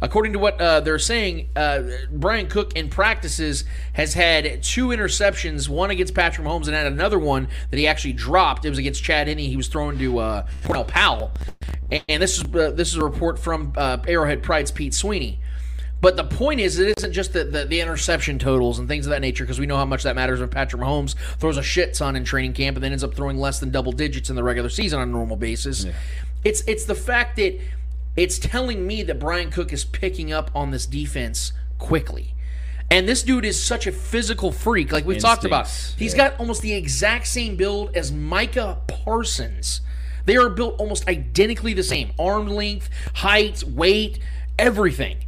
According 0.00 0.32
to 0.34 0.38
what 0.38 0.60
uh, 0.60 0.80
they're 0.80 0.98
saying, 0.98 1.48
uh, 1.56 1.82
Bryan 2.10 2.48
Cook 2.48 2.74
in 2.74 2.90
practices 2.90 3.64
has 3.94 4.14
had 4.14 4.62
two 4.62 4.88
interceptions, 4.88 5.68
one 5.68 5.90
against 5.90 6.14
Patrick 6.14 6.46
Mahomes 6.46 6.66
and 6.66 6.74
had 6.74 6.86
another 6.86 7.18
one 7.18 7.48
that 7.70 7.78
he 7.78 7.86
actually 7.86 8.12
dropped. 8.12 8.64
It 8.64 8.70
was 8.70 8.78
against 8.78 9.02
Chad 9.02 9.28
Henne. 9.28 9.38
He 9.38 9.56
was 9.56 9.68
thrown 9.68 9.98
to 9.98 10.18
uh, 10.18 10.46
Cornell 10.64 10.84
Powell, 10.84 11.32
and, 11.90 12.02
and 12.08 12.22
this 12.22 12.38
is 12.38 12.44
uh, 12.44 12.72
this 12.72 12.88
is 12.88 12.96
a 12.96 13.04
report 13.04 13.38
from 13.38 13.72
uh, 13.76 13.98
Arrowhead 14.06 14.42
Pride's 14.42 14.70
Pete 14.70 14.94
Sweeney. 14.94 15.40
But 16.04 16.16
the 16.16 16.24
point 16.24 16.60
is, 16.60 16.78
it 16.78 16.98
isn't 16.98 17.14
just 17.14 17.32
the, 17.32 17.44
the, 17.44 17.64
the 17.64 17.80
interception 17.80 18.38
totals 18.38 18.78
and 18.78 18.86
things 18.86 19.06
of 19.06 19.10
that 19.12 19.22
nature, 19.22 19.42
because 19.42 19.58
we 19.58 19.64
know 19.64 19.78
how 19.78 19.86
much 19.86 20.02
that 20.02 20.14
matters 20.14 20.38
when 20.38 20.50
Patrick 20.50 20.82
Mahomes 20.82 21.14
throws 21.38 21.56
a 21.56 21.62
shit 21.62 21.94
ton 21.94 22.14
in 22.14 22.24
training 22.26 22.52
camp 22.52 22.76
and 22.76 22.84
then 22.84 22.92
ends 22.92 23.02
up 23.02 23.14
throwing 23.14 23.38
less 23.38 23.58
than 23.58 23.70
double 23.70 23.90
digits 23.90 24.28
in 24.28 24.36
the 24.36 24.42
regular 24.42 24.68
season 24.68 25.00
on 25.00 25.08
a 25.08 25.10
normal 25.10 25.38
basis. 25.38 25.86
It's 26.44 26.60
it's 26.66 26.84
the 26.84 26.94
fact 26.94 27.36
that 27.36 27.58
it's 28.16 28.38
telling 28.38 28.86
me 28.86 29.02
that 29.02 29.18
Bryan 29.18 29.50
Cook 29.50 29.72
is 29.72 29.86
picking 29.86 30.30
up 30.30 30.50
on 30.54 30.72
this 30.72 30.84
defense 30.84 31.54
quickly. 31.78 32.34
And 32.90 33.08
this 33.08 33.22
dude 33.22 33.46
is 33.46 33.64
such 33.64 33.86
a 33.86 33.92
physical 33.92 34.52
freak, 34.52 34.92
like 34.92 35.06
we've 35.06 35.22
talked 35.22 35.46
about. 35.46 35.64
Instincts, 35.64 35.98
He's 35.98 36.12
yeah. 36.12 36.28
got 36.28 36.38
almost 36.38 36.60
the 36.60 36.74
exact 36.74 37.28
same 37.28 37.56
build 37.56 37.96
as 37.96 38.12
Micah 38.12 38.76
Parsons. 38.88 39.80
They 40.26 40.36
are 40.36 40.50
built 40.50 40.78
almost 40.78 41.08
identically 41.08 41.72
the 41.72 41.82
same 41.82 42.12
arm 42.18 42.46
length, 42.46 42.90
height, 43.14 43.62
weight, 43.62 44.18
everything. 44.58 45.24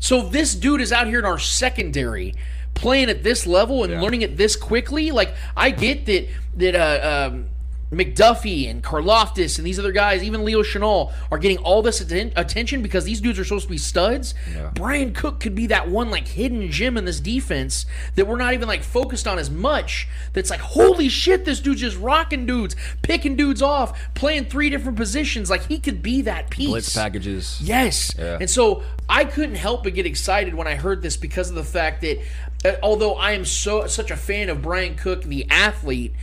So 0.00 0.22
this 0.22 0.54
dude 0.54 0.80
is 0.80 0.92
out 0.92 1.06
here 1.06 1.18
in 1.20 1.24
our 1.24 1.38
secondary 1.38 2.34
playing 2.74 3.10
at 3.10 3.22
this 3.22 3.46
level 3.46 3.84
and 3.84 3.92
Yeah. 3.92 4.00
learning 4.00 4.22
it 4.22 4.36
this 4.36 4.56
quickly. 4.56 5.10
Like 5.10 5.34
I 5.56 5.70
get 5.70 6.06
that 6.06 6.26
that 6.56 6.74
uh, 6.74 7.28
um, 7.30 7.46
McDuffie 7.92 8.70
and 8.70 8.82
Karlaftis 8.82 9.58
and 9.58 9.66
these 9.66 9.78
other 9.78 9.92
guys, 9.92 10.22
even 10.22 10.44
Leo 10.44 10.62
Chenal, 10.62 11.12
are 11.30 11.38
getting 11.38 11.58
all 11.58 11.82
this 11.82 12.00
atten- 12.00 12.32
attention 12.36 12.82
because 12.82 13.04
these 13.04 13.20
dudes 13.20 13.38
are 13.38 13.44
supposed 13.44 13.66
to 13.66 13.70
be 13.70 13.78
studs. 13.78 14.34
Bryan 14.74 15.12
Cook 15.12 15.40
could 15.40 15.54
be 15.54 15.66
that 15.66 15.88
one 15.88 16.10
like 16.10 16.28
hidden 16.28 16.70
gem 16.70 16.96
in 16.96 17.04
this 17.04 17.20
defense 17.20 17.86
that 18.14 18.26
we're 18.26 18.36
not 18.36 18.54
even 18.54 18.68
like 18.68 18.82
focused 18.82 19.26
on 19.26 19.38
as 19.38 19.50
much. 19.50 20.08
That's 20.32 20.50
like, 20.50 20.60
holy 20.60 21.08
shit, 21.08 21.44
this 21.44 21.60
dude's 21.60 21.80
just 21.80 21.98
rocking 21.98 22.46
dudes, 22.46 22.76
picking 23.02 23.34
dudes 23.36 23.60
off, 23.60 23.98
playing 24.14 24.44
three 24.46 24.70
different 24.70 24.96
positions. 24.96 25.50
Like 25.50 25.66
he 25.66 25.78
could 25.78 26.02
be 26.02 26.22
that 26.22 26.50
piece. 26.50 26.68
Blitz 26.68 26.94
packages. 26.94 27.60
Yes. 27.60 28.14
Yeah. 28.16 28.38
And 28.40 28.48
so 28.48 28.82
I 29.08 29.24
couldn't 29.24 29.56
help 29.56 29.82
but 29.82 29.94
get 29.94 30.06
excited 30.06 30.54
when 30.54 30.68
I 30.68 30.76
heard 30.76 31.02
this 31.02 31.16
because 31.16 31.50
of 31.50 31.56
the 31.56 31.64
fact 31.64 32.02
that 32.02 32.20
uh, 32.64 32.72
although 32.82 33.14
I 33.14 33.32
am 33.32 33.44
so 33.44 33.86
such 33.86 34.10
a 34.10 34.16
fan 34.16 34.48
of 34.48 34.62
Bryan 34.62 34.94
Cook 34.94 35.24
the 35.24 35.46
athlete, 35.50 36.14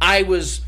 I 0.00 0.22
was 0.22 0.60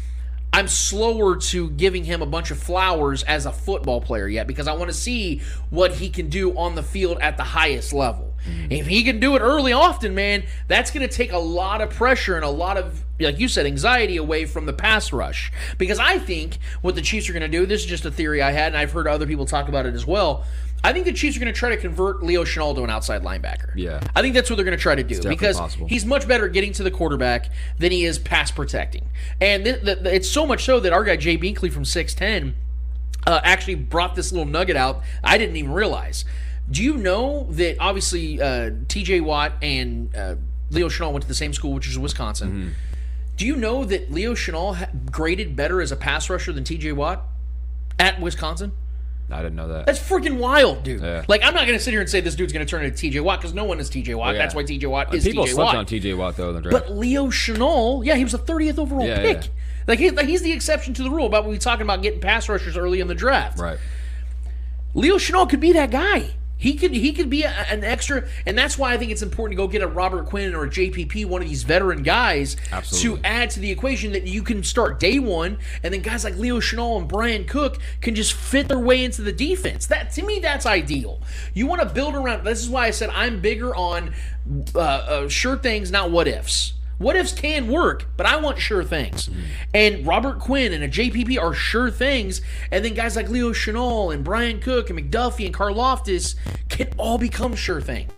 I'm 0.57 0.69
slower 0.69 1.37
to 1.37 1.69
giving 1.69 2.03
him 2.03 2.23
a 2.23 2.27
bunch 2.27 2.51
of 2.51 2.59
flowers 2.59 3.23
as 3.25 3.45
a 3.45 3.53
football 3.53 4.01
player 4.01 4.27
yet 4.27 4.47
because 4.47 4.67
I 4.67 4.73
want 4.73 4.89
to 4.89 4.97
see 4.97 5.43
what 5.69 5.93
he 5.93 6.09
can 6.09 6.31
do 6.31 6.57
on 6.57 6.75
the 6.75 6.83
field 6.83 7.19
at 7.21 7.37
the 7.37 7.43
highest 7.43 7.93
level. 7.93 8.35
Mm-hmm. 8.49 8.73
If 8.73 8.87
he 8.87 9.05
can 9.05 9.21
do 9.21 9.37
it 9.37 9.41
early 9.41 9.75
often, 9.75 10.15
man, 10.15 10.45
that's 10.67 10.91
going 10.91 11.07
to 11.07 11.15
take 11.15 11.33
a 11.33 11.39
lot 11.39 11.83
of 11.83 11.91
pressure 11.91 12.37
and 12.37 12.45
a 12.45 12.49
lot 12.49 12.79
of 12.79 13.05
like 13.21 13.39
you 13.39 13.49
said 13.49 13.67
anxiety 13.67 14.17
away 14.17 14.47
from 14.47 14.65
the 14.65 14.73
pass 14.73 15.13
rush 15.13 15.53
because 15.77 15.99
I 15.99 16.19
think 16.19 16.57
what 16.81 16.95
the 16.95 17.03
Chiefs 17.03 17.29
are 17.29 17.35
going 17.35 17.43
to 17.43 17.49
do, 17.49 17.67
this 17.67 17.83
is 17.83 17.87
just 17.87 18.07
a 18.07 18.11
theory 18.11 18.41
I 18.41 18.53
had 18.53 18.69
and 18.69 18.79
I've 18.79 18.93
heard 18.93 19.07
other 19.07 19.27
people 19.27 19.45
talk 19.45 19.69
about 19.69 19.85
it 19.85 19.95
as 19.95 20.07
well. 20.07 20.47
I 20.87 20.93
think 20.93 21.05
the 21.05 21.13
Chiefs 21.13 21.37
are 21.37 21.41
going 21.41 21.53
to 21.53 21.59
try 21.59 21.71
to 21.71 21.77
convert 21.77 22.23
Leo 22.23 22.45
Chenal 22.45 22.73
to 22.77 22.85
an 22.85 22.91
outside 22.91 23.25
linebacker. 23.25 23.73
Yeah. 23.75 24.01
I 24.15 24.23
think 24.23 24.37
that's 24.37 24.49
what 24.49 24.55
they're 24.55 24.65
going 24.65 24.77
to 24.77 24.81
try 24.81 24.95
to 24.95 25.03
do 25.03 25.21
because 25.29 25.59
possible. 25.59 25.89
he's 25.89 26.07
much 26.07 26.29
better 26.29 26.47
at 26.47 26.53
getting 26.53 26.73
to 26.75 26.85
the 26.85 26.93
quarterback 26.93 27.51
than 27.77 27.91
he 27.91 28.05
is 28.05 28.21
pass 28.21 28.53
protecting. 28.53 29.09
And 29.41 29.65
th- 29.65 29.83
th- 29.83 29.99
th- 30.05 30.15
it's 30.15 30.31
so 30.31 30.47
much 30.47 30.65
so 30.65 30.79
that 30.79 30.93
our 30.93 31.03
guy 31.03 31.17
Jay 31.17 31.37
Binkley 31.37 31.73
from 31.73 31.85
610 31.85 32.55
uh, 33.27 33.41
actually 33.43 33.75
brought 33.75 34.15
this 34.15 34.31
little 34.31 34.47
nugget 34.47 34.77
out 34.77 35.03
I 35.25 35.39
didn't 35.39 35.57
even 35.57 35.73
realize. 35.73 36.25
Do 36.71 36.85
you 36.85 36.97
know 36.97 37.49
that 37.51 37.79
obviously 37.81 38.41
uh, 38.41 38.71
TJ 38.87 39.23
Watt 39.23 39.55
and 39.63 40.15
uh, 40.15 40.37
Leo 40.71 40.89
Chenal 40.89 41.11
went 41.11 41.23
to 41.23 41.29
the 41.29 41.35
same 41.35 41.53
school, 41.53 41.73
which 41.73 41.89
is 41.89 41.99
Wisconsin? 41.99 42.49
Mm-hmm. 42.49 42.69
Do 43.37 43.45
you 43.45 43.57
know 43.57 43.85
that 43.85 44.13
Leo 44.13 44.35
Chenal 44.35 45.11
graded 45.11 45.57
better 45.57 45.81
as 45.81 45.91
a 45.91 45.97
pass 45.97 46.31
rusher 46.31 46.53
than 46.53 46.63
TJ 46.63 46.93
Watt 46.93 47.25
at 47.99 48.21
Wisconsin? 48.21 48.71
I 49.31 49.43
didn't 49.43 49.57
know 49.57 49.69
that. 49.69 49.87
That's 49.87 49.99
freaking 49.99 50.39
wild, 50.39 50.85
dude. 50.85 51.03
Yeah. 51.03 51.25
Like, 51.27 51.43
I'm 51.43 51.53
not 51.53 51.67
going 51.67 51.77
to 51.77 51.83
sit 51.85 51.91
here 51.91 52.01
and 52.01 52.09
say 52.09 52.21
this 52.21 52.37
dude's 52.37 52.53
going 52.53 52.65
to 52.65 52.71
turn 52.71 52.85
into 52.85 52.97
TJ 53.11 53.21
Watt 53.23 53.41
because 53.41 53.55
no 53.55 53.65
one 53.65 53.81
is 53.81 53.91
TJ 53.91 54.15
Watt. 54.15 54.35
Yeah. 54.35 54.39
That's 54.43 54.55
why 54.55 54.63
TJ 54.63 54.89
Watt 54.89 55.13
is 55.13 55.25
People 55.25 55.45
TJ 55.47 55.49
slept 55.55 55.67
Watt. 55.67 55.75
on 55.77 55.87
TJ 55.87 56.17
Watt 56.17 56.37
though 56.37 56.51
in 56.51 56.55
the 56.55 56.61
draft. 56.61 56.87
But 56.87 56.97
Leo 56.97 57.27
Chenal, 57.27 58.05
yeah, 58.07 58.15
he 58.15 58.23
was 58.23 58.35
a 58.35 58.39
30th 58.39 58.79
overall 58.79 59.05
Yeah, 59.07 59.21
pick. 59.21 59.51
Like, 59.89 59.99
he, 59.99 60.11
like 60.11 60.27
he's 60.27 60.43
the 60.43 60.53
exception 60.53 60.95
to 60.95 61.03
the 61.03 61.11
rule 61.11 61.27
about 61.27 61.45
we 61.47 61.59
talking 61.59 61.83
about 61.83 62.03
getting 62.03 62.21
pass 62.21 62.49
rushers 62.49 62.77
early 62.77 63.01
in 63.01 63.09
the 63.09 63.15
draft. 63.15 63.59
right. 63.59 63.79
Leo 64.95 65.17
Chenal 65.17 65.49
could 65.51 65.61
be 65.61 65.73
that 65.73 65.91
guy. 65.91 66.31
He 66.59 66.75
could 66.75 66.93
he 66.93 67.13
could 67.13 67.29
be 67.29 67.43
a, 67.43 67.51
an 67.51 67.85
extra, 67.85 68.27
and 68.47 68.57
that's 68.57 68.79
why 68.79 68.93
I 68.93 68.97
think 68.97 69.11
it's 69.11 69.23
important 69.23 69.57
to 69.59 69.63
go 69.63 69.69
get 69.69 69.83
a 69.83 69.87
Robert 69.87 70.27
Quinn 70.27 70.55
or 70.55 70.65
a 70.65 70.71
JPP, 70.71 71.27
one 71.27 71.43
of 71.43 71.49
these 71.49 71.65
veteran 71.65 72.03
guys, 72.03 72.57
Absolutely. 72.73 73.21
to 73.21 73.27
add 73.27 73.51
to 73.51 73.61
the 73.61 73.71
equation 73.71 74.13
that 74.13 74.27
you 74.27 74.43
can 74.43 74.63
start 74.63 74.99
day 74.99 75.19
one, 75.19 75.59
and 75.83 75.93
then 75.93 76.01
guys 76.01 76.25
like 76.25 76.37
Leo 76.37 76.59
Chenal 76.59 76.99
and 76.99 77.09
Bryan 77.09 77.45
Cook 77.45 77.79
can 78.01 78.15
just 78.15 78.33
fit 78.33 78.69
their 78.69 78.79
way 78.79 79.05
into 79.05 79.21
the 79.21 79.33
defense. 79.33 79.87
That 79.87 80.13
to 80.13 80.23
me, 80.23 80.39
that's 80.41 80.65
ideal. 80.65 81.21
You 81.53 81.67
want 81.67 81.83
to 81.83 81.89
build 81.89 82.15
around. 82.15 82.45
This 82.45 82.63
is 82.63 82.71
why 82.71 82.87
I 82.87 82.91
said 82.91 83.11
I'm 83.11 83.41
bigger 83.41 83.77
on 83.77 84.15
uh, 84.75 84.79
uh, 84.79 85.29
sure 85.29 85.59
things, 85.59 85.91
not 85.91 86.11
what 86.11 86.27
ifs. 86.27 86.73
What 86.99 87.15
ifs 87.17 87.33
can 87.33 87.69
work, 87.69 88.07
but 88.17 88.27
I 88.27 88.37
want 88.37 88.59
sure 88.59 88.83
things. 88.83 89.29
Mm. 89.29 89.43
And 89.75 90.07
Robert 90.07 90.39
Quinn 90.39 90.73
and 90.73 90.83
a 90.83 90.89
JPP 90.89 91.39
are 91.41 91.53
sure 91.53 91.91
things. 91.91 92.41
And 92.71 92.85
then 92.85 92.95
guys 92.95 93.17
like 93.17 93.29
Leo 93.29 93.53
Chenal 93.53 94.15
and 94.15 94.25
Bryan 94.25 94.61
Cook 94.61 94.89
and 94.89 94.99
McDuffie 94.99 95.45
and 95.45 95.55
Karlaftis 95.55 96.37
can 96.71 96.89
all 96.97 97.19
become 97.19 97.55
sure 97.55 97.81
things. 97.81 98.11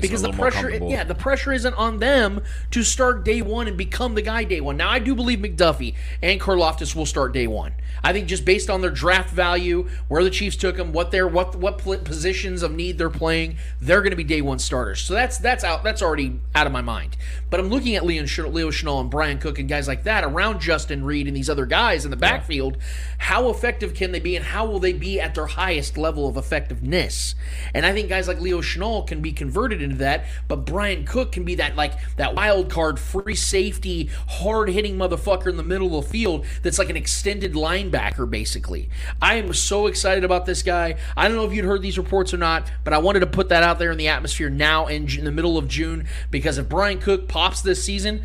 Because 0.00 0.22
the 0.22 0.32
pressure, 0.32 0.70
yeah, 0.70 1.04
the 1.04 1.14
pressure 1.14 1.52
isn't 1.52 1.74
on 1.74 1.98
them 1.98 2.42
to 2.70 2.82
start 2.82 3.24
day 3.24 3.42
one 3.42 3.68
and 3.68 3.76
become 3.76 4.14
the 4.14 4.22
guy 4.22 4.44
day 4.44 4.60
one. 4.60 4.76
Now, 4.76 4.90
I 4.90 4.98
do 4.98 5.14
believe 5.14 5.38
McDuffie 5.38 5.94
and 6.22 6.40
Karlaftis 6.40 6.94
will 6.94 7.06
start 7.06 7.32
day 7.32 7.46
one. 7.46 7.72
I 8.02 8.12
think 8.12 8.28
just 8.28 8.44
based 8.44 8.68
on 8.68 8.80
their 8.80 8.90
draft 8.90 9.30
value, 9.30 9.88
where 10.08 10.22
the 10.22 10.30
Chiefs 10.30 10.56
took 10.56 10.76
them, 10.76 10.92
what 10.92 11.10
their 11.10 11.26
what 11.26 11.56
what 11.56 12.04
positions 12.04 12.62
of 12.62 12.72
need 12.72 12.98
they're 12.98 13.08
playing, 13.10 13.56
they're 13.80 14.00
going 14.00 14.10
to 14.10 14.16
be 14.16 14.24
day 14.24 14.42
one 14.42 14.58
starters. 14.58 15.00
So 15.00 15.14
that's 15.14 15.38
that's 15.38 15.64
out 15.64 15.84
that's 15.84 16.02
already 16.02 16.40
out 16.54 16.66
of 16.66 16.72
my 16.72 16.82
mind. 16.82 17.16
But 17.48 17.60
I'm 17.60 17.68
looking 17.68 17.94
at 17.94 18.04
Leo, 18.04 18.24
Leo 18.24 18.70
Chenal 18.70 19.00
and 19.00 19.10
Bryan 19.10 19.38
Cook 19.38 19.58
and 19.58 19.68
guys 19.68 19.88
like 19.88 20.02
that 20.04 20.24
around 20.24 20.60
Justin 20.60 21.04
Reid 21.04 21.28
and 21.28 21.36
these 21.36 21.48
other 21.48 21.66
guys 21.66 22.04
in 22.04 22.10
the 22.10 22.16
backfield. 22.16 22.76
How 23.18 23.48
effective 23.48 23.94
can 23.94 24.12
they 24.12 24.20
be, 24.20 24.36
and 24.36 24.44
how 24.44 24.66
will 24.66 24.80
they 24.80 24.92
be 24.92 25.20
at 25.20 25.34
their 25.34 25.46
highest 25.46 25.96
level 25.96 26.28
of 26.28 26.36
effectiveness? 26.36 27.34
And 27.72 27.86
I 27.86 27.92
think 27.92 28.08
guys 28.08 28.28
like 28.28 28.40
Leo 28.40 28.60
Chenal 28.60 29.06
can 29.06 29.22
be 29.22 29.32
converted 29.32 29.53
into 29.82 29.96
that, 29.96 30.26
but 30.48 30.64
Bryan 30.64 31.04
Cook 31.04 31.32
can 31.32 31.44
be 31.44 31.54
that 31.56 31.76
like 31.76 31.94
that 32.16 32.34
wild 32.34 32.70
card, 32.70 32.98
free 32.98 33.34
safety, 33.34 34.10
hard 34.28 34.68
hitting 34.68 34.96
motherfucker 34.96 35.48
in 35.48 35.56
the 35.56 35.62
middle 35.62 35.98
of 35.98 36.04
the 36.04 36.10
field 36.10 36.44
that's 36.62 36.78
like 36.78 36.90
an 36.90 36.96
extended 36.96 37.54
linebacker, 37.54 38.28
basically. 38.28 38.88
I 39.20 39.34
am 39.36 39.52
so 39.54 39.86
excited 39.86 40.24
about 40.24 40.46
this 40.46 40.62
guy. 40.62 40.96
I 41.16 41.28
don't 41.28 41.36
know 41.36 41.44
if 41.44 41.52
you'd 41.52 41.64
heard 41.64 41.82
these 41.82 41.98
reports 41.98 42.34
or 42.34 42.38
not, 42.38 42.70
but 42.82 42.92
I 42.92 42.98
wanted 42.98 43.20
to 43.20 43.26
put 43.26 43.48
that 43.50 43.62
out 43.62 43.78
there 43.78 43.90
in 43.90 43.98
the 43.98 44.08
atmosphere 44.08 44.50
now 44.50 44.86
in, 44.86 45.08
in 45.16 45.24
the 45.24 45.32
middle 45.32 45.56
of 45.56 45.68
June 45.68 46.06
because 46.30 46.58
if 46.58 46.68
Bryan 46.68 47.00
Cook 47.00 47.28
pops 47.28 47.60
this 47.60 47.82
season, 47.82 48.24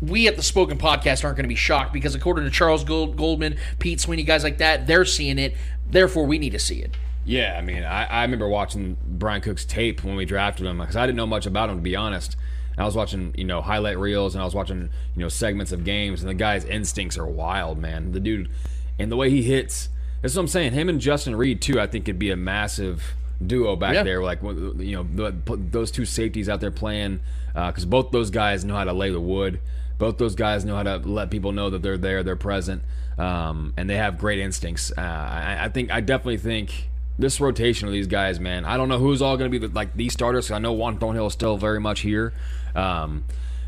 we 0.00 0.26
at 0.26 0.36
the 0.36 0.42
Spoken 0.42 0.78
Podcast 0.78 1.24
aren't 1.24 1.36
going 1.36 1.44
to 1.44 1.48
be 1.48 1.54
shocked 1.54 1.92
because 1.92 2.14
according 2.14 2.44
to 2.44 2.50
Charles 2.50 2.84
Gold, 2.84 3.16
Goldman, 3.16 3.56
Pete 3.78 4.00
Sweeney, 4.00 4.22
guys 4.22 4.42
like 4.42 4.58
that, 4.58 4.86
they're 4.86 5.04
seeing 5.04 5.38
it. 5.38 5.54
Therefore, 5.88 6.24
we 6.24 6.38
need 6.38 6.50
to 6.50 6.58
see 6.58 6.80
it. 6.80 6.96
Yeah, 7.24 7.56
I 7.58 7.62
mean, 7.62 7.84
I, 7.84 8.04
I 8.06 8.22
remember 8.22 8.48
watching 8.48 8.96
Bryan 9.06 9.40
Cook's 9.42 9.64
tape 9.64 10.02
when 10.02 10.16
we 10.16 10.24
drafted 10.24 10.66
him 10.66 10.78
because 10.78 10.96
I 10.96 11.06
didn't 11.06 11.16
know 11.16 11.26
much 11.26 11.46
about 11.46 11.68
him 11.70 11.76
to 11.76 11.82
be 11.82 11.94
honest. 11.96 12.36
And 12.72 12.80
I 12.80 12.84
was 12.84 12.96
watching, 12.96 13.34
you 13.36 13.44
know, 13.44 13.60
highlight 13.60 13.98
reels 13.98 14.34
and 14.34 14.42
I 14.42 14.44
was 14.44 14.54
watching, 14.54 14.90
you 15.14 15.20
know, 15.22 15.28
segments 15.28 15.70
of 15.72 15.84
games, 15.84 16.20
and 16.22 16.30
the 16.30 16.34
guy's 16.34 16.64
instincts 16.64 17.18
are 17.18 17.26
wild, 17.26 17.78
man. 17.78 18.12
The 18.12 18.20
dude, 18.20 18.48
and 18.98 19.10
the 19.12 19.16
way 19.16 19.30
he 19.30 19.42
hits. 19.42 19.88
That's 20.22 20.34
what 20.34 20.42
I'm 20.42 20.48
saying. 20.48 20.72
Him 20.72 20.88
and 20.88 21.00
Justin 21.00 21.34
Reid 21.36 21.60
too. 21.62 21.80
I 21.80 21.86
think 21.86 22.04
could 22.04 22.18
be 22.18 22.30
a 22.30 22.36
massive 22.36 23.14
duo 23.44 23.74
back 23.76 23.94
Yeah. 23.94 24.02
there. 24.02 24.22
Like 24.22 24.42
you 24.42 25.04
know, 25.04 25.30
those 25.46 25.90
two 25.90 26.04
safeties 26.04 26.48
out 26.48 26.60
there 26.60 26.70
playing 26.70 27.20
because 27.54 27.84
both 27.84 28.10
those 28.12 28.30
guys 28.30 28.64
know 28.64 28.74
how 28.76 28.84
to 28.84 28.92
lay 28.92 29.10
the 29.10 29.20
wood. 29.20 29.60
Both 29.98 30.16
those 30.18 30.34
guys 30.34 30.64
know 30.64 30.76
how 30.76 30.82
to 30.84 30.96
let 30.96 31.30
people 31.30 31.52
know 31.52 31.68
that 31.70 31.82
they're 31.82 31.98
there, 31.98 32.22
they're 32.22 32.36
present, 32.36 32.82
um, 33.18 33.74
and 33.76 33.88
they 33.90 33.96
have 33.96 34.16
great 34.18 34.38
instincts. 34.38 34.90
Uh, 34.96 35.00
I, 35.00 35.64
I 35.64 35.68
think, 35.68 35.90
I 35.90 36.00
definitely 36.00 36.38
think 36.38 36.88
this 37.20 37.40
rotation 37.40 37.86
of 37.86 37.92
these 37.92 38.06
guys, 38.06 38.40
man. 38.40 38.64
I 38.64 38.76
don't 38.76 38.88
know 38.88 38.98
who's 38.98 39.22
all 39.22 39.36
going 39.36 39.50
to 39.50 39.58
be 39.58 39.66
the, 39.66 39.72
like 39.72 39.94
these 39.94 40.12
starters. 40.12 40.50
I 40.50 40.58
know 40.58 40.72
Juan 40.72 40.98
Thornhill 40.98 41.26
is 41.26 41.32
still 41.32 41.56
very 41.56 41.80
much 41.80 42.00
here. 42.00 42.32
Um, 42.74 43.24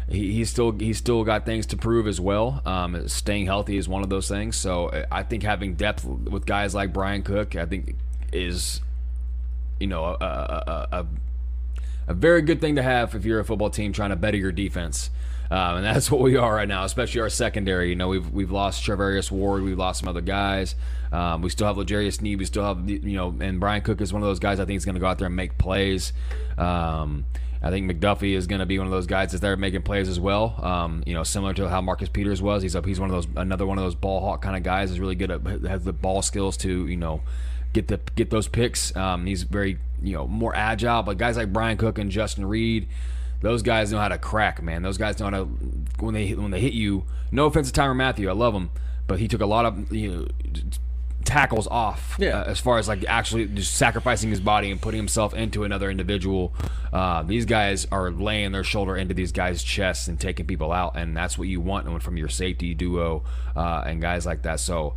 he, 0.08 0.32
he's 0.32 0.50
still 0.50 0.72
he's 0.72 0.98
still 0.98 1.24
got 1.24 1.46
things 1.46 1.66
to 1.66 1.76
prove 1.76 2.06
as 2.06 2.20
well. 2.20 2.62
Um, 2.64 3.08
staying 3.08 3.46
healthy 3.46 3.76
is 3.76 3.88
one 3.88 4.02
of 4.02 4.08
those 4.08 4.28
things. 4.28 4.56
So 4.56 5.04
I 5.10 5.22
think 5.22 5.42
having 5.42 5.74
depth 5.74 6.04
with 6.04 6.46
guys 6.46 6.74
like 6.74 6.92
Bryan 6.92 7.22
Cook, 7.22 7.56
I 7.56 7.66
think 7.66 7.96
is 8.32 8.80
you 9.78 9.86
know 9.86 10.04
a, 10.04 10.14
a, 10.14 10.64
a, 10.66 10.88
a 11.00 11.06
a 12.08 12.14
very 12.14 12.42
good 12.42 12.60
thing 12.60 12.76
to 12.76 12.82
have 12.82 13.14
if 13.14 13.24
you're 13.24 13.40
a 13.40 13.44
football 13.44 13.70
team 13.70 13.92
trying 13.92 14.10
to 14.10 14.16
better 14.16 14.36
your 14.36 14.52
defense. 14.52 15.10
Um, 15.52 15.76
and 15.76 15.84
that's 15.84 16.10
what 16.10 16.22
we 16.22 16.36
are 16.36 16.54
right 16.54 16.68
now, 16.68 16.84
especially 16.84 17.20
our 17.20 17.28
secondary. 17.28 17.90
You 17.90 17.96
know, 17.96 18.08
we've 18.08 18.30
we've 18.30 18.50
lost 18.50 18.82
Charvarius 18.82 19.30
Ward, 19.30 19.62
we've 19.62 19.78
lost 19.78 20.00
some 20.00 20.08
other 20.08 20.22
guys. 20.22 20.74
Um, 21.12 21.42
we 21.42 21.50
still 21.50 21.66
have 21.66 21.76
L'Jarius 21.76 22.14
Sneed, 22.14 22.38
we 22.38 22.46
still 22.46 22.64
have 22.64 22.88
you 22.88 23.16
know, 23.16 23.36
and 23.38 23.60
Bryan 23.60 23.82
Cook 23.82 24.00
is 24.00 24.12
one 24.12 24.22
of 24.22 24.28
those 24.28 24.38
guys 24.38 24.58
I 24.58 24.64
think 24.64 24.78
is 24.78 24.86
going 24.86 24.94
to 24.94 25.00
go 25.00 25.06
out 25.06 25.18
there 25.18 25.26
and 25.26 25.36
make 25.36 25.58
plays. 25.58 26.14
Um, 26.56 27.26
I 27.62 27.70
think 27.70 27.90
McDuffie 27.90 28.34
is 28.34 28.46
going 28.48 28.58
to 28.58 28.66
be 28.66 28.78
one 28.78 28.88
of 28.88 28.92
those 28.92 29.06
guys 29.06 29.30
that's 29.30 29.40
there 29.40 29.56
making 29.56 29.82
plays 29.82 30.08
as 30.08 30.18
well. 30.18 30.58
Um, 30.64 31.04
you 31.06 31.14
know, 31.14 31.22
similar 31.22 31.54
to 31.54 31.68
how 31.68 31.80
Marcus 31.80 32.08
Peters 32.08 32.42
was. 32.42 32.62
He's 32.62 32.74
up. 32.74 32.84
He's 32.84 32.98
one 32.98 33.10
of 33.10 33.14
those 33.14 33.28
another 33.36 33.66
one 33.66 33.78
of 33.78 33.84
those 33.84 33.94
ball 33.94 34.20
hawk 34.20 34.42
kind 34.42 34.56
of 34.56 34.62
guys. 34.62 34.90
Is 34.90 34.98
really 34.98 35.14
good 35.14 35.30
at 35.30 35.42
has 35.64 35.84
the 35.84 35.92
ball 35.92 36.22
skills 36.22 36.56
to 36.58 36.86
you 36.88 36.96
know 36.96 37.20
get 37.72 37.88
the 37.88 38.00
get 38.16 38.30
those 38.30 38.48
picks. 38.48 38.96
Um, 38.96 39.26
he's 39.26 39.42
very 39.42 39.78
you 40.02 40.14
know 40.14 40.26
more 40.26 40.56
agile. 40.56 41.02
But 41.02 41.18
guys 41.18 41.36
like 41.36 41.52
Bryan 41.52 41.76
Cook 41.76 41.98
and 41.98 42.10
Justin 42.10 42.46
Reid, 42.46 42.88
those 43.42 43.62
guys 43.62 43.92
know 43.92 43.98
how 43.98 44.08
to 44.08 44.18
crack, 44.18 44.62
man. 44.62 44.82
Those 44.82 44.96
guys 44.98 45.18
know 45.18 45.26
how 45.26 45.30
to 45.30 45.44
when 46.00 46.14
they 46.14 46.30
when 46.34 46.50
they 46.50 46.60
hit 46.60 46.72
you. 46.72 47.04
No 47.30 47.46
offense 47.46 47.70
to 47.70 47.80
Tyrann 47.80 47.96
Mathieu, 47.96 48.28
I 48.28 48.32
love 48.32 48.54
him, 48.54 48.70
but 49.06 49.18
he 49.18 49.28
took 49.28 49.40
a 49.40 49.46
lot 49.46 49.64
of 49.66 49.92
you 49.92 50.10
know 50.10 50.26
tackles 51.24 51.68
off 51.68 52.16
Yeah. 52.18 52.40
uh, 52.40 52.44
as 52.50 52.58
far 52.58 52.78
as 52.78 52.88
like 52.88 53.04
actually 53.06 53.46
just 53.46 53.74
sacrificing 53.76 54.30
his 54.30 54.40
body 54.40 54.72
and 54.72 54.80
putting 54.82 54.98
himself 54.98 55.32
into 55.34 55.62
another 55.62 55.88
individual 55.88 56.52
uh, 56.92 57.22
these 57.22 57.44
guys 57.44 57.86
are 57.92 58.10
laying 58.10 58.50
their 58.50 58.64
shoulder 58.64 58.96
into 58.96 59.14
these 59.14 59.30
guys 59.30 59.62
chests 59.62 60.08
and 60.08 60.18
taking 60.18 60.46
people 60.46 60.72
out 60.72 60.96
and 60.96 61.16
that's 61.16 61.38
what 61.38 61.46
you 61.46 61.60
want 61.60 62.02
from 62.02 62.16
your 62.16 62.28
safety 62.28 62.74
duo 62.74 63.22
uh, 63.54 63.84
and 63.86 64.02
guys 64.02 64.26
like 64.26 64.42
that 64.42 64.58
so 64.58 64.94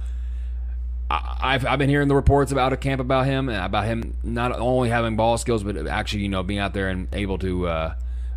I- 1.11 1.37
I've, 1.41 1.65
I've 1.67 1.77
been 1.79 1.89
hearing 1.89 2.07
the 2.07 2.15
reports 2.15 2.51
about 2.51 2.73
a 2.73 2.77
camp 2.77 2.99
about 3.01 3.27
him 3.27 3.47
and 3.47 3.63
about 3.63 3.85
him 3.85 4.17
not 4.23 4.51
only 4.59 4.89
having 4.89 5.15
ball 5.15 5.37
skills 5.37 5.63
but 5.63 5.85
actually 5.87 6.23
you 6.23 6.29
know 6.29 6.41
being 6.41 6.59
out 6.59 6.73
there 6.73 6.89
and 6.89 7.07
able 7.13 7.37
to 7.37 7.67
uh, 7.67 7.93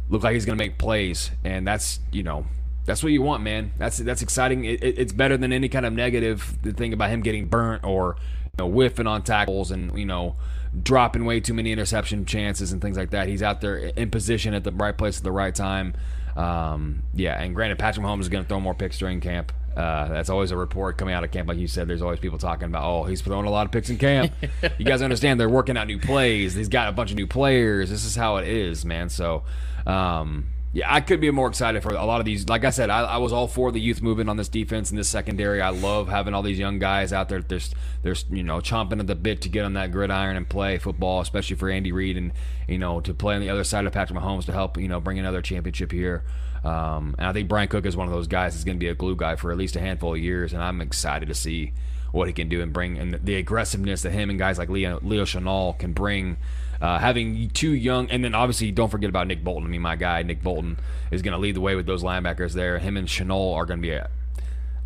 look 0.08 0.22
like 0.22 0.34
he's 0.34 0.44
going 0.46 0.56
to 0.56 0.62
make 0.64 0.78
plays 0.78 1.30
and 1.44 1.66
that's 1.66 2.00
you 2.12 2.22
know 2.22 2.46
that's 2.86 3.02
what 3.02 3.12
you 3.12 3.20
want 3.22 3.42
man 3.42 3.72
that's 3.78 3.98
that's 3.98 4.22
exciting 4.22 4.64
it, 4.64 4.82
it- 4.82 4.98
it's 4.98 5.12
better 5.12 5.36
than 5.36 5.52
any 5.52 5.68
kind 5.68 5.84
of 5.84 5.92
negative 5.92 6.42
thing 6.76 6.92
about 6.92 7.10
him 7.10 7.20
getting 7.20 7.46
burnt 7.46 7.84
or 7.84 8.16
you 8.44 8.50
know 8.64 8.66
whiffing 8.70 9.06
on 9.06 9.22
tackles 9.22 9.70
and 9.70 9.96
you 9.98 10.06
know 10.06 10.34
dropping 10.82 11.24
way 11.24 11.40
too 11.40 11.54
many 11.54 11.72
interception 11.72 12.24
chances 12.24 12.72
and 12.72 12.80
things 12.82 12.96
like 12.96 13.10
that 13.10 13.28
he's 13.28 13.42
out 13.42 13.60
there 13.60 13.76
in 13.76 14.10
position 14.10 14.54
at 14.54 14.64
the 14.64 14.72
right 14.72 14.96
place 14.96 15.18
at 15.18 15.24
the 15.24 15.32
right 15.32 15.54
time 15.54 15.94
um, 16.36 17.02
yeah 17.14 17.40
and 17.42 17.54
granted 17.54 17.78
Patrick 17.78 18.04
Mahomes 18.04 18.20
is 18.20 18.28
going 18.28 18.44
to 18.44 18.48
throw 18.48 18.60
more 18.60 18.74
picks 18.74 18.98
during 18.98 19.20
camp 19.20 19.52
uh, 19.76 20.08
that's 20.08 20.28
always 20.30 20.50
a 20.50 20.56
report 20.56 20.98
coming 20.98 21.14
out 21.14 21.22
of 21.22 21.30
camp. 21.30 21.46
Like 21.46 21.56
you 21.58 21.68
said, 21.68 21.86
there's 21.86 22.02
always 22.02 22.18
people 22.18 22.36
talking 22.36 22.64
about, 22.64 22.82
oh, 22.84 23.04
he's 23.04 23.20
throwing 23.20 23.46
a 23.46 23.50
lot 23.50 23.64
of 23.64 23.70
picks 23.70 23.88
in 23.90 23.96
camp. 23.96 24.32
you 24.78 24.84
guys 24.84 25.02
understand 25.02 25.38
they're 25.38 25.48
working 25.48 25.76
out 25.76 25.86
new 25.86 26.00
plays. 26.00 26.54
He's 26.54 26.68
got 26.68 26.88
a 26.88 26.92
bunch 26.92 27.12
of 27.12 27.16
new 27.16 27.28
players. 27.28 27.88
This 27.88 28.04
is 28.04 28.16
how 28.16 28.38
it 28.38 28.48
is, 28.48 28.84
man. 28.84 29.08
So, 29.08 29.44
um, 29.88 30.46
yeah, 30.74 30.92
I 30.92 31.00
could 31.00 31.20
be 31.20 31.30
more 31.30 31.48
excited 31.48 31.82
for 31.82 31.94
a 31.94 32.04
lot 32.04 32.20
of 32.20 32.26
these. 32.26 32.46
Like 32.46 32.62
I 32.64 32.70
said, 32.70 32.90
I, 32.90 33.00
I 33.00 33.16
was 33.16 33.32
all 33.32 33.48
for 33.48 33.72
the 33.72 33.80
youth 33.80 34.02
movement 34.02 34.28
on 34.28 34.36
this 34.36 34.48
defense 34.48 34.90
and 34.90 34.98
this 34.98 35.08
secondary. 35.08 35.62
I 35.62 35.70
love 35.70 36.08
having 36.08 36.34
all 36.34 36.42
these 36.42 36.58
young 36.58 36.78
guys 36.78 37.10
out 37.10 37.30
there. 37.30 37.40
There's, 37.40 37.74
there's, 38.02 38.26
you 38.28 38.42
know, 38.42 38.58
chomping 38.60 39.00
at 39.00 39.06
the 39.06 39.14
bit 39.14 39.40
to 39.42 39.48
get 39.48 39.64
on 39.64 39.72
that 39.72 39.90
gridiron 39.90 40.36
and 40.36 40.46
play 40.46 40.76
football, 40.76 41.20
especially 41.20 41.56
for 41.56 41.70
Andy 41.70 41.90
Reid 41.90 42.18
and 42.18 42.32
you 42.68 42.76
know 42.76 43.00
to 43.00 43.14
play 43.14 43.34
on 43.34 43.40
the 43.40 43.48
other 43.48 43.64
side 43.64 43.86
of 43.86 43.92
Patrick 43.92 44.18
Mahomes 44.18 44.44
to 44.44 44.52
help 44.52 44.76
you 44.76 44.88
know 44.88 45.00
bring 45.00 45.18
another 45.18 45.40
championship 45.40 45.90
here. 45.90 46.22
Um, 46.62 47.14
and 47.18 47.26
I 47.26 47.32
think 47.32 47.48
Bryan 47.48 47.68
Cook 47.68 47.86
is 47.86 47.96
one 47.96 48.06
of 48.06 48.12
those 48.12 48.26
guys 48.26 48.52
that's 48.52 48.64
going 48.64 48.76
to 48.76 48.80
be 48.80 48.88
a 48.88 48.94
glue 48.94 49.16
guy 49.16 49.36
for 49.36 49.50
at 49.50 49.56
least 49.56 49.74
a 49.76 49.80
handful 49.80 50.14
of 50.14 50.20
years, 50.20 50.52
and 50.52 50.62
I'm 50.62 50.82
excited 50.82 51.28
to 51.28 51.34
see 51.34 51.72
what 52.12 52.26
he 52.26 52.32
can 52.34 52.48
do 52.48 52.62
and 52.62 52.72
bring 52.72 52.98
and 52.98 53.14
the 53.14 53.36
aggressiveness 53.36 54.02
that 54.02 54.10
him 54.10 54.30
and 54.30 54.38
guys 54.38 54.58
like 54.58 54.68
Leo, 54.68 54.98
Leo 55.02 55.24
Chenal 55.24 55.78
can 55.78 55.92
bring. 55.92 56.36
Uh, 56.80 56.98
having 56.98 57.50
two 57.50 57.72
young, 57.72 58.08
and 58.10 58.22
then 58.22 58.34
obviously 58.34 58.70
don't 58.70 58.88
forget 58.88 59.10
about 59.10 59.26
Nick 59.26 59.42
Bolton. 59.42 59.64
I 59.64 59.68
mean, 59.68 59.80
my 59.80 59.96
guy 59.96 60.22
Nick 60.22 60.42
Bolton 60.42 60.78
is 61.10 61.22
going 61.22 61.32
to 61.32 61.38
lead 61.38 61.56
the 61.56 61.60
way 61.60 61.74
with 61.74 61.86
those 61.86 62.04
linebackers 62.04 62.52
there. 62.52 62.78
Him 62.78 62.96
and 62.96 63.08
Chenal 63.08 63.54
are 63.54 63.66
going 63.66 63.80
to 63.80 63.82
be 63.82 63.90
a, 63.90 64.08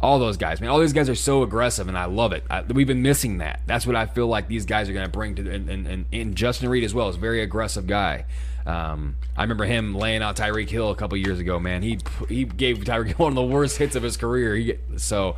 all 0.00 0.18
those 0.18 0.36
guys, 0.36 0.60
man. 0.60 0.70
All 0.70 0.80
these 0.80 0.92
guys 0.92 1.08
are 1.08 1.14
so 1.14 1.42
aggressive, 1.42 1.88
and 1.88 1.96
I 1.96 2.06
love 2.06 2.32
it. 2.32 2.44
I, 2.50 2.62
we've 2.62 2.86
been 2.86 3.02
missing 3.02 3.38
that. 3.38 3.60
That's 3.66 3.86
what 3.86 3.94
I 3.94 4.06
feel 4.06 4.26
like 4.26 4.48
these 4.48 4.64
guys 4.64 4.88
are 4.88 4.92
going 4.92 5.04
to 5.04 5.10
bring 5.10 5.36
to, 5.36 5.50
and, 5.50 5.68
and, 5.68 6.06
and, 6.12 6.34
Justin 6.34 6.68
Reid 6.68 6.82
as 6.82 6.92
well 6.92 7.08
is 7.08 7.16
a 7.16 7.20
very 7.20 7.42
aggressive 7.42 7.86
guy. 7.86 8.24
Um, 8.66 9.16
I 9.36 9.42
remember 9.42 9.64
him 9.64 9.94
laying 9.94 10.22
out 10.22 10.36
Tyreek 10.36 10.68
Hill 10.68 10.90
a 10.90 10.96
couple 10.96 11.16
years 11.18 11.38
ago. 11.38 11.58
Man, 11.60 11.82
he 11.82 11.98
he 12.28 12.44
gave 12.44 12.78
Tyreek 12.78 13.18
one 13.18 13.32
of 13.32 13.36
the 13.36 13.42
worst 13.42 13.76
hits 13.76 13.94
of 13.96 14.02
his 14.02 14.16
career. 14.16 14.56
He, 14.56 14.74
so 14.96 15.36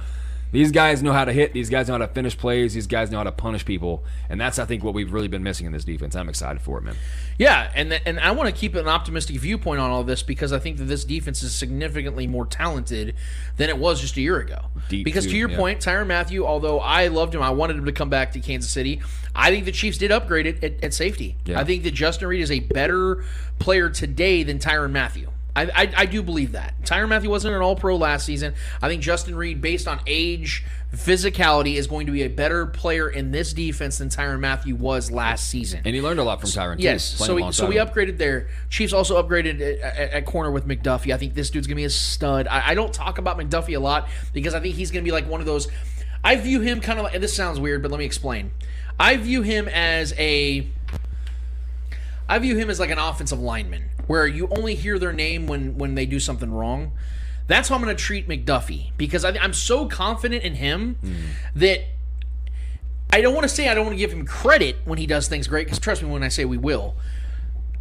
these 0.54 0.70
guys 0.70 1.02
know 1.02 1.12
how 1.12 1.24
to 1.24 1.32
hit. 1.32 1.52
These 1.52 1.68
guys 1.68 1.88
know 1.88 1.94
how 1.94 1.98
to 1.98 2.06
finish 2.06 2.38
plays. 2.38 2.74
These 2.74 2.86
guys 2.86 3.10
know 3.10 3.18
how 3.18 3.24
to 3.24 3.32
punish 3.32 3.64
people, 3.64 4.04
and 4.28 4.40
that's 4.40 4.60
I 4.60 4.64
think 4.64 4.84
what 4.84 4.94
we've 4.94 5.12
really 5.12 5.26
been 5.26 5.42
missing 5.42 5.66
in 5.66 5.72
this 5.72 5.84
defense. 5.84 6.14
I'm 6.14 6.28
excited 6.28 6.62
for 6.62 6.78
it, 6.78 6.82
man. 6.82 6.94
Yeah, 7.38 7.72
and 7.74 7.92
and 7.92 8.20
I 8.20 8.30
want 8.30 8.48
to 8.48 8.54
keep 8.54 8.76
an 8.76 8.86
optimistic 8.86 9.36
viewpoint 9.36 9.80
on 9.80 9.90
all 9.90 10.04
this 10.04 10.22
because 10.22 10.52
I 10.52 10.60
think 10.60 10.76
that 10.76 10.84
this 10.84 11.04
defense 11.04 11.42
is 11.42 11.52
significantly 11.52 12.28
more 12.28 12.46
talented 12.46 13.16
than 13.56 13.68
it 13.68 13.78
was 13.78 14.00
just 14.00 14.16
a 14.16 14.20
year 14.20 14.38
ago. 14.38 14.66
Deep, 14.88 15.04
because 15.04 15.26
to 15.26 15.36
your 15.36 15.50
yeah. 15.50 15.56
point, 15.56 15.80
Tyrann 15.80 16.06
Mathieu, 16.06 16.46
although 16.46 16.78
I 16.78 17.08
loved 17.08 17.34
him, 17.34 17.42
I 17.42 17.50
wanted 17.50 17.76
him 17.76 17.86
to 17.86 17.92
come 17.92 18.08
back 18.08 18.30
to 18.32 18.40
Kansas 18.40 18.70
City. 18.70 19.02
I 19.34 19.50
think 19.50 19.64
the 19.64 19.72
Chiefs 19.72 19.98
did 19.98 20.12
upgrade 20.12 20.46
it 20.46 20.62
at, 20.62 20.84
at 20.84 20.94
safety. 20.94 21.36
Yeah. 21.44 21.58
I 21.58 21.64
think 21.64 21.82
that 21.82 21.94
Justin 21.94 22.28
Reid 22.28 22.42
is 22.42 22.52
a 22.52 22.60
better 22.60 23.24
player 23.58 23.90
today 23.90 24.44
than 24.44 24.60
Tyrann 24.60 24.92
Mathieu. 24.92 25.30
I, 25.56 25.62
I, 25.74 25.92
I 25.98 26.06
do 26.06 26.22
believe 26.22 26.52
that. 26.52 26.74
Tyrann 26.82 27.08
Mathieu 27.08 27.30
wasn't 27.30 27.54
an 27.54 27.62
All 27.62 27.76
Pro 27.76 27.96
last 27.96 28.26
season. 28.26 28.54
I 28.82 28.88
think 28.88 29.02
Justin 29.02 29.36
Reid, 29.36 29.60
based 29.60 29.86
on 29.86 30.00
age, 30.06 30.64
physicality, 30.92 31.76
is 31.76 31.86
going 31.86 32.06
to 32.06 32.12
be 32.12 32.22
a 32.22 32.28
better 32.28 32.66
player 32.66 33.08
in 33.08 33.30
this 33.30 33.52
defense 33.52 33.98
than 33.98 34.08
Tyrann 34.08 34.40
Mathieu 34.40 34.74
was 34.74 35.12
last 35.12 35.48
season. 35.48 35.82
And 35.84 35.94
he 35.94 36.02
learned 36.02 36.18
a 36.18 36.24
lot 36.24 36.40
from 36.40 36.50
Tyrann. 36.50 36.76
too, 36.78 36.82
Yes, 36.82 37.04
so 37.04 37.36
we, 37.36 37.52
so 37.52 37.66
we 37.66 37.76
upgraded 37.76 38.18
there. 38.18 38.48
Chiefs 38.68 38.92
also 38.92 39.22
upgraded 39.22 39.60
at, 39.60 39.78
at, 39.80 40.10
at 40.10 40.26
corner 40.26 40.50
with 40.50 40.66
McDuffie. 40.66 41.14
I 41.14 41.18
think 41.18 41.34
this 41.34 41.50
dude's 41.50 41.66
gonna 41.68 41.76
be 41.76 41.84
a 41.84 41.90
stud. 41.90 42.48
I, 42.48 42.70
I 42.70 42.74
don't 42.74 42.92
talk 42.92 43.18
about 43.18 43.38
McDuffie 43.38 43.76
a 43.76 43.80
lot 43.80 44.08
because 44.32 44.54
I 44.54 44.60
think 44.60 44.74
he's 44.74 44.90
gonna 44.90 45.04
be 45.04 45.12
like 45.12 45.28
one 45.28 45.40
of 45.40 45.46
those. 45.46 45.68
I 46.24 46.36
view 46.36 46.60
him 46.60 46.80
kind 46.80 46.98
of 46.98 47.04
like. 47.04 47.20
This 47.20 47.36
sounds 47.36 47.60
weird, 47.60 47.82
but 47.82 47.90
let 47.90 47.98
me 47.98 48.06
explain. 48.06 48.50
I 48.98 49.16
view 49.16 49.42
him 49.42 49.68
as 49.68 50.14
a. 50.18 50.66
I 52.28 52.38
view 52.38 52.56
him 52.56 52.70
as 52.70 52.80
like 52.80 52.90
an 52.90 52.98
offensive 52.98 53.38
lineman, 53.38 53.84
where 54.06 54.26
you 54.26 54.48
only 54.48 54.74
hear 54.74 54.98
their 54.98 55.12
name 55.12 55.46
when 55.46 55.78
when 55.78 55.94
they 55.94 56.06
do 56.06 56.20
something 56.20 56.52
wrong. 56.52 56.92
That's 57.46 57.68
how 57.68 57.74
I'm 57.74 57.82
going 57.82 57.94
to 57.94 58.02
treat 58.02 58.26
McDuffie 58.26 58.92
because 58.96 59.24
I, 59.24 59.30
I'm 59.38 59.52
so 59.52 59.86
confident 59.86 60.44
in 60.44 60.54
him 60.54 60.94
hmm. 61.02 61.14
that 61.56 61.80
I 63.10 63.20
don't 63.20 63.34
want 63.34 63.44
to 63.44 63.48
say 63.48 63.68
I 63.68 63.74
don't 63.74 63.84
want 63.84 63.94
to 63.94 63.98
give 63.98 64.12
him 64.12 64.26
credit 64.26 64.78
when 64.84 64.98
he 64.98 65.06
does 65.06 65.28
things 65.28 65.46
great 65.46 65.66
because 65.66 65.78
trust 65.78 66.02
me 66.02 66.08
when 66.08 66.22
I 66.22 66.28
say 66.28 66.44
we 66.44 66.56
will. 66.56 66.96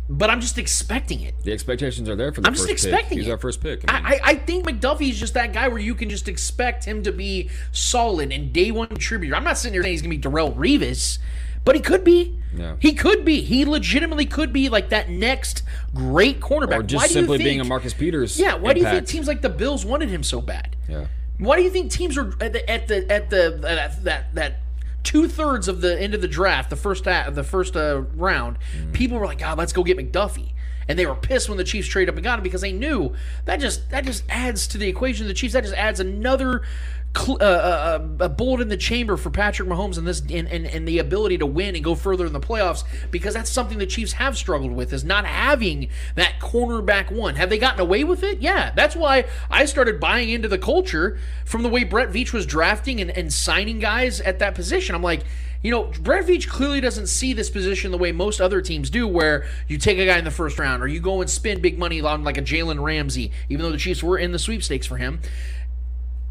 But 0.09 0.29
I'm 0.29 0.41
just 0.41 0.57
expecting 0.57 1.21
it. 1.21 1.33
The 1.43 1.53
expectations 1.53 2.09
are 2.09 2.15
there 2.15 2.33
for 2.33 2.41
the 2.41 2.47
I'm 2.47 2.53
just 2.53 2.67
first 2.67 2.73
expecting 2.73 3.09
pick. 3.09 3.17
He's 3.19 3.27
it. 3.27 3.31
our 3.31 3.37
first 3.37 3.61
pick. 3.61 3.85
I 3.87 4.01
mean, 4.01 4.05
I, 4.05 4.19
I, 4.21 4.35
think 4.35 4.67
McDuffie's 4.67 5.17
just 5.17 5.33
that 5.35 5.53
guy 5.53 5.69
where 5.69 5.79
you 5.79 5.95
can 5.95 6.09
just 6.09 6.27
expect 6.27 6.83
him 6.83 7.03
to 7.03 7.11
be 7.13 7.49
solid 7.71 8.33
and 8.33 8.51
day 8.51 8.69
one 8.69 8.87
contributor. 8.87 9.33
I'm 9.35 9.45
not 9.45 9.57
sitting 9.57 9.73
here 9.73 9.81
saying 9.81 9.93
he's 9.93 10.01
gonna 10.01 10.15
be 10.15 10.21
Darrelle 10.21 10.53
Revis, 10.55 11.19
but 11.65 11.75
he 11.75 11.81
could 11.81 12.03
be. 12.03 12.37
Yeah. 12.55 12.75
He 12.79 12.93
could 12.93 13.25
be. 13.25 13.41
He 13.41 13.65
legitimately 13.65 14.25
could 14.25 14.53
be 14.53 14.69
like 14.69 14.89
that 14.89 15.09
next 15.09 15.63
great 15.93 16.39
cornerback. 16.39 16.79
or 16.79 16.83
just 16.83 17.01
why 17.01 17.07
do 17.07 17.13
you 17.13 17.19
simply 17.21 17.37
think, 17.37 17.47
being 17.47 17.61
a 17.61 17.63
Marcus 17.63 17.93
Peters. 17.93 18.39
Yeah. 18.39 18.55
Why 18.55 18.73
do 18.73 18.79
you 18.79 18.85
think 18.85 18.97
impact. 18.97 19.09
teams 19.09 19.27
like 19.27 19.41
the 19.41 19.49
Bills 19.49 19.85
wanted 19.85 20.09
him 20.09 20.23
so 20.23 20.41
bad? 20.41 20.75
Yeah. 20.87 21.07
Why 21.39 21.57
do 21.57 21.63
you 21.63 21.69
think 21.69 21.91
teams 21.91 22.17
are 22.17 22.33
at 22.39 22.53
the 22.53 22.69
at 22.69 22.87
the 22.87 23.11
at 23.11 23.29
the 23.29 23.55
uh, 23.55 23.59
that 23.59 24.03
that, 24.03 24.35
that 24.35 24.59
two 25.03 25.27
thirds 25.27 25.67
of 25.67 25.81
the 25.81 25.99
end 25.99 26.13
of 26.13 26.21
the 26.21 26.27
draft, 26.27 26.69
the 26.69 26.75
first 26.75 27.03
the 27.03 27.45
first 27.47 27.75
uh, 27.75 28.03
round, 28.15 28.57
mm. 28.77 28.93
people 28.93 29.17
were 29.19 29.25
like, 29.25 29.39
"God, 29.39 29.57
let's 29.57 29.73
go 29.73 29.83
get 29.83 29.97
McDuffie," 29.97 30.51
and 30.87 30.97
they 30.97 31.05
were 31.05 31.15
pissed 31.15 31.49
when 31.49 31.57
the 31.57 31.63
Chiefs 31.63 31.87
traded 31.87 32.09
up 32.09 32.15
and 32.15 32.23
got 32.23 32.39
him 32.39 32.43
because 32.43 32.61
they 32.61 32.71
knew 32.71 33.13
that 33.45 33.59
just 33.59 33.89
that 33.89 34.05
just 34.05 34.23
adds 34.29 34.67
to 34.67 34.77
the 34.77 34.87
equation 34.87 35.25
of 35.25 35.27
the 35.27 35.33
Chiefs. 35.33 35.53
That 35.53 35.63
just 35.63 35.75
adds 35.75 35.99
another. 35.99 36.63
Cl- 37.15 37.37
uh, 37.39 37.45
uh, 37.45 37.99
uh, 38.19 38.25
a 38.25 38.29
bullet 38.29 38.61
in 38.61 38.69
the 38.69 38.77
chamber 38.77 39.17
for 39.17 39.29
Patrick 39.29 39.69
Mahomes 39.69 39.99
and 39.99 40.07
this 40.07 40.21
and, 40.21 40.47
and, 40.47 40.65
and 40.65 40.87
the 40.87 40.97
ability 40.97 41.37
to 41.37 41.45
win 41.45 41.75
and 41.75 41.83
go 41.83 41.93
further 41.93 42.25
in 42.25 42.33
the 42.33 42.39
playoffs 42.39 42.83
because 43.11 43.35
that's 43.35 43.51
something 43.51 43.77
the 43.77 43.85
Chiefs 43.85 44.13
have 44.13 44.35
struggled 44.35 44.71
with 44.71 44.91
is 44.91 45.03
not 45.03 45.25
having 45.25 45.89
that 46.15 46.39
cornerback 46.39 47.11
one. 47.11 47.35
Have 47.35 47.51
they 47.51 47.59
gotten 47.59 47.79
away 47.79 48.03
with 48.03 48.23
it? 48.23 48.39
Yeah, 48.39 48.71
that's 48.75 48.95
why 48.95 49.25
I 49.51 49.65
started 49.65 49.99
buying 49.99 50.29
into 50.29 50.47
the 50.47 50.57
culture 50.57 51.19
from 51.45 51.61
the 51.61 51.69
way 51.69 51.83
Brett 51.83 52.09
Veach 52.09 52.33
was 52.33 52.47
drafting 52.47 52.99
and, 52.99 53.11
and 53.11 53.31
signing 53.31 53.77
guys 53.77 54.19
at 54.19 54.39
that 54.39 54.55
position. 54.55 54.95
I'm 54.95 55.03
like, 55.03 55.23
you 55.61 55.71
know, 55.71 55.85
Brett 56.01 56.25
Veach 56.25 56.49
clearly 56.49 56.81
doesn't 56.81 57.07
see 57.07 57.31
this 57.31 57.49
position 57.49 57.91
the 57.91 57.97
way 57.97 58.11
most 58.11 58.41
other 58.41 58.59
teams 58.61 58.89
do, 58.89 59.07
where 59.07 59.45
you 59.67 59.77
take 59.77 59.97
a 59.97 60.05
guy 60.05 60.17
in 60.17 60.25
the 60.25 60.31
first 60.31 60.59
round 60.59 60.83
or 60.83 60.87
you 60.87 60.99
go 60.99 61.21
and 61.21 61.29
spend 61.29 61.61
big 61.61 61.79
money 61.79 62.01
on 62.01 62.23
like 62.23 62.37
a 62.37 62.41
Jalen 62.41 62.83
Ramsey, 62.83 63.31
even 63.47 63.63
though 63.63 63.71
the 63.71 63.77
Chiefs 63.77 64.03
were 64.03 64.17
in 64.17 64.33
the 64.33 64.39
sweepstakes 64.39 64.85
for 64.85 64.97
him. 64.97 65.21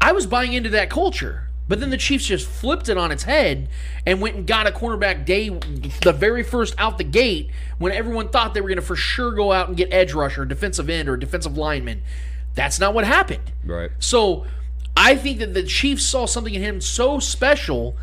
I 0.03 0.11
was 0.11 0.27
buying 0.27 0.51
into 0.51 0.69
that 0.71 0.89
culture. 0.89 1.47
But 1.69 1.79
then 1.79 1.89
the 1.89 1.97
Chiefs 1.97 2.25
just 2.25 2.45
flipped 2.45 2.89
it 2.89 2.97
on 2.97 3.09
its 3.09 3.23
head 3.23 3.69
and 4.05 4.19
went 4.19 4.35
and 4.35 4.45
got 4.45 4.67
a 4.67 4.71
cornerback 4.71 5.25
day, 5.25 5.47
the 5.47 6.11
very 6.11 6.43
first 6.43 6.75
out 6.77 6.97
the 6.97 7.05
gate, 7.05 7.49
when 7.77 7.93
everyone 7.93 8.27
thought 8.27 8.53
they 8.53 8.59
were 8.59 8.67
going 8.67 8.75
to 8.79 8.85
for 8.85 8.97
sure 8.97 9.31
go 9.31 9.53
out 9.53 9.69
and 9.69 9.77
get 9.77 9.93
edge 9.93 10.13
rusher, 10.13 10.43
defensive 10.43 10.89
end, 10.89 11.07
or 11.07 11.15
defensive 11.15 11.57
lineman. 11.57 12.01
That's 12.53 12.81
not 12.81 12.93
what 12.93 13.05
happened. 13.05 13.53
Right. 13.63 13.91
So 13.99 14.45
I 14.97 15.15
think 15.15 15.39
that 15.39 15.53
the 15.53 15.63
Chiefs 15.63 16.05
saw 16.05 16.25
something 16.25 16.53
in 16.53 16.61
him 16.61 16.81
so 16.81 17.19
special 17.19 17.95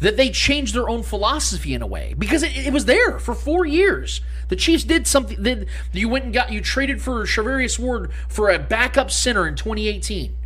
that 0.00 0.18
they 0.18 0.28
changed 0.28 0.74
their 0.74 0.90
own 0.90 1.02
philosophy 1.02 1.72
in 1.72 1.80
a 1.80 1.86
way 1.86 2.14
because 2.18 2.42
it, 2.42 2.54
it 2.54 2.72
was 2.72 2.84
there 2.84 3.18
for 3.18 3.34
four 3.34 3.64
years. 3.64 4.20
The 4.48 4.56
Chiefs 4.56 4.84
did 4.84 5.06
something 5.06 5.42
that 5.42 5.66
you 5.92 6.10
went 6.10 6.26
and 6.26 6.34
got 6.34 6.52
you 6.52 6.60
traded 6.60 7.00
for 7.00 7.24
Shavarius 7.24 7.78
Ward 7.78 8.10
for 8.28 8.50
a 8.50 8.58
backup 8.58 9.10
center 9.10 9.48
in 9.48 9.56
2018, 9.56 10.36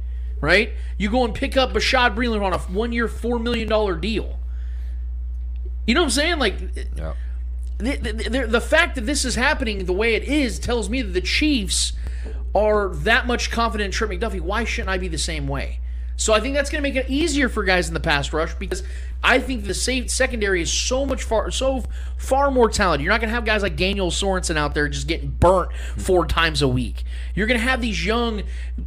right? 0.41 0.73
You 0.99 1.11
go 1.11 1.25
and 1.25 1.35
pick 1.35 1.57
up 1.57 1.73
Bashaud 1.73 2.15
Breeland 2.17 2.43
on 2.43 2.53
a 2.53 2.59
one-year, 2.59 3.09
four 3.09 3.39
million 3.39 3.69
dollar 3.69 3.97
deal. 3.97 4.39
You 5.87 5.95
know 5.95 6.01
what 6.03 6.07
I'm 6.07 6.11
saying? 6.11 6.39
Like, 6.39 6.57
Yeah. 6.97 7.15
the, 7.79 7.97
the, 7.97 8.13
the, 8.13 8.47
the 8.47 8.61
fact 8.61 8.95
that 8.95 9.03
this 9.07 9.25
is 9.25 9.35
happening 9.35 9.85
the 9.85 9.93
way 9.93 10.15
it 10.15 10.25
is 10.25 10.59
tells 10.59 10.89
me 10.89 11.03
that 11.03 11.13
the 11.13 11.21
Chiefs 11.21 11.93
are 12.55 12.89
that 12.89 13.27
much 13.27 13.51
confident 13.51 13.87
in 13.87 13.91
Trent 13.93 14.13
McDuffie. 14.13 14.41
Why 14.41 14.65
shouldn't 14.65 14.89
I 14.91 14.99
be 14.99 15.09
the 15.09 15.19
same 15.19 15.47
way? 15.49 15.81
So 16.17 16.33
I 16.33 16.41
think 16.41 16.55
that's 16.55 16.71
going 16.71 16.83
to 16.83 16.89
make 16.89 16.97
it 16.97 17.11
easier 17.11 17.49
for 17.49 17.65
guys 17.65 17.89
in 17.89 17.95
the 17.95 18.01
pass 18.01 18.33
rush 18.33 18.55
because 18.55 18.83
I 19.23 19.41
think 19.41 19.65
the 19.65 19.75
safe 19.75 20.11
secondary 20.11 20.63
is 20.63 20.71
so 20.71 21.05
much 21.07 21.23
far 21.23 21.51
so 21.51 21.85
far 22.19 22.51
more 22.51 22.69
talented. 22.69 23.05
You're 23.05 23.13
not 23.13 23.21
going 23.21 23.31
to 23.31 23.35
have 23.35 23.45
guys 23.45 23.63
like 23.63 23.75
Daniel 23.75 24.11
Sorensen 24.11 24.57
out 24.57 24.75
there 24.75 24.89
just 24.89 25.09
getting 25.09 25.31
burnt 25.31 25.71
four 25.97 26.25
times 26.27 26.63
a 26.63 26.69
week. 26.69 27.05
You're 27.35 27.47
going 27.47 27.59
to 27.59 27.65
have 27.67 27.81
these 27.81 28.05
young, 28.05 28.43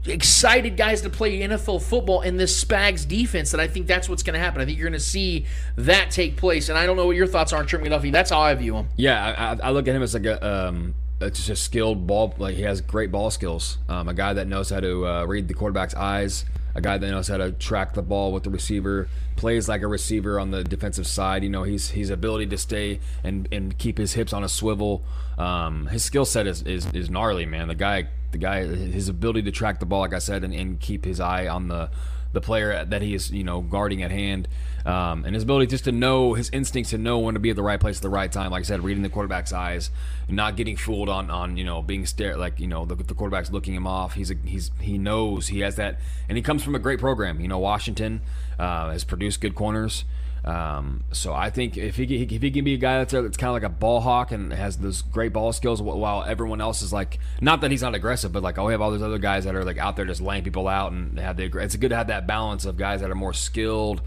excited 0.06 0.78
guys 0.78 1.02
to 1.02 1.10
play 1.10 1.40
NFL 1.40 1.82
football 1.82 2.22
in 2.22 2.38
this 2.38 2.64
Spags 2.64 3.08
defense. 3.08 3.52
That 3.52 3.60
I 3.60 3.68
think 3.68 3.88
that's 3.88 4.08
what's 4.08 4.24
going 4.24 4.36
to 4.36 4.40
happen. 4.40 4.62
I 4.62 4.66
think 4.66 4.78
you're 4.78 4.88
going 4.90 5.00
to 5.00 5.06
see 5.06 5.46
that 5.76 6.12
take 6.12 6.38
place. 6.38 6.70
And 6.70 6.78
I 6.78 6.86
don't 6.86 6.98
know 6.98 7.06
what 7.08 7.16
your 7.16 7.28
thoughts 7.28 7.52
are 7.54 7.60
on 7.60 7.66
Trent 7.68 7.84
McDuffie. 7.86 8.12
That's 8.12 8.30
how 8.30 8.40
I 8.40 8.54
view 8.56 8.76
him. 8.76 8.88
Yeah, 8.96 9.58
I, 9.62 9.68
I- 9.68 9.72
look 9.72 9.88
at 9.88 9.96
him 9.96 10.02
as 10.04 10.14
like 10.14 10.26
a 10.26 10.46
um, 10.68 10.96
a- 11.20 11.30
just 11.30 11.50
a 11.50 11.56
skilled 11.56 12.08
ball. 12.08 12.34
Like 12.38 12.56
he 12.56 12.62
has 12.62 12.82
great 12.82 13.12
ball 13.12 13.32
skills. 13.32 13.78
Um, 13.90 14.08
a 14.08 14.14
guy 14.14 14.34
that 14.34 14.48
knows 14.48 14.70
how 14.70 14.80
to 14.80 15.06
uh, 15.08 15.26
read 15.26 15.48
the 15.48 15.54
quarterback's 15.54 15.94
eyes. 15.96 16.46
A 16.78 16.82
guy 16.82 17.00
that 17.00 17.10
knows 17.10 17.28
how 17.28 17.38
to 17.38 17.52
track 17.52 17.96
the 17.96 18.04
ball 18.04 18.32
with 18.32 18.44
the 18.44 18.52
receiver. 18.52 19.10
Plays 19.36 19.68
like 19.68 19.82
a 19.82 19.88
receiver 19.88 20.40
on 20.40 20.52
the 20.52 20.64
defensive 20.64 21.08
side. 21.08 21.44
You 21.44 21.50
know, 21.50 21.64
he's 21.64 21.90
his 21.90 22.12
ability 22.12 22.46
to 22.48 22.58
stay 22.58 23.00
and, 23.24 23.48
and 23.52 23.76
keep 23.78 23.98
his 23.98 24.14
hips 24.14 24.32
on 24.32 24.44
a 24.44 24.50
swivel. 24.50 25.04
Um, 25.40 25.88
his 25.88 26.04
skill 26.04 26.26
set 26.26 26.46
is, 26.46 26.62
is 26.62 26.86
is 26.94 27.10
gnarly, 27.10 27.48
man. 27.48 27.68
The 27.68 27.76
guy, 27.76 28.10
the 28.32 28.38
guy, 28.38 28.64
his 28.64 29.10
ability 29.10 29.42
to 29.44 29.52
track 29.52 29.80
the 29.80 29.88
ball, 29.88 30.02
like 30.02 30.14
I 30.14 30.20
said, 30.20 30.44
and, 30.44 30.54
and 30.54 30.80
keep 30.80 31.04
his 31.04 31.20
eye 31.20 31.48
on 31.48 31.68
the 31.68 31.90
the 32.34 32.42
player 32.42 32.84
that 32.86 33.02
he 33.02 33.14
is, 33.14 33.32
you 33.32 33.44
know, 33.44 33.62
guarding 33.62 34.04
at 34.04 34.12
hand, 34.12 34.48
um, 34.86 35.26
and 35.26 35.34
his 35.34 35.44
ability 35.44 35.68
just 35.68 35.84
to 35.86 35.92
know 35.92 36.34
his 36.34 36.50
instincts 36.52 36.92
to 36.92 36.98
know 36.98 37.20
when 37.20 37.34
to 37.34 37.40
be 37.40 37.50
at 37.50 37.56
the 37.56 37.64
right 37.64 37.80
place 37.80 37.98
at 37.98 38.02
the 38.02 38.10
right 38.10 38.32
time. 38.32 38.52
Like 38.52 38.62
I 38.62 38.64
said, 38.64 38.84
reading 38.84 39.04
the 39.04 39.10
quarterback's 39.10 39.54
eyes, 39.54 39.92
not 40.30 40.56
getting 40.56 40.78
fooled 40.78 41.10
on 41.10 41.30
on 41.30 41.58
you 41.58 41.64
know 41.64 41.82
being 41.82 42.06
stared 42.06 42.38
like 42.38 42.60
you 42.60 42.68
know 42.68 42.86
the, 42.86 42.96
the 42.96 43.14
quarterback's 43.14 43.52
looking 43.52 43.76
him 43.76 43.88
off. 43.88 44.14
He's 44.14 44.32
a, 44.32 44.36
he's 44.46 44.72
he 44.80 44.98
knows 44.98 45.48
he 45.48 45.60
has 45.62 45.76
that, 45.76 46.00
and 46.30 46.38
he 46.38 46.42
comes 46.42 46.64
from 46.64 46.76
a 46.76 46.80
great 46.80 47.00
program. 47.00 47.40
You 47.40 47.48
know, 47.48 47.60
Washington 47.60 48.22
uh, 48.60 48.92
has 48.92 49.04
produced 49.04 49.42
good 49.42 49.56
corners. 49.56 50.06
Um, 50.48 51.04
so 51.12 51.34
I 51.34 51.50
think 51.50 51.76
if 51.76 51.98
he 51.98 52.04
if 52.24 52.42
he 52.42 52.52
can 52.52 52.64
be 52.64 52.76
a 52.76 52.78
guy 52.78 53.00
that's, 53.00 53.12
that's 53.12 53.36
kind 53.36 53.50
of 53.50 53.54
like 53.54 53.64
a 53.64 53.70
ball 53.70 54.00
hawk 54.00 54.32
and 54.32 54.54
has 54.54 54.78
those 54.78 55.02
great 55.02 55.34
ball 55.34 55.52
skills, 55.52 55.82
while 55.82 56.24
everyone 56.24 56.62
else 56.62 56.82
is 56.82 56.94
like 56.94 57.20
not 57.42 57.60
that 57.62 57.72
he's 57.72 57.82
not 57.82 57.96
aggressive, 57.96 58.32
but 58.32 58.44
like 58.44 58.58
oh 58.58 58.66
we 58.68 58.72
have 58.72 58.80
all 58.80 58.90
those 58.90 59.02
other 59.02 59.18
guys 59.18 59.44
that 59.44 59.56
are 59.56 59.66
like 59.66 59.78
out 59.78 59.98
there 59.98 60.06
just 60.06 60.22
laying 60.22 60.44
people 60.46 60.70
out 60.70 60.94
and 60.94 61.20
have 61.20 61.36
the 61.36 61.44
it's 61.44 61.76
good 61.76 61.90
to 61.90 61.98
have 61.98 62.08
that 62.08 62.28
balance 62.28 62.64
of 62.64 62.78
guys 62.78 63.02
that 63.02 63.12
are 63.12 63.16
more 63.16 63.34
skilled 63.34 64.02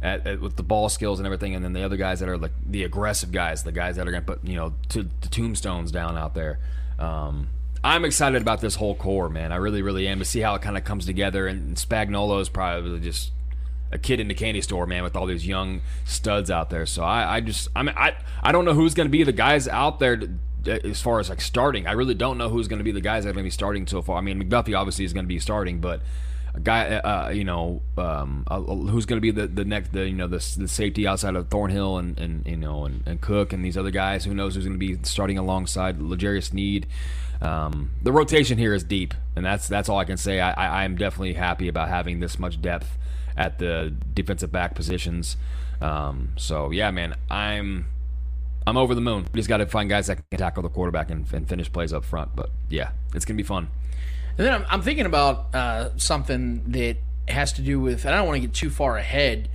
at, 0.00 0.26
at- 0.26 0.40
with 0.40 0.56
the 0.56 0.62
ball 0.62 0.88
skills 0.88 1.20
and 1.20 1.26
everything, 1.26 1.54
and 1.54 1.62
then 1.62 1.74
the 1.74 1.82
other 1.82 1.98
guys 1.98 2.20
that 2.20 2.28
are 2.30 2.38
like 2.38 2.52
the 2.66 2.84
aggressive 2.84 3.30
guys, 3.30 3.62
the 3.62 3.70
guys 3.70 3.96
that 3.96 4.08
are 4.08 4.10
gonna 4.10 4.22
put 4.22 4.42
you 4.44 4.56
know 4.56 4.72
to, 4.88 5.02
the 5.20 5.28
tombstones 5.28 5.92
down 5.92 6.16
out 6.16 6.34
there. 6.34 6.58
Um, 6.98 7.48
I'm 7.84 8.04
excited 8.06 8.40
about 8.40 8.60
this 8.60 8.76
whole 8.76 8.94
core, 8.94 9.28
man. 9.28 9.50
I 9.52 9.56
really, 9.56 9.82
really 9.82 10.06
am 10.06 10.20
to 10.20 10.24
see 10.24 10.40
how 10.40 10.54
it 10.54 10.62
kind 10.62 10.78
of 10.78 10.84
comes 10.84 11.04
together. 11.04 11.48
And 11.48 11.76
Spagnolo 11.76 12.40
is 12.40 12.48
probably 12.48 13.00
just 13.00 13.32
a 13.92 13.98
kid 13.98 14.18
in 14.20 14.28
the 14.28 14.34
candy 14.34 14.62
store, 14.62 14.86
man, 14.86 15.02
with 15.02 15.14
all 15.14 15.26
these 15.26 15.46
young 15.46 15.82
studs 16.04 16.50
out 16.50 16.70
there. 16.70 16.86
So 16.86 17.02
I, 17.04 17.36
I 17.36 17.40
just, 17.40 17.68
I 17.76 17.82
mean, 17.82 17.94
I, 17.96 18.14
I 18.42 18.50
don't 18.50 18.64
know 18.64 18.74
who's 18.74 18.94
going 18.94 19.06
to 19.06 19.10
be 19.10 19.22
the 19.22 19.32
guys 19.32 19.68
out 19.68 19.98
there 20.00 20.16
to, 20.16 20.30
as 20.66 21.00
far 21.00 21.20
as 21.20 21.28
like 21.28 21.40
starting. 21.40 21.86
I 21.86 21.92
really 21.92 22.14
don't 22.14 22.38
know 22.38 22.48
who's 22.48 22.68
going 22.68 22.78
to 22.78 22.84
be 22.84 22.92
the 22.92 23.00
guys 23.00 23.24
that 23.24 23.30
are 23.30 23.32
going 23.34 23.44
to 23.44 23.48
be 23.48 23.50
starting 23.50 23.86
so 23.86 24.00
far. 24.00 24.16
I 24.16 24.20
mean, 24.22 24.42
McDuffie 24.42 24.76
obviously 24.76 25.04
is 25.04 25.12
going 25.12 25.24
to 25.24 25.28
be 25.28 25.38
starting, 25.38 25.80
but 25.80 26.00
a 26.54 26.60
guy, 26.60 26.96
uh, 26.96 27.30
you 27.30 27.44
know, 27.44 27.82
um, 27.96 28.44
uh, 28.46 28.60
who's 28.60 29.06
going 29.06 29.18
to 29.18 29.20
be 29.22 29.30
the, 29.30 29.46
the 29.46 29.64
next, 29.64 29.92
the 29.92 30.06
you 30.06 30.14
know, 30.14 30.26
the, 30.26 30.44
the 30.58 30.68
safety 30.68 31.06
outside 31.06 31.34
of 31.34 31.48
Thornhill 31.48 31.98
and, 31.98 32.18
and 32.18 32.46
you 32.46 32.56
know, 32.56 32.84
and, 32.84 33.02
and 33.06 33.20
Cook 33.20 33.52
and 33.52 33.64
these 33.64 33.76
other 33.76 33.90
guys. 33.90 34.24
Who 34.24 34.34
knows 34.34 34.54
who's 34.54 34.64
going 34.64 34.78
to 34.78 34.86
be 34.86 34.98
starting 35.02 35.38
alongside 35.38 36.00
L'Jarius 36.00 36.50
Sneed. 36.50 36.86
Um, 37.40 37.90
the 38.02 38.12
rotation 38.12 38.56
here 38.56 38.72
is 38.72 38.84
deep, 38.84 39.14
and 39.34 39.44
that's 39.44 39.66
that's 39.66 39.88
all 39.88 39.98
I 39.98 40.04
can 40.04 40.16
say. 40.16 40.38
I, 40.40 40.52
I, 40.52 40.84
I'm 40.84 40.96
definitely 40.96 41.32
happy 41.32 41.66
about 41.68 41.88
having 41.88 42.20
this 42.20 42.38
much 42.38 42.62
depth 42.62 42.98
at 43.36 43.58
the 43.58 43.94
defensive 44.14 44.52
back 44.52 44.74
positions. 44.74 45.36
Um, 45.80 46.34
so 46.36 46.70
yeah, 46.70 46.90
man, 46.90 47.14
I'm 47.30 47.86
I'm 48.66 48.76
over 48.76 48.94
the 48.94 49.00
moon. 49.00 49.26
We 49.32 49.38
just 49.38 49.48
got 49.48 49.58
to 49.58 49.66
find 49.66 49.88
guys 49.88 50.06
that 50.06 50.18
can 50.30 50.38
tackle 50.38 50.62
the 50.62 50.68
quarterback 50.68 51.10
and, 51.10 51.30
and 51.32 51.48
finish 51.48 51.70
plays 51.72 51.92
up 51.92 52.04
front. 52.04 52.34
But 52.36 52.50
yeah, 52.68 52.90
it's 53.14 53.24
gonna 53.24 53.36
be 53.36 53.42
fun. 53.42 53.68
And 54.38 54.46
then 54.46 54.54
I'm, 54.54 54.64
I'm 54.70 54.82
thinking 54.82 55.06
about 55.06 55.54
uh, 55.54 55.90
something 55.96 56.62
that 56.68 56.96
has 57.28 57.52
to 57.54 57.62
do 57.62 57.80
with, 57.80 58.04
and 58.04 58.14
I 58.14 58.18
don't 58.18 58.26
want 58.26 58.36
to 58.36 58.46
get 58.46 58.54
too 58.54 58.70
far 58.70 58.96
ahead, 58.96 59.48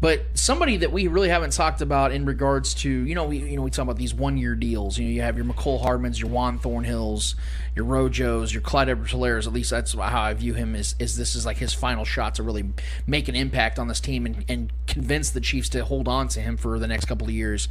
but 0.00 0.22
somebody 0.34 0.76
that 0.78 0.92
we 0.92 1.06
really 1.06 1.30
haven't 1.30 1.52
talked 1.52 1.80
about 1.80 2.12
in 2.12 2.26
regards 2.26 2.74
to, 2.74 2.90
you 2.90 3.14
know, 3.14 3.24
we 3.24 3.38
you 3.38 3.56
know 3.56 3.62
we 3.62 3.70
talk 3.70 3.84
about 3.84 3.96
these 3.96 4.12
one 4.12 4.36
year 4.36 4.54
deals. 4.54 4.98
You 4.98 5.06
know, 5.06 5.10
you 5.10 5.22
have 5.22 5.36
your 5.36 5.46
Mecole 5.46 5.82
Hardmans, 5.82 6.20
your 6.20 6.28
Juan 6.28 6.58
Thornhills, 6.58 7.34
your 7.74 7.86
Rojos, 7.86 8.52
your 8.52 8.60
Clyde 8.60 8.90
edwards 8.90 9.46
At 9.46 9.52
least 9.52 9.70
that's 9.70 9.94
how 9.94 10.22
I 10.22 10.34
view 10.34 10.52
him. 10.54 10.74
Is 10.74 10.96
is 10.98 11.16
this 11.16 11.34
is 11.34 11.46
like 11.46 11.56
his 11.56 11.72
final 11.72 12.04
shot 12.04 12.34
to 12.34 12.42
really 12.42 12.64
make 13.06 13.28
an 13.28 13.34
impact 13.34 13.78
on 13.78 13.88
this 13.88 14.00
team 14.00 14.26
and, 14.26 14.44
and 14.48 14.72
convince 14.86 15.30
the 15.30 15.40
Chiefs 15.40 15.70
to 15.70 15.84
hold 15.84 16.08
on 16.08 16.28
to 16.28 16.40
him 16.40 16.56
for 16.56 16.78
the 16.78 16.86
next 16.86 17.06
couple 17.06 17.26
of 17.26 17.32
years. 17.32 17.68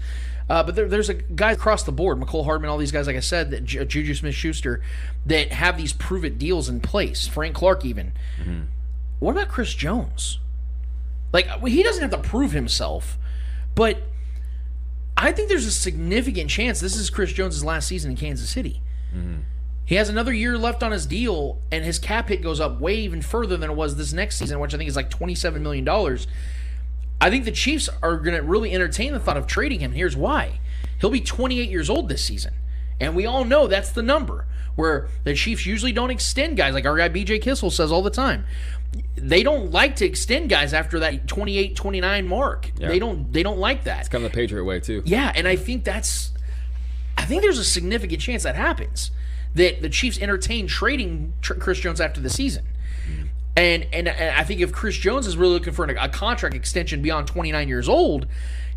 Uh, 0.49 0.63
but 0.63 0.75
there, 0.75 0.87
there's 0.87 1.09
a 1.09 1.15
guy 1.15 1.51
across 1.51 1.83
the 1.83 1.91
board, 1.91 2.19
Mecole 2.19 2.45
Hardman, 2.45 2.69
all 2.69 2.77
these 2.77 2.91
guys, 2.91 3.07
like 3.07 3.15
I 3.15 3.21
said, 3.21 3.49
that 3.49 3.65
Ju- 3.65 3.83
Juju 3.83 4.13
Smith-Schuster, 4.13 4.79
that 5.25 5.51
have 5.51 5.75
these 5.75 5.91
prove-it 5.91 6.37
deals 6.37 6.69
in 6.69 6.81
place. 6.81 7.27
Frank 7.27 7.55
Clark, 7.55 7.83
even. 7.83 8.11
What 9.17 9.31
about 9.31 9.47
Chris 9.47 9.73
Jones? 9.73 10.39
Like 11.35 11.67
he 11.67 11.83
doesn't 11.83 12.01
have 12.01 12.11
to 12.11 12.29
prove 12.29 12.53
himself, 12.53 13.17
but 13.75 14.03
I 15.17 15.33
think 15.33 15.49
there's 15.49 15.65
a 15.65 15.71
significant 15.71 16.49
chance 16.49 16.79
this 16.79 16.95
is 16.95 17.09
Chris 17.09 17.33
Jones' 17.33 17.61
last 17.61 17.89
season 17.89 18.11
in 18.11 18.15
Kansas 18.15 18.49
City. 18.49 18.81
Mm-hmm. 19.13 19.41
He 19.83 19.95
has 19.95 20.07
another 20.07 20.31
year 20.31 20.57
left 20.57 20.81
on 20.81 20.93
his 20.93 21.05
deal, 21.05 21.59
and 21.73 21.83
his 21.83 21.99
cap 21.99 22.29
hit 22.29 22.41
goes 22.41 22.61
up 22.61 22.79
way 22.79 22.95
even 22.95 23.21
further 23.21 23.57
than 23.57 23.69
it 23.69 23.73
was 23.73 23.97
this 23.97 24.13
next 24.13 24.37
season, 24.37 24.61
which 24.61 24.73
I 24.73 24.77
think 24.77 24.87
is 24.87 24.95
like 24.95 25.09
$27 25.09 25.59
million. 25.59 25.85
I 27.19 27.29
think 27.29 27.43
the 27.43 27.51
Chiefs 27.51 27.89
are 28.01 28.15
going 28.15 28.37
to 28.37 28.41
really 28.41 28.71
entertain 28.71 29.11
the 29.11 29.19
thought 29.19 29.35
of 29.35 29.45
trading 29.45 29.81
him. 29.81 29.91
Here's 29.91 30.15
why 30.15 30.61
he'll 31.01 31.09
be 31.09 31.19
28 31.19 31.69
years 31.69 31.89
old 31.89 32.07
this 32.07 32.23
season. 32.23 32.53
And 33.01 33.13
we 33.13 33.25
all 33.25 33.43
know 33.43 33.67
that's 33.67 33.91
the 33.91 34.01
number 34.01 34.47
where 34.75 35.07
the 35.23 35.33
Chiefs 35.33 35.65
usually 35.65 35.91
don't 35.91 36.11
extend 36.11 36.57
guys, 36.57 36.73
like 36.73 36.85
our 36.85 36.97
guy 36.97 37.09
BJ 37.09 37.41
Kissel 37.41 37.71
says 37.71 37.91
all 37.91 38.01
the 38.01 38.09
time. 38.09 38.45
They 39.15 39.43
don't 39.43 39.71
like 39.71 39.97
to 39.97 40.05
extend 40.05 40.49
guys 40.49 40.73
after 40.73 40.99
that 40.99 41.27
28 41.27 41.75
29 41.75 42.27
mark. 42.27 42.71
They 42.89 42.99
don't 42.99 43.31
they 43.31 43.43
don't 43.43 43.59
like 43.59 43.83
that. 43.85 44.01
It's 44.01 44.09
kind 44.09 44.23
of 44.23 44.31
the 44.31 44.35
Patriot 44.35 44.63
way 44.63 44.79
too. 44.79 45.01
Yeah, 45.05 45.31
and 45.35 45.47
I 45.47 45.55
think 45.55 45.83
that's 45.83 46.31
I 47.17 47.25
think 47.25 47.41
there's 47.41 47.59
a 47.59 47.63
significant 47.63 48.21
chance 48.21 48.43
that 48.43 48.55
happens. 48.55 49.11
That 49.55 49.81
the 49.81 49.89
Chiefs 49.89 50.19
entertain 50.19 50.67
trading 50.67 51.33
tr- 51.41 51.53
Chris 51.53 51.79
Jones 51.79 52.01
after 52.01 52.19
the 52.21 52.29
season. 52.29 52.65
And, 53.57 53.87
and 53.93 54.09
and 54.09 54.35
I 54.35 54.43
think 54.43 54.59
if 54.59 54.73
Chris 54.73 54.97
Jones 54.97 55.27
is 55.27 55.37
really 55.37 55.53
looking 55.53 55.71
for 55.71 55.85
a, 55.85 56.05
a 56.05 56.09
contract 56.09 56.55
extension 56.55 57.01
beyond 57.01 57.27
29 57.27 57.69
years 57.69 57.87
old, 57.87 58.27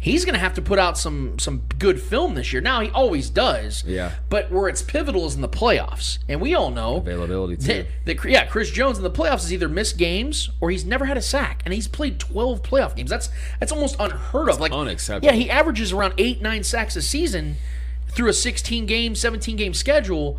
he's 0.01 0.24
going 0.24 0.34
to 0.34 0.40
have 0.40 0.55
to 0.55 0.62
put 0.62 0.78
out 0.78 0.96
some 0.96 1.38
some 1.38 1.62
good 1.78 2.01
film 2.01 2.34
this 2.34 2.53
year. 2.53 2.62
Now 2.62 2.80
he 2.80 2.90
always 2.90 3.30
does. 3.30 3.84
Yeah. 3.84 4.12
But 4.28 4.51
where 4.51 4.68
it's 4.68 4.82
pivotal 4.82 5.26
is 5.26 5.34
in 5.34 5.40
the 5.40 5.49
playoffs, 5.49 6.18
and 6.28 6.40
we 6.40 6.55
all 6.55 6.70
know 6.70 6.96
Availability 6.96 7.57
too. 7.57 7.84
that, 8.05 8.20
that 8.20 8.30
yeah, 8.30 8.46
Chris 8.46 8.70
Jones 8.70 8.99
in 8.99 9.05
the 9.05 9.11
playoffs 9.11 9.42
has 9.42 9.53
either 9.53 9.68
missed 9.68 9.99
games 9.99 10.51
or 10.61 10.70
he's 10.70 10.84
never 10.84 11.07
had 11.07 11.16
a 11.16 11.22
sack, 11.22 11.62
and 11.64 11.74
he's 11.74 11.88
played 11.88 12.18
12 12.18 12.62
playoff 12.62 12.94
games. 12.94 13.11
That's 13.11 13.30
that's 13.61 13.72
almost 13.72 13.96
unheard 13.99 14.49
of. 14.49 14.61
Like 14.61 14.72
unacceptable. 14.72 15.26
Yeah, 15.26 15.32
he 15.40 15.51
averages 15.51 15.92
around 15.92 16.14
eight 16.18 16.40
nine 16.40 16.62
sacks 16.64 16.96
a 16.96 17.03
season 17.03 17.57
through 18.09 18.28
a 18.28 18.32
16 18.32 18.86
game, 18.86 19.14
17 19.14 19.57
game 19.57 19.74
schedule. 19.74 20.38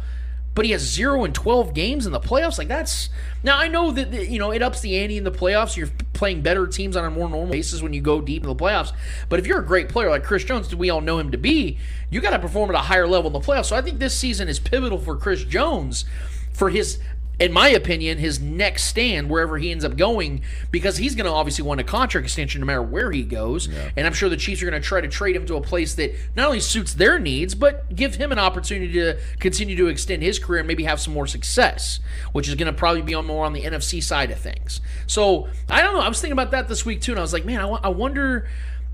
But 0.56 0.66
he 0.66 0.72
has 0.72 0.82
zero 0.82 1.24
and 1.24 1.34
twelve 1.34 1.74
games 1.74 2.06
in 2.06 2.12
the 2.12 2.20
playoffs. 2.20 2.58
Like 2.58 2.68
that's 2.68 3.10
now 3.43 3.58
I 3.58 3.68
know 3.68 3.91
that 3.91 4.30
you 4.30 4.39
know 4.39 4.52
it 4.52 4.62
ups 4.62 4.82
the 4.82 4.97
ante 4.97 5.18
in 5.18 5.24
the 5.24 5.32
playoffs. 5.32 5.78
You're 5.78 5.89
playing 6.14 6.41
better 6.41 6.68
teams 6.68 6.97
on 6.97 7.06
a 7.06 7.10
more 7.10 7.30
normal 7.30 7.52
basis 7.52 7.82
when 7.82 7.93
you 7.93 8.02
go 8.02 8.20
deep 8.20 8.43
in 8.43 8.50
the 8.50 8.56
playoffs. 8.56 8.91
But 9.30 9.39
if 9.39 9.47
you're 9.47 9.60
a 9.60 9.66
great 9.66 9.88
player 9.88 10.10
like 10.10 10.24
Chris 10.24 10.43
Jones, 10.43 10.68
do 10.68 10.76
we 10.76 10.89
all 10.89 11.02
know 11.02 11.18
him 11.18 11.32
to 11.32 11.38
be, 11.38 11.78
you 12.10 12.20
got 12.20 12.32
to 12.32 12.39
perform 12.39 12.70
at 12.72 12.76
a 12.76 12.80
higher 12.80 13.08
level 13.08 13.28
in 13.28 13.34
the 13.34 13.39
playoffs. 13.39 13.66
So 13.66 13.76
I 13.76 13.82
think 13.82 14.00
this 14.00 14.18
season 14.18 14.50
is 14.50 14.60
pivotal 14.60 14.97
for 14.97 15.16
Chris 15.16 15.45
Jones 15.45 16.04
for 16.52 16.70
his 16.70 17.00
in 17.40 17.54
my 17.54 17.70
opinion, 17.70 18.18
his 18.18 18.42
next 18.42 18.84
stand 18.86 19.30
wherever 19.30 19.58
he 19.58 19.72
ends 19.72 19.86
up 19.86 19.96
going, 19.96 20.42
because 20.72 20.98
he's 20.98 21.16
going 21.16 21.26
to 21.26 21.32
obviously 21.32 21.64
want 21.64 21.80
a 21.80 21.84
contract 21.84 22.26
extension 22.26 22.60
no 22.60 22.68
matter 22.68 22.82
where 22.82 23.12
he 23.12 23.24
goes. 23.24 23.68
And 23.96 24.06
I'm 24.06 24.14
sure 24.14 24.28
the 24.28 24.38
Chiefs 24.38 24.62
are 24.62 24.70
going 24.70 24.82
to 24.82 24.86
try 24.86 25.00
to 25.00 25.08
trade 25.08 25.36
him 25.36 25.46
to 25.46 25.56
a 25.56 25.62
place 25.62 25.96
that 25.96 26.14
not 26.36 26.48
only 26.48 26.60
suits 26.60 26.94
their 26.94 27.18
needs, 27.18 27.56
but 27.56 27.96
give 27.96 28.16
him 28.16 28.32
an 28.32 28.40
opportunity 28.40 28.94
to 28.94 29.18
continue 29.40 29.76
to 29.78 29.88
extend 29.88 30.22
his 30.22 30.38
career 30.38 30.60
and 30.60 30.68
maybe 30.68 30.84
have 30.84 31.00
some 31.00 31.14
more 31.14 31.28
success, 31.28 32.00
which 32.34 32.48
is 32.48 32.56
going 32.56 32.72
to 32.72 32.78
probably 32.78 33.02
be 33.02 33.14
on 33.14 33.26
more 33.26 33.46
on 33.46 33.54
the 33.54 33.64
NFC 33.64 34.04
side 34.04 34.32
of 34.32 34.40
things. 34.40 34.82
So 35.08 35.48
I 35.70 35.82
don't 35.82 35.94
know. 35.94 36.02
I 36.02 36.10
was 36.10 36.20
thinking 36.20 36.34
about 36.34 36.52
that 36.52 36.68
this 36.68 36.86
week 36.86 37.02
too, 37.02 37.14
and 37.14 37.20
I 37.20 37.22
was 37.22 37.34
like, 37.34 37.46
man, 37.46 37.60
I, 37.84 37.90
wonder. 37.90 38.48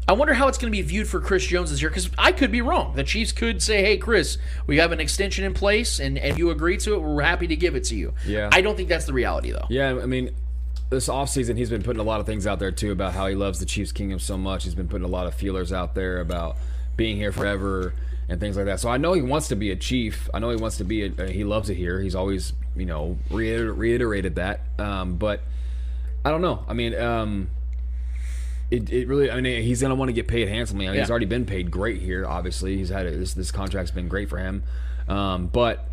I 0.08 0.14
wonder 0.14 0.34
how 0.36 0.48
it's 0.48 0.58
going 0.58 0.72
to 0.72 0.78
be 0.78 0.84
viewed 0.84 1.08
for 1.08 1.20
Chris 1.20 1.46
Jones 1.46 1.72
this 1.72 1.82
year 1.82 1.90
because 1.90 2.10
I 2.18 2.32
could 2.32 2.52
be 2.52 2.62
wrong. 2.62 2.96
The 2.96 3.04
Chiefs 3.04 3.32
could 3.32 3.62
say, 3.62 3.82
"Hey, 3.82 3.98
Chris, 3.98 4.38
we 4.68 4.78
have 4.78 4.92
an 4.92 5.00
extension 5.00 5.46
in 5.46 5.54
place, 5.54 6.00
and 6.00 6.18
and 6.18 6.38
you 6.38 6.52
agree 6.52 6.78
to 6.78 6.94
it. 6.94 7.02
We're 7.02 7.22
happy 7.24 7.48
to 7.48 7.56
give 7.56 7.76
it 7.76 7.86
to 7.86 7.96
you." 7.96 8.14
Yeah. 8.26 8.50
I 8.52 8.62
don't 8.62 8.76
think 8.76 8.90
that's 8.90 9.06
the 9.06 9.14
reality 9.14 9.52
though. 9.52 9.66
Yeah, 9.70 10.00
I 10.02 10.06
mean, 10.06 10.32
this 10.90 11.08
offseason, 11.08 11.58
he's 11.58 11.70
been 11.72 11.82
putting 11.82 12.00
a 12.00 12.04
lot 12.04 12.20
of 12.20 12.28
things 12.28 12.46
out 12.46 12.60
there 12.60 12.72
too 12.72 12.92
about 12.92 13.14
how 13.14 13.26
he 13.28 13.36
loves 13.36 13.60
the 13.60 13.66
Chiefs 13.66 13.92
Kingdom 13.92 14.20
so 14.20 14.38
much. 14.38 14.64
He's 14.64 14.76
been 14.76 14.88
putting 14.88 15.06
a 15.06 15.10
lot 15.10 15.26
of 15.26 15.34
feelers 15.34 15.74
out 15.74 15.96
there 15.96 16.20
about 16.20 16.58
being 16.96 17.18
here 17.18 17.32
forever 17.32 17.94
and 18.30 18.40
things 18.40 18.58
like 18.58 18.66
that. 18.68 18.80
So 18.80 18.90
I 18.90 18.98
know 18.98 19.14
he 19.14 19.22
wants 19.22 19.48
to 19.50 19.56
be 19.56 19.72
a 19.72 19.76
Chief. 19.76 20.30
I 20.34 20.40
know 20.40 20.50
he 20.50 20.56
wants 20.56 20.78
to 20.78 20.84
be. 20.84 21.06
A, 21.06 21.32
he 21.32 21.44
loves 21.44 21.70
it 21.70 21.76
here. 21.76 22.00
He's 22.00 22.16
always, 22.16 22.54
you 22.76 22.86
know, 22.86 23.18
reiter- 23.32 23.74
reiterated 23.74 24.36
that. 24.36 24.62
Um, 24.78 25.18
but 25.18 25.42
I 26.24 26.30
don't 26.30 26.42
know. 26.42 26.64
I 26.68 26.74
mean, 26.74 26.96
um, 26.96 27.50
it, 28.72 28.92
it 28.92 29.08
really. 29.08 29.30
I 29.30 29.40
mean, 29.42 29.64
he's 29.64 29.82
gonna 29.82 29.96
want 29.96 30.10
to 30.10 30.14
get 30.14 30.28
paid 30.28 30.48
handsomely. 30.48 30.88
I 30.88 30.92
mean, 30.92 31.00
He's 31.04 31.10
already 31.12 31.26
been 31.28 31.46
paid 31.46 31.70
great 31.72 32.02
here. 32.02 32.26
Obviously, 32.26 32.78
he's 32.78 32.90
had 32.90 33.06
a, 33.06 33.12
this. 33.12 33.34
This 33.34 33.52
contract's 33.52 33.92
been 33.92 34.08
great 34.08 34.30
for 34.30 34.38
him. 34.38 34.64
Um, 35.08 35.48
but 35.48 35.88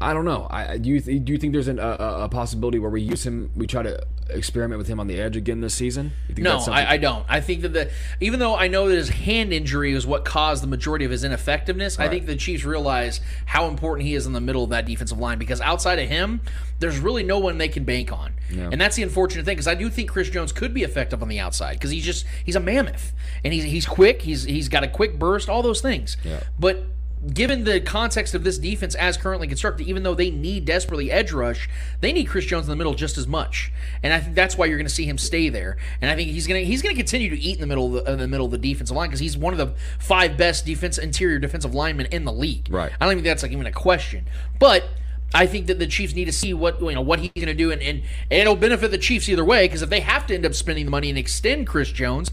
I 0.00 0.12
don't 0.12 0.24
know. 0.24 0.46
I 0.50 0.78
do. 0.78 0.90
You 0.90 1.00
th- 1.00 1.24
do 1.24 1.32
you 1.32 1.38
think 1.38 1.52
there's 1.52 1.68
an, 1.68 1.78
a 1.78 2.24
a 2.24 2.28
possibility 2.28 2.78
where 2.78 2.90
we 2.90 3.00
use 3.00 3.24
him? 3.24 3.50
We 3.54 3.66
try 3.66 3.82
to 3.84 4.04
experiment 4.30 4.78
with 4.78 4.88
him 4.88 4.98
on 4.98 5.06
the 5.06 5.20
edge 5.20 5.36
again 5.36 5.60
this 5.60 5.74
season. 5.74 6.12
No, 6.36 6.58
I, 6.68 6.94
I 6.94 6.96
don't. 6.96 7.24
I 7.28 7.40
think 7.40 7.62
that 7.62 7.72
the 7.72 7.90
even 8.20 8.40
though 8.40 8.56
I 8.56 8.68
know 8.68 8.88
that 8.88 8.94
his 8.96 9.10
hand 9.10 9.52
injury 9.52 9.92
is 9.92 10.06
what 10.06 10.24
caused 10.24 10.62
the 10.62 10.66
majority 10.66 11.04
of 11.04 11.10
his 11.10 11.24
ineffectiveness, 11.24 11.98
I 11.98 12.04
Right. 12.04 12.10
think 12.10 12.26
the 12.26 12.36
Chiefs 12.36 12.64
realize 12.64 13.20
how 13.46 13.68
important 13.68 14.06
he 14.06 14.14
is 14.14 14.26
in 14.26 14.32
the 14.32 14.40
middle 14.40 14.64
of 14.64 14.70
that 14.70 14.86
defensive 14.86 15.18
line 15.18 15.38
because 15.38 15.60
outside 15.60 15.98
of 15.98 16.08
him, 16.08 16.40
there's 16.78 16.98
really 16.98 17.22
no 17.22 17.38
one 17.38 17.58
they 17.58 17.68
can 17.68 17.84
bank 17.84 18.12
on, 18.12 18.32
and 18.50 18.80
that's 18.80 18.96
the 18.96 19.02
unfortunate 19.02 19.44
thing. 19.44 19.54
Because 19.56 19.68
I 19.68 19.74
do 19.74 19.88
think 19.90 20.10
Chris 20.10 20.30
Jones 20.30 20.52
could 20.52 20.72
be 20.74 20.82
effective 20.82 21.22
on 21.22 21.28
the 21.28 21.38
outside 21.38 21.74
because 21.74 21.90
he's 21.90 22.04
just 22.04 22.24
he's 22.44 22.56
a 22.56 22.60
mammoth 22.60 23.12
and 23.44 23.52
he's 23.52 23.64
he's 23.64 23.86
quick. 23.86 24.22
He's 24.22 24.44
he's 24.44 24.68
got 24.68 24.84
a 24.84 24.88
quick 24.88 25.18
burst, 25.18 25.48
all 25.48 25.62
those 25.62 25.80
things. 25.80 26.16
Yeah. 26.24 26.40
But 26.58 26.84
given 27.32 27.64
the 27.64 27.80
context 27.80 28.34
of 28.34 28.44
this 28.44 28.58
defense 28.58 28.94
as 28.94 29.16
currently 29.16 29.46
constructed, 29.46 29.86
even 29.86 30.02
though 30.02 30.14
they 30.14 30.30
need 30.30 30.64
desperately 30.64 31.10
edge 31.10 31.32
rush, 31.32 31.68
they 32.00 32.12
need 32.12 32.24
Chris 32.24 32.44
Jones 32.44 32.66
in 32.66 32.70
the 32.70 32.76
middle 32.76 32.94
just 32.94 33.16
as 33.16 33.26
much. 33.26 33.72
And 34.02 34.12
I 34.12 34.20
think 34.20 34.34
that's 34.34 34.58
why 34.58 34.66
you're 34.66 34.76
going 34.76 34.86
to 34.86 34.92
see 34.92 35.06
him 35.06 35.18
stay 35.18 35.48
there. 35.48 35.76
And 36.00 36.10
I 36.10 36.16
think 36.16 36.30
he's 36.30 36.46
going 36.46 36.62
to 36.62 36.66
he's 36.66 36.82
going 36.82 36.94
to 36.94 37.00
continue 37.00 37.30
to 37.30 37.38
eat 37.38 37.54
in 37.54 37.60
the 37.60 37.66
middle 37.66 37.96
of 37.96 38.04
the, 38.04 38.12
in 38.12 38.18
the 38.18 38.28
middle 38.28 38.46
of 38.46 38.52
the 38.52 38.58
defensive 38.58 38.96
line 38.96 39.08
because 39.08 39.20
he's 39.20 39.36
one 39.36 39.54
of 39.54 39.58
the 39.58 39.74
five 39.98 40.36
best 40.36 40.66
defense 40.66 40.98
interior 40.98 41.38
defensive 41.38 41.74
linemen 41.74 42.06
in 42.06 42.24
the 42.24 42.32
league. 42.32 42.66
Right. 42.70 42.92
I 43.00 43.06
don't 43.06 43.14
think 43.14 43.24
that's 43.24 43.42
like 43.42 43.52
even 43.52 43.66
a 43.66 43.72
question. 43.72 44.26
But 44.58 44.84
I 45.32 45.46
think 45.46 45.66
that 45.66 45.80
the 45.80 45.86
Chiefs 45.86 46.14
need 46.14 46.26
to 46.26 46.32
see 46.32 46.54
what 46.54 46.80
you 46.80 46.92
know 46.92 47.00
what 47.00 47.18
he's 47.18 47.32
going 47.34 47.46
to 47.46 47.54
do, 47.54 47.72
and, 47.72 47.82
and 47.82 48.02
it'll 48.30 48.54
benefit 48.54 48.90
the 48.90 48.98
Chiefs 48.98 49.28
either 49.28 49.44
way 49.44 49.66
because 49.66 49.82
if 49.82 49.90
they 49.90 50.00
have 50.00 50.26
to 50.28 50.34
end 50.34 50.46
up 50.46 50.54
spending 50.54 50.84
the 50.84 50.90
money 50.90 51.08
and 51.08 51.18
extend 51.18 51.66
Chris 51.66 51.90
Jones, 51.90 52.30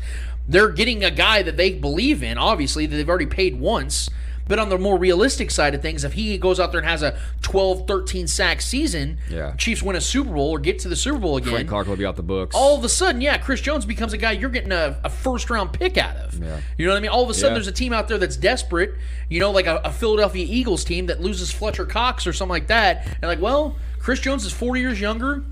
they're 0.47 0.69
getting 0.69 1.03
a 1.03 1.11
guy 1.11 1.41
that 1.41 1.57
they 1.57 1.73
believe 1.73 2.21
in. 2.21 2.37
Obviously, 2.37 2.85
that 2.85 2.95
they've 2.95 3.09
already 3.09 3.25
paid 3.25 3.59
once. 3.59 4.09
But 4.51 4.59
on 4.59 4.67
the 4.67 4.77
more 4.77 4.97
realistic 4.97 5.49
side 5.49 5.73
of 5.75 5.81
things, 5.81 6.03
if 6.03 6.11
he 6.11 6.37
goes 6.37 6.59
out 6.59 6.73
there 6.73 6.81
and 6.81 6.89
has 6.89 7.03
a 7.03 7.17
12, 7.41 7.87
13 7.87 8.27
sack 8.27 8.59
season, 8.59 9.17
Yeah. 9.29 9.53
Chiefs 9.55 9.81
win 9.81 9.95
a 9.95 10.01
Super 10.01 10.31
Bowl 10.33 10.49
or 10.51 10.59
get 10.59 10.77
to 10.79 10.89
the 10.89 10.95
Super 10.97 11.19
Bowl 11.19 11.37
again, 11.37 11.53
Frank 11.53 11.69
Clark 11.69 11.87
will 11.87 11.95
be 11.95 12.05
out 12.05 12.17
the 12.17 12.21
books. 12.21 12.53
all 12.53 12.77
of 12.77 12.83
a 12.83 12.89
sudden, 12.89 13.21
yeah, 13.21 13.37
Chris 13.37 13.61
Jones 13.61 13.85
becomes 13.85 14.11
a 14.11 14.17
guy 14.17 14.33
you're 14.33 14.49
getting 14.49 14.73
a, 14.73 14.99
a 15.05 15.09
first 15.09 15.49
round 15.49 15.71
pick 15.71 15.97
out 15.97 16.17
of. 16.17 16.37
Yeah. 16.37 16.59
You 16.77 16.85
know 16.85 16.91
what 16.91 16.97
I 16.97 16.99
mean? 16.99 17.11
All 17.11 17.23
of 17.23 17.29
a 17.29 17.33
sudden, 17.33 17.51
Yeah. 17.51 17.59
there's 17.59 17.67
a 17.67 17.71
team 17.71 17.93
out 17.93 18.09
there 18.09 18.17
that's 18.17 18.35
desperate, 18.35 18.93
you 19.29 19.39
know, 19.39 19.51
like 19.51 19.67
a, 19.67 19.77
a 19.85 19.91
Philadelphia 19.93 20.45
Eagles 20.45 20.83
team 20.83 21.05
that 21.05 21.21
loses 21.21 21.49
Fletcher 21.49 21.85
Cox 21.85 22.27
or 22.27 22.33
something 22.33 22.49
like 22.51 22.67
that. 22.67 23.07
And 23.21 23.29
like, 23.29 23.39
well, 23.39 23.77
Chris 23.99 24.19
Jones 24.19 24.43
is 24.43 24.51
40 24.51 24.81
years 24.81 24.99
younger. 24.99 25.45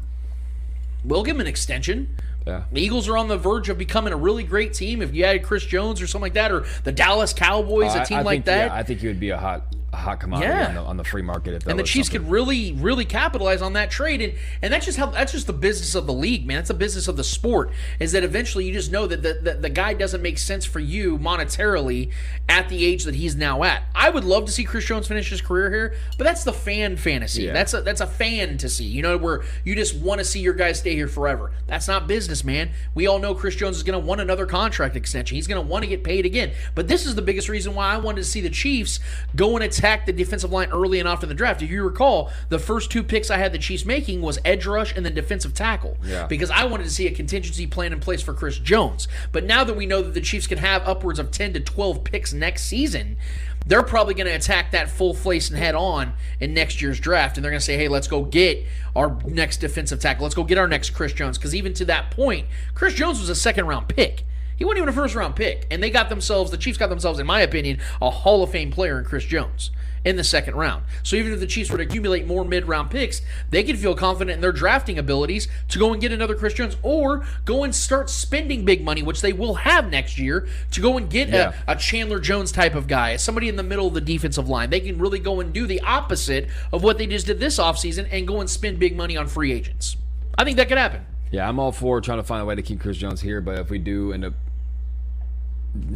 We'll 1.06 1.24
give 1.24 1.38
him 1.38 1.42
an 1.42 1.48
extension. 1.48 2.18
Yeah. 2.48 2.64
The 2.72 2.82
Eagles 2.82 3.08
are 3.08 3.18
on 3.18 3.28
the 3.28 3.38
verge 3.38 3.70
of 3.70 3.78
becoming 3.78 4.14
a 4.14 4.18
really 4.18 4.44
great 4.44 4.74
team. 4.74 5.02
If 5.02 5.14
you 5.14 5.24
added 5.24 5.44
Chris 5.44 5.66
Jones 5.66 6.02
or 6.02 6.08
something 6.08 6.24
like 6.24 6.34
that, 6.34 6.52
or 6.52 6.66
the 6.84 6.92
Dallas 6.92 7.34
Cowboys, 7.34 7.92
oh, 7.96 8.02
a 8.02 8.06
team 8.06 8.20
I 8.20 8.22
like 8.22 8.38
think, 8.38 8.46
that. 8.46 8.68
Yeah, 8.68 8.76
I 8.76 8.84
think 8.84 9.02
he 9.02 9.08
would 9.08 9.20
be 9.20 9.30
a 9.30 9.38
hot, 9.38 9.76
hot 10.00 10.20
commodity 10.20 10.52
Yeah. 10.52 10.68
on, 10.70 10.76
the, 10.76 10.82
on 10.82 10.98
the 10.98 11.04
free 11.04 11.22
market. 11.22 11.54
If 11.54 11.68
and 11.68 11.78
the 11.78 11.84
Chiefs 11.84 12.08
something. 12.08 12.24
could 12.24 12.32
really, 12.32 12.74
really 12.74 13.06
capitalize 13.06 13.62
on 13.62 13.74
that 13.74 13.92
trade, 13.92 14.22
and 14.22 14.34
and 14.62 14.74
that's 14.74 14.86
just 14.86 14.98
how 14.98 15.08
that's 15.08 15.32
just 15.32 15.48
the 15.48 15.54
business 15.54 15.96
of 15.96 16.08
the 16.08 16.14
league, 16.14 16.46
man. 16.48 16.58
That's 16.58 16.70
the 16.70 16.74
business 16.74 17.08
of 17.08 17.18
the 17.18 17.24
sport. 17.24 17.72
Is 18.00 18.12
that 18.14 18.24
eventually 18.24 18.66
you 18.66 18.74
just 18.74 18.92
know 18.92 19.08
that 19.08 19.22
the, 19.22 19.34
the, 19.42 19.54
the 19.56 19.70
guy 19.70 19.94
doesn't 19.94 20.22
make 20.22 20.38
sense 20.38 20.66
for 20.66 20.80
you 20.80 21.18
monetarily 21.18 22.12
at 22.48 22.70
the 22.70 22.86
age 22.86 23.04
that 23.04 23.16
he's 23.16 23.36
now 23.36 23.64
at. 23.64 23.84
I 23.96 24.10
would 24.10 24.24
love 24.24 24.46
to 24.46 24.52
see 24.52 24.64
Chris 24.64 24.86
Jones 24.86 25.08
finish 25.08 25.30
his 25.30 25.42
career 25.42 25.70
here, 25.70 25.96
but 26.18 26.24
that's 26.24 26.44
the 26.44 26.54
fan 26.54 26.98
fantasy. 26.98 27.44
Yeah. 27.44 27.54
That's 27.54 27.74
a 27.74 27.82
that's 27.82 28.02
a 28.02 28.08
fan 28.08 28.58
to 28.60 28.70
see. 28.70 28.86
You 28.86 29.02
know 29.02 29.18
where 29.18 29.44
you 29.64 29.76
just 29.76 29.96
want 29.96 30.20
to 30.20 30.26
see 30.26 30.40
your 30.40 30.54
guys 30.54 30.80
stay 30.80 30.96
here 30.96 31.08
forever. 31.08 31.52
That's 31.68 31.88
not 31.88 32.08
business, 32.08 32.44
man. 32.44 32.72
We 32.94 33.08
all 33.08 33.20
know 33.20 33.36
Chris 33.36 33.56
Jones 33.56 33.78
is 33.78 33.84
going 33.84 34.00
to 34.00 34.06
want 34.06 34.22
another 34.22 34.46
contract 34.46 34.96
extension. 34.96 35.36
He's 35.36 35.48
going 35.48 35.62
to 35.62 35.68
want 35.68 35.84
to 35.84 35.90
get 35.90 36.04
paid 36.04 36.26
again. 36.26 36.52
But 36.76 36.88
this 36.88 37.06
is 37.06 37.16
the 37.16 37.22
biggest 37.22 37.50
reason 37.50 37.76
why 37.76 37.94
I 37.94 37.98
wanted 37.98 38.18
to 38.22 38.24
see 38.26 38.42
the 38.42 38.50
Chiefs 38.50 39.00
go 39.36 39.56
and 39.56 39.64
attack 39.64 39.89
the 40.06 40.14
defensive 40.14 40.52
line 40.52 40.70
early 40.72 41.00
and 41.00 41.08
often 41.08 41.26
in 41.26 41.30
the 41.30 41.36
draft. 41.36 41.62
If 41.62 41.70
you 41.70 41.84
recall, 41.84 42.32
the 42.50 42.60
first 42.60 42.92
two 42.92 43.04
picks 43.04 43.30
I 43.30 43.38
had 43.38 43.52
the 43.52 43.58
Chiefs 43.58 43.86
making 43.86 44.22
was 44.22 44.40
edge 44.46 44.66
rush 44.66 44.96
and 44.96 45.06
then 45.06 45.14
defensive 45.14 45.54
tackle. 45.54 45.98
Yeah. 46.04 46.28
Because 46.28 46.52
I 46.52 46.66
wanted 46.66 46.84
to 46.84 46.90
see 46.90 47.08
a 47.08 47.12
contingency 47.12 47.68
plan 47.68 47.94
in 47.94 48.00
place 48.00 48.22
for 48.22 48.34
Chris 48.34 48.60
Jones. 48.60 49.08
But 49.32 49.46
now 49.46 49.64
that 49.64 49.76
we 49.76 49.86
know 49.86 50.02
that 50.02 50.14
the 50.14 50.22
Chiefs 50.22 50.48
can 50.48 50.60
have 50.60 50.88
upwards 50.88 51.20
of 51.20 51.32
10 51.32 51.54
to 51.54 51.60
12 51.60 52.04
picks 52.04 52.34
next 52.34 52.64
season, 52.64 53.18
they're 53.66 53.84
probably 53.84 54.14
going 54.14 54.28
to 54.28 54.34
attack 54.34 54.72
that 54.72 54.90
full 54.90 55.14
face 55.14 55.50
and 55.50 55.60
head 55.60 55.76
on 55.76 56.14
in 56.40 56.54
next 56.54 56.82
year's 56.82 57.00
draft. 57.00 57.38
And 57.38 57.44
they're 57.44 57.52
going 57.52 57.60
to 57.60 57.66
say, 57.66 57.78
hey, 57.78 57.88
let's 57.88 58.08
go 58.08 58.24
get 58.24 58.66
our 58.96 59.18
next 59.26 59.58
defensive 59.58 60.00
tackle. 60.00 60.24
Let's 60.24 60.36
go 60.36 60.44
get 60.44 60.58
our 60.58 60.68
next 60.68 60.92
Chris 60.92 61.14
Jones. 61.14 61.38
Because 61.38 61.56
even 61.56 61.74
to 61.74 61.86
that 61.86 62.12
point, 62.12 62.48
Chris 62.74 62.94
Jones 62.94 63.20
was 63.20 63.30
a 63.30 63.36
second 63.36 63.68
round 63.68 63.88
pick. 63.88 64.24
He 64.56 64.66
wasn't 64.66 64.80
even 64.80 64.90
a 64.90 64.94
first 64.94 65.16
round 65.16 65.36
pick. 65.36 65.66
And 65.72 65.82
they 65.82 65.90
got 65.90 66.10
themselves, 66.10 66.52
the 66.52 66.58
Chiefs 66.58 66.78
got 66.78 66.90
themselves, 66.90 67.18
in 67.18 67.26
my 67.26 67.42
opinion, 67.42 67.80
a 68.02 68.10
Hall 68.10 68.44
of 68.44 68.52
Fame 68.52 68.72
player 68.72 69.00
in 69.00 69.06
Chris 69.06 69.24
Jones 69.24 69.72
in 70.06 70.16
the 70.16 70.24
second 70.24 70.56
round. 70.56 70.84
So 71.04 71.16
even 71.16 71.34
if 71.34 71.40
the 71.40 71.48
Chiefs 71.48 71.70
were 71.70 71.78
to 71.78 71.84
accumulate 71.84 72.26
more 72.28 72.46
mid 72.46 72.68
round 72.68 72.90
picks, 72.92 73.22
they 73.50 73.64
could 73.64 73.78
feel 73.80 73.96
confident 73.96 74.36
in 74.36 74.42
their 74.42 74.52
drafting 74.52 74.98
abilities 74.98 75.48
to 75.70 75.80
go 75.80 75.92
and 75.94 76.02
get 76.02 76.12
another 76.12 76.36
Chris 76.36 76.54
Jones 76.54 76.78
or 76.84 77.26
go 77.46 77.64
and 77.64 77.74
start 77.76 78.10
spending 78.10 78.66
big 78.66 78.84
money, 78.84 79.04
which 79.04 79.22
they 79.22 79.34
will 79.34 79.56
have 79.56 79.90
next 79.90 80.18
year, 80.18 80.48
to 80.72 80.82
go 80.82 80.98
and 80.98 81.10
get 81.10 81.30
Yeah. 81.30 81.54
a, 81.68 81.74
a 81.74 81.76
Chandler 81.76 82.20
Jones 82.20 82.52
type 82.52 82.76
of 82.76 82.88
guy, 82.88 83.16
somebody 83.18 83.50
in 83.50 83.56
the 83.56 83.64
middle 83.64 83.88
of 83.88 83.94
the 83.94 84.02
defensive 84.02 84.48
line. 84.50 84.70
They 84.70 84.80
can 84.80 84.98
really 85.00 85.20
go 85.20 85.40
and 85.40 85.52
do 85.54 85.68
the 85.68 85.82
opposite 85.82 86.48
of 86.72 86.84
what 86.84 86.98
they 86.98 87.08
just 87.08 87.26
did 87.28 87.40
this 87.40 87.58
offseason 87.60 88.08
and 88.12 88.28
go 88.28 88.40
and 88.40 88.50
spend 88.50 88.80
big 88.80 88.96
money 88.96 89.18
on 89.18 89.28
free 89.28 89.52
agents. 89.52 89.98
I 90.38 90.44
think 90.44 90.58
that 90.58 90.68
could 90.70 90.78
happen. 90.78 91.06
Yeah, 91.32 91.48
I'm 91.48 91.60
all 91.60 91.72
for 91.72 92.02
trying 92.02 92.18
to 92.20 92.24
find 92.24 92.42
a 92.42 92.46
way 92.46 92.56
to 92.56 92.62
keep 92.62 92.80
Chris 92.80 92.98
Jones 92.98 93.22
here, 93.22 93.40
but 93.42 93.60
if 93.60 93.70
we 93.70 93.78
do 93.78 94.14
end 94.14 94.26
up 94.26 94.34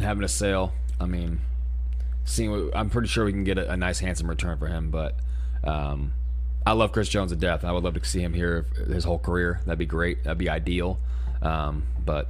having 0.00 0.22
a 0.22 0.28
sale, 0.28 0.72
I 1.00 1.06
mean, 1.06 1.40
seeing 2.24 2.50
what, 2.50 2.76
I'm 2.76 2.90
pretty 2.90 3.08
sure 3.08 3.24
we 3.24 3.32
can 3.32 3.44
get 3.44 3.58
a, 3.58 3.72
a 3.72 3.76
nice, 3.76 4.00
handsome 4.00 4.28
return 4.28 4.58
for 4.58 4.66
him. 4.66 4.90
But 4.90 5.16
um, 5.62 6.12
I 6.66 6.72
love 6.72 6.92
Chris 6.92 7.08
Jones 7.08 7.30
to 7.30 7.36
death. 7.36 7.64
I 7.64 7.72
would 7.72 7.84
love 7.84 7.94
to 7.94 8.04
see 8.04 8.20
him 8.20 8.34
here 8.34 8.66
his 8.86 9.04
whole 9.04 9.18
career. 9.18 9.60
That'd 9.66 9.78
be 9.78 9.86
great. 9.86 10.24
That'd 10.24 10.38
be 10.38 10.48
ideal. 10.48 10.98
Um, 11.42 11.84
but 12.04 12.28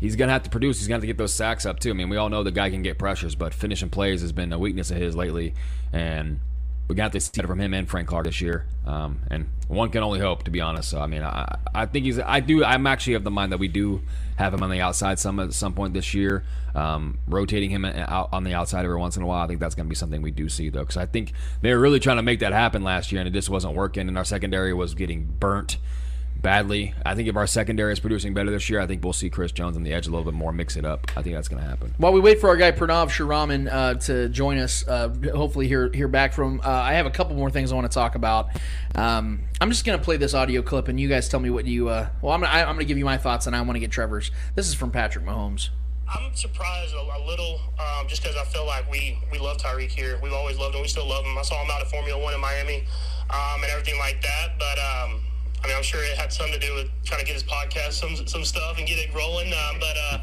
he's 0.00 0.16
gonna 0.16 0.32
have 0.32 0.44
to 0.44 0.50
produce. 0.50 0.78
He's 0.78 0.88
gonna 0.88 0.96
have 0.96 1.02
to 1.02 1.08
get 1.08 1.18
those 1.18 1.32
sacks 1.32 1.66
up 1.66 1.80
too. 1.80 1.90
I 1.90 1.94
mean, 1.94 2.08
we 2.08 2.16
all 2.16 2.28
know 2.28 2.42
the 2.42 2.52
guy 2.52 2.70
can 2.70 2.82
get 2.82 2.98
pressures, 2.98 3.34
but 3.34 3.52
finishing 3.52 3.90
plays 3.90 4.20
has 4.20 4.32
been 4.32 4.52
a 4.52 4.58
weakness 4.58 4.90
of 4.90 4.98
his 4.98 5.16
lately, 5.16 5.54
and 5.92 6.40
have 6.96 7.12
to 7.12 7.20
see 7.20 7.30
it 7.36 7.46
from 7.46 7.60
him 7.60 7.74
and 7.74 7.88
Frank 7.88 8.08
Clark 8.08 8.24
this 8.24 8.40
year. 8.40 8.64
Um, 8.86 9.20
and 9.30 9.50
one 9.68 9.90
can 9.90 10.02
only 10.02 10.20
hope, 10.20 10.44
to 10.44 10.50
be 10.50 10.60
honest. 10.60 10.88
So 10.88 11.00
I 11.00 11.06
mean, 11.06 11.22
I, 11.22 11.58
I 11.74 11.86
think 11.86 12.06
he's. 12.06 12.18
I 12.18 12.40
do. 12.40 12.64
I'm 12.64 12.86
actually 12.86 13.14
of 13.14 13.24
the 13.24 13.30
mind 13.30 13.52
that 13.52 13.58
we 13.58 13.68
do 13.68 14.00
have 14.36 14.54
him 14.54 14.62
on 14.62 14.70
the 14.70 14.80
outside 14.80 15.18
some 15.18 15.38
at 15.40 15.52
some 15.52 15.74
point 15.74 15.92
this 15.92 16.14
year. 16.14 16.44
Um, 16.74 17.18
rotating 17.26 17.70
him 17.70 17.84
out 17.84 18.30
on 18.32 18.44
the 18.44 18.54
outside 18.54 18.84
every 18.84 18.96
once 18.96 19.16
in 19.16 19.22
a 19.22 19.26
while. 19.26 19.44
I 19.44 19.46
think 19.46 19.60
that's 19.60 19.74
going 19.74 19.86
to 19.86 19.90
be 19.90 19.96
something 19.96 20.22
we 20.22 20.30
do 20.30 20.48
see 20.48 20.70
though, 20.70 20.80
because 20.80 20.96
I 20.96 21.06
think 21.06 21.32
they 21.60 21.72
were 21.72 21.80
really 21.80 22.00
trying 22.00 22.16
to 22.18 22.22
make 22.22 22.40
that 22.40 22.52
happen 22.52 22.82
last 22.82 23.12
year, 23.12 23.20
and 23.20 23.28
it 23.28 23.32
just 23.32 23.50
wasn't 23.50 23.74
working. 23.74 24.08
And 24.08 24.16
our 24.16 24.24
secondary 24.24 24.72
was 24.72 24.94
getting 24.94 25.24
burnt 25.38 25.76
badly. 26.40 26.94
I 27.04 27.14
think 27.14 27.28
if 27.28 27.36
our 27.36 27.46
secondary 27.46 27.92
is 27.92 28.00
producing 28.00 28.34
better 28.34 28.50
this 28.50 28.70
year, 28.70 28.80
I 28.80 28.86
think 28.86 29.02
we'll 29.02 29.12
see 29.12 29.30
Chris 29.30 29.52
Jones 29.52 29.76
on 29.76 29.82
the 29.82 29.92
edge 29.92 30.06
a 30.06 30.10
little 30.10 30.24
bit 30.24 30.34
more, 30.34 30.52
mix 30.52 30.76
it 30.76 30.84
up. 30.84 31.10
I 31.16 31.22
think 31.22 31.34
that's 31.34 31.48
going 31.48 31.62
to 31.62 31.68
happen. 31.68 31.94
While 31.98 32.12
we 32.12 32.20
wait 32.20 32.40
for 32.40 32.48
our 32.48 32.56
guy 32.56 32.72
Pranav 32.72 33.08
Sharaman 33.08 33.68
uh, 33.72 33.94
to 33.94 34.28
join 34.28 34.58
us, 34.58 34.86
uh, 34.86 35.08
hopefully 35.34 35.68
hear 35.68 35.90
hear 35.92 36.08
back 36.08 36.32
from. 36.32 36.60
Uh, 36.64 36.68
I 36.68 36.94
have 36.94 37.06
a 37.06 37.10
couple 37.10 37.36
more 37.36 37.50
things 37.50 37.72
I 37.72 37.74
want 37.74 37.90
to 37.90 37.94
talk 37.94 38.14
about. 38.14 38.48
Um, 38.94 39.42
I'm 39.60 39.70
just 39.70 39.84
gonna 39.84 39.98
play 39.98 40.16
this 40.16 40.34
audio 40.34 40.62
clip, 40.62 40.88
and 40.88 40.98
you 40.98 41.08
guys 41.08 41.28
tell 41.28 41.40
me 41.40 41.50
what 41.50 41.66
you. 41.66 41.88
Uh, 41.88 42.08
well, 42.22 42.32
I'm 42.32 42.40
gonna, 42.40 42.52
I, 42.52 42.62
I'm 42.62 42.74
gonna 42.74 42.84
give 42.84 42.98
you 42.98 43.04
my 43.04 43.18
thoughts, 43.18 43.46
and 43.46 43.56
I 43.56 43.60
want 43.62 43.76
to 43.76 43.80
get 43.80 43.90
Trevor's. 43.90 44.30
This 44.54 44.68
is 44.68 44.74
from 44.74 44.90
Patrick 44.90 45.24
Mahomes. 45.24 45.70
I'm 46.10 46.34
surprised 46.34 46.94
a, 46.94 47.00
a 47.00 47.20
little, 47.26 47.60
um, 47.78 48.08
just 48.08 48.22
because 48.22 48.36
I 48.36 48.44
feel 48.44 48.64
like 48.66 48.90
we 48.90 49.18
we 49.30 49.38
love 49.38 49.58
Tyreek 49.58 49.90
here. 49.90 50.18
We've 50.22 50.32
always 50.32 50.56
loved 50.56 50.74
him. 50.74 50.82
We 50.82 50.88
still 50.88 51.06
love 51.06 51.24
him. 51.24 51.36
I 51.36 51.42
saw 51.42 51.62
him 51.62 51.70
out 51.70 51.82
at 51.82 51.90
Formula 51.90 52.18
One 52.22 52.32
in 52.32 52.40
Miami, 52.40 52.84
um, 53.30 53.62
and 53.62 53.70
everything 53.70 53.98
like 53.98 54.22
that. 54.22 54.58
But 54.58 54.78
um, 54.78 55.20
I 55.62 55.66
mean, 55.66 55.76
I'm 55.76 55.82
sure 55.82 56.02
it 56.04 56.16
had 56.16 56.32
something 56.32 56.58
to 56.58 56.66
do 56.66 56.74
with 56.74 56.88
trying 57.04 57.20
to 57.20 57.26
get 57.26 57.34
his 57.34 57.44
podcast 57.44 57.92
some 57.92 58.26
some 58.26 58.44
stuff 58.44 58.78
and 58.78 58.86
get 58.86 58.98
it 58.98 59.12
rolling. 59.14 59.52
Um, 59.52 59.76
but 59.80 59.96
uh, 59.96 60.18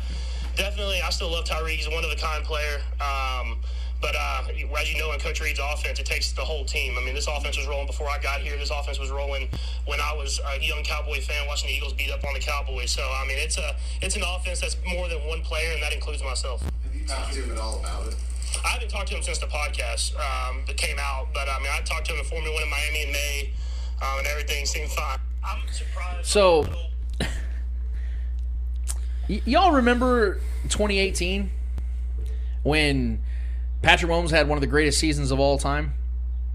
definitely, 0.55 1.01
I 1.01 1.09
still 1.09 1.29
love 1.29 1.45
Tyreek. 1.45 1.75
He's 1.77 1.87
a 1.87 1.91
one 1.91 2.03
of 2.03 2.11
a 2.11 2.15
kind 2.15 2.43
player. 2.43 2.81
Um, 3.01 3.57
But 4.01 4.15
uh, 4.15 4.43
as 4.77 4.93
you 4.93 4.99
know, 4.99 5.13
in 5.13 5.19
Coach 5.19 5.41
Reid's 5.41 5.59
offense, 5.59 5.99
it 5.99 6.05
takes 6.05 6.31
the 6.33 6.43
whole 6.43 6.63
team. 6.65 6.95
I 6.97 7.01
mean, 7.03 7.15
this 7.15 7.27
offense 7.27 7.57
was 7.57 7.65
rolling 7.65 7.87
before 7.87 8.07
I 8.07 8.19
got 8.19 8.41
here. 8.41 8.55
This 8.57 8.69
offense 8.69 8.99
was 8.99 9.09
rolling 9.09 9.49
when 9.85 9.99
I 9.99 10.13
was 10.13 10.39
a 10.53 10.61
young 10.61 10.83
Cowboy 10.83 11.21
fan 11.21 11.47
watching 11.47 11.69
the 11.69 11.75
Eagles 11.75 11.93
beat 11.93 12.11
up 12.11 12.23
on 12.23 12.33
the 12.33 12.39
Cowboys. 12.39 12.91
So 12.91 13.01
I 13.01 13.25
mean, 13.27 13.37
it's 13.39 13.57
a 13.57 13.75
it's 14.01 14.15
an 14.15 14.23
offense 14.23 14.59
that's 14.61 14.77
more 14.85 15.07
than 15.09 15.25
one 15.25 15.41
player, 15.41 15.71
and 15.73 15.81
that 15.81 15.93
includes 15.93 16.21
myself. 16.23 16.61
Have 16.61 16.93
you 16.93 17.07
talked 17.07 17.33
to 17.33 17.41
him 17.41 17.51
at 17.51 17.57
all 17.57 17.79
about 17.79 18.07
it? 18.07 18.15
I 18.63 18.69
haven't 18.69 18.89
talked 18.89 19.07
to 19.09 19.15
him 19.15 19.23
since 19.23 19.39
the 19.39 19.47
podcast 19.47 20.13
um, 20.15 20.63
that 20.67 20.77
came 20.77 20.97
out, 20.99 21.27
but 21.33 21.49
I 21.49 21.57
mean, 21.59 21.69
I 21.71 21.81
talked 21.81 22.05
to 22.07 22.13
him 22.13 22.19
in 22.19 22.25
Formula 22.25 22.53
One 22.53 22.63
in 22.63 22.69
Miami 22.69 23.03
in 23.03 23.11
May, 23.11 23.53
um, 24.01 24.19
and 24.19 24.27
everything 24.27 24.65
seemed 24.65 24.91
fine. 24.91 25.19
I'm 25.43 25.67
surprised. 25.71 26.25
So, 26.27 26.65
y- 29.29 29.41
y'all 29.45 29.71
remember 29.73 30.35
2018 30.69 31.51
when 32.63 33.21
Patrick 33.81 34.11
Mahomes 34.11 34.31
had 34.31 34.47
one 34.47 34.57
of 34.57 34.61
the 34.61 34.67
greatest 34.67 34.99
seasons 34.99 35.31
of 35.31 35.39
all 35.39 35.57
time? 35.57 35.93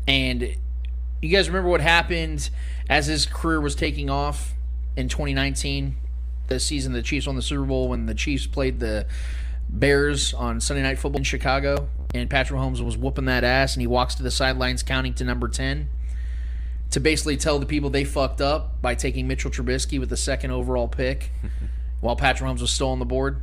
And 0.09 0.57
you 1.23 1.29
guys 1.29 1.49
remember 1.49 1.69
what 1.69 1.81
happened 1.81 2.51
as 2.89 3.07
his 3.07 3.27
career 3.27 3.61
was 3.61 3.75
taking 3.75 4.11
off 4.11 4.55
in 4.97 5.09
2019? 5.09 5.97
The 6.49 6.59
season 6.59 6.93
the 6.93 7.03
Chiefs 7.03 7.27
won 7.29 7.37
the 7.37 7.43
Super 7.43 7.65
Bowl 7.65 7.89
when 7.89 8.07
the 8.07 8.15
Chiefs 8.15 8.47
played 8.47 8.81
the 8.81 9.07
Bears 9.69 10.35
on 10.35 10.61
Sunday 10.61 10.83
Night 10.83 10.99
Football 10.99 11.19
in 11.19 11.25
Chicago, 11.25 11.89
and 12.13 12.29
Patrick 12.29 12.59
Mahomes 12.59 12.85
was 12.85 12.97
whooping 12.97 13.27
that 13.27 13.45
ass, 13.45 13.75
and 13.77 13.81
he 13.81 13.87
walks 13.87 14.17
to 14.17 14.23
the 14.25 14.31
sidelines 14.33 14.83
counting 14.83 15.15
to 15.15 15.23
number 15.23 15.47
10 15.47 15.89
to 16.91 17.01
basically 17.01 17.37
tell 17.37 17.59
the 17.59 17.67
people 17.67 17.91
they 17.91 18.05
fucked 18.05 18.41
up 18.41 18.81
by 18.83 18.95
taking 18.95 19.29
Mitchell 19.29 19.51
Trubisky 19.51 19.99
with 20.01 20.09
the 20.09 20.17
second 20.17 20.51
overall 20.51 20.89
pick 20.89 21.31
while 22.01 22.17
Patrick 22.17 22.49
Mahomes 22.49 22.61
was 22.61 22.73
still 22.73 22.89
on 22.89 22.99
the 22.99 23.05
board. 23.05 23.43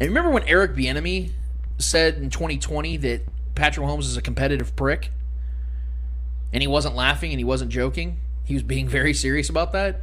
And 0.00 0.08
remember 0.08 0.30
when 0.30 0.42
Eric 0.44 0.74
Bieniemy 0.74 1.30
said 1.78 2.16
in 2.16 2.30
2020 2.30 2.96
that 2.98 3.22
Patrick 3.54 3.86
Mahomes 3.86 4.00
is 4.00 4.16
a 4.16 4.22
competitive 4.22 4.74
prick? 4.76 5.10
And 6.52 6.62
he 6.62 6.66
wasn't 6.66 6.94
laughing 6.94 7.30
and 7.32 7.38
he 7.38 7.44
wasn't 7.44 7.70
joking. 7.70 8.18
He 8.44 8.54
was 8.54 8.62
being 8.62 8.88
very 8.98 9.14
serious 9.14 9.48
about 9.48 9.72
that. 9.72 10.00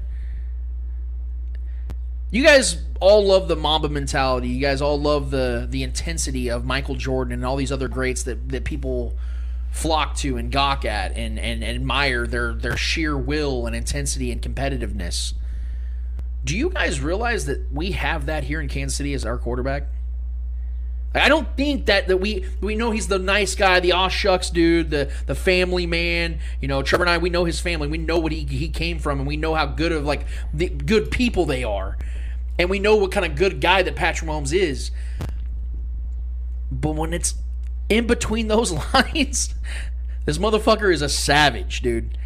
You 2.31 2.43
guys 2.43 2.81
all 2.99 3.23
love 3.25 3.47
the 3.47 3.55
Mamba 3.55 3.89
mentality. 3.89 4.47
You 4.47 4.59
guys 4.59 4.81
all 4.81 4.99
love 4.99 5.29
the 5.29 5.67
the 5.69 5.83
intensity 5.83 6.49
of 6.49 6.65
Michael 6.65 6.95
Jordan 6.95 7.31
and 7.31 7.45
all 7.45 7.55
these 7.55 7.71
other 7.71 7.87
greats 7.87 8.23
that, 8.23 8.49
that 8.49 8.63
people 8.63 9.15
flock 9.73 10.15
to 10.15 10.37
and 10.37 10.51
gawk 10.51 10.85
at 10.85 11.17
and, 11.17 11.39
and, 11.39 11.63
admire 11.63 12.27
their 12.27 12.53
their 12.53 12.77
sheer 12.77 13.17
will 13.17 13.65
and 13.65 13.75
intensity 13.75 14.31
and 14.31 14.39
competitiveness. 14.39 15.33
Do 16.45 16.55
you 16.55 16.69
guys 16.69 17.01
realize 17.01 17.47
that 17.47 17.71
we 17.71 17.91
have 17.91 18.27
that 18.27 18.43
here 18.43 18.61
in 18.61 18.69
Kansas 18.69 18.95
City 18.95 19.15
as 19.15 19.25
our 19.25 19.37
quarterback? 19.37 19.87
I 21.15 21.27
don't 21.27 21.47
think 21.57 21.87
that 21.87 22.07
that 22.07 22.17
we 22.17 22.45
we 22.61 22.75
know 22.75 22.91
he's 22.91 23.07
the 23.07 23.19
nice 23.19 23.55
guy, 23.55 23.79
the 23.79 23.93
aw 23.93 24.09
shucks 24.09 24.51
dude, 24.51 24.91
the 24.91 25.11
the 25.25 25.35
family 25.35 25.87
man. 25.87 26.39
You 26.61 26.67
know, 26.67 26.83
Trevor 26.83 27.03
and 27.03 27.09
I, 27.09 27.17
we 27.17 27.31
know 27.31 27.45
his 27.45 27.59
family. 27.59 27.87
We 27.87 27.97
know 27.97 28.19
what 28.19 28.31
he 28.31 28.45
he 28.45 28.69
came 28.69 28.99
from, 28.99 29.19
and 29.19 29.27
we 29.27 29.37
know 29.37 29.55
how 29.55 29.65
good 29.65 29.91
of 29.91 30.05
like 30.05 30.25
the 30.53 30.69
good 30.69 31.09
people 31.09 31.45
they 31.45 31.63
are, 31.63 31.97
and 32.59 32.69
we 32.69 32.77
know 32.77 32.95
what 32.95 33.11
kind 33.11 33.25
of 33.25 33.35
good 33.35 33.59
guy 33.59 33.81
that 33.81 33.95
Patrick 33.95 34.29
Mahomes 34.29 34.53
is. 34.53 34.91
But 36.71 36.95
when 36.95 37.13
it's 37.13 37.35
in 37.93 38.07
between 38.07 38.47
those 38.47 38.71
lines, 38.93 39.53
this 40.25 40.37
motherfucker 40.37 40.91
is 40.91 41.01
a 41.01 41.09
savage, 41.09 41.81
dude. 41.81 42.17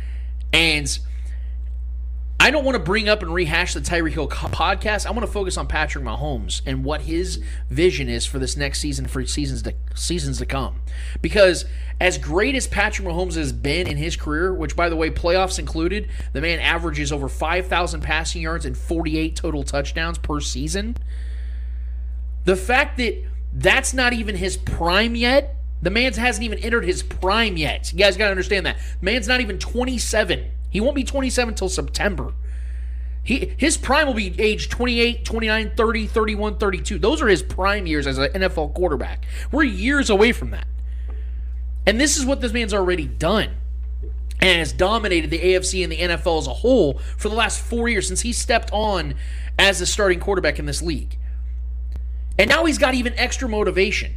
And 0.54 0.98
I 2.40 2.52
don't 2.52 2.64
want 2.64 2.76
to 2.76 2.84
bring 2.84 3.10
up 3.10 3.22
and 3.22 3.34
rehash 3.34 3.74
the 3.74 3.82
Tyreek 3.82 4.12
Hill 4.12 4.30
podcast. 4.30 5.06
I 5.06 5.12
want 5.12 5.26
to 5.26 5.32
focus 5.32 5.58
on 5.58 5.68
Patrick 5.68 6.06
Mahomes 6.06 6.62
and 6.66 6.86
what 6.86 7.02
his 7.02 7.44
vision 7.70 8.08
is 8.08 8.26
for 8.26 8.40
this 8.40 8.56
next 8.56 8.80
season, 8.80 9.08
for 9.08 9.26
seasons 9.26 9.64
to 9.64 9.74
seasons 9.96 10.38
to 10.38 10.46
come. 10.46 10.82
Because 11.22 11.66
as 12.00 12.18
great 12.18 12.56
as 12.56 12.68
Patrick 12.68 13.08
Mahomes 13.08 13.36
has 13.36 13.52
been 13.52 13.88
in 13.88 13.98
his 13.98 14.16
career, 14.16 14.54
which 14.54 14.76
by 14.76 14.88
the 14.88 14.96
way, 14.96 15.10
playoffs 15.10 15.58
included, 15.58 16.10
the 16.32 16.42
man 16.42 16.60
averages 16.60 17.12
over 17.12 17.28
5,000 17.28 18.02
passing 18.02 18.44
yards 18.44 18.66
and 18.66 18.78
48 18.78 19.36
total 19.36 19.64
touchdowns 19.64 20.20
per 20.20 20.40
season. 20.40 20.96
The 22.46 22.56
fact 22.56 22.98
that 22.98 23.26
that's 23.54 23.94
not 23.94 24.14
even 24.14 24.36
his 24.36 24.58
prime 24.58 25.16
yet. 25.16 25.56
The 25.82 25.90
man's 25.90 26.18
hasn't 26.18 26.44
even 26.44 26.60
entered 26.60 26.86
his 26.86 27.04
prime 27.04 27.56
yet. 27.56 27.92
You 27.92 28.00
guys 28.00 28.18
got 28.18 28.26
to 28.26 28.32
understand 28.32 28.66
that. 28.66 28.78
man's 29.02 29.28
not 29.28 29.42
even 29.42 29.60
27. 29.60 30.52
He 30.70 30.82
won't 30.82 30.96
be 30.96 31.04
27 31.04 31.54
until 31.54 31.70
September. 31.70 32.34
He 33.24 33.54
his 33.58 33.78
prime 33.78 34.08
will 34.08 34.14
be 34.14 34.34
age 34.40 34.70
28, 34.70 35.26
29, 35.26 35.72
30, 35.76 36.08
31, 36.08 36.58
32. 36.58 36.98
Those 36.98 37.22
are 37.22 37.28
his 37.28 37.44
prime 37.44 37.86
years 37.86 38.08
as 38.08 38.18
an 38.18 38.30
NFL 38.30 38.74
quarterback. 38.74 39.26
We're 39.52 39.64
years 39.64 40.10
away 40.10 40.32
from 40.32 40.52
that. 40.52 40.68
And 41.86 42.00
this 42.00 42.18
is 42.18 42.26
what 42.26 42.42
this 42.42 42.54
man's 42.54 42.74
already 42.74 43.06
done. 43.06 43.50
And 44.40 44.60
has 44.60 44.72
dominated 44.72 45.30
the 45.30 45.40
AFC 45.40 45.84
and 45.84 45.92
the 45.92 45.98
NFL 45.98 46.40
as 46.40 46.48
a 46.48 46.54
whole 46.54 47.00
for 47.18 47.28
the 47.28 47.36
last 47.36 47.60
4 47.60 47.90
years 47.90 48.08
since 48.08 48.22
he 48.22 48.32
stepped 48.32 48.70
on 48.72 49.16
as 49.58 49.80
the 49.80 49.86
starting 49.86 50.20
quarterback 50.20 50.60
in 50.60 50.66
this 50.66 50.82
league. 50.82 51.18
And 52.38 52.50
now 52.50 52.66
he's 52.66 52.78
got 52.78 52.94
even 52.94 53.14
extra 53.16 53.50
motivation. 53.50 54.14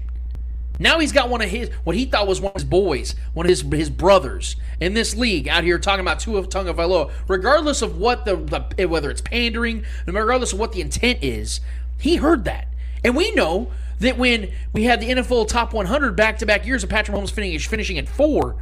Now 0.81 0.99
he's 0.99 1.13
got 1.13 1.29
one 1.29 1.43
of 1.43 1.51
his 1.51 1.69
what 1.85 1.95
he 1.95 2.07
thought 2.07 2.27
was 2.27 2.41
one 2.41 2.53
of 2.53 2.55
his 2.55 2.65
boys, 2.65 3.15
one 3.35 3.45
of 3.45 3.51
his 3.51 3.61
his 3.61 3.91
brothers 3.91 4.57
in 4.81 4.95
this 4.95 5.15
league 5.15 5.47
out 5.47 5.63
here 5.63 5.79
talking 5.79 6.01
about 6.01 6.21
Tua 6.21 6.43
Tagovailoa. 6.43 7.13
Regardless 7.29 7.83
of 7.83 7.99
what 7.99 8.25
the, 8.25 8.37
the 8.37 8.65
eh, 8.79 8.87
whether 8.87 9.11
it's 9.11 9.21
pandering, 9.21 9.85
regardless 10.07 10.55
of 10.55 10.59
what 10.59 10.73
the 10.73 10.81
intent 10.81 11.19
is, 11.23 11.61
he 11.99 12.17
heard 12.17 12.45
that, 12.45 12.69
and 13.05 13.15
we 13.15 13.31
know 13.33 13.71
that 13.99 14.17
when 14.17 14.51
we 14.73 14.85
had 14.85 15.03
the 15.03 15.11
NFL 15.11 15.49
top 15.49 15.75
100 15.75 16.17
back 16.17 16.39
to 16.39 16.47
back 16.47 16.65
years 16.65 16.83
of 16.83 16.89
Patrick 16.89 17.15
Mahomes 17.15 17.31
finishing 17.31 17.69
finishing 17.69 17.99
at 17.99 18.09
four, 18.09 18.57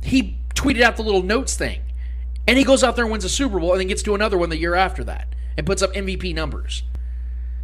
he 0.00 0.38
tweeted 0.54 0.80
out 0.80 0.96
the 0.96 1.02
little 1.02 1.24
notes 1.24 1.56
thing, 1.56 1.80
and 2.46 2.56
he 2.56 2.62
goes 2.62 2.84
out 2.84 2.94
there 2.94 3.04
and 3.04 3.10
wins 3.10 3.24
a 3.24 3.28
Super 3.28 3.58
Bowl, 3.58 3.72
and 3.72 3.80
then 3.80 3.88
gets 3.88 4.04
to 4.04 4.14
another 4.14 4.38
one 4.38 4.48
the 4.48 4.58
year 4.58 4.76
after 4.76 5.02
that, 5.02 5.34
and 5.56 5.66
puts 5.66 5.82
up 5.82 5.92
MVP 5.92 6.36
numbers. 6.36 6.84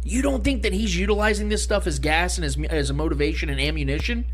You 0.03 0.21
don't 0.21 0.43
think 0.43 0.63
that 0.63 0.73
he's 0.73 0.97
utilizing 0.97 1.49
this 1.49 1.63
stuff 1.63 1.85
as 1.85 1.99
gas 1.99 2.37
and 2.37 2.45
as, 2.45 2.57
as 2.69 2.89
a 2.89 2.93
motivation 2.93 3.49
and 3.49 3.59
ammunition? 3.59 4.25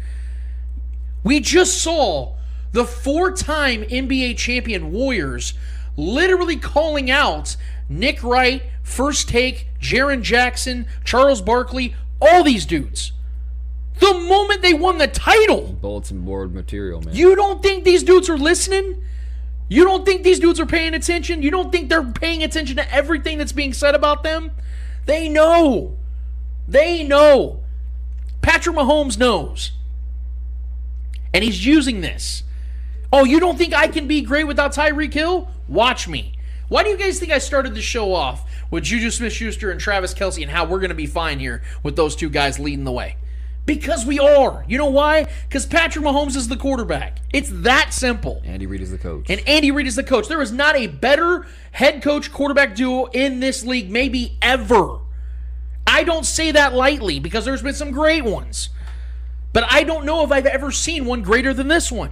We 1.23 1.39
just 1.39 1.81
saw 1.81 2.35
the 2.71 2.85
four 2.85 3.31
time 3.31 3.83
NBA 3.83 4.37
champion 4.37 4.91
Warriors 4.91 5.53
literally 5.97 6.57
calling 6.57 7.09
out 7.09 7.55
Nick 7.89 8.23
Wright, 8.23 8.63
First 8.83 9.29
Take, 9.29 9.67
Jaren 9.79 10.21
Jackson, 10.21 10.85
Charles 11.03 11.41
Barkley, 11.41 11.95
all 12.21 12.43
these 12.43 12.65
dudes. 12.65 13.11
The 13.99 14.13
moment 14.13 14.61
they 14.61 14.73
won 14.73 14.97
the 14.97 15.07
title. 15.07 15.77
Bulletin 15.81 16.21
board 16.21 16.53
material, 16.53 17.01
man. 17.01 17.15
You 17.15 17.35
don't 17.35 17.63
think 17.63 17.85
these 17.85 18.03
dudes 18.03 18.29
are 18.29 18.37
listening? 18.37 19.01
You 19.69 19.83
don't 19.83 20.05
think 20.05 20.23
these 20.23 20.39
dudes 20.39 20.59
are 20.59 20.65
paying 20.65 20.93
attention? 20.93 21.41
You 21.41 21.49
don't 21.49 21.71
think 21.71 21.89
they're 21.89 22.03
paying 22.03 22.43
attention 22.43 22.75
to 22.75 22.93
everything 22.93 23.37
that's 23.37 23.51
being 23.51 23.73
said 23.73 23.95
about 23.95 24.21
them? 24.21 24.51
They 25.05 25.29
know. 25.29 25.97
They 26.67 27.03
know. 27.03 27.61
Patrick 28.41 28.75
Mahomes 28.75 29.17
knows. 29.17 29.71
And 31.33 31.43
he's 31.43 31.65
using 31.65 32.01
this. 32.01 32.43
Oh, 33.11 33.23
you 33.23 33.39
don't 33.39 33.57
think 33.57 33.73
I 33.73 33.87
can 33.87 34.07
be 34.07 34.21
great 34.21 34.45
without 34.45 34.73
Tyreek 34.73 35.13
Hill? 35.13 35.49
Watch 35.67 36.07
me. 36.07 36.37
Why 36.67 36.83
do 36.83 36.89
you 36.89 36.97
guys 36.97 37.19
think 37.19 37.31
I 37.31 37.37
started 37.37 37.75
the 37.75 37.81
show 37.81 38.13
off 38.13 38.49
with 38.71 38.83
Juju 38.83 39.11
Smith 39.11 39.33
Schuster 39.33 39.69
and 39.69 39.79
Travis 39.79 40.13
Kelce 40.13 40.41
and 40.41 40.51
how 40.51 40.65
we're 40.65 40.79
going 40.79 40.89
to 40.89 40.95
be 40.95 41.05
fine 41.05 41.39
here 41.39 41.61
with 41.83 41.95
those 41.95 42.15
two 42.15 42.29
guys 42.29 42.59
leading 42.59 42.85
the 42.85 42.91
way? 42.91 43.17
Because 43.65 44.05
we 44.05 44.19
are. 44.19 44.63
You 44.67 44.77
know 44.77 44.89
why? 44.89 45.25
Because 45.47 45.65
Patrick 45.65 46.05
Mahomes 46.05 46.35
is 46.35 46.47
the 46.47 46.57
quarterback. 46.57 47.19
It's 47.33 47.49
that 47.51 47.93
simple. 47.93 48.41
Andy 48.45 48.67
Reid 48.67 48.81
is 48.81 48.91
the 48.91 48.97
coach. 48.97 49.25
And 49.29 49.41
Andy 49.47 49.71
Reid 49.71 49.87
is 49.87 49.95
the 49.95 50.03
coach. 50.03 50.27
There 50.27 50.41
is 50.41 50.51
not 50.51 50.75
a 50.75 50.87
better 50.87 51.47
head 51.71 52.03
coach 52.03 52.31
quarterback 52.31 52.75
duo 52.75 53.05
in 53.05 53.39
this 53.39 53.65
league, 53.65 53.89
maybe 53.89 54.37
ever. 54.41 54.99
I 55.87 56.03
don't 56.03 56.25
say 56.25 56.51
that 56.51 56.73
lightly 56.73 57.19
because 57.19 57.45
there's 57.45 57.63
been 57.63 57.73
some 57.73 57.91
great 57.91 58.23
ones. 58.23 58.69
But 59.51 59.65
I 59.71 59.83
don't 59.83 60.05
know 60.05 60.23
if 60.23 60.31
I've 60.31 60.45
ever 60.45 60.71
seen 60.71 61.05
one 61.05 61.21
greater 61.21 61.53
than 61.53 61.67
this 61.67 61.91
one. 61.91 62.11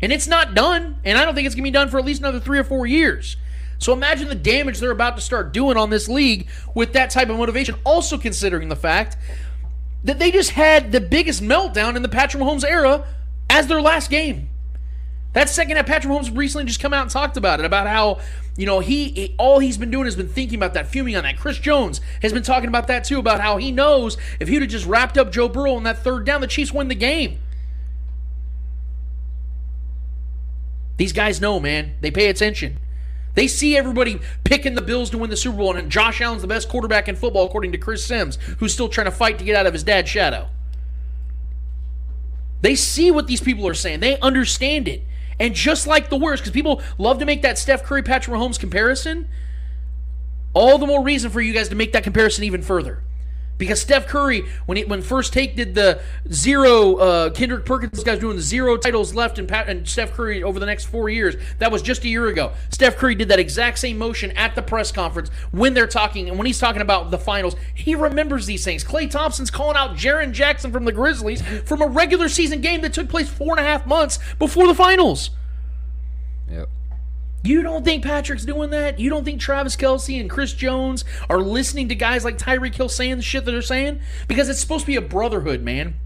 And 0.00 0.12
it's 0.12 0.28
not 0.28 0.54
done. 0.54 0.98
And 1.04 1.18
I 1.18 1.24
don't 1.24 1.34
think 1.34 1.46
it's 1.46 1.54
going 1.54 1.64
to 1.64 1.68
be 1.68 1.72
done 1.72 1.88
for 1.88 1.98
at 1.98 2.04
least 2.04 2.20
another 2.20 2.40
three 2.40 2.58
or 2.58 2.64
four 2.64 2.86
years. 2.86 3.36
So 3.78 3.92
imagine 3.92 4.28
the 4.28 4.36
damage 4.36 4.78
they're 4.78 4.92
about 4.92 5.16
to 5.16 5.22
start 5.22 5.52
doing 5.52 5.76
on 5.76 5.90
this 5.90 6.08
league 6.08 6.48
with 6.74 6.92
that 6.92 7.10
type 7.10 7.28
of 7.28 7.36
motivation. 7.36 7.74
Also 7.84 8.16
considering 8.16 8.68
the 8.68 8.76
fact 8.76 9.16
that 10.04 10.18
they 10.18 10.30
just 10.30 10.50
had 10.50 10.92
the 10.92 11.00
biggest 11.00 11.42
meltdown 11.42 11.96
in 11.96 12.02
the 12.02 12.08
Patrick 12.08 12.42
Mahomes 12.42 12.64
era 12.64 13.04
as 13.48 13.66
their 13.66 13.80
last 13.80 14.10
game. 14.10 14.48
That 15.32 15.48
second 15.48 15.76
half, 15.76 15.86
Patrick 15.86 16.12
Mahomes 16.12 16.36
recently 16.36 16.66
just 16.66 16.80
come 16.80 16.92
out 16.92 17.02
and 17.02 17.10
talked 17.10 17.36
about 17.36 17.60
it, 17.60 17.64
about 17.64 17.86
how, 17.86 18.20
you 18.56 18.66
know, 18.66 18.80
he, 18.80 19.08
he, 19.08 19.34
all 19.38 19.60
he's 19.60 19.78
been 19.78 19.90
doing 19.90 20.04
has 20.04 20.16
been 20.16 20.28
thinking 20.28 20.56
about 20.56 20.74
that, 20.74 20.88
fuming 20.88 21.16
on 21.16 21.22
that. 21.22 21.38
Chris 21.38 21.58
Jones 21.58 22.00
has 22.20 22.32
been 22.32 22.42
talking 22.42 22.68
about 22.68 22.86
that 22.88 23.04
too, 23.04 23.18
about 23.18 23.40
how 23.40 23.56
he 23.56 23.72
knows 23.72 24.18
if 24.40 24.48
he 24.48 24.54
would 24.54 24.62
have 24.62 24.70
just 24.70 24.86
wrapped 24.86 25.16
up 25.16 25.32
Joe 25.32 25.48
Burrow 25.48 25.74
on 25.74 25.84
that 25.84 25.98
third 25.98 26.26
down, 26.26 26.42
the 26.42 26.46
Chiefs 26.46 26.72
win 26.72 26.88
the 26.88 26.94
game. 26.94 27.38
These 30.98 31.14
guys 31.14 31.40
know, 31.40 31.58
man. 31.58 31.94
They 32.00 32.10
pay 32.10 32.28
attention. 32.28 32.78
They 33.34 33.48
see 33.48 33.76
everybody 33.76 34.20
picking 34.44 34.74
the 34.74 34.82
Bills 34.82 35.10
to 35.10 35.18
win 35.18 35.30
the 35.30 35.36
Super 35.36 35.56
Bowl, 35.56 35.74
and 35.74 35.90
Josh 35.90 36.20
Allen's 36.20 36.42
the 36.42 36.48
best 36.48 36.68
quarterback 36.68 37.08
in 37.08 37.16
football, 37.16 37.46
according 37.46 37.72
to 37.72 37.78
Chris 37.78 38.04
Sims, 38.04 38.36
who's 38.58 38.74
still 38.74 38.88
trying 38.88 39.06
to 39.06 39.10
fight 39.10 39.38
to 39.38 39.44
get 39.44 39.56
out 39.56 39.66
of 39.66 39.72
his 39.72 39.82
dad's 39.82 40.10
shadow. 40.10 40.48
They 42.60 42.74
see 42.74 43.10
what 43.10 43.26
these 43.26 43.40
people 43.40 43.66
are 43.66 43.74
saying. 43.74 44.00
They 44.00 44.18
understand 44.20 44.86
it. 44.86 45.02
And 45.40 45.54
just 45.54 45.86
like 45.86 46.10
the 46.10 46.16
worst, 46.16 46.42
because 46.42 46.52
people 46.52 46.82
love 46.98 47.18
to 47.18 47.24
make 47.24 47.42
that 47.42 47.58
Steph 47.58 47.82
Curry, 47.82 48.02
Patrick 48.02 48.36
Mahomes 48.36 48.60
comparison, 48.60 49.28
all 50.54 50.78
the 50.78 50.86
more 50.86 51.02
reason 51.02 51.30
for 51.30 51.40
you 51.40 51.52
guys 51.52 51.68
to 51.70 51.74
make 51.74 51.92
that 51.92 52.04
comparison 52.04 52.44
even 52.44 52.62
further. 52.62 53.02
Because 53.58 53.80
Steph 53.80 54.08
Curry, 54.08 54.42
when 54.66 54.76
he, 54.76 54.84
when 54.84 55.02
First 55.02 55.32
Take 55.32 55.54
did 55.54 55.74
the 55.74 56.00
zero, 56.32 56.96
uh, 56.96 57.30
Kendrick 57.30 57.64
Perkins 57.64 58.02
guys 58.02 58.18
doing 58.18 58.40
zero 58.40 58.76
titles 58.76 59.14
left, 59.14 59.38
and 59.38 59.48
Pat 59.48 59.68
and 59.68 59.88
Steph 59.88 60.14
Curry 60.14 60.42
over 60.42 60.58
the 60.58 60.66
next 60.66 60.86
four 60.86 61.08
years, 61.08 61.36
that 61.58 61.70
was 61.70 61.80
just 61.80 62.04
a 62.04 62.08
year 62.08 62.26
ago. 62.26 62.52
Steph 62.70 62.96
Curry 62.96 63.14
did 63.14 63.28
that 63.28 63.38
exact 63.38 63.78
same 63.78 63.98
motion 63.98 64.32
at 64.32 64.54
the 64.54 64.62
press 64.62 64.90
conference 64.90 65.30
when 65.52 65.74
they're 65.74 65.86
talking, 65.86 66.28
and 66.28 66.38
when 66.38 66.46
he's 66.46 66.58
talking 66.58 66.82
about 66.82 67.10
the 67.10 67.18
finals, 67.18 67.54
he 67.74 67.94
remembers 67.94 68.46
these 68.46 68.64
things. 68.64 68.82
Klay 68.82 69.08
Thompson's 69.08 69.50
calling 69.50 69.76
out 69.76 69.96
Jaren 69.96 70.32
Jackson 70.32 70.72
from 70.72 70.84
the 70.84 70.92
Grizzlies 70.92 71.42
from 71.64 71.82
a 71.82 71.86
regular 71.86 72.28
season 72.28 72.60
game 72.60 72.80
that 72.80 72.92
took 72.92 73.08
place 73.08 73.28
four 73.28 73.56
and 73.56 73.60
a 73.60 73.68
half 73.68 73.86
months 73.86 74.18
before 74.38 74.66
the 74.66 74.74
finals. 74.74 75.30
You 77.42 77.62
don't 77.62 77.84
think 77.84 78.04
Patrick's 78.04 78.44
doing 78.44 78.70
that? 78.70 79.00
You 79.00 79.10
don't 79.10 79.24
think 79.24 79.40
Travis 79.40 79.74
Kelce 79.74 80.20
and 80.20 80.30
Chris 80.30 80.52
Jones 80.52 81.04
are 81.28 81.40
listening 81.40 81.88
to 81.88 81.94
guys 81.94 82.24
like 82.24 82.38
Tyreek 82.38 82.74
Hill 82.74 82.88
saying 82.88 83.16
the 83.16 83.22
shit 83.22 83.44
that 83.44 83.50
they're 83.50 83.62
saying? 83.62 84.00
Because 84.28 84.48
it's 84.48 84.60
supposed 84.60 84.82
to 84.82 84.86
be 84.86 84.96
a 84.96 85.00
brotherhood, 85.00 85.60
man. 85.62 85.96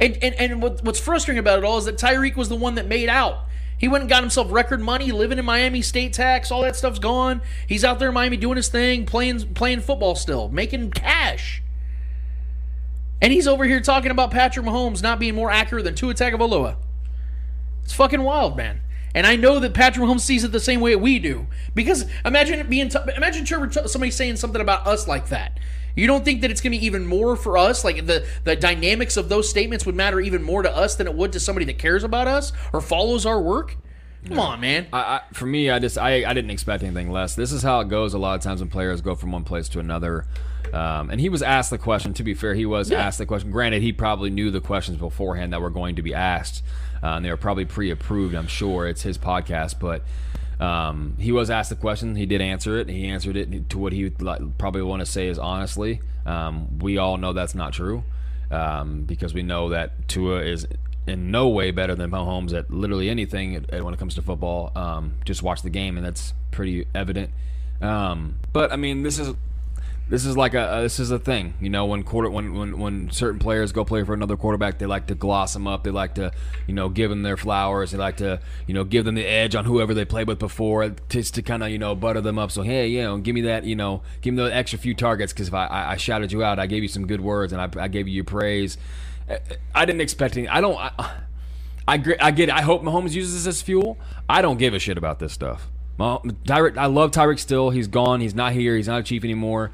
And 0.00 0.18
and, 0.22 0.34
and 0.34 0.62
what, 0.62 0.82
what's 0.84 1.00
frustrating 1.00 1.38
about 1.38 1.58
it 1.58 1.64
all 1.64 1.78
is 1.78 1.84
that 1.84 1.98
Tyreek 1.98 2.36
was 2.36 2.48
the 2.48 2.56
one 2.56 2.74
that 2.74 2.86
made 2.86 3.08
out. 3.08 3.44
He 3.78 3.86
went 3.86 4.02
and 4.02 4.10
got 4.10 4.24
himself 4.24 4.50
record 4.50 4.80
money, 4.80 5.12
living 5.12 5.38
in 5.38 5.44
Miami, 5.44 5.82
state 5.82 6.12
tax, 6.12 6.50
all 6.50 6.62
that 6.62 6.74
stuff's 6.74 6.98
gone. 6.98 7.40
He's 7.68 7.84
out 7.84 8.00
there 8.00 8.08
in 8.08 8.14
Miami 8.14 8.36
doing 8.36 8.56
his 8.56 8.68
thing, 8.68 9.06
playing 9.06 9.54
playing 9.54 9.80
football 9.80 10.16
still, 10.16 10.48
making 10.48 10.90
cash. 10.90 11.62
And 13.22 13.32
he's 13.32 13.46
over 13.46 13.64
here 13.64 13.80
talking 13.80 14.10
about 14.10 14.32
Patrick 14.32 14.66
Mahomes 14.66 15.02
not 15.02 15.20
being 15.20 15.34
more 15.36 15.50
accurate 15.50 15.84
than 15.84 15.94
Tua 15.94 16.14
Tagovailoa. 16.14 16.76
It's 17.84 17.92
fucking 17.92 18.22
wild, 18.22 18.56
man. 18.56 18.80
And 19.14 19.26
I 19.26 19.36
know 19.36 19.58
that 19.60 19.74
Patrick 19.74 20.04
Mahomes 20.06 20.20
sees 20.20 20.44
it 20.44 20.52
the 20.52 20.60
same 20.60 20.80
way 20.80 20.94
we 20.96 21.18
do. 21.18 21.46
Because 21.74 22.06
imagine 22.24 22.58
it 22.58 22.68
being, 22.68 22.88
t- 22.88 22.98
imagine 23.16 23.46
somebody 23.46 24.10
saying 24.10 24.36
something 24.36 24.60
about 24.60 24.86
us 24.86 25.08
like 25.08 25.28
that. 25.28 25.58
You 25.96 26.06
don't 26.06 26.24
think 26.24 26.42
that 26.42 26.50
it's 26.50 26.60
going 26.60 26.72
to 26.72 26.78
be 26.78 26.86
even 26.86 27.06
more 27.06 27.34
for 27.34 27.58
us? 27.58 27.84
Like 27.84 28.06
the 28.06 28.24
the 28.44 28.54
dynamics 28.54 29.16
of 29.16 29.28
those 29.28 29.48
statements 29.48 29.84
would 29.84 29.96
matter 29.96 30.20
even 30.20 30.42
more 30.44 30.62
to 30.62 30.70
us 30.70 30.94
than 30.94 31.08
it 31.08 31.14
would 31.14 31.32
to 31.32 31.40
somebody 31.40 31.64
that 31.66 31.78
cares 31.78 32.04
about 32.04 32.28
us 32.28 32.52
or 32.72 32.80
follows 32.80 33.26
our 33.26 33.40
work? 33.40 33.76
Come 34.26 34.38
on, 34.38 34.60
man. 34.60 34.86
I, 34.92 34.98
I, 34.98 35.20
for 35.32 35.46
me, 35.46 35.70
I 35.70 35.78
just 35.80 35.98
I, 35.98 36.24
I 36.28 36.34
didn't 36.34 36.50
expect 36.50 36.84
anything 36.84 37.10
less. 37.10 37.34
This 37.34 37.50
is 37.50 37.62
how 37.62 37.80
it 37.80 37.88
goes 37.88 38.14
a 38.14 38.18
lot 38.18 38.36
of 38.36 38.42
times 38.42 38.60
when 38.60 38.68
players 38.68 39.00
go 39.00 39.14
from 39.16 39.32
one 39.32 39.42
place 39.44 39.68
to 39.70 39.80
another. 39.80 40.26
Um, 40.72 41.10
and 41.10 41.20
he 41.20 41.28
was 41.30 41.42
asked 41.42 41.70
the 41.70 41.78
question. 41.78 42.12
To 42.14 42.22
be 42.22 42.34
fair, 42.34 42.54
he 42.54 42.66
was 42.66 42.90
Yeah. 42.90 42.98
asked 43.04 43.18
the 43.18 43.26
question. 43.26 43.50
Granted, 43.50 43.80
he 43.82 43.92
probably 43.92 44.28
knew 44.30 44.50
the 44.50 44.60
questions 44.60 44.98
beforehand 44.98 45.52
that 45.52 45.60
were 45.60 45.70
going 45.70 45.96
to 45.96 46.02
be 46.02 46.12
asked, 46.14 46.62
uh, 47.02 47.08
and 47.08 47.24
they 47.24 47.30
were 47.30 47.36
probably 47.36 47.64
pre-approved. 47.64 48.34
I'm 48.34 48.46
sure 48.46 48.86
it's 48.86 49.02
his 49.02 49.18
podcast, 49.18 49.78
but 49.78 50.02
um, 50.62 51.14
he 51.18 51.32
was 51.32 51.50
asked 51.50 51.70
the 51.70 51.76
question. 51.76 52.16
He 52.16 52.26
did 52.26 52.40
answer 52.40 52.78
it. 52.78 52.88
He 52.88 53.06
answered 53.06 53.36
it 53.36 53.70
to 53.70 53.78
what 53.78 53.92
he 53.92 54.10
like, 54.18 54.40
probably 54.58 54.82
want 54.82 55.00
to 55.00 55.06
say 55.06 55.28
is 55.28 55.38
honestly. 55.38 56.00
Um, 56.26 56.78
we 56.80 56.98
all 56.98 57.16
know 57.16 57.32
that's 57.32 57.54
not 57.54 57.72
true 57.72 58.04
um, 58.50 59.04
because 59.04 59.32
we 59.34 59.42
know 59.42 59.70
that 59.70 60.08
Tua 60.08 60.42
is 60.42 60.66
in 61.06 61.30
no 61.30 61.48
way 61.48 61.70
better 61.70 61.94
than 61.94 62.10
Mahomes 62.10 62.52
at 62.52 62.70
literally 62.70 63.08
anything 63.08 63.64
when 63.70 63.94
it 63.94 63.98
comes 63.98 64.14
to 64.16 64.22
football. 64.22 64.72
Um, 64.74 65.14
just 65.24 65.42
watch 65.42 65.62
the 65.62 65.70
game, 65.70 65.96
and 65.96 66.04
that's 66.04 66.34
pretty 66.50 66.86
evident. 66.94 67.30
Um, 67.80 68.36
but 68.52 68.72
I 68.72 68.76
mean, 68.76 69.02
this 69.02 69.18
is 69.18 69.34
this 70.08 70.24
is 70.24 70.36
like 70.36 70.54
a 70.54 70.60
uh, 70.60 70.82
this 70.82 70.98
is 70.98 71.10
a 71.10 71.18
thing, 71.18 71.54
you 71.60 71.68
know. 71.68 71.84
When 71.86 72.02
quarter 72.02 72.30
when, 72.30 72.54
when 72.54 72.78
when 72.78 73.10
certain 73.10 73.38
players 73.38 73.72
go 73.72 73.84
play 73.84 74.04
for 74.04 74.14
another 74.14 74.36
quarterback, 74.36 74.78
they 74.78 74.86
like 74.86 75.06
to 75.08 75.14
gloss 75.14 75.52
them 75.52 75.66
up. 75.66 75.84
They 75.84 75.90
like 75.90 76.14
to 76.14 76.32
you 76.66 76.74
know 76.74 76.88
give 76.88 77.10
them 77.10 77.22
their 77.22 77.36
flowers. 77.36 77.90
They 77.90 77.98
like 77.98 78.16
to 78.18 78.40
you 78.66 78.74
know 78.74 78.84
give 78.84 79.04
them 79.04 79.16
the 79.16 79.26
edge 79.26 79.54
on 79.54 79.66
whoever 79.66 79.92
they 79.92 80.04
played 80.06 80.26
with 80.26 80.38
before, 80.38 80.94
just 81.08 81.34
to 81.34 81.42
kind 81.42 81.62
of 81.62 81.70
you 81.70 81.78
know 81.78 81.94
butter 81.94 82.20
them 82.22 82.38
up. 82.38 82.50
So 82.50 82.62
hey, 82.62 82.88
you 82.88 83.02
know, 83.02 83.18
give 83.18 83.34
me 83.34 83.42
that 83.42 83.64
you 83.64 83.76
know 83.76 84.02
give 84.22 84.34
me 84.34 84.42
the 84.42 84.54
extra 84.54 84.78
few 84.78 84.94
targets 84.94 85.32
because 85.32 85.48
if 85.48 85.54
I, 85.54 85.66
I 85.66 85.92
I 85.92 85.96
shouted 85.96 86.32
you 86.32 86.42
out, 86.42 86.58
I 86.58 86.66
gave 86.66 86.82
you 86.82 86.88
some 86.88 87.06
good 87.06 87.20
words 87.20 87.52
and 87.52 87.60
I, 87.60 87.84
I 87.84 87.88
gave 87.88 88.08
you 88.08 88.14
your 88.14 88.24
praise. 88.24 88.78
I- 89.74 89.84
didn't 89.84 90.00
expect 90.00 90.36
any. 90.36 90.48
I 90.48 90.60
don't. 90.60 90.76
I, 90.76 90.90
I, 91.86 92.02
I 92.20 92.30
get 92.30 92.48
it. 92.48 92.54
I 92.54 92.60
hope 92.62 92.82
Mahomes 92.82 93.12
uses 93.12 93.44
this 93.44 93.46
as 93.46 93.62
fuel. 93.62 93.98
I 94.28 94.42
don't 94.42 94.58
give 94.58 94.74
a 94.74 94.78
shit 94.78 94.98
about 94.98 95.18
this 95.18 95.32
stuff. 95.32 95.68
Well, 95.96 96.22
Tyreek, 96.44 96.76
I 96.76 96.86
love 96.86 97.10
Tyreek 97.10 97.38
still. 97.38 97.70
He's 97.70 97.88
gone. 97.88 98.20
He's 98.20 98.34
not 98.34 98.52
here. 98.52 98.76
He's 98.76 98.88
not 98.88 99.00
a 99.00 99.02
chief 99.02 99.24
anymore. 99.24 99.70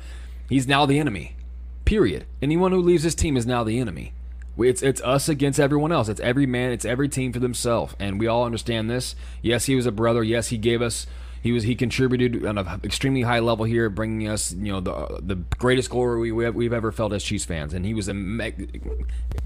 He's 0.48 0.66
now 0.66 0.86
the 0.86 0.98
enemy. 0.98 1.36
Period. 1.84 2.26
Anyone 2.40 2.72
who 2.72 2.80
leaves 2.80 3.02
his 3.02 3.14
team 3.14 3.36
is 3.36 3.46
now 3.46 3.64
the 3.64 3.78
enemy. 3.78 4.12
It's 4.56 4.82
it's 4.82 5.00
us 5.00 5.28
against 5.28 5.58
everyone 5.58 5.90
else. 5.90 6.08
It's 6.08 6.20
every 6.20 6.46
man. 6.46 6.70
It's 6.70 6.84
every 6.84 7.08
team 7.08 7.32
for 7.32 7.40
themselves, 7.40 7.94
and 7.98 8.20
we 8.20 8.26
all 8.26 8.44
understand 8.44 8.88
this. 8.88 9.16
Yes, 9.42 9.66
he 9.66 9.74
was 9.74 9.86
a 9.86 9.92
brother. 9.92 10.22
Yes, 10.22 10.48
he 10.48 10.58
gave 10.58 10.80
us. 10.80 11.06
He 11.42 11.52
was 11.52 11.64
he 11.64 11.74
contributed 11.74 12.46
on 12.46 12.56
an 12.56 12.80
extremely 12.84 13.22
high 13.22 13.40
level 13.40 13.64
here, 13.64 13.90
bringing 13.90 14.28
us 14.28 14.52
you 14.52 14.72
know 14.72 14.80
the 14.80 15.20
the 15.20 15.34
greatest 15.58 15.90
glory 15.90 16.30
we, 16.30 16.44
have, 16.44 16.54
we've 16.54 16.72
ever 16.72 16.92
felt 16.92 17.12
as 17.12 17.24
Chiefs 17.24 17.44
fans, 17.44 17.74
and 17.74 17.84
he 17.84 17.94
was 17.94 18.08
a 18.08 18.14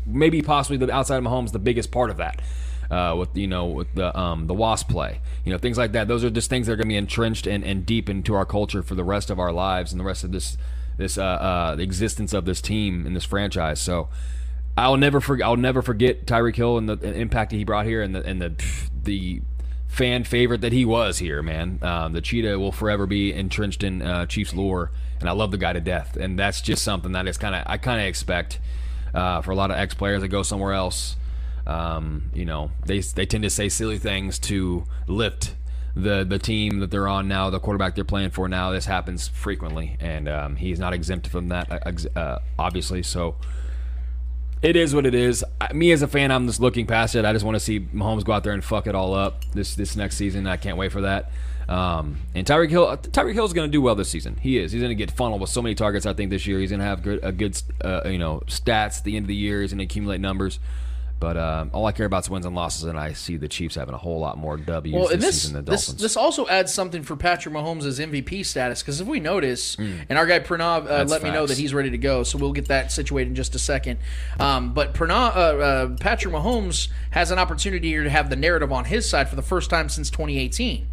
maybe 0.07 0.43
possibly 0.43 0.77
the 0.77 0.93
outside 0.93 1.16
of 1.16 1.25
Mahomes 1.25 1.53
the 1.53 1.59
biggest 1.59 1.91
part 1.91 2.11
of 2.11 2.19
that. 2.19 2.43
Uh, 2.91 3.15
with 3.19 3.37
you 3.37 3.47
know 3.47 3.66
with 3.66 3.93
the 3.95 4.16
um, 4.19 4.47
the 4.47 4.55
wasp 4.55 4.89
play, 4.91 5.20
you 5.45 5.53
know 5.53 5.59
things 5.59 5.79
like 5.79 5.93
that. 5.93 6.07
Those 6.07 6.23
are 6.23 6.31
just 6.31 6.51
things 6.51 6.66
that 6.66 6.75
are 6.75 6.77
going 6.77 6.87
to 6.87 6.93
be 6.93 6.97
entrenched 6.97 7.47
and, 7.47 7.65
and 7.65 7.85
deep 7.85 8.09
into 8.09 8.35
our 8.35 8.47
culture 8.47 8.83
for 8.83 8.95
the 8.95 9.05
rest 9.05 9.31
of 9.31 9.39
our 9.39 9.53
lives 9.53 9.93
and 9.93 10.01
the 10.01 10.05
rest 10.05 10.23
of 10.23 10.33
this 10.33 10.57
this 10.99 11.16
uh, 11.16 11.25
uh, 11.25 11.75
the 11.77 11.83
existence 11.83 12.35
of 12.35 12.45
this 12.45 12.61
team 12.61 13.07
and 13.07 13.16
this 13.16 13.25
franchise. 13.25 13.81
So 13.81 14.11
I'll 14.77 14.99
never 14.99 15.20
forget. 15.20 15.47
I'll 15.47 15.57
never 15.57 15.81
forget 15.81 16.27
Tyreek 16.27 16.57
Hill 16.57 16.77
and 16.77 16.89
the 16.89 17.12
impact 17.15 17.51
that 17.51 17.57
he 17.57 17.65
brought 17.65 17.87
here 17.87 18.03
and 18.03 18.15
the 18.15 18.23
and 18.23 18.43
the 18.43 18.53
the 19.05 19.41
fan 19.87 20.23
favorite 20.23 20.61
that 20.61 20.73
he 20.73 20.85
was 20.85 21.19
here. 21.19 21.43
Man, 21.43 21.79
um, 21.83 22.12
the 22.12 22.20
cheetah 22.20 22.59
will 22.59 22.73
forever 22.73 23.07
be 23.07 23.33
entrenched 23.33 23.83
in 23.83 24.03
uh, 24.03 24.27
Chiefs 24.27 24.55
lore, 24.55 24.91
and 25.19 25.29
I 25.29 25.33
love 25.33 25.51
the 25.51 25.59
guy 25.59 25.73
to 25.73 25.81
death. 25.81 26.16
And 26.16 26.39
that's 26.39 26.61
just 26.61 26.85
something 26.85 27.12
that 27.12 27.27
is 27.27 27.39
kind 27.39 27.55
of 27.55 27.62
I 27.66 27.79
kind 27.79 28.01
of 28.01 28.07
expect 28.07 28.61
uh, 29.15 29.41
for 29.41 29.53
a 29.53 29.55
lot 29.55 29.70
of 29.70 29.79
ex 29.79 29.95
players 29.95 30.20
that 30.20 30.29
go 30.29 30.43
somewhere 30.43 30.75
else. 30.75 31.16
Um, 31.66 32.31
you 32.35 32.45
know, 32.45 32.70
they 32.87 33.01
they 33.01 33.27
tend 33.27 33.45
to 33.45 33.51
say 33.51 33.69
silly 33.69 33.99
things 33.99 34.39
to 34.41 34.85
lift 35.07 35.55
the 35.94 36.24
the 36.24 36.39
team 36.39 36.81
that 36.81 36.90
they're 36.90 37.09
on 37.09 37.28
now, 37.28 37.51
the 37.51 37.60
quarterback 37.60 37.94
they're 37.94 38.05
playing 38.05 38.31
for 38.31 38.48
now. 38.48 38.70
This 38.70 38.86
happens 38.86 39.28
frequently, 39.28 39.97
and 40.01 40.28
um, 40.28 40.56
he's 40.56 40.78
not 40.78 40.93
exempt 40.93 41.28
from 41.28 41.48
that, 41.48 41.70
uh, 41.70 42.19
uh, 42.19 42.39
obviously. 42.59 43.02
So 43.02 43.36
it 44.62 44.77
is 44.77 44.94
what 44.94 45.06
it 45.06 45.15
is. 45.15 45.44
I, 45.60 45.73
me 45.73 45.93
as 45.93 46.02
a 46.02 46.09
fan, 46.09 46.31
I'm 46.31 46.47
just 46.47 46.60
looking 46.60 46.86
past 46.86 47.15
it. 47.15 47.24
I 47.24 47.32
just 47.32 47.44
want 47.44 47.56
to 47.56 47.60
see 47.60 47.81
Mahomes 47.81 48.24
go 48.24 48.32
out 48.32 48.44
there 48.44 48.52
and 48.52 48.65
fuck 48.65 48.86
it 48.86 48.94
all 48.94 49.15
up 49.15 49.44
this 49.52 49.74
this 49.74 49.97
next 49.97 50.16
season. 50.16 50.47
I 50.47 50.56
can't 50.56 50.77
wait 50.77 50.93
for 50.93 51.02
that. 51.02 51.31
Um, 51.69 52.20
and 52.35 52.47
Tyreek 52.47 52.70
Hill, 52.70 52.97
Tyreek 52.97 53.35
Hill 53.35 53.44
is 53.44 53.52
going 53.52 53.69
to 53.69 53.73
do 53.73 53.82
well 53.82 53.94
this 53.94 54.09
season. 54.09 54.36
He 54.36 54.59
is. 54.59 54.73
He's 54.73 54.81
going 54.81 54.90
to 54.90 54.94
get 54.94 55.10
funneled 55.10 55.40
with 55.40 55.51
so 55.51 55.60
many 55.60 55.74
targets. 55.74 56.06
I 56.06 56.15
think 56.15 56.31
this 56.31 56.47
year 56.47 56.59
he's 56.60 56.70
going 56.70 56.81
to 56.81 56.86
have 56.86 57.02
good 57.02 57.20
a 57.23 57.31
good 57.31 57.60
uh, 57.85 58.02
you 58.06 58.19
know 58.19 58.43
stats 58.47 58.98
at 58.98 59.05
the 59.05 59.16
end 59.16 59.24
of 59.24 59.28
the 59.28 59.36
year. 59.36 59.60
He's 59.60 59.73
going 59.73 59.78
to 59.78 59.85
accumulate 59.85 60.20
numbers. 60.20 60.59
But 61.20 61.36
um, 61.36 61.70
all 61.73 61.85
I 61.86 61.93
care 61.93 62.07
about 62.07 62.24
is 62.24 62.31
wins 62.31 62.47
and 62.47 62.55
losses, 62.55 62.85
and 62.85 62.99
I 62.99 63.12
see 63.12 63.36
the 63.36 63.49
Chiefs 63.49 63.74
having 63.74 63.95
a 63.95 63.99
whole 63.99 64.20
lot 64.20 64.39
more 64.39 64.57
W's 64.57 64.95
Well, 64.95 65.09
this, 65.09 65.20
this 65.20 65.43
season 65.43 65.55
than 65.55 65.65
the 65.65 65.73
this, 65.73 65.86
Dolphins. 65.86 66.03
this 66.03 66.16
also 66.16 66.47
adds 66.47 66.73
something 66.73 67.03
for 67.03 67.16
Patrick 67.16 67.55
Mahomes' 67.55 67.99
MVP 67.99 68.47
status 68.47 68.82
because 68.82 69.01
if 69.01 69.07
we 69.07 69.19
notice, 69.19 69.77
and 69.78 70.12
our 70.16 70.27
guy 70.27 70.39
Pranav 70.39 70.89
uh, 70.89 71.05
let 71.09 71.23
me 71.23 71.31
know 71.31 71.47
that 71.47 71.59
he's 71.59 71.74
ready 71.74 71.90
to 71.90 71.99
go, 71.99 72.23
so 72.23 72.39
we'll 72.39 72.53
get 72.53 72.69
that 72.69 72.93
situated 72.93 73.31
in 73.31 73.35
just 73.35 73.55
a 73.55 73.59
second. 73.59 73.99
Um, 74.39 74.73
but 74.74 74.95
Pranav, 74.95 75.35
uh, 75.35 75.39
uh, 75.39 75.97
Patrick 75.99 76.32
Mahomes 76.32 76.89
has 77.11 77.31
an 77.31 77.39
opportunity 77.39 77.89
here 77.89 78.05
to 78.05 78.11
have 78.11 78.31
the 78.31 78.36
narrative 78.36 78.73
on 78.73 78.85
his 78.85 79.09
side 79.09 79.28
for 79.28 79.36
the 79.36 79.43
first 79.43 79.70
time 79.70 79.89
since 79.89 80.11
2018. 80.11 80.86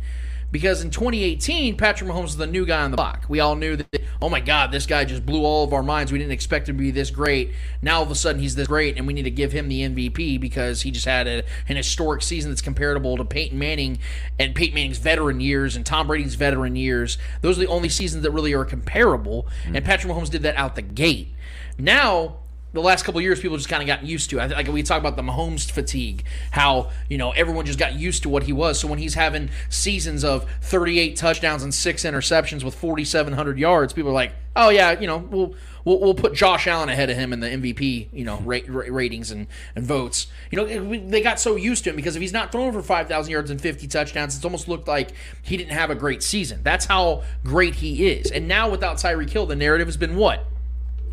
Because 0.52 0.82
in 0.82 0.90
2018, 0.90 1.76
Patrick 1.76 2.10
Mahomes 2.10 2.24
was 2.24 2.38
the 2.38 2.48
new 2.48 2.66
guy 2.66 2.84
on 2.84 2.92
the 2.92 2.98
block. 2.98 3.26
We 3.28 3.40
all 3.40 3.56
knew 3.56 3.76
that, 3.76 4.02
oh 4.22 4.30
my 4.30 4.40
God, 4.40 4.72
this 4.72 4.86
guy 4.86 5.04
just 5.04 5.26
blew 5.26 5.44
all 5.44 5.64
of 5.64 5.74
our 5.74 5.84
minds. 5.84 6.12
We 6.12 6.18
didn't 6.18 6.32
expect 6.32 6.70
him 6.70 6.78
to 6.78 6.84
be 6.84 6.92
this 6.92 7.10
great. 7.10 7.52
Now 7.82 7.98
all 7.98 8.04
of 8.04 8.12
a 8.12 8.16
sudden 8.16 8.42
he's 8.42 8.56
this 8.56 8.68
great, 8.68 8.98
and 8.98 9.06
we 9.06 9.14
need 9.14 9.24
to 9.24 9.32
give 9.32 9.52
him 9.52 9.68
the 9.68 9.82
MVP 9.82 10.40
because 10.40 10.84
he 10.84 10.92
just 10.92 11.06
had 11.06 11.28
a, 11.28 11.44
an 11.68 11.76
historic 11.76 12.22
season 12.22 12.52
that's 12.52 12.62
comparable 12.62 13.18
to 13.18 13.26
Peyton 13.26 13.60
Manning 13.60 14.00
and 14.40 14.56
Peyton 14.56 14.76
Manning's 14.76 14.98
veteran 14.98 15.40
years 15.40 15.76
and 15.76 15.86
Tom 15.86 16.08
Brady's 16.08 16.36
veteran 16.36 16.76
years. 16.76 17.18
Those 17.42 17.58
are 17.58 17.62
the 17.62 17.68
only 17.68 17.90
seasons 17.90 18.24
that 18.24 18.32
really 18.32 18.54
are 18.54 18.66
comparable, 18.66 19.48
and 19.66 19.76
mm. 19.76 19.84
Patrick 19.84 20.14
Mahomes 20.14 20.30
did 20.30 20.44
that 20.44 20.56
out 20.56 20.76
the 20.76 20.82
gate. 20.82 21.34
Now, 21.78 22.38
the 22.76 22.82
last 22.82 23.06
couple 23.06 23.22
years, 23.22 23.40
people 23.40 23.58
just 23.58 23.70
kind 23.70 23.82
of 23.82 23.88
gotten 23.88 24.06
used 24.06 24.30
to. 24.30 24.40
I 24.40 24.48
like 24.48 24.68
we 24.68 24.84
talk 24.84 25.00
about 25.00 25.16
the 25.16 25.22
Mahomes 25.22 25.72
fatigue, 25.72 26.26
how 26.52 26.92
you 27.10 27.18
know 27.18 27.32
everyone 27.32 27.66
just 27.66 27.80
got 27.80 27.96
used 27.96 28.24
to 28.24 28.30
what 28.30 28.44
he 28.44 28.54
was. 28.54 28.80
So 28.80 28.88
when 28.88 29.00
he's 29.00 29.14
having 29.16 29.50
seasons 29.70 30.24
of 30.24 30.46
38 30.62 31.16
touchdowns 31.16 31.64
and 31.64 31.74
six 31.74 32.04
interceptions 32.04 32.64
with 32.64 32.76
4,700 32.76 33.58
yards, 33.58 33.94
people 33.94 34.12
are 34.12 34.14
like, 34.14 34.34
"Oh 34.56 34.70
yeah, 34.70 35.00
you 35.00 35.08
know, 35.08 35.18
we'll 35.18 35.56
we'll, 35.86 36.00
we'll 36.02 36.14
put 36.14 36.34
Josh 36.34 36.68
Allen 36.68 36.90
ahead 36.90 37.10
of 37.10 37.16
him 37.16 37.32
in 37.32 37.40
the 37.40 37.48
MVP, 37.48 38.10
you 38.12 38.26
know, 38.26 38.40
rate, 38.40 38.70
ra- 38.70 38.86
ratings 38.90 39.32
and, 39.32 39.48
and 39.76 39.86
votes." 39.86 40.28
You 40.52 40.58
know, 40.58 41.08
they 41.08 41.22
got 41.22 41.40
so 41.40 41.56
used 41.56 41.86
to 41.86 41.92
him 41.92 41.96
because 41.96 42.18
if 42.18 42.22
he's 42.22 42.34
not 42.34 42.52
throwing 42.52 42.74
for 42.74 42.84
5,000 42.84 43.32
yards 43.32 43.50
and 43.50 43.60
50 43.62 43.88
touchdowns, 43.88 44.36
it's 44.36 44.44
almost 44.44 44.68
looked 44.68 44.88
like 44.88 45.12
he 45.42 45.56
didn't 45.56 45.72
have 45.72 45.90
a 45.90 45.96
great 45.96 46.22
season. 46.22 46.60
That's 46.62 46.86
how 46.86 47.24
great 47.44 47.76
he 47.76 48.08
is. 48.10 48.32
And 48.32 48.50
now 48.50 48.70
without 48.70 48.98
Tyreek 48.98 49.30
Hill, 49.30 49.46
the 49.46 49.56
narrative 49.56 49.88
has 49.88 49.98
been 49.98 50.18
what? 50.18 50.46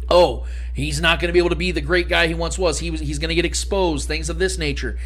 Oh, 0.08 0.46
he's 0.74 1.00
not 1.00 1.20
going 1.20 1.28
to 1.28 1.32
be 1.32 1.38
able 1.38 1.50
to 1.50 1.56
be 1.56 1.70
the 1.70 1.80
great 1.80 2.08
guy 2.08 2.26
he 2.26 2.34
once 2.34 2.58
was. 2.58 2.80
He 2.80 2.90
was 2.90 3.00
he's 3.00 3.18
going 3.18 3.30
to 3.30 3.34
get 3.34 3.44
exposed, 3.44 4.06
things 4.08 4.28
of 4.28 4.38
this 4.38 4.58
nature. 4.58 4.98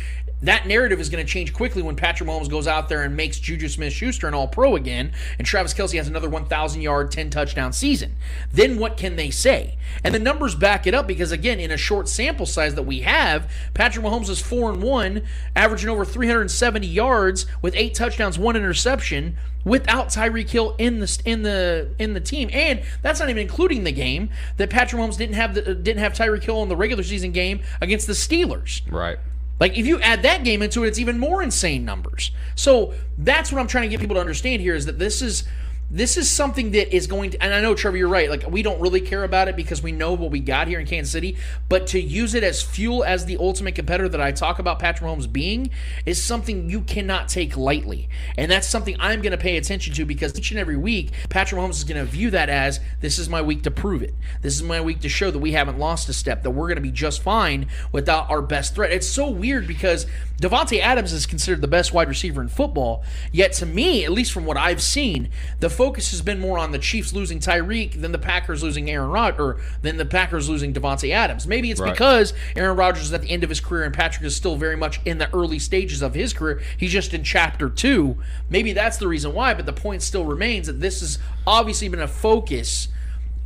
That 0.43 0.67
narrative 0.67 1.01
is 1.01 1.09
going 1.09 1.25
to 1.25 1.33
change 1.33 1.55
quickly 1.55 1.81
when 1.81 1.97
Patrick 1.97 2.29
Mahomes 2.29 2.51
goes 2.51 2.67
out 2.67 2.91
there 2.91 3.03
and 3.03 3.17
makes 3.17 3.41
Juju 3.41 3.69
Smith-Schuster 3.69 4.29
an 4.29 4.35
All-Pro 4.35 4.77
again, 4.77 5.13
and 5.39 5.47
Travis 5.47 5.73
Kelce 5.73 5.97
has 5.97 6.09
another 6.09 6.29
1,000-yard, 6.29 7.11
10-touchdown 7.11 7.73
season. 7.73 8.17
Then 8.53 8.79
what 8.79 8.99
can 8.99 9.17
they 9.17 9.31
say? 9.31 9.79
And 10.05 10.15
the 10.15 10.19
numbers 10.19 10.55
back 10.55 10.87
it 10.87 10.93
up 10.93 11.07
because 11.07 11.33
again, 11.33 11.59
in 11.59 11.71
a 11.71 11.79
short 11.79 12.07
sample 12.07 12.45
size 12.45 12.75
that 12.75 12.83
we 12.83 13.01
have, 13.01 13.51
Patrick 13.73 14.05
Mahomes 14.05 14.29
is 14.29 14.43
four 14.43 14.71
and 14.71 14.83
one, 14.83 15.23
averaging 15.55 15.89
over 15.89 16.05
370 16.05 16.87
yards 16.87 17.47
with 17.63 17.75
eight 17.75 17.95
touchdowns, 17.95 18.39
one 18.39 18.57
interception 18.57 19.39
without 19.67 20.09
Tyreek 20.09 20.49
Hill 20.49 20.77
in 20.79 21.01
the 21.01 21.23
in 21.27 21.43
the 21.43 21.91
in 21.99 22.15
the 22.15 22.21
team, 22.21 22.49
and 22.53 22.83
that's 23.03 23.21
not 23.21 23.29
even 23.29 23.43
including 23.43 23.85
the 23.85 23.93
game 23.93 24.31
that 24.57 24.71
Patrick 24.71 25.03
Mahomes 25.03 25.19
didn't 25.19 25.35
have 25.35 25.55
the, 25.55 25.75
didn't 25.75 25.99
have 25.99 26.15
Tyreek 26.15 26.45
Hill 26.45 26.63
in 26.63 26.71
the 26.71 26.77
regular 26.77 27.03
season 27.03 27.33
game 27.33 27.61
against 27.83 28.07
the 28.07 28.15
Steelers. 28.15 28.81
Right. 28.91 29.19
Like 29.59 29.77
if 29.77 29.87
you 29.87 30.01
add 30.01 30.23
that 30.23 30.45
game 30.45 30.63
into 30.63 30.85
it, 30.85 30.89
it's 30.89 30.99
even 30.99 31.19
more 31.19 31.43
insane 31.43 31.85
numbers. 31.85 32.31
So 32.55 32.95
that's 33.19 33.51
what 33.53 33.61
I'm 33.61 33.67
trying 33.67 33.85
to 33.85 33.89
get 33.89 34.01
people 34.01 34.15
to 34.15 34.21
understand 34.21 34.63
here 34.63 34.75
is 34.75 34.87
that 34.87 34.99
this 34.99 35.21
is 35.21 35.45
this 35.91 36.17
is 36.17 36.29
something 36.29 36.73
that 36.73 36.95
is 36.95 37.07
going 37.07 37.31
to 37.31 37.43
and 37.43 37.55
i 37.55 37.61
know 37.61 37.75
trevor 37.75 37.97
you're 37.97 38.09
right. 38.09 38.29
Like 38.29 38.49
we 38.51 38.63
don't 38.63 38.81
really 38.81 39.01
care 39.01 39.25
about 39.25 39.49
it 39.49 39.57
because 39.57 39.83
we 39.83 39.93
know 39.93 40.15
what 40.15 40.31
we 40.31 40.41
got 40.41 40.69
here 40.69 40.81
in 40.81 40.87
kansas 40.87 41.13
city 41.13 41.37
but 41.69 41.87
to 41.89 42.01
use 42.01 42.35
it 42.35 42.43
as 42.43 42.63
fuel 42.63 43.05
as 43.05 43.27
the 43.27 43.37
ultimate 43.39 43.75
competitor 43.75 44.09
that 44.09 44.21
i 44.21 44.33
talk 44.33 44.59
about 44.59 44.79
patrick 44.79 45.09
mahomes 45.09 45.31
being 45.31 45.71
is 46.05 46.23
something 46.23 46.69
you 46.69 46.81
cannot 46.83 47.29
take 47.29 47.57
lightly. 47.57 48.09
And 48.37 48.51
that's 48.51 48.67
something 48.67 48.97
i'm 48.99 49.23
going 49.23 49.33
to 49.33 49.39
pay 49.39 49.57
attention 49.57 49.95
to 49.95 50.05
because 50.05 50.37
each 50.37 50.51
and 50.51 50.59
every 50.59 50.77
week 50.77 51.13
patrick 51.29 51.61
mahomes 51.61 51.71
is 51.71 51.85
going 51.85 52.05
to 52.05 52.11
view 52.11 52.31
that 52.31 52.49
as 52.49 52.81
this 53.01 53.19
is 53.19 53.29
my 53.29 53.43
week 53.43 53.63
to 53.63 53.71
prove 53.71 54.03
it. 54.03 54.15
This 54.43 54.55
is 54.55 54.63
my 54.63 54.81
week 54.81 55.01
to 55.01 55.09
show 55.09 55.31
that 55.31 55.39
we 55.39 55.53
haven't 55.53 55.79
lost 55.79 56.09
a 56.09 56.13
step 56.13 56.43
that 56.43 56.51
we're 56.51 56.67
going 56.67 56.77
to 56.77 56.83
be 56.83 56.91
just 56.91 57.23
fine 57.23 57.69
without 57.93 58.29
our 58.31 58.43
best 58.43 58.75
threat. 58.75 58.91
It's 58.91 59.07
so 59.07 59.31
weird 59.31 59.67
because 59.67 60.07
Davante 60.41 60.81
Adams 60.81 61.13
is 61.13 61.27
considered 61.27 61.61
the 61.61 61.69
best 61.69 61.93
wide 61.93 62.09
receiver 62.09 62.43
in 62.43 62.49
football. 62.49 63.05
Yet 63.33 63.53
to 63.55 63.67
me, 63.67 64.05
at 64.05 64.13
least 64.13 64.33
from 64.33 64.45
what 64.45 64.57
I've 64.57 64.83
seen, 64.83 65.31
the 65.61 65.71
focus 65.77 66.11
has 66.11 66.23
been 66.23 66.41
more 66.41 66.59
on 66.59 66.73
the 66.73 66.79
Chiefs 66.79 67.13
losing 67.13 67.39
Tyreek 67.39 68.01
than 68.01 68.13
the 68.13 68.19
Packers 68.19 68.63
losing 68.63 68.91
Aaron 68.91 69.11
Rod 69.11 69.39
or 69.39 69.59
than 69.83 69.97
the 69.99 70.05
Packers 70.07 70.49
losing 70.49 70.73
Davante 70.73 71.11
Adams. 71.11 71.47
Maybe 71.47 71.71
it's 71.71 71.81
Right. 71.81 71.93
because 71.93 72.33
Aaron 72.57 72.77
Rodgers 72.77 73.05
is 73.05 73.13
at 73.13 73.23
the 73.23 73.31
end 73.31 73.45
of 73.45 73.51
his 73.51 73.61
career 73.61 73.85
and 73.85 73.95
Patrick 73.95 74.25
is 74.25 74.35
still 74.35 74.57
very 74.57 74.77
much 74.77 75.01
in 75.05 75.19
the 75.19 75.33
early 75.35 75.59
stages 75.59 76.03
of 76.03 76.15
his 76.15 76.33
career. 76.33 76.61
He's 76.77 76.93
just 76.93 77.13
in 77.15 77.23
chapter 77.23 77.69
two. 77.69 78.17
Maybe 78.49 78.73
that's 78.73 78.97
the 78.97 79.07
reason 79.09 79.35
why, 79.35 79.55
but 79.55 79.67
the 79.67 79.73
point 79.73 80.03
still 80.03 80.25
remains 80.25 80.67
that 80.67 80.81
this 80.81 81.01
has 81.01 81.19
obviously 81.47 81.89
been 81.89 82.01
a 82.01 82.09
focus 82.09 82.89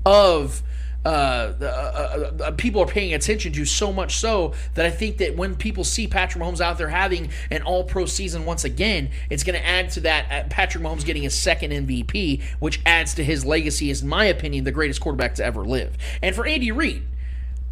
of 0.07 0.63
uh, 1.05 1.09
uh, 1.09 1.65
uh, 1.65 2.45
uh, 2.45 2.51
people 2.53 2.83
are 2.83 2.87
paying 2.87 3.15
attention 3.15 3.53
to 3.55 3.65
so 3.65 3.91
much 3.93 4.17
so 4.17 4.53
that 4.75 4.85
I 4.85 4.91
think 4.91 5.17
that 5.19 5.35
when 5.35 5.55
people 5.57 5.83
see 5.83 6.07
Patrick 6.07 6.45
Mahomes 6.45 6.61
out 6.61 6.77
there 6.77 6.91
having 6.91 7.31
an 7.51 7.63
All 7.63 7.85
Pro 7.85 8.05
season 8.05 8.45
once 8.45 8.65
again, 8.65 9.11
it's 9.31 9.43
going 9.43 9.59
to 9.59 9.67
add 9.67 9.91
to 9.93 10.01
that 10.01 10.31
uh, 10.31 10.49
Patrick 10.51 10.85
Mahomes 10.85 11.05
getting 11.05 11.23
his 11.23 11.35
second 11.37 11.71
MVP, 11.71 12.43
which 12.59 12.81
adds 12.85 13.15
to 13.15 13.25
his 13.25 13.47
legacy 13.47 13.89
Is 13.91 14.03
in 14.03 14.09
my 14.09 14.27
opinion, 14.27 14.65
the 14.65 14.73
greatest 14.73 15.01
quarterback 15.01 15.35
to 15.37 15.45
ever 15.45 15.65
live. 15.65 15.97
And 16.21 16.35
for 16.37 16.47
Andy 16.47 16.71
Reid, 16.71 17.03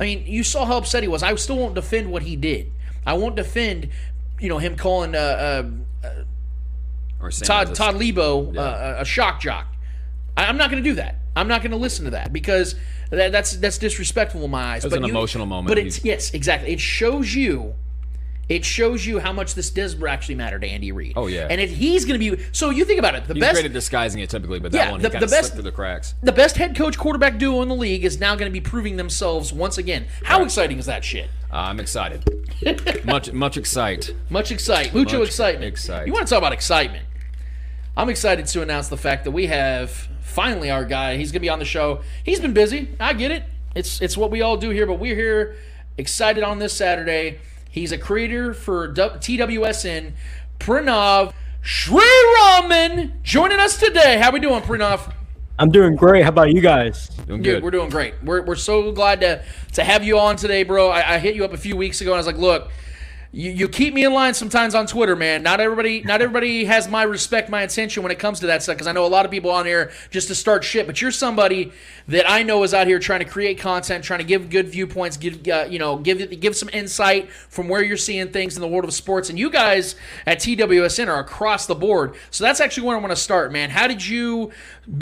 I 0.00 0.04
mean, 0.04 0.24
you 0.26 0.42
saw 0.42 0.64
how 0.64 0.78
upset 0.78 1.02
he 1.02 1.08
was. 1.08 1.22
I 1.22 1.34
still 1.34 1.58
won't 1.58 1.74
defend 1.74 2.10
what 2.10 2.22
he 2.22 2.34
did. 2.36 2.72
I 3.04 3.12
won't 3.14 3.36
defend, 3.36 3.90
you 4.40 4.48
know, 4.48 4.58
him 4.58 4.76
calling 4.76 5.14
uh, 5.14 5.68
uh, 6.02 6.08
Or 7.20 7.30
Todd 7.30 7.74
Todd 7.74 7.96
Leabo 7.96 8.54
Yeah. 8.54 8.60
uh, 8.62 8.96
a 9.00 9.04
shock 9.04 9.40
jock. 9.40 9.66
I, 10.38 10.46
I'm 10.46 10.56
not 10.56 10.70
going 10.70 10.82
to 10.82 10.88
do 10.88 10.94
that. 10.96 11.16
I'm 11.36 11.48
not 11.48 11.60
going 11.62 11.70
to 11.72 11.76
listen 11.76 12.04
to 12.06 12.12
that 12.12 12.32
because 12.32 12.74
that, 13.10 13.32
that's 13.32 13.56
that's 13.56 13.78
disrespectful 13.78 14.44
in 14.44 14.50
my 14.50 14.62
eyes. 14.74 14.84
It 14.84 14.88
was 14.88 14.94
an 14.96 15.04
emotional 15.04 15.46
moment. 15.46 15.68
But 15.68 15.78
it's 15.78 16.04
yes, 16.04 16.32
exactly. 16.32 16.72
It 16.72 16.80
shows 16.80 17.34
you. 17.34 17.74
It 18.48 18.64
shows 18.64 19.04
you 19.04 19.18
how 19.18 19.34
much 19.34 19.52
this 19.54 19.68
does 19.68 20.02
actually 20.02 20.36
matter 20.36 20.58
to 20.58 20.66
Andy 20.66 20.90
Reid. 20.90 21.12
Oh, 21.16 21.26
yeah. 21.26 21.48
and 21.50 21.60
if 21.60 21.68
he's 21.70 22.06
going 22.06 22.18
to 22.18 22.36
be 22.36 22.42
so, 22.52 22.70
you 22.70 22.86
think 22.86 22.98
about 22.98 23.14
it. 23.14 23.26
The 23.26 23.34
He's 23.34 23.42
best 23.42 23.54
great 23.56 23.66
at 23.66 23.74
disguising 23.74 24.22
it 24.22 24.30
typically, 24.30 24.58
but 24.58 24.72
that 24.72 24.78
Yeah, 24.86 24.90
one 24.92 25.02
the- 25.02 25.10
he 25.10 25.18
the 25.18 25.26
best- 25.26 25.30
slipped 25.30 25.54
through 25.56 25.62
the 25.64 25.72
cracks. 25.72 26.14
the 26.22 26.32
best 26.32 26.56
head 26.56 26.74
coach 26.74 26.96
quarterback 26.96 27.36
duo 27.36 27.60
in 27.60 27.68
the 27.68 27.74
league 27.74 28.06
is 28.06 28.18
now 28.18 28.36
going 28.36 28.50
to 28.50 28.52
be 28.52 28.62
proving 28.62 28.96
themselves 28.96 29.52
once 29.52 29.76
again. 29.76 30.06
How 30.24 30.42
exciting 30.42 30.78
is 30.78 30.86
that 30.86 31.04
shit? 31.04 31.28
Uh, 31.52 31.56
I'm 31.56 31.78
excited. 31.78 32.24
much, 33.04 33.30
much 33.32 33.58
excite. 33.58 34.14
Much 34.30 34.50
excite, 34.50 34.94
mucho 34.94 35.18
Much 35.18 35.28
excitement. 35.28 35.64
excite. 35.66 36.06
You 36.06 36.14
want 36.14 36.26
to 36.26 36.30
talk 36.32 36.38
about 36.38 36.54
excitement? 36.54 37.04
I'm 37.98 38.08
excited 38.08 38.46
to 38.46 38.62
announce 38.62 38.88
the 38.88 38.96
fact 38.96 39.24
that 39.24 39.32
we 39.32 39.48
have 39.48 40.08
finally 40.28 40.70
our 40.70 40.84
guy. 40.84 41.16
He's 41.16 41.32
gonna 41.32 41.40
be 41.40 41.48
on 41.48 41.58
the 41.58 41.64
show. 41.64 42.02
He's 42.24 42.40
been 42.40 42.52
busy. 42.52 42.90
I 43.00 43.12
get 43.12 43.30
it. 43.30 43.44
It's 43.74 44.00
it's 44.00 44.16
what 44.16 44.30
we 44.30 44.42
all 44.42 44.56
do 44.56 44.70
here, 44.70 44.86
but 44.86 44.94
we're 44.94 45.14
here 45.14 45.56
excited 45.96 46.44
on 46.44 46.58
this 46.58 46.72
Saturday. 46.72 47.40
He's 47.70 47.92
a 47.92 47.98
creator 47.98 48.54
for 48.54 48.88
TWSN, 48.92 50.12
Pranav 50.58 51.32
Shri 51.60 52.02
Raman, 52.36 53.20
joining 53.22 53.58
us 53.58 53.78
today. 53.78 54.18
How 54.18 54.30
we 54.30 54.40
doing, 54.40 54.62
Pranav? 54.62 55.12
I'm 55.58 55.70
doing 55.70 55.96
great. 55.96 56.22
How 56.22 56.28
about 56.28 56.52
you 56.52 56.60
guys? 56.60 57.08
Doing 57.26 57.42
Dude, 57.42 57.56
good. 57.56 57.62
we're 57.64 57.72
doing 57.72 57.90
great. 57.90 58.14
We're, 58.22 58.42
we're 58.42 58.54
so 58.54 58.92
glad 58.92 59.20
to 59.20 59.42
to 59.72 59.84
have 59.84 60.04
you 60.04 60.18
on 60.18 60.36
today, 60.36 60.62
bro. 60.62 60.88
I, 60.88 61.14
I 61.14 61.18
hit 61.18 61.34
you 61.34 61.44
up 61.44 61.52
a 61.52 61.58
few 61.58 61.76
weeks 61.76 62.00
ago 62.00 62.12
and 62.12 62.16
I 62.16 62.18
was 62.18 62.26
like, 62.26 62.38
look, 62.38 62.70
you, 63.30 63.50
you 63.50 63.68
keep 63.68 63.92
me 63.92 64.04
in 64.04 64.14
line 64.14 64.32
sometimes 64.32 64.74
on 64.74 64.86
Twitter, 64.86 65.14
man. 65.14 65.42
Not 65.42 65.60
everybody 65.60 66.00
not 66.00 66.22
everybody 66.22 66.64
has 66.64 66.88
my 66.88 67.02
respect, 67.02 67.50
my 67.50 67.62
attention 67.62 68.02
when 68.02 68.10
it 68.10 68.18
comes 68.18 68.40
to 68.40 68.46
that 68.46 68.62
stuff 68.62 68.76
because 68.76 68.86
I 68.86 68.92
know 68.92 69.04
a 69.04 69.08
lot 69.08 69.26
of 69.26 69.30
people 69.30 69.50
on 69.50 69.66
here 69.66 69.92
just 70.10 70.28
to 70.28 70.34
start 70.34 70.64
shit. 70.64 70.86
But 70.86 71.02
you're 71.02 71.10
somebody 71.10 71.72
that 72.06 72.28
I 72.28 72.42
know 72.42 72.62
is 72.62 72.72
out 72.72 72.86
here 72.86 72.98
trying 72.98 73.20
to 73.20 73.26
create 73.26 73.58
content, 73.58 74.02
trying 74.02 74.20
to 74.20 74.24
give 74.24 74.48
good 74.48 74.68
viewpoints, 74.68 75.18
give 75.18 75.46
uh, 75.46 75.66
you 75.68 75.78
know 75.78 75.98
give 75.98 76.40
give 76.40 76.56
some 76.56 76.70
insight 76.72 77.30
from 77.30 77.68
where 77.68 77.82
you're 77.82 77.98
seeing 77.98 78.28
things 78.28 78.56
in 78.56 78.62
the 78.62 78.68
world 78.68 78.84
of 78.84 78.94
sports. 78.94 79.28
And 79.28 79.38
you 79.38 79.50
guys 79.50 79.94
at 80.24 80.38
TWSN 80.38 81.08
are 81.08 81.20
across 81.20 81.66
the 81.66 81.74
board. 81.74 82.14
So 82.30 82.44
that's 82.44 82.60
actually 82.60 82.86
where 82.86 82.96
I 82.96 83.00
want 83.00 83.12
to 83.12 83.16
start, 83.16 83.52
man. 83.52 83.68
How 83.68 83.86
did 83.86 84.06
you 84.06 84.52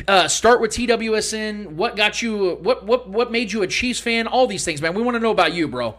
uh, 0.09 0.27
start 0.27 0.61
with 0.61 0.73
TWSN? 0.73 1.73
What 1.73 1.95
got 1.95 2.23
you? 2.23 2.57
What 2.57 2.85
what 2.85 3.09
what 3.09 3.31
made 3.31 3.53
you 3.53 3.63
a 3.63 3.69
Chiefs 3.69 4.01
fan? 4.01 4.27
All 4.27 4.49
these 4.49 4.65
things, 4.65 4.83
man. 4.83 4.95
We 4.95 5.03
want 5.03 5.15
to 5.15 5.21
know 5.21 5.31
about 5.31 5.53
you, 5.53 5.69
bro. 5.69 5.95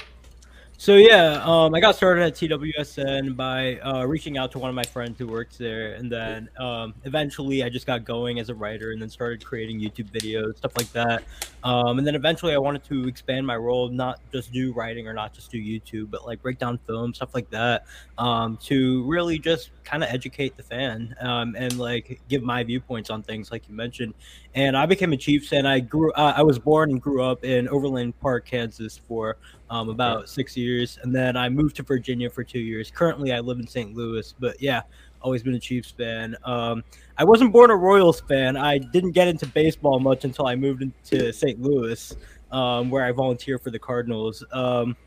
So 0.80 0.94
yeah, 0.94 1.42
um, 1.44 1.74
I 1.74 1.80
got 1.80 1.96
started 1.96 2.24
at 2.24 2.36
TWSN 2.36 3.36
by 3.36 3.78
uh, 3.80 4.06
reaching 4.06 4.38
out 4.38 4.52
to 4.52 4.60
one 4.60 4.70
of 4.70 4.76
my 4.76 4.84
friends 4.84 5.18
who 5.18 5.26
works 5.26 5.58
there, 5.58 5.96
and 5.96 6.12
then 6.12 6.50
um, 6.60 6.94
eventually 7.04 7.64
I 7.64 7.70
just 7.70 7.88
got 7.88 8.06
going 8.06 8.38
as 8.38 8.50
a 8.50 8.56
writer, 8.56 8.92
and 8.92 9.02
then 9.02 9.10
started 9.10 9.44
creating 9.44 9.80
YouTube 9.80 10.12
videos, 10.12 10.58
stuff 10.58 10.74
like 10.78 10.92
that. 10.92 11.24
Um, 11.64 11.98
and 11.98 12.06
then 12.06 12.14
eventually 12.14 12.54
I 12.54 12.60
wanted 12.60 12.84
to 12.86 13.08
expand 13.08 13.48
my 13.48 13.58
role, 13.58 13.90
not 13.90 14.20
just 14.32 14.52
do 14.54 14.72
writing 14.72 15.08
or 15.08 15.14
not 15.14 15.34
just 15.34 15.50
do 15.50 15.58
YouTube, 15.58 16.12
but 16.12 16.28
like 16.28 16.44
break 16.44 16.60
down 16.60 16.78
film, 16.86 17.12
stuff 17.12 17.34
like 17.34 17.50
that, 17.50 17.86
um, 18.20 18.58
to 18.66 19.04
really 19.06 19.40
just 19.40 19.72
kind 19.84 20.04
of 20.04 20.10
educate 20.12 20.56
the 20.58 20.64
fan 20.64 21.16
um, 21.22 21.56
and 21.58 21.80
like 21.80 22.22
give 22.30 22.44
my 22.44 22.64
viewpoints 22.64 23.10
on 23.10 23.24
things, 23.24 23.52
like 23.52 23.68
you 23.68 23.74
mentioned. 23.74 24.14
And 24.58 24.76
I 24.76 24.88
became 24.88 25.14
a 25.14 25.18
Chiefs 25.18 25.50
fan. 25.50 25.68
I 25.68 25.80
grew, 25.80 26.12
uh, 26.14 26.34
I 26.36 26.42
was 26.42 26.58
born 26.58 26.90
and 26.90 27.00
grew 27.00 27.22
up 27.22 27.46
in 27.46 27.70
Overland 27.70 28.20
Park, 28.20 28.48
Kansas, 28.48 29.00
for 29.08 29.38
um, 29.70 29.88
about 29.88 30.30
six 30.30 30.58
years, 30.58 30.98
and 31.04 31.14
then 31.14 31.38
I 31.38 31.48
moved 31.48 31.76
to 31.76 31.84
Virginia 31.84 32.28
for 32.28 32.44
two 32.44 32.58
years. 32.58 32.90
Currently, 32.90 33.32
I 33.32 33.40
live 33.40 33.60
in 33.60 33.68
St. 33.68 33.94
Louis, 33.94 34.34
but 34.40 34.60
yeah, 34.60 34.82
always 35.22 35.44
been 35.44 35.54
a 35.54 35.60
Chiefs 35.60 35.92
fan. 35.92 36.36
Um, 36.44 36.84
I 37.20 37.24
wasn't 37.24 37.54
born 37.54 37.70
a 37.70 37.76
Royals 37.76 38.22
fan. 38.22 38.58
I 38.58 38.80
didn't 38.80 39.12
get 39.12 39.28
into 39.28 39.46
baseball 39.46 40.00
much 40.00 40.26
until 40.26 40.48
I 40.48 40.56
moved 40.56 40.82
into 40.82 41.32
St. 41.32 41.62
Louis, 41.62 42.18
um, 42.52 42.90
where 42.90 43.06
I 43.06 43.12
volunteer 43.12 43.60
for 43.60 43.70
the 43.70 43.78
Cardinals. 43.78 44.44
Um, 44.52 44.98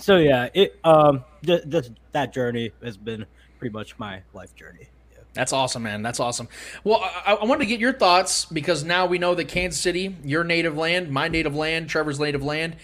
so 0.00 0.16
yeah, 0.16 0.48
it 0.52 0.80
um, 0.82 1.22
th- 1.44 1.62
th- 1.70 1.92
that 2.10 2.32
journey 2.32 2.72
has 2.82 2.96
been 2.96 3.24
pretty 3.60 3.72
much 3.72 3.96
my 4.00 4.22
life 4.34 4.52
journey. 4.56 4.88
That's 5.32 5.52
awesome, 5.52 5.84
man. 5.84 6.02
That's 6.02 6.18
awesome. 6.18 6.48
Well, 6.82 7.00
I, 7.02 7.34
I 7.34 7.44
wanted 7.44 7.60
to 7.60 7.66
get 7.66 7.80
your 7.80 7.92
thoughts 7.92 8.46
because 8.46 8.82
now 8.82 9.06
we 9.06 9.18
know 9.18 9.34
that 9.34 9.48
Kansas 9.48 9.80
City, 9.80 10.16
your 10.24 10.42
native 10.42 10.76
land, 10.76 11.10
my 11.10 11.28
native 11.28 11.54
land, 11.54 11.88
Trevor's 11.88 12.18
native 12.18 12.42
land, 12.42 12.76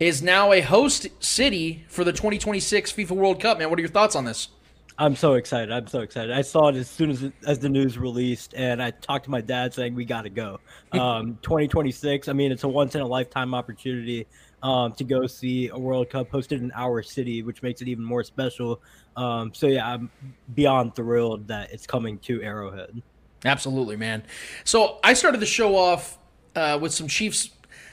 is 0.00 0.22
now 0.22 0.52
a 0.52 0.60
host 0.60 1.06
city 1.20 1.84
for 1.88 2.02
the 2.02 2.12
2026 2.12 2.92
FIFA 2.92 3.10
World 3.12 3.40
Cup. 3.40 3.58
Man, 3.58 3.70
what 3.70 3.78
are 3.78 3.82
your 3.82 3.90
thoughts 3.90 4.16
on 4.16 4.24
this? 4.24 4.48
I'm 4.96 5.16
so 5.16 5.34
excited. 5.34 5.72
I'm 5.72 5.88
so 5.88 6.00
excited. 6.00 6.30
I 6.32 6.42
saw 6.42 6.68
it 6.68 6.76
as 6.76 6.88
soon 6.88 7.10
as 7.10 7.30
as 7.46 7.58
the 7.58 7.68
news 7.68 7.98
released, 7.98 8.54
and 8.54 8.80
I 8.80 8.92
talked 8.92 9.24
to 9.24 9.30
my 9.30 9.40
dad 9.40 9.74
saying 9.74 9.94
we 9.94 10.04
got 10.04 10.22
to 10.22 10.30
go. 10.30 10.60
Um, 10.94 11.40
2026. 11.42 12.28
I 12.28 12.32
mean, 12.34 12.52
it's 12.52 12.62
a 12.62 12.68
once 12.68 12.94
in 12.94 13.00
a 13.00 13.06
lifetime 13.06 13.52
opportunity 13.52 14.28
um, 14.64 14.92
to 14.94 15.04
go 15.04 15.26
see 15.26 15.68
a 15.68 15.78
World 15.78 16.08
Cup 16.08 16.30
hosted 16.30 16.58
in 16.58 16.72
our 16.74 17.02
city, 17.02 17.42
which 17.42 17.62
makes 17.62 17.82
it 17.82 17.88
even 17.88 18.02
more 18.02 18.24
special. 18.24 18.80
Um, 19.14 19.52
so 19.54 19.66
yeah, 19.66 19.86
I'm 19.86 20.10
beyond 20.54 20.96
thrilled 20.96 21.46
that 21.48 21.70
it's 21.70 21.86
coming 21.86 22.18
to 22.20 22.42
Arrowhead. 22.42 23.00
Absolutely, 23.44 23.96
man. 23.96 24.24
So 24.64 24.98
I 25.04 25.12
started 25.12 25.40
the 25.40 25.46
show 25.46 25.76
off 25.76 26.18
uh, 26.56 26.78
with 26.80 26.94
some 26.94 27.06
Chiefs 27.08 27.50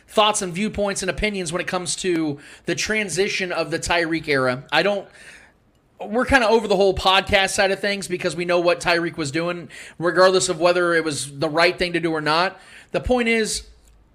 thoughts 0.08 0.42
and 0.42 0.54
viewpoints 0.54 1.04
and 1.04 1.10
opinions 1.10 1.52
when 1.52 1.62
it 1.62 1.68
comes 1.68 1.96
to 1.98 2.40
the 2.66 2.76
transition 2.76 3.52
of 3.52 3.70
the 3.70 3.78
Tyreek 3.78 4.30
era. 4.30 4.64
I 4.72 4.82
don't. 4.82 5.08
We're 6.00 6.26
kind 6.26 6.44
of 6.44 6.52
over 6.52 6.68
the 6.68 6.76
whole 6.76 6.96
podcast 6.96 7.50
side 7.52 7.72
of 7.72 7.80
things 7.80 8.08
because 8.08 8.36
we 8.36 8.46
know 8.46 8.60
what 8.60 8.80
Tyreek 8.80 9.18
was 9.18 9.30
doing, 9.30 9.70
regardless 10.00 10.50
of 10.50 10.60
whether 10.60 10.94
it 10.94 11.04
was 11.04 11.38
the 11.38 11.50
right 11.50 11.78
thing 11.78 11.94
to 11.94 12.00
do 12.00 12.12
or 12.12 12.22
not. 12.22 12.60
The 12.92 13.02
point 13.02 13.28
is, 13.28 13.68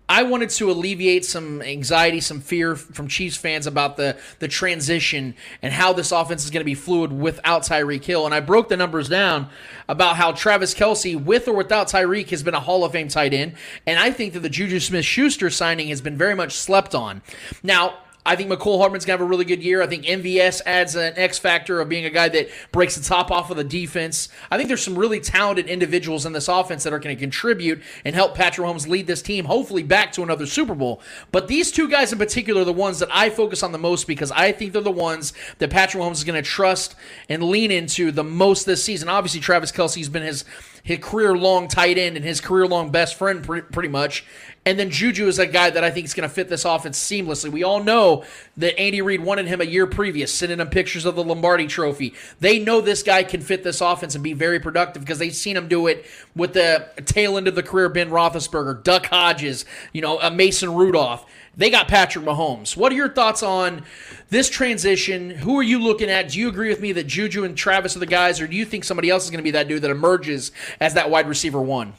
I 0.09 0.23
wanted 0.23 0.51
to 0.51 0.71
alleviate 0.71 1.25
some 1.25 1.61
anxiety, 1.63 2.21
some 2.21 2.41
fear 2.41 2.77
from 2.77 3.09
Chiefs 3.09 3.37
fans 3.37 3.67
about 3.67 3.97
the 3.97 4.17
the 4.39 4.47
transition 4.47 5.35
and 5.63 5.73
how 5.73 5.93
this 5.93 6.13
offense 6.13 6.45
is 6.45 6.51
going 6.51 6.61
to 6.61 6.65
be 6.65 6.75
fluid 6.75 7.13
without 7.13 7.63
Tyreek 7.63 8.05
Hill. 8.05 8.25
And 8.25 8.35
I 8.35 8.41
broke 8.41 8.69
the 8.69 8.77
numbers 8.77 9.09
down 9.09 9.49
about 9.89 10.17
how 10.17 10.33
Travis 10.33 10.75
Kelce, 10.75 11.21
with 11.21 11.49
or 11.49 11.55
without 11.55 11.89
Tyreek, 11.89 12.31
has 12.31 12.43
been 12.43 12.55
a 12.55 12.61
Hall 12.61 12.85
of 12.85 12.93
Fame 12.93 13.09
tight 13.09 13.35
end. 13.35 13.55
And 13.85 13.99
I 13.99 14.11
think 14.13 14.33
that 14.35 14.41
the 14.41 14.49
Juju 14.49 14.79
Smith 14.79 15.05
Schuster 15.05 15.51
signing 15.51 15.89
has 15.89 16.01
been 16.01 16.17
very 16.17 16.35
much 16.35 16.55
slept 16.55 16.95
on. 16.95 17.23
Now, 17.63 17.99
I 18.27 18.37
think 18.37 18.51
Mecole 18.51 18.79
Hardman's 18.79 19.05
going 19.05 19.17
to 19.17 19.23
have 19.23 19.27
a 19.27 19.31
really 19.31 19.45
good 19.45 19.63
year. 19.63 19.83
I 19.83 19.87
think 19.87 20.05
MVS 20.05 20.61
adds 20.67 20.97
an 20.97 21.15
X 21.17 21.39
factor 21.39 21.81
of 21.81 21.89
being 21.89 22.05
a 22.05 22.11
guy 22.11 22.29
that 22.29 22.49
breaks 22.73 22.97
the 22.97 23.05
top 23.05 23.31
off 23.31 23.51
of 23.51 23.57
the 23.57 23.65
defense. 23.65 24.29
I 24.51 24.57
think 24.57 24.69
there's 24.69 24.83
some 24.83 24.99
really 24.99 25.21
talented 25.21 25.69
individuals 25.69 26.27
in 26.27 26.33
this 26.33 26.49
offense 26.49 26.83
that 26.83 26.93
are 26.93 26.99
going 26.99 27.15
to 27.15 27.21
contribute 27.21 27.81
and 28.05 28.15
help 28.15 28.35
Patrick 28.35 28.67
Mahomes 28.67 28.89
lead 28.89 29.07
this 29.07 29.23
team, 29.23 29.45
hopefully 29.45 29.85
back 29.85 30.13
to 30.13 30.23
another 30.23 30.45
Super 30.45 30.75
Bowl. 30.75 31.01
But 31.31 31.47
these 31.47 31.71
two 31.71 31.89
guys 31.89 32.13
in 32.13 32.19
particular 32.19 32.63
are 32.63 32.65
the 32.65 32.73
ones 32.73 32.99
that 32.99 33.09
I 33.13 33.31
focus 33.31 33.63
on 33.63 33.71
the 33.73 33.79
most 33.79 34.07
because 34.07 34.33
I 34.33 34.51
think 34.51 34.73
they're 34.73 34.83
the 34.83 34.91
ones 34.91 35.33
that 35.59 35.71
Patrick 35.71 36.03
Mahomes 36.03 36.15
is 36.15 36.25
going 36.25 36.43
to 36.43 36.49
trust 36.49 36.97
and 37.29 37.45
lean 37.45 37.71
into 37.71 38.11
the 38.11 38.25
most 38.25 38.67
this 38.67 38.83
season. 38.83 39.09
Obviously, 39.09 39.41
Travis 39.41 39.71
Kelce's 39.71 40.09
been 40.09 40.25
his 40.25 40.45
his 40.87 41.01
career 41.01 41.37
long 41.37 41.67
tight 41.67 41.99
end 41.99 42.17
and 42.17 42.25
his 42.25 42.41
career 42.41 42.65
long 42.65 42.91
best 42.91 43.17
friend, 43.17 43.43
pretty 43.43 43.89
much. 43.89 44.25
And 44.65 44.79
then 44.79 44.91
Juju 44.91 45.27
is 45.27 45.41
a 45.41 45.47
guy 45.47 45.69
that 45.69 45.83
I 45.83 45.91
think 45.91 46.07
is 46.07 46.15
going 46.15 46.29
to 46.29 46.35
fit 46.35 46.49
this 46.49 46.65
offense 46.65 46.97
seamlessly. 46.97 47.51
We 47.51 47.65
all 47.65 47.83
know 47.83 48.25
that 48.57 48.79
Andy 48.79 49.03
Reid 49.03 49.21
wanted 49.21 49.47
him 49.47 49.61
a 49.61 49.65
year 49.65 49.89
previous, 49.89 50.33
sending 50.33 50.61
him 50.61 50.69
pictures 50.69 51.05
of 51.05 51.17
the 51.17 51.25
Lombardi 51.25 51.67
Trophy. 51.67 52.15
They 52.39 52.61
know 52.61 52.81
this 52.81 53.03
guy 53.03 53.25
can 53.25 53.41
fit 53.41 53.65
this 53.65 53.81
offense 53.81 54.15
and 54.15 54.23
be 54.23 54.33
very 54.33 54.61
productive 54.61 55.03
because 55.03 55.19
they've 55.19 55.35
seen 55.35 55.57
him 55.57 55.67
do 55.67 55.89
it 55.89 56.07
with 56.37 56.53
the 56.53 56.89
tail 57.05 57.37
end 57.37 57.49
of 57.49 57.57
the 57.57 57.65
career 57.65 57.89
Ben 57.89 58.11
Roethlisberger, 58.11 58.85
Duck 58.85 59.07
Hodges, 59.07 59.65
you 59.93 60.03
know, 60.03 60.21
a 60.21 60.31
Mason 60.31 60.73
Rudolph. 60.73 61.27
They 61.57 61.71
got 61.71 61.89
Patrick 61.89 62.25
Mahomes. 62.25 62.77
What 62.77 62.93
are 62.93 62.97
your 62.97 63.09
thoughts 63.09 63.43
on 63.43 63.83
this 64.29 64.51
transition? 64.51 65.31
Who 65.31 65.59
are 65.59 65.63
you 65.63 65.79
looking 65.79 66.11
at? 66.11 66.29
Do 66.29 66.39
you 66.39 66.49
agree 66.49 66.69
with 66.69 66.81
me 66.81 66.93
that 66.93 67.07
Juju 67.07 67.45
and 67.45 67.57
Travis 67.57 67.97
are 67.97 68.01
the 68.01 68.07
guys, 68.07 68.41
or 68.41 68.47
do 68.47 68.55
you 68.55 68.67
think 68.67 68.85
somebody 68.85 69.09
else 69.09 69.25
is 69.25 69.31
going 69.31 69.39
to 69.39 69.45
be 69.45 69.53
that 69.53 69.67
dude 69.67 69.81
that 69.83 69.91
emerges 69.91 70.53
as 70.81 70.95
that 70.95 71.09
wide 71.09 71.27
receiver 71.27 71.61
one? 71.61 71.95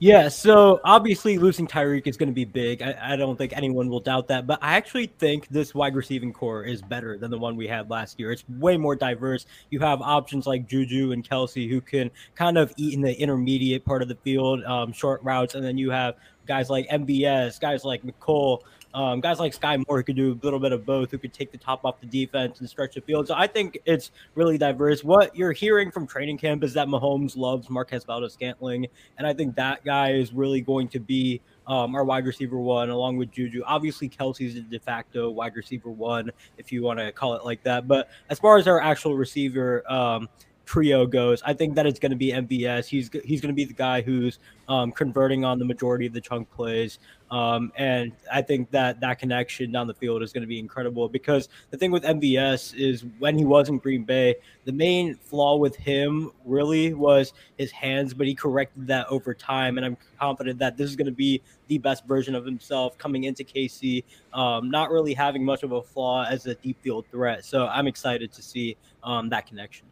Yeah, 0.00 0.30
so 0.30 0.80
obviously 0.82 1.38
losing 1.38 1.68
Tyreek 1.68 2.08
is 2.08 2.16
going 2.16 2.28
to 2.28 2.34
be 2.34 2.44
big. 2.44 2.82
I, 2.82 3.12
I, 3.12 3.14
don't 3.14 3.38
think 3.38 3.52
anyone 3.56 3.88
will 3.88 4.00
doubt 4.00 4.26
that. 4.26 4.48
But 4.48 4.58
I 4.60 4.74
actually 4.74 5.06
think 5.06 5.46
this 5.46 5.76
wide 5.76 5.94
receiving 5.94 6.32
core 6.32 6.64
is 6.64 6.82
better 6.82 7.16
than 7.16 7.30
the 7.30 7.38
one 7.38 7.54
we 7.54 7.68
had 7.68 7.88
last 7.88 8.18
year. 8.18 8.32
It's 8.32 8.42
way 8.48 8.76
more 8.76 8.96
diverse. 8.96 9.46
You 9.70 9.78
have 9.78 10.02
options 10.02 10.44
like 10.44 10.66
Juju 10.66 11.12
and 11.12 11.22
Kelce 11.22 11.70
who 11.70 11.80
can 11.80 12.10
kind 12.34 12.58
of 12.58 12.72
eat 12.76 12.94
in 12.94 13.00
the 13.00 13.16
intermediate 13.16 13.84
part 13.84 14.02
of 14.02 14.08
the 14.08 14.16
field, 14.16 14.64
um, 14.64 14.92
short 14.92 15.22
routes, 15.22 15.54
and 15.54 15.64
then 15.64 15.78
you 15.78 15.92
have 15.92 16.16
guys 16.46 16.70
like 16.70 16.88
MVS, 16.88 17.60
guys 17.60 17.84
like 17.84 18.02
Mecole, 18.02 18.62
um, 18.94 19.20
guys 19.20 19.38
like 19.38 19.58
Skyy 19.58 19.82
Moore 19.88 19.98
who 19.98 20.02
could 20.02 20.16
do 20.16 20.32
a 20.32 20.38
little 20.44 20.58
bit 20.58 20.72
of 20.72 20.84
both, 20.84 21.10
who 21.10 21.18
could 21.18 21.32
take 21.32 21.50
the 21.50 21.58
top 21.58 21.84
off 21.84 22.00
the 22.00 22.06
defense 22.06 22.60
and 22.60 22.68
stretch 22.68 22.94
the 22.94 23.00
field. 23.00 23.26
So 23.26 23.34
I 23.36 23.46
think 23.46 23.78
it's 23.84 24.10
really 24.34 24.58
diverse. 24.58 25.02
What 25.02 25.34
you're 25.34 25.52
hearing 25.52 25.90
from 25.90 26.06
training 26.06 26.38
camp 26.38 26.62
is 26.62 26.74
that 26.74 26.88
Mahomes 26.88 27.36
loves 27.36 27.70
Marquez 27.70 28.04
Valdes-Scantling, 28.04 28.86
and 29.18 29.26
I 29.26 29.32
think 29.32 29.56
that 29.56 29.84
guy 29.84 30.12
is 30.12 30.32
really 30.32 30.60
going 30.60 30.88
to 30.88 31.00
be 31.00 31.40
um, 31.66 31.94
our 31.94 32.04
wide 32.04 32.26
receiver 32.26 32.58
one, 32.58 32.90
along 32.90 33.16
with 33.16 33.30
Juju. 33.30 33.62
Obviously, 33.64 34.08
Kelce's 34.08 34.54
the 34.54 34.60
de 34.62 34.78
facto 34.78 35.30
wide 35.30 35.56
receiver 35.56 35.90
one, 35.90 36.30
if 36.58 36.72
you 36.72 36.82
want 36.82 36.98
to 36.98 37.12
call 37.12 37.34
it 37.34 37.44
like 37.44 37.62
that. 37.62 37.88
But 37.88 38.10
as 38.28 38.38
far 38.38 38.58
as 38.58 38.66
our 38.66 38.80
actual 38.80 39.16
receiver, 39.16 39.90
um, 39.90 40.28
trio 40.72 41.04
goes, 41.04 41.42
I 41.44 41.52
think 41.52 41.74
that 41.74 41.84
it's 41.84 41.98
going 41.98 42.12
to 42.12 42.16
be 42.16 42.32
MVS. 42.32 42.86
He's 42.86 43.10
he's 43.24 43.42
going 43.42 43.52
to 43.52 43.54
be 43.54 43.66
the 43.66 43.74
guy 43.74 44.00
who's 44.00 44.38
um, 44.68 44.90
converting 44.90 45.44
on 45.44 45.58
the 45.58 45.66
majority 45.66 46.06
of 46.06 46.14
the 46.14 46.20
chunk 46.20 46.50
plays, 46.50 46.98
um, 47.30 47.72
and 47.76 48.12
I 48.32 48.40
think 48.40 48.70
that 48.70 48.98
that 49.00 49.18
connection 49.18 49.70
down 49.70 49.86
the 49.86 49.92
field 49.92 50.22
is 50.22 50.32
going 50.32 50.40
to 50.40 50.48
be 50.48 50.58
incredible. 50.58 51.10
Because 51.10 51.50
the 51.70 51.76
thing 51.76 51.90
with 51.90 52.04
MVS 52.04 52.74
is 52.74 53.04
when 53.18 53.36
he 53.36 53.44
was 53.44 53.68
in 53.68 53.78
Green 53.78 54.04
Bay, 54.04 54.36
the 54.64 54.72
main 54.72 55.14
flaw 55.14 55.56
with 55.56 55.76
him 55.76 56.30
really 56.46 56.94
was 56.94 57.34
his 57.58 57.70
hands, 57.70 58.14
but 58.14 58.26
he 58.26 58.34
corrected 58.34 58.86
that 58.86 59.06
over 59.08 59.34
time, 59.34 59.76
and 59.76 59.84
I'm 59.84 59.98
confident 60.18 60.58
that 60.60 60.78
this 60.78 60.88
is 60.88 60.96
going 60.96 61.04
to 61.04 61.12
be 61.12 61.42
the 61.68 61.76
best 61.76 62.06
version 62.06 62.34
of 62.34 62.46
himself 62.46 62.96
coming 62.96 63.24
into 63.24 63.44
KC, 63.44 64.04
um, 64.32 64.70
not 64.70 64.90
really 64.90 65.12
having 65.12 65.44
much 65.44 65.64
of 65.64 65.72
a 65.72 65.82
flaw 65.82 66.24
as 66.24 66.46
a 66.46 66.54
deep 66.54 66.80
field 66.80 67.04
threat. 67.10 67.44
So 67.44 67.66
I'm 67.66 67.86
excited 67.86 68.32
to 68.32 68.42
see 68.42 68.78
um, 69.04 69.28
that 69.28 69.46
connection. 69.46 69.91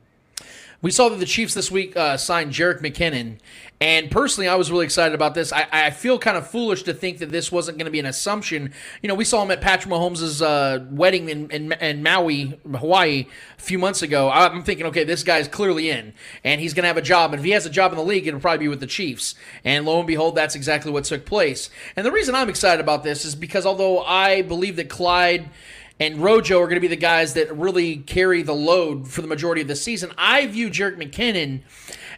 We 0.82 0.90
saw 0.90 1.10
that 1.10 1.18
the 1.18 1.26
Chiefs 1.26 1.52
this 1.52 1.70
week 1.70 1.94
uh, 1.94 2.16
signed 2.16 2.52
Jerick 2.52 2.80
McKinnon, 2.80 3.38
and 3.82 4.10
personally, 4.10 4.46
I 4.46 4.56
was 4.56 4.70
really 4.70 4.84
excited 4.84 5.14
about 5.14 5.34
this. 5.34 5.52
I, 5.54 5.66
I 5.70 5.90
feel 5.90 6.18
kind 6.18 6.36
of 6.36 6.50
foolish 6.50 6.82
to 6.82 6.92
think 6.92 7.18
that 7.18 7.30
this 7.30 7.50
wasn't 7.50 7.78
going 7.78 7.86
to 7.86 7.90
be 7.90 7.98
an 7.98 8.06
assumption. 8.06 8.72
You 9.02 9.08
know, 9.08 9.14
we 9.14 9.24
saw 9.24 9.42
him 9.42 9.50
at 9.50 9.62
Patrick 9.62 9.92
Mahomes' 9.92 10.42
uh, 10.42 10.84
wedding 10.90 11.30
in, 11.30 11.50
in, 11.50 11.72
in, 11.72 12.02
Maui, 12.02 12.58
Hawaii, 12.70 13.26
a 13.58 13.62
few 13.62 13.78
months 13.78 14.02
ago. 14.02 14.30
I'm 14.30 14.62
thinking, 14.62 14.84
okay, 14.86 15.04
this 15.04 15.22
guy's 15.22 15.48
clearly 15.48 15.88
in, 15.88 16.12
and 16.44 16.60
he's 16.60 16.74
going 16.74 16.84
to 16.84 16.88
have 16.88 16.98
a 16.98 17.02
job. 17.02 17.32
And 17.32 17.40
if 17.40 17.44
he 17.44 17.52
has 17.52 17.64
a 17.64 17.70
job 17.70 17.92
in 17.92 17.98
the 17.98 18.04
league, 18.04 18.26
it'll 18.26 18.40
probably 18.40 18.64
be 18.64 18.68
with 18.68 18.80
the 18.80 18.86
Chiefs. 18.86 19.34
And 19.64 19.86
lo 19.86 19.98
and 19.98 20.06
behold, 20.06 20.34
that's 20.34 20.54
exactly 20.54 20.92
what 20.92 21.04
took 21.04 21.24
place. 21.24 21.70
And 21.96 22.04
the 22.04 22.12
reason 22.12 22.34
I'm 22.34 22.48
excited 22.48 22.80
about 22.80 23.02
this 23.02 23.24
is 23.24 23.34
because 23.34 23.64
although 23.64 24.02
I 24.02 24.42
believe 24.42 24.76
that 24.76 24.88
Clyde– 24.88 25.48
and 26.00 26.16
Rojo 26.16 26.58
are 26.60 26.64
going 26.64 26.76
to 26.76 26.80
be 26.80 26.88
the 26.88 26.96
guys 26.96 27.34
that 27.34 27.54
really 27.54 27.98
carry 27.98 28.42
the 28.42 28.54
load 28.54 29.06
for 29.06 29.20
the 29.20 29.28
majority 29.28 29.60
of 29.60 29.68
the 29.68 29.76
season. 29.76 30.10
I 30.16 30.46
view 30.46 30.70
Jerick 30.70 30.96
McKinnon 30.96 31.60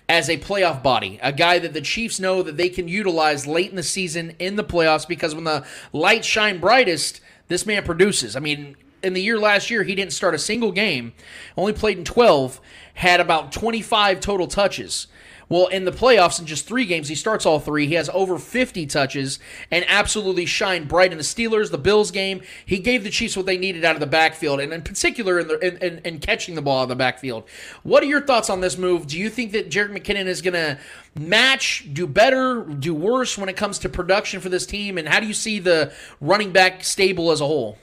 as 0.09 0.31
a 0.31 0.39
playoff 0.39 0.83
body, 0.83 1.19
a 1.21 1.33
guy 1.33 1.59
that 1.59 1.73
the 1.73 1.81
Chiefs 1.81 2.21
know 2.21 2.43
that 2.43 2.57
they 2.57 2.69
can 2.69 2.87
utilize 2.87 3.47
late 3.47 3.71
in 3.71 3.77
the 3.77 3.83
season 3.83 4.37
in 4.39 4.55
the 4.55 4.65
playoffs 4.65 5.07
because 5.07 5.35
when 5.35 5.45
the 5.45 5.67
lights 5.93 6.29
shine 6.29 6.61
brightest, 6.61 7.21
this 7.49 7.67
man 7.67 7.83
produces. 7.83 8.37
I 8.37 8.41
mean, 8.41 8.77
in 9.03 9.15
the 9.15 9.23
year 9.23 9.39
last 9.39 9.69
year, 9.69 9.83
he 9.83 9.97
didn't 9.97 10.13
start 10.13 10.35
a 10.35 10.39
single 10.39 10.71
game, 10.71 11.13
only 11.57 11.73
played 11.73 11.99
in 11.99 12.05
12, 12.05 12.61
had 12.95 13.21
about 13.21 13.51
25 13.51 14.21
total 14.21 14.47
touches. 14.47 15.09
Well, 15.49 15.67
in 15.67 15.85
the 15.85 15.93
playoffs, 15.93 16.41
in 16.41 16.47
just 16.47 16.67
three 16.67 16.85
games, 16.85 17.09
he 17.09 17.15
starts 17.15 17.45
all 17.45 17.61
three. 17.61 17.87
He 17.87 17.95
has 17.95 18.09
over 18.13 18.39
50 18.39 18.87
touches 18.87 19.39
and 19.71 19.85
absolutely 19.89 20.47
shined 20.47 20.89
bright 20.89 21.13
in 21.13 21.19
the 21.19 21.25
Steelers, 21.25 21.71
the 21.71 21.79
Bills 21.79 22.11
game. 22.11 22.43
He 22.65 22.79
gave 22.79 23.05
the 23.05 23.11
Chiefs 23.11 23.37
what 23.37 23.47
they 23.47 23.59
needed 23.59 23.85
out 23.85 23.95
of 23.95 24.01
the 24.01 24.07
backfield, 24.07 24.61
and 24.61 24.73
in 24.73 24.83
particular 24.83 25.39
in, 25.39 25.49
the, 25.49 25.59
in, 25.59 25.77
in, 25.79 25.99
in 26.05 26.19
catching 26.21 26.55
the 26.55 26.63
ball 26.63 26.81
out 26.81 26.85
of 26.85 26.89
the 26.89 26.97
backfield. 26.97 27.45
What 27.83 28.03
are 28.03 28.07
your 28.07 28.23
thoughts 28.23 28.51
on 28.51 28.61
this 28.61 28.79
move? 28.79 29.07
Do 29.07 29.19
you 29.19 29.29
think 29.29 29.53
that 29.53 29.71
Jerick 29.71 29.97
McKinnon 29.97 30.27
is 30.27 30.43
going 30.43 30.55
to 30.55 30.79
match, 31.15 31.87
do 31.93 32.07
better, 32.07 32.63
do 32.63 32.95
worse 32.95 33.37
when 33.37 33.49
it 33.49 33.57
comes 33.57 33.79
to 33.81 33.89
production 33.89 34.41
for 34.41 34.49
this 34.49 34.67
team? 34.67 34.99
And 34.99 35.09
how 35.09 35.21
do 35.21 35.27
you 35.27 35.35
see 35.35 35.59
the 35.59 35.93
running 36.21 36.53
back 36.53 36.85
stable 36.85 37.31
as 37.31 37.41
a 37.41 37.47
whole? 37.47 37.79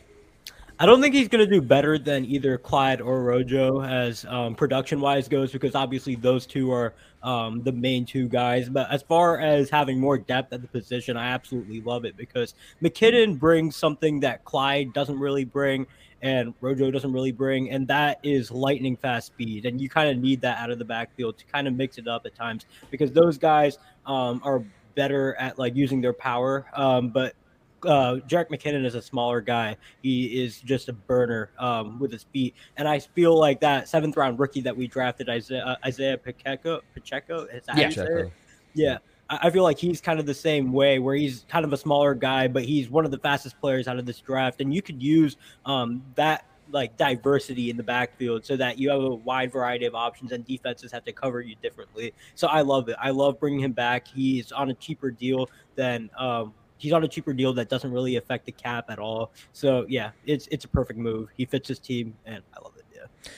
I 0.82 0.86
don't 0.86 1.02
think 1.02 1.14
he's 1.14 1.28
going 1.28 1.46
to 1.46 1.52
do 1.52 1.62
better 1.62 1.98
than 1.98 2.24
either 2.24 2.58
Clyde 2.58 3.02
or 3.02 3.22
Rojo 3.22 3.82
as 3.82 4.24
um, 4.30 4.56
production 4.56 5.02
wise 5.02 5.28
goes, 5.28 5.52
because 5.52 5.76
obviously 5.76 6.16
those 6.16 6.46
two 6.46 6.72
are 6.72 6.94
um, 7.22 7.62
the 7.64 7.72
main 7.74 8.06
two 8.06 8.30
guys. 8.30 8.70
But 8.70 8.90
as 8.90 9.02
far 9.02 9.40
as 9.40 9.70
having 9.70 10.00
more 10.00 10.18
depth 10.18 10.54
at 10.54 10.62
the 10.62 10.70
position, 10.70 11.18
I 11.18 11.32
absolutely 11.32 11.82
love 11.82 12.06
it 12.06 12.16
because 12.16 12.54
McKinnon 12.82 13.38
brings 13.38 13.76
something 13.76 14.22
that 14.22 14.46
Clyde 14.46 14.94
doesn't 14.94 15.20
really 15.20 15.44
bring 15.44 15.86
and 16.22 16.54
Rojo 16.62 16.92
doesn't 16.92 17.12
really 17.12 17.32
bring, 17.34 17.70
and 17.72 17.86
that 17.90 18.20
is 18.24 18.50
lightning 18.50 18.96
fast 18.96 19.28
speed. 19.28 19.66
And 19.66 19.82
you 19.82 19.90
kind 19.90 20.10
of 20.10 20.18
need 20.18 20.40
that 20.42 20.60
out 20.60 20.72
of 20.72 20.80
the 20.80 20.86
backfield 20.86 21.38
to 21.40 21.46
kind 21.46 21.68
of 21.68 21.74
mix 21.74 21.98
it 21.98 22.08
up 22.08 22.26
at 22.26 22.36
times 22.36 22.66
because 22.90 23.12
those 23.12 23.38
guys 23.38 23.78
um, 24.06 24.42
are 24.46 24.64
better 24.96 25.36
at 25.36 25.58
like 25.60 25.76
using 25.76 26.02
their 26.02 26.14
power. 26.14 26.66
Um, 26.74 27.10
but 27.10 27.36
uh, 27.86 28.16
Jerick 28.28 28.50
McKinnon 28.50 28.86
is 28.86 28.96
a 28.96 29.02
smaller 29.02 29.42
guy. 29.42 29.76
He 30.02 30.44
is 30.44 30.60
just 30.62 30.90
a 30.90 30.94
burner 30.94 31.52
um, 31.58 32.00
with 32.00 32.12
his 32.12 32.24
feet, 32.24 32.56
and 32.78 32.88
I 32.88 33.00
feel 33.00 33.38
like 33.38 33.60
that 33.62 33.88
seventh 33.88 34.18
round 34.18 34.40
rookie 34.40 34.62
that 34.62 34.76
we 34.76 34.88
drafted, 34.88 35.30
Isaiah, 35.30 35.64
uh, 35.64 35.76
Isaiah 35.86 36.18
Pacheco, 36.18 36.82
Pacheco, 36.94 37.46
is 37.46 37.66
that 37.66 37.78
yeah, 37.78 37.88
Pacheco. 37.88 38.32
yeah. 38.74 38.98
I 39.32 39.52
feel 39.52 39.62
like 39.62 39.78
he's 39.78 40.02
kind 40.02 40.20
of 40.20 40.26
the 40.26 40.34
same 40.34 40.74
way, 40.74 40.98
where 40.98 41.16
he's 41.16 41.46
kind 41.48 41.64
of 41.64 41.72
a 41.72 41.78
smaller 41.78 42.16
guy, 42.16 42.48
but 42.48 42.64
he's 42.64 42.90
one 42.90 43.06
of 43.06 43.12
the 43.12 43.20
fastest 43.20 43.60
players 43.62 43.88
out 43.88 44.00
of 44.00 44.08
this 44.08 44.20
draft, 44.20 44.60
and 44.60 44.74
you 44.74 44.82
could 44.82 45.04
use 45.04 45.38
um, 45.68 46.02
that 46.16 46.46
like 46.72 46.96
diversity 46.98 47.70
in 47.70 47.78
the 47.78 47.84
backfield 47.84 48.46
so 48.46 48.56
that 48.58 48.78
you 48.78 48.90
have 48.90 49.02
a 49.02 49.16
wide 49.16 49.52
variety 49.52 49.86
of 49.86 49.96
options 49.96 50.32
and 50.32 50.46
defenses 50.46 50.92
have 50.92 51.04
to 51.04 51.12
cover 51.12 51.42
you 51.42 51.56
differently. 51.62 52.14
So 52.36 52.48
I 52.48 52.62
love 52.62 52.90
it. 52.90 52.96
I 53.02 53.10
love 53.10 53.40
bringing 53.40 53.60
him 53.60 53.72
back. 53.72 54.08
He's 54.08 54.52
on 54.52 54.70
a 54.70 54.74
cheaper 54.74 55.12
deal 55.12 55.50
than 55.76 56.10
um, 56.18 56.54
he's 56.80 56.94
on 56.94 57.04
a 57.04 57.08
cheaper 57.08 57.34
deal 57.34 57.54
that 57.54 57.70
doesn't 57.70 57.92
really 57.92 58.16
affect 58.16 58.46
the 58.46 58.52
cap 58.52 58.86
at 58.90 58.98
all. 58.98 59.32
So 59.54 59.86
yeah, 59.88 60.12
it's 60.26 60.48
it's 60.52 60.66
a 60.66 60.68
perfect 60.68 60.98
move. 60.98 61.30
He 61.38 61.46
fits 61.46 61.68
his 61.68 61.78
team, 61.78 62.16
and 62.26 62.42
I 62.58 62.64
love 62.64 62.74
it. 62.78 62.86
Yeah. 62.96 63.32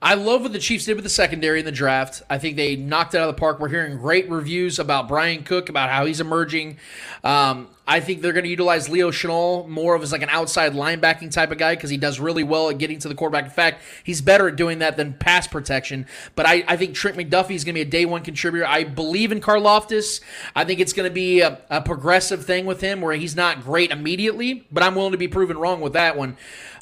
I 0.00 0.14
love 0.14 0.42
what 0.42 0.52
the 0.52 0.60
Chiefs 0.60 0.84
did 0.84 0.94
with 0.94 1.02
the 1.02 1.10
secondary 1.10 1.58
in 1.58 1.64
the 1.64 1.72
draft. 1.72 2.22
I 2.30 2.38
think 2.38 2.56
they 2.56 2.76
knocked 2.76 3.14
it 3.14 3.18
out 3.18 3.28
of 3.28 3.34
the 3.34 3.40
park. 3.40 3.58
We're 3.58 3.68
hearing 3.68 3.98
great 3.98 4.30
reviews 4.30 4.78
about 4.78 5.08
Bryan 5.08 5.42
Cook, 5.42 5.68
about 5.68 5.90
how 5.90 6.06
he's 6.06 6.20
emerging. 6.20 6.78
Um, 7.24 7.68
I 7.88 8.00
think 8.00 8.20
they're 8.20 8.34
going 8.34 8.44
to 8.44 8.50
utilize 8.50 8.90
Leo 8.90 9.10
Chenal 9.10 9.66
more 9.66 9.94
of 9.94 10.02
as 10.02 10.12
like 10.12 10.20
an 10.20 10.28
outside 10.28 10.74
linebacking 10.74 11.32
type 11.32 11.50
of 11.50 11.56
guy 11.56 11.74
because 11.74 11.88
he 11.88 11.96
does 11.96 12.20
really 12.20 12.42
well 12.42 12.68
at 12.68 12.76
getting 12.76 12.98
to 12.98 13.08
the 13.08 13.14
quarterback. 13.14 13.46
In 13.46 13.50
fact, 13.50 13.82
he's 14.04 14.20
better 14.20 14.46
at 14.46 14.56
doing 14.56 14.80
that 14.80 14.98
than 14.98 15.14
pass 15.14 15.46
protection. 15.46 16.06
But 16.36 16.46
I, 16.46 16.64
I 16.68 16.76
think 16.76 16.94
Trent 16.94 17.16
McDuffie 17.16 17.54
is 17.54 17.64
going 17.64 17.74
to 17.74 17.78
be 17.78 17.80
a 17.80 17.90
day 17.90 18.04
one 18.04 18.22
contributor. 18.22 18.66
I 18.66 18.84
believe 18.84 19.32
in 19.32 19.40
Karlaftis. 19.40 20.20
I 20.54 20.64
think 20.64 20.80
it's 20.80 20.92
going 20.92 21.08
to 21.08 21.14
be 21.14 21.40
a, 21.40 21.62
a 21.70 21.80
progressive 21.80 22.44
thing 22.44 22.66
with 22.66 22.82
him 22.82 23.00
where 23.00 23.14
he's 23.14 23.34
not 23.34 23.62
great 23.62 23.90
immediately, 23.90 24.66
but 24.70 24.82
I'm 24.82 24.94
willing 24.94 25.12
to 25.12 25.18
be 25.18 25.28
proven 25.28 25.56
wrong 25.56 25.80
with 25.80 25.94
that 25.94 26.14
one. 26.14 26.36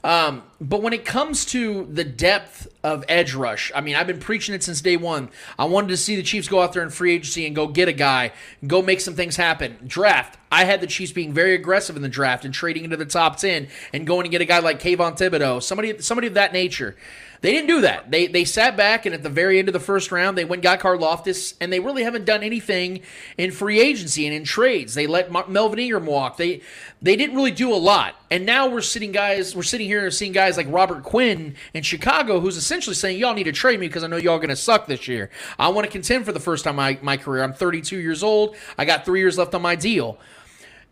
Um, 0.06 0.44
but 0.60 0.82
when 0.82 0.92
it 0.92 1.04
comes 1.04 1.44
to 1.46 1.84
the 1.86 2.04
depth 2.04 2.68
of 2.84 3.04
edge 3.08 3.34
rush, 3.34 3.72
I 3.74 3.80
mean, 3.80 3.96
I've 3.96 4.06
been 4.06 4.20
preaching 4.20 4.54
it 4.54 4.62
since 4.62 4.80
day 4.80 4.96
one. 4.96 5.30
I 5.58 5.64
wanted 5.64 5.88
to 5.88 5.96
see 5.96 6.14
the 6.14 6.22
Chiefs 6.22 6.46
go 6.46 6.60
out 6.60 6.72
there 6.74 6.84
in 6.84 6.90
free 6.90 7.12
agency 7.12 7.44
and 7.44 7.56
go 7.56 7.66
get 7.66 7.88
a 7.88 7.92
guy, 7.92 8.30
go 8.64 8.82
make 8.82 9.00
some 9.00 9.14
things 9.14 9.34
happen. 9.34 9.76
Draft. 9.84 10.38
I 10.52 10.62
had 10.62 10.80
the 10.80 10.86
Chiefs 10.86 11.10
being 11.10 11.32
very 11.32 11.56
aggressive 11.56 11.96
in 11.96 12.02
the 12.02 12.08
draft 12.08 12.44
and 12.44 12.54
trading 12.54 12.84
into 12.84 12.96
the 12.96 13.04
top 13.04 13.38
ten 13.38 13.66
and 13.92 14.06
going 14.06 14.22
to 14.22 14.30
get 14.30 14.40
a 14.40 14.44
guy 14.44 14.60
like 14.60 14.80
Kayvon 14.80 15.18
Thibodeaux, 15.18 15.60
somebody, 15.60 15.98
somebody 15.98 16.28
of 16.28 16.34
that 16.34 16.52
nature. 16.52 16.94
They 17.40 17.52
didn't 17.52 17.68
do 17.68 17.80
that. 17.82 18.10
They 18.10 18.26
they 18.26 18.44
sat 18.44 18.76
back 18.76 19.06
and 19.06 19.14
at 19.14 19.22
the 19.22 19.28
very 19.28 19.58
end 19.58 19.68
of 19.68 19.72
the 19.72 19.80
first 19.80 20.10
round, 20.12 20.36
they 20.36 20.44
went 20.44 20.62
got 20.62 20.80
Karlaftis, 20.80 21.54
and 21.60 21.72
they 21.72 21.80
really 21.80 22.02
haven't 22.02 22.24
done 22.24 22.42
anything 22.42 23.00
in 23.36 23.50
free 23.50 23.80
agency 23.80 24.26
and 24.26 24.34
in 24.34 24.44
trades. 24.44 24.94
They 24.94 25.06
let 25.06 25.30
Mar- 25.30 25.46
Melvin 25.48 25.78
Ingram 25.78 26.06
walk. 26.06 26.36
They 26.36 26.60
they 27.02 27.16
didn't 27.16 27.36
really 27.36 27.50
do 27.50 27.72
a 27.72 27.76
lot. 27.76 28.16
And 28.30 28.44
now 28.46 28.68
we're 28.68 28.80
sitting 28.80 29.12
guys, 29.12 29.54
we're 29.54 29.62
sitting 29.62 29.86
here 29.86 30.04
and 30.04 30.14
seeing 30.14 30.32
guys 30.32 30.56
like 30.56 30.66
Robert 30.70 31.02
Quinn 31.02 31.54
in 31.74 31.82
Chicago, 31.82 32.40
who's 32.40 32.56
essentially 32.56 32.94
saying, 32.94 33.18
"Y'all 33.18 33.34
need 33.34 33.44
to 33.44 33.52
trade 33.52 33.80
me 33.80 33.86
because 33.86 34.02
I 34.04 34.06
know 34.08 34.16
y'all 34.16 34.38
going 34.38 34.48
to 34.48 34.56
suck 34.56 34.86
this 34.86 35.08
year. 35.08 35.30
I 35.58 35.68
want 35.68 35.84
to 35.86 35.90
contend 35.90 36.24
for 36.24 36.32
the 36.32 36.40
first 36.40 36.64
time 36.64 36.72
in 36.72 36.76
my 36.76 36.98
my 37.02 37.16
career. 37.16 37.42
I'm 37.42 37.52
32 37.52 37.98
years 37.98 38.22
old. 38.22 38.56
I 38.78 38.84
got 38.84 39.04
three 39.04 39.20
years 39.20 39.38
left 39.38 39.54
on 39.54 39.62
my 39.62 39.76
deal. 39.76 40.18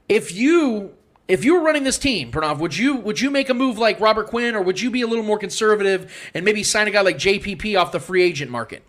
If 0.08 0.32
you 0.34 0.94
if 1.26 1.44
you 1.44 1.54
were 1.54 1.62
running 1.62 1.84
this 1.84 1.98
team, 1.98 2.30
Pranav, 2.30 2.58
would 2.58 2.76
you 2.76 2.96
would 2.96 3.20
you 3.20 3.30
make 3.30 3.48
a 3.48 3.54
move 3.54 3.78
like 3.78 4.00
Robert 4.00 4.26
Quinn, 4.26 4.54
or 4.54 4.62
would 4.62 4.80
you 4.80 4.90
be 4.90 5.02
a 5.02 5.06
little 5.06 5.24
more 5.24 5.38
conservative 5.38 6.12
and 6.34 6.44
maybe 6.44 6.62
sign 6.62 6.86
a 6.88 6.90
guy 6.90 7.00
like 7.00 7.16
JPP 7.16 7.80
off 7.80 7.92
the 7.92 8.00
free 8.00 8.22
agent 8.22 8.50
market? 8.50 8.82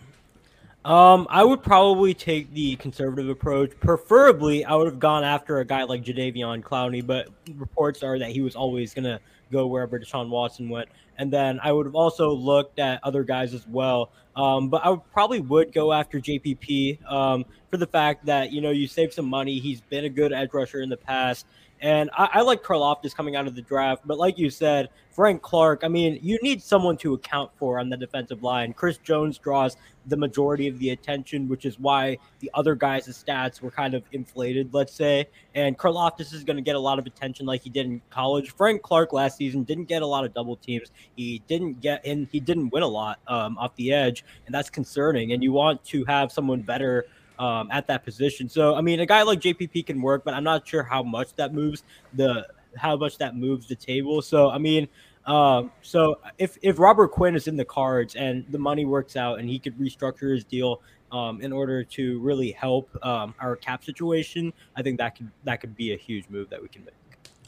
Um, 0.83 1.25
I 1.31 1.43
would 1.43 1.63
probably 1.63 2.13
take 2.13 2.53
the 2.53 2.75
conservative 2.75 3.27
approach. 3.27 3.71
Preferably, 3.79 4.63
I 4.65 4.75
would 4.75 4.85
have 4.85 4.99
gone 4.99 5.23
after 5.23 5.57
a 5.59 5.65
guy 5.65 5.83
like 5.83 6.03
Jadeveon 6.03 6.61
Clowney, 6.61 7.05
but 7.05 7.29
reports 7.55 8.03
are 8.03 8.19
that 8.19 8.29
he 8.29 8.41
was 8.41 8.55
always 8.55 8.93
going 8.93 9.05
to 9.05 9.19
go 9.51 9.65
wherever 9.65 9.99
Deshaun 9.99 10.29
Watson 10.29 10.69
went. 10.69 10.87
And 11.17 11.33
then 11.33 11.59
I 11.63 11.71
would 11.71 11.87
have 11.87 11.95
also 11.95 12.29
looked 12.29 12.77
at 12.77 12.99
other 13.03 13.23
guys 13.23 13.55
as 13.55 13.65
well. 13.67 14.11
Um, 14.35 14.69
but 14.69 14.85
I 14.85 14.89
would 14.89 15.11
probably 15.11 15.39
would 15.39 15.73
go 15.73 15.91
after 15.91 16.19
JPP 16.19 17.09
um, 17.11 17.45
for 17.71 17.77
the 17.77 17.87
fact 17.87 18.25
that 18.25 18.51
you 18.51 18.61
know 18.61 18.71
you 18.71 18.85
save 18.85 19.13
some 19.13 19.25
money. 19.25 19.59
He's 19.59 19.81
been 19.81 20.05
a 20.05 20.09
good 20.09 20.33
edge 20.33 20.49
rusher 20.53 20.81
in 20.81 20.89
the 20.89 20.97
past. 20.97 21.47
And 21.81 22.09
I, 22.17 22.29
I 22.33 22.41
like 22.41 22.63
Karlaftis 22.63 23.15
coming 23.15 23.35
out 23.35 23.47
of 23.47 23.55
the 23.55 23.61
draft, 23.61 24.03
but 24.05 24.17
like 24.17 24.37
you 24.37 24.49
said, 24.49 24.89
Frank 25.11 25.41
Clark, 25.41 25.83
I 25.83 25.87
mean, 25.87 26.19
you 26.21 26.37
need 26.41 26.61
someone 26.61 26.97
to 26.97 27.13
account 27.13 27.51
for 27.57 27.79
on 27.79 27.89
the 27.89 27.95
defensive 27.95 28.43
line. 28.43 28.73
Chris 28.73 28.97
Jones 28.97 29.37
draws 29.37 29.77
the 30.07 30.17
majority 30.17 30.67
of 30.67 30.77
the 30.79 30.89
attention, 30.89 31.47
which 31.47 31.65
is 31.65 31.79
why 31.79 32.17
the 32.39 32.51
other 32.53 32.75
guys' 32.75 33.07
stats 33.07 33.61
were 33.61 33.71
kind 33.71 33.93
of 33.93 34.03
inflated, 34.11 34.73
let's 34.73 34.93
say. 34.93 35.27
And 35.53 35.77
Karlaftis 35.77 36.33
is 36.33 36.43
going 36.43 36.57
to 36.57 36.61
get 36.61 36.75
a 36.75 36.79
lot 36.79 36.99
of 36.99 37.05
attention 37.05 37.45
like 37.45 37.61
he 37.61 37.69
did 37.69 37.85
in 37.85 38.01
college. 38.09 38.51
Frank 38.51 38.81
Clark 38.81 39.13
last 39.13 39.37
season 39.37 39.63
didn't 39.63 39.85
get 39.85 40.01
a 40.01 40.07
lot 40.07 40.25
of 40.25 40.33
double 40.33 40.57
teams. 40.57 40.91
He 41.15 41.41
didn't 41.47 41.79
get 41.81 42.05
and 42.05 42.27
he 42.31 42.39
didn't 42.39 42.69
win 42.69 42.83
a 42.83 42.87
lot 42.87 43.19
um, 43.27 43.57
off 43.57 43.75
the 43.75 43.93
edge, 43.93 44.25
and 44.45 44.53
that's 44.53 44.69
concerning. 44.69 45.31
And 45.31 45.41
you 45.41 45.53
want 45.53 45.83
to 45.85 46.03
have 46.05 46.31
someone 46.31 46.61
better 46.61 47.05
um, 47.39 47.69
at 47.71 47.87
that 47.87 48.03
position. 48.03 48.49
So 48.49 48.75
I 48.75 48.81
mean, 48.81 48.99
a 48.99 49.05
guy 49.05 49.23
like 49.23 49.39
JPP 49.39 49.85
can 49.85 50.01
work, 50.01 50.23
but 50.23 50.33
I'm 50.33 50.43
not 50.43 50.67
sure 50.67 50.83
how 50.83 51.03
much 51.03 51.35
that 51.35 51.53
moves 51.53 51.83
the 52.13 52.47
how 52.75 52.95
much 52.95 53.17
that 53.17 53.35
moves 53.35 53.67
the 53.67 53.75
table. 53.75 54.21
So 54.21 54.49
I 54.49 54.57
mean, 54.57 54.87
um, 55.25 55.71
so 55.81 56.19
if 56.37 56.57
if 56.61 56.79
Robert 56.79 57.09
Quinn 57.09 57.35
is 57.35 57.47
in 57.47 57.57
the 57.57 57.65
cards 57.65 58.15
and 58.15 58.45
the 58.49 58.59
money 58.59 58.85
works 58.85 59.15
out 59.15 59.39
and 59.39 59.49
he 59.49 59.59
could 59.59 59.77
restructure 59.77 60.31
his 60.33 60.43
deal 60.43 60.81
um, 61.11 61.41
in 61.41 61.51
order 61.51 61.83
to 61.83 62.19
really 62.19 62.51
help 62.51 62.89
um, 63.05 63.33
our 63.39 63.55
cap 63.55 63.83
situation, 63.83 64.53
I 64.75 64.81
think 64.81 64.97
that 64.99 65.15
could 65.15 65.31
that 65.43 65.61
could 65.61 65.75
be 65.75 65.93
a 65.93 65.97
huge 65.97 66.25
move 66.29 66.49
that 66.49 66.61
we 66.61 66.67
can 66.67 66.85
make. 66.85 66.93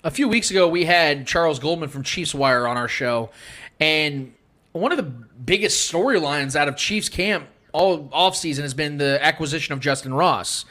A 0.03 0.11
few 0.11 0.27
weeks 0.27 0.51
ago, 0.51 0.67
we 0.67 0.85
had 0.85 1.27
Charles 1.27 1.59
Goldman 1.59 1.89
from 1.89 2.03
Chiefs 2.03 2.33
Wire 2.33 2.67
on 2.67 2.77
our 2.77 2.87
show, 2.87 3.29
and 3.79 4.33
one 4.71 4.91
of 4.91 4.97
the 4.97 5.03
biggest 5.03 5.91
storylines 5.91 6.55
out 6.55 6.67
of 6.67 6.77
Chiefs 6.77 7.09
camp 7.09 7.47
all 7.77 8.07
offseason 8.09 8.61
has 8.61 8.73
been 8.73 8.97
the 8.97 9.23
acquisition 9.23 9.73
of 9.73 9.79
Justin 9.79 10.13
Ross. 10.13 10.65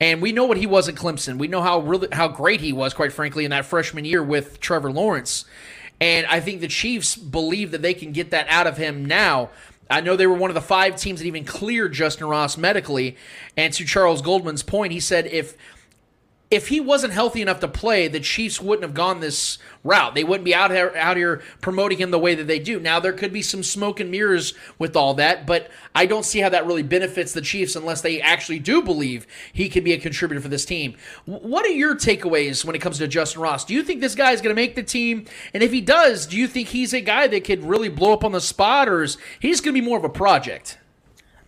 And 0.00 0.20
we 0.20 0.32
know 0.32 0.44
what 0.44 0.58
he 0.58 0.66
was 0.66 0.88
at 0.88 0.94
Clemson. 0.94 1.38
We 1.38 1.48
know 1.48 1.62
how 1.62 1.80
really 1.80 2.08
how 2.12 2.28
great 2.28 2.60
he 2.60 2.72
was, 2.72 2.92
quite 2.92 3.12
frankly, 3.12 3.44
in 3.44 3.50
that 3.50 3.64
freshman 3.64 4.04
year 4.04 4.22
with 4.22 4.60
Trevor 4.60 4.92
Lawrence. 4.92 5.44
And 6.00 6.26
I 6.26 6.40
think 6.40 6.60
the 6.60 6.68
Chiefs 6.68 7.16
believe 7.16 7.70
that 7.70 7.80
they 7.80 7.94
can 7.94 8.12
get 8.12 8.30
that 8.32 8.46
out 8.48 8.66
of 8.66 8.76
him 8.76 9.06
now. 9.06 9.50
I 9.88 10.00
know 10.00 10.16
they 10.16 10.26
were 10.26 10.34
one 10.34 10.50
of 10.50 10.54
the 10.54 10.60
five 10.60 10.96
teams 10.96 11.20
that 11.20 11.26
even 11.26 11.44
cleared 11.44 11.92
Justin 11.92 12.26
Ross 12.26 12.56
medically. 12.56 13.16
And 13.56 13.72
to 13.74 13.84
Charles 13.84 14.20
Goldman's 14.20 14.62
point, 14.62 14.92
he 14.92 15.00
said 15.00 15.26
if 15.26 15.56
if 16.54 16.68
he 16.68 16.80
wasn't 16.80 17.12
healthy 17.12 17.42
enough 17.42 17.60
to 17.60 17.68
play, 17.68 18.08
the 18.08 18.20
Chiefs 18.20 18.60
wouldn't 18.60 18.84
have 18.84 18.94
gone 18.94 19.20
this 19.20 19.58
route. 19.82 20.14
They 20.14 20.24
wouldn't 20.24 20.44
be 20.44 20.54
out 20.54 20.70
here 20.70 20.92
out 20.96 21.16
here 21.16 21.42
promoting 21.60 21.98
him 21.98 22.10
the 22.10 22.18
way 22.18 22.34
that 22.34 22.46
they 22.46 22.58
do. 22.58 22.80
Now 22.80 23.00
there 23.00 23.12
could 23.12 23.32
be 23.32 23.42
some 23.42 23.62
smoke 23.62 24.00
and 24.00 24.10
mirrors 24.10 24.54
with 24.78 24.96
all 24.96 25.14
that, 25.14 25.46
but 25.46 25.70
I 25.94 26.06
don't 26.06 26.24
see 26.24 26.40
how 26.40 26.48
that 26.48 26.66
really 26.66 26.82
benefits 26.82 27.32
the 27.32 27.40
Chiefs 27.40 27.76
unless 27.76 28.00
they 28.00 28.20
actually 28.20 28.60
do 28.60 28.82
believe 28.82 29.26
he 29.52 29.68
can 29.68 29.84
be 29.84 29.92
a 29.92 29.98
contributor 29.98 30.40
for 30.40 30.48
this 30.48 30.64
team. 30.64 30.94
What 31.24 31.66
are 31.66 31.70
your 31.70 31.94
takeaways 31.96 32.64
when 32.64 32.76
it 32.76 32.80
comes 32.80 32.98
to 32.98 33.08
Justin 33.08 33.42
Ross? 33.42 33.64
Do 33.64 33.74
you 33.74 33.82
think 33.82 34.00
this 34.00 34.14
guy 34.14 34.32
is 34.32 34.40
going 34.40 34.54
to 34.54 34.60
make 34.60 34.76
the 34.76 34.82
team? 34.82 35.26
And 35.52 35.62
if 35.62 35.72
he 35.72 35.80
does, 35.80 36.26
do 36.26 36.36
you 36.36 36.46
think 36.46 36.68
he's 36.68 36.94
a 36.94 37.00
guy 37.00 37.26
that 37.26 37.44
could 37.44 37.64
really 37.64 37.88
blow 37.88 38.12
up 38.12 38.24
on 38.24 38.32
the 38.32 38.40
spot, 38.40 38.88
or 38.88 39.02
is 39.02 39.18
he's 39.40 39.60
going 39.60 39.74
to 39.74 39.80
be 39.80 39.86
more 39.86 39.98
of 39.98 40.04
a 40.04 40.08
project? 40.08 40.78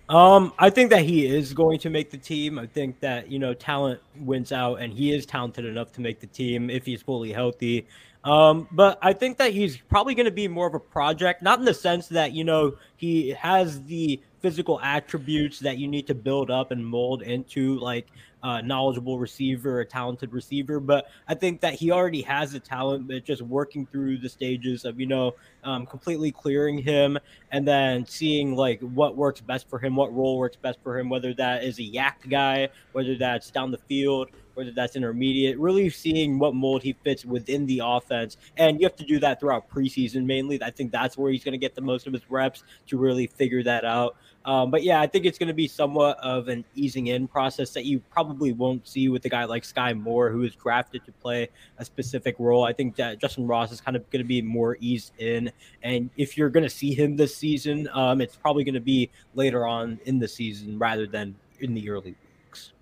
Um, 0.09 0.53
I 0.59 0.71
think 0.71 0.91
that 0.91 1.03
he 1.03 1.27
is 1.27 1.53
going 1.53 1.81
to 1.81 1.91
make 1.91 2.11
the 2.11 2.19
team. 2.19 2.59
I 2.59 2.67
think 2.67 3.01
that 3.01 3.31
you 3.31 3.39
know 3.39 3.55
talent 3.55 4.01
wins 4.21 4.53
out, 4.53 4.77
and 4.77 4.93
he 4.93 5.13
is 5.13 5.27
talented 5.27 5.65
enough 5.65 5.93
to 5.93 6.01
make 6.01 6.21
the 6.21 6.29
team 6.29 6.71
if 6.71 6.87
he's 6.87 7.03
fully 7.03 7.33
healthy. 7.33 7.87
Um, 8.23 8.69
but 8.73 8.99
I 9.03 9.13
think 9.13 9.39
that 9.39 9.53
he's 9.53 9.77
probably 9.77 10.15
going 10.15 10.27
to 10.27 10.33
be 10.33 10.49
more 10.49 10.67
of 10.67 10.75
a 10.75 10.81
project, 10.81 11.43
not 11.43 11.59
in 11.59 11.65
the 11.65 11.75
sense 11.75 12.09
that 12.09 12.33
you 12.33 12.45
know 12.45 12.77
he 12.97 13.31
has 13.31 13.83
the 13.85 14.21
physical 14.41 14.81
attributes 14.81 15.59
that 15.61 15.79
you 15.79 15.89
need 15.89 16.07
to 16.07 16.15
build 16.15 16.51
up 16.51 16.71
and 16.71 16.87
mold 16.87 17.23
into 17.23 17.79
like 17.79 18.07
a 18.43 18.63
knowledgeable 18.63 19.19
receiver, 19.19 19.81
a 19.81 19.85
talented 19.85 20.33
receiver. 20.33 20.79
But 20.79 21.09
I 21.27 21.35
think 21.35 21.61
that 21.63 21.75
he 21.75 21.91
already 21.91 22.23
has 22.23 22.53
the 22.53 22.61
talent, 22.61 23.09
but 23.09 23.25
just 23.25 23.43
working 23.43 23.87
through 23.87 24.19
the 24.19 24.29
stages 24.29 24.85
of, 24.85 25.01
you 25.01 25.07
know, 25.07 25.35
um, 25.65 25.87
completely 25.87 26.31
clearing 26.31 26.79
him 26.79 27.19
and 27.51 27.67
then 27.67 28.07
seeing 28.07 28.55
like 28.55 28.81
what 28.81 29.17
works 29.17 29.41
best 29.41 29.69
for 29.69 29.79
him, 29.79 29.97
what 29.97 30.15
role 30.15 30.39
works 30.39 30.57
best 30.57 30.79
for 30.83 30.99
him, 30.99 31.09
whether 31.09 31.35
that 31.35 31.65
is 31.65 31.79
a 31.79 31.83
YAC 31.83 32.29
guy, 32.29 32.69
whether 32.93 33.17
that's 33.17 33.51
down 33.51 33.71
the 33.71 33.79
field, 33.79 34.31
whether 34.57 34.71
that's 34.71 34.97
intermediate, 34.97 35.59
really 35.59 35.91
seeing 35.91 36.39
what 36.39 36.55
mold 36.55 36.83
he 36.83 36.95
fits 37.05 37.25
within 37.25 37.67
the 37.67 37.83
offense. 37.85 38.37
And 38.57 38.81
you 38.81 38.87
have 38.87 38.97
to 38.97 39.05
do 39.05 39.19
that 39.21 39.39
throughout 39.39 39.69
preseason 39.71 40.25
mainly. 40.25 40.63
I 40.63 40.71
think 40.71 40.91
that's 40.91 41.17
where 41.17 41.31
he's 41.31 41.45
going 41.45 41.53
to 41.53 41.59
get 41.59 41.75
the 41.75 41.83
most 41.83 42.07
of 42.07 42.13
his 42.13 42.23
reps 42.31 42.65
to 42.89 42.97
really 42.97 43.27
figure 43.27 43.63
that 43.65 43.85
out. 43.85 44.17
Um, 44.47 44.71
but 44.71 44.85
yeah, 44.85 45.01
I 45.01 45.09
think 45.09 45.27
it's 45.27 45.39
going 45.39 45.49
to 45.49 45.55
be 45.55 45.67
somewhat 45.67 46.19
of 46.21 46.47
an 46.47 46.65
easing 46.77 47.09
in 47.09 47.27
process 47.27 47.71
that 47.73 47.85
you 47.85 47.99
probably 48.11 48.53
won't 48.53 48.87
see 48.87 49.09
with 49.09 49.25
a 49.25 49.29
guy 49.29 49.45
like 49.45 49.65
Skyy 49.65 50.01
Moore, 50.01 50.31
who 50.31 50.43
is 50.43 50.55
drafted 50.55 51.05
to 51.05 51.13
play 51.13 51.49
a 51.79 51.85
specific 51.85 52.37
role. 52.39 52.65
I 52.65 52.73
think 52.73 52.95
that 52.97 53.19
Justin 53.19 53.47
Ross 53.47 53.73
is 53.73 53.81
kind 53.81 53.97
of 53.97 54.09
going 54.11 54.23
to 54.23 54.29
be 54.29 54.41
more 54.41 54.77
eased 54.81 55.13
in. 55.19 55.51
And 55.83 56.11
if 56.17 56.39
you're 56.39 56.49
going 56.49 56.63
to 56.63 56.71
see 56.71 56.95
him 56.95 57.17
this 57.17 57.37
season, 57.37 57.89
um, 57.93 58.21
it's 58.21 58.37
probably 58.37 58.63
going 58.63 58.75
to 58.75 58.81
be 58.81 59.11
later 59.35 59.67
on 59.67 59.99
in 60.05 60.21
the 60.21 60.29
season 60.29 60.79
rather 60.79 61.09
than 61.09 61.35
in 61.59 61.75
the 61.75 61.91
early 61.91 62.15
weeks. 62.45 62.73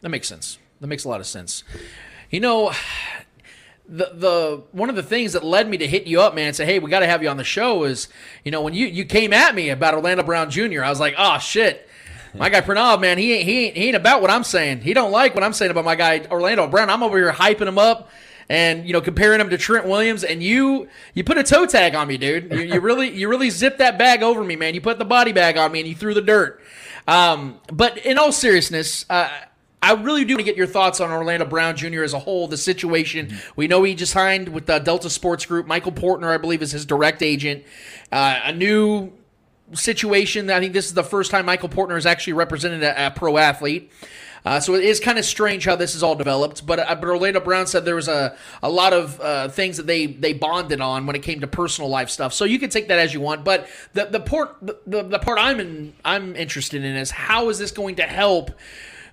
That 0.00 0.08
makes 0.08 0.26
sense. 0.26 0.58
That 0.80 0.86
makes 0.86 1.04
a 1.04 1.08
lot 1.08 1.20
of 1.20 1.26
sense. 1.26 1.64
You 2.30 2.40
know, 2.40 2.72
the 3.88 4.10
the 4.14 4.62
one 4.72 4.88
of 4.88 4.96
the 4.96 5.02
things 5.02 5.32
that 5.34 5.44
led 5.44 5.68
me 5.68 5.78
to 5.78 5.86
hit 5.86 6.06
you 6.06 6.20
up, 6.20 6.34
man, 6.34 6.48
and 6.48 6.56
say, 6.56 6.64
hey, 6.64 6.78
we 6.78 6.90
got 6.90 7.00
to 7.00 7.06
have 7.06 7.22
you 7.22 7.28
on 7.28 7.36
the 7.36 7.44
show 7.44 7.84
is, 7.84 8.08
you 8.44 8.50
know, 8.50 8.62
when 8.62 8.74
you 8.74 8.86
you 8.86 9.04
came 9.04 9.32
at 9.32 9.54
me 9.54 9.70
about 9.70 9.94
Orlando 9.94 10.22
Brown 10.22 10.50
Jr., 10.50 10.82
I 10.82 10.90
was 10.90 11.00
like, 11.00 11.14
oh 11.18 11.38
shit. 11.38 11.88
My 12.36 12.48
guy 12.48 12.62
Pranav, 12.62 13.00
man, 13.00 13.16
he 13.16 13.32
ain't, 13.32 13.44
he 13.44 13.66
ain't 13.66 13.76
he 13.76 13.84
ain't 13.86 13.96
about 13.96 14.20
what 14.20 14.28
I'm 14.28 14.42
saying. 14.42 14.80
He 14.80 14.92
don't 14.92 15.12
like 15.12 15.36
what 15.36 15.44
I'm 15.44 15.52
saying 15.52 15.70
about 15.70 15.84
my 15.84 15.94
guy 15.94 16.26
Orlando 16.32 16.66
Brown. 16.66 16.90
I'm 16.90 17.04
over 17.04 17.16
here 17.16 17.30
hyping 17.30 17.68
him 17.68 17.78
up 17.78 18.10
and 18.48 18.86
you 18.86 18.92
know 18.92 19.00
comparing 19.00 19.40
him 19.40 19.50
to 19.50 19.58
Trent 19.58 19.86
Williams, 19.86 20.24
and 20.24 20.42
you 20.42 20.88
you 21.14 21.24
put 21.24 21.38
a 21.38 21.42
toe 21.42 21.66
tag 21.66 21.94
on 21.94 22.08
me, 22.08 22.16
dude. 22.16 22.52
You, 22.52 22.60
you 22.60 22.80
really 22.80 23.10
you 23.10 23.28
really 23.28 23.50
zipped 23.50 23.78
that 23.78 23.98
bag 23.98 24.22
over 24.22 24.42
me, 24.42 24.56
man. 24.56 24.74
You 24.74 24.80
put 24.80 24.98
the 24.98 25.04
body 25.04 25.32
bag 25.32 25.56
on 25.56 25.72
me, 25.72 25.80
and 25.80 25.88
you 25.88 25.94
threw 25.94 26.14
the 26.14 26.22
dirt. 26.22 26.60
Um, 27.06 27.60
but 27.72 27.98
in 27.98 28.18
all 28.18 28.32
seriousness, 28.32 29.06
uh, 29.08 29.30
I 29.84 29.92
really 29.92 30.24
do 30.24 30.34
want 30.34 30.40
to 30.40 30.44
get 30.44 30.56
your 30.56 30.66
thoughts 30.66 30.98
on 30.98 31.10
Orlando 31.10 31.44
Brown 31.44 31.76
Jr. 31.76 32.02
as 32.02 32.14
a 32.14 32.18
whole, 32.18 32.48
the 32.48 32.56
situation. 32.56 33.26
Mm-hmm. 33.26 33.52
We 33.54 33.68
know 33.68 33.82
he 33.82 33.94
just 33.94 34.12
signed 34.12 34.48
with 34.48 34.64
the 34.64 34.78
Delta 34.78 35.10
Sports 35.10 35.44
Group. 35.44 35.66
Michael 35.66 35.92
Portnoy, 35.92 36.34
I 36.34 36.38
believe, 36.38 36.62
is 36.62 36.72
his 36.72 36.86
direct 36.86 37.22
agent. 37.22 37.64
Uh, 38.10 38.40
a 38.44 38.52
new 38.52 39.12
situation. 39.74 40.48
I 40.48 40.58
think 40.58 40.72
this 40.72 40.86
is 40.86 40.94
the 40.94 41.04
first 41.04 41.30
time 41.30 41.44
Michael 41.44 41.68
Portnoy 41.68 41.96
has 41.96 42.06
actually 42.06 42.32
represented 42.32 42.82
a, 42.82 43.08
a 43.08 43.10
pro 43.10 43.36
athlete. 43.36 43.92
Uh, 44.46 44.58
so 44.58 44.74
it 44.74 44.84
is 44.84 45.00
kind 45.00 45.18
of 45.18 45.24
strange 45.26 45.66
how 45.66 45.76
this 45.76 45.94
is 45.94 46.02
all 46.02 46.14
developed. 46.14 46.64
But, 46.66 46.78
uh, 46.78 46.94
but 46.94 47.08
Orlando 47.08 47.40
Brown 47.40 47.66
said 47.66 47.84
there 47.84 47.94
was 47.94 48.08
a, 48.08 48.36
a 48.62 48.70
lot 48.70 48.94
of 48.94 49.20
uh, 49.20 49.48
things 49.48 49.76
that 49.76 49.86
they, 49.86 50.06
they 50.06 50.32
bonded 50.32 50.80
on 50.80 51.04
when 51.06 51.14
it 51.14 51.22
came 51.22 51.40
to 51.40 51.46
personal 51.46 51.90
life 51.90 52.08
stuff. 52.08 52.32
So 52.32 52.46
you 52.46 52.58
can 52.58 52.70
take 52.70 52.88
that 52.88 52.98
as 52.98 53.12
you 53.12 53.20
want. 53.20 53.44
But 53.44 53.68
the 53.92 54.06
the 54.06 54.20
part 54.20 54.56
the, 54.62 55.02
the 55.02 55.18
part 55.18 55.38
I'm 55.38 55.60
in 55.60 55.94
I'm 56.04 56.36
interested 56.36 56.84
in 56.84 56.96
is 56.96 57.10
how 57.10 57.50
is 57.50 57.58
this 57.58 57.70
going 57.70 57.96
to 57.96 58.02
help 58.02 58.50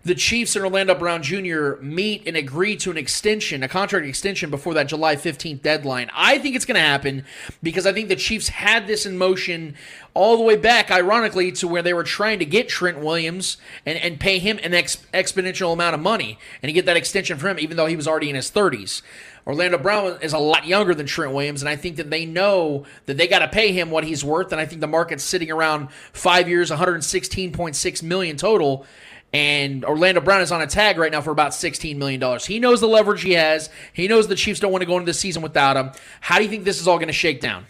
the 0.03 0.15
Chiefs 0.15 0.55
and 0.55 0.65
Orlando 0.65 0.95
Brown 0.95 1.21
Jr. 1.21 1.73
meet 1.81 2.27
and 2.27 2.35
agree 2.35 2.75
to 2.77 2.89
an 2.89 2.97
extension, 2.97 3.61
a 3.61 3.67
contract 3.67 4.05
extension 4.07 4.49
before 4.49 4.73
that 4.73 4.87
July 4.87 5.15
15th 5.15 5.61
deadline. 5.61 6.09
I 6.13 6.39
think 6.39 6.55
it's 6.55 6.65
going 6.65 6.75
to 6.75 6.81
happen 6.81 7.23
because 7.61 7.85
I 7.85 7.93
think 7.93 8.09
the 8.09 8.15
Chiefs 8.15 8.49
had 8.49 8.87
this 8.87 9.05
in 9.05 9.17
motion 9.17 9.75
all 10.13 10.37
the 10.37 10.43
way 10.43 10.55
back, 10.55 10.89
ironically, 10.89 11.51
to 11.53 11.67
where 11.67 11.81
they 11.81 11.93
were 11.93 12.03
trying 12.03 12.39
to 12.39 12.45
get 12.45 12.67
Trent 12.67 12.99
Williams 12.99 13.57
and, 13.85 13.97
and 13.99 14.19
pay 14.19 14.39
him 14.39 14.59
an 14.63 14.73
ex- 14.73 15.05
exponential 15.13 15.71
amount 15.71 15.93
of 15.93 16.01
money 16.01 16.39
and 16.61 16.69
to 16.69 16.73
get 16.73 16.85
that 16.87 16.97
extension 16.97 17.37
for 17.37 17.47
him, 17.47 17.59
even 17.59 17.77
though 17.77 17.85
he 17.85 17.95
was 17.95 18.07
already 18.07 18.29
in 18.29 18.35
his 18.35 18.49
30s. 18.49 19.03
Orlando 19.45 19.77
Brown 19.77 20.19
is 20.21 20.33
a 20.33 20.37
lot 20.37 20.67
younger 20.67 20.93
than 20.93 21.05
Trent 21.05 21.33
Williams, 21.33 21.61
and 21.61 21.69
I 21.69 21.75
think 21.75 21.95
that 21.95 22.09
they 22.09 22.25
know 22.25 22.85
that 23.05 23.17
they 23.17 23.27
got 23.27 23.39
to 23.39 23.47
pay 23.47 23.71
him 23.71 23.89
what 23.89 24.03
he's 24.03 24.23
worth. 24.23 24.51
And 24.51 24.61
I 24.61 24.65
think 24.65 24.81
the 24.81 24.87
market's 24.87 25.23
sitting 25.23 25.49
around 25.49 25.91
five 26.13 26.47
years, 26.47 26.69
116.6 26.69 28.03
million 28.03 28.37
total. 28.37 28.85
And 29.33 29.85
Orlando 29.85 30.19
Brown 30.19 30.41
is 30.41 30.51
on 30.51 30.61
a 30.61 30.67
tag 30.67 30.97
right 30.97 31.11
now 31.11 31.21
for 31.21 31.31
about 31.31 31.51
$16 31.51 31.95
million. 31.95 32.39
He 32.39 32.59
knows 32.59 32.81
the 32.81 32.87
leverage 32.87 33.21
he 33.21 33.33
has. 33.33 33.69
He 33.93 34.07
knows 34.07 34.27
the 34.27 34.35
Chiefs 34.35 34.59
don't 34.59 34.71
want 34.71 34.81
to 34.81 34.85
go 34.85 34.97
into 34.97 35.05
the 35.05 35.13
season 35.13 35.41
without 35.41 35.77
him. 35.77 35.91
How 36.19 36.37
do 36.37 36.43
you 36.43 36.49
think 36.49 36.65
this 36.65 36.81
is 36.81 36.87
all 36.87 36.97
going 36.97 37.07
to 37.07 37.13
shake 37.13 37.39
down? 37.39 37.65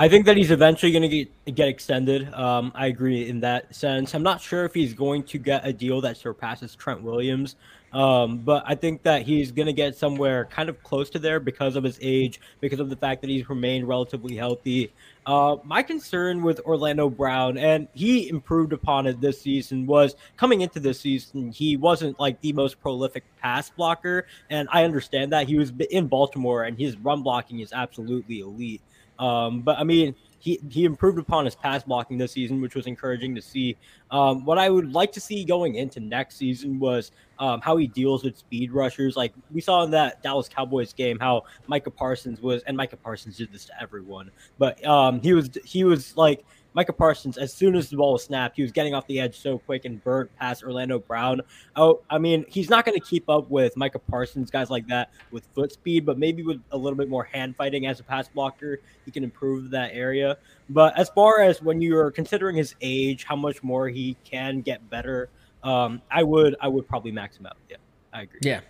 I 0.00 0.08
think 0.08 0.26
that 0.26 0.36
he's 0.36 0.52
eventually 0.52 0.92
going 0.92 1.02
to 1.02 1.08
get, 1.08 1.54
get 1.56 1.68
extended. 1.68 2.32
Um, 2.32 2.70
I 2.74 2.86
agree 2.86 3.28
in 3.28 3.40
that 3.40 3.74
sense. 3.74 4.14
I'm 4.14 4.22
not 4.22 4.40
sure 4.40 4.64
if 4.64 4.72
he's 4.72 4.94
going 4.94 5.24
to 5.24 5.38
get 5.38 5.66
a 5.66 5.72
deal 5.72 6.00
that 6.02 6.16
surpasses 6.16 6.76
Trent 6.76 7.02
Williams. 7.02 7.56
Um, 7.92 8.38
but 8.38 8.62
I 8.66 8.74
think 8.74 9.02
that 9.02 9.22
he's 9.22 9.50
going 9.50 9.66
to 9.66 9.72
get 9.72 9.96
somewhere 9.96 10.44
kind 10.44 10.68
of 10.68 10.82
close 10.82 11.10
to 11.10 11.18
there 11.18 11.40
because 11.40 11.74
of 11.74 11.84
his 11.84 11.98
age, 12.00 12.40
because 12.60 12.80
of 12.80 12.90
the 12.90 12.96
fact 12.96 13.22
that 13.22 13.30
he's 13.30 13.48
remained 13.48 13.88
relatively 13.88 14.36
healthy. 14.36 14.92
Uh, 15.28 15.58
my 15.62 15.82
concern 15.82 16.42
with 16.42 16.58
Orlando 16.60 17.10
Brown, 17.10 17.58
and 17.58 17.86
he 17.92 18.30
improved 18.30 18.72
upon 18.72 19.06
it 19.06 19.20
this 19.20 19.38
season, 19.38 19.84
was 19.84 20.16
coming 20.38 20.62
into 20.62 20.80
this 20.80 20.98
season, 20.98 21.52
he 21.52 21.76
wasn't 21.76 22.18
like 22.18 22.40
the 22.40 22.54
most 22.54 22.80
prolific 22.80 23.24
pass 23.38 23.68
blocker. 23.68 24.26
And 24.48 24.70
I 24.72 24.84
understand 24.84 25.32
that. 25.32 25.46
He 25.46 25.58
was 25.58 25.70
in 25.90 26.06
Baltimore, 26.06 26.64
and 26.64 26.78
his 26.78 26.96
run 26.96 27.22
blocking 27.22 27.60
is 27.60 27.74
absolutely 27.74 28.40
elite. 28.40 28.80
Um, 29.18 29.60
but 29.60 29.78
I 29.78 29.84
mean, 29.84 30.14
he, 30.38 30.60
he 30.70 30.84
improved 30.84 31.18
upon 31.18 31.44
his 31.44 31.54
pass 31.54 31.82
blocking 31.82 32.18
this 32.18 32.32
season, 32.32 32.60
which 32.60 32.74
was 32.74 32.86
encouraging 32.86 33.34
to 33.34 33.42
see. 33.42 33.76
Um, 34.10 34.44
what 34.44 34.58
I 34.58 34.70
would 34.70 34.92
like 34.92 35.12
to 35.12 35.20
see 35.20 35.44
going 35.44 35.74
into 35.74 36.00
next 36.00 36.36
season 36.36 36.78
was 36.78 37.10
um, 37.38 37.60
how 37.60 37.76
he 37.76 37.86
deals 37.86 38.24
with 38.24 38.36
speed 38.36 38.72
rushers. 38.72 39.16
Like 39.16 39.32
we 39.50 39.60
saw 39.60 39.84
in 39.84 39.90
that 39.92 40.22
Dallas 40.22 40.48
Cowboys 40.48 40.92
game, 40.92 41.18
how 41.18 41.44
Micah 41.66 41.90
Parsons 41.90 42.40
was, 42.40 42.62
and 42.62 42.76
Micah 42.76 42.96
Parsons 42.96 43.36
did 43.36 43.52
this 43.52 43.64
to 43.66 43.80
everyone, 43.80 44.30
but 44.58 44.84
um, 44.86 45.20
he 45.20 45.32
was 45.32 45.50
he 45.64 45.84
was 45.84 46.16
like 46.16 46.44
Micah 46.78 46.92
Parsons, 46.92 47.38
as 47.38 47.52
soon 47.52 47.74
as 47.74 47.90
the 47.90 47.96
ball 47.96 48.12
was 48.12 48.22
snapped, 48.22 48.54
he 48.54 48.62
was 48.62 48.70
getting 48.70 48.94
off 48.94 49.04
the 49.08 49.18
edge 49.18 49.40
so 49.40 49.58
quick 49.58 49.84
and 49.84 50.00
burnt 50.04 50.30
past 50.38 50.62
Orlando 50.62 51.00
Brown. 51.00 51.40
Oh, 51.74 52.02
I 52.08 52.18
mean, 52.18 52.44
he's 52.46 52.70
not 52.70 52.84
going 52.84 52.96
to 52.96 53.04
keep 53.04 53.28
up 53.28 53.50
with 53.50 53.76
Micah 53.76 53.98
Parsons, 53.98 54.48
guys 54.48 54.70
like 54.70 54.86
that, 54.86 55.10
with 55.32 55.44
foot 55.56 55.72
speed, 55.72 56.06
but 56.06 56.20
maybe 56.20 56.44
with 56.44 56.62
a 56.70 56.78
little 56.78 56.96
bit 56.96 57.08
more 57.08 57.24
hand 57.24 57.56
fighting 57.56 57.86
as 57.86 57.98
a 57.98 58.04
pass 58.04 58.28
blocker, 58.28 58.78
he 59.04 59.10
can 59.10 59.24
improve 59.24 59.70
that 59.70 59.90
area. 59.92 60.38
But 60.68 60.96
as 60.96 61.08
far 61.08 61.40
as 61.40 61.60
when 61.60 61.80
you're 61.80 62.12
considering 62.12 62.54
his 62.54 62.76
age, 62.80 63.24
how 63.24 63.34
much 63.34 63.60
more 63.64 63.88
he 63.88 64.16
can 64.22 64.60
get 64.60 64.88
better, 64.88 65.30
um, 65.64 66.00
I 66.12 66.22
would 66.22 66.54
I 66.60 66.68
would 66.68 66.86
probably 66.86 67.10
max 67.10 67.38
him 67.38 67.46
out. 67.46 67.56
Yeah, 67.68 67.78
I 68.12 68.22
agree. 68.22 68.38
Yeah, 68.42 68.60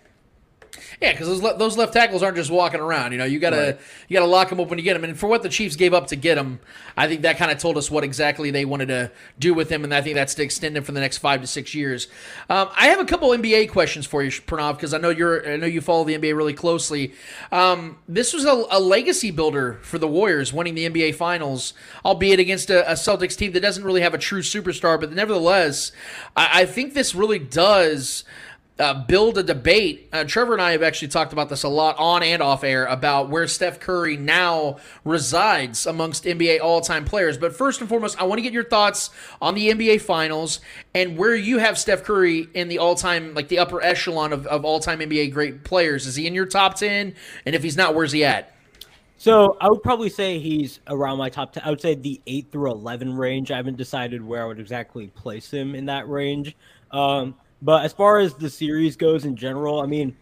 yeah, 1.01 1.11
because 1.11 1.27
those, 1.27 1.41
le- 1.41 1.57
those 1.57 1.77
left 1.77 1.93
tackles 1.93 2.23
aren't 2.23 2.37
just 2.37 2.51
walking 2.51 2.79
around. 2.79 3.11
You 3.11 3.17
know, 3.17 3.25
you 3.25 3.39
gotta 3.39 3.57
right. 3.57 3.79
you 4.07 4.13
gotta 4.13 4.29
lock 4.29 4.49
them 4.49 4.59
up 4.59 4.69
when 4.69 4.77
you 4.77 4.83
get 4.83 4.93
them. 4.93 5.03
And 5.03 5.17
for 5.17 5.27
what 5.27 5.43
the 5.43 5.49
Chiefs 5.49 5.75
gave 5.75 5.93
up 5.93 6.07
to 6.07 6.15
get 6.15 6.37
him, 6.37 6.59
I 6.97 7.07
think 7.07 7.21
that 7.21 7.37
kind 7.37 7.51
of 7.51 7.57
told 7.57 7.77
us 7.77 7.89
what 7.89 8.03
exactly 8.03 8.51
they 8.51 8.65
wanted 8.65 8.87
to 8.87 9.11
do 9.37 9.53
with 9.53 9.69
him, 9.69 9.83
and 9.83 9.93
I 9.93 10.01
think 10.01 10.15
that's 10.15 10.35
to 10.35 10.43
extend 10.43 10.77
him 10.77 10.83
for 10.83 10.91
the 10.91 10.99
next 10.99 11.19
five 11.19 11.41
to 11.41 11.47
six 11.47 11.73
years. 11.73 12.07
Um, 12.49 12.69
I 12.75 12.87
have 12.87 12.99
a 12.99 13.05
couple 13.05 13.29
NBA 13.29 13.71
questions 13.71 14.05
for 14.05 14.23
you, 14.23 14.31
Pranav, 14.31 14.75
because 14.75 14.93
I 14.93 14.97
know 14.97 15.09
you're 15.09 15.47
I 15.47 15.57
know 15.57 15.67
you 15.67 15.81
follow 15.81 16.03
the 16.03 16.17
NBA 16.17 16.35
really 16.35 16.53
closely. 16.53 17.13
Um, 17.51 17.97
this 18.07 18.33
was 18.33 18.45
a, 18.45 18.65
a, 18.71 18.79
legacy 18.79 19.31
builder 19.31 19.79
for 19.81 19.97
the 19.97 20.07
Warriors, 20.07 20.51
winning 20.53 20.75
the 20.75 20.89
NBA 20.89 21.15
Finals, 21.15 21.73
albeit 22.03 22.39
against 22.39 22.69
a, 22.69 22.89
a, 22.89 22.93
Celtics 22.93 23.37
team 23.37 23.51
that 23.53 23.61
doesn't 23.61 23.83
really 23.83 24.01
have 24.01 24.13
a 24.13 24.17
true 24.17 24.41
superstar, 24.41 24.99
but 24.99 25.11
nevertheless, 25.11 25.91
I, 26.35 26.61
I 26.61 26.65
think 26.65 26.93
this 26.93 27.15
really 27.15 27.39
does 27.39 28.23
uh, 28.79 28.93
build 29.05 29.37
a 29.37 29.43
debate. 29.43 30.07
Uh, 30.13 30.23
Trevor 30.23 30.53
and 30.53 30.61
I 30.61 30.71
have 30.71 30.81
actually 30.81 31.09
talked 31.09 31.33
about 31.33 31.49
this 31.49 31.63
a 31.63 31.69
lot 31.69 31.95
on 31.97 32.23
and 32.23 32.41
off 32.41 32.63
air 32.63 32.85
about 32.85 33.29
where 33.29 33.45
Steph 33.45 33.79
Curry 33.79 34.15
now 34.15 34.77
resides 35.03 35.85
amongst 35.85 36.23
NBA 36.23 36.61
all 36.61 36.79
time 36.79 37.03
players. 37.03 37.37
But 37.37 37.55
first 37.55 37.81
and 37.81 37.89
foremost, 37.89 38.19
I 38.19 38.23
want 38.23 38.39
to 38.39 38.41
get 38.41 38.53
your 38.53 38.63
thoughts 38.63 39.09
on 39.41 39.53
the 39.53 39.69
NBA 39.69 40.01
Finals 40.01 40.61
and 40.95 41.17
where 41.17 41.35
you 41.35 41.57
have 41.57 41.77
Steph 41.77 42.03
Curry 42.03 42.47
in 42.53 42.69
the 42.69 42.79
all 42.79 42.95
time, 42.95 43.33
like 43.33 43.49
the 43.49 43.59
upper 43.59 43.83
echelon 43.83 44.31
of, 44.31 44.47
of 44.47 44.63
all 44.63 44.79
time 44.79 44.99
NBA 44.99 45.33
great 45.33 45.63
players. 45.65 46.07
Is 46.07 46.15
he 46.15 46.25
in 46.25 46.33
your 46.33 46.45
top 46.45 46.75
10? 46.75 47.13
And 47.45 47.55
if 47.55 47.61
he's 47.61 47.75
not, 47.75 47.95
where's 47.95 48.13
he 48.13 48.23
at? 48.23 48.55
So 49.17 49.57
I 49.59 49.67
would 49.67 49.83
probably 49.83 50.09
say 50.09 50.39
he's 50.39 50.79
around 50.87 51.17
my 51.17 51.27
top 51.27 51.51
10. 51.51 51.63
I 51.65 51.69
would 51.69 51.81
say 51.81 51.93
the 51.93 52.21
8 52.25 52.53
through 52.53 52.71
11 52.71 53.13
range. 53.17 53.51
I 53.51 53.57
haven't 53.57 53.75
decided 53.75 54.25
where 54.25 54.43
I 54.43 54.45
would 54.45 54.61
exactly 54.61 55.07
place 55.07 55.51
him 55.51 55.75
in 55.75 55.87
that 55.87 56.07
range. 56.07 56.55
Um, 56.91 57.35
but 57.61 57.85
as 57.85 57.93
far 57.93 58.19
as 58.19 58.33
the 58.35 58.49
series 58.49 58.95
goes 58.95 59.25
in 59.25 59.35
general, 59.35 59.81
I 59.81 59.85
mean, 59.85 60.15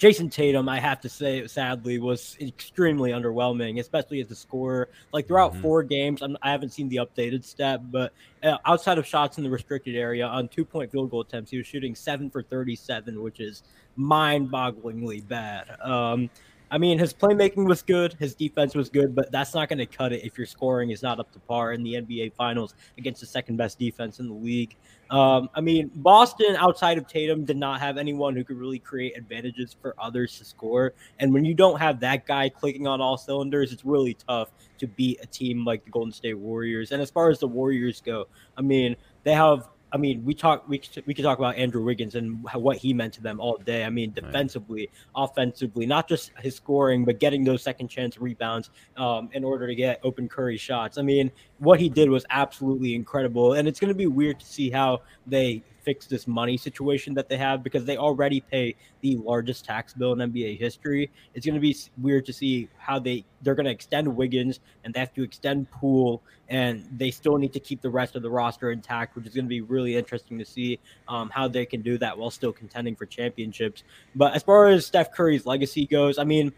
Jayson 0.00 0.30
Tatum, 0.30 0.66
I 0.66 0.80
have 0.80 1.02
to 1.02 1.10
say, 1.10 1.46
sadly, 1.46 1.98
was 1.98 2.34
extremely 2.40 3.10
underwhelming, 3.10 3.78
especially 3.80 4.22
as 4.22 4.30
a 4.30 4.34
scorer. 4.34 4.88
Like 5.12 5.28
throughout 5.28 5.52
mm-hmm. 5.52 5.60
four 5.60 5.82
games, 5.82 6.22
I'm, 6.22 6.38
I 6.40 6.52
have 6.52 6.62
not 6.62 6.72
seen 6.72 6.88
the 6.88 6.96
updated 6.96 7.44
stat, 7.44 7.90
but 7.92 8.14
uh, 8.42 8.56
outside 8.64 8.96
of 8.96 9.06
shots 9.06 9.36
in 9.36 9.44
the 9.44 9.50
restricted 9.50 9.94
area 9.94 10.26
on 10.26 10.48
two 10.48 10.64
point 10.64 10.90
field 10.90 11.10
goal 11.10 11.20
attempts, 11.20 11.50
he 11.50 11.58
was 11.58 11.66
shooting 11.66 11.94
seven 11.94 12.30
for 12.30 12.42
37, 12.42 13.20
which 13.22 13.40
is 13.40 13.62
mind 13.94 14.50
bogglingly 14.50 15.26
bad. 15.28 15.78
Um, 15.82 16.30
I 16.70 16.78
mean, 16.78 16.98
his 16.98 17.12
playmaking 17.12 17.66
was 17.66 17.82
good, 17.82 18.14
his 18.14 18.34
defense 18.34 18.74
was 18.74 18.88
good, 18.88 19.14
but 19.14 19.30
that's 19.30 19.52
not 19.54 19.68
going 19.68 19.80
to 19.80 19.86
cut 19.86 20.12
it 20.12 20.24
if 20.24 20.38
your 20.38 20.46
scoring 20.46 20.90
is 20.90 21.02
not 21.02 21.20
up 21.20 21.30
to 21.32 21.40
par 21.40 21.72
in 21.72 21.82
the 21.82 21.94
NBA 21.94 22.32
Finals 22.34 22.74
against 22.96 23.20
the 23.20 23.26
second 23.26 23.56
best 23.56 23.78
defense 23.78 24.18
in 24.18 24.28
the 24.28 24.34
league. 24.34 24.76
Um, 25.10 25.50
I 25.54 25.60
mean, 25.60 25.90
Boston 25.96 26.54
outside 26.56 26.96
of 26.96 27.06
Tatum 27.08 27.44
did 27.44 27.56
not 27.56 27.80
have 27.80 27.98
anyone 27.98 28.36
who 28.36 28.44
could 28.44 28.56
really 28.56 28.78
create 28.78 29.16
advantages 29.16 29.76
for 29.80 29.94
others 29.98 30.38
to 30.38 30.44
score. 30.44 30.94
And 31.18 31.34
when 31.34 31.44
you 31.44 31.52
don't 31.52 31.80
have 31.80 31.98
that 32.00 32.26
guy 32.26 32.48
clicking 32.48 32.86
on 32.86 33.00
all 33.00 33.18
cylinders, 33.18 33.72
it's 33.72 33.84
really 33.84 34.14
tough 34.14 34.50
to 34.78 34.86
beat 34.86 35.18
a 35.20 35.26
team 35.26 35.64
like 35.64 35.84
the 35.84 35.90
Golden 35.90 36.12
State 36.12 36.38
Warriors. 36.38 36.92
And 36.92 37.02
as 37.02 37.10
far 37.10 37.28
as 37.28 37.40
the 37.40 37.48
Warriors 37.48 38.00
go, 38.00 38.26
I 38.56 38.62
mean, 38.62 38.94
they 39.24 39.34
have 39.34 39.68
I 39.92 39.96
mean, 39.96 40.24
we 40.24 40.34
talk 40.34 40.68
we 40.68 40.80
we 41.06 41.14
could 41.14 41.24
talk 41.24 41.38
about 41.38 41.56
Andrew 41.56 41.82
Wiggins 41.82 42.14
and 42.14 42.44
what 42.54 42.76
he 42.76 42.92
meant 42.94 43.14
to 43.14 43.22
them 43.22 43.40
all 43.40 43.56
day. 43.56 43.84
I 43.84 43.90
mean, 43.90 44.12
defensively, 44.12 44.82
right. 44.82 45.24
offensively, 45.24 45.86
not 45.86 46.08
just 46.08 46.32
his 46.38 46.54
scoring, 46.54 47.04
but 47.04 47.18
getting 47.18 47.44
those 47.44 47.62
second 47.62 47.88
chance 47.88 48.18
rebounds 48.18 48.70
um, 48.96 49.30
in 49.32 49.42
order 49.44 49.66
to 49.66 49.74
get 49.74 50.00
open 50.04 50.28
Curry 50.28 50.56
shots. 50.56 50.98
I 50.98 51.02
mean, 51.02 51.30
what 51.58 51.80
he 51.80 51.88
did 51.88 52.08
was 52.08 52.24
absolutely 52.30 52.94
incredible, 52.94 53.54
and 53.54 53.66
it's 53.66 53.80
going 53.80 53.88
to 53.88 53.94
be 53.94 54.06
weird 54.06 54.40
to 54.40 54.46
see 54.46 54.70
how 54.70 55.02
they 55.26 55.62
fix 55.82 56.06
this 56.06 56.26
money 56.26 56.56
situation 56.56 57.14
that 57.14 57.28
they 57.28 57.36
have 57.36 57.62
because 57.62 57.84
they 57.84 57.96
already 57.96 58.40
pay 58.40 58.74
the 59.00 59.16
largest 59.16 59.64
tax 59.64 59.94
bill 59.94 60.12
in 60.12 60.32
NBA 60.32 60.58
history. 60.58 61.10
It's 61.34 61.46
going 61.46 61.54
to 61.54 61.60
be 61.60 61.76
weird 61.98 62.26
to 62.26 62.32
see 62.32 62.68
how 62.78 62.98
they 62.98 63.24
they're 63.42 63.54
going 63.54 63.66
to 63.66 63.72
extend 63.72 64.08
Wiggins 64.14 64.60
and 64.84 64.92
they 64.92 65.00
have 65.00 65.14
to 65.14 65.22
extend 65.22 65.70
Poole 65.70 66.22
and 66.48 66.86
they 66.96 67.10
still 67.10 67.38
need 67.38 67.52
to 67.52 67.60
keep 67.60 67.80
the 67.80 67.90
rest 67.90 68.16
of 68.16 68.22
the 68.22 68.30
roster 68.30 68.72
intact, 68.72 69.14
which 69.14 69.26
is 69.26 69.34
going 69.34 69.44
to 69.44 69.48
be 69.48 69.60
really 69.60 69.96
interesting 69.96 70.38
to 70.38 70.44
see 70.44 70.78
um, 71.08 71.30
how 71.30 71.46
they 71.46 71.64
can 71.64 71.80
do 71.80 71.96
that 71.98 72.16
while 72.18 72.30
still 72.30 72.52
contending 72.52 72.96
for 72.96 73.06
championships. 73.06 73.84
But 74.14 74.34
as 74.34 74.42
far 74.42 74.68
as 74.68 74.84
Steph 74.84 75.12
Curry's 75.12 75.46
legacy 75.46 75.86
goes, 75.86 76.18
I 76.18 76.24
mean 76.24 76.52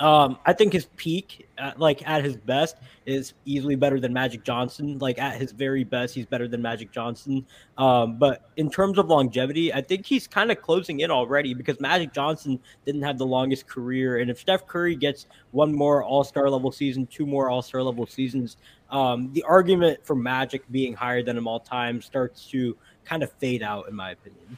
um, 0.00 0.38
I 0.46 0.54
think 0.54 0.72
his 0.72 0.86
peak, 0.96 1.46
at, 1.58 1.78
like 1.78 2.06
at 2.08 2.24
his 2.24 2.36
best, 2.36 2.76
is 3.04 3.34
easily 3.44 3.76
better 3.76 4.00
than 4.00 4.14
Magic 4.14 4.42
Johnson. 4.44 4.98
Like 4.98 5.18
at 5.18 5.38
his 5.38 5.52
very 5.52 5.84
best, 5.84 6.14
he's 6.14 6.24
better 6.24 6.48
than 6.48 6.62
Magic 6.62 6.90
Johnson. 6.90 7.46
Um, 7.76 8.18
but 8.18 8.48
in 8.56 8.70
terms 8.70 8.98
of 8.98 9.08
longevity, 9.08 9.74
I 9.74 9.82
think 9.82 10.06
he's 10.06 10.26
kind 10.26 10.50
of 10.50 10.62
closing 10.62 11.00
in 11.00 11.10
already 11.10 11.52
because 11.52 11.78
Magic 11.80 12.14
Johnson 12.14 12.58
didn't 12.86 13.02
have 13.02 13.18
the 13.18 13.26
longest 13.26 13.66
career. 13.68 14.20
And 14.20 14.30
if 14.30 14.40
Steph 14.40 14.66
Curry 14.66 14.96
gets 14.96 15.26
one 15.50 15.72
more 15.72 16.02
All 16.02 16.24
Star 16.24 16.48
level 16.48 16.72
season, 16.72 17.06
two 17.06 17.26
more 17.26 17.50
All 17.50 17.60
Star 17.60 17.82
level 17.82 18.06
seasons, 18.06 18.56
um, 18.90 19.30
the 19.34 19.42
argument 19.42 20.00
for 20.02 20.16
Magic 20.16 20.62
being 20.70 20.94
higher 20.94 21.22
than 21.22 21.36
him 21.36 21.46
all 21.46 21.60
time 21.60 22.00
starts 22.00 22.46
to 22.46 22.74
kind 23.04 23.22
of 23.22 23.30
fade 23.32 23.62
out, 23.62 23.86
in 23.88 23.94
my 23.94 24.12
opinion. 24.12 24.56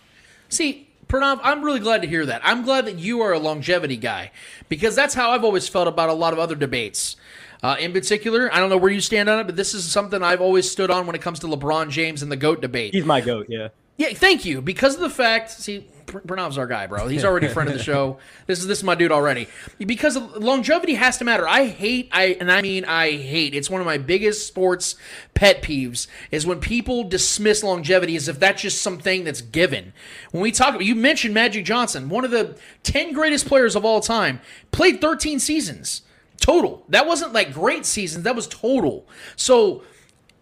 See, 0.49 0.92
Pranav, 1.07 1.41
I'm 1.43 1.63
really 1.63 1.81
glad 1.81 2.03
to 2.03 2.09
hear 2.09 2.25
that. 2.27 2.41
I'm 2.45 2.63
glad 2.63 2.87
that 2.87 2.99
you 2.99 3.21
are 3.21 3.33
a 3.33 3.39
longevity 3.39 3.97
guy 3.97 4.31
because 4.69 4.97
that's 4.97 5.15
how 5.15 5.31
I've 5.31 5.45
always 5.45 5.69
felt 5.69 5.89
about 5.89 6.09
a 6.09 6.15
lot 6.15 6.33
of 6.33 6.39
other 6.39 6.55
debates. 6.55 7.17
Uh, 7.63 7.77
in 7.79 7.93
particular, 7.93 8.53
I 8.53 8.59
don't 8.59 8.71
know 8.71 8.77
where 8.77 8.91
you 8.91 9.01
stand 9.01 9.29
on 9.29 9.39
it, 9.39 9.45
but 9.45 9.55
this 9.55 9.73
is 9.73 9.85
something 9.85 10.23
I've 10.23 10.41
always 10.41 10.71
stood 10.71 10.91
on 10.91 11.07
when 11.07 11.15
it 11.15 11.23
comes 11.23 11.39
to 11.41 11.47
LeBron 11.47 11.91
James 11.91 12.23
and 12.23 12.33
the 12.33 12.37
GOAT 12.37 12.61
debate. 12.61 12.95
He's 12.95 13.05
my 13.05 13.21
goat, 13.21 13.47
yeah. 13.49 13.69
Yeah, 13.97 14.15
thank 14.15 14.45
you. 14.45 14.63
Because 14.63 14.95
of 14.95 15.01
the 15.01 15.11
fact, 15.11 15.51
see, 15.51 15.87
Pr- 16.07 16.19
Pranav's 16.19 16.59
our 16.59 16.67
guy, 16.67 16.87
bro. 16.87 17.09
He's 17.09 17.25
already 17.25 17.47
a 17.47 17.51
friend 17.51 17.69
of 17.69 17.77
the 17.77 17.83
show. 17.83 18.19
This 18.47 18.59
is 18.59 18.67
this 18.67 18.79
is 18.79 18.85
my 18.85 18.97
dude 18.97 19.13
already. 19.13 19.47
Because 19.79 20.17
longevity 20.17 20.95
has 20.95 21.17
to 21.19 21.25
matter. 21.25 21.47
I 21.47 21.67
hate, 21.67 22.09
I 22.11 22.37
and 22.41 22.51
I 22.51 22.61
mean 22.61 22.85
I 22.85 23.13
hate. 23.13 23.55
It's 23.55 23.71
one 23.71 23.81
of 23.81 23.87
my 23.87 23.99
biggest 23.99 24.47
sports 24.47 24.97
pet 25.35 25.63
peeves 25.63 26.09
is 26.31 26.45
when 26.45 26.59
people 26.61 27.05
dismiss 27.05 27.63
longevity 27.63 28.17
as 28.17 28.29
if 28.29 28.41
that's 28.41 28.63
just 28.63 28.83
something 28.83 29.25
that's 29.25 29.41
given. 29.41 29.93
When 30.33 30.43
we 30.43 30.51
talk, 30.51 30.71
about 30.71 30.85
you 30.85 30.97
mentioned 30.97 31.35
Magic 31.35 31.65
Johnson, 31.65 32.09
one 32.09 32.25
of 32.25 32.31
the 32.33 32.59
ten 32.83 33.13
greatest 33.13 33.47
players 33.47 33.77
of 33.77 33.85
all 33.85 34.01
time, 34.01 34.41
played 34.73 35.01
13 35.01 35.39
seasons 35.39 36.03
total. 36.43 36.85
That 36.89 37.07
wasn't 37.07 37.33
like 37.33 37.55
great 37.55 37.87
seasons. 37.87 38.25
That 38.25 38.37
was 38.37 38.47
total. 38.49 39.07
So 39.37 39.85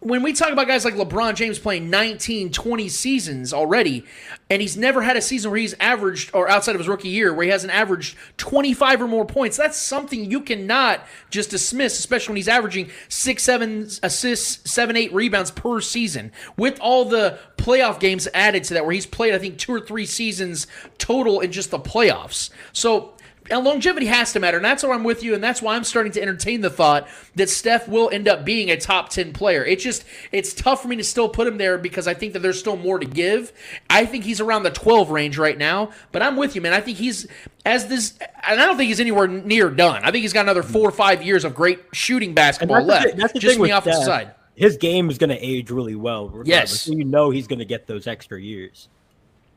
when 0.00 0.22
we 0.22 0.32
talk 0.32 0.50
about 0.50 0.66
guys 0.66 0.84
like 0.84 0.94
LeBron 0.94 1.34
James 1.34 1.58
playing 1.58 1.90
19, 1.90 2.52
20 2.52 2.88
seasons 2.88 3.52
already, 3.52 4.04
and 4.48 4.62
he's 4.62 4.76
never 4.76 5.02
had 5.02 5.16
a 5.16 5.20
season 5.20 5.50
where 5.50 5.60
he's 5.60 5.74
averaged, 5.78 6.30
or 6.32 6.48
outside 6.48 6.74
of 6.74 6.80
his 6.80 6.88
rookie 6.88 7.10
year, 7.10 7.34
where 7.34 7.44
he 7.44 7.50
hasn't 7.50 7.72
averaged 7.72 8.16
25 8.38 9.02
or 9.02 9.08
more 9.08 9.26
points, 9.26 9.58
that's 9.58 9.76
something 9.76 10.30
you 10.30 10.40
cannot 10.40 11.06
just 11.28 11.50
dismiss, 11.50 11.98
especially 11.98 12.32
when 12.32 12.36
he's 12.36 12.48
averaging 12.48 12.90
six, 13.08 13.42
seven 13.42 13.88
assists, 14.02 14.70
seven, 14.70 14.96
eight 14.96 15.12
rebounds 15.12 15.50
per 15.50 15.80
season, 15.82 16.32
with 16.56 16.80
all 16.80 17.04
the 17.04 17.38
playoff 17.58 18.00
games 18.00 18.26
added 18.32 18.64
to 18.64 18.74
that, 18.74 18.84
where 18.86 18.94
he's 18.94 19.06
played, 19.06 19.34
I 19.34 19.38
think, 19.38 19.58
two 19.58 19.72
or 19.72 19.80
three 19.80 20.06
seasons 20.06 20.66
total 20.96 21.40
in 21.40 21.52
just 21.52 21.70
the 21.70 21.78
playoffs. 21.78 22.48
So 22.72 23.16
longevity 23.58 24.06
has 24.06 24.32
to 24.32 24.40
matter, 24.40 24.58
and 24.58 24.64
that's 24.64 24.82
why 24.82 24.94
I'm 24.94 25.02
with 25.02 25.22
you, 25.22 25.34
and 25.34 25.42
that's 25.42 25.60
why 25.60 25.74
I'm 25.74 25.84
starting 25.84 26.12
to 26.12 26.22
entertain 26.22 26.60
the 26.60 26.70
thought 26.70 27.08
that 27.34 27.50
Steph 27.50 27.88
will 27.88 28.08
end 28.10 28.28
up 28.28 28.44
being 28.44 28.70
a 28.70 28.76
top 28.76 29.08
10 29.08 29.32
player. 29.32 29.64
It's 29.64 29.82
just, 29.82 30.04
it's 30.30 30.54
tough 30.54 30.82
for 30.82 30.88
me 30.88 30.96
to 30.96 31.04
still 31.04 31.28
put 31.28 31.46
him 31.46 31.58
there 31.58 31.76
because 31.76 32.06
I 32.06 32.14
think 32.14 32.32
that 32.34 32.40
there's 32.40 32.58
still 32.58 32.76
more 32.76 32.98
to 32.98 33.06
give. 33.06 33.52
I 33.88 34.06
think 34.06 34.24
he's 34.24 34.40
around 34.40 34.62
the 34.62 34.70
12 34.70 35.10
range 35.10 35.36
right 35.36 35.58
now, 35.58 35.90
but 36.12 36.22
I'm 36.22 36.36
with 36.36 36.54
you, 36.54 36.60
man. 36.60 36.72
I 36.72 36.80
think 36.80 36.98
he's, 36.98 37.26
as 37.64 37.88
this, 37.88 38.16
and 38.46 38.60
I 38.60 38.66
don't 38.66 38.76
think 38.76 38.88
he's 38.88 39.00
anywhere 39.00 39.26
near 39.26 39.70
done. 39.70 40.02
I 40.04 40.10
think 40.10 40.22
he's 40.22 40.32
got 40.32 40.42
another 40.42 40.62
four 40.62 40.88
or 40.88 40.92
five 40.92 41.22
years 41.22 41.44
of 41.44 41.54
great 41.54 41.80
shooting 41.92 42.34
basketball 42.34 42.84
left. 42.84 43.16
The, 43.16 43.38
just 43.40 43.56
from 43.56 43.66
the 43.66 44.04
side. 44.04 44.34
His 44.54 44.76
game 44.76 45.08
is 45.08 45.18
going 45.18 45.30
to 45.30 45.38
age 45.38 45.70
really 45.70 45.94
well. 45.94 46.26
Regardless. 46.26 46.48
Yes. 46.48 46.82
So 46.82 46.92
you 46.92 47.04
know 47.04 47.30
he's 47.30 47.46
going 47.46 47.60
to 47.60 47.64
get 47.64 47.86
those 47.86 48.06
extra 48.06 48.40
years. 48.40 48.88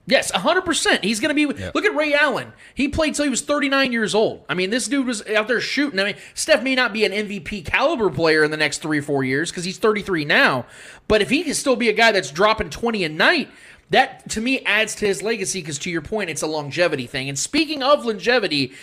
Yes, 0.06 0.32
100%. 0.34 1.04
He's 1.04 1.22
going 1.22 1.30
to 1.30 1.36
be. 1.36 1.46
Look 1.46 1.86
at 1.86 1.96
Ray 1.96 2.14
Allen. 2.14 2.52
He 2.76 2.90
played 2.90 3.16
till 3.16 3.24
he 3.24 3.30
was 3.30 3.42
39 3.42 3.94
years 3.94 4.14
old. 4.14 4.44
I 4.50 4.54
mean, 4.54 4.70
this 4.70 4.88
dude 4.88 5.08
was 5.08 5.26
out 5.28 5.48
there 5.48 5.62
shooting. 5.62 6.00
I 6.00 6.04
mean, 6.04 6.16
Steph 6.34 6.62
may 6.62 6.76
not 6.76 6.92
be 6.92 7.06
an 7.06 7.14
MVP 7.14 7.64
caliber 7.66 8.10
player 8.10 8.44
in 8.44 8.52
the 8.52 8.58
next 8.58 8.82
three 8.82 9.00
or 9.00 9.02
four 9.02 9.24
years 9.24 9.50
because 9.50 9.64
he's 9.64 9.78
33 9.78 10.26
now. 10.26 10.66
But 11.08 11.22
if 11.22 11.30
he 11.30 11.44
can 11.44 11.54
still 11.54 11.78
be 11.78 11.88
a 11.88 11.94
guy 11.94 12.12
that's 12.12 12.32
dropping 12.32 12.70
20 12.70 13.06
a 13.06 13.10
night, 13.10 13.50
that 13.92 14.30
to 14.32 14.42
me 14.42 14.60
adds 14.66 14.96
to 14.96 15.06
his 15.06 15.22
legacy 15.22 15.62
because 15.62 15.80
to 15.80 15.90
your 15.90 16.02
point, 16.02 16.30
it's 16.30 16.42
a 16.42 16.48
longevity 16.48 17.08
thing. 17.08 17.30
And 17.30 17.40
speaking 17.40 17.82
of 17.82 18.06
longevity, 18.06 18.74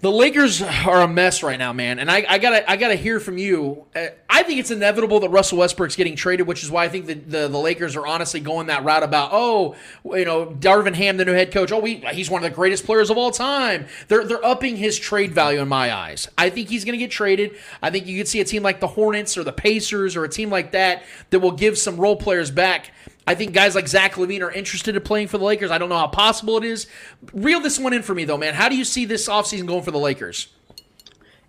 the 0.00 0.10
Lakers 0.10 0.60
are 0.62 1.00
a 1.00 1.08
mess 1.08 1.42
right 1.42 1.58
now, 1.58 1.72
man, 1.72 1.98
and 1.98 2.10
I, 2.10 2.24
I, 2.28 2.38
gotta 2.38 2.70
I 2.70 2.76
gotta 2.76 2.96
hear 2.96 3.18
from 3.18 3.38
you. 3.38 3.86
Uh, 3.94 4.08
I 4.28 4.42
think 4.42 4.60
it's 4.60 4.70
inevitable 4.70 5.20
that 5.20 5.30
Russell 5.30 5.58
Westbrook's 5.58 5.96
getting 5.96 6.16
traded, 6.16 6.46
which 6.46 6.62
is 6.62 6.70
why 6.70 6.84
I 6.84 6.88
think 6.88 7.06
that 7.06 7.30
the, 7.30 7.48
the 7.48 7.58
Lakers 7.58 7.96
are 7.96 8.06
honestly 8.06 8.40
going 8.40 8.66
that 8.66 8.84
route 8.84 9.02
about 9.02 9.30
oh 9.32 9.74
you 10.04 10.24
know 10.24 10.46
Darvin 10.46 10.94
Ham, 10.94 11.16
the 11.16 11.24
new 11.24 11.32
head 11.32 11.52
coach. 11.52 11.72
Oh, 11.72 11.80
we, 11.80 11.96
he's 12.12 12.30
one 12.30 12.44
of 12.44 12.50
the 12.50 12.54
greatest 12.54 12.84
players 12.84 13.10
of 13.10 13.16
all 13.16 13.30
time. 13.30 13.86
They're 14.08 14.24
they're 14.24 14.44
upping 14.44 14.76
his 14.76 14.98
trade 14.98 15.32
value 15.32 15.60
in 15.60 15.68
my 15.68 15.94
eyes. 15.94 16.28
I 16.36 16.50
think 16.50 16.68
he's 16.68 16.84
gonna 16.84 16.98
get 16.98 17.10
traded. 17.10 17.56
I 17.82 17.90
think 17.90 18.06
you 18.06 18.18
could 18.18 18.28
see 18.28 18.40
a 18.40 18.44
team 18.44 18.62
like 18.62 18.80
the 18.80 18.88
Hornets 18.88 19.38
or 19.38 19.44
the 19.44 19.52
Pacers 19.52 20.14
or 20.14 20.24
a 20.24 20.28
team 20.28 20.50
like 20.50 20.72
that 20.72 21.04
that 21.30 21.40
will 21.40 21.52
give 21.52 21.78
some 21.78 21.96
role 21.96 22.16
players 22.16 22.50
back 22.50 22.90
I 23.26 23.34
think 23.34 23.52
guys 23.52 23.74
like 23.74 23.88
Zach 23.88 24.14
LaVine 24.14 24.42
are 24.42 24.52
interested 24.52 24.94
in 24.94 25.02
playing 25.02 25.28
for 25.28 25.38
the 25.38 25.44
Lakers. 25.44 25.70
I 25.70 25.78
don't 25.78 25.88
know 25.88 25.98
how 25.98 26.06
possible 26.06 26.56
it 26.58 26.64
is. 26.64 26.86
Reel 27.32 27.60
this 27.60 27.78
one 27.78 27.92
in 27.92 28.02
for 28.02 28.14
me, 28.14 28.24
though, 28.24 28.38
man. 28.38 28.54
How 28.54 28.68
do 28.68 28.76
you 28.76 28.84
see 28.84 29.04
this 29.04 29.28
offseason 29.28 29.66
going 29.66 29.82
for 29.82 29.90
the 29.90 29.98
Lakers? 29.98 30.48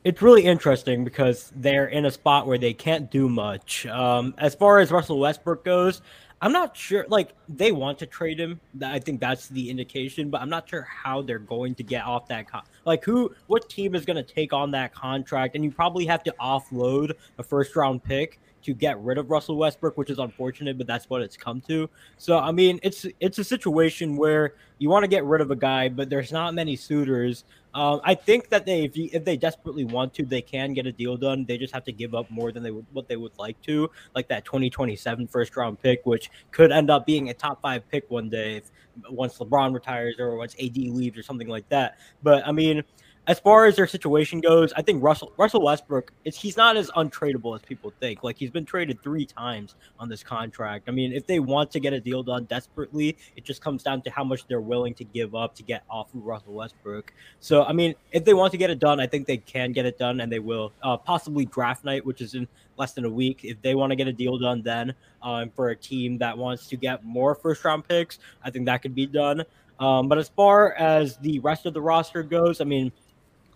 It's 0.04 0.22
really 0.22 0.44
interesting 0.44 1.04
because 1.04 1.52
they're 1.56 1.88
in 1.88 2.06
a 2.06 2.12
spot 2.12 2.48
where 2.48 2.58
they 2.58 2.74
can't 2.74 3.12
do 3.12 3.30
much. 3.30 3.86
Um, 3.86 4.34
as 4.38 4.56
far 4.56 4.80
as 4.80 4.90
Russell 4.90 5.20
Westbrook 5.20 5.66
goes, 5.66 6.02
I'm 6.42 6.52
not 6.52 6.78
sure. 6.78 7.06
Like 7.10 7.34
they 7.50 7.72
want 7.72 8.00
to 8.00 8.06
trade 8.06 8.40
him. 8.40 8.60
I 8.84 9.00
think 9.00 9.20
that's 9.20 9.48
the 9.48 9.70
indication, 9.70 10.30
but 10.30 10.42
I'm 10.42 10.50
not 10.50 10.70
sure 10.70 10.84
how 10.84 11.22
they're 11.22 11.40
going 11.40 11.76
to 11.76 11.84
get 11.84 12.06
off 12.06 12.28
that. 12.28 12.48
Con- 12.48 12.64
like 12.86 13.04
who, 13.04 13.34
what 13.48 13.70
team 13.70 13.96
is 13.96 14.06
going 14.06 14.18
to 14.18 14.24
take 14.24 14.54
on 14.54 14.72
that 14.72 14.94
contract? 14.94 15.56
And 15.56 15.64
you 15.64 15.72
probably 15.72 16.06
have 16.06 16.24
to 16.24 16.36
offload 16.40 17.12
a 17.38 17.44
first 17.44 17.76
round 17.76 18.04
pick 18.04 18.40
to 18.68 18.74
get 18.74 19.02
rid 19.02 19.18
of 19.18 19.32
Russell 19.32 19.56
Westbrook, 19.56 19.98
which 19.98 20.10
is 20.10 20.20
unfortunate, 20.20 20.78
but 20.78 20.88
that's 20.88 21.10
what 21.10 21.22
it's 21.22 21.38
come 21.38 21.62
to. 21.62 21.90
So 22.18 22.38
I 22.38 22.52
mean, 22.52 22.82
it's 22.84 23.06
it's 23.22 23.40
a 23.40 23.44
situation 23.46 24.18
where 24.18 24.56
you 24.78 24.90
want 24.90 25.04
to 25.04 25.08
get 25.08 25.24
rid 25.24 25.40
of 25.40 25.52
a 25.52 25.56
guy, 25.56 25.88
but 25.88 26.10
there's 26.10 26.34
not 26.34 26.54
many 26.54 26.76
suitors. 26.76 27.46
Um, 27.74 28.02
I 28.04 28.14
think 28.14 28.50
that 28.50 28.66
they, 28.66 28.84
if, 28.84 28.98
you, 28.98 29.10
if 29.14 29.24
they 29.24 29.38
desperately 29.38 29.86
want 29.86 30.14
to, 30.16 30.26
they 30.26 30.42
can 30.42 30.74
get 30.74 30.86
a 30.86 30.92
deal 30.92 31.16
done. 31.16 31.46
They 31.46 31.58
just 31.58 31.74
have 31.74 31.86
to 31.86 31.92
give 31.94 32.14
up 32.14 32.30
more 32.30 32.52
than 32.52 32.62
they 32.62 32.72
would 32.72 32.86
what 32.92 33.08
they 33.08 33.16
would 33.16 33.38
like 33.40 33.62
to, 33.62 33.90
like 34.14 34.28
that 34.28 34.44
2027 34.44 35.28
first 35.28 35.56
round 35.56 35.82
pick, 35.82 36.06
which 36.06 36.30
could 36.52 36.74
end 36.74 36.90
up 36.90 37.06
being 37.06 37.30
a 37.30 37.34
top 37.34 37.62
five 37.62 37.88
pick 37.90 38.04
one 38.12 38.28
day 38.28 38.58
if 38.58 38.72
once 39.10 39.38
LeBron 39.38 39.74
retires 39.74 40.16
or 40.20 40.36
once 40.36 40.56
AD 40.62 40.76
leaves 40.76 41.18
or 41.18 41.24
something 41.24 41.48
like 41.48 41.70
that. 41.70 42.00
But 42.22 42.46
I 42.46 42.52
mean 42.52 42.84
as 43.28 43.40
far 43.40 43.66
as 43.66 43.76
their 43.76 43.88
situation 43.88 44.40
goes, 44.40 44.72
I 44.74 44.82
think 44.82 45.04
Russell 45.04 45.34
Russell 45.38 45.62
Westbrook 45.62 46.14
it's 46.24 46.40
he's 46.40 46.56
not 46.56 46.78
as 46.78 46.90
untradeable 46.92 47.56
as 47.56 47.62
people 47.62 47.92
think. 48.00 48.24
Like 48.24 48.38
he's 48.38 48.50
been 48.50 48.64
traded 48.66 49.04
three 49.04 49.26
times 49.26 49.76
on 50.00 50.08
this 50.08 50.24
contract. 50.24 50.88
I 50.88 50.92
mean, 50.92 51.12
if 51.12 51.28
they 51.28 51.40
want 51.40 51.70
to 51.72 51.82
get 51.82 51.92
a 51.92 52.00
deal 52.00 52.24
done 52.24 52.46
desperately, 52.46 53.18
it 53.36 53.44
just 53.44 53.62
comes 53.62 53.84
down 53.84 54.02
to 54.04 54.10
how 54.10 54.24
much 54.24 54.48
they're 54.48 54.62
willing 54.62 54.94
to 54.96 55.04
give 55.04 55.36
up 55.36 55.56
to 55.56 55.64
get 55.64 55.84
off 55.90 56.14
of 56.14 56.24
Russell 56.24 56.54
Westbrook. 56.54 57.14
So 57.42 57.66
I 57.66 57.74
mean, 57.74 57.96
if 58.14 58.24
they 58.24 58.34
want 58.34 58.52
to 58.54 58.58
get 58.58 58.70
it 58.70 58.80
done, 58.80 59.02
I 59.02 59.08
think 59.08 59.28
they 59.28 59.38
can 59.38 59.74
get 59.74 59.86
it 59.86 59.98
done, 59.98 60.22
and 60.22 60.32
they 60.32 60.40
will. 60.40 60.72
Uh, 60.82 60.96
possibly 60.96 61.46
draft 61.46 61.84
night, 61.84 62.06
which 62.06 62.22
is 62.22 62.34
in 62.34 62.48
less 62.78 62.94
than 62.94 63.04
a 63.04 63.10
week. 63.10 63.42
If 63.44 63.62
they 63.62 63.76
want 63.76 63.92
to 63.92 63.98
get 63.98 64.08
a 64.08 64.14
deal 64.14 64.38
done, 64.38 64.62
then 64.62 64.94
um, 65.22 65.50
for 65.50 65.70
a 65.70 65.76
team 65.76 66.18
that 66.20 66.38
wants 66.38 66.68
to 66.68 66.78
get 66.78 67.04
more 67.04 67.36
first 67.36 67.66
round 67.66 67.88
picks, 67.88 68.20
I 68.42 68.52
think 68.52 68.66
that 68.68 68.82
could 68.82 68.96
be 68.96 69.06
done. 69.06 69.44
Um, 69.80 70.08
but 70.08 70.18
as 70.18 70.30
far 70.30 70.74
as 70.74 71.18
the 71.18 71.40
rest 71.40 71.66
of 71.66 71.74
the 71.74 71.82
roster 71.82 72.24
goes, 72.24 72.62
I 72.62 72.64
mean 72.64 72.92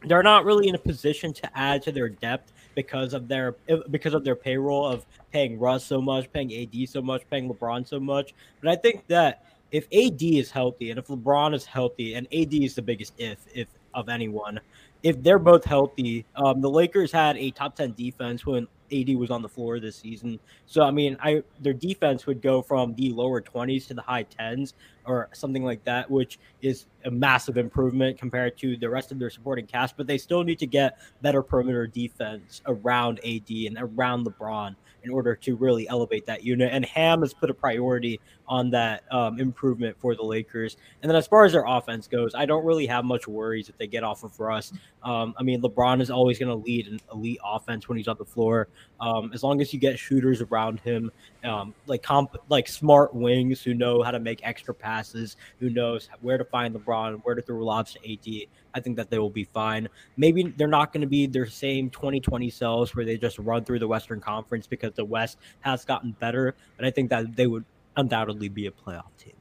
they're 0.05 0.23
not 0.23 0.45
really 0.45 0.67
in 0.67 0.75
a 0.75 0.79
position 0.79 1.33
to 1.33 1.57
add 1.57 1.81
to 1.83 1.91
their 1.91 2.09
depth 2.09 2.53
because 2.75 3.13
of 3.13 3.27
their 3.27 3.55
because 3.89 4.13
of 4.13 4.23
their 4.23 4.35
payroll 4.35 4.87
of 4.87 5.05
paying 5.31 5.59
Russ 5.59 5.85
so 5.85 6.01
much, 6.01 6.31
paying 6.31 6.53
AD 6.53 6.89
so 6.89 7.01
much, 7.01 7.23
paying 7.29 7.49
LeBron 7.49 7.87
so 7.87 7.99
much. 7.99 8.33
But 8.61 8.71
I 8.71 8.75
think 8.75 9.05
that 9.07 9.45
if 9.71 9.85
AD 9.93 10.21
is 10.21 10.51
healthy 10.51 10.89
and 10.89 10.99
if 10.99 11.07
LeBron 11.07 11.53
is 11.53 11.65
healthy, 11.65 12.15
and 12.15 12.27
AD 12.33 12.53
is 12.53 12.75
the 12.75 12.81
biggest 12.81 13.13
if 13.17 13.39
if 13.53 13.67
of 13.93 14.09
anyone, 14.09 14.59
if 15.03 15.21
they're 15.21 15.39
both 15.39 15.65
healthy, 15.65 16.25
um, 16.35 16.61
the 16.61 16.69
Lakers 16.69 17.11
had 17.11 17.37
a 17.37 17.51
top 17.51 17.75
ten 17.75 17.93
defense 17.93 18.45
when 18.45 18.67
AD 18.91 19.15
was 19.15 19.31
on 19.31 19.41
the 19.41 19.49
floor 19.49 19.79
this 19.79 19.95
season. 19.95 20.39
So 20.65 20.83
I 20.83 20.91
mean, 20.91 21.17
I 21.21 21.43
their 21.59 21.73
defense 21.73 22.25
would 22.25 22.41
go 22.41 22.61
from 22.61 22.95
the 22.95 23.11
lower 23.11 23.41
20s 23.41 23.87
to 23.87 23.93
the 23.93 24.01
high 24.01 24.25
10s 24.25 24.73
or 25.05 25.29
something 25.33 25.63
like 25.63 25.83
that, 25.85 26.09
which 26.09 26.39
is 26.61 26.85
a 27.05 27.11
massive 27.11 27.57
improvement 27.57 28.17
compared 28.17 28.57
to 28.57 28.77
the 28.77 28.89
rest 28.89 29.11
of 29.11 29.19
their 29.19 29.29
supporting 29.29 29.65
cast. 29.65 29.97
But 29.97 30.07
they 30.07 30.17
still 30.17 30.43
need 30.43 30.59
to 30.59 30.67
get 30.67 30.97
better 31.21 31.41
perimeter 31.41 31.87
defense 31.87 32.61
around 32.65 33.19
AD 33.25 33.49
and 33.49 33.77
around 33.79 34.25
LeBron 34.25 34.75
in 35.03 35.09
order 35.09 35.35
to 35.35 35.55
really 35.55 35.87
elevate 35.89 36.25
that 36.25 36.43
unit. 36.43 36.69
And 36.71 36.85
Ham 36.85 37.21
has 37.21 37.33
put 37.33 37.49
a 37.49 37.53
priority 37.53 38.19
on 38.47 38.69
that 38.71 39.03
um, 39.11 39.39
improvement 39.39 39.95
for 39.99 40.15
the 40.15 40.23
Lakers. 40.23 40.77
And 41.01 41.09
then 41.09 41.15
as 41.15 41.25
far 41.27 41.45
as 41.45 41.53
their 41.53 41.65
offense 41.65 42.07
goes, 42.07 42.35
I 42.35 42.45
don't 42.45 42.65
really 42.65 42.85
have 42.87 43.05
much 43.05 43.27
worries 43.27 43.69
if 43.69 43.77
they 43.77 43.87
get 43.87 44.03
off 44.03 44.23
of 44.23 44.37
Russ. 44.39 44.73
Um, 45.03 45.33
I 45.37 45.43
mean, 45.43 45.61
LeBron 45.61 46.01
is 46.01 46.11
always 46.11 46.37
going 46.37 46.49
to 46.49 46.55
lead 46.55 46.87
an 46.87 46.99
elite 47.13 47.39
offense 47.43 47.87
when 47.87 47.97
he's 47.97 48.07
on 48.07 48.17
the 48.17 48.25
floor. 48.25 48.67
Um, 48.99 49.31
as 49.33 49.43
long 49.43 49.61
as 49.61 49.73
you 49.73 49.79
get 49.79 49.97
shooters 49.97 50.41
around 50.41 50.79
him, 50.81 51.11
um, 51.43 51.73
like 51.87 52.03
comp, 52.03 52.37
like 52.49 52.67
smart 52.67 53.13
wings 53.15 53.61
who 53.61 53.73
know 53.73 54.03
how 54.03 54.11
to 54.11 54.19
make 54.19 54.41
extra 54.43 54.73
passes, 54.73 55.37
who 55.59 55.69
knows 55.69 56.09
where 56.21 56.37
to 56.37 56.45
find 56.45 56.75
LeBron, 56.75 56.90
where 57.23 57.35
to 57.35 57.41
throw 57.41 57.57
lobs 57.57 57.93
to 57.93 58.13
AD. 58.13 58.47
I 58.73 58.79
think 58.79 58.95
that 58.97 59.09
they 59.09 59.19
will 59.19 59.29
be 59.29 59.43
fine. 59.43 59.87
Maybe 60.17 60.43
they're 60.43 60.67
not 60.67 60.93
going 60.93 61.01
to 61.01 61.07
be 61.07 61.27
their 61.27 61.45
same 61.45 61.89
2020 61.89 62.49
selves 62.49 62.95
where 62.95 63.05
they 63.05 63.17
just 63.17 63.39
run 63.39 63.65
through 63.65 63.79
the 63.79 63.87
Western 63.87 64.19
Conference 64.19 64.67
because 64.67 64.93
the 64.93 65.05
West 65.05 65.37
has 65.61 65.85
gotten 65.85 66.11
better. 66.19 66.55
But 66.77 66.85
I 66.85 66.91
think 66.91 67.09
that 67.09 67.35
they 67.35 67.47
would 67.47 67.65
undoubtedly 67.97 68.49
be 68.49 68.67
a 68.67 68.71
playoff 68.71 69.15
team. 69.17 69.33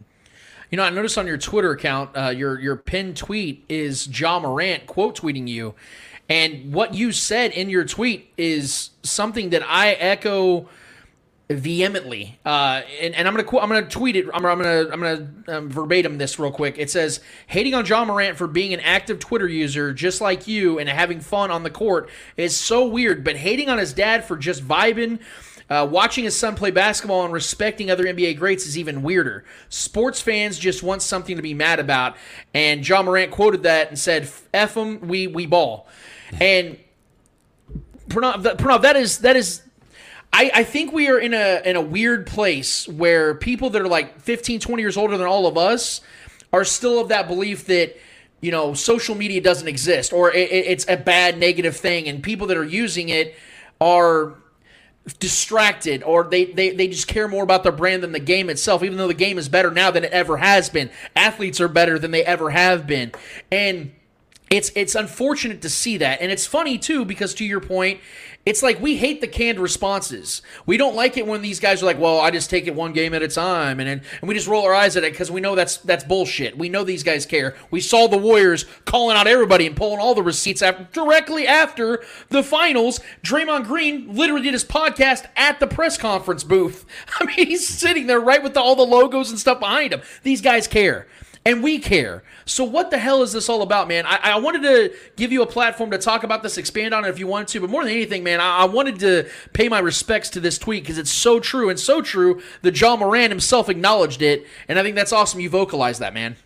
You 0.71 0.77
know, 0.77 0.85
I 0.85 0.91
noticed 0.91 1.19
on 1.19 1.27
your 1.27 1.39
Twitter 1.39 1.73
account, 1.73 2.17
uh, 2.17 2.29
your 2.29 2.61
your 2.61 2.77
pinned 2.77 3.17
tweet 3.17 3.65
is 3.69 4.07
Ja 4.07 4.39
Morant 4.39 4.87
quote 4.87 5.19
tweeting 5.19 5.49
you, 5.49 5.75
and 6.29 6.73
what 6.73 6.95
you 6.95 7.11
said 7.11 7.51
in 7.51 7.69
your 7.69 7.85
tweet 7.85 8.33
is 8.37 8.91
something 9.03 9.51
that 9.51 9.65
I 9.67 9.93
echo 9.95 10.69
vehemently, 11.51 12.39
uh, 12.45 12.83
and, 13.01 13.15
and 13.15 13.27
I'm 13.27 13.35
gonna 13.35 13.59
I'm 13.59 13.69
gonna 13.69 13.83
tweet 13.83 14.15
it. 14.15 14.27
I'm, 14.33 14.47
I'm 14.47 14.59
gonna 14.59 14.89
I'm 14.91 15.01
gonna 15.01 15.29
um, 15.49 15.69
verbatim 15.69 16.17
this 16.19 16.39
real 16.39 16.53
quick. 16.53 16.79
It 16.79 16.91
says 16.91 17.21
hating 17.49 17.75
on 17.75 17.85
John 17.85 18.07
Morant 18.07 18.37
for 18.37 18.47
being 18.47 18.73
an 18.73 18.81
active 18.81 19.19
Twitter 19.19 19.49
user 19.49 19.93
just 19.93 20.21
like 20.21 20.47
you 20.47 20.79
and 20.79 20.89
having 20.89 21.21
fun 21.21 21.51
on 21.51 21.63
the 21.65 21.71
court 21.71 22.09
is 22.37 22.57
so 22.57 22.87
weird, 22.87 23.25
but 23.25 23.37
hating 23.37 23.69
on 23.69 23.79
his 23.79 23.93
dad 23.93 24.25
for 24.25 24.37
just 24.37 24.67
vibing. 24.67 25.19
Uh, 25.69 25.87
watching 25.89 26.25
his 26.25 26.37
son 26.37 26.57
play 26.57 26.73
basketball 26.73 27.25
and 27.25 27.33
respecting 27.33 27.93
other 27.93 28.03
NBA 28.03 28.37
greats 28.37 28.67
is 28.67 28.77
even 28.77 29.03
weirder. 29.03 29.45
Sports 29.69 30.21
fans 30.21 30.59
just 30.59 30.83
want 30.83 31.01
something 31.01 31.37
to 31.37 31.43
be 31.43 31.55
mad 31.55 31.79
about, 31.79 32.17
and 32.53 32.83
John 32.83 33.05
Morant 33.05 33.31
quoted 33.31 33.63
that 33.63 33.89
and 33.89 33.97
said, 33.97 34.29
"F 34.53 34.75
them, 34.75 35.01
we 35.07 35.29
we 35.29 35.47
ball." 35.47 35.87
And 36.41 36.77
Pranav, 38.09 38.43
that, 38.43 38.59
Pranav, 38.59 38.83
that 38.83 38.97
is 38.97 39.19
that 39.19 39.37
is 39.37 39.63
I, 40.33 40.51
I 40.55 40.65
think 40.65 40.93
we 40.93 41.09
are 41.09 41.19
in 41.19 41.35
a 41.35 41.61
in 41.65 41.77
a 41.77 41.81
weird 41.81 42.27
place 42.27 42.87
where 42.89 43.35
people 43.35 43.71
that 43.71 43.83
are 43.83 43.89
like 43.89 44.21
15 44.21 44.61
20 44.61 44.83
years 44.83 44.97
older 44.97 45.17
than 45.17 45.27
all 45.27 45.47
of 45.47 45.59
us 45.59 46.01
are 46.53 46.65
still 46.65 47.01
of 47.01 47.09
that 47.09 47.27
belief 47.27 47.67
that 47.67 47.97
you 48.41 48.51
know 48.51 48.75
social 48.75 49.15
media 49.15 49.41
doesn't 49.41 49.69
exist 49.69 50.13
or 50.13 50.33
it, 50.33 50.51
it's 50.51 50.87
a 50.89 50.97
bad 50.97 51.39
negative 51.39 51.77
thing. 51.77 52.09
And 52.09 52.23
people 52.23 52.47
that 52.49 52.57
are 52.57 52.65
using 52.65 53.09
it 53.09 53.35
are 53.81 54.37
distracted 55.19 56.03
or 56.05 56.25
they, 56.25 56.45
they 56.45 56.71
they 56.71 56.87
just 56.87 57.09
care 57.09 57.27
more 57.27 57.43
about 57.43 57.63
their 57.63 57.73
brand 57.73 58.03
than 58.03 58.13
the 58.13 58.21
game 58.21 58.51
itself 58.51 58.85
even 58.85 58.99
though 58.99 59.09
the 59.09 59.15
game 59.15 59.39
is 59.39 59.49
better 59.49 59.71
now 59.71 59.91
than 59.91 60.05
it 60.05 60.13
ever 60.13 60.37
has 60.37 60.69
been. 60.69 60.91
Athletes 61.17 61.61
are 61.61 61.69
better 61.69 61.99
than 61.99 62.13
they 62.13 62.25
ever 62.25 62.51
have 62.51 62.87
been. 62.87 63.11
And 63.51 63.93
it's 64.51 64.71
it's 64.75 64.95
unfortunate 64.95 65.63
to 65.63 65.71
see 65.71 65.97
that. 65.99 66.21
And 66.21 66.31
it's 66.31 66.47
funny 66.47 66.77
too 66.77 67.05
because 67.05 67.35
to 67.35 67.45
your 67.45 67.61
point 67.61 68.01
it's 68.47 68.63
like 68.63 68.81
we 68.81 68.97
hate 68.97 69.21
the 69.21 69.29
canned 69.29 69.59
responses. 69.59 70.41
We 70.65 70.79
don't 70.79 70.97
like 70.97 71.19
it 71.19 71.27
when 71.27 71.43
these 71.43 71.61
guys 71.61 71.83
are 71.83 71.87
like, 71.87 71.99
"Well, 71.99 72.19
I 72.21 72.31
just 72.31 72.49
take 72.49 72.67
it 72.67 72.75
one 72.75 72.95
game 72.95 73.13
at 73.13 73.23
a 73.23 73.29
time," 73.29 73.81
and 73.81 73.89
and, 73.89 74.01
and 74.21 74.29
we 74.29 74.35
just 74.35 74.49
roll 74.49 74.65
our 74.65 74.75
eyes 74.75 74.97
at 74.97 75.05
it 75.05 75.13
because 75.13 75.31
we 75.31 75.43
know 75.43 75.55
that's 75.55 75.77
that's 75.77 76.05
bullshit. 76.05 76.57
We 76.57 76.71
know 76.71 76.83
these 76.83 77.03
guys 77.03 77.27
care. 77.27 77.55
We 77.71 77.81
saw 77.81 78.07
the 78.07 78.17
Warriors 78.17 78.65
calling 78.87 79.17
out 79.17 79.27
everybody 79.27 79.67
and 79.67 79.77
pulling 79.77 80.01
all 80.01 80.15
the 80.15 80.23
receipts 80.23 80.63
after, 80.63 80.89
directly 80.93 81.47
after 81.47 82.03
the 82.31 82.43
finals. 82.43 83.01
Draymond 83.23 83.67
Green 83.67 84.15
literally 84.15 84.43
did 84.43 84.55
his 84.55 84.65
podcast 84.65 85.27
at 85.37 85.61
the 85.61 85.67
press 85.67 85.99
conference 85.99 86.43
booth. 86.43 86.87
I 87.21 87.27
mean, 87.27 87.47
he's 87.47 87.69
sitting 87.69 88.07
there 88.07 88.21
right 88.21 88.43
with 88.43 88.55
the, 88.55 88.61
all 88.61 88.75
the 88.75 88.83
logos 88.83 89.31
and 89.31 89.39
stuff 89.39 89.61
behind 89.61 89.93
him. 89.93 90.01
These 90.23 90.41
guys 90.41 90.67
care 90.67 91.07
and 91.45 91.63
we 91.63 91.79
care. 91.79 92.23
So 92.45 92.65
what 92.65 92.91
the 92.91 92.99
hell 92.99 93.23
is 93.23 93.33
this 93.33 93.49
all 93.49 93.63
about, 93.63 93.89
man? 93.89 94.05
I, 94.07 94.17
I, 94.35 94.39
wanted 94.39 94.63
to 94.63 94.95
give 95.17 95.33
you 95.33 95.43
a 95.43 95.47
platform 95.47 95.91
to 95.93 95.99
talk 95.99 96.23
about 96.23 96.43
this, 96.43 96.59
expand 96.59 96.93
on 96.93 97.05
it 97.05 97.09
if 97.09 97.19
you 97.19 97.27
wanted 97.27 97.49
to, 97.49 97.61
but 97.61 97.71
more 97.71 97.83
than 97.83 97.93
anything, 97.93 98.23
man, 98.23 98.41
I, 98.41 98.59
I 98.59 98.65
wanted 98.65 98.99
to 99.01 99.29
pay 99.53 99.69
my 99.69 99.79
respects 99.79 100.29
to 100.31 100.41
this 100.41 100.59
tweet 100.59 100.83
because 100.83 100.99
it's 100.99 101.11
so 101.11 101.41
true 101.41 101.71
and 101.71 101.81
so 101.81 102.03
true 102.03 102.43
that 102.63 102.73
John 102.73 102.99
Moran 102.99 103.31
himself 103.31 103.69
acknowledged 103.69 104.23
it, 104.23 104.47
and 104.69 104.79
I 104.79 104.83
think 104.83 104.97
that's 104.97 105.13
awesome. 105.13 105.41
You 105.41 105.49
vocalized 105.49 106.01
that, 106.01 106.13
man. 106.13 106.37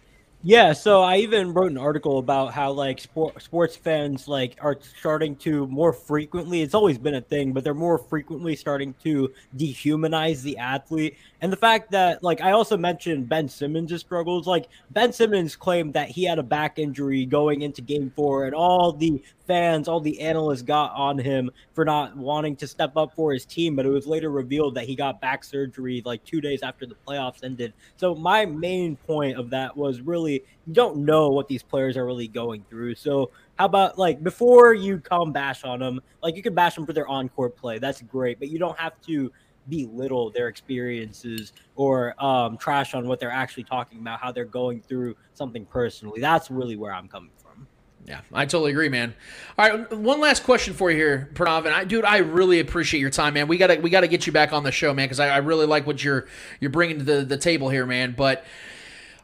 Yeah, 0.46 0.74
so 0.74 1.00
I 1.00 1.16
even 1.18 1.54
wrote 1.54 1.70
an 1.70 1.78
article 1.78 2.18
about 2.18 2.52
how 2.52 2.70
like 2.70 3.00
sport, 3.00 3.40
sports 3.40 3.76
fans 3.76 4.28
like 4.28 4.58
are 4.60 4.76
starting 4.98 5.36
to 5.36 5.66
more 5.68 5.90
frequently. 5.90 6.60
It's 6.60 6.74
always 6.74 6.98
been 6.98 7.14
a 7.14 7.22
thing, 7.22 7.54
but 7.54 7.64
they're 7.64 7.72
more 7.72 7.96
frequently 7.96 8.54
starting 8.54 8.94
to 9.04 9.32
dehumanize 9.56 10.42
the 10.42 10.58
athlete. 10.58 11.16
And 11.44 11.52
the 11.52 11.58
fact 11.58 11.90
that 11.90 12.22
like 12.22 12.40
I 12.40 12.52
also 12.52 12.74
mentioned 12.74 13.28
Ben 13.28 13.50
Simmons' 13.50 14.00
struggles. 14.00 14.46
Like 14.46 14.66
Ben 14.92 15.12
Simmons 15.12 15.56
claimed 15.56 15.92
that 15.92 16.08
he 16.08 16.24
had 16.24 16.38
a 16.38 16.42
back 16.42 16.78
injury 16.78 17.26
going 17.26 17.60
into 17.60 17.82
Game 17.82 18.10
Four, 18.16 18.46
and 18.46 18.54
all 18.54 18.94
the 18.94 19.22
fans, 19.46 19.86
all 19.86 20.00
the 20.00 20.22
analysts 20.22 20.62
got 20.62 20.92
on 20.92 21.18
him 21.18 21.50
for 21.74 21.84
not 21.84 22.16
wanting 22.16 22.56
to 22.56 22.66
step 22.66 22.96
up 22.96 23.14
for 23.14 23.30
his 23.30 23.44
team, 23.44 23.76
but 23.76 23.84
it 23.84 23.90
was 23.90 24.06
later 24.06 24.30
revealed 24.30 24.74
that 24.76 24.86
he 24.86 24.96
got 24.96 25.20
back 25.20 25.44
surgery 25.44 26.00
like 26.06 26.24
two 26.24 26.40
days 26.40 26.62
after 26.62 26.86
the 26.86 26.96
playoffs 27.06 27.44
ended. 27.44 27.74
So 27.98 28.14
my 28.14 28.46
main 28.46 28.96
point 28.96 29.36
of 29.36 29.50
that 29.50 29.76
was 29.76 30.00
really 30.00 30.42
you 30.66 30.72
don't 30.72 30.96
know 31.04 31.28
what 31.28 31.46
these 31.46 31.62
players 31.62 31.98
are 31.98 32.06
really 32.06 32.26
going 32.26 32.64
through. 32.70 32.94
So 32.94 33.32
how 33.58 33.66
about 33.66 33.98
like 33.98 34.24
before 34.24 34.72
you 34.72 34.98
come 34.98 35.30
bash 35.30 35.62
on 35.62 35.80
them, 35.80 36.00
like 36.22 36.36
you 36.36 36.42
can 36.42 36.54
bash 36.54 36.74
them 36.74 36.86
for 36.86 36.94
their 36.94 37.06
encore 37.06 37.50
play. 37.50 37.78
That's 37.78 38.00
great, 38.00 38.38
but 38.38 38.48
you 38.48 38.58
don't 38.58 38.78
have 38.78 38.98
to 39.02 39.30
belittle 39.68 40.30
their 40.30 40.48
experiences 40.48 41.52
or 41.76 42.14
um, 42.22 42.56
trash 42.58 42.94
on 42.94 43.06
what 43.06 43.20
they're 43.20 43.30
actually 43.30 43.64
talking 43.64 43.98
about, 44.00 44.20
how 44.20 44.32
they're 44.32 44.44
going 44.44 44.80
through 44.80 45.16
something 45.34 45.64
personally. 45.66 46.20
That's 46.20 46.50
really 46.50 46.76
where 46.76 46.92
I'm 46.92 47.08
coming 47.08 47.30
from. 47.36 47.66
Yeah, 48.06 48.20
I 48.32 48.44
totally 48.44 48.72
agree, 48.72 48.90
man. 48.90 49.14
All 49.58 49.68
right, 49.68 49.92
one 49.92 50.20
last 50.20 50.44
question 50.44 50.74
for 50.74 50.90
you 50.90 50.96
here, 50.96 51.30
Pranav. 51.32 51.64
And 51.64 51.74
I, 51.74 51.84
dude, 51.84 52.04
I 52.04 52.18
really 52.18 52.60
appreciate 52.60 53.00
your 53.00 53.10
time, 53.10 53.34
man. 53.34 53.48
We 53.48 53.56
gotta 53.56 53.80
we 53.80 53.88
gotta 53.88 54.08
get 54.08 54.26
you 54.26 54.32
back 54.32 54.52
on 54.52 54.62
the 54.62 54.72
show, 54.72 54.92
man, 54.92 55.06
because 55.06 55.20
I, 55.20 55.28
I, 55.28 55.38
really 55.38 55.64
like 55.64 55.86
what 55.86 56.04
you're 56.04 56.26
you're 56.60 56.70
bringing 56.70 56.98
to 56.98 57.04
the, 57.04 57.24
the 57.24 57.38
table 57.38 57.70
here, 57.70 57.86
man. 57.86 58.14
But 58.14 58.44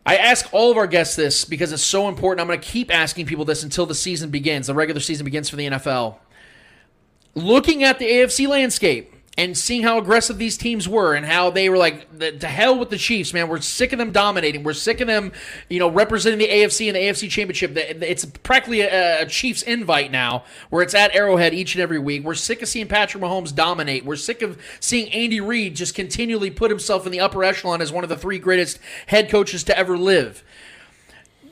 I 0.06 0.16
ask 0.16 0.52
all 0.52 0.70
of 0.70 0.78
our 0.78 0.86
guests 0.86 1.14
this 1.14 1.44
because 1.44 1.72
it's 1.72 1.82
so 1.82 2.08
important. 2.08 2.40
I'm 2.40 2.46
going 2.46 2.60
to 2.60 2.66
keep 2.66 2.92
asking 2.92 3.26
people 3.26 3.44
this 3.44 3.62
until 3.62 3.84
the 3.84 3.94
season 3.94 4.30
begins, 4.30 4.66
the 4.66 4.74
regular 4.74 5.00
season 5.00 5.24
begins 5.24 5.50
for 5.50 5.56
the 5.56 5.66
NFL. 5.66 6.16
Looking 7.34 7.84
at 7.84 7.98
the 7.98 8.06
AFC 8.06 8.48
landscape, 8.48 9.14
and 9.40 9.56
seeing 9.56 9.82
how 9.82 9.96
aggressive 9.96 10.36
these 10.36 10.58
teams 10.58 10.86
were 10.86 11.14
and 11.14 11.24
how 11.24 11.48
they 11.48 11.70
were 11.70 11.78
like 11.78 12.18
to 12.18 12.46
hell 12.46 12.78
with 12.78 12.90
the 12.90 12.98
Chiefs, 12.98 13.32
man. 13.32 13.48
We're 13.48 13.62
sick 13.62 13.90
of 13.94 13.98
them 13.98 14.12
dominating. 14.12 14.64
We're 14.64 14.74
sick 14.74 15.00
of 15.00 15.06
them, 15.06 15.32
you 15.70 15.78
know, 15.78 15.90
representing 15.90 16.38
the 16.38 16.46
AFC 16.48 16.88
and 16.88 16.96
the 16.96 17.00
AFC 17.00 17.30
Championship. 17.30 17.72
It's 17.74 18.26
practically 18.26 18.82
a, 18.82 19.22
a, 19.22 19.26
Chiefs 19.26 19.62
invite 19.62 20.12
now, 20.12 20.44
where 20.68 20.82
it's 20.82 20.92
at 20.92 21.14
Arrowhead 21.14 21.54
each 21.54 21.74
and 21.74 21.80
every 21.80 21.98
week. 21.98 22.22
We're 22.22 22.34
sick 22.34 22.60
of 22.60 22.68
seeing 22.68 22.86
Patrick 22.86 23.24
Mahomes 23.24 23.54
dominate. 23.54 24.04
We're 24.04 24.16
sick 24.16 24.42
of 24.42 24.60
seeing 24.78 25.10
Andy 25.10 25.40
Reid 25.40 25.74
just 25.74 25.94
continually 25.94 26.50
put 26.50 26.70
himself 26.70 27.06
in 27.06 27.12
the 27.12 27.20
upper 27.20 27.42
echelon 27.42 27.80
as 27.80 27.90
one 27.90 28.04
of 28.04 28.10
the 28.10 28.18
three 28.18 28.38
greatest 28.38 28.78
head 29.06 29.30
coaches 29.30 29.64
to 29.64 29.78
ever 29.78 29.96
live 29.96 30.44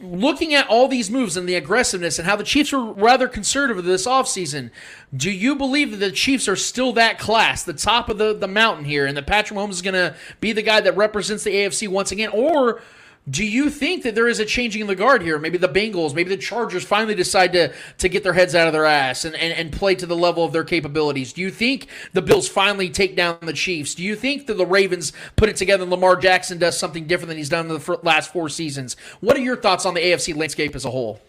looking 0.01 0.55
at 0.55 0.69
all 0.69 0.89
these 0.89 1.11
moves 1.11 1.37
and 1.37 1.49
the 1.49 1.55
aggressiveness 1.55 2.19
and 2.19 2.27
how 2.27 2.37
the 2.37 2.45
Chiefs 2.45 2.73
were 2.73 2.93
rather 2.93 3.29
conservative 3.29 3.85
this 3.85 4.07
offseason, 4.07 4.70
do 5.16 5.31
you 5.31 5.57
believe 5.57 5.91
that 5.91 5.97
the 5.99 6.12
Chiefs 6.12 6.49
are 6.49 6.57
still 6.57 6.93
that 6.93 7.19
class, 7.19 7.62
the 7.65 7.73
top 7.73 8.09
of 8.09 8.19
the, 8.19 8.35
the 8.35 8.49
mountain 8.49 8.85
here, 8.85 9.07
and 9.07 9.16
that 9.16 9.27
Patrick 9.27 9.59
Mahomes 9.59 9.70
is 9.70 9.83
going 9.83 9.95
to 9.95 10.15
be 10.41 10.53
the 10.53 10.62
guy 10.62 10.81
that 10.81 10.97
represents 10.97 11.45
the 11.45 11.51
AFC 11.51 11.89
once 11.89 12.12
again? 12.12 12.31
Or 12.33 12.81
do 13.29 13.45
you 13.45 13.69
think 13.69 14.05
that 14.05 14.15
there 14.15 14.29
is 14.29 14.39
a 14.39 14.45
changing 14.45 14.81
in 14.81 14.87
the 14.87 14.95
guard 14.95 15.23
here? 15.23 15.39
Maybe 15.39 15.59
the 15.59 15.69
Bengals, 15.69 16.15
maybe 16.15 16.31
the 16.31 16.37
Chargers 16.37 16.85
finally 16.85 17.15
decide 17.15 17.53
to, 17.53 17.73
to 17.99 18.09
get 18.09 18.23
their 18.23 18.33
heads 18.33 18.55
out 18.55 18.67
of 18.67 18.73
their 18.73 18.85
ass 18.85 19.25
and, 19.25 19.35
and, 19.35 19.53
and 19.53 19.73
play 19.73 19.95
to 19.97 20.07
the 20.07 20.17
level 20.17 20.45
of 20.45 20.53
their 20.53 20.65
capabilities. 20.65 21.33
Do 21.33 21.41
you 21.41 21.51
think 21.51 21.89
the 22.13 22.23
Bills 22.23 22.49
finally 22.49 22.89
take 22.89 23.17
down 23.17 23.39
the 23.43 23.53
Chiefs? 23.53 23.95
Do 23.95 24.03
you 24.03 24.15
think 24.15 24.47
that 24.47 24.55
the 24.55 24.67
Ravens 24.67 25.13
put 25.37 25.49
it 25.49 25.57
together 25.57 25.83
and 25.83 25.91
Lamar 25.91 26.17
Jackson 26.17 26.59
does 26.59 26.79
something 26.79 27.07
different 27.07 27.29
than 27.29 27.39
he's 27.39 27.49
done 27.49 27.69
in 27.71 27.79
the 27.79 28.01
last 28.03 28.33
four 28.33 28.49
seasons? 28.49 28.97
What 29.21 29.37
are 29.37 29.41
your 29.41 29.57
thoughts 29.57 29.85
on 29.85 29.95
the 29.95 30.01
AFC 30.01 30.37
landscape 30.37 30.75
as 30.75 30.85
a 30.85 30.91
whole? 30.91 31.21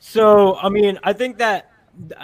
So, 0.00 0.56
I 0.56 0.68
mean, 0.68 0.98
I 1.02 1.12
think 1.12 1.38
that 1.38 1.70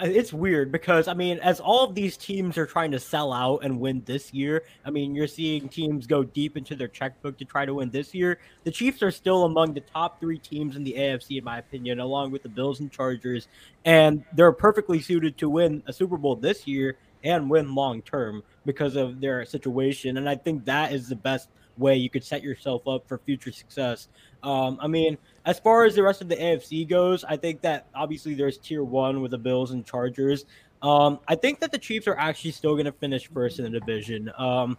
it's 0.01 0.31
weird 0.31 0.71
because 0.71 1.07
I 1.07 1.13
mean, 1.13 1.39
as 1.39 1.59
all 1.59 1.83
of 1.83 1.95
these 1.95 2.17
teams 2.17 2.57
are 2.57 2.65
trying 2.65 2.91
to 2.91 2.99
sell 2.99 3.33
out 3.33 3.63
and 3.63 3.79
win 3.79 4.01
this 4.05 4.33
year, 4.33 4.63
I 4.85 4.89
mean, 4.89 5.15
you're 5.15 5.27
seeing 5.27 5.69
teams 5.69 6.07
go 6.07 6.23
deep 6.23 6.57
into 6.57 6.75
their 6.75 6.87
checkbook 6.87 7.37
to 7.39 7.45
try 7.45 7.65
to 7.65 7.73
win 7.73 7.89
this 7.89 8.13
year. 8.13 8.39
The 8.63 8.71
Chiefs 8.71 9.03
are 9.03 9.11
still 9.11 9.45
among 9.45 9.73
the 9.73 9.81
top 9.81 10.19
three 10.19 10.37
teams 10.37 10.75
in 10.75 10.83
the 10.83 10.93
AFC, 10.93 11.37
in 11.37 11.43
my 11.43 11.57
opinion, 11.57 11.99
along 11.99 12.31
with 12.31 12.43
the 12.43 12.49
Bills 12.49 12.79
and 12.79 12.91
Chargers, 12.91 13.47
and 13.83 14.23
they're 14.33 14.51
perfectly 14.51 15.01
suited 15.01 15.37
to 15.39 15.49
win 15.49 15.83
a 15.87 15.93
Super 15.93 16.17
Bowl 16.17 16.35
this 16.35 16.67
year 16.67 16.97
and 17.23 17.49
win 17.49 17.73
long 17.73 18.01
term 18.03 18.43
because 18.65 18.95
of 18.95 19.19
their 19.19 19.45
situation. 19.45 20.17
And 20.17 20.29
I 20.29 20.35
think 20.35 20.65
that 20.65 20.93
is 20.93 21.09
the 21.09 21.15
best 21.15 21.49
way 21.77 21.95
you 21.95 22.09
could 22.09 22.23
set 22.23 22.43
yourself 22.43 22.87
up 22.87 23.07
for 23.07 23.17
future 23.19 23.51
success. 23.51 24.07
Um, 24.43 24.77
I 24.81 24.87
mean, 24.87 25.17
as 25.45 25.59
far 25.59 25.85
as 25.85 25.95
the 25.95 26.03
rest 26.03 26.21
of 26.21 26.29
the 26.29 26.35
AFC 26.35 26.87
goes, 26.87 27.23
I 27.23 27.37
think 27.37 27.61
that 27.61 27.87
obviously 27.93 28.33
there's 28.33 28.57
tier 28.57 28.83
one 28.83 29.21
with 29.21 29.31
the 29.31 29.37
Bills 29.37 29.71
and 29.71 29.85
Chargers. 29.85 30.45
Um, 30.81 31.19
I 31.27 31.35
think 31.35 31.59
that 31.61 31.71
the 31.71 31.77
Chiefs 31.77 32.07
are 32.07 32.17
actually 32.17 32.51
still 32.51 32.73
going 32.73 32.85
to 32.85 32.91
finish 32.91 33.29
first 33.29 33.59
in 33.59 33.71
the 33.71 33.79
division. 33.79 34.31
Um, 34.37 34.77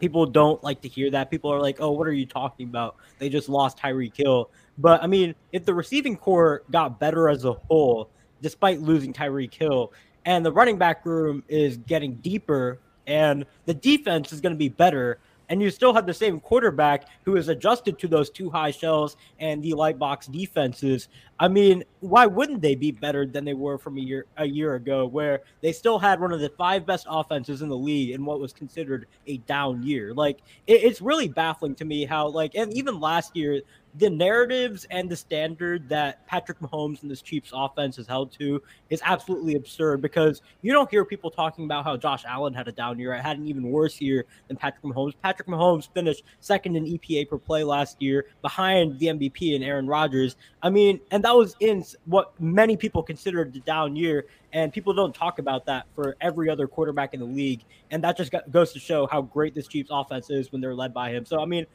people 0.00 0.26
don't 0.26 0.62
like 0.62 0.80
to 0.82 0.88
hear 0.88 1.10
that. 1.10 1.30
People 1.30 1.52
are 1.52 1.60
like, 1.60 1.76
"Oh, 1.80 1.90
what 1.92 2.06
are 2.06 2.12
you 2.12 2.26
talking 2.26 2.68
about? 2.68 2.96
They 3.18 3.28
just 3.28 3.48
lost 3.48 3.78
Tyreek 3.78 4.16
Hill." 4.16 4.50
But 4.78 5.02
I 5.02 5.06
mean, 5.06 5.34
if 5.52 5.64
the 5.64 5.74
receiving 5.74 6.16
core 6.16 6.62
got 6.70 6.98
better 7.00 7.28
as 7.28 7.44
a 7.44 7.52
whole, 7.52 8.10
despite 8.40 8.80
losing 8.80 9.12
Tyreek 9.12 9.54
Hill, 9.54 9.92
and 10.24 10.44
the 10.44 10.52
running 10.52 10.78
back 10.78 11.04
room 11.04 11.42
is 11.48 11.76
getting 11.76 12.16
deeper, 12.16 12.80
and 13.06 13.46
the 13.64 13.74
defense 13.74 14.32
is 14.32 14.40
going 14.40 14.54
to 14.54 14.58
be 14.58 14.68
better, 14.68 15.18
and 15.48 15.62
you 15.62 15.70
still 15.70 15.94
have 15.94 16.06
the 16.06 16.14
same 16.14 16.40
quarterback 16.40 17.06
who 17.24 17.36
is 17.36 17.48
adjusted 17.48 17.98
to 17.98 18.08
those 18.08 18.30
two 18.30 18.50
high 18.50 18.70
shells 18.70 19.16
and 19.38 19.62
the 19.62 19.74
light 19.74 19.98
box 19.98 20.26
defenses. 20.26 21.08
I 21.38 21.48
mean, 21.48 21.84
why 22.00 22.26
wouldn't 22.26 22.62
they 22.62 22.74
be 22.74 22.90
better 22.90 23.26
than 23.26 23.44
they 23.44 23.54
were 23.54 23.78
from 23.78 23.98
a 23.98 24.00
year 24.00 24.26
a 24.38 24.46
year 24.46 24.74
ago, 24.74 25.06
where 25.06 25.42
they 25.60 25.72
still 25.72 25.98
had 25.98 26.20
one 26.20 26.32
of 26.32 26.40
the 26.40 26.48
five 26.56 26.86
best 26.86 27.06
offenses 27.08 27.62
in 27.62 27.68
the 27.68 27.76
league 27.76 28.10
in 28.10 28.24
what 28.24 28.40
was 28.40 28.52
considered 28.52 29.06
a 29.26 29.38
down 29.38 29.82
year? 29.82 30.14
Like, 30.14 30.38
it, 30.66 30.82
it's 30.82 31.00
really 31.00 31.28
baffling 31.28 31.74
to 31.76 31.84
me 31.84 32.04
how, 32.04 32.28
like, 32.28 32.54
and 32.54 32.72
even 32.72 32.98
last 33.00 33.36
year 33.36 33.60
the 33.98 34.10
narratives 34.10 34.86
and 34.90 35.08
the 35.08 35.16
standard 35.16 35.88
that 35.88 36.26
Patrick 36.26 36.58
Mahomes 36.60 37.02
and 37.02 37.10
this 37.10 37.22
Chiefs 37.22 37.50
offense 37.54 37.98
is 37.98 38.06
held 38.06 38.30
to 38.32 38.62
is 38.90 39.00
absolutely 39.04 39.54
absurd 39.54 40.02
because 40.02 40.42
you 40.60 40.72
don't 40.72 40.90
hear 40.90 41.04
people 41.04 41.30
talking 41.30 41.64
about 41.64 41.84
how 41.84 41.96
Josh 41.96 42.24
Allen 42.26 42.52
had 42.52 42.68
a 42.68 42.72
down 42.72 42.98
year. 42.98 43.14
I 43.14 43.20
had 43.20 43.38
an 43.38 43.46
even 43.46 43.70
worse 43.70 44.00
year 44.00 44.26
than 44.48 44.56
Patrick 44.56 44.82
Mahomes. 44.82 45.14
Patrick 45.22 45.48
Mahomes 45.48 45.88
finished 45.94 46.24
second 46.40 46.76
in 46.76 46.84
EPA 46.84 47.28
per 47.28 47.38
play 47.38 47.64
last 47.64 48.02
year 48.02 48.26
behind 48.42 48.98
the 48.98 49.06
MVP 49.06 49.54
and 49.54 49.64
Aaron 49.64 49.86
Rodgers. 49.86 50.36
I 50.62 50.68
mean, 50.68 51.00
and 51.10 51.24
that 51.24 51.34
was 51.34 51.56
in 51.60 51.84
what 52.04 52.38
many 52.40 52.76
people 52.76 53.02
considered 53.02 53.52
the 53.52 53.60
down 53.60 53.96
year. 53.96 54.26
And 54.52 54.72
people 54.72 54.94
don't 54.94 55.14
talk 55.14 55.38
about 55.38 55.66
that 55.66 55.86
for 55.94 56.16
every 56.20 56.48
other 56.48 56.66
quarterback 56.66 57.14
in 57.14 57.20
the 57.20 57.26
league. 57.26 57.62
And 57.90 58.02
that 58.04 58.16
just 58.16 58.34
goes 58.50 58.72
to 58.72 58.78
show 58.78 59.06
how 59.06 59.22
great 59.22 59.54
this 59.54 59.68
Chiefs 59.68 59.90
offense 59.92 60.30
is 60.30 60.52
when 60.52 60.60
they're 60.60 60.74
led 60.74 60.94
by 60.94 61.10
him. 61.10 61.24
So, 61.26 61.40
I 61.40 61.44
mean, 61.44 61.66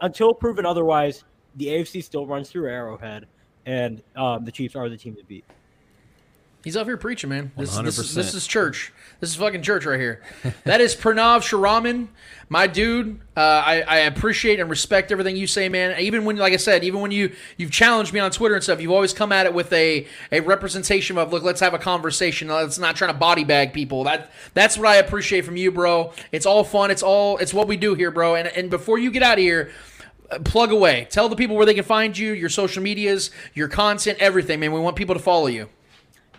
until 0.00 0.34
proven 0.34 0.66
otherwise, 0.66 1.24
the 1.56 1.66
AFC 1.66 2.02
still 2.02 2.26
runs 2.26 2.50
through 2.50 2.68
Arrowhead, 2.68 3.26
and 3.66 4.02
um, 4.16 4.44
the 4.44 4.52
Chiefs 4.52 4.76
are 4.76 4.88
the 4.88 4.96
team 4.96 5.14
to 5.16 5.24
beat. 5.24 5.44
He's 6.64 6.78
up 6.78 6.86
here 6.86 6.96
preaching, 6.96 7.28
man. 7.28 7.52
This, 7.58 7.76
this, 7.76 7.98
is, 7.98 8.14
this 8.14 8.32
is 8.32 8.46
church. 8.46 8.90
This 9.20 9.28
is 9.28 9.36
fucking 9.36 9.60
church 9.60 9.84
right 9.84 10.00
here. 10.00 10.22
that 10.64 10.80
is 10.80 10.96
Pranav 10.96 11.42
Sri 11.42 11.60
Raman, 11.60 12.08
my 12.48 12.66
dude. 12.66 13.20
Uh, 13.36 13.40
I, 13.40 13.82
I 13.82 13.98
appreciate 13.98 14.60
and 14.60 14.70
respect 14.70 15.12
everything 15.12 15.36
you 15.36 15.46
say, 15.46 15.68
man. 15.68 16.00
Even 16.00 16.24
when, 16.24 16.36
like 16.36 16.54
I 16.54 16.56
said, 16.56 16.82
even 16.82 17.00
when 17.00 17.10
you 17.10 17.34
you've 17.58 17.70
challenged 17.70 18.14
me 18.14 18.20
on 18.20 18.30
Twitter 18.30 18.54
and 18.54 18.64
stuff, 18.64 18.80
you've 18.80 18.92
always 18.92 19.12
come 19.12 19.30
at 19.30 19.44
it 19.44 19.52
with 19.52 19.70
a 19.74 20.06
a 20.32 20.40
representation 20.40 21.18
of 21.18 21.34
look, 21.34 21.42
let's 21.42 21.60
have 21.60 21.74
a 21.74 21.78
conversation. 21.78 22.48
Let's 22.48 22.78
not 22.78 22.96
trying 22.96 23.12
to 23.12 23.18
body 23.18 23.44
bag 23.44 23.74
people. 23.74 24.04
That 24.04 24.32
that's 24.54 24.78
what 24.78 24.86
I 24.86 24.96
appreciate 24.96 25.44
from 25.44 25.58
you, 25.58 25.70
bro. 25.70 26.14
It's 26.32 26.46
all 26.46 26.64
fun. 26.64 26.90
It's 26.90 27.02
all 27.02 27.36
it's 27.36 27.52
what 27.52 27.68
we 27.68 27.76
do 27.76 27.92
here, 27.92 28.10
bro. 28.10 28.36
And 28.36 28.48
and 28.48 28.70
before 28.70 28.98
you 28.98 29.10
get 29.10 29.22
out 29.22 29.36
of 29.36 29.44
here 29.44 29.70
plug 30.44 30.72
away. 30.72 31.06
Tell 31.10 31.28
the 31.28 31.36
people 31.36 31.56
where 31.56 31.66
they 31.66 31.74
can 31.74 31.84
find 31.84 32.16
you, 32.16 32.32
your 32.32 32.48
social 32.48 32.82
medias, 32.82 33.30
your 33.54 33.68
content, 33.68 34.18
everything, 34.20 34.60
man. 34.60 34.72
We 34.72 34.80
want 34.80 34.96
people 34.96 35.14
to 35.14 35.20
follow 35.20 35.46
you. 35.46 35.68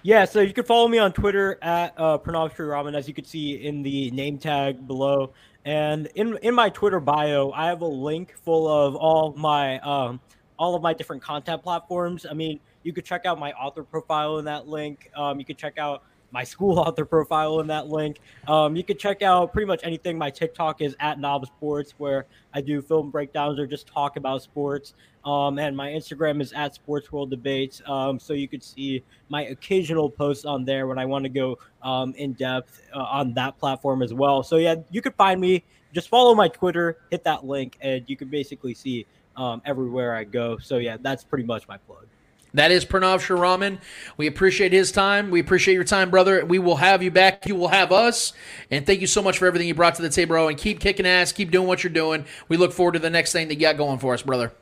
Yeah, 0.04 0.26
so 0.26 0.42
you 0.42 0.54
can 0.54 0.66
follow 0.66 0.88
me 0.88 1.00
on 1.00 1.14
Twitter 1.14 1.58
at 1.64 1.94
uh, 1.98 2.20
Pranav 2.20 2.56
Sri 2.56 2.68
Raman, 2.68 2.94
as 2.94 3.08
you 3.08 3.14
can 3.14 3.26
see 3.26 3.66
in 3.66 3.82
the 3.82 4.12
name 4.12 4.38
tag 4.38 4.86
below. 4.86 5.34
And 5.66 6.08
in 6.14 6.38
in 6.44 6.54
my 6.54 6.70
Twitter 6.70 7.00
bio, 7.00 7.52
I 7.52 7.66
have 7.68 7.82
a 7.82 7.88
link 7.88 8.36
full 8.44 8.68
of 8.68 8.96
all 8.96 9.34
my 9.36 9.80
um, 9.80 10.20
all 10.60 10.76
of 10.76 10.84
my 10.84 10.94
different 10.94 11.24
content 11.24 11.64
platforms. 11.64 12.26
I 12.30 12.34
mean, 12.34 12.60
you 12.84 12.94
could 12.94 13.04
check 13.04 13.26
out 13.26 13.40
my 13.40 13.52
author 13.54 13.84
profile 13.84 14.38
in 14.38 14.46
that 14.46 14.68
link. 14.68 15.10
Um, 15.16 15.40
you 15.40 15.46
could 15.46 15.58
check 15.58 15.80
out 15.80 16.04
my 16.36 16.44
school 16.44 16.78
author 16.86 17.06
profile 17.06 17.62
in 17.62 17.68
that 17.68 17.88
link. 17.88 18.20
Um, 18.48 18.76
you 18.76 18.84
can 18.84 18.98
check 18.98 19.22
out 19.22 19.54
pretty 19.54 19.66
much 19.66 19.80
anything. 19.84 20.18
My 20.18 20.30
TikTok 20.30 20.82
is 20.82 20.96
at 21.00 21.18
Knob 21.18 21.48
Sports, 21.48 21.96
where 21.98 22.26
I 22.54 22.62
do 22.62 22.82
film 22.82 23.10
breakdowns 23.10 23.58
or 23.58 23.66
just 23.66 23.88
talk 23.88 24.18
about 24.18 24.44
sports. 24.44 24.94
Um, 25.24 25.58
and 25.58 25.76
my 25.76 25.90
Instagram 25.90 26.42
is 26.42 26.54
at 26.54 26.76
Sports 26.76 27.12
World 27.12 27.32
Debates. 27.32 27.82
Um, 27.88 28.20
so 28.20 28.34
you 28.34 28.48
could 28.48 28.62
see 28.62 29.02
my 29.30 29.46
occasional 29.46 30.10
posts 30.10 30.46
on 30.46 30.66
there 30.66 30.86
when 30.86 31.00
I 31.00 31.06
want 31.06 31.24
to 31.24 31.30
go 31.30 31.58
um, 31.82 32.14
in 32.16 32.34
depth 32.34 32.82
uh, 32.94 33.00
on 33.00 33.34
that 33.34 33.58
platform 33.58 34.04
as 34.04 34.14
well. 34.14 34.44
So 34.44 34.58
yeah, 34.58 34.76
you 34.92 35.02
could 35.02 35.16
find 35.16 35.40
me. 35.40 35.64
Just 35.94 36.10
follow 36.10 36.36
my 36.36 36.50
Twitter, 36.50 36.98
hit 37.10 37.24
that 37.24 37.46
link, 37.46 37.78
and 37.80 38.04
you 38.08 38.18
can 38.18 38.28
basically 38.28 38.74
see 38.74 39.06
um, 39.38 39.62
everywhere 39.64 40.14
I 40.14 40.26
go. 40.26 40.58
So 40.58 40.78
yeah, 40.78 40.98
that's 41.00 41.24
pretty 41.24 41.46
much 41.46 41.66
my 41.70 41.78
plug. 41.78 42.08
That 42.56 42.72
is 42.72 42.86
Pranav 42.86 43.20
Sri 43.20 43.38
Raman. 43.38 43.80
We 44.16 44.28
appreciate 44.28 44.72
his 44.72 44.90
time. 44.92 45.30
We 45.30 45.42
appreciate 45.42 45.74
your 45.74 45.84
time, 45.84 46.10
brother. 46.10 46.46
We 46.46 46.58
will 46.58 46.78
have 46.78 47.04
you 47.04 47.12
back. 47.12 47.46
You 47.46 47.56
will 47.56 47.68
have 47.68 47.92
us. 47.92 48.32
And 48.72 48.86
thank 48.86 49.02
you 49.02 49.08
so 49.08 49.22
much 49.22 49.38
for 49.38 49.46
everything 49.46 49.68
you 49.68 49.76
brought 49.76 49.96
to 49.96 50.02
the 50.02 50.10
table, 50.10 50.30
bro. 50.30 50.48
And 50.48 50.58
keep 50.58 50.80
kicking 50.80 51.06
ass. 51.06 51.34
Keep 51.34 51.52
doing 51.52 51.68
what 51.68 51.84
you're 51.84 51.92
doing. 51.92 52.26
We 52.48 52.56
look 52.56 52.72
forward 52.72 52.94
to 52.94 53.00
the 53.00 53.10
next 53.10 53.34
thing 53.34 53.50
that 53.50 53.56
you 53.56 53.62
got 53.62 53.76
going 53.76 54.00
for 54.00 54.14
us, 54.14 54.22
brother. 54.22 54.54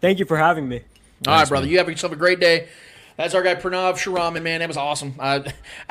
Thank 0.00 0.18
you 0.18 0.24
for 0.24 0.38
having 0.38 0.66
me. 0.66 0.80
All 1.28 1.34
right, 1.34 1.48
brother. 1.48 1.66
Man. 1.66 1.72
You 1.72 1.78
have 1.78 1.88
yourself 1.90 2.14
a 2.14 2.16
great 2.16 2.40
day. 2.40 2.68
That's 3.18 3.34
our 3.34 3.42
guy 3.42 3.54
Pranav 3.54 3.98
Sri 3.98 4.14
Raman, 4.14 4.42
man. 4.42 4.60
That 4.60 4.68
was 4.68 4.78
awesome. 4.78 5.14
Uh, 5.18 5.42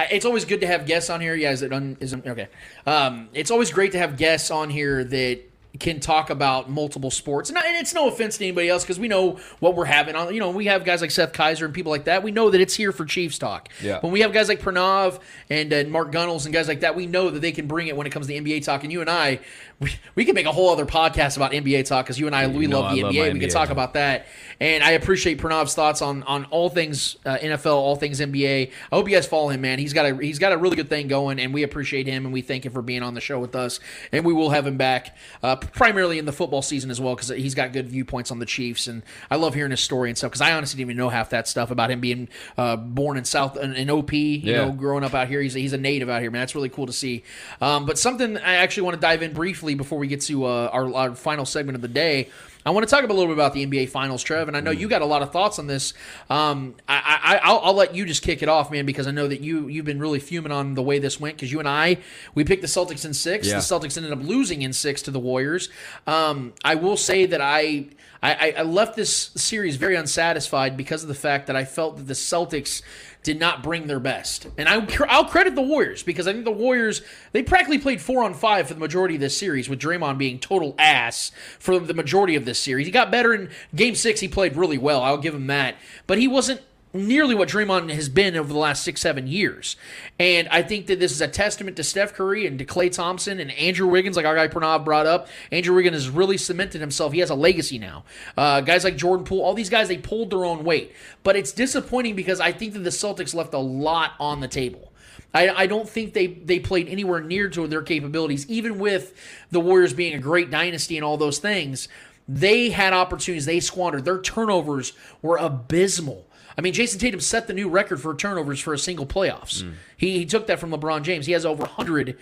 it's 0.09 0.25
always 0.25 0.45
good 0.45 0.61
to 0.61 0.67
have 0.67 0.87
guests 0.87 1.11
on 1.11 1.21
here. 1.21 1.35
Yeah, 1.35 1.51
is 1.51 1.61
it 1.61 1.71
un, 1.71 1.95
is 1.99 2.13
it, 2.13 2.25
okay? 2.25 2.47
Um, 2.87 3.29
it's 3.33 3.51
always 3.51 3.71
great 3.71 3.91
to 3.91 3.99
have 3.99 4.17
guests 4.17 4.49
on 4.49 4.71
here 4.71 5.03
that 5.03 5.41
can 5.79 5.99
talk 5.99 6.29
about 6.29 6.69
multiple 6.69 7.09
sports. 7.11 7.49
And, 7.49 7.57
it's 7.61 7.93
no 7.93 8.09
offense 8.09 8.37
to 8.37 8.43
anybody 8.43 8.69
else 8.69 8.83
because 8.83 8.99
we 8.99 9.07
know 9.07 9.39
what 9.59 9.75
we're 9.75 9.85
having 9.85 10.15
on. 10.15 10.33
You 10.33 10.39
know, 10.39 10.49
we 10.51 10.65
have 10.65 10.83
guys 10.83 11.01
like 11.01 11.11
Seth 11.11 11.33
Kaiser 11.33 11.65
and 11.65 11.73
people 11.73 11.91
like 11.91 12.03
that. 12.05 12.23
We 12.23 12.31
know 12.31 12.49
that 12.49 12.59
it's 12.59 12.75
here 12.75 12.91
for 12.91 13.05
Chiefs 13.05 13.39
talk. 13.39 13.69
Yeah. 13.81 13.99
When 14.01 14.11
we 14.11 14.21
have 14.21 14.33
guys 14.33 14.49
like 14.49 14.59
Pranav 14.59 15.19
and 15.49 15.73
uh, 15.73 15.83
Mark 15.87 16.11
Gunnels 16.11 16.45
and 16.45 16.53
guys 16.53 16.67
like 16.67 16.81
that, 16.81 16.95
we 16.95 17.07
know 17.07 17.29
that 17.29 17.39
they 17.39 17.51
can 17.51 17.67
bring 17.67 17.87
it 17.87 17.95
when 17.95 18.05
it 18.05 18.09
comes 18.11 18.27
to 18.27 18.33
NBA 18.33 18.63
talk. 18.65 18.83
And 18.83 18.91
you 18.91 19.01
and 19.01 19.09
I, 19.09 19.39
we, 19.81 19.91
we 20.15 20.25
can 20.25 20.35
make 20.35 20.45
a 20.45 20.51
whole 20.51 20.69
other 20.69 20.85
podcast 20.85 21.37
about 21.37 21.51
NBA 21.51 21.85
talk 21.85 22.05
because 22.05 22.19
you 22.19 22.27
and 22.27 22.35
I, 22.35 22.47
we 22.47 22.67
love 22.67 22.95
the 22.95 23.01
NBA. 23.01 23.33
We 23.33 23.39
can 23.39 23.49
talk 23.49 23.61
talk 23.61 23.71
about 23.71 23.93
that. 23.93 24.27
And 24.59 24.83
I 24.83 24.91
appreciate 24.91 25.39
Pranav's 25.39 25.73
thoughts 25.73 26.01
on 26.01 26.21
on 26.23 26.45
all 26.45 26.69
things 26.69 27.17
uh, 27.25 27.37
NFL, 27.37 27.73
all 27.73 27.95
things 27.95 28.19
NBA. 28.19 28.69
I 28.91 28.95
hope 28.95 29.09
you 29.09 29.15
guys 29.15 29.25
follow 29.25 29.49
him, 29.49 29.61
man. 29.61 29.79
He's 29.79 29.93
got 29.93 30.05
a 30.05 30.15
he's 30.15 30.37
got 30.37 30.51
a 30.51 30.57
really 30.57 30.75
good 30.75 30.89
thing 30.89 31.07
going, 31.07 31.39
and 31.39 31.53
we 31.53 31.63
appreciate 31.63 32.05
him 32.05 32.25
and 32.25 32.33
we 32.33 32.41
thank 32.41 32.65
him 32.65 32.71
for 32.71 32.83
being 32.83 33.01
on 33.01 33.15
the 33.15 33.21
show 33.21 33.39
with 33.39 33.55
us. 33.55 33.79
And 34.11 34.23
we 34.23 34.33
will 34.33 34.51
have 34.51 34.67
him 34.67 34.77
back 34.77 35.17
uh, 35.41 35.55
primarily 35.55 36.19
in 36.19 36.25
the 36.25 36.31
football 36.31 36.61
season 36.61 36.91
as 36.91 37.01
well 37.01 37.15
because 37.15 37.29
he's 37.29 37.55
got 37.55 37.73
good 37.73 37.89
viewpoints 37.89 38.29
on 38.29 38.37
the 38.37 38.45
Chiefs. 38.45 38.87
And 38.87 39.01
I 39.31 39.37
love 39.37 39.55
hearing 39.55 39.71
his 39.71 39.81
story 39.81 40.09
and 40.09 40.17
stuff 40.17 40.31
because 40.31 40.41
I 40.41 40.51
honestly 40.53 40.77
didn't 40.77 40.91
even 40.91 40.97
know 40.97 41.09
half 41.09 41.31
that 41.31 41.47
stuff 41.47 41.71
about 41.71 41.89
him 41.89 41.99
being 41.99 42.29
uh, 42.57 42.75
born 42.75 43.17
in 43.17 43.25
South 43.25 43.57
in, 43.57 43.73
in 43.73 43.89
OP. 43.89 44.13
You 44.13 44.37
yeah. 44.37 44.65
know, 44.65 44.71
growing 44.71 45.03
up 45.03 45.15
out 45.15 45.27
here, 45.27 45.41
he's 45.41 45.53
he's 45.55 45.73
a 45.73 45.77
native 45.77 46.07
out 46.07 46.21
here, 46.21 46.29
man. 46.29 46.41
That's 46.41 46.53
really 46.53 46.69
cool 46.69 46.85
to 46.85 46.93
see. 46.93 47.23
Um, 47.61 47.87
but 47.87 47.97
something 47.97 48.37
I 48.37 48.55
actually 48.55 48.83
want 48.83 48.95
to 48.95 49.01
dive 49.01 49.23
in 49.23 49.33
briefly 49.33 49.70
before 49.75 49.99
we 49.99 50.07
get 50.07 50.21
to 50.21 50.45
uh, 50.45 50.69
our, 50.71 50.93
our 50.93 51.15
final 51.15 51.45
segment 51.45 51.75
of 51.75 51.81
the 51.81 51.87
day 51.87 52.29
I 52.65 52.69
want 52.69 52.87
to 52.87 52.95
talk 52.95 53.03
a 53.03 53.07
little 53.07 53.25
bit 53.25 53.33
about 53.33 53.53
the 53.53 53.65
NBA 53.65 53.89
Finals, 53.89 54.21
Trev, 54.21 54.47
and 54.47 54.55
I 54.55 54.59
know 54.59 54.69
you 54.69 54.87
got 54.87 55.01
a 55.01 55.05
lot 55.05 55.23
of 55.23 55.31
thoughts 55.31 55.57
on 55.57 55.65
this. 55.65 55.93
Um, 56.29 56.75
I, 56.87 57.39
I, 57.43 57.53
will 57.53 57.73
let 57.73 57.95
you 57.95 58.05
just 58.05 58.21
kick 58.21 58.43
it 58.43 58.49
off, 58.49 58.71
man, 58.71 58.85
because 58.85 59.07
I 59.07 59.11
know 59.11 59.27
that 59.27 59.41
you 59.41 59.67
you've 59.67 59.85
been 59.85 59.99
really 59.99 60.19
fuming 60.19 60.51
on 60.51 60.75
the 60.75 60.83
way 60.83 60.99
this 60.99 61.19
went. 61.19 61.37
Because 61.37 61.51
you 61.51 61.59
and 61.59 61.67
I, 61.67 61.97
we 62.35 62.43
picked 62.43 62.61
the 62.61 62.67
Celtics 62.67 63.03
in 63.03 63.13
six. 63.13 63.47
Yeah. 63.47 63.55
The 63.55 63.61
Celtics 63.61 63.97
ended 63.97 64.11
up 64.11 64.21
losing 64.21 64.61
in 64.61 64.73
six 64.73 65.01
to 65.03 65.11
the 65.11 65.19
Warriors. 65.19 65.69
Um, 66.05 66.53
I 66.63 66.75
will 66.75 66.97
say 66.97 67.25
that 67.25 67.41
I, 67.41 67.87
I 68.21 68.53
I 68.57 68.61
left 68.61 68.95
this 68.95 69.31
series 69.35 69.77
very 69.77 69.95
unsatisfied 69.95 70.77
because 70.77 71.01
of 71.01 71.07
the 71.07 71.15
fact 71.15 71.47
that 71.47 71.55
I 71.55 71.65
felt 71.65 71.97
that 71.97 72.07
the 72.07 72.13
Celtics 72.13 72.83
did 73.23 73.39
not 73.39 73.61
bring 73.61 73.87
their 73.87 73.99
best. 73.99 74.47
And 74.57 74.67
I, 74.67 74.87
I'll 75.07 75.25
credit 75.25 75.53
the 75.55 75.61
Warriors 75.61 76.01
because 76.01 76.27
I 76.27 76.33
think 76.33 76.45
the 76.45 76.51
Warriors, 76.51 77.01
they 77.33 77.43
practically 77.43 77.77
played 77.77 78.01
four 78.01 78.23
on 78.23 78.33
five 78.33 78.67
for 78.67 78.73
the 78.73 78.79
majority 78.79 79.15
of 79.15 79.21
this 79.21 79.37
series, 79.37 79.69
with 79.69 79.79
Draymond 79.79 80.17
being 80.17 80.39
total 80.39 80.73
ass 80.79 81.31
for 81.59 81.77
the 81.77 81.93
majority 81.93 82.35
of 82.35 82.45
this 82.45 82.59
series. 82.59 82.87
He 82.87 82.91
got 82.91 83.11
better 83.11 83.33
in 83.33 83.49
game 83.75 83.95
six. 83.95 84.19
He 84.19 84.27
played 84.27 84.55
really 84.55 84.77
well. 84.77 85.03
I'll 85.03 85.17
give 85.17 85.35
him 85.35 85.47
that. 85.47 85.75
But 86.07 86.17
he 86.17 86.27
wasn't 86.27 86.61
nearly 86.93 87.35
what 87.35 87.49
Draymond 87.49 87.91
has 87.91 88.09
been 88.09 88.35
over 88.35 88.51
the 88.51 88.59
last 88.59 88.83
six, 88.83 89.01
seven 89.01 89.27
years. 89.27 89.75
And 90.19 90.47
I 90.49 90.61
think 90.61 90.87
that 90.87 90.99
this 90.99 91.11
is 91.11 91.21
a 91.21 91.27
testament 91.27 91.77
to 91.77 91.83
Steph 91.83 92.13
Curry 92.13 92.45
and 92.45 92.59
to 92.59 92.65
Klay 92.65 92.91
Thompson 92.91 93.39
and 93.39 93.51
Andrew 93.51 93.87
Wiggins, 93.87 94.17
like 94.17 94.25
our 94.25 94.35
guy 94.35 94.47
Pranav 94.47 94.83
brought 94.83 95.05
up. 95.05 95.27
Andrew 95.51 95.75
Wiggins 95.75 95.95
has 95.95 96.09
really 96.09 96.37
cemented 96.37 96.81
himself. 96.81 97.13
He 97.13 97.19
has 97.19 97.29
a 97.29 97.35
legacy 97.35 97.79
now. 97.79 98.03
Uh, 98.35 98.61
guys 98.61 98.83
like 98.83 98.97
Jordan 98.97 99.25
Poole, 99.25 99.41
all 99.41 99.53
these 99.53 99.69
guys, 99.69 99.87
they 99.87 99.97
pulled 99.97 100.31
their 100.31 100.45
own 100.45 100.63
weight. 100.63 100.93
But 101.23 101.35
it's 101.35 101.51
disappointing 101.51 102.15
because 102.15 102.39
I 102.39 102.51
think 102.51 102.73
that 102.73 102.79
the 102.79 102.89
Celtics 102.89 103.33
left 103.33 103.53
a 103.53 103.59
lot 103.59 104.13
on 104.19 104.39
the 104.39 104.47
table. 104.47 104.91
I, 105.33 105.49
I 105.49 105.67
don't 105.67 105.87
think 105.87 106.13
they, 106.13 106.27
they 106.27 106.59
played 106.59 106.89
anywhere 106.89 107.21
near 107.21 107.49
to 107.49 107.67
their 107.67 107.81
capabilities, 107.81 108.49
even 108.49 108.79
with 108.79 109.13
the 109.49 109.59
Warriors 109.59 109.93
being 109.93 110.13
a 110.13 110.19
great 110.19 110.51
dynasty 110.51 110.97
and 110.97 111.05
all 111.05 111.17
those 111.17 111.39
things. 111.39 111.87
They 112.27 112.69
had 112.69 112.93
opportunities 112.93 113.45
they 113.45 113.59
squandered. 113.59 114.05
Their 114.05 114.19
turnovers 114.19 114.93
were 115.21 115.37
abysmal. 115.37 116.27
I 116.61 116.63
mean, 116.63 116.73
Jayson 116.73 116.99
Tatum 116.99 117.19
set 117.19 117.47
the 117.47 117.53
new 117.53 117.67
record 117.67 117.99
for 117.99 118.13
turnovers 118.13 118.59
for 118.59 118.71
a 118.71 118.77
single 118.77 119.07
playoffs. 119.07 119.63
Mm. 119.63 119.73
He, 119.97 120.19
he 120.19 120.25
took 120.27 120.45
that 120.45 120.59
from 120.59 120.69
LeBron 120.69 121.01
James. 121.01 121.25
He 121.25 121.31
has 121.31 121.43
over 121.43 121.63
100 121.63 122.15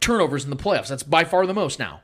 turnovers 0.00 0.44
in 0.44 0.50
the 0.50 0.56
playoffs. 0.56 0.88
That's 0.88 1.02
by 1.02 1.24
far 1.24 1.46
the 1.46 1.52
most 1.52 1.78
now. 1.78 2.00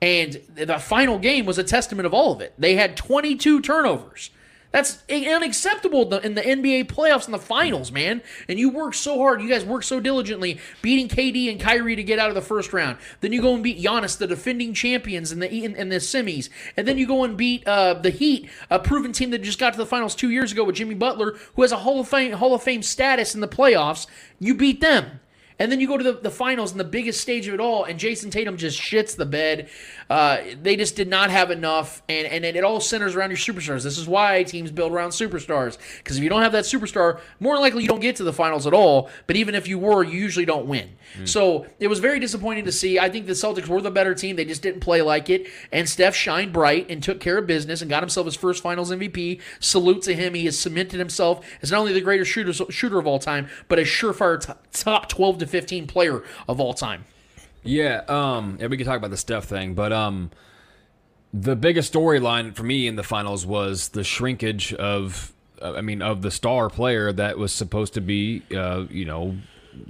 And 0.00 0.40
the 0.54 0.78
final 0.78 1.18
game 1.18 1.44
was 1.44 1.58
a 1.58 1.64
testament 1.64 2.06
of 2.06 2.14
all 2.14 2.32
of 2.32 2.40
it. 2.40 2.54
They 2.56 2.76
had 2.76 2.96
22 2.96 3.60
turnovers. 3.60 4.30
That's 4.72 5.02
unacceptable 5.10 6.12
in 6.14 6.34
the 6.34 6.42
NBA 6.42 6.86
playoffs 6.86 7.26
and 7.26 7.34
the 7.34 7.38
finals, 7.38 7.92
man. 7.92 8.22
And 8.48 8.58
you 8.58 8.70
work 8.70 8.94
so 8.94 9.18
hard. 9.18 9.42
You 9.42 9.48
guys 9.48 9.64
work 9.64 9.84
so 9.84 10.00
diligently, 10.00 10.58
beating 10.80 11.08
KD 11.08 11.50
and 11.50 11.60
Kyrie 11.60 11.94
to 11.96 12.02
get 12.02 12.18
out 12.18 12.30
of 12.30 12.34
the 12.34 12.40
first 12.40 12.72
round. 12.72 12.96
Then 13.20 13.32
you 13.32 13.42
go 13.42 13.54
and 13.54 13.62
beat 13.62 13.80
Giannis, 13.80 14.16
the 14.16 14.26
defending 14.26 14.74
champions 14.74 15.30
in 15.30 15.38
the 15.38 15.52
in, 15.52 15.76
in 15.76 15.90
the 15.90 15.96
semis. 15.96 16.48
And 16.76 16.88
then 16.88 16.98
you 16.98 17.06
go 17.06 17.22
and 17.22 17.36
beat 17.36 17.66
uh, 17.66 17.94
the 17.94 18.10
Heat, 18.10 18.48
a 18.70 18.78
proven 18.78 19.12
team 19.12 19.30
that 19.30 19.42
just 19.42 19.58
got 19.58 19.72
to 19.74 19.78
the 19.78 19.86
finals 19.86 20.14
two 20.14 20.30
years 20.30 20.52
ago 20.52 20.64
with 20.64 20.76
Jimmy 20.76 20.94
Butler, 20.94 21.36
who 21.54 21.62
has 21.62 21.72
a 21.72 21.78
Hall 21.78 22.00
of 22.00 22.08
Fame 22.08 22.32
Hall 22.32 22.54
of 22.54 22.62
Fame 22.62 22.82
status 22.82 23.34
in 23.34 23.40
the 23.40 23.48
playoffs. 23.48 24.06
You 24.38 24.54
beat 24.54 24.80
them. 24.80 25.20
And 25.62 25.70
then 25.70 25.78
you 25.78 25.86
go 25.86 25.96
to 25.96 26.02
the, 26.02 26.14
the 26.14 26.30
finals 26.30 26.72
and 26.72 26.80
the 26.80 26.84
biggest 26.84 27.20
stage 27.20 27.46
of 27.46 27.54
it 27.54 27.60
all, 27.60 27.84
and 27.84 27.96
Jayson 27.96 28.32
Tatum 28.32 28.56
just 28.56 28.80
shits 28.80 29.14
the 29.14 29.24
bed. 29.24 29.68
Uh, 30.10 30.38
they 30.60 30.74
just 30.74 30.96
did 30.96 31.06
not 31.06 31.30
have 31.30 31.52
enough, 31.52 32.02
and, 32.08 32.26
and 32.26 32.44
it 32.44 32.64
all 32.64 32.80
centers 32.80 33.14
around 33.14 33.30
your 33.30 33.36
superstars. 33.36 33.84
This 33.84 33.96
is 33.96 34.08
why 34.08 34.42
teams 34.42 34.72
build 34.72 34.90
around 34.90 35.10
superstars. 35.10 35.78
Because 35.98 36.16
if 36.16 36.24
you 36.24 36.28
don't 36.28 36.42
have 36.42 36.50
that 36.50 36.64
superstar, 36.64 37.20
more 37.38 37.60
likely 37.60 37.82
you 37.82 37.88
don't 37.88 38.00
get 38.00 38.16
to 38.16 38.24
the 38.24 38.32
finals 38.32 38.66
at 38.66 38.74
all. 38.74 39.08
But 39.28 39.36
even 39.36 39.54
if 39.54 39.68
you 39.68 39.78
were, 39.78 40.02
you 40.02 40.18
usually 40.18 40.44
don't 40.44 40.66
win. 40.66 40.96
So 41.24 41.66
it 41.78 41.88
was 41.88 42.00
very 42.00 42.18
disappointing 42.18 42.64
to 42.64 42.72
see. 42.72 42.98
I 42.98 43.08
think 43.08 43.26
the 43.26 43.32
Celtics 43.32 43.68
were 43.68 43.80
the 43.80 43.90
better 43.90 44.14
team. 44.14 44.34
They 44.34 44.44
just 44.44 44.62
didn't 44.62 44.80
play 44.80 45.02
like 45.02 45.30
it. 45.30 45.46
And 45.70 45.88
Steph 45.88 46.16
shined 46.16 46.52
bright 46.52 46.90
and 46.90 47.02
took 47.02 47.20
care 47.20 47.38
of 47.38 47.46
business 47.46 47.82
and 47.82 47.90
got 47.90 48.02
himself 48.02 48.24
his 48.24 48.34
first 48.34 48.62
finals 48.62 48.90
MVP. 48.90 49.40
Salute 49.60 50.02
to 50.02 50.14
him. 50.14 50.34
He 50.34 50.46
has 50.46 50.58
cemented 50.58 50.98
himself 50.98 51.46
as 51.60 51.70
not 51.70 51.80
only 51.80 51.92
the 51.92 52.00
greatest 52.00 52.30
shooter, 52.30 52.52
shooter 52.72 52.98
of 52.98 53.06
all 53.06 53.18
time, 53.18 53.48
but 53.68 53.78
a 53.78 53.82
surefire 53.82 54.44
t- 54.44 54.52
top 54.72 55.08
12 55.08 55.38
to 55.38 55.46
15 55.52 55.86
player 55.86 56.24
of 56.48 56.58
all 56.60 56.74
time. 56.74 57.04
Yeah, 57.62 58.02
um, 58.08 58.56
yeah, 58.60 58.66
we 58.66 58.76
could 58.76 58.86
talk 58.86 58.96
about 58.96 59.10
the 59.10 59.16
Steph 59.16 59.44
thing, 59.44 59.74
but 59.74 59.92
um, 59.92 60.30
the 61.32 61.54
biggest 61.54 61.92
storyline 61.92 62.54
for 62.54 62.64
me 62.64 62.88
in 62.88 62.96
the 62.96 63.04
finals 63.04 63.46
was 63.46 63.90
the 63.90 64.02
shrinkage 64.02 64.74
of, 64.74 65.32
uh, 65.60 65.74
I 65.74 65.80
mean, 65.82 66.02
of 66.02 66.22
the 66.22 66.30
star 66.30 66.68
player 66.68 67.12
that 67.12 67.38
was 67.38 67.52
supposed 67.52 67.94
to 67.94 68.00
be, 68.00 68.42
uh, 68.52 68.86
you 68.90 69.04
know, 69.04 69.36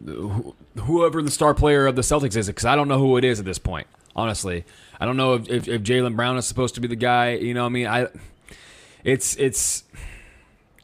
wh- 0.06 0.80
whoever 0.80 1.22
the 1.22 1.30
star 1.30 1.55
player 1.55 1.86
of 1.86 1.97
the 1.97 2.02
Celtics 2.02 2.36
is, 2.36 2.48
because 2.48 2.66
I 2.66 2.76
don't 2.76 2.89
know 2.89 2.98
who 2.98 3.16
it 3.16 3.24
is 3.24 3.39
at 3.39 3.47
this 3.47 3.59
point. 3.59 3.86
Honestly, 4.14 4.64
I 5.01 5.06
don't 5.06 5.16
know 5.16 5.34
if, 5.34 5.48
if, 5.48 5.68
if 5.68 5.82
Jaylen 5.82 6.14
Brown 6.14 6.36
is 6.36 6.47
supposed 6.47 6.74
to 6.74 6.82
be 6.82 6.89
the 6.89 6.97
guy. 6.97 7.32
You 7.32 7.55
know, 7.55 7.64
I 7.64 7.70
mean, 7.70 7.86
I, 7.86 8.09
it's 9.05 9.34
it's 9.36 9.84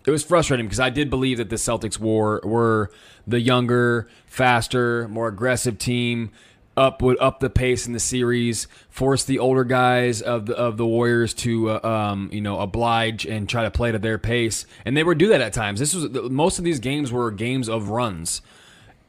it 0.09 0.11
was 0.11 0.25
frustrating 0.25 0.67
because 0.67 0.81
I 0.81 0.91
did 0.91 1.11
believe 1.11 1.39
that 1.39 1.51
the 1.51 1.57
Celtics 1.57 1.99
were 1.99 2.41
were 2.43 2.91
the 3.27 3.41
younger, 3.41 4.09
faster, 4.27 5.07
more 5.09 5.29
aggressive 5.29 5.79
team. 5.79 6.31
Up 6.77 7.03
would 7.03 7.19
up 7.21 7.41
the 7.41 7.51
pace 7.51 7.89
in 7.89 7.93
the 7.93 7.99
series, 7.99 8.69
force 8.89 9.25
the 9.25 9.41
older 9.41 9.65
guys 9.65 10.23
of 10.23 10.47
the 10.47 10.55
of 10.57 10.77
the 10.77 10.87
Warriors 10.87 11.35
to 11.35 11.71
uh, 11.71 11.81
um, 11.89 12.31
you 12.33 12.41
know 12.41 12.61
oblige 12.61 13.27
and 13.27 13.49
try 13.49 13.65
to 13.65 13.71
play 13.73 13.91
to 13.91 13.99
their 13.99 14.17
pace, 14.17 14.65
and 14.85 14.97
they 14.97 15.03
would 15.03 15.19
do 15.19 15.27
that 15.31 15.41
at 15.41 15.53
times. 15.53 15.81
This 15.81 15.93
was 15.93 16.09
most 16.31 16.59
of 16.61 16.65
these 16.65 16.79
games 16.79 17.11
were 17.11 17.33
games 17.33 17.69
of 17.69 17.89
runs. 17.89 18.43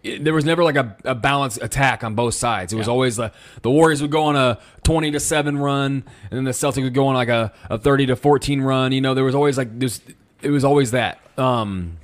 It- 0.01 0.23
there 0.23 0.34
was 0.34 0.45
never 0.45 0.63
like 0.63 0.77
a, 0.77 0.97
a 1.05 1.13
balanced 1.13 1.59
attack 1.61 2.03
on 2.03 2.15
both 2.15 2.34
sides. 2.34 2.73
It 2.73 2.77
was 2.77 2.88
always 2.88 3.17
the 3.17 3.31
the 3.61 3.69
Warriors 3.69 4.01
would 4.01 4.09
go 4.09 4.23
on 4.23 4.35
a 4.35 4.57
twenty 4.84 5.11
to 5.11 5.19
seven 5.19 5.55
run, 5.55 6.03
and 6.31 6.38
then 6.38 6.45
the 6.45 6.51
Celtics 6.51 6.81
would 6.81 6.95
go 6.95 7.05
on 7.05 7.13
like 7.13 7.30
a, 7.30 7.53
a 7.69 7.77
thirty 7.77 8.07
to 8.07 8.15
fourteen 8.15 8.61
run. 8.61 8.93
You 8.93 9.01
know, 9.01 9.13
there 9.13 9.23
was 9.23 9.35
always 9.35 9.59
like 9.59 9.77
this. 9.77 10.01
It 10.41 10.49
was 10.49 10.64
always 10.64 10.91
that. 10.91 11.20
Um, 11.38 11.98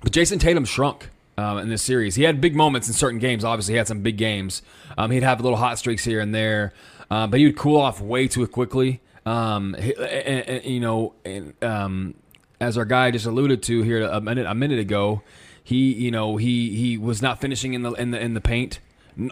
but 0.00 0.12
Jayson 0.12 0.38
Tatum 0.38 0.64
shrunk 0.64 1.10
um, 1.38 1.58
in 1.58 1.68
this 1.68 1.82
series. 1.82 2.14
He 2.14 2.22
had 2.24 2.40
big 2.40 2.54
moments 2.54 2.88
in 2.88 2.94
certain 2.94 3.18
games. 3.18 3.44
Obviously, 3.44 3.74
he 3.74 3.78
had 3.78 3.88
some 3.88 4.02
big 4.02 4.16
games. 4.16 4.62
Um, 4.96 5.10
he'd 5.10 5.22
have 5.22 5.40
little 5.40 5.58
hot 5.58 5.78
streaks 5.78 6.04
here 6.04 6.20
and 6.20 6.34
there, 6.34 6.72
uh, 7.10 7.26
but 7.26 7.38
he 7.40 7.46
would 7.46 7.56
cool 7.56 7.80
off 7.80 8.00
way 8.00 8.28
too 8.28 8.46
quickly. 8.46 9.00
Um, 9.24 9.74
and- 9.76 10.48
and, 10.48 10.64
you 10.64 10.80
know, 10.80 11.14
and, 11.24 11.54
um, 11.62 12.14
as 12.60 12.78
our 12.78 12.84
guy 12.84 13.10
just 13.10 13.26
alluded 13.26 13.62
to 13.64 13.82
here 13.82 14.02
a 14.02 14.20
minute 14.20 14.46
a 14.46 14.54
minute 14.54 14.78
ago, 14.78 15.22
he 15.64 15.92
you 15.92 16.10
know 16.12 16.36
he 16.36 16.70
he 16.76 16.96
was 16.98 17.20
not 17.22 17.40
finishing 17.40 17.74
in 17.74 17.82
the 17.82 17.92
in 17.92 18.10
the 18.12 18.20
in 18.20 18.34
the 18.34 18.40
paint. 18.40 18.78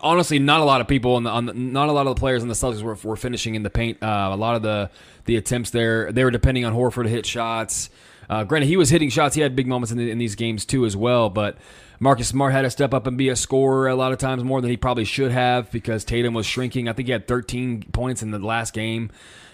Honestly, 0.02 0.38
not 0.38 0.60
a 0.60 0.64
lot 0.64 0.80
of 0.80 0.88
people 0.88 1.14
on 1.14 1.22
the, 1.22 1.30
on 1.30 1.46
the 1.46 1.54
not 1.54 1.88
a 1.88 1.92
lot 1.92 2.06
of 2.06 2.14
the 2.14 2.20
players 2.20 2.42
in 2.42 2.48
the 2.48 2.54
Celtics 2.54 2.82
were, 2.82 2.96
were 3.02 3.16
finishing 3.16 3.54
in 3.54 3.62
the 3.62 3.70
paint. 3.70 4.02
Uh, 4.02 4.30
a 4.32 4.36
lot 4.36 4.56
of 4.56 4.62
the 4.62 4.90
the 5.26 5.36
attempts 5.36 5.70
there 5.70 6.10
they 6.12 6.24
were 6.24 6.30
depending 6.30 6.64
on 6.64 6.74
Horford 6.74 7.04
to 7.04 7.08
hit 7.08 7.24
shots. 7.24 7.88
Uh, 8.30 8.44
granted, 8.44 8.68
he 8.68 8.76
was 8.76 8.90
hitting 8.90 9.10
shots. 9.10 9.34
He 9.34 9.40
had 9.40 9.56
big 9.56 9.66
moments 9.66 9.90
in, 9.90 9.98
the, 9.98 10.08
in 10.08 10.18
these 10.18 10.36
games 10.36 10.64
too, 10.64 10.86
as 10.86 10.96
well. 10.96 11.28
But 11.28 11.58
Marcus 11.98 12.28
Smart 12.28 12.52
had 12.52 12.62
to 12.62 12.70
step 12.70 12.94
up 12.94 13.08
and 13.08 13.18
be 13.18 13.28
a 13.28 13.34
scorer 13.34 13.88
a 13.88 13.96
lot 13.96 14.12
of 14.12 14.18
times 14.18 14.44
more 14.44 14.60
than 14.60 14.70
he 14.70 14.76
probably 14.76 15.04
should 15.04 15.32
have 15.32 15.70
because 15.72 16.04
Tatum 16.04 16.32
was 16.32 16.46
shrinking. 16.46 16.88
I 16.88 16.92
think 16.92 17.08
he 17.08 17.12
had 17.12 17.26
13 17.26 17.86
points 17.92 18.22
in 18.22 18.30
the 18.30 18.38
last 18.38 18.72
game. 18.72 19.10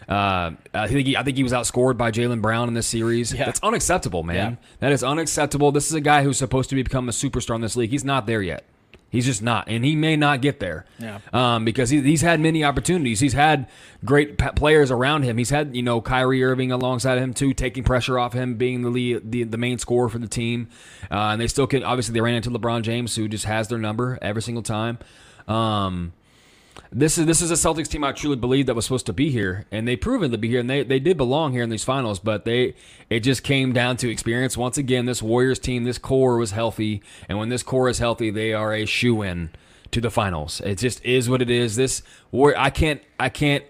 Uh, 0.07 0.53
I 0.75 0.87
think 0.89 1.07
he, 1.07 1.17
I 1.17 1.23
think 1.23 1.39
he 1.39 1.43
was 1.43 1.53
outscored 1.53 1.97
by 1.97 2.11
Jaylen 2.13 2.43
Brown 2.43 2.69
in 2.69 2.75
this 2.75 2.87
series. 2.87 3.31
That's 3.31 3.61
unacceptable, 3.63 4.23
man. 4.23 4.53
Yeah. 4.53 4.69
That 4.81 4.93
is 4.93 5.03
unacceptable. 5.03 5.73
This 5.73 5.87
is 5.87 5.95
a 5.95 6.01
guy 6.01 6.23
who's 6.23 6.37
supposed 6.37 6.69
to 6.71 6.77
become 6.77 7.09
a 7.09 7.13
superstar 7.13 7.55
in 7.57 7.63
this 7.63 7.77
league. 7.77 7.91
He's 7.91 8.05
not 8.05 8.27
there 8.27 8.43
yet. 8.43 8.65
He's 9.09 9.25
just 9.25 9.41
not, 9.41 9.69
and 9.69 9.85
he 9.85 9.95
may 9.95 10.17
not 10.17 10.43
get 10.43 10.59
there. 10.59 10.85
Yeah. 10.99 11.21
Um, 11.33 11.65
because 11.65 11.91
he, 11.91 12.01
he's 12.03 12.23
had 12.23 12.41
many 12.41 12.65
opportunities. 12.65 13.21
He's 13.21 13.33
had 13.35 13.69
great 14.05 14.37
players 14.37 14.91
around 14.91 15.23
him. 15.23 15.39
He's 15.39 15.51
had 15.51 15.77
you 15.77 15.83
know 15.83 16.01
Kyrie 16.01 16.43
Irving 16.43 16.73
alongside 16.73 17.19
him 17.19 17.33
too, 17.33 17.55
taking 17.55 17.85
pressure 17.85 18.19
off 18.19 18.33
him, 18.33 18.57
being 18.57 18.83
the 18.83 18.91
lead, 18.91 19.31
the 19.31 19.45
the 19.45 19.59
main 19.59 19.79
scorer 19.79 20.09
for 20.09 20.19
the 20.19 20.27
team. 20.27 20.69
Uh, 21.11 21.31
and 21.31 21.41
they 21.41 21.47
still 21.47 21.67
can. 21.67 21.85
Obviously, 21.85 22.15
they 22.15 22.21
ran 22.21 22.35
into 22.35 22.51
LeBron 22.51 22.83
James, 22.83 23.15
who 23.15 23.29
just 23.29 23.45
has 23.45 23.69
their 23.69 23.79
number 23.79 24.19
every 24.21 24.43
single 24.43 24.63
time. 24.63 24.99
Um, 25.47 26.13
this 26.93 27.19
is 27.19 27.27
this 27.27 27.43
is 27.43 27.51
a 27.51 27.55
Celtics 27.55 27.89
team 27.89 28.05
I 28.05 28.13
truly 28.13 28.37
believe 28.37 28.67
that 28.67 28.75
was 28.75 28.85
supposed 28.85 29.07
to 29.07 29.13
be 29.13 29.31
here, 29.31 29.67
and 29.71 29.87
they 29.87 29.97
proven 29.97 30.31
to 30.31 30.39
be 30.39 30.49
here, 30.49 30.61
and 30.61 30.71
they, 30.71 30.83
they 30.83 30.99
did 30.99 31.17
belong 31.17 31.53
here 31.53 31.63
in 31.63 31.71
these 31.71 31.85
finals. 31.85 32.19
But 32.19 32.45
they 32.45 32.75
it 33.11 33.21
just 33.21 33.43
came 33.43 33.73
down 33.73 33.97
to 33.99 34.11
experience. 34.11 34.57
Once 34.57 34.79
again, 34.79 35.07
this 35.07 35.23
Warriors 35.23 35.59
team, 35.59 35.85
this 35.85 35.99
core 35.99 36.39
was 36.39 36.53
healthy, 36.53 37.03
and 37.29 37.39
when 37.39 37.49
this 37.49 37.63
core 37.63 37.89
is 37.89 37.99
healthy, 37.99 38.31
they 38.31 38.53
are 38.53 38.73
a 38.73 38.87
shoe 38.87 39.23
in 39.23 39.51
to 39.91 40.01
the 40.01 40.11
finals. 40.11 40.61
It 40.63 40.79
just 40.79 41.05
is 41.05 41.29
what 41.29 41.43
it 41.43 41.51
is. 41.51 41.77
This 41.77 42.03
war, 42.31 42.55
I 42.57 42.71
can't 42.71 43.03
I 43.19 43.29
can't 43.29 43.65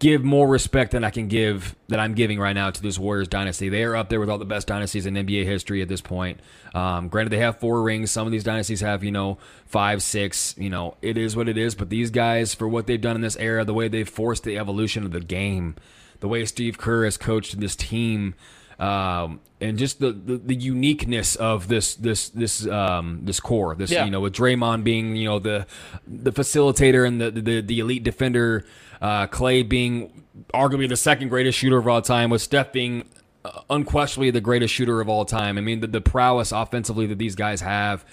give 0.00 0.24
more 0.24 0.48
respect 0.48 0.92
than 0.92 1.04
I 1.04 1.10
can 1.10 1.28
give 1.28 1.76
that 1.88 2.00
I'm 2.00 2.14
giving 2.14 2.40
right 2.40 2.54
now 2.54 2.70
to 2.70 2.82
this 2.82 2.98
Warriors 2.98 3.28
dynasty. 3.28 3.68
They 3.68 3.84
are 3.84 3.94
up 3.94 4.08
there 4.08 4.18
with 4.18 4.28
all 4.28 4.38
the 4.38 4.44
best 4.44 4.66
dynasties 4.66 5.06
in 5.06 5.14
NBA 5.14 5.44
history 5.44 5.80
at 5.80 5.88
this 5.88 6.00
point. 6.00 6.40
Um, 6.74 7.08
granted, 7.08 7.30
they 7.30 7.38
have 7.38 7.60
four 7.60 7.82
rings. 7.82 8.10
Some 8.10 8.26
of 8.26 8.32
these 8.32 8.42
dynasties 8.44 8.80
have 8.80 9.04
you 9.04 9.12
know 9.12 9.38
five, 9.66 10.02
six. 10.02 10.54
You 10.58 10.70
know, 10.70 10.96
it 11.02 11.16
is 11.16 11.36
what 11.36 11.48
it 11.48 11.56
is. 11.56 11.74
But 11.74 11.90
these 11.90 12.10
guys, 12.10 12.54
for 12.54 12.68
what 12.68 12.86
they've 12.86 13.00
done 13.00 13.16
in 13.16 13.22
this 13.22 13.36
era, 13.36 13.64
the 13.64 13.74
way 13.74 13.88
they've 13.88 14.08
forced 14.08 14.42
the 14.42 14.58
evolution 14.58 15.04
of 15.04 15.12
the 15.12 15.20
game, 15.20 15.76
the 16.18 16.28
way 16.28 16.44
Steve 16.44 16.76
Kerr 16.76 17.04
has 17.04 17.16
coached 17.16 17.60
this 17.60 17.76
team. 17.76 18.34
Um, 18.80 19.40
and 19.60 19.78
just 19.78 20.00
the, 20.00 20.10
the, 20.12 20.38
the 20.38 20.54
uniqueness 20.54 21.36
of 21.36 21.68
this 21.68 21.94
this 21.94 22.30
this 22.30 22.66
um, 22.66 23.20
this 23.24 23.38
core, 23.38 23.74
this 23.74 23.90
Yeah. 23.90 24.06
you 24.06 24.10
know, 24.10 24.20
with 24.20 24.32
Draymond 24.32 24.84
being 24.84 25.16
you 25.16 25.28
know 25.28 25.38
the 25.38 25.66
the 26.06 26.32
facilitator 26.32 27.06
and 27.06 27.20
the 27.20 27.30
the, 27.30 27.60
the 27.60 27.78
elite 27.80 28.02
defender, 28.02 28.64
uh, 29.02 29.26
Klay 29.26 29.68
being 29.68 30.24
arguably 30.54 30.88
the 30.88 30.96
second 30.96 31.28
greatest 31.28 31.58
shooter 31.58 31.76
of 31.76 31.86
all 31.86 32.00
time, 32.00 32.30
with 32.30 32.40
Steph 32.40 32.72
being 32.72 33.04
uh, 33.44 33.60
unquestionably 33.68 34.30
the 34.30 34.40
greatest 34.40 34.72
shooter 34.72 35.00
of 35.02 35.10
all 35.10 35.26
time. 35.26 35.58
I 35.58 35.60
mean, 35.60 35.80
the, 35.80 35.86
the 35.86 36.00
prowess 36.00 36.50
offensively 36.50 37.06
that 37.06 37.18
these 37.18 37.34
guys 37.34 37.60
have 37.60 38.04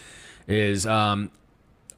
is 0.50 0.86
um, 0.86 1.32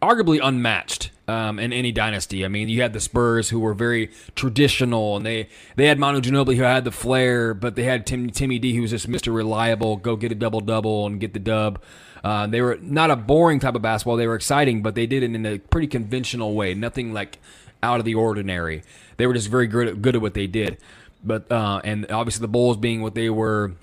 arguably 0.02 0.40
unmatched 0.42 1.12
um, 1.28 1.60
in 1.60 1.72
any 1.74 1.92
dynasty. 1.92 2.44
I 2.44 2.48
mean, 2.48 2.70
you 2.70 2.82
had 2.82 2.94
the 2.94 3.00
Spurs 3.00 3.50
who 3.50 3.60
were 3.60 3.74
very 3.74 4.12
traditional, 4.36 5.18
and 5.18 5.26
they 5.26 5.50
they 5.76 5.88
had 5.88 6.00
Manu 6.00 6.22
Ginobili 6.22 6.56
who 6.56 6.64
had 6.64 6.86
the 6.86 6.92
flair, 6.92 7.54
but 7.54 7.76
they 7.76 7.84
had 7.84 8.06
Tim, 8.06 8.30
Timmy 8.30 8.60
D 8.60 8.76
who 8.76 8.82
was 8.82 8.92
just 8.92 9.10
Mr. 9.10 9.34
Reliable, 9.34 9.98
go 9.98 10.16
get 10.16 10.32
a 10.32 10.36
double 10.36 10.62
double 10.62 11.06
and 11.06 11.20
get 11.20 11.34
the 11.34 11.40
dub. 11.40 11.82
Uh, 12.24 12.48
they 12.48 12.62
were 12.62 12.78
not 12.82 13.12
a 13.12 13.16
boring 13.16 13.60
type 13.60 13.76
of 13.76 13.82
basketball. 13.82 14.18
They 14.18 14.28
were 14.28 14.36
exciting, 14.36 14.82
but 14.82 14.96
they 14.96 15.06
did 15.06 15.24
it 15.24 15.34
in 15.34 15.46
a 15.46 15.58
pretty 15.58 15.88
conventional 15.88 16.54
way. 16.54 16.74
Nothing 16.74 17.14
like 17.14 17.38
out 17.82 18.00
of 18.00 18.06
the 18.06 18.16
ordinary. 18.16 18.84
They 19.18 19.28
were 19.28 19.34
just 19.34 19.48
very 19.48 19.68
good 19.68 19.88
at, 19.88 20.02
good 20.02 20.16
at 20.16 20.22
what 20.22 20.34
they 20.34 20.48
did. 20.48 20.78
But 21.24 21.52
uh, 21.52 21.82
and 21.84 22.10
obviously 22.12 22.42
the 22.42 22.50
Bulls 22.50 22.78
being 22.78 23.02
what 23.02 23.16
they 23.16 23.30
were 23.30 23.74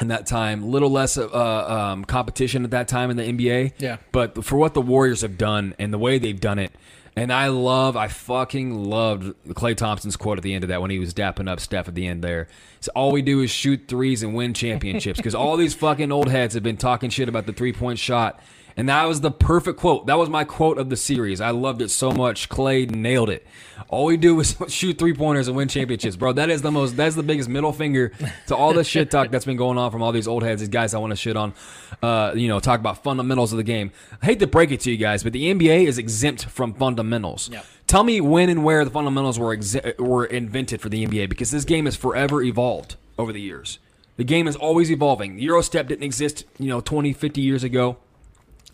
in 0.00 0.08
that 0.08 0.26
time, 0.26 0.70
little 0.70 0.90
less 0.90 1.16
uh, 1.16 1.28
um, 1.30 2.04
competition 2.04 2.64
at 2.64 2.70
that 2.72 2.88
time 2.88 3.10
in 3.10 3.16
the 3.16 3.22
NBA. 3.24 3.74
Yeah. 3.78 3.96
But 4.12 4.44
for 4.44 4.56
what 4.56 4.74
the 4.74 4.82
Warriors 4.82 5.22
have 5.22 5.38
done 5.38 5.74
and 5.78 5.92
the 5.92 5.98
way 5.98 6.18
they've 6.18 6.40
done 6.40 6.58
it, 6.58 6.72
and 7.18 7.32
I 7.32 7.48
love, 7.48 7.96
I 7.96 8.08
fucking 8.08 8.74
loved 8.74 9.34
Klay 9.48 9.74
Thompson's 9.74 10.16
quote 10.16 10.36
at 10.36 10.44
the 10.44 10.52
end 10.52 10.64
of 10.64 10.68
that 10.68 10.82
when 10.82 10.90
he 10.90 10.98
was 10.98 11.14
dapping 11.14 11.48
up 11.48 11.60
Steph 11.60 11.88
at 11.88 11.94
the 11.94 12.06
end 12.06 12.22
there. 12.22 12.46
So 12.80 12.92
all 12.94 13.10
we 13.10 13.22
do 13.22 13.40
is 13.40 13.50
shoot 13.50 13.84
threes 13.88 14.22
and 14.22 14.34
win 14.34 14.52
championships 14.52 15.16
because 15.16 15.34
all 15.34 15.56
these 15.56 15.72
fucking 15.72 16.12
old 16.12 16.28
heads 16.28 16.52
have 16.52 16.62
been 16.62 16.76
talking 16.76 17.08
shit 17.08 17.28
about 17.30 17.46
the 17.46 17.54
three 17.54 17.72
point 17.72 17.98
shot. 17.98 18.38
And 18.78 18.90
that 18.90 19.04
was 19.04 19.22
the 19.22 19.30
perfect 19.30 19.78
quote. 19.78 20.06
That 20.06 20.18
was 20.18 20.28
my 20.28 20.44
quote 20.44 20.76
of 20.76 20.90
the 20.90 20.96
series. 20.96 21.40
I 21.40 21.50
loved 21.50 21.80
it 21.80 21.88
so 21.88 22.10
much. 22.10 22.50
Klay 22.50 22.90
nailed 22.90 23.30
it. 23.30 23.46
All 23.88 24.04
we 24.04 24.18
do 24.18 24.38
is 24.38 24.54
shoot 24.68 24.98
three 24.98 25.14
pointers 25.14 25.48
and 25.48 25.56
win 25.56 25.68
championships, 25.68 26.14
bro. 26.16 26.34
That 26.34 26.50
is 26.50 26.60
the 26.60 26.70
most. 26.70 26.94
That's 26.94 27.16
the 27.16 27.22
biggest 27.22 27.48
middle 27.48 27.72
finger 27.72 28.12
to 28.48 28.56
all 28.56 28.74
the 28.74 28.84
shit 28.84 29.10
talk 29.10 29.30
that's 29.30 29.46
been 29.46 29.56
going 29.56 29.78
on 29.78 29.90
from 29.90 30.02
all 30.02 30.12
these 30.12 30.28
old 30.28 30.42
heads. 30.42 30.60
These 30.60 30.68
guys 30.68 30.92
I 30.92 30.98
want 30.98 31.12
to 31.12 31.16
shit 31.16 31.36
on. 31.36 31.54
Uh, 32.02 32.32
you 32.34 32.48
know, 32.48 32.60
talk 32.60 32.78
about 32.78 33.02
fundamentals 33.02 33.52
of 33.52 33.56
the 33.56 33.62
game. 33.64 33.92
I 34.20 34.26
hate 34.26 34.40
to 34.40 34.46
break 34.46 34.70
it 34.70 34.80
to 34.80 34.90
you 34.90 34.98
guys, 34.98 35.22
but 35.22 35.32
the 35.32 35.54
NBA 35.54 35.86
is 35.86 35.96
exempt 35.96 36.44
from 36.44 36.74
fundamentals. 36.74 37.48
Yeah. 37.50 37.62
Tell 37.86 38.04
me 38.04 38.20
when 38.20 38.50
and 38.50 38.62
where 38.62 38.84
the 38.84 38.90
fundamentals 38.90 39.38
were 39.38 39.54
exe- 39.54 39.98
were 39.98 40.26
invented 40.26 40.82
for 40.82 40.90
the 40.90 41.06
NBA 41.06 41.30
because 41.30 41.50
this 41.50 41.64
game 41.64 41.86
has 41.86 41.96
forever 41.96 42.42
evolved 42.42 42.96
over 43.16 43.32
the 43.32 43.40
years. 43.40 43.78
The 44.16 44.24
game 44.24 44.48
is 44.48 44.56
always 44.56 44.90
evolving. 44.90 45.38
Eurostep 45.38 45.86
didn't 45.88 46.02
exist, 46.02 46.44
you 46.58 46.68
know, 46.68 46.80
20, 46.80 47.12
50 47.12 47.40
years 47.40 47.62
ago. 47.62 47.98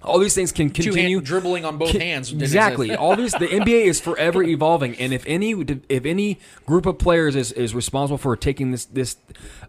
All 0.05 0.19
these 0.19 0.35
things 0.35 0.51
can 0.53 0.71
continue 0.71 1.17
hand, 1.19 1.27
dribbling 1.27 1.65
on 1.65 1.79
both 1.79 1.93
Can- 1.93 2.01
hands. 2.01 2.33
Exactly. 2.33 2.95
All 2.95 3.17
these 3.17 3.33
the 3.33 3.47
NBA 3.49 3.85
is 3.85 4.01
forever 4.01 4.43
evolving, 4.43 4.97
and 4.97 5.13
if 5.13 5.25
any, 5.27 5.53
if 5.89 6.05
any 6.05 6.41
group 6.67 6.87
of 6.87 6.99
players 6.99 7.37
is, 7.37 7.53
is 7.53 7.75
responsible 7.75 8.19
for 8.19 8.37
taking 8.37 8.73
this 8.73 8.85
this 8.87 9.17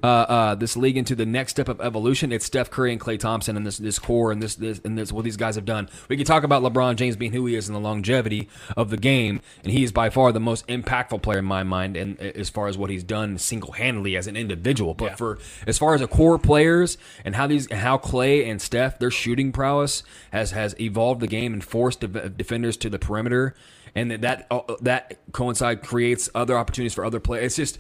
uh, 0.02 0.08
uh, 0.08 0.56
this 0.56 0.76
league 0.76 0.98
into 0.98 1.16
the 1.16 1.26
next 1.26 1.52
step 1.52 1.70
of 1.70 1.80
evolution, 1.82 2.32
it's 2.32 2.46
Steph 2.46 2.72
Curry 2.72 2.92
and 2.92 3.00
Klay 3.00 3.20
Thompson 3.20 3.56
and 3.56 3.66
this 3.66 3.78
this 3.78 4.00
core 4.00 4.32
and 4.32 4.42
this 4.42 4.56
this 4.56 4.82
and 4.84 4.98
this 4.98 5.12
what 5.12 5.24
these 5.24 5.38
guys 5.38 5.56
have 5.56 5.66
done. 5.66 5.90
We 6.10 6.18
can 6.18 6.26
talk 6.26 6.44
about 6.44 6.64
LeBron 6.64 6.96
James 6.96 7.16
being 7.16 7.32
who 7.32 7.46
he 7.46 7.56
is 7.56 7.68
and 7.68 7.76
the 7.76 7.82
longevity 7.82 8.50
of 8.76 8.90
the 8.90 8.98
game, 8.98 9.42
and 9.64 9.72
he 9.72 9.84
is 9.84 9.92
by 9.92 10.10
far 10.10 10.32
the 10.32 10.40
most 10.40 10.66
impactful 10.68 11.22
player 11.22 11.40
in 11.40 11.46
my 11.46 11.64
mind, 11.64 11.96
and 11.96 12.20
as 12.20 12.50
far 12.50 12.68
as 12.68 12.78
what 12.78 12.90
he's 12.90 13.04
done 13.04 13.38
single 13.38 13.74
handedly 13.74 14.18
as 14.18 14.28
an 14.28 14.36
individual. 14.36 14.94
But 14.94 15.18
for 15.18 15.38
as 15.68 15.78
far 15.78 15.94
as 15.94 16.02
a 16.02 16.08
core 16.08 16.40
players 16.40 16.98
and 17.24 17.36
how 17.36 17.48
these 17.48 17.72
how 17.72 17.98
Klay 17.98 18.50
and 18.50 18.62
Steph 18.62 19.00
their 19.00 19.12
shooting 19.12 19.52
prowess 19.52 20.04
has 20.34 20.52
has 20.52 20.76
evolved 20.82 21.22
the 21.22 21.28
game 21.28 21.54
and 21.54 21.64
forced 21.64 22.02
def- 22.02 22.36
defenders 22.36 22.76
to 22.78 22.90
the 22.90 23.00
perimeter, 23.00 23.56
and 23.96 24.12
that 24.12 24.22
that, 24.22 24.48
uh, 24.52 24.62
that 24.82 25.20
coincide 25.32 25.82
creates 25.84 26.30
other 26.36 26.58
opportunities 26.58 26.94
for 26.94 27.06
other 27.06 27.22
players. 27.22 27.46
It's 27.46 27.56
just. 27.56 27.80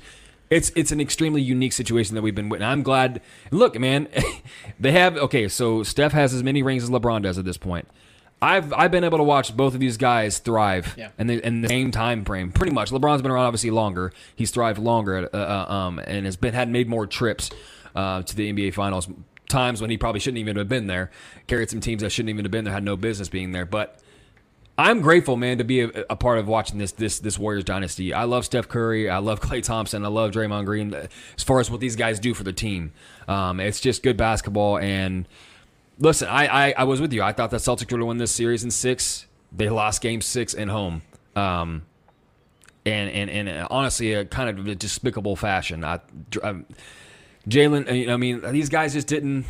It's 0.49 0.71
it's 0.75 0.91
an 0.91 1.01
extremely 1.01 1.41
unique 1.41 1.73
situation 1.73 2.13
that 2.13 2.21
we've 2.21 2.35
been 2.35 2.47
witnessing. 2.49 2.71
I'm 2.71 2.83
glad. 2.83 3.21
Look, 3.49 3.79
man, 3.79 4.07
they 4.79 4.91
have 4.91 5.17
okay. 5.17 5.47
So 5.47 5.81
Steph 5.81 6.11
has 6.11 6.31
as 6.31 6.43
many 6.43 6.61
rings 6.61 6.83
as 6.83 6.91
LeBron 6.91 7.23
does 7.23 7.39
at 7.39 7.45
this 7.45 7.57
point. 7.57 7.87
I've 8.39 8.71
I've 8.73 8.91
been 8.91 9.03
able 9.05 9.17
to 9.17 9.23
watch 9.23 9.55
both 9.55 9.73
of 9.73 9.79
these 9.79 9.97
guys 9.97 10.37
thrive 10.37 10.93
Yeah. 10.95 11.09
in, 11.17 11.25
the, 11.27 11.47
in 11.47 11.61
the 11.61 11.69
same 11.69 11.89
time 11.89 12.23
frame, 12.23 12.51
pretty 12.51 12.73
much. 12.73 12.91
LeBron's 12.91 13.23
been 13.23 13.31
around 13.31 13.45
obviously 13.45 13.71
longer. 13.71 14.11
He's 14.35 14.51
thrived 14.51 14.77
longer, 14.77 15.27
uh, 15.33 15.37
uh, 15.37 15.73
um, 15.73 15.99
and 16.05 16.25
has 16.25 16.35
been 16.35 16.53
had 16.53 16.69
made 16.69 16.87
more 16.87 17.07
trips 17.07 17.49
uh, 17.95 18.21
to 18.21 18.35
the 18.35 18.53
NBA 18.53 18.75
Finals. 18.75 19.07
Times 19.53 19.79
when 19.79 19.89
he 19.89 19.97
probably 19.97 20.19
shouldn't 20.19 20.39
even 20.39 20.57
have 20.57 20.67
been 20.67 20.87
there. 20.87 21.11
Carried 21.47 21.69
some 21.69 21.79
teams 21.79 22.01
that 22.01 22.09
shouldn't 22.09 22.31
even 22.31 22.43
have 22.43 22.51
been 22.51 22.65
there, 22.65 22.73
had 22.73 22.83
no 22.83 22.97
business 22.97 23.29
being 23.29 23.51
there. 23.51 23.65
But 23.65 23.99
I'm 24.77 25.01
grateful, 25.01 25.37
man, 25.37 25.59
to 25.59 25.63
be 25.63 25.81
a, 25.81 25.89
a 26.09 26.15
part 26.15 26.39
of 26.39 26.47
watching 26.47 26.79
this 26.79 26.91
this 26.91 27.19
this 27.19 27.37
Warriors 27.37 27.63
dynasty. 27.63 28.13
I 28.13 28.23
love 28.23 28.45
Steph 28.45 28.67
Curry. 28.67 29.09
I 29.09 29.19
love 29.19 29.39
Klay 29.47 29.61
Thompson. 29.61 30.03
I 30.03 30.07
love 30.07 30.31
Draymond 30.31 30.65
Green. 30.65 30.93
As 30.93 31.43
far 31.43 31.59
as 31.59 31.69
what 31.69 31.79
these 31.79 31.95
guys 31.95 32.19
do 32.19 32.33
for 32.33 32.43
the 32.43 32.53
team, 32.53 32.91
um, 33.27 33.59
it's 33.59 33.79
just 33.79 34.01
good 34.01 34.17
basketball. 34.17 34.79
And 34.79 35.27
listen, 35.99 36.27
I, 36.27 36.69
I 36.69 36.73
I 36.79 36.83
was 36.85 36.99
with 36.99 37.13
you. 37.13 37.21
I 37.21 37.31
thought 37.31 37.51
the 37.51 37.57
Celtics 37.57 37.91
were 37.91 37.99
to 37.99 38.05
win 38.05 38.17
this 38.17 38.31
series 38.31 38.63
in 38.63 38.71
six. 38.71 39.27
They 39.55 39.69
lost 39.69 40.01
Game 40.01 40.21
Six 40.21 40.55
at 40.55 40.67
home. 40.67 41.03
Um, 41.35 41.83
and 42.85 43.09
and 43.11 43.29
and 43.29 43.67
honestly, 43.69 44.13
a 44.13 44.25
kind 44.25 44.49
of 44.49 44.67
a 44.67 44.75
despicable 44.75 45.35
fashion. 45.35 45.83
I, 45.83 45.99
um, 46.41 46.65
Jaylen, 47.47 48.09
I 48.09 48.17
mean, 48.17 48.41
these 48.51 48.69
guys 48.69 48.93
just 48.93 49.07
didn't. 49.07 49.45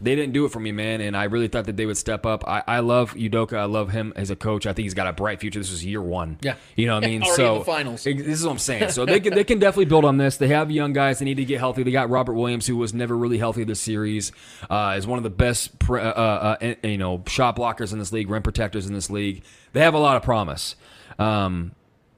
They 0.00 0.16
didn't 0.16 0.32
do 0.32 0.44
it 0.44 0.48
for 0.50 0.58
me, 0.58 0.72
man, 0.72 1.00
and 1.00 1.16
I 1.16 1.24
really 1.24 1.46
thought 1.46 1.66
that 1.66 1.76
they 1.76 1.86
would 1.86 1.96
step 1.96 2.26
up. 2.26 2.42
I, 2.44 2.64
I 2.66 2.80
love 2.80 3.14
Udoka. 3.14 3.56
I 3.56 3.66
love 3.66 3.90
him 3.90 4.12
as 4.16 4.30
a 4.30 4.36
coach. 4.36 4.66
I 4.66 4.72
think 4.72 4.82
he's 4.84 4.94
got 4.94 5.06
a 5.06 5.12
bright 5.12 5.38
future. 5.38 5.60
This 5.60 5.70
was 5.70 5.84
year 5.84 6.02
one. 6.02 6.38
Yeah. 6.42 6.56
you 6.74 6.86
know 6.86 6.96
what 6.96 7.04
I 7.04 7.06
mean. 7.06 7.22
already 7.22 7.36
so 7.36 7.62
finals. 7.62 8.02
This 8.02 8.18
is 8.26 8.44
what 8.44 8.50
I'm 8.50 8.58
saying. 8.58 8.90
So 8.90 9.06
they 9.06 9.20
can 9.20 9.32
they 9.32 9.44
can 9.44 9.60
definitely 9.60 9.84
build 9.84 10.04
on 10.04 10.16
this. 10.16 10.38
They 10.38 10.48
have 10.48 10.72
young 10.72 10.92
guys. 10.92 11.20
They 11.20 11.24
need 11.24 11.36
to 11.36 11.44
get 11.44 11.60
healthy. 11.60 11.84
They 11.84 11.92
got 11.92 12.10
Robert 12.10 12.34
Williams, 12.34 12.66
who 12.66 12.76
was 12.76 12.92
never 12.92 13.16
really 13.16 13.38
healthy 13.38 13.62
this 13.62 13.78
series. 13.80 14.32
Uh, 14.68 14.96
is 14.98 15.06
one 15.06 15.18
of 15.18 15.22
the 15.22 15.30
best, 15.30 15.78
pr- 15.78 16.00
uh, 16.00 16.02
uh, 16.02 16.56
uh, 16.60 16.74
you 16.82 16.98
know, 16.98 17.22
shot 17.28 17.54
blockers 17.54 17.92
in 17.92 18.00
this 18.00 18.10
league, 18.10 18.28
rim 18.28 18.42
protectors 18.42 18.88
in 18.88 18.94
this 18.94 19.08
league. 19.08 19.44
They 19.72 19.82
have 19.82 19.94
a 19.94 20.00
lot 20.00 20.16
of 20.16 20.24
promise. 20.24 20.74
Um, 21.20 21.76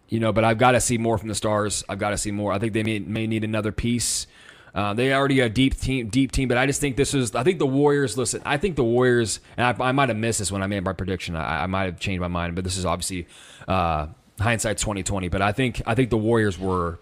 you 0.09 0.21
know, 0.21 0.33
but 0.33 0.45
I've 0.45 0.59
got 0.59 0.73
to 0.73 0.81
see 0.81 0.97
more 0.97 1.19
from 1.19 1.29
the 1.29 1.35
Stars. 1.35 1.85
I've 1.87 1.99
got 1.99 2.11
to 2.11 2.19
see 2.19 2.31
more. 2.31 2.51
I 2.53 2.59
think 2.59 2.73
they 2.73 2.83
may, 2.83 3.01
may 3.01 3.27
need 3.27 3.45
another 3.45 3.73
piece. 3.73 4.27
Uh, 4.75 4.93
they 4.93 5.13
already 5.15 5.39
a 5.39 5.49
deep 5.49 5.79
team, 5.79 6.09
deep 6.09 6.33
team, 6.33 6.49
but 6.49 6.59
I 6.59 6.67
just 6.67 6.81
think 6.81 6.97
this 6.97 7.15
is. 7.15 7.35
I 7.35 7.45
think 7.45 7.61
the 7.61 7.67
Warriors. 7.67 8.19
Listen, 8.19 8.43
I 8.45 8.57
think 8.57 8.75
the 8.75 8.83
Warriors, 8.83 9.39
and 9.57 9.65
I, 9.65 9.89
I 9.89 9.93
might 9.93 10.09
have 10.09 10.19
missed 10.19 10.41
this 10.41 10.51
when 10.51 10.63
I 10.63 10.67
made 10.67 10.83
my 10.83 10.93
prediction. 10.93 11.37
I, 11.37 11.63
I 11.63 11.67
might 11.67 11.85
have 11.85 12.01
changed 12.01 12.21
my 12.21 12.29
mind, 12.29 12.57
but 12.57 12.65
this 12.65 12.77
is 12.77 12.85
obviously 12.85 13.29
uh, 13.69 14.09
hindsight 14.41 14.79
twenty 14.79 15.05
twenty. 15.05 15.29
But 15.29 15.43
I 15.43 15.53
think 15.53 15.81
I 15.87 15.95
think 15.95 16.11
the 16.11 16.17
Warriors 16.19 16.59
were 16.59 16.99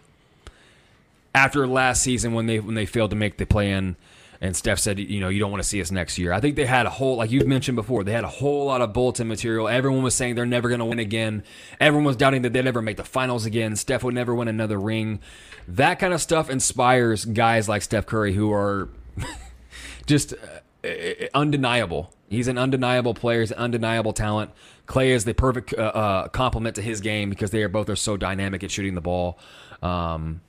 after 1.34 1.66
last 1.66 2.02
season 2.02 2.34
when 2.34 2.44
they 2.44 2.60
when 2.60 2.74
they 2.74 2.84
failed 2.84 3.10
to 3.10 3.16
make 3.16 3.38
the 3.38 3.46
play 3.46 3.70
in. 3.70 3.96
And 4.42 4.56
Steph 4.56 4.80
said, 4.80 4.98
you 4.98 5.20
know, 5.20 5.28
you 5.28 5.38
don't 5.38 5.52
want 5.52 5.62
to 5.62 5.68
see 5.68 5.80
us 5.80 5.92
next 5.92 6.18
year. 6.18 6.32
I 6.32 6.40
think 6.40 6.56
they 6.56 6.66
had 6.66 6.84
a 6.84 6.90
whole, 6.90 7.16
like 7.16 7.30
you've 7.30 7.46
mentioned 7.46 7.76
before, 7.76 8.02
they 8.02 8.10
had 8.10 8.24
a 8.24 8.28
whole 8.28 8.66
lot 8.66 8.80
of 8.80 8.92
bulletin 8.92 9.28
material. 9.28 9.68
Everyone 9.68 10.02
was 10.02 10.16
saying 10.16 10.34
they're 10.34 10.44
never 10.44 10.68
going 10.68 10.80
to 10.80 10.84
win 10.84 10.98
again. 10.98 11.44
Everyone 11.78 12.04
was 12.04 12.16
doubting 12.16 12.42
that 12.42 12.52
they'd 12.52 12.66
ever 12.66 12.82
make 12.82 12.96
the 12.96 13.04
finals 13.04 13.46
again. 13.46 13.76
Steph 13.76 14.02
would 14.02 14.16
never 14.16 14.34
win 14.34 14.48
another 14.48 14.80
ring. 14.80 15.20
That 15.68 16.00
kind 16.00 16.12
of 16.12 16.20
stuff 16.20 16.50
inspires 16.50 17.24
guys 17.24 17.68
like 17.68 17.82
Steph 17.82 18.04
Curry 18.06 18.34
who 18.34 18.52
are 18.52 18.88
just 20.06 20.34
uh, 20.34 20.88
uh, 20.88 21.28
undeniable. 21.34 22.12
He's 22.28 22.48
an 22.48 22.58
undeniable 22.58 23.14
player. 23.14 23.42
He's 23.42 23.52
an 23.52 23.58
undeniable 23.58 24.12
talent. 24.12 24.50
Klay 24.88 25.10
is 25.10 25.24
the 25.24 25.34
perfect 25.34 25.72
uh, 25.72 25.82
uh, 25.82 26.28
complement 26.28 26.74
to 26.74 26.82
his 26.82 27.00
game 27.00 27.30
because 27.30 27.52
they 27.52 27.62
are 27.62 27.68
both 27.68 27.88
are 27.88 27.94
so 27.94 28.16
dynamic 28.16 28.64
at 28.64 28.72
shooting 28.72 28.96
the 28.96 29.00
ball. 29.00 29.38
Um, 29.82 30.40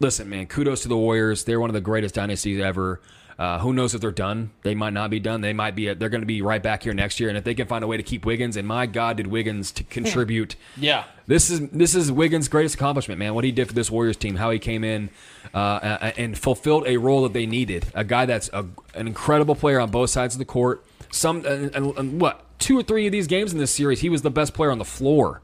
listen, 0.00 0.28
man, 0.28 0.46
kudos 0.46 0.82
to 0.82 0.88
the 0.88 0.96
Warriors. 0.96 1.44
They're 1.44 1.60
one 1.60 1.70
of 1.70 1.74
the 1.74 1.80
greatest 1.80 2.14
dynasties 2.14 2.60
ever. 2.60 3.00
Uh, 3.36 3.58
who 3.58 3.72
knows 3.72 3.94
if 3.94 4.00
they're 4.00 4.12
done? 4.12 4.50
They 4.62 4.76
might 4.76 4.92
not 4.92 5.10
be 5.10 5.18
done. 5.18 5.40
They 5.40 5.52
might 5.52 5.74
be. 5.74 5.92
They're 5.92 6.08
going 6.08 6.22
to 6.22 6.26
be 6.26 6.40
right 6.40 6.62
back 6.62 6.84
here 6.84 6.94
next 6.94 7.18
year. 7.18 7.28
And 7.28 7.36
if 7.36 7.42
they 7.42 7.54
can 7.54 7.66
find 7.66 7.82
a 7.82 7.86
way 7.86 7.96
to 7.96 8.02
keep 8.02 8.24
Wiggins, 8.24 8.56
and 8.56 8.66
my 8.66 8.86
God, 8.86 9.16
did 9.16 9.26
Wiggins 9.26 9.72
to 9.72 9.84
contribute? 9.84 10.54
Yeah. 10.76 11.04
This 11.26 11.50
is 11.50 11.68
this 11.70 11.96
is 11.96 12.12
Wiggins' 12.12 12.46
greatest 12.46 12.76
accomplishment, 12.76 13.18
man. 13.18 13.34
What 13.34 13.44
he 13.44 13.50
did 13.50 13.66
for 13.66 13.74
this 13.74 13.90
Warriors 13.90 14.16
team, 14.16 14.36
how 14.36 14.50
he 14.50 14.60
came 14.60 14.84
in 14.84 15.10
uh, 15.52 16.12
and 16.16 16.38
fulfilled 16.38 16.84
a 16.86 16.96
role 16.96 17.24
that 17.24 17.32
they 17.32 17.46
needed. 17.46 17.86
A 17.94 18.04
guy 18.04 18.24
that's 18.24 18.50
a, 18.52 18.66
an 18.94 19.08
incredible 19.08 19.56
player 19.56 19.80
on 19.80 19.90
both 19.90 20.10
sides 20.10 20.36
of 20.36 20.38
the 20.38 20.44
court. 20.44 20.84
Some 21.10 21.44
and, 21.44 21.74
and, 21.74 21.98
and 21.98 22.20
what 22.20 22.44
two 22.60 22.78
or 22.78 22.82
three 22.82 23.06
of 23.06 23.12
these 23.12 23.26
games 23.26 23.52
in 23.52 23.58
this 23.58 23.72
series, 23.72 24.00
he 24.00 24.08
was 24.08 24.22
the 24.22 24.30
best 24.30 24.54
player 24.54 24.70
on 24.70 24.78
the 24.78 24.84
floor 24.84 25.40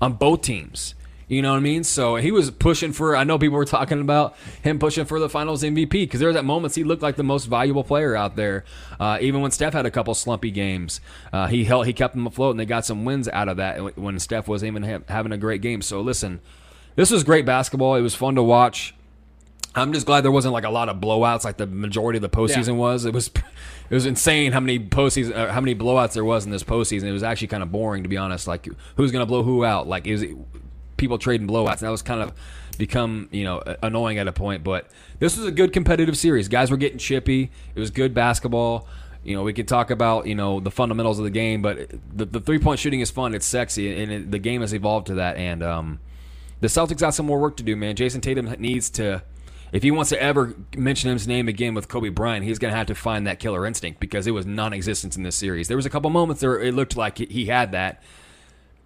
on 0.00 0.12
both 0.12 0.42
teams. 0.42 0.94
You 1.28 1.42
know 1.42 1.50
what 1.50 1.58
I 1.58 1.60
mean? 1.60 1.84
So 1.84 2.16
he 2.16 2.30
was 2.32 2.50
pushing 2.50 2.92
for. 2.92 3.14
I 3.14 3.22
know 3.24 3.38
people 3.38 3.58
were 3.58 3.66
talking 3.66 4.00
about 4.00 4.34
him 4.62 4.78
pushing 4.78 5.04
for 5.04 5.20
the 5.20 5.28
Finals 5.28 5.62
MVP 5.62 5.90
because 5.90 6.20
there 6.20 6.28
was 6.28 6.36
at 6.36 6.44
moments 6.44 6.74
he 6.74 6.84
looked 6.84 7.02
like 7.02 7.16
the 7.16 7.22
most 7.22 7.44
valuable 7.44 7.84
player 7.84 8.16
out 8.16 8.34
there. 8.34 8.64
Uh, 8.98 9.18
even 9.20 9.42
when 9.42 9.50
Steph 9.50 9.74
had 9.74 9.84
a 9.84 9.90
couple 9.90 10.14
slumpy 10.14 10.50
games, 10.50 11.02
uh, 11.32 11.46
he 11.46 11.64
held, 11.64 11.86
he 11.86 11.92
kept 11.92 12.14
them 12.14 12.26
afloat, 12.26 12.52
and 12.52 12.60
they 12.60 12.64
got 12.64 12.86
some 12.86 13.04
wins 13.04 13.28
out 13.28 13.48
of 13.48 13.58
that 13.58 13.98
when 13.98 14.18
Steph 14.18 14.48
wasn't 14.48 14.68
even 14.68 14.82
ha- 14.82 15.04
having 15.12 15.32
a 15.32 15.36
great 15.36 15.60
game. 15.60 15.82
So 15.82 16.00
listen, 16.00 16.40
this 16.96 17.10
was 17.10 17.24
great 17.24 17.44
basketball. 17.44 17.94
It 17.96 18.00
was 18.00 18.14
fun 18.14 18.34
to 18.36 18.42
watch. 18.42 18.94
I'm 19.74 19.92
just 19.92 20.06
glad 20.06 20.22
there 20.22 20.32
wasn't 20.32 20.54
like 20.54 20.64
a 20.64 20.70
lot 20.70 20.88
of 20.88 20.96
blowouts 20.96 21.44
like 21.44 21.58
the 21.58 21.66
majority 21.66 22.16
of 22.16 22.22
the 22.22 22.30
postseason 22.30 22.68
Yeah. 22.68 22.72
was. 22.72 23.04
It 23.04 23.12
was 23.12 23.28
it 23.90 23.94
was 23.94 24.06
insane 24.06 24.52
how 24.52 24.60
many 24.60 24.80
postseason 24.80 25.36
uh, 25.36 25.52
how 25.52 25.60
many 25.60 25.74
blowouts 25.74 26.14
there 26.14 26.24
was 26.24 26.46
in 26.46 26.50
this 26.50 26.64
postseason. 26.64 27.02
It 27.04 27.12
was 27.12 27.22
actually 27.22 27.48
kind 27.48 27.62
of 27.62 27.70
boring 27.70 28.02
to 28.02 28.08
be 28.08 28.16
honest. 28.16 28.46
Like 28.48 28.66
who's 28.96 29.12
gonna 29.12 29.26
blow 29.26 29.42
who 29.42 29.62
out? 29.66 29.86
Like 29.86 30.06
is 30.06 30.22
it 30.22 30.34
people 30.98 31.18
trading 31.18 31.48
blowouts. 31.48 31.78
That 31.78 31.90
was 31.90 32.02
kind 32.02 32.20
of 32.20 32.32
become 32.76 33.28
you 33.32 33.44
know 33.44 33.62
annoying 33.82 34.18
at 34.18 34.28
a 34.28 34.32
point. 34.32 34.62
But 34.64 34.88
this 35.18 35.36
was 35.36 35.46
a 35.46 35.52
good 35.52 35.72
competitive 35.72 36.18
series. 36.18 36.48
Guys 36.48 36.70
were 36.70 36.76
getting 36.76 36.98
chippy. 36.98 37.50
It 37.74 37.80
was 37.80 37.90
good 37.90 38.12
basketball. 38.12 38.86
You 39.24 39.34
know, 39.36 39.42
we 39.42 39.52
could 39.52 39.68
talk 39.68 39.90
about 39.90 40.26
you 40.26 40.34
know 40.34 40.60
the 40.60 40.70
fundamentals 40.70 41.18
of 41.18 41.24
the 41.24 41.30
game, 41.30 41.62
but 41.62 41.90
the, 42.14 42.26
the 42.26 42.40
three 42.40 42.58
point 42.58 42.78
shooting 42.78 43.00
is 43.00 43.10
fun. 43.10 43.34
It's 43.34 43.46
sexy, 43.46 44.02
and 44.02 44.12
it, 44.12 44.30
the 44.30 44.38
game 44.38 44.60
has 44.60 44.74
evolved 44.74 45.06
to 45.08 45.14
that. 45.14 45.36
And 45.36 45.62
um, 45.62 46.00
the 46.60 46.68
Celtics 46.68 46.98
got 46.98 47.14
some 47.14 47.26
more 47.26 47.38
work 47.38 47.56
to 47.58 47.62
do, 47.62 47.76
man. 47.76 47.94
Jayson 47.94 48.20
Tatum 48.20 48.46
needs 48.58 48.90
to, 48.90 49.22
if 49.72 49.82
he 49.82 49.90
wants 49.90 50.10
to 50.10 50.20
ever 50.20 50.54
mention 50.76 51.12
his 51.12 51.28
name 51.28 51.48
again 51.48 51.74
with 51.74 51.88
Kobe 51.88 52.08
Bryant, 52.08 52.44
he's 52.44 52.58
going 52.58 52.72
to 52.72 52.76
have 52.76 52.86
to 52.88 52.94
find 52.94 53.26
that 53.26 53.38
killer 53.38 53.66
instinct 53.66 54.00
because 54.00 54.26
it 54.26 54.32
was 54.32 54.44
non-existent 54.44 55.16
in 55.16 55.22
this 55.22 55.36
series. 55.36 55.68
There 55.68 55.76
was 55.76 55.86
a 55.86 55.90
couple 55.90 56.10
moments 56.10 56.40
there 56.40 56.60
it 56.60 56.74
looked 56.74 56.96
like 56.96 57.18
he 57.18 57.46
had 57.46 57.72
that, 57.72 58.02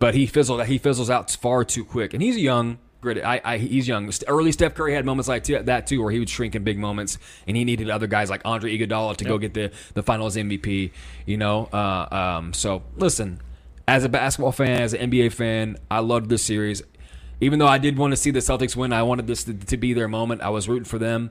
but 0.03 0.17
he 0.17 0.27
fizzled. 0.27 0.65
He 0.65 0.79
fizzles 0.79 1.11
out 1.11 1.31
far 1.31 1.65
too 1.65 1.85
quick, 1.85 2.13
and 2.13 2.21
he's 2.21 2.37
young. 2.37 2.79
Gritty. 3.01 3.23
I, 3.23 3.41
I, 3.45 3.59
he's 3.59 3.87
young. 3.87 4.13
Early 4.27 4.51
Steph 4.51 4.75
Curry 4.75 4.95
had 4.95 5.07
moments 5.07 5.29
like 5.29 5.45
that 5.45 5.87
too, 5.87 6.03
where 6.03 6.11
he 6.11 6.19
would 6.19 6.29
shrink 6.29 6.57
in 6.57 6.65
big 6.65 6.77
moments, 6.77 7.19
and 7.47 7.57
he 7.57 7.65
needed 7.65 7.89
other 7.89 8.09
guys 8.09 8.29
like 8.29 8.41
Andre 8.45 8.77
Iguodala 8.77 9.17
to 9.19 9.25
go 9.25 9.39
get 9.39 9.55
the 9.55 9.71
the 9.95 10.03
Finals 10.03 10.35
MVP. 10.35 10.91
You 11.25 11.37
know, 11.37 11.67
uh, 11.73 12.09
um, 12.11 12.53
so 12.53 12.83
listen, 12.97 13.41
as 13.87 14.03
a 14.03 14.09
basketball 14.09 14.51
fan, 14.51 14.83
as 14.83 14.93
an 14.93 15.09
NBA 15.09 15.35
fan, 15.35 15.77
I 15.89 16.01
loved 16.01 16.29
this 16.29 16.43
series. 16.43 16.83
Even 17.41 17.61
though 17.61 17.69
I 17.69 17.79
did 17.79 17.97
want 17.97 18.11
to 18.11 18.17
see 18.17 18.33
the 18.33 18.41
Celtics 18.41 18.75
win, 18.75 18.93
I 18.93 19.05
wanted 19.05 19.29
this 19.29 19.45
to, 19.45 19.55
to 19.55 19.77
be 19.77 19.93
their 19.93 20.09
moment. 20.09 20.43
I 20.43 20.49
was 20.49 20.69
rooting 20.69 20.85
for 20.85 20.99
them. 20.99 21.31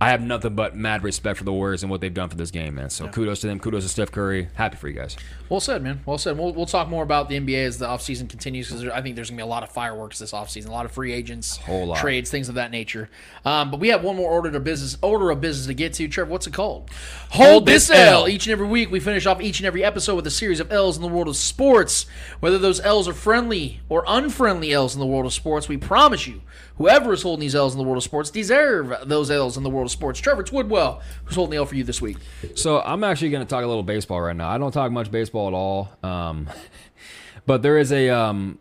I 0.00 0.10
have 0.10 0.20
nothing 0.20 0.54
but 0.54 0.76
mad 0.76 1.02
respect 1.04 1.38
for 1.38 1.44
the 1.44 1.52
Warriors 1.52 1.82
and 1.82 1.90
what 1.90 2.00
they've 2.00 2.12
done 2.12 2.28
for 2.28 2.36
this 2.36 2.50
game, 2.50 2.74
man. 2.74 2.90
So 2.90 3.08
kudos 3.08 3.40
to 3.40 3.46
them. 3.46 3.58
Kudos 3.58 3.84
to 3.84 3.88
Steph 3.88 4.12
Curry. 4.12 4.48
Happy 4.54 4.76
for 4.76 4.88
you 4.88 4.94
guys. 4.94 5.16
Well 5.48 5.60
said, 5.60 5.82
man. 5.82 6.00
Well 6.04 6.18
said. 6.18 6.36
We'll, 6.36 6.52
we'll 6.52 6.66
talk 6.66 6.88
more 6.88 7.04
about 7.04 7.28
the 7.28 7.38
NBA 7.38 7.64
as 7.66 7.78
the 7.78 7.86
offseason 7.86 8.28
continues 8.28 8.68
because 8.68 8.86
I 8.88 9.00
think 9.00 9.14
there's 9.14 9.30
going 9.30 9.38
to 9.38 9.44
be 9.44 9.46
a 9.46 9.50
lot 9.50 9.62
of 9.62 9.70
fireworks 9.70 10.18
this 10.18 10.32
offseason, 10.32 10.68
a 10.68 10.72
lot 10.72 10.86
of 10.86 10.92
free 10.92 11.12
agents, 11.12 11.58
trades, 11.96 12.30
things 12.30 12.48
of 12.48 12.56
that 12.56 12.72
nature. 12.72 13.08
Um, 13.44 13.70
but 13.70 13.78
we 13.78 13.88
have 13.88 14.02
one 14.02 14.16
more 14.16 14.30
order 14.30 14.56
of 14.56 14.64
business, 14.64 14.98
order 15.02 15.30
of 15.30 15.40
business 15.40 15.66
to 15.66 15.74
get 15.74 15.92
to. 15.94 16.08
Trevor, 16.08 16.30
what's 16.30 16.48
it 16.48 16.52
called? 16.52 16.90
Hold 17.30 17.66
this 17.66 17.90
L. 17.90 18.28
Each 18.28 18.46
and 18.46 18.52
every 18.52 18.66
week, 18.66 18.90
we 18.90 18.98
finish 18.98 19.24
off 19.24 19.40
each 19.40 19.60
and 19.60 19.66
every 19.66 19.84
episode 19.84 20.16
with 20.16 20.26
a 20.26 20.30
series 20.32 20.58
of 20.58 20.72
L's 20.72 20.96
in 20.96 21.02
the 21.02 21.08
world 21.08 21.28
of 21.28 21.36
sports. 21.36 22.06
Whether 22.40 22.58
those 22.58 22.80
L's 22.80 23.06
are 23.06 23.12
friendly 23.14 23.80
or 23.88 24.04
unfriendly 24.06 24.72
L's 24.72 24.94
in 24.94 25.00
the 25.00 25.06
world 25.06 25.26
of 25.26 25.32
sports, 25.32 25.68
we 25.68 25.76
promise 25.76 26.26
you, 26.26 26.42
whoever 26.78 27.12
is 27.12 27.22
holding 27.22 27.42
these 27.42 27.54
L's 27.54 27.72
in 27.72 27.78
the 27.78 27.84
world 27.84 27.98
of 27.98 28.02
sports 28.02 28.30
deserve 28.30 28.92
those 29.04 29.30
L's 29.30 29.56
in 29.56 29.62
the 29.62 29.70
world 29.70 29.86
of 29.86 29.92
sports. 29.92 30.18
Trevor, 30.18 30.42
it's 30.42 30.50
Woodwell 30.50 31.02
who's 31.24 31.36
holding 31.36 31.52
the 31.52 31.56
L 31.58 31.66
for 31.66 31.76
you 31.76 31.84
this 31.84 32.02
week. 32.02 32.16
So 32.56 32.80
I'm 32.80 33.04
actually 33.04 33.30
going 33.30 33.46
to 33.46 33.48
talk 33.48 33.62
a 33.62 33.66
little 33.66 33.82
baseball 33.84 34.20
right 34.20 34.34
now. 34.34 34.48
I 34.48 34.58
don't 34.58 34.72
talk 34.72 34.90
much 34.90 35.10
baseball 35.10 35.35
at 35.48 35.54
all, 35.54 35.90
um, 36.02 36.48
but 37.46 37.62
there 37.62 37.78
is 37.78 37.92
a 37.92 38.08
um, 38.10 38.58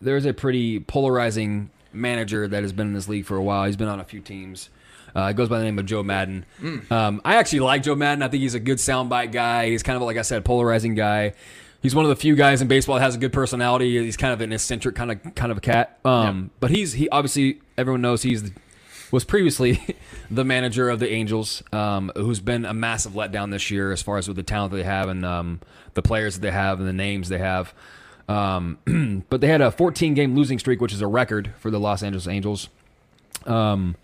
there 0.00 0.16
is 0.16 0.26
a 0.26 0.32
pretty 0.32 0.80
polarizing 0.80 1.70
manager 1.92 2.46
that 2.46 2.62
has 2.62 2.72
been 2.72 2.88
in 2.88 2.94
this 2.94 3.08
league 3.08 3.24
for 3.26 3.36
a 3.36 3.42
while. 3.42 3.64
He's 3.64 3.76
been 3.76 3.88
on 3.88 4.00
a 4.00 4.04
few 4.04 4.20
teams. 4.20 4.70
Uh, 5.16 5.22
it 5.30 5.34
goes 5.36 5.48
by 5.48 5.58
the 5.58 5.64
name 5.64 5.78
of 5.78 5.86
Joe 5.86 6.02
Maddon. 6.02 6.44
Um, 6.90 7.20
I 7.24 7.36
actually 7.36 7.60
like 7.60 7.82
Joe 7.82 7.94
Maddon. 7.94 8.22
I 8.22 8.28
think 8.28 8.42
he's 8.42 8.54
a 8.54 8.60
good 8.60 8.76
soundbite 8.78 9.32
guy. 9.32 9.70
He's 9.70 9.82
kind 9.82 9.96
of 9.96 10.02
like 10.02 10.16
I 10.18 10.22
said, 10.22 10.44
polarizing 10.44 10.94
guy. 10.94 11.32
He's 11.82 11.94
one 11.94 12.04
of 12.04 12.08
the 12.10 12.16
few 12.16 12.36
guys 12.36 12.60
in 12.60 12.68
baseball 12.68 12.96
that 12.96 13.02
has 13.02 13.14
a 13.14 13.18
good 13.18 13.32
personality. 13.32 14.02
He's 14.04 14.16
kind 14.16 14.32
of 14.34 14.40
an 14.40 14.52
eccentric 14.52 14.94
kind 14.94 15.10
of 15.12 15.34
kind 15.34 15.50
of 15.50 15.58
a 15.58 15.60
cat. 15.60 15.98
Um, 16.04 16.50
But 16.60 16.70
he's 16.70 16.92
he 16.92 17.08
obviously 17.08 17.60
everyone 17.76 18.02
knows 18.02 18.22
he's 18.22 18.42
the, 18.44 18.52
was 19.10 19.24
previously 19.24 19.96
the 20.30 20.44
manager 20.44 20.88
of 20.88 20.98
the 20.98 21.10
Angels, 21.10 21.62
um, 21.72 22.12
who's 22.16 22.40
been 22.40 22.64
a 22.64 22.74
massive 22.74 23.12
letdown 23.12 23.50
this 23.50 23.70
year 23.70 23.92
as 23.92 24.02
far 24.02 24.18
as 24.18 24.28
with 24.28 24.36
the 24.36 24.42
talent 24.42 24.72
that 24.72 24.78
they 24.78 24.84
have 24.84 25.08
and 25.08 25.24
um, 25.24 25.60
the 25.94 26.02
players 26.02 26.34
that 26.34 26.40
they 26.40 26.50
have 26.50 26.78
and 26.78 26.88
the 26.88 26.92
names 26.92 27.28
they 27.28 27.38
have. 27.38 27.74
Um, 28.28 29.24
but 29.30 29.40
they 29.40 29.48
had 29.48 29.60
a 29.60 29.70
14 29.70 30.14
game 30.14 30.34
losing 30.34 30.58
streak, 30.58 30.80
which 30.80 30.92
is 30.92 31.00
a 31.00 31.06
record 31.06 31.52
for 31.58 31.70
the 31.70 31.80
Los 31.80 32.02
Angeles 32.02 32.28
Angels. 32.28 32.68
Um, 33.46 33.96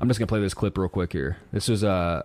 I'm 0.00 0.08
just 0.08 0.18
gonna 0.18 0.26
play 0.26 0.40
this 0.40 0.54
clip 0.54 0.78
real 0.78 0.88
quick 0.88 1.12
here. 1.12 1.38
This 1.52 1.68
was 1.68 1.82
uh, 1.82 2.22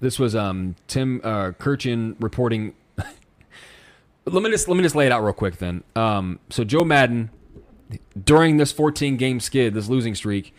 this 0.00 0.18
was 0.18 0.36
um, 0.36 0.76
Tim 0.88 1.20
uh, 1.24 1.52
Kurkjian 1.52 2.16
reporting. 2.20 2.74
let 4.26 4.42
me 4.42 4.50
just 4.50 4.68
let 4.68 4.76
me 4.76 4.82
just 4.82 4.94
lay 4.94 5.06
it 5.06 5.12
out 5.12 5.22
real 5.22 5.32
quick 5.32 5.56
then. 5.56 5.84
Um, 5.94 6.40
so 6.50 6.64
Joe 6.64 6.84
Madden 6.84 7.30
during 8.22 8.56
this 8.56 8.72
14 8.72 9.16
game 9.16 9.40
skid, 9.40 9.74
this 9.74 9.88
losing 9.88 10.14
streak, 10.14 10.54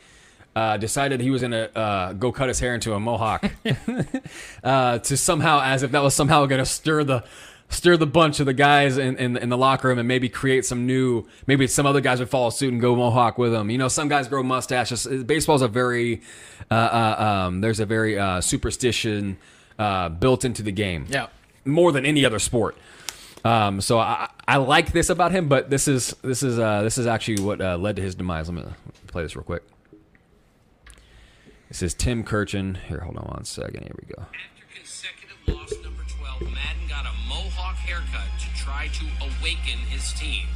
uh, 0.57 0.77
decided 0.77 1.21
he 1.21 1.29
was 1.29 1.41
gonna 1.41 1.69
uh, 1.75 2.13
go 2.13 2.31
cut 2.31 2.47
his 2.47 2.59
hair 2.59 2.73
into 2.73 2.93
a 2.93 2.99
mohawk 2.99 3.45
uh, 4.63 4.97
to 4.99 5.15
somehow, 5.15 5.61
as 5.61 5.84
if 5.84 5.91
that 5.91 6.01
was 6.01 6.15
somehow 6.15 6.45
gonna 6.47 6.65
stir 6.65 7.03
the 7.03 7.23
stir 7.69 7.97
the 7.97 8.07
bunch 8.07 8.39
of 8.39 8.45
the 8.45 8.53
guys 8.53 8.97
in, 8.97 9.17
in 9.17 9.38
in 9.38 9.49
the 9.49 9.57
locker 9.57 9.88
room 9.89 9.99
and 9.99 10.07
maybe 10.07 10.27
create 10.29 10.65
some 10.65 10.88
new. 10.88 11.25
Maybe 11.45 11.67
some 11.67 11.85
other 11.85 12.01
guys 12.01 12.19
would 12.19 12.29
follow 12.29 12.49
suit 12.49 12.71
and 12.73 12.81
go 12.81 12.95
mohawk 12.95 13.38
with 13.38 13.51
them. 13.51 13.69
You 13.69 13.77
know, 13.77 13.88
some 13.88 14.07
guys 14.07 14.27
grow 14.27 14.41
mustaches. 14.41 15.05
Baseball's 15.05 15.61
a 15.61 15.67
very 15.67 16.21
uh, 16.71 16.73
uh, 16.73 17.23
um, 17.23 17.61
there's 17.61 17.79
a 17.79 17.85
very 17.85 18.17
uh, 18.17 18.41
superstition 18.41 19.38
uh, 19.77 20.09
built 20.09 20.43
into 20.43 20.63
the 20.63 20.71
game. 20.71 21.05
Yeah. 21.07 21.27
more 21.65 21.91
than 21.91 22.03
any 22.03 22.25
other 22.25 22.39
sport. 22.39 22.75
Um, 23.45 23.79
so 23.79 23.99
I, 23.99 24.29
I 24.47 24.57
like 24.57 24.91
this 24.91 25.09
about 25.09 25.31
him, 25.31 25.47
but 25.47 25.69
this 25.69 25.88
is 25.88 26.15
this 26.23 26.41
is 26.41 26.57
uh, 26.57 26.81
this 26.81 26.97
is 26.97 27.05
actually 27.05 27.41
what 27.41 27.61
uh, 27.61 27.77
led 27.77 27.95
to 27.97 28.01
his 28.01 28.15
demise. 28.15 28.49
Let 28.49 28.55
me 28.65 28.73
play 29.05 29.21
this 29.21 29.35
real 29.35 29.43
quick. 29.43 29.61
This 31.68 31.81
is 31.81 31.94
Tim 31.94 32.23
Kurkjian. 32.23 32.77
Here, 32.77 33.02
hold 33.02 33.18
on 33.18 33.26
one 33.26 33.44
second. 33.44 33.84
Here 33.84 33.95
we 34.02 34.07
go. 34.15 34.22
After 34.22 34.64
consecutive 34.73 35.38
loss 35.48 35.73
number 35.84 36.03
12, 36.18 36.44
Maddon 36.44 36.88
got 36.88 37.06
a 37.06 37.11
mohawk 37.27 37.76
haircut 37.76 38.30
to 38.39 38.56
try 38.56 38.88
to 38.88 39.06
awaken 39.22 39.80
his 39.89 40.14
team. 40.14 40.48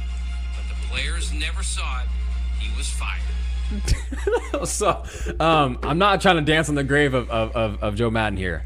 But 0.56 0.74
the 0.74 0.86
players 0.86 1.30
never 1.34 1.62
saw 1.62 2.00
it. 2.00 2.08
He 2.58 2.74
was 2.78 2.88
fired. 2.88 4.66
so 4.66 5.04
um, 5.38 5.78
I'm 5.82 5.98
not 5.98 6.22
trying 6.22 6.36
to 6.36 6.42
dance 6.42 6.70
on 6.70 6.76
the 6.76 6.84
grave 6.84 7.12
of, 7.12 7.30
of, 7.30 7.54
of, 7.54 7.82
of 7.82 7.94
Joe 7.94 8.10
Maddon 8.10 8.38
here, 8.38 8.64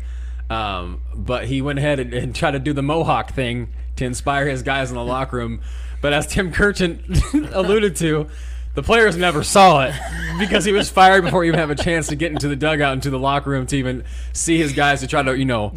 um, 0.49 1.01
but 1.15 1.47
he 1.47 1.63
went 1.63 1.81
ahead 1.81 1.99
and, 1.99 2.15
and 2.15 2.35
tried 2.35 2.53
to 2.53 2.59
do 2.61 2.73
the 2.73 2.83
mohawk 2.83 3.33
thing 3.33 3.69
to 3.97 4.05
inspire 4.05 4.49
his 4.49 4.63
guys 4.63 4.91
in 4.91 4.97
the 4.97 5.05
locker 5.05 5.37
room. 5.37 5.61
But 6.01 6.13
as 6.13 6.29
Tim 6.29 6.53
Kurkjian 6.53 7.51
alluded 7.55 7.97
to, 7.97 8.29
the 8.77 8.83
players 8.83 9.17
never 9.17 9.43
saw 9.43 9.83
it 9.85 9.95
because 10.39 10.65
he 10.65 10.71
was 10.73 10.89
fired 10.89 11.25
before 11.25 11.43
he 11.43 11.49
even 11.49 11.59
have 11.59 11.71
a 11.71 11.75
chance 11.75 12.07
to 12.09 12.15
get 12.17 12.31
into 12.31 12.47
the 12.47 12.55
dugout 12.57 12.93
into 12.93 13.11
the 13.11 13.19
locker 13.19 13.51
room 13.51 13.67
to 13.67 13.77
even 13.77 14.05
see 14.33 14.59
his 14.59 14.73
guys 14.73 15.01
to 15.01 15.07
try 15.09 15.23
to 15.23 15.37
you 15.37 15.45
know 15.47 15.73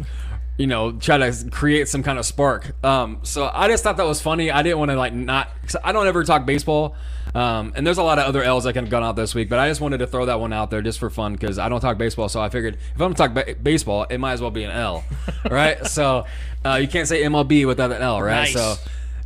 you 0.58 0.66
know 0.66 0.92
try 0.92 1.16
to 1.18 1.50
create 1.50 1.88
some 1.88 2.02
kind 2.02 2.18
of 2.18 2.26
spark. 2.26 2.72
Um, 2.84 3.20
so 3.22 3.50
i 3.52 3.66
just 3.68 3.82
thought 3.82 3.96
that 3.96 4.06
was 4.06 4.20
funny. 4.20 4.50
I 4.50 4.62
didn't 4.62 4.78
want 4.78 4.90
to 4.90 4.96
like 4.96 5.12
not 5.14 5.48
'cause 5.62 5.76
i 5.82 5.90
don't 5.92 6.06
ever 6.06 6.22
talk 6.24 6.44
baseball 6.46 6.94
um, 7.34 7.72
and 7.76 7.86
there's 7.86 7.98
a 7.98 8.02
lot 8.02 8.18
of 8.18 8.26
other 8.26 8.42
l's 8.42 8.64
that 8.64 8.72
can 8.72 8.84
have 8.84 8.90
gone 8.90 9.04
out 9.04 9.14
this 9.16 9.34
week 9.34 9.48
but 9.48 9.58
i 9.58 9.68
just 9.68 9.80
wanted 9.80 9.98
to 9.98 10.06
throw 10.06 10.26
that 10.26 10.40
one 10.40 10.52
out 10.52 10.68
there 10.70 10.82
just 10.82 10.98
for 10.98 11.08
fun 11.10 11.32
because 11.32 11.58
i 11.60 11.68
don't 11.68 11.80
talk 11.80 11.96
baseball 11.96 12.28
so 12.28 12.40
i 12.40 12.48
figured 12.48 12.76
if 12.94 13.00
i'm 13.00 13.14
talking 13.14 13.34
ba- 13.34 13.54
baseball 13.62 14.04
it 14.10 14.18
might 14.18 14.32
as 14.32 14.40
well 14.42 14.50
be 14.50 14.64
an 14.64 14.70
l 14.72 15.04
right? 15.50 15.86
So 15.86 16.26
uh, 16.64 16.74
you 16.74 16.88
can't 16.88 17.06
say 17.08 17.22
mlb 17.22 17.66
without 17.66 17.92
an 17.92 18.02
l 18.02 18.20
right? 18.20 18.40
Nice. 18.40 18.52
so 18.52 18.74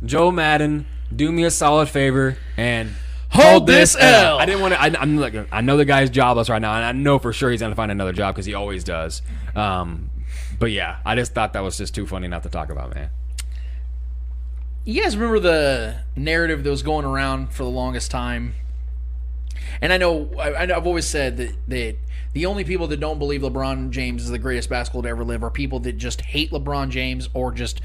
joe 0.05 0.29
maddon 0.31 0.85
do 1.13 1.31
me 1.31 1.43
a 1.45 1.51
solid 1.51 1.89
favor 1.89 2.37
and 2.57 2.91
Hold 3.35 3.67
this 3.67 3.95
L. 3.99 4.37
I 4.39 4.45
didn't 4.45 4.61
want 4.61 4.73
to. 4.73 4.81
I, 4.81 5.01
I'm 5.01 5.17
like, 5.17 5.35
I 5.51 5.61
know 5.61 5.77
the 5.77 5.85
guy's 5.85 6.09
jobless 6.09 6.49
right 6.49 6.61
now, 6.61 6.73
and 6.75 6.85
I 6.85 6.91
know 6.91 7.19
for 7.19 7.33
sure 7.33 7.51
he's 7.51 7.61
gonna 7.61 7.75
find 7.75 7.91
another 7.91 8.13
job 8.13 8.35
because 8.35 8.45
he 8.45 8.53
always 8.53 8.83
does. 8.83 9.21
Um, 9.55 10.09
but 10.59 10.71
yeah, 10.71 10.97
I 11.05 11.15
just 11.15 11.33
thought 11.33 11.53
that 11.53 11.63
was 11.63 11.77
just 11.77 11.93
too 11.93 12.07
funny 12.07 12.27
not 12.27 12.43
to 12.43 12.49
talk 12.49 12.69
about, 12.69 12.93
man. 12.93 13.09
You 14.85 15.01
guys 15.01 15.17
remember 15.17 15.39
the 15.39 15.97
narrative 16.15 16.63
that 16.63 16.69
was 16.69 16.83
going 16.83 17.05
around 17.05 17.51
for 17.51 17.63
the 17.63 17.69
longest 17.69 18.11
time? 18.11 18.53
And 19.81 19.91
I 19.91 19.97
know 19.97 20.31
I, 20.39 20.63
I've 20.63 20.85
always 20.85 21.07
said 21.07 21.37
that, 21.37 21.53
that 21.67 21.95
the 22.33 22.45
only 22.45 22.63
people 22.63 22.87
that 22.87 22.99
don't 22.99 23.17
believe 23.17 23.41
LeBron 23.41 23.89
James 23.89 24.23
is 24.23 24.29
the 24.29 24.37
greatest 24.37 24.69
basketball 24.69 25.01
to 25.03 25.09
ever 25.09 25.23
live 25.23 25.43
are 25.43 25.49
people 25.49 25.79
that 25.81 25.93
just 25.93 26.21
hate 26.21 26.51
LeBron 26.51 26.89
James 26.89 27.29
or 27.33 27.51
just 27.51 27.81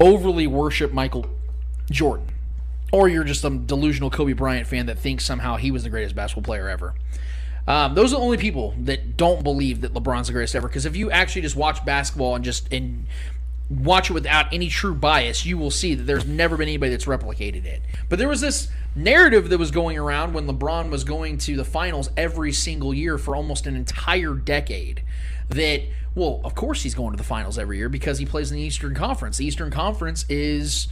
overly 0.00 0.46
worship 0.46 0.92
Michael 0.92 1.26
Jordan. 1.90 2.28
Or 2.96 3.10
you're 3.10 3.24
just 3.24 3.42
some 3.42 3.66
delusional 3.66 4.08
Kobe 4.08 4.32
Bryant 4.32 4.66
fan 4.66 4.86
that 4.86 4.98
thinks 4.98 5.26
somehow 5.26 5.56
he 5.56 5.70
was 5.70 5.82
the 5.82 5.90
greatest 5.90 6.14
basketball 6.14 6.44
player 6.44 6.66
ever. 6.66 6.94
Um, 7.68 7.94
those 7.94 8.14
are 8.14 8.16
the 8.16 8.22
only 8.22 8.38
people 8.38 8.74
that 8.78 9.18
don't 9.18 9.44
believe 9.44 9.82
that 9.82 9.92
LeBron's 9.92 10.28
the 10.28 10.32
greatest 10.32 10.54
ever. 10.54 10.66
Because 10.66 10.86
if 10.86 10.96
you 10.96 11.10
actually 11.10 11.42
just 11.42 11.56
watch 11.56 11.84
basketball 11.84 12.36
and 12.36 12.42
just 12.42 12.72
and 12.72 13.06
watch 13.68 14.08
it 14.08 14.14
without 14.14 14.50
any 14.50 14.70
true 14.70 14.94
bias, 14.94 15.44
you 15.44 15.58
will 15.58 15.70
see 15.70 15.94
that 15.94 16.04
there's 16.04 16.24
never 16.24 16.56
been 16.56 16.68
anybody 16.68 16.90
that's 16.90 17.04
replicated 17.04 17.66
it. 17.66 17.82
But 18.08 18.18
there 18.18 18.28
was 18.28 18.40
this 18.40 18.68
narrative 18.94 19.50
that 19.50 19.58
was 19.58 19.70
going 19.70 19.98
around 19.98 20.32
when 20.32 20.46
LeBron 20.46 20.88
was 20.88 21.04
going 21.04 21.36
to 21.36 21.54
the 21.54 21.66
finals 21.66 22.08
every 22.16 22.50
single 22.50 22.94
year 22.94 23.18
for 23.18 23.36
almost 23.36 23.66
an 23.66 23.76
entire 23.76 24.32
decade. 24.32 25.02
That 25.50 25.82
well, 26.14 26.40
of 26.44 26.54
course 26.54 26.82
he's 26.82 26.94
going 26.94 27.10
to 27.10 27.18
the 27.18 27.24
finals 27.24 27.58
every 27.58 27.76
year 27.76 27.90
because 27.90 28.20
he 28.20 28.24
plays 28.24 28.50
in 28.50 28.56
the 28.56 28.62
Eastern 28.62 28.94
Conference. 28.94 29.36
The 29.36 29.44
Eastern 29.44 29.70
Conference 29.70 30.24
is 30.30 30.88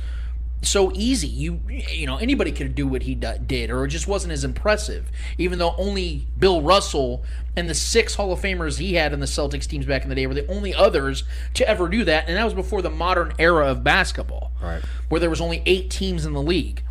so 0.65 0.91
easy. 0.95 1.27
You 1.29 1.61
you 1.69 2.07
know 2.07 2.17
anybody 2.17 2.53
could 2.53 2.75
do 2.75 2.87
what 2.87 3.03
he 3.03 3.15
did, 3.15 3.71
or 3.71 3.85
it 3.85 3.89
just 3.89 4.07
wasn't 4.09 4.33
as 4.33 4.45
impressive. 4.45 5.11
Even 5.39 5.59
though 5.59 5.75
only 5.77 6.27
Bill 6.39 6.63
Russell 6.63 7.25
and 7.57 7.69
the 7.69 7.75
six 7.75 8.15
Hall 8.17 8.33
of 8.33 8.41
Famers 8.41 8.79
he 8.79 8.95
had 8.95 9.13
in 9.13 9.21
the 9.21 9.27
Celtics 9.27 9.67
teams 9.67 9.87
back 9.87 10.03
in 10.03 10.09
the 10.09 10.15
day 10.15 10.27
were 10.27 10.35
the 10.35 10.47
only 10.51 10.75
others 10.75 11.25
to 11.55 11.69
ever 11.69 11.89
do 11.89 12.05
that, 12.05 12.29
and 12.29 12.37
that 12.37 12.45
was 12.45 12.55
before 12.55 12.83
the 12.83 12.91
modern 12.91 13.33
era 13.39 13.69
of 13.69 13.85
basketball, 13.85 14.53
Right. 14.63 14.83
where 15.09 15.21
there 15.21 15.31
was 15.31 15.41
only 15.41 15.63
eight 15.67 15.91
teams 15.91 16.27
in 16.27 16.33
the 16.33 16.43
league. 16.43 16.83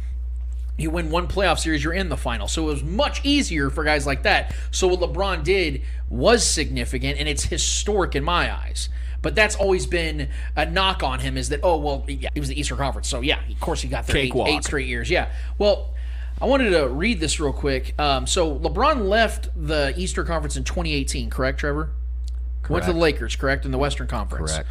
You 0.78 0.90
win 0.90 1.12
one 1.12 1.28
playoff 1.28 1.60
series, 1.60 1.84
you're 1.84 1.94
in 1.94 2.10
the 2.10 2.18
final. 2.18 2.48
So 2.48 2.64
it 2.64 2.66
was 2.66 2.84
much 2.84 3.24
easier 3.24 3.70
for 3.70 3.84
guys 3.84 4.08
like 4.08 4.24
that. 4.24 4.56
So 4.72 4.88
what 4.88 5.00
LeBron 5.02 5.44
did 5.44 5.84
was 6.10 6.44
significant, 6.50 7.20
and 7.20 7.30
it's 7.30 7.44
historic 7.44 8.16
in 8.16 8.24
my 8.24 8.52
eyes. 8.52 8.90
But 9.24 9.34
that's 9.34 9.56
always 9.56 9.88
been 9.88 10.30
a 10.56 10.68
knock 10.68 11.02
on 11.02 11.20
him 11.20 11.38
is 11.38 11.50
that 11.50 11.62
oh 11.64 11.78
well 11.78 12.06
yeah 12.08 12.30
he 12.34 12.40
was 12.40 12.50
the 12.50 12.60
Eastern 12.60 12.78
Conference 12.78 13.08
so 13.08 13.22
yeah 13.22 13.40
of 13.50 13.60
course 13.60 13.82
he 13.82 13.88
got 13.88 14.06
there 14.06 14.18
eight, 14.18 14.36
eight 14.36 14.64
straight 14.64 14.86
years 14.86 15.10
yeah 15.10 15.30
well 15.58 15.90
I 16.40 16.46
wanted 16.46 16.70
to 16.72 16.88
read 16.88 17.20
this 17.20 17.40
real 17.40 17.54
quick 17.54 18.00
um, 18.00 18.28
so 18.28 18.60
LeBron 18.60 19.08
left 19.08 19.50
the 19.56 19.94
Eastern 19.98 20.28
Conference 20.28 20.56
in 20.56 20.64
2018 20.64 21.32
correct 21.32 21.60
Trevor 21.60 21.90
Correct. 22.62 22.70
went 22.70 22.86
to 22.86 22.94
the 22.94 23.00
Lakers 23.00 23.36
correct 23.36 23.66
in 23.66 23.72
the 23.72 23.78
Western 23.80 24.08
Conference 24.08 24.52
Correct. 24.52 24.70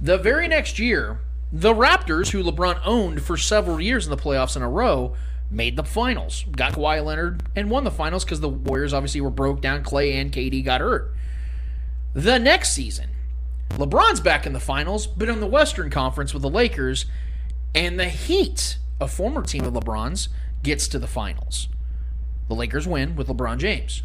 the 0.00 0.18
very 0.18 0.46
next 0.46 0.78
year, 0.78 1.18
the 1.52 1.72
Raptors, 1.72 2.30
who 2.30 2.42
LeBron 2.42 2.80
owned 2.84 3.22
for 3.22 3.36
several 3.36 3.80
years 3.80 4.04
in 4.04 4.10
the 4.10 4.16
playoffs 4.16 4.56
in 4.56 4.62
a 4.62 4.68
row, 4.68 5.14
made 5.50 5.76
the 5.76 5.84
finals. 5.84 6.44
Got 6.50 6.72
Kawhi 6.72 7.04
Leonard 7.04 7.42
and 7.54 7.70
won 7.70 7.84
the 7.84 7.90
finals 7.90 8.24
because 8.24 8.40
the 8.40 8.48
Warriors 8.48 8.92
obviously 8.92 9.20
were 9.20 9.30
broke 9.30 9.60
down. 9.60 9.84
Klay 9.84 10.14
and 10.14 10.32
KD 10.32 10.64
got 10.64 10.80
hurt. 10.80 11.14
The 12.14 12.38
next 12.38 12.72
season, 12.72 13.10
LeBron's 13.70 14.20
back 14.20 14.46
in 14.46 14.52
the 14.52 14.60
finals, 14.60 15.06
but 15.06 15.28
in 15.28 15.40
the 15.40 15.46
Western 15.46 15.90
Conference 15.90 16.32
with 16.32 16.42
the 16.42 16.50
Lakers, 16.50 17.06
and 17.74 18.00
the 18.00 18.08
Heat, 18.08 18.78
a 19.00 19.08
former 19.08 19.42
team 19.42 19.64
of 19.64 19.74
LeBron's, 19.74 20.28
gets 20.62 20.88
to 20.88 20.98
the 20.98 21.06
finals. 21.06 21.68
The 22.48 22.54
Lakers 22.54 22.88
win 22.88 23.16
with 23.16 23.28
LeBron 23.28 23.58
James. 23.58 24.02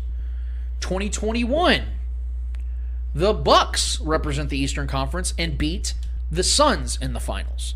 2021, 0.81 1.83
the 3.13 3.33
Bucks 3.33 3.99
represent 4.01 4.49
the 4.49 4.57
Eastern 4.57 4.87
Conference 4.87 5.33
and 5.37 5.57
beat 5.57 5.93
the 6.31 6.43
Suns 6.43 6.97
in 7.01 7.13
the 7.13 7.19
finals. 7.19 7.75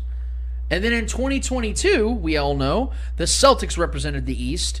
And 0.68 0.82
then 0.82 0.92
in 0.92 1.06
2022, 1.06 2.10
we 2.10 2.36
all 2.36 2.56
know 2.56 2.92
the 3.16 3.24
Celtics 3.24 3.78
represented 3.78 4.26
the 4.26 4.42
East, 4.42 4.80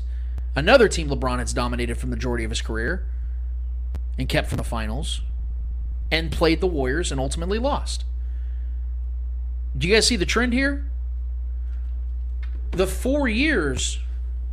another 0.54 0.88
team 0.88 1.08
LeBron 1.08 1.38
has 1.38 1.52
dominated 1.52 1.96
for 1.96 2.06
the 2.06 2.10
majority 2.10 2.44
of 2.44 2.50
his 2.50 2.60
career 2.60 3.06
and 4.18 4.28
kept 4.28 4.48
from 4.48 4.56
the 4.56 4.64
finals, 4.64 5.20
and 6.10 6.32
played 6.32 6.60
the 6.60 6.66
Warriors 6.66 7.10
and 7.10 7.20
ultimately 7.20 7.58
lost. 7.58 8.04
Do 9.76 9.86
you 9.86 9.94
guys 9.94 10.06
see 10.06 10.16
the 10.16 10.26
trend 10.26 10.52
here? 10.52 10.86
The 12.70 12.86
four 12.86 13.28
years 13.28 13.98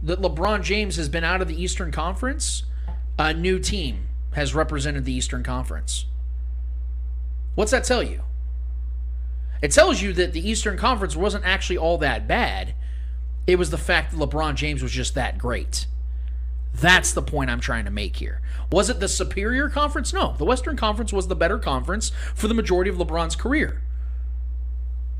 that 0.01 0.21
LeBron 0.21 0.63
James 0.63 0.97
has 0.97 1.09
been 1.09 1.23
out 1.23 1.41
of 1.41 1.47
the 1.47 1.61
Eastern 1.61 1.91
Conference, 1.91 2.63
a 3.17 3.33
new 3.33 3.59
team 3.59 4.07
has 4.33 4.53
represented 4.53 5.05
the 5.05 5.13
Eastern 5.13 5.43
Conference. 5.43 6.05
What's 7.55 7.71
that 7.71 7.83
tell 7.83 8.03
you? 8.03 8.21
It 9.61 9.71
tells 9.71 10.01
you 10.01 10.11
that 10.13 10.33
the 10.33 10.49
Eastern 10.49 10.77
Conference 10.77 11.15
wasn't 11.15 11.45
actually 11.45 11.77
all 11.77 11.97
that 11.99 12.27
bad. 12.27 12.73
It 13.47 13.57
was 13.57 13.69
the 13.69 13.77
fact 13.77 14.11
that 14.11 14.17
LeBron 14.17 14.55
James 14.55 14.81
was 14.81 14.91
just 14.91 15.15
that 15.15 15.37
great. 15.37 15.85
That's 16.73 17.13
the 17.13 17.21
point 17.21 17.49
I'm 17.49 17.59
trying 17.59 17.85
to 17.85 17.91
make 17.91 18.15
here. 18.17 18.41
Was 18.71 18.89
it 18.89 18.99
the 18.99 19.07
superior 19.07 19.69
conference? 19.69 20.11
No. 20.11 20.35
The 20.37 20.45
Western 20.45 20.75
Conference 20.75 21.13
was 21.13 21.27
the 21.27 21.35
better 21.35 21.59
conference 21.59 22.11
for 22.33 22.47
the 22.47 22.53
majority 22.53 22.89
of 22.89 22.97
LeBron's 22.97 23.35
career. 23.35 23.81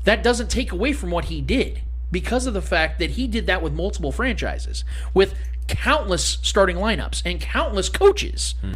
That 0.04 0.22
doesn't 0.22 0.50
take 0.50 0.72
away 0.72 0.92
from 0.92 1.10
what 1.10 1.26
he 1.26 1.40
did 1.40 1.82
because 2.10 2.46
of 2.46 2.54
the 2.54 2.62
fact 2.62 2.98
that 2.98 3.10
he 3.10 3.26
did 3.26 3.46
that 3.46 3.62
with 3.62 3.72
multiple 3.72 4.12
franchises, 4.12 4.84
with 5.14 5.34
countless 5.66 6.38
starting 6.42 6.76
lineups 6.76 7.22
and 7.24 7.40
countless 7.40 7.88
coaches. 7.88 8.54
Hmm. 8.60 8.72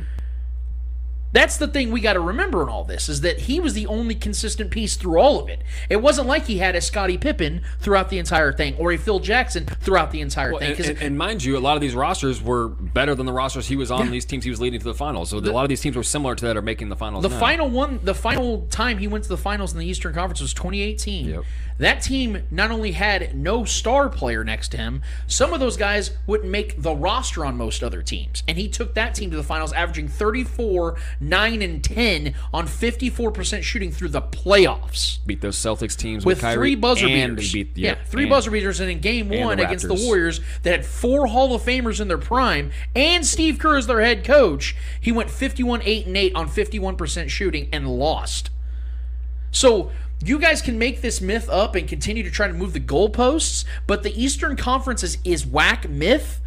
That's 1.32 1.56
the 1.58 1.68
thing 1.68 1.90
we 1.90 2.00
got 2.00 2.14
to 2.14 2.20
remember 2.20 2.62
in 2.62 2.68
all 2.68 2.84
this 2.84 3.08
is 3.08 3.20
that 3.20 3.40
he 3.40 3.60
was 3.60 3.74
the 3.74 3.86
only 3.86 4.14
consistent 4.14 4.70
piece 4.70 4.96
through 4.96 5.20
all 5.20 5.40
of 5.40 5.48
it. 5.48 5.62
It 5.90 5.96
wasn't 5.96 6.26
like 6.26 6.46
he 6.46 6.58
had 6.58 6.74
a 6.74 6.80
Scottie 6.80 7.18
Pippen 7.18 7.62
throughout 7.80 8.08
the 8.08 8.18
entire 8.18 8.52
thing 8.52 8.74
or 8.76 8.92
a 8.92 8.96
Phil 8.96 9.20
Jackson 9.20 9.66
throughout 9.66 10.10
the 10.10 10.20
entire 10.20 10.52
Well, 10.52 10.60
thing. 10.60 10.76
and, 10.76 10.86
and, 10.86 10.98
and 11.02 11.18
mind 11.18 11.44
you, 11.44 11.56
a 11.56 11.60
lot 11.60 11.76
of 11.76 11.80
these 11.80 11.94
rosters 11.94 12.42
were 12.42 12.68
better 12.68 13.14
than 13.14 13.26
the 13.26 13.32
rosters 13.32 13.68
he 13.68 13.76
was 13.76 13.90
on. 13.90 14.10
These 14.10 14.24
teams 14.24 14.44
he 14.44 14.50
was 14.50 14.60
leading 14.60 14.80
to 14.80 14.84
the 14.84 14.94
finals. 14.94 15.30
So 15.30 15.38
a 15.38 15.40
lot 15.40 15.64
of 15.64 15.68
these 15.68 15.80
teams 15.80 15.96
were 15.96 16.02
similar 16.02 16.34
to 16.34 16.46
that 16.46 16.56
are 16.56 16.62
making 16.62 16.88
the 16.88 16.96
finals. 16.96 17.22
The 17.22 17.28
now. 17.28 17.38
final 17.38 17.68
one, 17.68 18.00
the 18.02 18.14
final 18.14 18.66
time 18.70 18.98
he 18.98 19.06
went 19.06 19.24
to 19.24 19.28
the 19.28 19.36
finals 19.36 19.72
in 19.72 19.78
the 19.78 19.86
Eastern 19.86 20.14
Conference 20.14 20.40
was 20.40 20.54
2018. 20.54 21.28
Yep. 21.28 21.44
That 21.78 22.02
team 22.02 22.42
not 22.50 22.72
only 22.72 22.92
had 22.92 23.36
no 23.36 23.64
star 23.64 24.08
player 24.08 24.42
next 24.42 24.70
to 24.70 24.76
him, 24.76 25.02
some 25.28 25.52
of 25.52 25.60
those 25.60 25.76
guys 25.76 26.10
wouldn't 26.26 26.50
make 26.50 26.82
the 26.82 26.94
roster 26.94 27.44
on 27.44 27.56
most 27.56 27.84
other 27.84 28.02
teams. 28.02 28.42
And 28.48 28.58
he 28.58 28.68
took 28.68 28.94
that 28.94 29.14
team 29.14 29.30
to 29.30 29.36
the 29.36 29.44
finals, 29.44 29.72
averaging 29.72 30.08
34, 30.08 30.96
9, 31.20 31.62
and 31.62 31.82
10 31.82 32.34
on 32.52 32.66
54% 32.66 33.62
shooting 33.62 33.90
through 33.90 34.08
the 34.08 34.22
playoffs. 34.22 35.18
beat 35.26 35.40
those 35.40 35.56
Celtics 35.56 35.96
teams 35.96 36.24
With 36.24 36.42
with, 36.42 36.52
three 36.54 36.74
buzzer 36.74 37.06
beaters. 37.06 37.52
Beat, 37.52 37.76
yeah, 37.76 37.90
yep, 37.90 38.06
three 38.06 38.24
and- 38.24 38.30
buzzer 38.30 38.50
beaters. 38.50 38.80
And 38.80 38.90
in 38.90 39.00
game 39.00 39.32
and 39.32 39.44
one 39.44 39.56
the 39.58 39.66
against 39.66 39.88
the 39.88 39.94
Warriors 39.94 40.40
that 40.62 40.70
had 40.70 40.86
four 40.86 41.26
Hall 41.26 41.54
of 41.54 41.62
Famers 41.62 42.00
in 42.00 42.08
their 42.08 42.18
prime 42.18 42.70
and 42.94 43.26
Steve 43.26 43.58
Kerr 43.58 43.76
as 43.76 43.86
their 43.86 44.00
head 44.00 44.24
coach, 44.24 44.76
he 45.00 45.12
went 45.12 45.30
51, 45.30 45.82
8, 45.82 46.06
and 46.06 46.16
8 46.16 46.34
on 46.34 46.48
51% 46.48 47.28
shooting 47.28 47.68
and 47.72 47.88
lost. 47.88 48.50
So 49.50 49.90
you 50.24 50.38
guys 50.38 50.62
can 50.62 50.78
make 50.78 51.00
this 51.00 51.20
myth 51.20 51.48
up 51.48 51.74
and 51.74 51.88
continue 51.88 52.22
to 52.22 52.30
try 52.30 52.48
to 52.48 52.52
move 52.54 52.72
the 52.72 52.80
goalposts, 52.80 53.64
but 53.86 54.02
the 54.02 54.20
Eastern 54.20 54.56
Conference 54.56 55.02
is, 55.02 55.18
is 55.24 55.46
whack 55.46 55.88
myth 55.88 56.40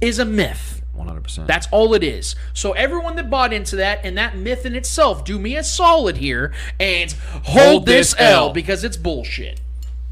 is 0.00 0.18
a 0.18 0.24
myth. 0.24 0.82
100%. 1.00 1.46
That's 1.46 1.66
all 1.70 1.94
it 1.94 2.02
is. 2.02 2.36
So 2.52 2.72
everyone 2.72 3.16
that 3.16 3.30
bought 3.30 3.52
into 3.52 3.76
that 3.76 4.00
and 4.04 4.16
that 4.18 4.36
myth 4.36 4.66
in 4.66 4.74
itself, 4.74 5.24
do 5.24 5.38
me 5.38 5.56
a 5.56 5.64
solid 5.64 6.18
here 6.18 6.52
and 6.78 7.12
hold, 7.12 7.44
Hold 7.44 7.86
this 7.86 8.12
this 8.12 8.20
L 8.20 8.46
L. 8.48 8.52
because 8.52 8.84
it's 8.84 8.96
bullshit. 8.96 9.60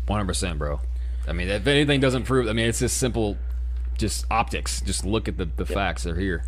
100%, 0.06 0.58
bro. 0.58 0.80
I 1.26 1.32
mean, 1.32 1.48
if 1.48 1.66
anything 1.66 2.00
doesn't 2.00 2.24
prove, 2.24 2.48
I 2.48 2.52
mean, 2.52 2.68
it's 2.68 2.78
just 2.78 2.96
simple, 2.96 3.36
just 3.98 4.24
optics. 4.30 4.80
Just 4.80 5.04
look 5.04 5.28
at 5.28 5.36
the, 5.36 5.44
the 5.44 5.66
facts. 5.66 6.04
They're 6.04 6.16
here. 6.16 6.44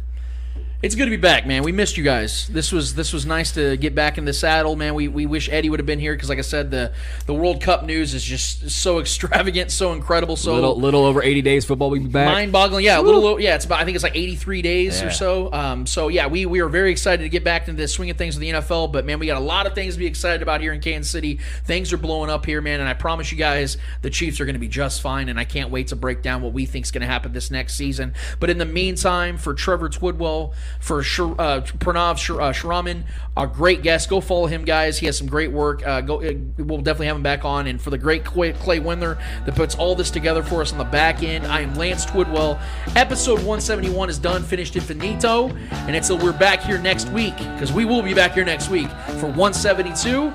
It's 0.83 0.95
good 0.95 1.05
to 1.05 1.11
be 1.11 1.19
back, 1.19 1.47
man. 1.47 1.63
We 1.63 1.73
missed 1.73 1.99
you 1.99 2.05
guys. 2.05 2.49
This 2.49 2.73
was 2.73 2.95
this 2.95 3.13
was 3.13 3.27
nice 3.27 3.53
to 3.53 3.77
get 3.77 3.95
back 3.95 4.17
in 4.17 4.25
the 4.25 4.33
saddle, 4.33 4.77
man. 4.77 4.95
We, 4.95 5.09
we 5.09 5.27
wish 5.27 5.51
Eddie 5.51 5.69
would 5.69 5.79
have 5.79 5.85
been 5.85 5.99
here 5.99 6.15
because, 6.15 6.31
like 6.31 6.39
I 6.39 6.43
said, 6.43 6.71
the 6.71 6.93
the 7.27 7.35
World 7.35 7.61
Cup 7.61 7.85
news 7.85 8.15
is 8.15 8.25
just 8.25 8.71
so 8.71 8.99
extravagant, 9.01 9.73
so 9.73 9.93
incredible, 9.93 10.37
so 10.37 10.55
little, 10.55 10.81
little 10.81 11.05
over 11.05 11.23
80 11.23 11.43
days 11.43 11.67
football, 11.67 11.91
we 11.91 11.99
be 11.99 12.09
back. 12.09 12.29
mind-boggling. 12.29 12.83
Yeah, 12.83 12.99
a 12.99 13.03
little. 13.03 13.39
Yeah, 13.39 13.57
it's 13.57 13.67
about. 13.67 13.81
I 13.81 13.85
think 13.85 13.95
it's 13.95 14.03
like 14.03 14.17
83 14.17 14.63
days 14.63 15.03
or 15.03 15.11
so. 15.11 15.53
Um, 15.53 15.87
so 15.87 16.09
yeah, 16.09 16.29
we 16.29 16.47
we 16.47 16.61
are 16.61 16.69
very 16.71 16.91
excited 16.91 17.25
to 17.25 17.29
get 17.29 17.45
back 17.45 17.69
into 17.69 17.79
the 17.79 17.87
swing 17.87 18.09
of 18.09 18.17
things 18.17 18.37
with 18.37 18.41
the 18.41 18.51
NFL. 18.51 18.91
But 18.91 19.05
man, 19.05 19.19
we 19.19 19.27
got 19.27 19.37
a 19.37 19.45
lot 19.45 19.67
of 19.67 19.75
things 19.75 19.95
to 19.95 19.99
be 19.99 20.07
excited 20.07 20.41
about 20.41 20.63
here 20.63 20.73
in 20.73 20.81
Kansas 20.81 21.13
City. 21.13 21.41
Things 21.67 21.93
are 21.93 21.99
blowing 21.99 22.31
up 22.31 22.47
here, 22.47 22.63
man, 22.63 22.81
and 22.81 22.89
I 22.89 22.95
promise 22.95 23.31
you 23.31 23.37
guys, 23.37 23.77
the 24.01 24.09
Chiefs 24.09 24.41
are 24.41 24.47
going 24.47 24.55
to 24.55 24.61
be 24.61 24.69
just 24.69 25.03
fine. 25.03 25.29
And 25.29 25.39
I 25.39 25.45
can't 25.45 25.71
wait 25.71 25.89
to 25.89 25.97
break 25.97 26.23
down 26.23 26.41
what 26.41 26.55
we 26.55 26.65
think 26.65 26.87
is 26.87 26.91
going 26.91 27.03
to 27.03 27.07
happen 27.07 27.35
this 27.35 27.51
next 27.51 27.75
season. 27.75 28.15
But 28.39 28.49
in 28.49 28.57
the 28.57 28.65
meantime, 28.65 29.37
for 29.37 29.53
Trevor 29.53 29.91
Twidwell, 29.91 30.55
for 30.79 31.03
Shir, 31.03 31.33
uh, 31.39 31.61
Pranav 31.79 32.19
Shir, 32.19 32.41
uh, 32.41 32.53
Shraman, 32.53 33.03
a 33.37 33.47
great 33.47 33.83
guest. 33.83 34.09
Go 34.09 34.21
follow 34.21 34.47
him, 34.47 34.65
guys. 34.65 34.99
He 34.99 35.07
has 35.07 35.17
some 35.19 35.27
great 35.27 35.51
work. 35.51 35.87
Uh, 35.87 36.01
go. 36.01 36.23
uh, 36.23 36.33
We'll 36.59 36.79
definitely 36.79 37.07
have 37.07 37.17
him 37.17 37.23
back 37.23 37.45
on. 37.45 37.67
And 37.67 37.81
for 37.81 37.91
the 37.91 37.99
great 37.99 38.25
Clay, 38.25 38.53
Clay 38.53 38.81
Windler 38.81 39.19
that 39.47 39.55
puts 39.55 39.75
all 39.75 39.95
this 39.95 40.11
together 40.11 40.43
for 40.43 40.61
us 40.63 40.73
on 40.73 40.79
the 40.79 40.85
back 40.85 41.23
end, 41.23 41.47
I 41.47 41.61
am 41.61 41.75
Lance 41.75 42.07
Twidwell. 42.07 42.61
Episode 42.97 43.37
171 43.39 44.09
is 44.11 44.19
done, 44.19 44.43
finished 44.43 44.77
in 44.77 44.83
finito, 44.83 45.49
and 45.71 45.97
until 45.97 46.19
we're 46.19 46.33
back 46.33 46.63
here 46.63 46.79
next 46.79 47.09
week, 47.11 47.37
because 47.37 47.73
we 47.73 47.85
will 47.85 48.03
be 48.03 48.15
back 48.15 48.33
here 48.35 48.45
next 48.45 48.69
week 48.69 48.89
for 49.19 49.27
172. 49.33 50.33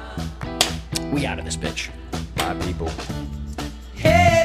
We 1.11 1.25
out 1.25 1.39
of 1.39 1.45
this 1.45 1.55
bitch. 1.57 1.89
Bye, 2.35 2.53
people. 2.65 2.89
Hey, 3.95 4.44